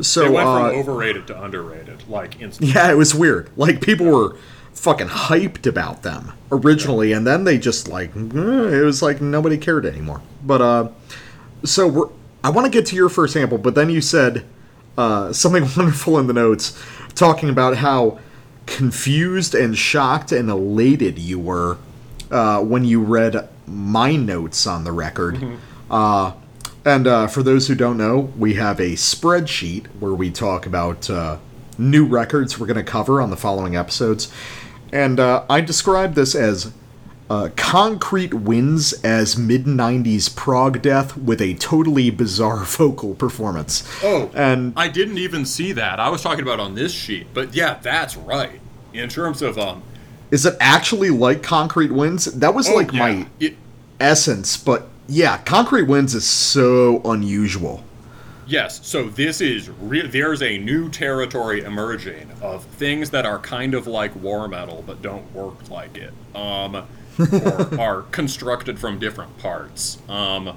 So 0.00 0.24
It 0.24 0.32
went 0.32 0.48
uh, 0.48 0.70
from 0.70 0.78
overrated 0.80 1.28
to 1.28 1.40
underrated, 1.40 2.08
like 2.08 2.40
instantly. 2.40 2.74
yeah, 2.74 2.90
it 2.90 2.96
was 2.96 3.14
weird. 3.14 3.48
Like 3.56 3.80
people 3.80 4.06
were 4.06 4.36
fucking 4.72 5.06
hyped 5.06 5.66
about 5.68 6.02
them 6.02 6.32
originally, 6.50 7.12
and 7.12 7.24
then 7.24 7.44
they 7.44 7.58
just 7.58 7.86
like 7.86 8.08
eh, 8.16 8.18
it 8.80 8.84
was 8.84 9.02
like 9.02 9.20
nobody 9.20 9.56
cared 9.56 9.86
anymore. 9.86 10.20
But 10.42 10.60
uh, 10.60 10.88
so 11.62 11.86
we're 11.86 12.08
I 12.42 12.50
want 12.50 12.64
to 12.66 12.70
get 12.76 12.86
to 12.86 12.96
your 12.96 13.08
first 13.08 13.34
sample, 13.34 13.56
but 13.56 13.76
then 13.76 13.88
you 13.88 14.00
said 14.00 14.44
uh, 14.98 15.32
something 15.32 15.62
wonderful 15.76 16.18
in 16.18 16.26
the 16.26 16.32
notes, 16.32 16.76
talking 17.14 17.48
about 17.48 17.76
how 17.76 18.18
confused 18.66 19.54
and 19.54 19.76
shocked 19.76 20.32
and 20.32 20.48
elated 20.50 21.18
you 21.18 21.38
were 21.38 21.78
uh, 22.30 22.60
when 22.62 22.84
you 22.84 23.00
read 23.02 23.48
my 23.66 24.16
notes 24.16 24.66
on 24.66 24.84
the 24.84 24.92
record. 24.92 25.42
Uh, 25.90 26.32
And 26.86 27.06
uh, 27.06 27.26
for 27.28 27.42
those 27.42 27.68
who 27.68 27.74
don't 27.74 27.96
know, 27.96 28.30
we 28.36 28.54
have 28.54 28.78
a 28.78 28.92
spreadsheet 28.92 29.86
where 30.00 30.12
we 30.12 30.30
talk 30.30 30.66
about 30.66 31.08
uh, 31.08 31.38
new 31.78 32.04
records 32.04 32.58
we're 32.58 32.66
going 32.66 32.84
to 32.84 32.92
cover 32.92 33.22
on 33.22 33.30
the 33.30 33.38
following 33.38 33.74
episodes. 33.74 34.30
And 34.92 35.18
uh, 35.18 35.44
I 35.48 35.62
describe 35.62 36.12
this 36.14 36.34
as 36.34 36.72
uh, 37.30 37.48
Concrete 37.56 38.34
Winds 38.34 38.92
as 39.02 39.36
mid 39.36 39.64
90s 39.64 40.34
prog 40.34 40.82
death 40.82 41.16
with 41.16 41.40
a 41.40 41.54
totally 41.54 42.10
bizarre 42.10 42.64
vocal 42.64 43.14
performance. 43.14 43.88
Oh, 44.02 44.30
And 44.34 44.72
I 44.76 44.88
didn't 44.88 45.18
even 45.18 45.46
see 45.46 45.72
that. 45.72 45.98
I 46.00 46.08
was 46.08 46.22
talking 46.22 46.42
about 46.42 46.60
on 46.60 46.74
this 46.74 46.92
sheet, 46.92 47.28
but 47.32 47.54
yeah, 47.54 47.78
that's 47.82 48.16
right. 48.16 48.60
In 48.92 49.08
terms 49.08 49.42
of 49.42 49.58
um, 49.58 49.82
is 50.30 50.46
it 50.46 50.56
actually 50.60 51.10
like 51.10 51.42
Concrete 51.42 51.92
Winds? 51.92 52.26
That 52.26 52.54
was 52.54 52.68
oh, 52.68 52.74
like 52.74 52.92
yeah, 52.92 52.98
my 52.98 53.26
it, 53.40 53.56
essence, 53.98 54.56
but 54.56 54.88
yeah, 55.08 55.38
Concrete 55.38 55.84
Winds 55.84 56.14
is 56.14 56.26
so 56.26 57.00
unusual. 57.04 57.82
Yes, 58.46 58.86
so 58.86 59.08
this 59.08 59.40
is 59.40 59.70
re- 59.70 60.06
there's 60.06 60.42
a 60.42 60.58
new 60.58 60.90
territory 60.90 61.62
emerging 61.62 62.30
of 62.42 62.64
things 62.64 63.10
that 63.10 63.24
are 63.24 63.38
kind 63.38 63.74
of 63.74 63.86
like 63.86 64.14
war 64.16 64.48
metal 64.48 64.84
but 64.86 65.00
don't 65.02 65.32
work 65.34 65.70
like 65.70 65.96
it. 65.96 66.12
Um 66.34 66.86
or 67.18 67.80
are 67.80 68.02
constructed 68.02 68.78
from 68.78 68.98
different 68.98 69.38
parts. 69.38 69.98
Um 70.08 70.56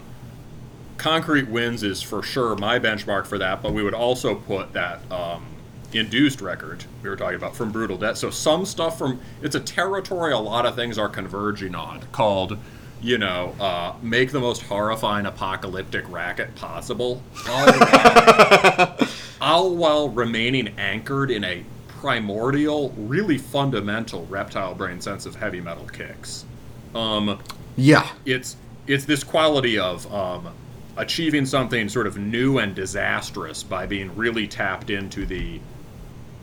Concrete 0.98 1.48
Winds 1.48 1.84
is 1.84 2.02
for 2.02 2.24
sure 2.24 2.56
my 2.56 2.80
benchmark 2.80 3.27
for 3.27 3.38
that, 3.38 3.61
but 3.61 3.72
we 3.72 3.84
would 3.84 3.94
also 3.94 4.36
put 4.36 4.74
that 4.74 5.10
um 5.11 5.45
induced 5.94 6.42
record 6.42 6.84
we 7.02 7.10
were 7.10 7.16
talking 7.16 7.38
about 7.38 7.56
from 7.56 7.72
Brutal 7.72 7.98
Death. 7.98 8.18
So 8.18 8.30
some 8.30 8.66
stuff 8.66 8.98
from 8.98 9.19
it's 9.42 9.56
a 9.56 9.60
territory 9.60 10.34
a 10.34 10.40
lot 10.40 10.66
of 10.66 10.76
things 10.76 10.98
are 10.98 11.10
converging 11.10 11.76
on 11.76 12.02
called 12.11 12.58
you 13.02 13.18
know, 13.18 13.56
uh, 13.60 13.94
make 14.02 14.32
the 14.32 14.40
most 14.40 14.64
horrifying 14.64 15.26
apocalyptic 15.26 16.10
racket 16.10 16.56
possible, 16.56 17.22
all 17.48 17.66
while, 17.66 18.98
all 19.42 19.76
while 19.76 20.10
remaining 20.10 20.69
anchored 20.80 21.30
in 21.30 21.44
a 21.44 21.64
primordial, 22.01 22.90
really 22.98 23.38
fundamental 23.38 24.26
reptile 24.27 24.76
brain 24.76 25.01
sense 25.01 25.26
of 25.26 25.35
heavy 25.35 25.59
metal 25.59 25.85
kicks. 25.88 26.45
Um, 26.93 27.40
Yeah. 27.76 28.08
it's 28.26 28.56
it's 28.88 29.03
this 29.03 29.24
quality 29.24 29.77
of 29.77 30.11
um, 30.14 30.48
achieving 30.95 31.45
something 31.45 31.90
sort 31.90 32.08
of 32.08 32.17
new 32.17 32.58
and 32.59 32.74
disastrous 32.74 33.61
by 33.64 33.85
being 33.85 34.16
really 34.16 34.48
tapped 34.48 34.90
into 34.90 35.26
the 35.26 35.59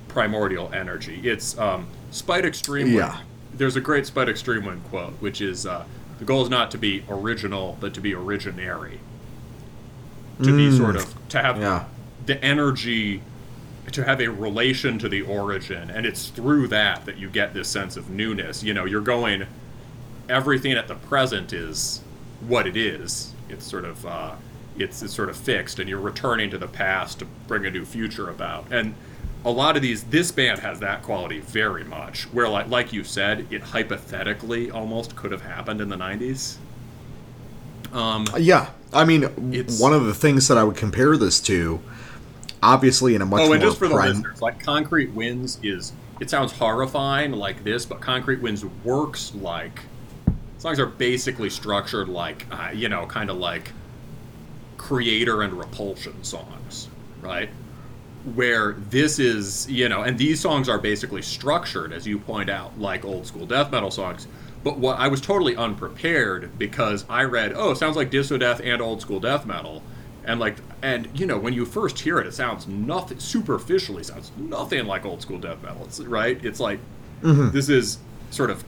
primordial 0.09 0.71
energy. 0.75 1.21
It's 1.25 1.57
um, 1.59 1.87
Spite 2.11 2.45
Extreme. 2.45 2.89
Wing. 2.89 2.97
Yeah. 2.97 3.19
There's 3.55 3.77
a 3.77 3.81
great 3.81 4.05
Spite 4.07 4.29
Extreme 4.29 4.67
Wing 4.67 4.83
quote, 4.91 5.15
which 5.21 5.41
is 5.41 5.65
uh, 5.67 5.85
the 6.19 6.25
goal 6.27 6.43
is 6.43 6.51
not 6.51 6.71
to 6.73 6.79
be 6.79 7.03
original, 7.09 7.79
but 7.81 7.95
to 7.95 8.01
be 8.01 8.13
originary. 8.13 8.99
To 10.43 10.55
be 10.55 10.77
sort 10.77 10.97
of 10.97 11.15
to 11.31 11.41
have 11.41 11.59
Yeah. 11.61 11.85
the 12.27 12.43
energy 12.45 13.23
to 13.95 14.05
have 14.05 14.21
a 14.21 14.29
relation 14.29 14.99
to 14.99 15.09
the 15.09 15.23
origin 15.23 15.91
and 15.91 16.05
it's 16.07 16.29
through 16.29 16.69
that 16.69 17.05
that 17.07 17.17
you 17.17 17.29
get 17.31 17.55
this 17.55 17.69
sense 17.69 17.97
of 17.97 18.11
newness. 18.11 18.63
You 18.63 18.75
know 18.75 18.85
you're 18.85 19.01
going 19.01 19.47
everything 20.29 20.73
at 20.73 20.89
the 20.89 20.95
present 20.95 21.53
is 21.53 22.01
what 22.47 22.67
it 22.67 22.77
is. 22.77 23.33
It's 23.49 23.65
sort 23.67 23.85
of 23.85 24.05
uh, 24.07 24.35
it's, 24.79 25.03
it's 25.03 25.15
sort 25.15 25.29
of 25.29 25.37
fixed 25.37 25.79
and 25.79 25.89
you're 25.89 26.01
returning 26.01 26.51
to 26.51 26.59
the 26.59 26.67
past 26.67 27.21
to 27.21 27.25
bring 27.47 27.65
a 27.67 27.71
new 27.71 27.85
future 27.85 28.29
about. 28.29 28.67
And 28.73 28.95
a 29.45 29.51
lot 29.51 29.77
of 29.77 29.83
these 29.83 30.05
this 30.05 30.33
band 30.33 30.61
has 30.61 30.81
that 30.81 31.03
quality 31.03 31.39
very 31.41 31.85
much 31.85 32.25
where 32.33 32.49
like 32.49 32.69
like 32.69 32.93
you 32.93 33.05
said 33.05 33.47
it 33.51 33.63
hypothetically 33.63 34.71
almost 34.71 35.15
could 35.17 35.31
have 35.33 35.43
happened 35.43 35.81
in 35.83 35.89
the 35.91 35.97
90s 35.97 36.57
um 37.93 38.27
Yeah. 38.39 38.71
I 38.93 39.05
mean, 39.05 39.25
It's- 39.53 39.81
one 39.81 39.93
of 39.93 40.05
the 40.07 40.15
things 40.15 40.49
that 40.49 40.57
I 40.57 40.63
would 40.65 40.77
compare 40.77 41.17
this 41.17 41.41
to, 41.41 41.81
obviously 42.65 43.15
in 43.15 43.23
a 43.23 43.27
much 43.27 43.43
Oh, 43.43 43.53
more 43.53 43.55
and 43.57 43.63
just 43.63 43.79
for 43.79 43.89
the 43.89 43.97
listeners, 43.97 44.43
like 44.43 44.59
Concrete 44.61 45.13
Winds 45.13 45.59
is 45.63 45.93
it 46.21 46.31
sounds 46.31 46.53
horrifying 46.53 47.33
like 47.33 47.65
this, 47.65 47.85
but 47.87 48.01
Concrete 48.01 48.41
Winds 48.41 48.65
works 48.85 49.35
like 49.35 49.81
songs 50.59 50.81
are 50.81 50.87
basically 50.87 51.51
structured 51.51 52.09
like 52.09 52.47
uh, 52.51 52.71
you 52.73 52.89
know, 52.89 53.07
kind 53.07 53.31
of 53.31 53.37
like 53.37 53.73
Kreator 54.79 55.45
and 55.45 55.55
Repulsion 55.55 56.25
songs, 56.25 56.89
right? 57.21 57.51
Where 58.35 58.73
this 58.73 59.19
is, 59.19 59.71
you 59.71 59.89
know, 59.89 60.03
and 60.03 60.17
these 60.19 60.41
songs 60.41 60.69
are 60.69 60.79
basically 60.79 61.23
structured, 61.23 61.93
as 61.93 62.07
you 62.07 62.19
point 62.19 62.49
out, 62.51 62.79
like 62.79 63.05
old 63.05 63.27
school 63.27 63.47
death 63.47 63.71
metal 63.71 63.91
songs. 63.91 64.27
But 64.63 64.79
what 64.79 64.99
I 64.99 65.09
was 65.09 65.21
totally 65.21 65.57
unprepared 65.57 66.59
because 66.59 67.05
I 67.09 67.25
read, 67.25 67.53
oh, 67.55 67.75
sounds 67.75 67.97
like 67.97 68.11
disso 68.11 68.39
death 68.39 68.61
and 68.65 68.81
old 68.81 69.03
school 69.03 69.21
death 69.21 69.45
metal, 69.47 69.83
and 70.25 70.41
like, 70.41 70.57
and 70.83 71.09
you 71.15 71.27
know, 71.27 71.39
when 71.39 71.53
you 71.53 71.65
first 71.65 71.99
hear 72.01 72.19
it, 72.19 72.27
it 72.27 72.35
sounds 72.35 72.67
nothing 72.67 73.19
superficially 73.19 74.05
sounds 74.05 74.33
nothing 74.37 74.87
like 74.87 75.05
old 75.05 75.23
school 75.23 75.39
death 75.39 75.63
metal, 75.63 75.85
it's, 75.85 76.01
right? 76.01 76.43
It's 76.45 76.61
like 76.61 76.81
this 77.23 77.69
is 77.69 77.99
sort 78.31 78.51
of 78.51 78.65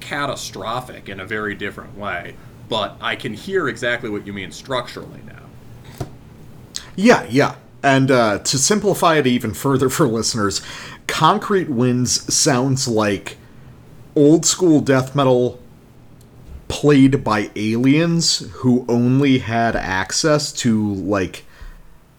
catastrophic 0.00 1.08
in 1.08 1.20
a 1.20 1.26
very 1.26 1.54
different 1.54 1.96
way, 1.96 2.34
but 2.68 2.96
I 3.00 3.16
can 3.16 3.34
hear 3.34 3.68
exactly 3.68 4.08
what 4.08 4.26
you 4.26 4.32
mean 4.32 4.52
structurally 4.52 5.20
now. 5.26 6.06
Yeah, 6.96 7.26
yeah. 7.28 7.56
And 7.82 8.10
uh, 8.10 8.38
to 8.40 8.58
simplify 8.58 9.16
it 9.16 9.26
even 9.26 9.54
further 9.54 9.88
for 9.90 10.06
listeners, 10.08 10.62
Concrete 11.06 11.68
Winds 11.68 12.32
sounds 12.32 12.88
like 12.88 13.36
old 14.16 14.44
school 14.44 14.80
death 14.80 15.14
metal 15.14 15.60
played 16.68 17.24
by 17.24 17.50
aliens 17.56 18.40
who 18.56 18.84
only 18.88 19.38
had 19.38 19.74
access 19.76 20.52
to 20.52 20.94
like 20.94 21.44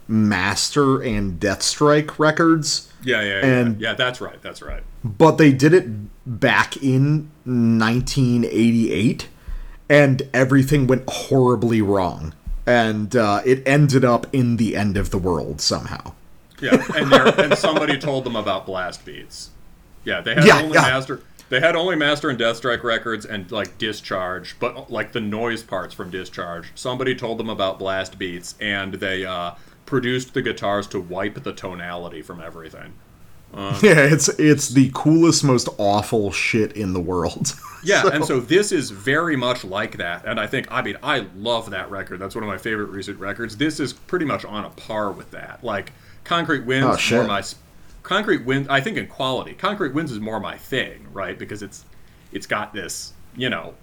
Master 0.08 1.02
and 1.02 1.40
Deathstrike 1.40 2.18
records, 2.18 2.92
Yeah, 3.04 3.22
yeah, 3.22 3.28
yeah. 3.28 3.46
And- 3.46 3.80
yeah, 3.82 3.94
that's 3.94 4.20
right. 4.20 4.42
That's 4.42 4.62
right. 4.62 4.82
but 5.04 5.38
they 5.38 5.52
did 5.52 5.74
it 5.74 5.86
back 6.26 6.78
in 6.78 7.30
1988 7.46 9.28
and 9.90 10.22
everything 10.34 10.88
went 10.88 11.04
horribly 11.10 11.82
wrong. 11.82 12.34
And 12.66 13.16
uh, 13.16 13.42
it 13.46 13.64
ended 13.68 14.06
up 14.06 14.28
in 14.34 14.58
the 14.58 14.76
end 14.76 14.96
of 14.98 15.10
the 15.10 15.18
world 15.18 15.60
somehow. 15.62 16.14
Yeah, 16.62 16.84
and 16.96 17.12
and 17.40 17.58
somebody 17.58 17.98
told 17.98 18.26
them 18.26 18.36
about 18.36 18.66
blast 18.68 19.06
beats. 19.06 19.50
Yeah, 20.04 20.22
they 20.22 20.36
had 20.36 20.44
Yeah, 20.46 20.62
only 20.62 20.76
yeah. 20.76 20.82
master. 20.82 21.22
They 21.50 21.60
had 21.60 21.76
only 21.76 21.96
master 21.96 22.30
and 22.30 22.40
Deathstrike 22.40 22.84
records 22.84 23.26
and 23.26 23.52
like 23.52 23.78
discharge, 23.78 24.56
but 24.60 24.92
like 24.92 25.12
the 25.12 25.20
noise 25.22 25.64
parts 25.64 25.94
from 25.94 26.10
discharge. 26.12 26.72
Somebody 26.76 27.16
told 27.16 27.40
them 27.40 27.50
about 27.50 27.80
blast 27.80 28.18
beats, 28.20 28.56
and 28.62 28.94
they 28.96 29.26
uh, 29.26 29.56
produced 29.86 30.34
the 30.36 30.42
guitars 30.44 30.86
to 30.88 31.00
wipe 31.00 31.44
the 31.44 31.54
tonality 31.54 32.22
from 32.22 32.40
everything. 32.42 32.94
Yeah, 33.82 34.02
it's 34.06 34.30
it's 34.38 34.70
the 34.70 34.92
coolest, 34.94 35.44
most 35.44 35.70
awful 35.80 36.32
shit 36.32 36.74
in 36.74 36.94
the 36.94 37.00
world. 37.00 37.54
Yeah, 37.82 38.10
and 38.12 38.26
so 38.26 38.42
this 38.42 38.74
is 38.74 38.92
very 38.92 39.38
much 39.38 39.64
like 39.64 39.98
that. 40.00 40.26
And 40.26 40.38
I 40.38 40.48
think, 40.48 40.68
I 40.70 40.82
mean, 40.82 40.98
I 41.02 41.28
love 41.38 41.70
that 41.72 41.90
record. 41.90 42.20
That's 42.20 42.36
one 42.36 42.44
of 42.44 42.50
my 42.50 42.58
favorite 42.58 42.88
recent 42.90 43.18
records. 43.20 43.56
This 43.56 43.80
is 43.80 43.94
pretty 43.94 44.26
much 44.26 44.44
on 44.44 44.66
a 44.66 44.70
par 44.72 45.14
with 45.14 45.32
that. 45.32 45.64
Like, 45.64 45.94
Concrete 46.26 46.66
Winds, 46.66 47.10
Oh, 47.10 47.16
more 47.16 47.24
my. 47.26 47.42
Concrete 48.04 48.46
Winds, 48.46 48.68
I 48.70 48.82
think 48.82 48.98
in 48.98 49.08
quality, 49.08 49.54
Concrete 49.54 49.94
Winds 49.94 50.12
is 50.12 50.20
more 50.20 50.40
my 50.40 50.58
thing, 50.58 51.08
right? 51.14 51.38
Because 51.38 51.62
it's 51.62 51.86
it's 52.32 52.46
got 52.46 52.74
this, 52.74 53.14
you 53.36 53.50
know, 53.50 53.74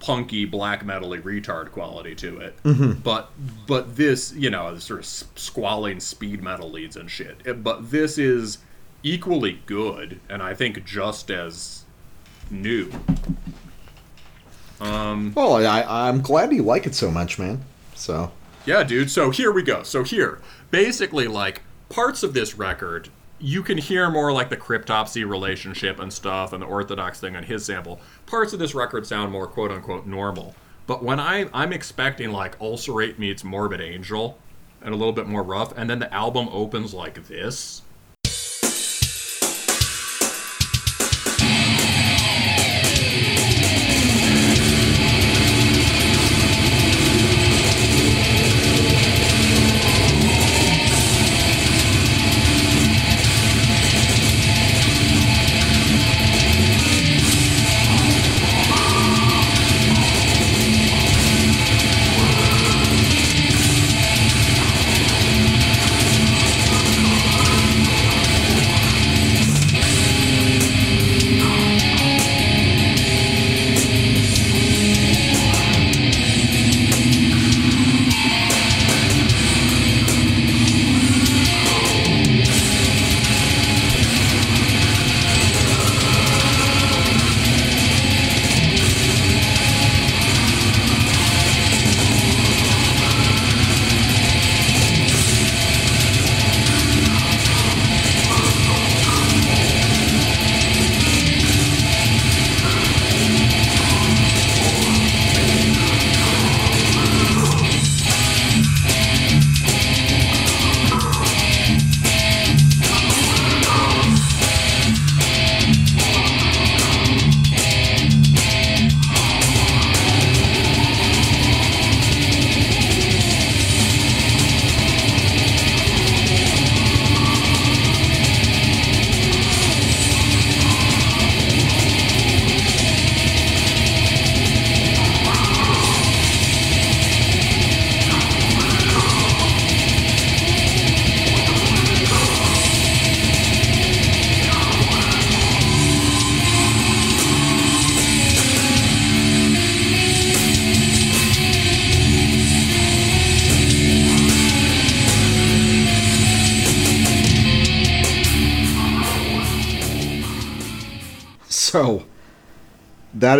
punky 0.00 0.44
black 0.44 0.84
metally 0.84 1.22
retard 1.22 1.70
quality 1.70 2.14
to 2.16 2.38
it. 2.38 2.62
Mm-hmm. 2.64 3.00
But 3.00 3.30
but 3.66 3.96
this, 3.96 4.32
you 4.32 4.50
know, 4.50 4.76
sort 4.78 5.00
of 5.00 5.06
squalling 5.06 6.00
speed 6.00 6.42
metal 6.42 6.70
leads 6.70 6.96
and 6.96 7.10
shit. 7.10 7.62
But 7.62 7.90
this 7.90 8.18
is 8.18 8.58
equally 9.02 9.60
good, 9.66 10.20
and 10.28 10.42
I 10.42 10.54
think 10.54 10.84
just 10.84 11.30
as 11.30 11.84
new. 12.50 12.90
well, 15.34 15.64
I, 15.64 15.84
I'm 16.08 16.20
glad 16.20 16.52
you 16.52 16.62
like 16.64 16.86
it 16.86 16.94
so 16.94 17.10
much, 17.10 17.38
man. 17.38 17.64
So 17.94 18.32
Yeah, 18.66 18.82
dude. 18.82 19.10
So 19.10 19.30
here 19.30 19.52
we 19.52 19.62
go. 19.62 19.84
So 19.84 20.02
here, 20.02 20.40
basically, 20.70 21.28
like 21.28 21.62
parts 21.88 22.22
of 22.22 22.34
this 22.34 22.54
record, 22.56 23.08
you 23.42 23.62
can 23.62 23.76
hear 23.76 24.08
more 24.08 24.32
like 24.32 24.48
the 24.48 24.56
cryptopsy 24.56 25.28
relationship 25.28 25.98
and 25.98 26.12
stuff, 26.12 26.52
and 26.52 26.62
the 26.62 26.66
orthodox 26.66 27.18
thing 27.18 27.34
on 27.34 27.42
his 27.42 27.64
sample. 27.64 28.00
Parts 28.24 28.52
of 28.52 28.60
this 28.60 28.74
record 28.74 29.06
sound 29.06 29.32
more 29.32 29.48
quote 29.48 29.72
unquote 29.72 30.06
normal. 30.06 30.54
But 30.86 31.02
when 31.02 31.18
I 31.18 31.48
I'm 31.52 31.72
expecting 31.72 32.30
like 32.30 32.60
ulcerate 32.60 33.18
meets 33.18 33.42
morbid 33.42 33.80
angel, 33.80 34.38
and 34.80 34.94
a 34.94 34.96
little 34.96 35.12
bit 35.12 35.26
more 35.26 35.42
rough, 35.42 35.76
and 35.76 35.90
then 35.90 35.98
the 35.98 36.12
album 36.12 36.48
opens 36.50 36.94
like 36.94 37.26
this. 37.26 37.82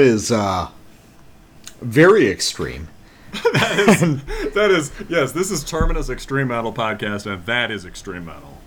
Is 0.03 0.31
uh, 0.31 0.69
very 1.81 2.29
extreme. 2.29 2.89
That 4.53 4.71
is 4.71 4.93
yes. 5.09 5.33
This 5.33 5.51
is 5.51 5.65
Terminus 5.65 6.11
Extreme 6.11 6.49
Metal 6.49 6.73
podcast, 6.73 7.25
and 7.25 7.45
that 7.47 7.71
is 7.71 7.87
extreme 7.87 8.27
metal. 8.27 8.59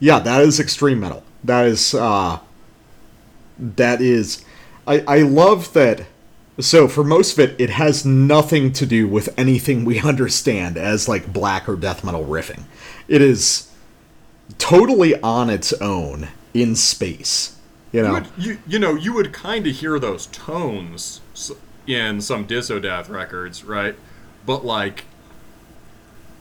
Yeah, 0.00 0.18
that 0.18 0.42
is 0.42 0.58
extreme 0.58 1.00
metal. 1.00 1.22
That 1.44 1.66
is 1.66 1.94
uh 1.94 2.40
that 3.58 4.00
is 4.00 4.44
I 4.86 5.04
I 5.06 5.18
love 5.18 5.72
that 5.74 6.06
so 6.58 6.88
for 6.88 7.04
most 7.04 7.34
of 7.34 7.38
it 7.38 7.60
it 7.60 7.70
has 7.70 8.04
nothing 8.04 8.72
to 8.72 8.86
do 8.86 9.06
with 9.06 9.32
anything 9.38 9.84
we 9.84 10.00
understand 10.12 10.76
as 10.76 11.08
like 11.08 11.32
black 11.32 11.68
or 11.68 11.76
death 11.76 12.02
metal 12.02 12.24
riffing. 12.24 12.64
It 13.06 13.22
is 13.22 13.70
totally 14.58 15.20
on 15.20 15.50
its 15.50 15.72
own 15.74 16.28
in 16.52 16.74
space. 16.74 17.55
You 17.92 18.00
You 18.00 18.06
know. 18.06 18.12
would, 18.14 18.26
you, 18.36 18.58
you 18.66 18.78
know, 18.78 18.94
you 18.94 19.12
would 19.12 19.32
kind 19.32 19.66
of 19.66 19.76
hear 19.76 19.98
those 19.98 20.26
tones 20.26 21.20
in 21.86 22.20
some 22.20 22.46
Disso 22.46 22.80
Death 22.80 23.08
records, 23.08 23.64
right? 23.64 23.94
But 24.44 24.64
like, 24.64 25.04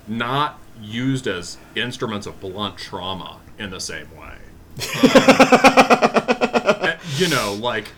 not 0.08 0.60
used 0.82 1.28
as 1.28 1.58
instruments 1.76 2.28
of 2.28 2.40
blunt 2.40 2.78
trauma 2.78 3.40
in 3.58 3.70
the 3.70 3.80
same 3.80 4.08
way. 4.16 4.36
Um, 6.66 6.92
you 7.18 7.30
know, 7.30 7.54
like 7.54 7.90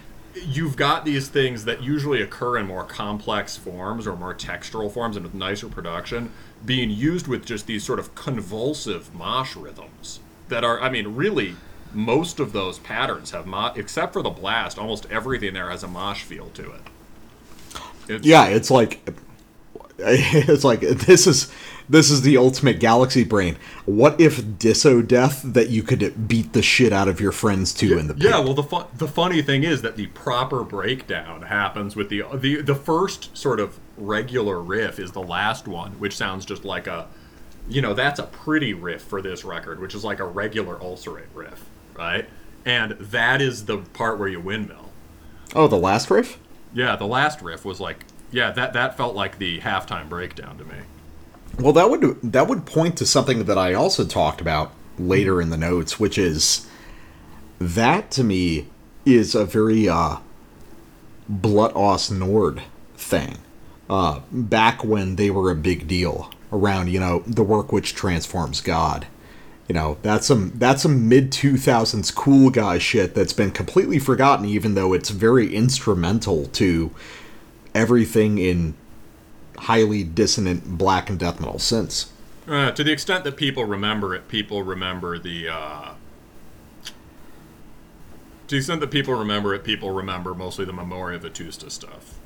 you've 0.45 0.76
got 0.76 1.06
these 1.06 1.27
things 1.30 1.66
that 1.66 1.82
usually 1.82 2.22
occur 2.22 2.58
in 2.58 2.67
more 2.67 2.84
complex 2.84 3.58
forms 3.58 4.06
or 4.06 4.16
more 4.16 4.34
textural 4.34 4.92
forms 4.92 5.16
and 5.16 5.26
with 5.26 5.34
nicer 5.34 5.67
production 5.67 6.32
being 6.66 6.90
used 6.90 7.27
with 7.27 7.45
just 7.45 7.67
these 7.67 7.84
sort 7.84 8.00
of 8.00 8.14
convulsive 8.16 9.14
mosh 9.16 9.56
rhythms 9.56 10.19
that 10.50 10.64
are 10.64 10.80
i 10.82 10.90
mean 10.90 11.16
really 11.16 11.56
most 11.98 12.40
of 12.40 12.53
those 12.53 12.80
patterns 12.80 13.32
have 13.32 13.45
mo- 13.45 13.74
except 13.76 14.14
for 14.14 14.22
the 14.22 14.30
blast 14.30 14.77
almost 14.77 15.06
everything 15.09 15.53
there 15.53 15.69
has 15.69 15.84
a 15.84 15.88
mosh 15.88 16.24
feel 16.24 16.50
to 16.51 16.72
it 16.72 16.82
it's, 18.08 18.26
Yeah, 18.26 18.45
it's 18.45 18.72
like 18.72 19.08
it's 20.00 20.64
like 20.64 20.82
this 20.82 21.27
is 21.27 21.51
this 21.90 22.11
is 22.11 22.22
the 22.22 22.38
ultimate 22.38 22.80
galaxy 22.80 23.24
brain. 23.24 23.58
What 23.85 24.19
if 24.19 24.42
Disso 24.43 25.06
Death 25.06 25.42
that 25.43 25.69
you 25.69 25.84
could 25.84 26.27
beat 26.27 26.53
the 26.53 26.61
shit 26.61 26.92
out 26.92 27.08
of 27.08 27.22
your 27.22 27.32
friends 27.32 27.74
to 27.76 27.98
in 27.98 28.08
the 28.08 28.14
pit? 28.14 28.24
Yeah, 28.24 28.40
well, 28.40 28.53
the 28.53 28.64
fu- 28.64 28.85
the 28.98 29.08
funny 29.08 29.42
thing 29.42 29.64
is 29.64 29.82
that 29.82 29.95
the 29.95 30.08
proper 30.08 30.64
breakdown 30.64 31.43
happens 31.43 31.95
with 31.95 32.09
the 32.09 32.24
the 32.34 32.61
the 32.61 32.76
first 32.76 33.35
sort 33.35 33.59
of 33.59 33.80
regular 33.98 34.61
riff 34.61 35.00
is 35.00 35.11
the 35.14 35.22
last 35.22 35.67
one, 35.67 35.93
which 35.93 36.16
sounds 36.16 36.45
just 36.45 36.66
like 36.66 36.88
a, 36.88 37.08
you 37.67 37.82
know, 37.82 37.93
that's 37.93 38.19
a 38.19 38.24
pretty 38.24 38.74
riff 38.74 39.01
for 39.01 39.22
this 39.22 39.43
record, 39.43 39.80
which 39.80 39.95
is 39.95 40.03
like 40.03 40.19
a 40.19 40.26
regular 40.26 40.80
ulcerate 40.82 41.30
riff, 41.34 41.66
right? 41.98 42.27
And 42.66 42.92
that 42.93 43.42
is 43.42 43.66
the 43.66 43.77
part 43.77 44.19
where 44.19 44.27
you 44.27 44.40
windmill. 44.40 44.92
Oh, 45.56 45.67
the 45.67 45.77
last 45.77 46.09
riff? 46.09 46.38
Yeah, 46.74 46.95
the 46.95 47.08
last 47.08 47.42
riff 47.42 47.64
was 47.64 47.80
like, 47.80 48.06
yeah, 48.32 48.51
that 48.51 48.74
that 48.74 48.98
felt 48.98 49.16
like 49.16 49.38
the 49.38 49.61
halftime 49.61 50.09
breakdown 50.09 50.58
to 50.58 50.66
me. 50.66 50.77
Well, 51.59 51.74
that 51.74 51.90
would 51.90 52.22
that 52.22 52.48
would 52.48 52.66
point 52.66 52.98
to 52.98 53.06
something 53.06 53.45
that 53.45 53.58
I 53.58 53.74
also 53.74 54.06
talked 54.06 54.42
about 54.42 54.72
later 55.00 55.42
in 55.42 55.50
the 55.50 55.58
notes, 55.58 56.00
which 56.00 56.17
is 56.17 56.67
that 57.59 58.11
to 58.11 58.24
me 58.24 58.67
is 59.06 59.34
a 59.34 59.45
very 59.45 59.88
uh, 59.88 60.17
Blut 61.30 61.76
aus 61.76 62.11
Nord 62.11 62.61
thing. 62.95 63.38
Uh, 63.90 64.19
back 64.32 64.84
when 64.84 65.16
they 65.16 65.30
were 65.30 65.50
a 65.50 65.56
big 65.56 65.88
deal 65.88 66.30
around, 66.51 66.90
you 66.90 67.00
know, 67.00 67.24
the 67.26 67.43
work 67.43 67.72
which 67.72 67.95
transforms 67.95 68.59
God. 68.59 69.08
You 69.68 69.74
know, 69.74 69.98
that's 70.02 70.26
some 70.26 70.54
that's 70.56 70.82
some 70.84 71.10
mid 71.10 71.32
two 71.32 71.58
thousands 71.58 72.10
cool 72.10 72.50
guy 72.50 72.78
shit 72.78 73.14
that's 73.14 73.34
been 73.34 73.52
completely 73.52 74.00
forgotten, 74.00 74.46
even 74.46 74.76
though 74.76 74.94
it's 74.94 75.10
very 75.10 75.54
instrumental 75.54 76.46
to 76.48 76.92
everything 77.76 78.38
in 78.38 78.76
highly 79.58 80.04
dissonant 80.04 80.78
black 80.78 81.10
and 81.10 81.20
death 81.20 81.40
metal 81.40 81.60
since. 81.60 82.12
Uh, 82.48 82.72
to 82.72 82.84
the 82.84 82.92
extent 82.92 83.26
that 83.26 83.36
people 83.36 83.66
remember 83.66 84.16
it, 84.16 84.30
people 84.30 84.64
remember 84.64 85.20
the. 85.20 85.50
Uh, 85.50 85.94
to 88.48 88.56
the 88.56 88.58
extent 88.58 88.80
that 88.80 88.92
people 88.92 89.14
remember 89.16 89.54
it, 89.54 89.66
people 89.66 89.92
remember 89.92 90.34
mostly 90.34 90.64
the 90.64 90.72
Memoria 90.72 91.20
Vetusta 91.20 91.70
stuff. 91.70 92.17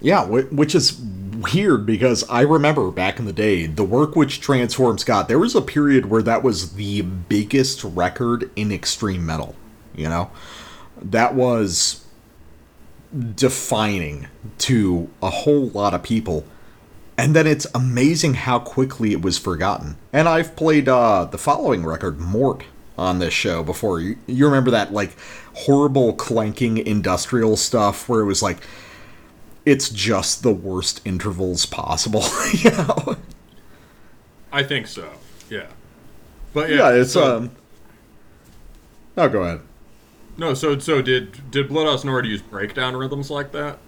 Yeah, 0.00 0.24
which 0.24 0.74
is 0.74 0.98
weird 0.98 1.86
because 1.86 2.28
I 2.28 2.42
remember 2.42 2.90
back 2.90 3.18
in 3.18 3.24
the 3.24 3.32
day, 3.32 3.66
the 3.66 3.84
work 3.84 4.16
which 4.16 4.40
transforms 4.40 5.04
God. 5.04 5.28
There 5.28 5.38
was 5.38 5.54
a 5.54 5.62
period 5.62 6.06
where 6.06 6.22
that 6.22 6.42
was 6.42 6.74
the 6.74 7.02
biggest 7.02 7.84
record 7.84 8.50
in 8.56 8.72
extreme 8.72 9.24
metal. 9.24 9.54
You 9.94 10.08
know, 10.08 10.30
that 11.00 11.34
was 11.34 12.04
defining 13.34 14.28
to 14.58 15.08
a 15.22 15.30
whole 15.30 15.68
lot 15.70 15.94
of 15.94 16.02
people. 16.02 16.44
And 17.16 17.34
then 17.34 17.48
it's 17.48 17.66
amazing 17.74 18.34
how 18.34 18.60
quickly 18.60 19.12
it 19.12 19.22
was 19.22 19.38
forgotten. 19.38 19.96
And 20.12 20.28
I've 20.28 20.54
played 20.54 20.88
uh, 20.88 21.24
the 21.24 21.38
following 21.38 21.84
record, 21.84 22.20
Mort, 22.20 22.62
on 22.96 23.18
this 23.18 23.34
show 23.34 23.64
before. 23.64 24.00
You, 24.00 24.18
you 24.26 24.44
remember 24.44 24.70
that 24.70 24.92
like 24.92 25.16
horrible 25.54 26.12
clanking 26.12 26.78
industrial 26.78 27.56
stuff 27.56 28.08
where 28.08 28.20
it 28.20 28.26
was 28.26 28.42
like 28.42 28.58
it's 29.68 29.88
just 29.90 30.42
the 30.42 30.52
worst 30.52 31.00
intervals 31.04 31.66
possible, 31.66 32.24
you 32.52 32.70
know. 32.70 33.16
I 34.50 34.62
think 34.62 34.86
so. 34.86 35.10
Yeah. 35.50 35.66
But 36.54 36.70
yeah, 36.70 36.76
Yeah, 36.90 37.00
it's 37.02 37.12
so- 37.12 37.36
um. 37.36 37.50
Oh, 39.16 39.28
go 39.28 39.42
ahead. 39.42 39.60
no. 40.36 40.54
So 40.54 40.78
so 40.78 41.02
did 41.02 41.50
did 41.50 41.68
Blut 41.68 41.86
aus 41.86 42.04
Nord 42.04 42.24
use 42.26 42.40
breakdown 42.40 42.96
rhythms 42.96 43.30
like 43.30 43.52
that? 43.52 43.78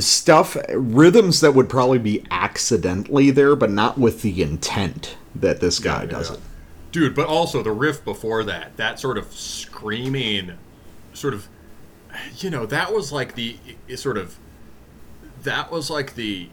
Stuff, 0.00 0.56
rhythms 0.72 1.40
that 1.40 1.54
would 1.54 1.68
probably 1.68 1.98
be 1.98 2.24
accidentally 2.30 3.30
there, 3.30 3.56
but 3.56 3.70
not 3.70 3.98
with 3.98 4.22
the 4.22 4.42
intent 4.42 5.16
that 5.34 5.60
this 5.60 5.78
guy 5.78 6.04
does 6.06 6.28
Yeah. 6.30 6.36
it. 6.36 6.40
Dude, 6.92 7.14
but 7.14 7.26
also 7.26 7.62
the 7.62 7.72
riff 7.72 8.04
before 8.04 8.44
that, 8.44 8.76
that 8.76 9.00
sort 9.00 9.18
of 9.18 9.32
screaming, 9.32 10.52
sort 11.14 11.34
of, 11.34 11.48
you 12.36 12.50
know, 12.50 12.66
that 12.66 12.92
was 12.92 13.12
like 13.12 13.34
the 13.34 13.56
sort 13.96 14.16
of, 14.18 14.38
that 15.42 15.70
was 15.70 15.90
like 15.90 16.14
the 16.14 16.48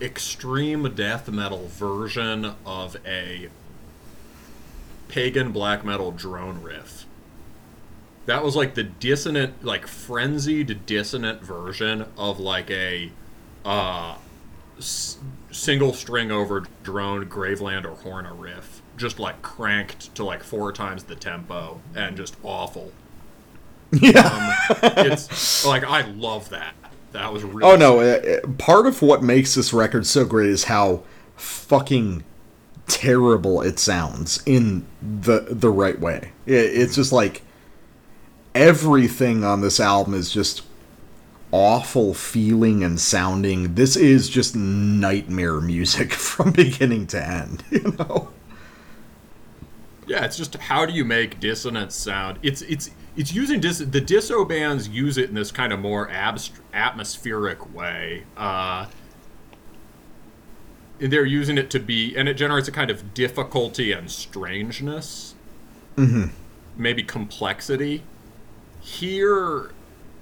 extreme 0.00 0.94
death 0.94 1.28
metal 1.28 1.66
version 1.68 2.54
of 2.64 2.96
a 3.06 3.48
pagan 5.08 5.52
black 5.52 5.84
metal 5.84 6.10
drone 6.10 6.62
riff. 6.62 7.06
That 8.26 8.44
was 8.44 8.54
like 8.54 8.74
the 8.74 8.84
dissonant, 8.84 9.64
like 9.64 9.86
frenzied 9.86 10.86
dissonant 10.86 11.42
version 11.42 12.06
of 12.16 12.38
like 12.38 12.70
a 12.70 13.10
uh, 13.64 14.16
s- 14.78 15.18
single 15.50 15.92
string 15.92 16.30
over 16.30 16.64
drone 16.82 17.26
Graveland 17.28 17.84
or 17.84 17.96
Horna 17.96 18.38
riff, 18.38 18.82
just 18.96 19.18
like 19.18 19.42
cranked 19.42 20.14
to 20.14 20.24
like 20.24 20.42
four 20.44 20.72
times 20.72 21.04
the 21.04 21.16
tempo 21.16 21.80
and 21.94 22.16
just 22.16 22.36
awful. 22.42 22.92
Yeah. 24.00 24.56
It's 24.82 25.66
like 25.66 25.84
I 25.84 26.02
love 26.02 26.48
that. 26.50 26.74
That 27.12 27.32
was 27.32 27.42
really 27.42 27.64
Oh 27.64 27.76
no! 27.76 27.98
uh, 28.00 28.38
uh, 28.44 28.46
Part 28.58 28.86
of 28.86 29.02
what 29.02 29.22
makes 29.22 29.54
this 29.54 29.72
record 29.72 30.06
so 30.06 30.24
great 30.24 30.50
is 30.50 30.64
how 30.64 31.02
fucking 31.36 32.22
terrible 32.86 33.62
it 33.62 33.78
sounds 33.78 34.42
in 34.46 34.86
the 35.02 35.46
the 35.50 35.70
right 35.70 35.98
way. 35.98 36.32
It, 36.46 36.54
it's 36.54 36.94
just 36.94 37.12
like 37.12 37.42
everything 38.54 39.44
on 39.44 39.60
this 39.60 39.80
album 39.80 40.14
is 40.14 40.30
just 40.30 40.62
awful 41.52 42.14
feeling 42.14 42.84
and 42.84 43.00
sounding. 43.00 43.74
This 43.74 43.96
is 43.96 44.28
just 44.28 44.54
nightmare 44.54 45.60
music 45.60 46.12
from 46.28 46.52
beginning 46.52 47.06
to 47.08 47.26
end. 47.26 47.64
You 47.70 47.94
know. 47.98 48.28
Yeah, 50.10 50.24
it's 50.24 50.36
just 50.36 50.56
how 50.56 50.86
do 50.86 50.92
you 50.92 51.04
make 51.04 51.38
dissonance 51.38 51.94
sound? 51.94 52.40
It's 52.42 52.62
it's 52.62 52.90
it's 53.14 53.32
using 53.32 53.60
dis- 53.60 53.78
the 53.78 54.00
disso 54.00 54.46
bands 54.46 54.88
use 54.88 55.16
it 55.16 55.28
in 55.28 55.36
this 55.36 55.52
kind 55.52 55.72
of 55.72 55.78
more 55.78 56.08
abst- 56.08 56.58
atmospheric 56.74 57.72
way. 57.72 58.24
Uh, 58.36 58.86
they're 60.98 61.24
using 61.24 61.58
it 61.58 61.70
to 61.70 61.78
be, 61.78 62.16
and 62.16 62.28
it 62.28 62.34
generates 62.34 62.66
a 62.66 62.72
kind 62.72 62.90
of 62.90 63.14
difficulty 63.14 63.92
and 63.92 64.10
strangeness, 64.10 65.36
mm-hmm. 65.94 66.24
maybe 66.76 67.04
complexity. 67.04 68.02
Here, 68.80 69.70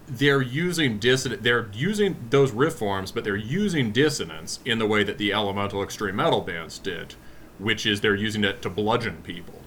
they're 0.07 0.43
using 0.43 0.99
dissonance. 0.99 1.41
They're 1.43 1.71
using 1.73 2.27
those 2.29 2.53
riff 2.53 2.75
forms, 2.75 3.11
but 3.11 3.25
they're 3.25 3.37
using 3.37 3.93
dissonance 3.93 4.61
in 4.67 4.81
the 4.81 4.87
way 4.87 5.03
that 5.03 5.17
the 5.17 5.33
elemental 5.33 5.83
extreme 5.83 6.17
metal 6.17 6.43
bands 6.43 6.79
did, 6.79 7.15
which 7.59 7.87
is 7.87 8.03
they're 8.03 8.15
using 8.15 8.45
it 8.45 8.61
to 8.61 8.69
bludgeon 8.69 9.23
people, 9.23 9.58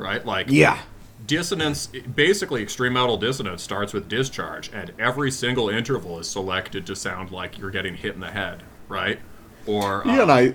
right? 0.00 0.24
Like 0.24 0.46
Yeah. 0.48 0.78
dissonance 1.26 1.86
basically 2.14 2.62
extreme 2.62 2.94
metal 2.94 3.16
dissonance 3.16 3.62
starts 3.62 3.92
with 3.92 4.08
discharge 4.08 4.70
and 4.72 4.90
every 4.98 5.30
single 5.30 5.68
interval 5.68 6.18
is 6.18 6.28
selected 6.28 6.86
to 6.86 6.96
sound 6.96 7.30
like 7.30 7.58
you're 7.58 7.70
getting 7.70 7.94
hit 7.94 8.14
in 8.14 8.20
the 8.20 8.30
head 8.30 8.62
right 8.88 9.20
or 9.66 10.02
Yeah, 10.06 10.22
and 10.22 10.32
I 10.32 10.54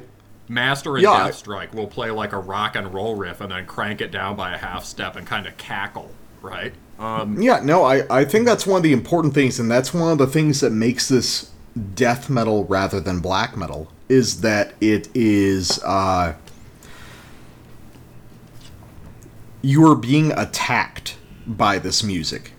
Master 0.50 0.96
and 0.96 1.04
Yeah, 1.04 1.12
I- 1.12 1.30
Deathstrike 1.30 1.74
will 1.74 1.88
play 1.88 2.12
like 2.12 2.34
a 2.34 2.38
rock 2.40 2.76
and 2.76 2.94
roll 2.94 3.16
riff 3.16 3.42
and 3.42 3.52
then 3.52 3.66
crank 3.66 4.02
it 4.02 4.12
down 4.12 4.36
by 4.36 4.54
a 4.54 4.58
half 4.58 4.86
step 4.86 5.16
and 5.16 5.26
kind 5.26 5.48
of 5.48 5.56
cackle, 5.58 6.12
right? 6.42 6.74
Um, 7.00 7.42
Yeah, 7.42 7.62
no, 7.64 7.84
I, 7.84 8.04
I 8.10 8.26
think 8.26 8.46
that's 8.46 8.68
one 8.68 8.78
of 8.78 8.84
the 8.84 8.94
important 8.94 9.34
things, 9.34 9.60
and 9.60 9.70
that's 9.72 9.92
one 9.94 10.12
of 10.12 10.18
the 10.20 10.28
things 10.28 10.60
that 10.62 10.72
makes 10.72 11.08
this 11.10 11.50
death 11.96 12.30
metal 12.30 12.64
rather 12.66 13.00
than 13.00 13.20
black 13.22 13.58
metal, 13.58 13.88
is 14.08 14.42
that 14.42 14.74
it 14.80 15.10
is, 15.16 15.82
uh, 15.84 16.34
you 19.66 19.90
are 19.90 19.96
being 19.96 20.32
attacked 20.34 21.18
by 21.48 21.80
this 21.80 22.04
music. 22.04 22.52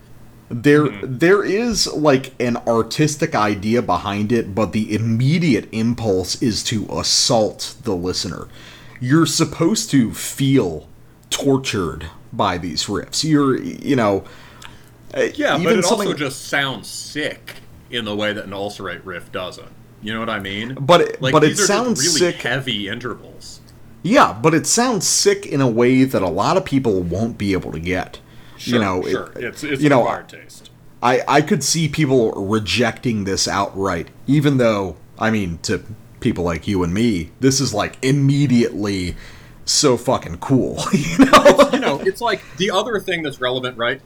There, 0.49 0.89
there 1.05 1.43
is 1.43 1.87
like 1.93 2.33
an 2.41 2.57
artistic 2.67 3.33
idea 3.35 3.81
behind 3.81 4.31
it, 4.31 4.53
but 4.53 4.71
the 4.73 4.93
immediate 4.93 5.67
impulse 5.71 6.41
is 6.41 6.63
to 6.65 6.85
assault 6.91 7.75
the 7.83 7.95
listener. 7.95 8.47
You're 8.99 9.25
supposed 9.25 9.89
to 9.91 10.13
feel 10.13 10.87
tortured 11.29 12.07
by 12.33 12.57
these 12.57 12.85
riffs. 12.85 13.23
You're, 13.23 13.57
you 13.61 13.95
know, 13.95 14.23
uh, 15.13 15.27
yeah, 15.35 15.57
but 15.57 15.77
it 15.77 15.85
also 15.85 16.13
just 16.13 16.45
sounds 16.45 16.87
sick 16.89 17.55
in 17.89 18.03
the 18.05 18.15
way 18.15 18.33
that 18.33 18.45
an 18.45 18.53
ulcerate 18.53 19.03
riff 19.05 19.31
doesn't. 19.31 19.71
You 20.01 20.13
know 20.13 20.19
what 20.19 20.29
I 20.29 20.39
mean? 20.39 20.75
But 20.79 21.01
it- 21.01 21.21
like, 21.21 21.31
but 21.31 21.43
it 21.43 21.47
these 21.47 21.57
are 21.59 21.67
just 21.67 21.67
sounds 21.67 21.99
really 21.99 22.19
sick- 22.33 22.41
heavy 22.41 22.87
intervals. 22.89 23.56
Yeah, 24.03 24.37
but 24.41 24.53
it 24.53 24.65
sounds 24.67 25.07
sick 25.07 25.45
in 25.45 25.59
a 25.61 25.67
way 25.67 26.03
that 26.03 26.21
a 26.21 26.29
lot 26.29 26.55
of 26.57 26.65
people 26.65 27.01
won't 27.01 27.37
be 27.37 27.53
able 27.53 27.71
to 27.71 27.79
get. 27.79 28.19
Sure, 28.57 28.73
you 28.75 28.79
know, 28.83 29.01
sure. 29.03 29.31
it- 29.35 29.43
it's 29.43 29.63
it's 29.63 29.81
you 29.81 29.89
know, 29.89 30.01
acquired 30.01 30.29
taste. 30.29 30.69
I 31.01 31.21
I 31.27 31.41
could 31.41 31.63
see 31.63 31.87
people 31.87 32.31
rejecting 32.31 33.23
this 33.25 33.47
outright, 33.47 34.07
even 34.25 34.57
though 34.57 34.95
I 35.19 35.29
mean 35.31 35.59
to 35.63 35.83
people 36.19 36.43
like 36.43 36.67
you 36.67 36.83
and 36.83 36.93
me, 36.93 37.31
this 37.39 37.59
is 37.59 37.73
like 37.73 37.97
immediately 38.03 39.15
so 39.65 39.97
fucking 39.97 40.37
cool. 40.37 40.77
You 40.93 41.25
know? 41.25 41.69
you 41.73 41.79
know, 41.79 41.99
it's 41.99 42.21
like 42.21 42.41
the 42.57 42.71
other 42.71 42.99
thing 42.99 43.21
that's 43.21 43.39
relevant, 43.39 43.77
right? 43.77 44.01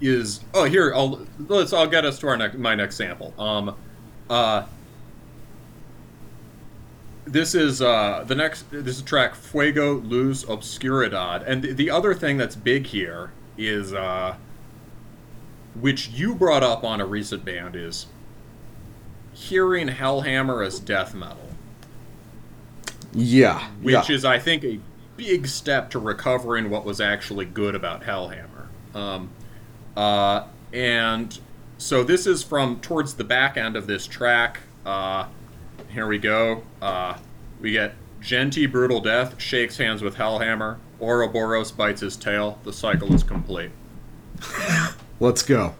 Is 0.00 0.40
oh 0.54 0.64
here 0.64 0.92
I'll 0.94 1.24
let's 1.46 1.72
I'll 1.72 1.86
get 1.86 2.04
us 2.04 2.18
to 2.20 2.28
our 2.28 2.36
next 2.36 2.56
my 2.58 2.74
next 2.74 2.96
sample. 2.96 3.32
Um, 3.38 3.76
uh, 4.28 4.64
this 7.24 7.54
is 7.54 7.80
uh 7.80 8.24
the 8.26 8.34
next 8.34 8.70
this 8.70 8.96
is 8.96 9.02
track 9.02 9.34
Fuego 9.34 10.00
Luz 10.00 10.44
Obscuridad, 10.44 11.44
and 11.46 11.62
the, 11.62 11.72
the 11.72 11.90
other 11.90 12.14
thing 12.14 12.36
that's 12.36 12.56
big 12.56 12.86
here 12.86 13.32
is 13.56 13.92
uh, 13.92 14.36
which 15.80 16.08
you 16.08 16.34
brought 16.34 16.62
up 16.62 16.84
on 16.84 17.00
a 17.00 17.06
recent 17.06 17.44
band 17.44 17.76
is 17.76 18.06
hearing 19.32 19.88
Hellhammer 19.88 20.66
as 20.66 20.78
death 20.78 21.14
metal 21.14 21.52
yeah, 23.14 23.68
which 23.80 24.08
yeah. 24.08 24.14
is 24.14 24.24
I 24.24 24.38
think 24.38 24.64
a 24.64 24.80
big 25.16 25.46
step 25.46 25.90
to 25.90 25.98
recovering 25.98 26.70
what 26.70 26.84
was 26.84 27.00
actually 27.00 27.44
good 27.44 27.74
about 27.74 28.02
Hellhammer. 28.02 28.66
Um, 28.94 29.30
uh, 29.96 30.46
and 30.72 31.38
so 31.78 32.02
this 32.02 32.26
is 32.26 32.42
from 32.42 32.80
towards 32.80 33.14
the 33.14 33.24
back 33.24 33.56
end 33.56 33.76
of 33.76 33.86
this 33.86 34.06
track. 34.06 34.60
Uh, 34.86 35.26
here 35.92 36.06
we 36.06 36.18
go. 36.18 36.62
Uh, 36.80 37.18
we 37.60 37.72
get 37.72 37.94
Djenty 38.20 38.70
Brutal 38.70 39.00
Death 39.00 39.40
shakes 39.40 39.76
hands 39.76 40.02
with 40.02 40.16
Hellhammer. 40.16 40.78
Ouroboros 41.00 41.70
bites 41.70 42.00
his 42.00 42.16
tail. 42.16 42.58
The 42.64 42.72
cycle 42.72 43.12
is 43.14 43.22
complete. 43.22 43.70
Let's 45.20 45.42
go. 45.42 45.74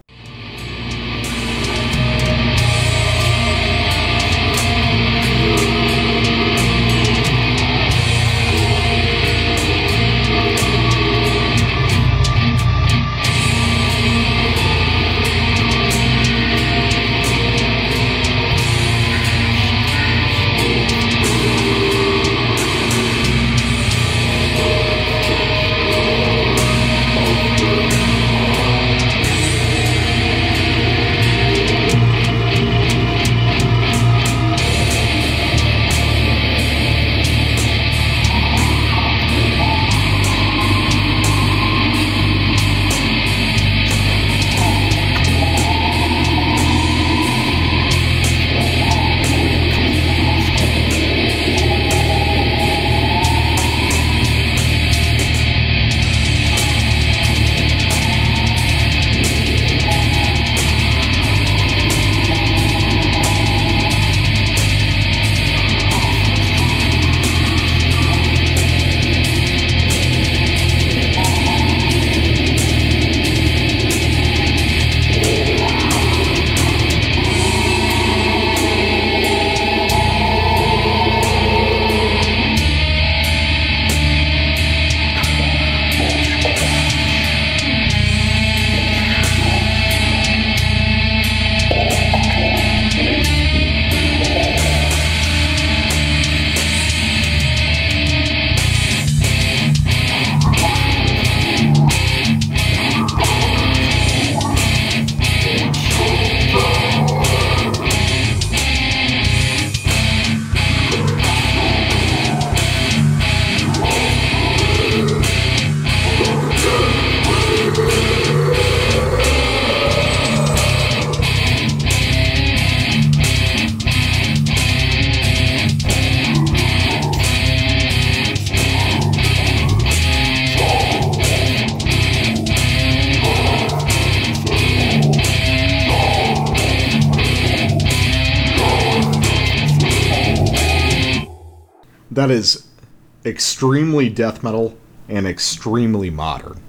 Death 144.13 144.43
metal 144.43 144.77
and 145.09 145.27
extremely 145.27 146.09
modern 146.09 146.59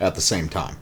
at 0.00 0.14
the 0.14 0.20
same 0.20 0.48
time. 0.48 0.76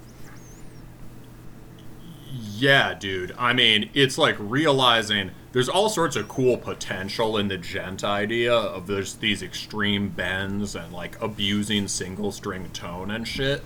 Yeah, 2.56 2.94
dude. 2.94 3.34
I 3.38 3.52
mean, 3.52 3.90
it's 3.94 4.16
like 4.18 4.36
realizing 4.38 5.30
there's 5.52 5.68
all 5.68 5.88
sorts 5.88 6.16
of 6.16 6.28
cool 6.28 6.56
potential 6.56 7.36
in 7.36 7.48
the 7.48 7.56
djent 7.58 8.02
idea 8.02 8.52
of 8.54 8.86
there's 8.86 9.14
these 9.14 9.42
extreme 9.42 10.08
bends 10.08 10.74
and 10.74 10.92
like 10.92 11.20
abusing 11.20 11.86
single 11.88 12.32
string 12.32 12.70
tone 12.72 13.10
and 13.10 13.26
shit. 13.26 13.62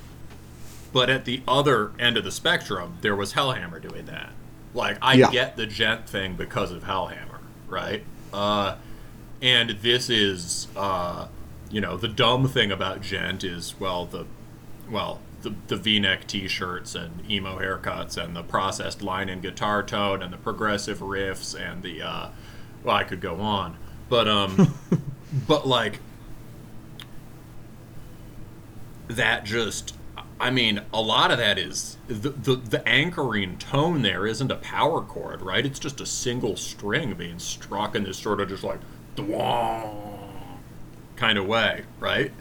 But 0.93 1.09
at 1.11 1.25
the 1.25 1.43
other 1.47 1.93
end 1.99 2.17
of 2.17 2.25
the 2.25 2.31
spectrum, 2.33 2.99
there 3.01 3.17
was 3.17 3.35
Hellhammer 3.35 3.81
doing 3.81 4.07
that. 4.07 4.31
Like 4.75 4.99
I 5.01 5.15
Yeah. 5.15 5.31
get 5.31 5.57
the 5.57 5.67
djent 5.67 6.09
thing 6.09 6.35
because 6.35 6.71
of 6.73 6.85
Hellhammer, 6.85 7.39
right? 7.69 8.05
Uh 8.33 8.77
and 9.41 9.71
this 9.83 10.11
is 10.11 10.67
uh 10.77 11.29
you 11.71 11.81
know, 11.81 11.97
the 11.97 12.09
dumb 12.09 12.49
thing 12.49 12.73
about 12.73 13.03
djent 13.03 13.45
is 13.45 13.79
well 13.79 14.07
the 14.07 14.27
well, 14.91 15.21
the, 15.43 15.55
the 15.67 15.77
V-neck 15.77 16.27
T-shirts 16.27 16.95
and 16.95 17.29
emo 17.31 17.59
haircuts 17.59 18.17
and 18.17 18.35
the 18.35 18.43
processed 18.43 19.03
line 19.03 19.29
and 19.29 19.43
guitar 19.43 19.83
tone 19.83 20.23
and 20.23 20.33
the 20.33 20.39
progressive 20.39 21.01
riffs 21.01 21.55
and 21.55 21.83
the 21.83 22.03
uh, 22.03 22.29
well, 22.83 22.97
I 22.97 23.05
could 23.05 23.21
go 23.21 23.41
on, 23.41 23.77
but 24.09 24.27
um, 24.27 24.75
but 25.47 25.67
like 25.67 26.01
that 29.09 29.45
just 29.45 29.95
I 30.41 30.51
mean, 30.51 30.83
a 30.93 31.01
lot 31.01 31.31
of 31.31 31.39
that 31.39 31.59
is 31.59 31.97
the, 32.07 32.31
the 32.31 32.57
the 32.57 32.89
anchoring 32.89 33.59
tone 33.59 34.03
there 34.03 34.27
isn't 34.27 34.51
a 34.51 34.57
power 34.57 35.03
chord, 35.03 35.43
right? 35.43 35.67
It's 35.67 35.79
just 35.79 36.01
a 36.01 36.07
single 36.07 36.57
string 36.57 37.15
being 37.15 37.39
struck 37.39 37.97
in 37.97 38.05
this 38.05 38.19
sort 38.19 38.41
of 38.41 38.49
just 38.49 38.63
like 38.63 38.81
"Dwang" 39.17 40.08
kind 41.19 41.39
of 41.39 41.47
way, 41.47 41.85
right? 42.01 42.33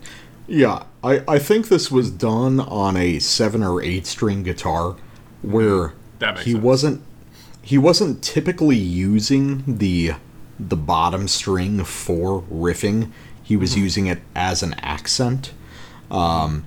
Yeah, 0.48 0.84
I, 1.04 1.24
I 1.28 1.40
think 1.40 1.68
this 1.68 1.92
was 1.92 2.10
done 2.10 2.60
on 2.60 2.96
a 2.96 3.20
seven 3.20 3.64
or 3.64 3.82
eight 3.82 4.06
string 4.08 4.44
guitar, 4.44 4.96
where 5.42 5.94
he 6.36 6.54
sense. 6.54 6.64
wasn't 6.64 7.02
he 7.62 7.78
wasn't 7.78 8.24
typically 8.24 8.78
using 8.78 9.64
the 9.78 10.14
the 10.60 10.78
bottom 10.78 11.28
string 11.28 11.84
for 11.84 12.44
riffing. 12.44 13.12
He 13.44 13.58
was 13.58 13.76
Mm-hmm. 13.76 13.84
using 13.84 14.08
it 14.08 14.20
as 14.36 14.64
an 14.64 14.74
accent, 14.76 15.54
um, 16.10 16.66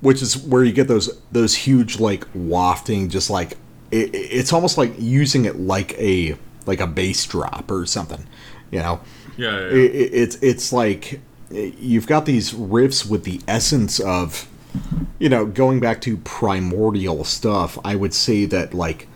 which 0.00 0.20
is 0.22 0.36
where 0.36 0.64
you 0.64 0.72
get 0.72 0.88
those 0.88 1.20
those 1.30 1.54
huge 1.54 2.00
like 2.00 2.26
wafting, 2.34 3.08
just 3.08 3.30
like 3.30 3.52
it, 3.90 4.10
it's 4.14 4.52
almost 4.52 4.78
like 4.78 4.94
using 4.98 5.44
it 5.44 5.60
like 5.60 5.94
a 5.98 6.36
like 6.66 6.80
a 6.80 6.86
bass 6.86 7.24
drop 7.26 7.70
or 7.70 7.86
something, 7.86 8.26
you 8.70 8.78
know 8.80 9.00
Yeah, 9.36 9.50
yeah, 9.60 9.66
it, 9.68 9.94
it- 9.94 10.14
it's 10.14 10.36
it's 10.42 10.72
like 10.72 11.20
you've 11.52 12.06
got 12.06 12.26
these 12.26 12.52
riffs 12.52 13.08
with 13.08 13.24
the 13.24 13.40
essence 13.46 14.00
of 14.00 14.48
you 15.18 15.28
know 15.28 15.44
going 15.46 15.80
back 15.80 16.00
to 16.00 16.16
primordial 16.18 17.24
stuff 17.24 17.78
i 17.84 17.94
would 17.94 18.14
say 18.14 18.44
that 18.46 18.72
like 18.74 19.06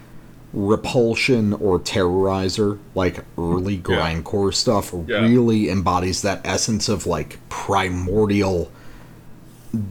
repulsion 0.53 1.53
or 1.55 1.79
terrorizer 1.79 2.79
like 2.95 3.25
early 3.39 3.77
grindcore 3.79 4.53
stuff 4.55 4.93
Yeah. 5.07 5.21
really 5.21 5.69
embodies 5.69 6.23
that 6.23 6.41
essence 6.45 6.89
of 6.89 7.07
like 7.07 7.39
primordial 7.49 8.71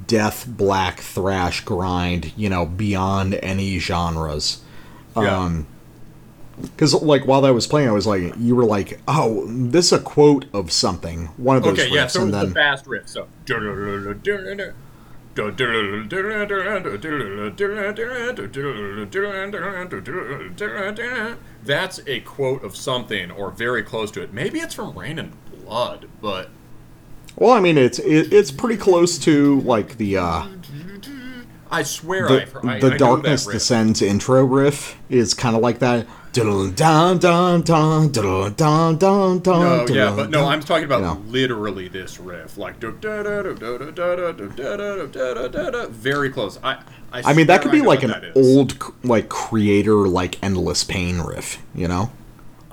death 0.07 0.45
black 0.48 0.99
thrash 0.99 1.61
grind 1.64 2.32
you 2.35 2.49
know 2.49 2.65
beyond 2.65 3.35
any 3.35 3.77
genres 3.80 4.61
Yeah. 5.15 5.38
um 5.43 5.67
because 6.61 6.93
like 6.93 7.25
while 7.25 7.45
I 7.45 7.51
was 7.51 7.67
playing, 7.67 7.90
I 7.90 7.92
was 7.92 8.08
like, 8.08 8.34
you 8.38 8.56
were 8.56 8.66
like, 8.66 9.00
oh, 9.08 9.45
this 9.48 9.88
is 9.88 9.93
a 9.93 10.00
quote 10.00 10.45
of 10.53 10.72
something, 10.72 11.27
one 11.38 11.58
of 11.58 11.64
those 11.64 11.80
Okay, 11.80 11.93
yeah, 11.93 12.08
so 12.08 12.24
and 12.24 12.34
the 12.34 12.45
then 12.45 12.53
fast 12.53 12.88
riff. 12.88 13.08
So. 13.08 13.27
That's 21.64 22.00
a 22.08 22.22
quote 22.22 22.64
of 22.64 22.75
something, 22.75 23.32
or 23.32 23.51
very 23.51 23.84
close 23.84 24.11
to 24.11 24.22
it. 24.22 24.34
Maybe 24.34 24.59
it's 24.59 24.74
from 24.74 24.98
Reign 24.98 25.19
in 25.19 25.34
Blood, 25.66 26.08
but 26.22 26.50
well, 27.35 27.51
I 27.51 27.59
mean, 27.59 27.77
it's 27.77 28.00
it, 28.00 28.32
it's 28.32 28.51
pretty 28.51 28.77
close 28.77 29.17
to 29.19 29.59
like 29.61 29.98
the 29.98 30.17
uh, 30.17 30.48
I 31.69 31.84
swear 31.84 32.27
the, 32.27 32.42
I've, 32.42 32.56
I, 32.66 32.80
the 32.80 32.93
I 32.93 32.98
darkness 32.98 33.45
descends 33.45 34.01
intro 34.01 34.43
riff 34.45 34.98
is 35.09 35.34
kind 35.34 35.56
of 35.56 35.61
like 35.61 35.80
that. 35.80 36.08
Dun 36.35 36.75
dun 36.75 37.17
dun 37.61 37.61
dun 37.61 38.11
dun 38.11 38.97
dun 38.97 39.39
dun 39.39 39.41
No, 39.45 39.85
yeah, 39.88 40.14
but 40.14 40.30
no. 40.30 40.45
I'm 40.47 40.59
talking 40.59 40.83
about 40.83 40.99
You 40.99 41.05
know. 41.05 41.22
literally 41.27 41.88
this 41.88 42.19
riff, 42.19 42.57
like 42.57 42.81
very 45.91 46.30
close. 46.30 46.59
I, 46.61 46.73
I, 47.14 47.22
I 47.23 47.33
mean, 47.33 47.47
that 47.47 47.61
could 47.61 47.72
be 47.72 47.81
like 47.81 48.03
an 48.03 48.14
old 48.35 48.75
like 49.05 49.30
Kreator 49.30 50.11
like 50.11 50.43
endless 50.43 50.83
pain 50.83 51.22
riff, 51.22 51.61
you 51.73 51.88
know, 51.88 52.11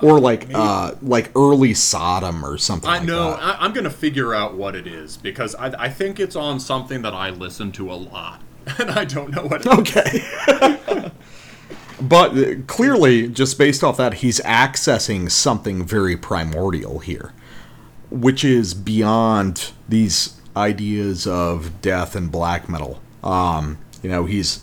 or 0.02 0.18
like 0.18 0.48
uh 0.52 0.94
like 1.00 1.30
early 1.36 1.72
Sodom 1.74 2.44
or 2.44 2.58
something. 2.58 2.90
I 2.90 2.98
know. 2.98 3.30
that. 3.30 3.42
I, 3.42 3.56
I'm 3.60 3.72
gonna 3.72 3.90
figure 3.90 4.34
out 4.34 4.54
what 4.54 4.74
it 4.74 4.88
is 4.88 5.16
because 5.16 5.54
I, 5.54 5.66
I 5.84 5.88
think 5.88 6.18
it's 6.18 6.34
on 6.34 6.58
something 6.58 7.02
that 7.02 7.14
I 7.14 7.30
listen 7.30 7.70
to 7.72 7.92
a 7.92 7.94
lot, 7.94 8.40
and 8.78 8.90
I 8.90 9.04
don't 9.04 9.30
know 9.30 9.42
what. 9.46 9.64
It 9.64 9.72
is. 9.72 9.78
Okay. 9.78 11.12
But 12.02 12.66
clearly, 12.66 13.28
just 13.28 13.58
based 13.58 13.82
off 13.84 13.96
that, 13.96 14.14
he's 14.14 14.40
accessing 14.40 15.30
something 15.30 15.84
very 15.84 16.16
primordial 16.16 16.98
here, 16.98 17.32
which 18.10 18.44
is 18.44 18.74
beyond 18.74 19.72
these 19.88 20.40
ideas 20.56 21.26
of 21.26 21.80
death 21.80 22.14
and 22.14 22.30
black 22.30 22.68
metal. 22.68 23.00
Um, 23.22 23.78
you 24.02 24.10
know, 24.10 24.26
he's. 24.26 24.62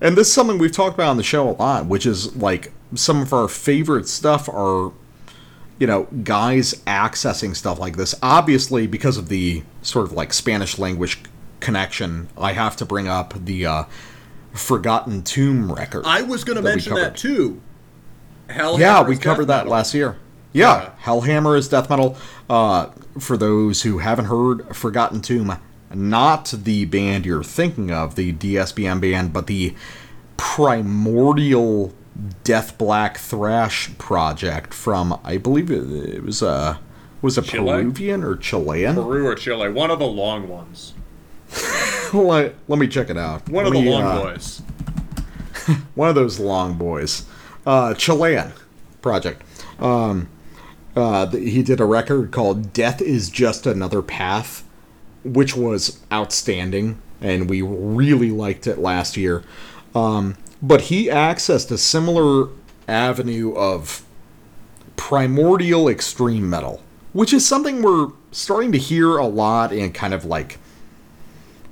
And 0.00 0.16
this 0.16 0.28
is 0.28 0.32
something 0.32 0.56
we've 0.56 0.72
talked 0.72 0.94
about 0.94 1.10
on 1.10 1.18
the 1.18 1.22
show 1.22 1.50
a 1.50 1.52
lot, 1.52 1.84
which 1.84 2.06
is 2.06 2.34
like 2.34 2.72
some 2.94 3.20
of 3.20 3.32
our 3.32 3.48
favorite 3.48 4.08
stuff 4.08 4.48
are 4.48 4.92
you 5.80 5.86
know, 5.86 6.04
guys 6.22 6.74
accessing 6.86 7.56
stuff 7.56 7.80
like 7.80 7.96
this. 7.96 8.14
Obviously, 8.22 8.86
because 8.86 9.16
of 9.16 9.28
the 9.28 9.62
sort 9.82 10.06
of 10.06 10.12
like 10.12 10.32
Spanish 10.32 10.78
language 10.78 11.18
connection, 11.60 12.28
I 12.36 12.52
have 12.52 12.76
to 12.76 12.84
bring 12.84 13.08
up 13.08 13.32
the 13.46 13.64
uh, 13.66 13.84
Forgotten 14.52 15.22
Tomb 15.22 15.72
record. 15.72 16.04
I 16.06 16.22
was 16.22 16.44
gonna 16.44 16.60
that 16.60 16.68
we 16.68 16.72
mention 16.72 16.94
that 16.94 17.00
covered. 17.02 17.16
too. 17.16 17.60
Hell 18.48 18.80
Yeah, 18.80 19.02
we 19.02 19.16
covered 19.16 19.46
that 19.46 19.68
last 19.68 19.94
year. 19.94 20.16
Yeah, 20.52 20.82
Yeah. 20.82 20.90
Hellhammer 21.04 21.56
is 21.56 21.68
death 21.68 21.88
metal. 21.88 22.16
Uh, 22.48 22.86
for 23.18 23.36
those 23.36 23.82
who 23.82 23.98
haven't 23.98 24.24
heard, 24.26 24.74
Forgotten 24.74 25.20
Tomb, 25.20 25.56
not 25.94 26.52
the 26.64 26.84
band 26.84 27.26
you're 27.26 27.44
thinking 27.44 27.90
of, 27.92 28.16
the 28.16 28.32
DSBM 28.32 29.00
band, 29.00 29.32
but 29.32 29.46
the 29.46 29.74
primordial 30.36 31.92
death 32.44 32.76
black 32.78 33.16
thrash 33.18 33.96
project 33.98 34.74
from, 34.74 35.18
I 35.24 35.36
believe 35.36 35.70
it, 35.70 35.90
it 35.92 36.22
was 36.22 36.42
a 36.42 36.80
was 37.22 37.36
a 37.38 37.42
Chile? 37.42 37.82
Peruvian 37.82 38.24
or 38.24 38.36
Chilean. 38.36 38.94
Peru 38.94 39.26
or 39.26 39.34
Chile, 39.34 39.70
one 39.70 39.90
of 39.90 39.98
the 39.98 40.06
long 40.06 40.48
ones, 40.48 40.94
let, 42.12 42.54
let 42.68 42.78
me 42.78 42.88
check 42.88 43.10
it 43.10 43.16
out. 43.16 43.48
one 43.48 43.64
Let 43.64 43.76
of 43.76 43.82
the 43.82 43.90
long 43.90 44.02
uh, 44.02 44.22
boys. 44.22 44.62
one 45.94 46.08
of 46.08 46.14
those 46.14 46.38
long 46.38 46.74
boys. 46.74 47.26
Uh, 47.66 47.94
Chilean 47.94 48.52
project. 49.02 49.42
Um, 49.78 50.28
uh, 50.96 51.26
he 51.28 51.62
did 51.62 51.80
a 51.80 51.84
record 51.84 52.30
called 52.32 52.72
"Death 52.72 53.00
Is 53.00 53.30
Just 53.30 53.66
Another 53.66 54.02
Path," 54.02 54.64
which 55.24 55.56
was 55.56 56.00
outstanding, 56.12 57.00
and 57.20 57.48
we 57.48 57.62
really 57.62 58.30
liked 58.30 58.66
it 58.66 58.78
last 58.78 59.16
year. 59.16 59.44
Um, 59.94 60.36
but 60.62 60.82
he 60.82 61.06
accessed 61.06 61.70
a 61.70 61.78
similar 61.78 62.48
avenue 62.88 63.54
of 63.54 64.04
primordial 64.96 65.88
extreme 65.88 66.48
metal, 66.50 66.82
which 67.12 67.32
is 67.32 67.46
something 67.46 67.82
we're 67.82 68.08
starting 68.32 68.72
to 68.72 68.78
hear 68.78 69.16
a 69.16 69.26
lot 69.26 69.72
in 69.72 69.92
kind 69.92 70.12
of 70.12 70.24
like 70.24 70.58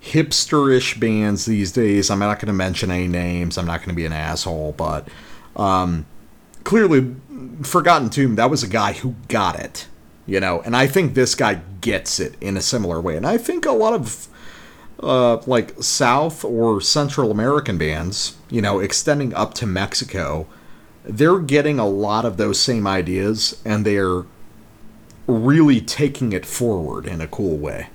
hipsterish 0.00 0.98
bands 0.98 1.44
these 1.44 1.72
days. 1.72 2.10
I'm 2.10 2.18
not 2.18 2.38
going 2.38 2.48
to 2.48 2.52
mention 2.52 2.90
any 2.90 3.08
names. 3.08 3.58
I'm 3.58 3.66
not 3.66 3.78
going 3.78 3.90
to 3.90 3.94
be 3.94 4.06
an 4.06 4.12
asshole, 4.12 4.72
but 4.72 5.08
um, 5.56 6.06
clearly, 6.64 7.14
Forgotten 7.62 8.10
Tomb. 8.10 8.36
That 8.36 8.50
was 8.50 8.62
a 8.62 8.68
guy 8.68 8.92
who 8.92 9.14
got 9.28 9.58
it, 9.58 9.88
you 10.26 10.40
know. 10.40 10.60
And 10.62 10.76
I 10.76 10.86
think 10.86 11.14
this 11.14 11.34
guy 11.34 11.60
gets 11.80 12.20
it 12.20 12.34
in 12.40 12.56
a 12.56 12.60
similar 12.60 13.00
way. 13.00 13.16
And 13.16 13.26
I 13.26 13.38
think 13.38 13.66
a 13.66 13.72
lot 13.72 13.94
of 13.94 14.28
uh, 15.00 15.38
like 15.46 15.82
South 15.82 16.44
or 16.44 16.80
Central 16.80 17.30
American 17.30 17.78
bands, 17.78 18.36
you 18.50 18.60
know, 18.60 18.80
extending 18.80 19.34
up 19.34 19.54
to 19.54 19.66
Mexico, 19.66 20.46
they're 21.04 21.38
getting 21.38 21.78
a 21.78 21.86
lot 21.86 22.24
of 22.24 22.36
those 22.36 22.60
same 22.60 22.86
ideas, 22.86 23.60
and 23.64 23.84
they're 23.84 24.24
really 25.26 25.80
taking 25.80 26.32
it 26.32 26.46
forward 26.46 27.06
in 27.06 27.20
a 27.20 27.28
cool 27.28 27.56
way. 27.56 27.88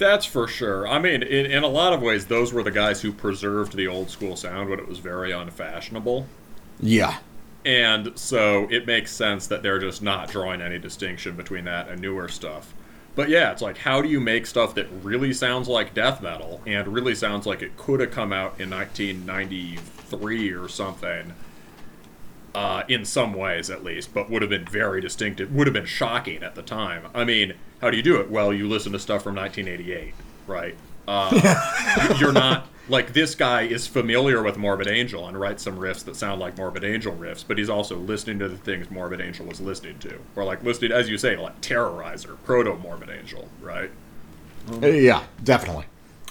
That's 0.00 0.24
for 0.24 0.48
sure. 0.48 0.88
I 0.88 0.98
mean, 0.98 1.22
in, 1.22 1.44
in 1.44 1.62
a 1.62 1.68
lot 1.68 1.92
of 1.92 2.00
ways, 2.00 2.24
those 2.24 2.54
were 2.54 2.62
the 2.62 2.70
guys 2.70 3.02
who 3.02 3.12
preserved 3.12 3.76
the 3.76 3.86
old 3.86 4.08
school 4.08 4.34
sound 4.34 4.70
when 4.70 4.78
it 4.78 4.88
was 4.88 4.96
very 4.98 5.30
unfashionable. 5.30 6.26
Yeah. 6.80 7.18
And 7.66 8.18
so 8.18 8.66
it 8.70 8.86
makes 8.86 9.12
sense 9.12 9.46
that 9.48 9.62
they're 9.62 9.78
just 9.78 10.02
not 10.02 10.30
drawing 10.30 10.62
any 10.62 10.78
distinction 10.78 11.36
between 11.36 11.66
that 11.66 11.88
and 11.88 12.00
newer 12.00 12.28
stuff. 12.28 12.72
But 13.14 13.28
yeah, 13.28 13.52
it's 13.52 13.60
like, 13.60 13.76
how 13.76 14.00
do 14.00 14.08
you 14.08 14.20
make 14.20 14.46
stuff 14.46 14.74
that 14.76 14.86
really 15.02 15.34
sounds 15.34 15.68
like 15.68 15.92
death 15.92 16.22
metal 16.22 16.62
and 16.66 16.88
really 16.88 17.14
sounds 17.14 17.46
like 17.46 17.60
it 17.60 17.76
could 17.76 18.00
have 18.00 18.10
come 18.10 18.32
out 18.32 18.58
in 18.58 18.70
1993 18.70 20.50
or 20.52 20.66
something? 20.66 21.34
Uh, 22.52 22.82
in 22.88 23.04
some 23.04 23.32
ways, 23.32 23.70
at 23.70 23.84
least, 23.84 24.12
but 24.12 24.28
would 24.28 24.42
have 24.42 24.50
been 24.50 24.64
very 24.64 25.00
distinctive, 25.00 25.52
would 25.54 25.68
have 25.68 25.74
been 25.74 25.86
shocking 25.86 26.42
at 26.42 26.56
the 26.56 26.62
time. 26.62 27.06
I 27.14 27.24
mean, 27.24 27.54
how 27.80 27.90
do 27.90 27.96
you 27.96 28.02
do 28.02 28.16
it? 28.20 28.28
Well, 28.28 28.52
you 28.52 28.68
listen 28.68 28.90
to 28.90 28.98
stuff 28.98 29.22
from 29.22 29.36
1988, 29.36 30.14
right? 30.48 30.74
Uh, 31.06 32.16
you're 32.18 32.32
not 32.32 32.66
like 32.88 33.12
this 33.12 33.34
guy 33.34 33.62
is 33.62 33.86
familiar 33.86 34.42
with 34.42 34.56
Morbid 34.56 34.88
Angel 34.88 35.26
and 35.28 35.38
writes 35.38 35.62
some 35.62 35.78
riffs 35.78 36.04
that 36.04 36.16
sound 36.16 36.40
like 36.40 36.58
Morbid 36.58 36.84
Angel 36.84 37.14
riffs, 37.14 37.44
but 37.46 37.56
he's 37.56 37.70
also 37.70 37.96
listening 37.96 38.38
to 38.40 38.48
the 38.48 38.56
things 38.56 38.90
Morbid 38.90 39.20
Angel 39.20 39.46
was 39.46 39.60
listening 39.60 39.98
to, 40.00 40.18
or 40.36 40.44
like 40.44 40.62
listening, 40.62 40.92
as 40.92 41.08
you 41.08 41.18
say, 41.18 41.36
like 41.36 41.60
Terrorizer, 41.60 42.36
Proto 42.44 42.76
Morbid 42.76 43.10
Angel, 43.10 43.48
right? 43.60 43.90
Uh, 44.82 44.86
Yeah, 44.86 45.24
definitely. 45.42 45.86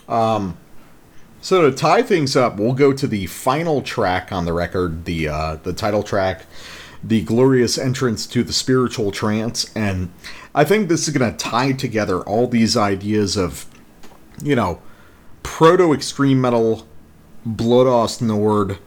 Um, 0.07 0.57
so 1.41 1.69
to 1.69 1.75
tie 1.75 2.01
things 2.01 2.35
up, 2.35 2.57
we'll 2.57 2.73
go 2.73 2.93
to 2.93 3.07
the 3.07 3.25
final 3.27 3.81
track 3.81 4.31
on 4.31 4.45
the 4.45 4.53
record, 4.53 5.05
the 5.05 5.27
uh, 5.27 5.55
the 5.63 5.73
title 5.73 6.03
track. 6.03 6.45
the 7.03 7.21
glorious 7.21 7.77
entrance 7.77 8.25
to 8.27 8.43
the 8.43 8.53
spiritual 8.53 9.11
trance. 9.11 9.71
And 9.75 10.11
I 10.53 10.63
think 10.63 10.89
this 10.89 11.07
is 11.07 11.15
going 11.15 11.31
to 11.31 11.37
tie 11.37 11.71
together 11.71 12.21
all 12.21 12.47
these 12.47 12.75
ideas 12.75 13.37
of, 13.37 13.65
you 14.43 14.55
know, 14.55 14.81
proto 15.43 15.93
extreme 15.93 16.41
metal, 16.41 16.87
Blood 17.45 18.21
Nord, 18.21 18.79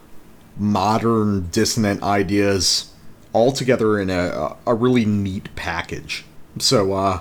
modern 0.56 1.48
dissonant 1.48 2.02
ideas 2.02 2.92
all 3.32 3.52
together 3.52 3.98
in 3.98 4.10
a, 4.10 4.56
a 4.66 4.74
really 4.74 5.06
neat 5.06 5.54
package. 5.56 6.26
So, 6.58 6.92
uh, 6.92 7.20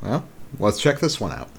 well, 0.00 0.26
let's 0.58 0.80
check 0.80 1.00
this 1.00 1.20
one 1.20 1.32
out. 1.32 1.50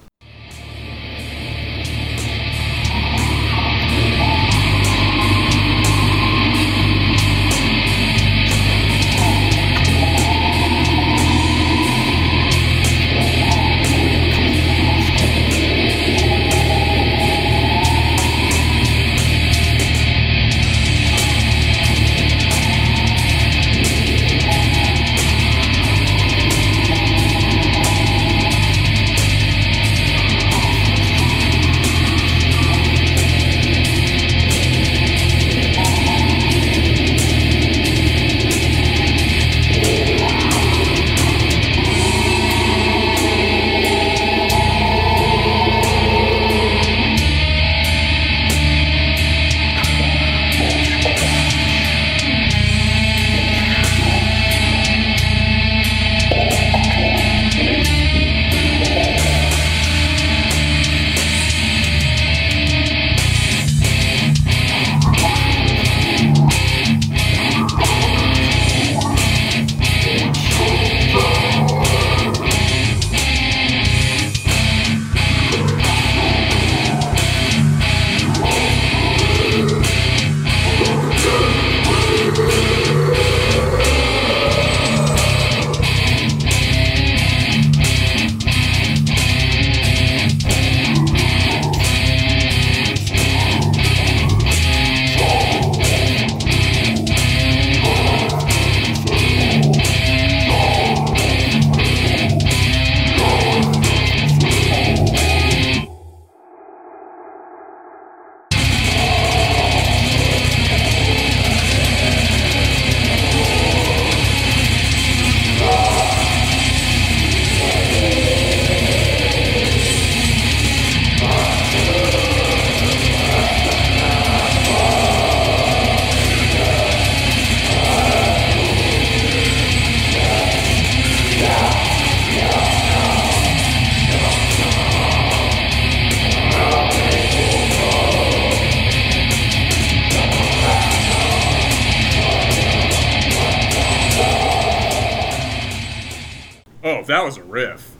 Oh, 146.82 147.02
that 147.04 147.24
was 147.24 147.36
a 147.36 147.42
riff. 147.42 147.90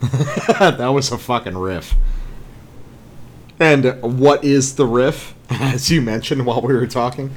that 0.00 0.88
was 0.92 1.10
a 1.12 1.18
fucking 1.18 1.56
riff. 1.56 1.94
And 3.60 4.00
what 4.02 4.44
is 4.44 4.74
the 4.76 4.86
riff, 4.86 5.34
as 5.50 5.90
you 5.90 6.00
mentioned 6.02 6.44
while 6.46 6.60
we 6.60 6.74
were 6.74 6.86
talking? 6.86 7.30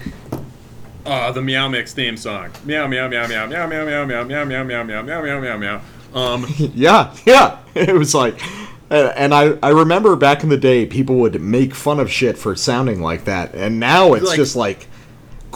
Uh, 1.05 1.31
the 1.31 1.41
Meow 1.41 1.67
Mix 1.69 1.93
theme 1.93 2.17
song. 2.17 2.51
Meow 2.65 2.87
meow 2.87 3.07
meow 3.07 3.27
meow 3.27 3.45
meow 3.47 3.67
meow 3.67 3.85
meow 3.85 4.05
meow 4.05 4.23
meow 4.25 4.43
meow 4.45 4.63
meow 4.63 4.83
meow 4.83 5.01
meow 5.03 5.21
meow 5.21 5.39
meow 5.39 5.57
meow. 5.57 5.81
Um, 6.13 6.45
Yeah, 6.57 7.15
yeah. 7.25 7.59
It 7.75 7.93
was 7.93 8.15
like, 8.15 8.41
uh, 8.89 9.13
and 9.15 9.33
I, 9.33 9.57
I 9.61 9.69
remember 9.69 10.15
back 10.15 10.41
in 10.43 10.49
the 10.49 10.57
day, 10.57 10.85
people 10.85 11.17
would 11.17 11.39
make 11.41 11.75
fun 11.75 11.99
of 11.99 12.11
shit 12.11 12.37
for 12.37 12.55
sounding 12.55 13.01
like 13.01 13.25
that, 13.25 13.53
and 13.53 13.79
now 13.79 14.13
it's 14.15 14.25
Like- 14.25 14.35
just 14.37 14.55
like 14.55 14.87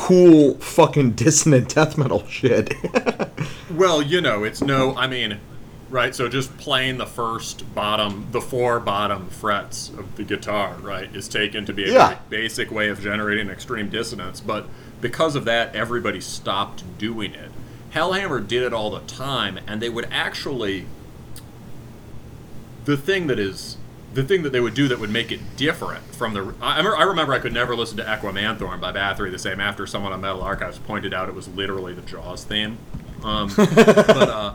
cool 0.01 0.55
fucking 0.55 1.11
dissonant 1.11 1.69
death 1.75 1.95
metal 1.95 2.25
shit. 2.27 2.73
well, 3.71 4.01
you 4.01 4.19
know, 4.19 4.43
it's 4.43 4.59
no. 4.61 4.95
I 4.95 5.05
mean, 5.05 5.39
right? 5.91 6.15
So 6.15 6.27
just 6.27 6.57
playing 6.57 6.97
the 6.97 7.05
first 7.05 7.73
bottom, 7.75 8.27
the 8.31 8.41
four 8.41 8.79
bottom 8.79 9.27
frets 9.29 9.89
of 9.89 10.15
the 10.15 10.23
guitar, 10.23 10.75
right, 10.81 11.15
is 11.15 11.27
taken 11.27 11.65
to 11.67 11.73
be 11.73 11.83
a 11.89 11.93
Yeah. 11.93 12.17
basic 12.29 12.71
way 12.71 12.89
of 12.89 12.99
generating 12.99 13.49
extreme 13.49 13.89
dissonance. 13.89 14.39
But 14.41 14.65
because 15.01 15.35
of 15.35 15.45
that, 15.45 15.75
everybody 15.75 16.19
stopped 16.19 16.83
doing 16.97 17.33
it. 17.35 17.51
Hellhammer 17.93 18.45
did 18.47 18.63
it 18.63 18.73
all 18.73 18.89
the 18.89 19.01
time, 19.01 19.59
and 19.67 19.81
they 19.81 19.89
would 19.89 20.07
actually. 20.09 20.87
The 22.85 22.97
thing 22.97 23.27
that 23.27 23.37
is. 23.39 23.77
The 24.13 24.23
thing 24.23 24.43
that 24.43 24.51
they 24.51 24.59
would 24.59 24.73
do 24.73 24.87
that 24.89 24.99
would 24.99 25.09
make 25.09 25.31
it 25.31 25.39
different 25.55 26.03
from 26.15 26.33
the. 26.33 26.53
I, 26.61 26.79
I 26.81 27.03
remember- 27.03 27.33
I 27.33 27.39
could 27.39 27.53
never 27.53 27.75
listen 27.75 27.97
to 27.97 28.03
Equimanthorn 28.03 28.81
by 28.81 28.91
Bathory 28.91 29.31
the 29.31 29.39
same 29.39 29.59
after 29.59 29.87
someone 29.87 30.11
on 30.11 30.21
Metal 30.21 30.41
Archives 30.41 30.79
pointed 30.79 31.13
out 31.13 31.29
it 31.29 31.35
was 31.35 31.47
literally 31.47 31.93
the 31.93 32.01
Jaws 32.01 32.43
theme. 32.43 32.77
Um, 33.23 33.51
but 33.57 34.09
uh, 34.29 34.53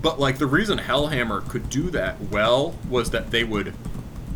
but 0.00 0.18
like 0.20 0.38
the 0.38 0.46
reason 0.46 0.78
Hellhammer 0.78 1.46
could 1.48 1.70
do 1.70 1.90
that 1.90 2.20
well 2.20 2.74
was 2.88 3.10
that 3.10 3.30
they 3.30 3.44
would, 3.44 3.74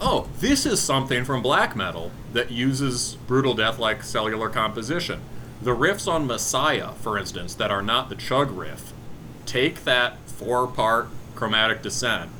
oh, 0.00 0.28
this 0.38 0.64
is 0.66 0.80
something 0.80 1.24
from 1.24 1.42
black 1.42 1.74
metal 1.76 2.10
that 2.32 2.50
uses 2.50 3.16
brutal 3.26 3.54
death 3.54 3.78
like 3.78 4.02
cellular 4.02 4.48
composition. 4.48 5.20
The 5.62 5.74
riffs 5.74 6.10
on 6.10 6.26
Messiah, 6.26 6.92
for 6.92 7.18
instance, 7.18 7.54
that 7.54 7.70
are 7.70 7.82
not 7.82 8.08
the 8.08 8.14
chug 8.14 8.50
riff, 8.50 8.92
take 9.46 9.84
that 9.84 10.18
four 10.28 10.66
part 10.66 11.08
chromatic 11.34 11.82
descent 11.82 12.30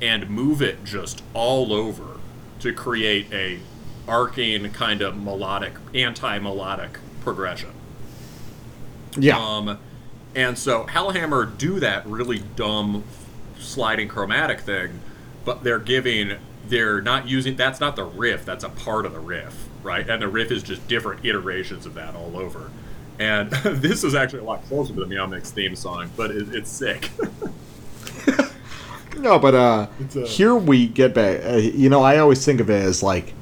and 0.00 0.28
move 0.30 0.62
it 0.62 0.84
just 0.84 1.22
all 1.34 1.72
over 1.72 2.18
to 2.60 2.72
create 2.72 3.32
a 3.32 3.60
arcing 4.06 4.70
kind 4.70 5.02
of 5.02 5.16
melodic, 5.16 5.74
anti-melodic 5.94 6.98
progression. 7.20 7.70
yeah. 9.16 9.38
Um, 9.38 9.78
and 10.34 10.56
so 10.56 10.84
Hellhammer 10.84 11.56
do 11.58 11.80
that 11.80 12.06
really 12.06 12.38
dumb 12.56 13.04
sliding 13.58 14.08
chromatic 14.08 14.60
thing, 14.60 15.00
but 15.44 15.64
they're 15.64 15.78
giving 15.78 16.38
they're 16.66 17.00
not 17.00 17.26
using 17.26 17.56
that's 17.56 17.80
not 17.80 17.96
the 17.96 18.04
riff, 18.04 18.44
that's 18.44 18.64
a 18.64 18.68
part 18.68 19.06
of 19.06 19.12
the 19.12 19.20
riff, 19.20 19.68
right? 19.82 20.08
And 20.08 20.20
the 20.20 20.28
riff 20.28 20.50
is 20.50 20.62
just 20.62 20.86
different 20.86 21.24
iterations 21.24 21.86
of 21.86 21.94
that 21.94 22.14
all 22.14 22.36
over. 22.36 22.70
And 23.18 23.50
this 23.64 24.04
is 24.04 24.14
actually 24.14 24.40
a 24.40 24.44
lot 24.44 24.64
closer 24.66 24.94
to 24.94 25.00
the 25.00 25.06
Meow 25.06 25.26
Mix 25.26 25.50
theme 25.50 25.74
song, 25.74 26.10
but 26.16 26.30
it, 26.30 26.54
it's 26.54 26.70
sick. 26.70 27.10
No, 29.18 29.38
but 29.38 29.54
uh, 29.54 29.86
a- 30.14 30.26
here 30.26 30.54
we 30.54 30.86
get 30.86 31.14
back. 31.14 31.44
Uh, 31.44 31.56
you 31.56 31.88
know, 31.88 32.02
I 32.02 32.18
always 32.18 32.44
think 32.44 32.60
of 32.60 32.70
it 32.70 32.82
as 32.82 33.02
like 33.02 33.34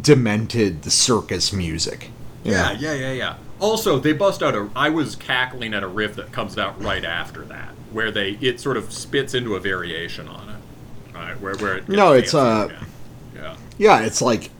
demented 0.00 0.84
circus 0.90 1.52
music. 1.52 2.10
you 2.42 2.52
yeah, 2.52 2.72
know? 2.72 2.78
yeah, 2.78 2.94
yeah, 2.94 3.12
yeah. 3.12 3.36
Also, 3.60 3.98
they 3.98 4.12
bust 4.12 4.42
out 4.42 4.54
a. 4.54 4.68
I 4.76 4.90
was 4.90 5.16
cackling 5.16 5.74
at 5.74 5.82
a 5.82 5.88
riff 5.88 6.16
that 6.16 6.32
comes 6.32 6.58
out 6.58 6.80
right 6.82 7.04
after 7.04 7.42
that, 7.46 7.70
where 7.92 8.10
they 8.10 8.32
it 8.40 8.60
sort 8.60 8.76
of 8.76 8.92
spits 8.92 9.34
into 9.34 9.54
a 9.54 9.60
variation 9.60 10.28
on 10.28 10.48
it. 10.50 11.14
Right, 11.14 11.40
where 11.40 11.54
where 11.56 11.76
it 11.76 11.86
gets 11.86 11.96
No, 11.96 12.12
it's, 12.12 12.32
fancy 12.32 12.38
uh, 12.50 12.64
again. 12.66 12.86
yeah. 13.34 13.56
Yeah, 13.78 14.00
it's 14.00 14.20
like 14.20 14.50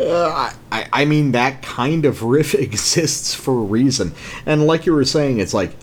I, 0.00 0.54
I 0.92 1.04
mean, 1.04 1.32
that 1.32 1.62
kind 1.62 2.04
of 2.04 2.22
riff 2.22 2.54
exists 2.66 3.34
for 3.34 3.52
a 3.60 3.64
reason. 3.64 4.12
And 4.46 4.66
like 4.66 4.86
you 4.86 4.94
were 4.94 5.04
saying, 5.04 5.38
it's 5.38 5.54
like 5.54 5.74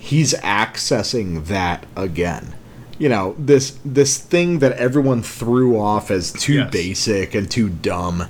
he's 0.00 0.34
accessing 0.34 1.46
that 1.46 1.86
again. 1.96 2.54
You 3.02 3.08
know, 3.08 3.34
this 3.36 3.76
this 3.84 4.16
thing 4.16 4.60
that 4.60 4.72
everyone 4.78 5.22
threw 5.24 5.76
off 5.76 6.08
as 6.12 6.32
too 6.32 6.58
Yes. 6.62 6.70
basic 6.70 7.34
and 7.34 7.50
too 7.50 7.68
dumb. 7.68 8.26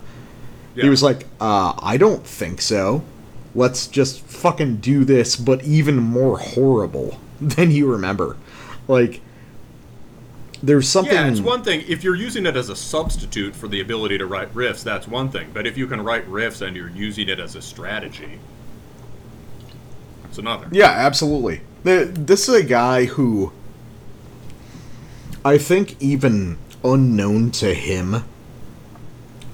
Yeah. 0.75 0.85
He 0.85 0.89
was 0.89 1.03
like, 1.03 1.27
uh, 1.43 1.75
I 1.79 1.99
don't 1.99 2.27
think 2.27 2.63
so. 2.63 3.03
Let's 3.55 3.87
just 3.87 4.23
fucking 4.23 4.77
do 4.79 5.05
this, 5.05 5.37
but 5.37 5.63
even 5.65 5.97
more 5.99 6.39
horrible 6.39 7.19
than 7.41 7.71
you 7.71 7.87
remember. 7.93 8.39
Like, 8.89 9.21
there's 10.63 10.89
something. 10.89 11.13
Yeah, 11.13 11.29
it's 11.29 11.41
one 11.41 11.63
thing 11.63 11.85
if 11.87 12.03
you're 12.03 12.15
using 12.17 12.47
it 12.47 12.57
as 12.57 12.71
a 12.71 12.77
substitute 12.77 13.55
for 13.55 13.69
the 13.69 13.81
ability 13.83 14.17
to 14.17 14.25
write 14.25 14.55
riffs. 14.55 14.83
That's 14.83 15.07
one 15.07 15.29
thing. 15.29 15.49
But 15.53 15.67
if 15.67 15.77
you 15.77 15.87
can 15.87 16.01
write 16.03 16.27
riffs 16.31 16.67
and 16.67 16.75
you're 16.75 16.89
using 16.89 17.29
it 17.29 17.39
as 17.39 17.57
a 17.57 17.61
strategy, 17.61 18.39
it's 20.25 20.39
another. 20.39 20.69
Yeah, 20.73 20.89
absolutely. 20.89 21.61
The- 21.85 22.11
This 22.15 22.49
is 22.49 22.55
a 22.55 22.63
guy 22.65 23.05
who 23.05 23.53
I 25.45 25.59
think 25.59 26.01
even 26.01 26.59
unknown 26.85 27.51
to 27.53 27.75
him 27.75 28.25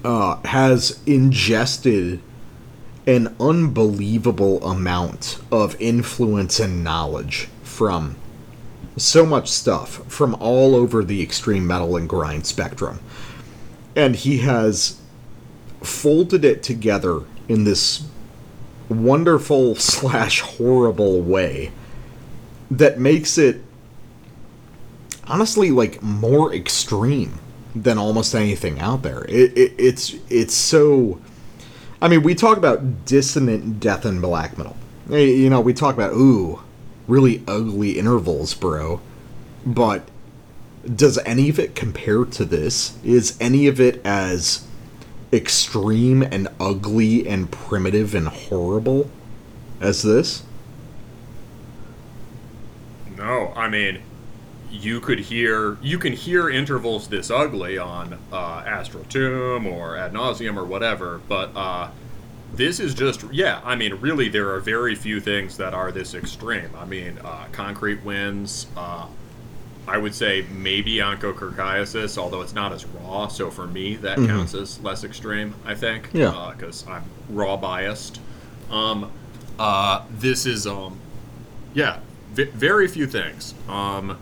uh, 0.03 0.35
has 0.45 0.99
ingested 1.05 2.21
an 3.07 3.35
unbelievable 3.39 4.63
amount 4.63 5.39
of 5.51 5.75
influence 5.79 6.59
and 6.59 6.83
knowledge 6.83 7.47
from 7.63 8.15
so 8.97 9.25
much 9.25 9.49
stuff 9.49 10.05
from 10.11 10.35
all 10.35 10.75
over 10.75 11.03
the 11.03 11.23
extreme 11.23 11.65
metal 11.65 11.97
and 11.97 12.07
grind 12.07 12.45
spectrum. 12.45 12.99
And 13.95 14.15
he 14.15 14.39
has 14.39 14.99
folded 15.81 16.45
it 16.45 16.61
together 16.61 17.21
in 17.47 17.63
this 17.63 18.05
wonderful 18.89 19.75
slash 19.75 20.41
horrible 20.41 21.21
way 21.21 21.71
that 22.69 22.99
makes 22.99 23.39
it 23.39 23.61
honestly 25.29 25.71
like 25.71 26.01
more 26.01 26.53
extreme 26.53 27.39
than 27.75 27.97
almost 27.97 28.35
anything 28.35 28.79
out 28.79 29.03
there. 29.03 29.25
It, 29.29 29.57
it, 29.57 29.73
it's 29.77 30.15
it's 30.29 30.53
so. 30.53 31.19
I 32.01 32.07
mean, 32.07 32.23
we 32.23 32.33
talk 32.33 32.57
about 32.57 33.05
dissonant 33.05 33.79
death 33.79 34.05
and 34.05 34.21
black 34.21 34.57
metal. 34.57 34.75
You 35.09 35.49
know, 35.49 35.61
we 35.61 35.73
talk 35.73 35.95
about 35.95 36.13
ooh, 36.13 36.61
really 37.07 37.43
ugly 37.47 37.97
intervals, 37.99 38.53
bro. 38.53 39.01
But 39.65 40.07
does 40.95 41.17
any 41.19 41.49
of 41.49 41.59
it 41.59 41.75
compare 41.75 42.25
to 42.25 42.45
this? 42.45 42.97
Is 43.03 43.37
any 43.39 43.67
of 43.67 43.79
it 43.79 44.03
as 44.05 44.65
extreme 45.31 46.23
and 46.23 46.47
ugly 46.59 47.27
and 47.27 47.51
primitive 47.51 48.15
and 48.15 48.27
horrible 48.27 49.09
as 49.81 50.03
this? 50.03 50.43
No, 53.17 53.51
I 53.55 53.67
mean, 53.67 53.99
you 54.69 54.99
could 54.99 55.19
hear 55.19 55.77
you 55.81 55.97
can 55.97 56.13
hear 56.13 56.49
intervals 56.49 57.07
this 57.07 57.29
ugly 57.29 57.77
on 57.77 58.17
uh, 58.31 58.63
Astral 58.65 59.03
Tomb 59.05 59.65
or 59.67 59.97
Ad 59.97 60.13
Nauseam 60.13 60.57
or 60.57 60.65
whatever, 60.65 61.21
but 61.27 61.55
uh, 61.55 61.89
this 62.53 62.79
is 62.79 62.93
just 62.93 63.23
yeah. 63.31 63.61
I 63.63 63.75
mean, 63.75 63.95
really, 63.95 64.29
there 64.29 64.53
are 64.53 64.59
very 64.59 64.95
few 64.95 65.19
things 65.19 65.57
that 65.57 65.73
are 65.73 65.91
this 65.91 66.13
extreme. 66.13 66.69
I 66.77 66.85
mean, 66.85 67.19
uh, 67.23 67.45
Concrete 67.51 68.03
Winds. 68.03 68.67
Uh, 68.75 69.07
I 69.87 69.97
would 69.97 70.13
say 70.13 70.45
maybe 70.51 70.97
Onchocerciasis, 70.97 72.17
although 72.17 72.41
it's 72.41 72.53
not 72.53 72.71
as 72.71 72.85
raw. 72.85 73.27
So 73.27 73.49
for 73.49 73.65
me, 73.65 73.95
that 73.97 74.17
counts 74.17 74.53
as 74.53 74.79
less 74.81 75.03
extreme. 75.03 75.55
I 75.65 75.73
think. 75.73 76.09
Yeah. 76.13 76.53
Because 76.55 76.87
I'm 76.87 77.03
raw 77.29 77.57
biased. 77.57 78.19
Um, 78.69 79.11
uh, 79.57 80.05
this 80.11 80.45
is 80.45 80.67
um, 80.67 80.99
yeah, 81.73 81.99
v- 82.33 82.43
very 82.45 82.87
few 82.87 83.07
things. 83.07 83.53
Um, 83.67 84.19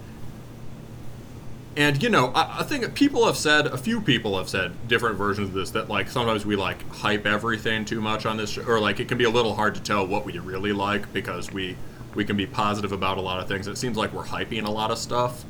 and 1.78 2.02
you 2.02 2.10
know, 2.10 2.32
I, 2.34 2.62
I 2.62 2.64
think 2.64 2.96
people 2.96 3.28
have 3.28 3.38
said 3.38 3.68
a 3.68 3.78
few 3.78 4.02
people 4.02 4.36
have 4.38 4.50
said 4.50 4.74
different 4.88 5.16
versions 5.16 5.50
of 5.50 5.54
this 5.54 5.70
that 5.72 5.88
like 5.88 6.10
sometimes 6.10 6.44
we 6.44 6.56
like 6.56 6.90
hype 6.90 7.28
everything 7.28 7.86
too 7.86 8.02
much 8.02 8.26
on 8.26 8.36
this, 8.36 8.50
show, 8.50 8.64
or 8.64 8.80
like 8.80 9.00
it 9.00 9.08
can 9.08 9.20
be 9.20 9.26
a 9.26 9.30
little 9.30 9.54
hard 9.54 9.76
to 9.76 9.82
tell 9.82 10.06
what 10.06 10.26
we 10.26 10.40
really 10.40 10.74
like 10.74 11.14
because 11.14 11.54
we 11.54 11.78
we 12.16 12.26
can 12.26 12.36
be 12.36 12.48
positive 12.48 12.92
about 12.92 13.20
a 13.20 13.22
lot 13.22 13.40
of 13.40 13.48
things. 13.48 13.68
It 13.68 13.78
seems 13.78 13.96
like 13.96 14.12
we're 14.12 14.26
hyping 14.26 14.66
a 14.66 14.72
lot 14.72 14.90
of 14.90 14.98
stuff. 14.98 15.46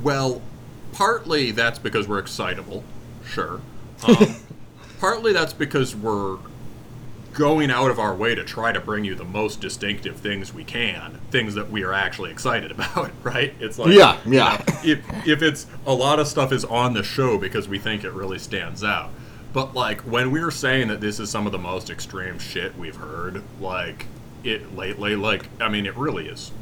Well, 0.00 0.40
partly 0.92 1.50
that's 1.50 1.80
because 1.80 2.06
we're 2.06 2.20
excitable, 2.20 2.84
sure. 3.26 3.60
Um, 4.06 4.36
partly 5.00 5.32
that's 5.32 5.52
because 5.52 5.96
we're 5.96 6.38
going 7.32 7.70
out 7.70 7.90
of 7.90 7.98
our 7.98 8.14
way 8.14 8.34
to 8.34 8.44
try 8.44 8.72
to 8.72 8.80
bring 8.80 9.04
you 9.04 9.14
the 9.14 9.24
most 9.24 9.60
distinctive 9.60 10.16
things 10.16 10.52
we 10.52 10.64
can, 10.64 11.20
things 11.30 11.54
that 11.54 11.70
we 11.70 11.82
are 11.82 11.92
actually 11.92 12.30
excited 12.30 12.70
about, 12.72 13.10
right? 13.22 13.54
It's 13.60 13.78
like 13.78 13.92
Yeah, 13.94 14.18
you 14.24 14.34
yeah. 14.34 14.62
know, 14.66 14.74
if 14.84 15.26
if 15.26 15.42
it's 15.42 15.66
a 15.86 15.94
lot 15.94 16.18
of 16.18 16.28
stuff 16.28 16.52
is 16.52 16.64
on 16.64 16.94
the 16.94 17.02
show 17.02 17.38
because 17.38 17.68
we 17.68 17.78
think 17.78 18.04
it 18.04 18.12
really 18.12 18.38
stands 18.38 18.84
out. 18.84 19.10
But 19.52 19.74
like 19.74 20.00
when 20.02 20.30
we 20.30 20.40
were 20.42 20.50
saying 20.50 20.88
that 20.88 21.00
this 21.00 21.20
is 21.20 21.30
some 21.30 21.46
of 21.46 21.52
the 21.52 21.58
most 21.58 21.90
extreme 21.90 22.38
shit 22.38 22.76
we've 22.78 22.96
heard, 22.96 23.42
like 23.60 24.06
it 24.44 24.74
lately, 24.76 25.14
like 25.16 25.46
I 25.60 25.68
mean 25.68 25.86
it 25.86 25.96
really 25.96 26.28
is 26.28 26.52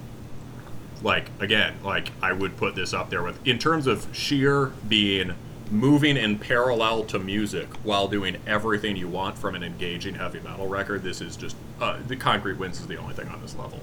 like 1.02 1.31
again, 1.40 1.74
like 1.82 2.10
I 2.23 2.32
would 2.32 2.57
put 2.57 2.74
this 2.74 2.92
up 2.92 3.10
there 3.10 3.23
with 3.23 3.44
in 3.47 3.58
terms 3.58 3.86
of 3.86 4.07
sheer 4.12 4.73
being 4.89 5.34
moving 5.70 6.16
in 6.16 6.39
parallel 6.39 7.05
to 7.05 7.18
music 7.18 7.68
while 7.84 8.08
doing 8.08 8.36
everything 8.47 8.97
you 8.97 9.08
want 9.08 9.39
from 9.39 9.55
an 9.55 9.62
engaging 9.62 10.15
heavy 10.15 10.40
metal 10.40 10.68
record. 10.68 11.02
This 11.02 11.20
is 11.20 11.36
just 11.36 11.57
uh, 11.81 11.99
the 12.07 12.16
Concrete 12.16 12.58
Winds 12.58 12.81
is 12.81 12.86
the 12.86 12.97
only 12.97 13.15
thing 13.15 13.28
on 13.28 13.40
this 13.40 13.55
level. 13.57 13.81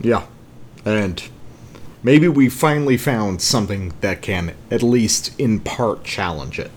Yeah. 0.00 0.26
And 0.84 1.22
maybe 2.02 2.28
we 2.28 2.48
finally 2.48 2.96
found 2.96 3.40
something 3.40 3.94
that 4.00 4.22
can 4.22 4.54
at 4.70 4.82
least 4.82 5.38
in 5.38 5.60
part 5.60 6.04
challenge 6.04 6.58
it. 6.58 6.70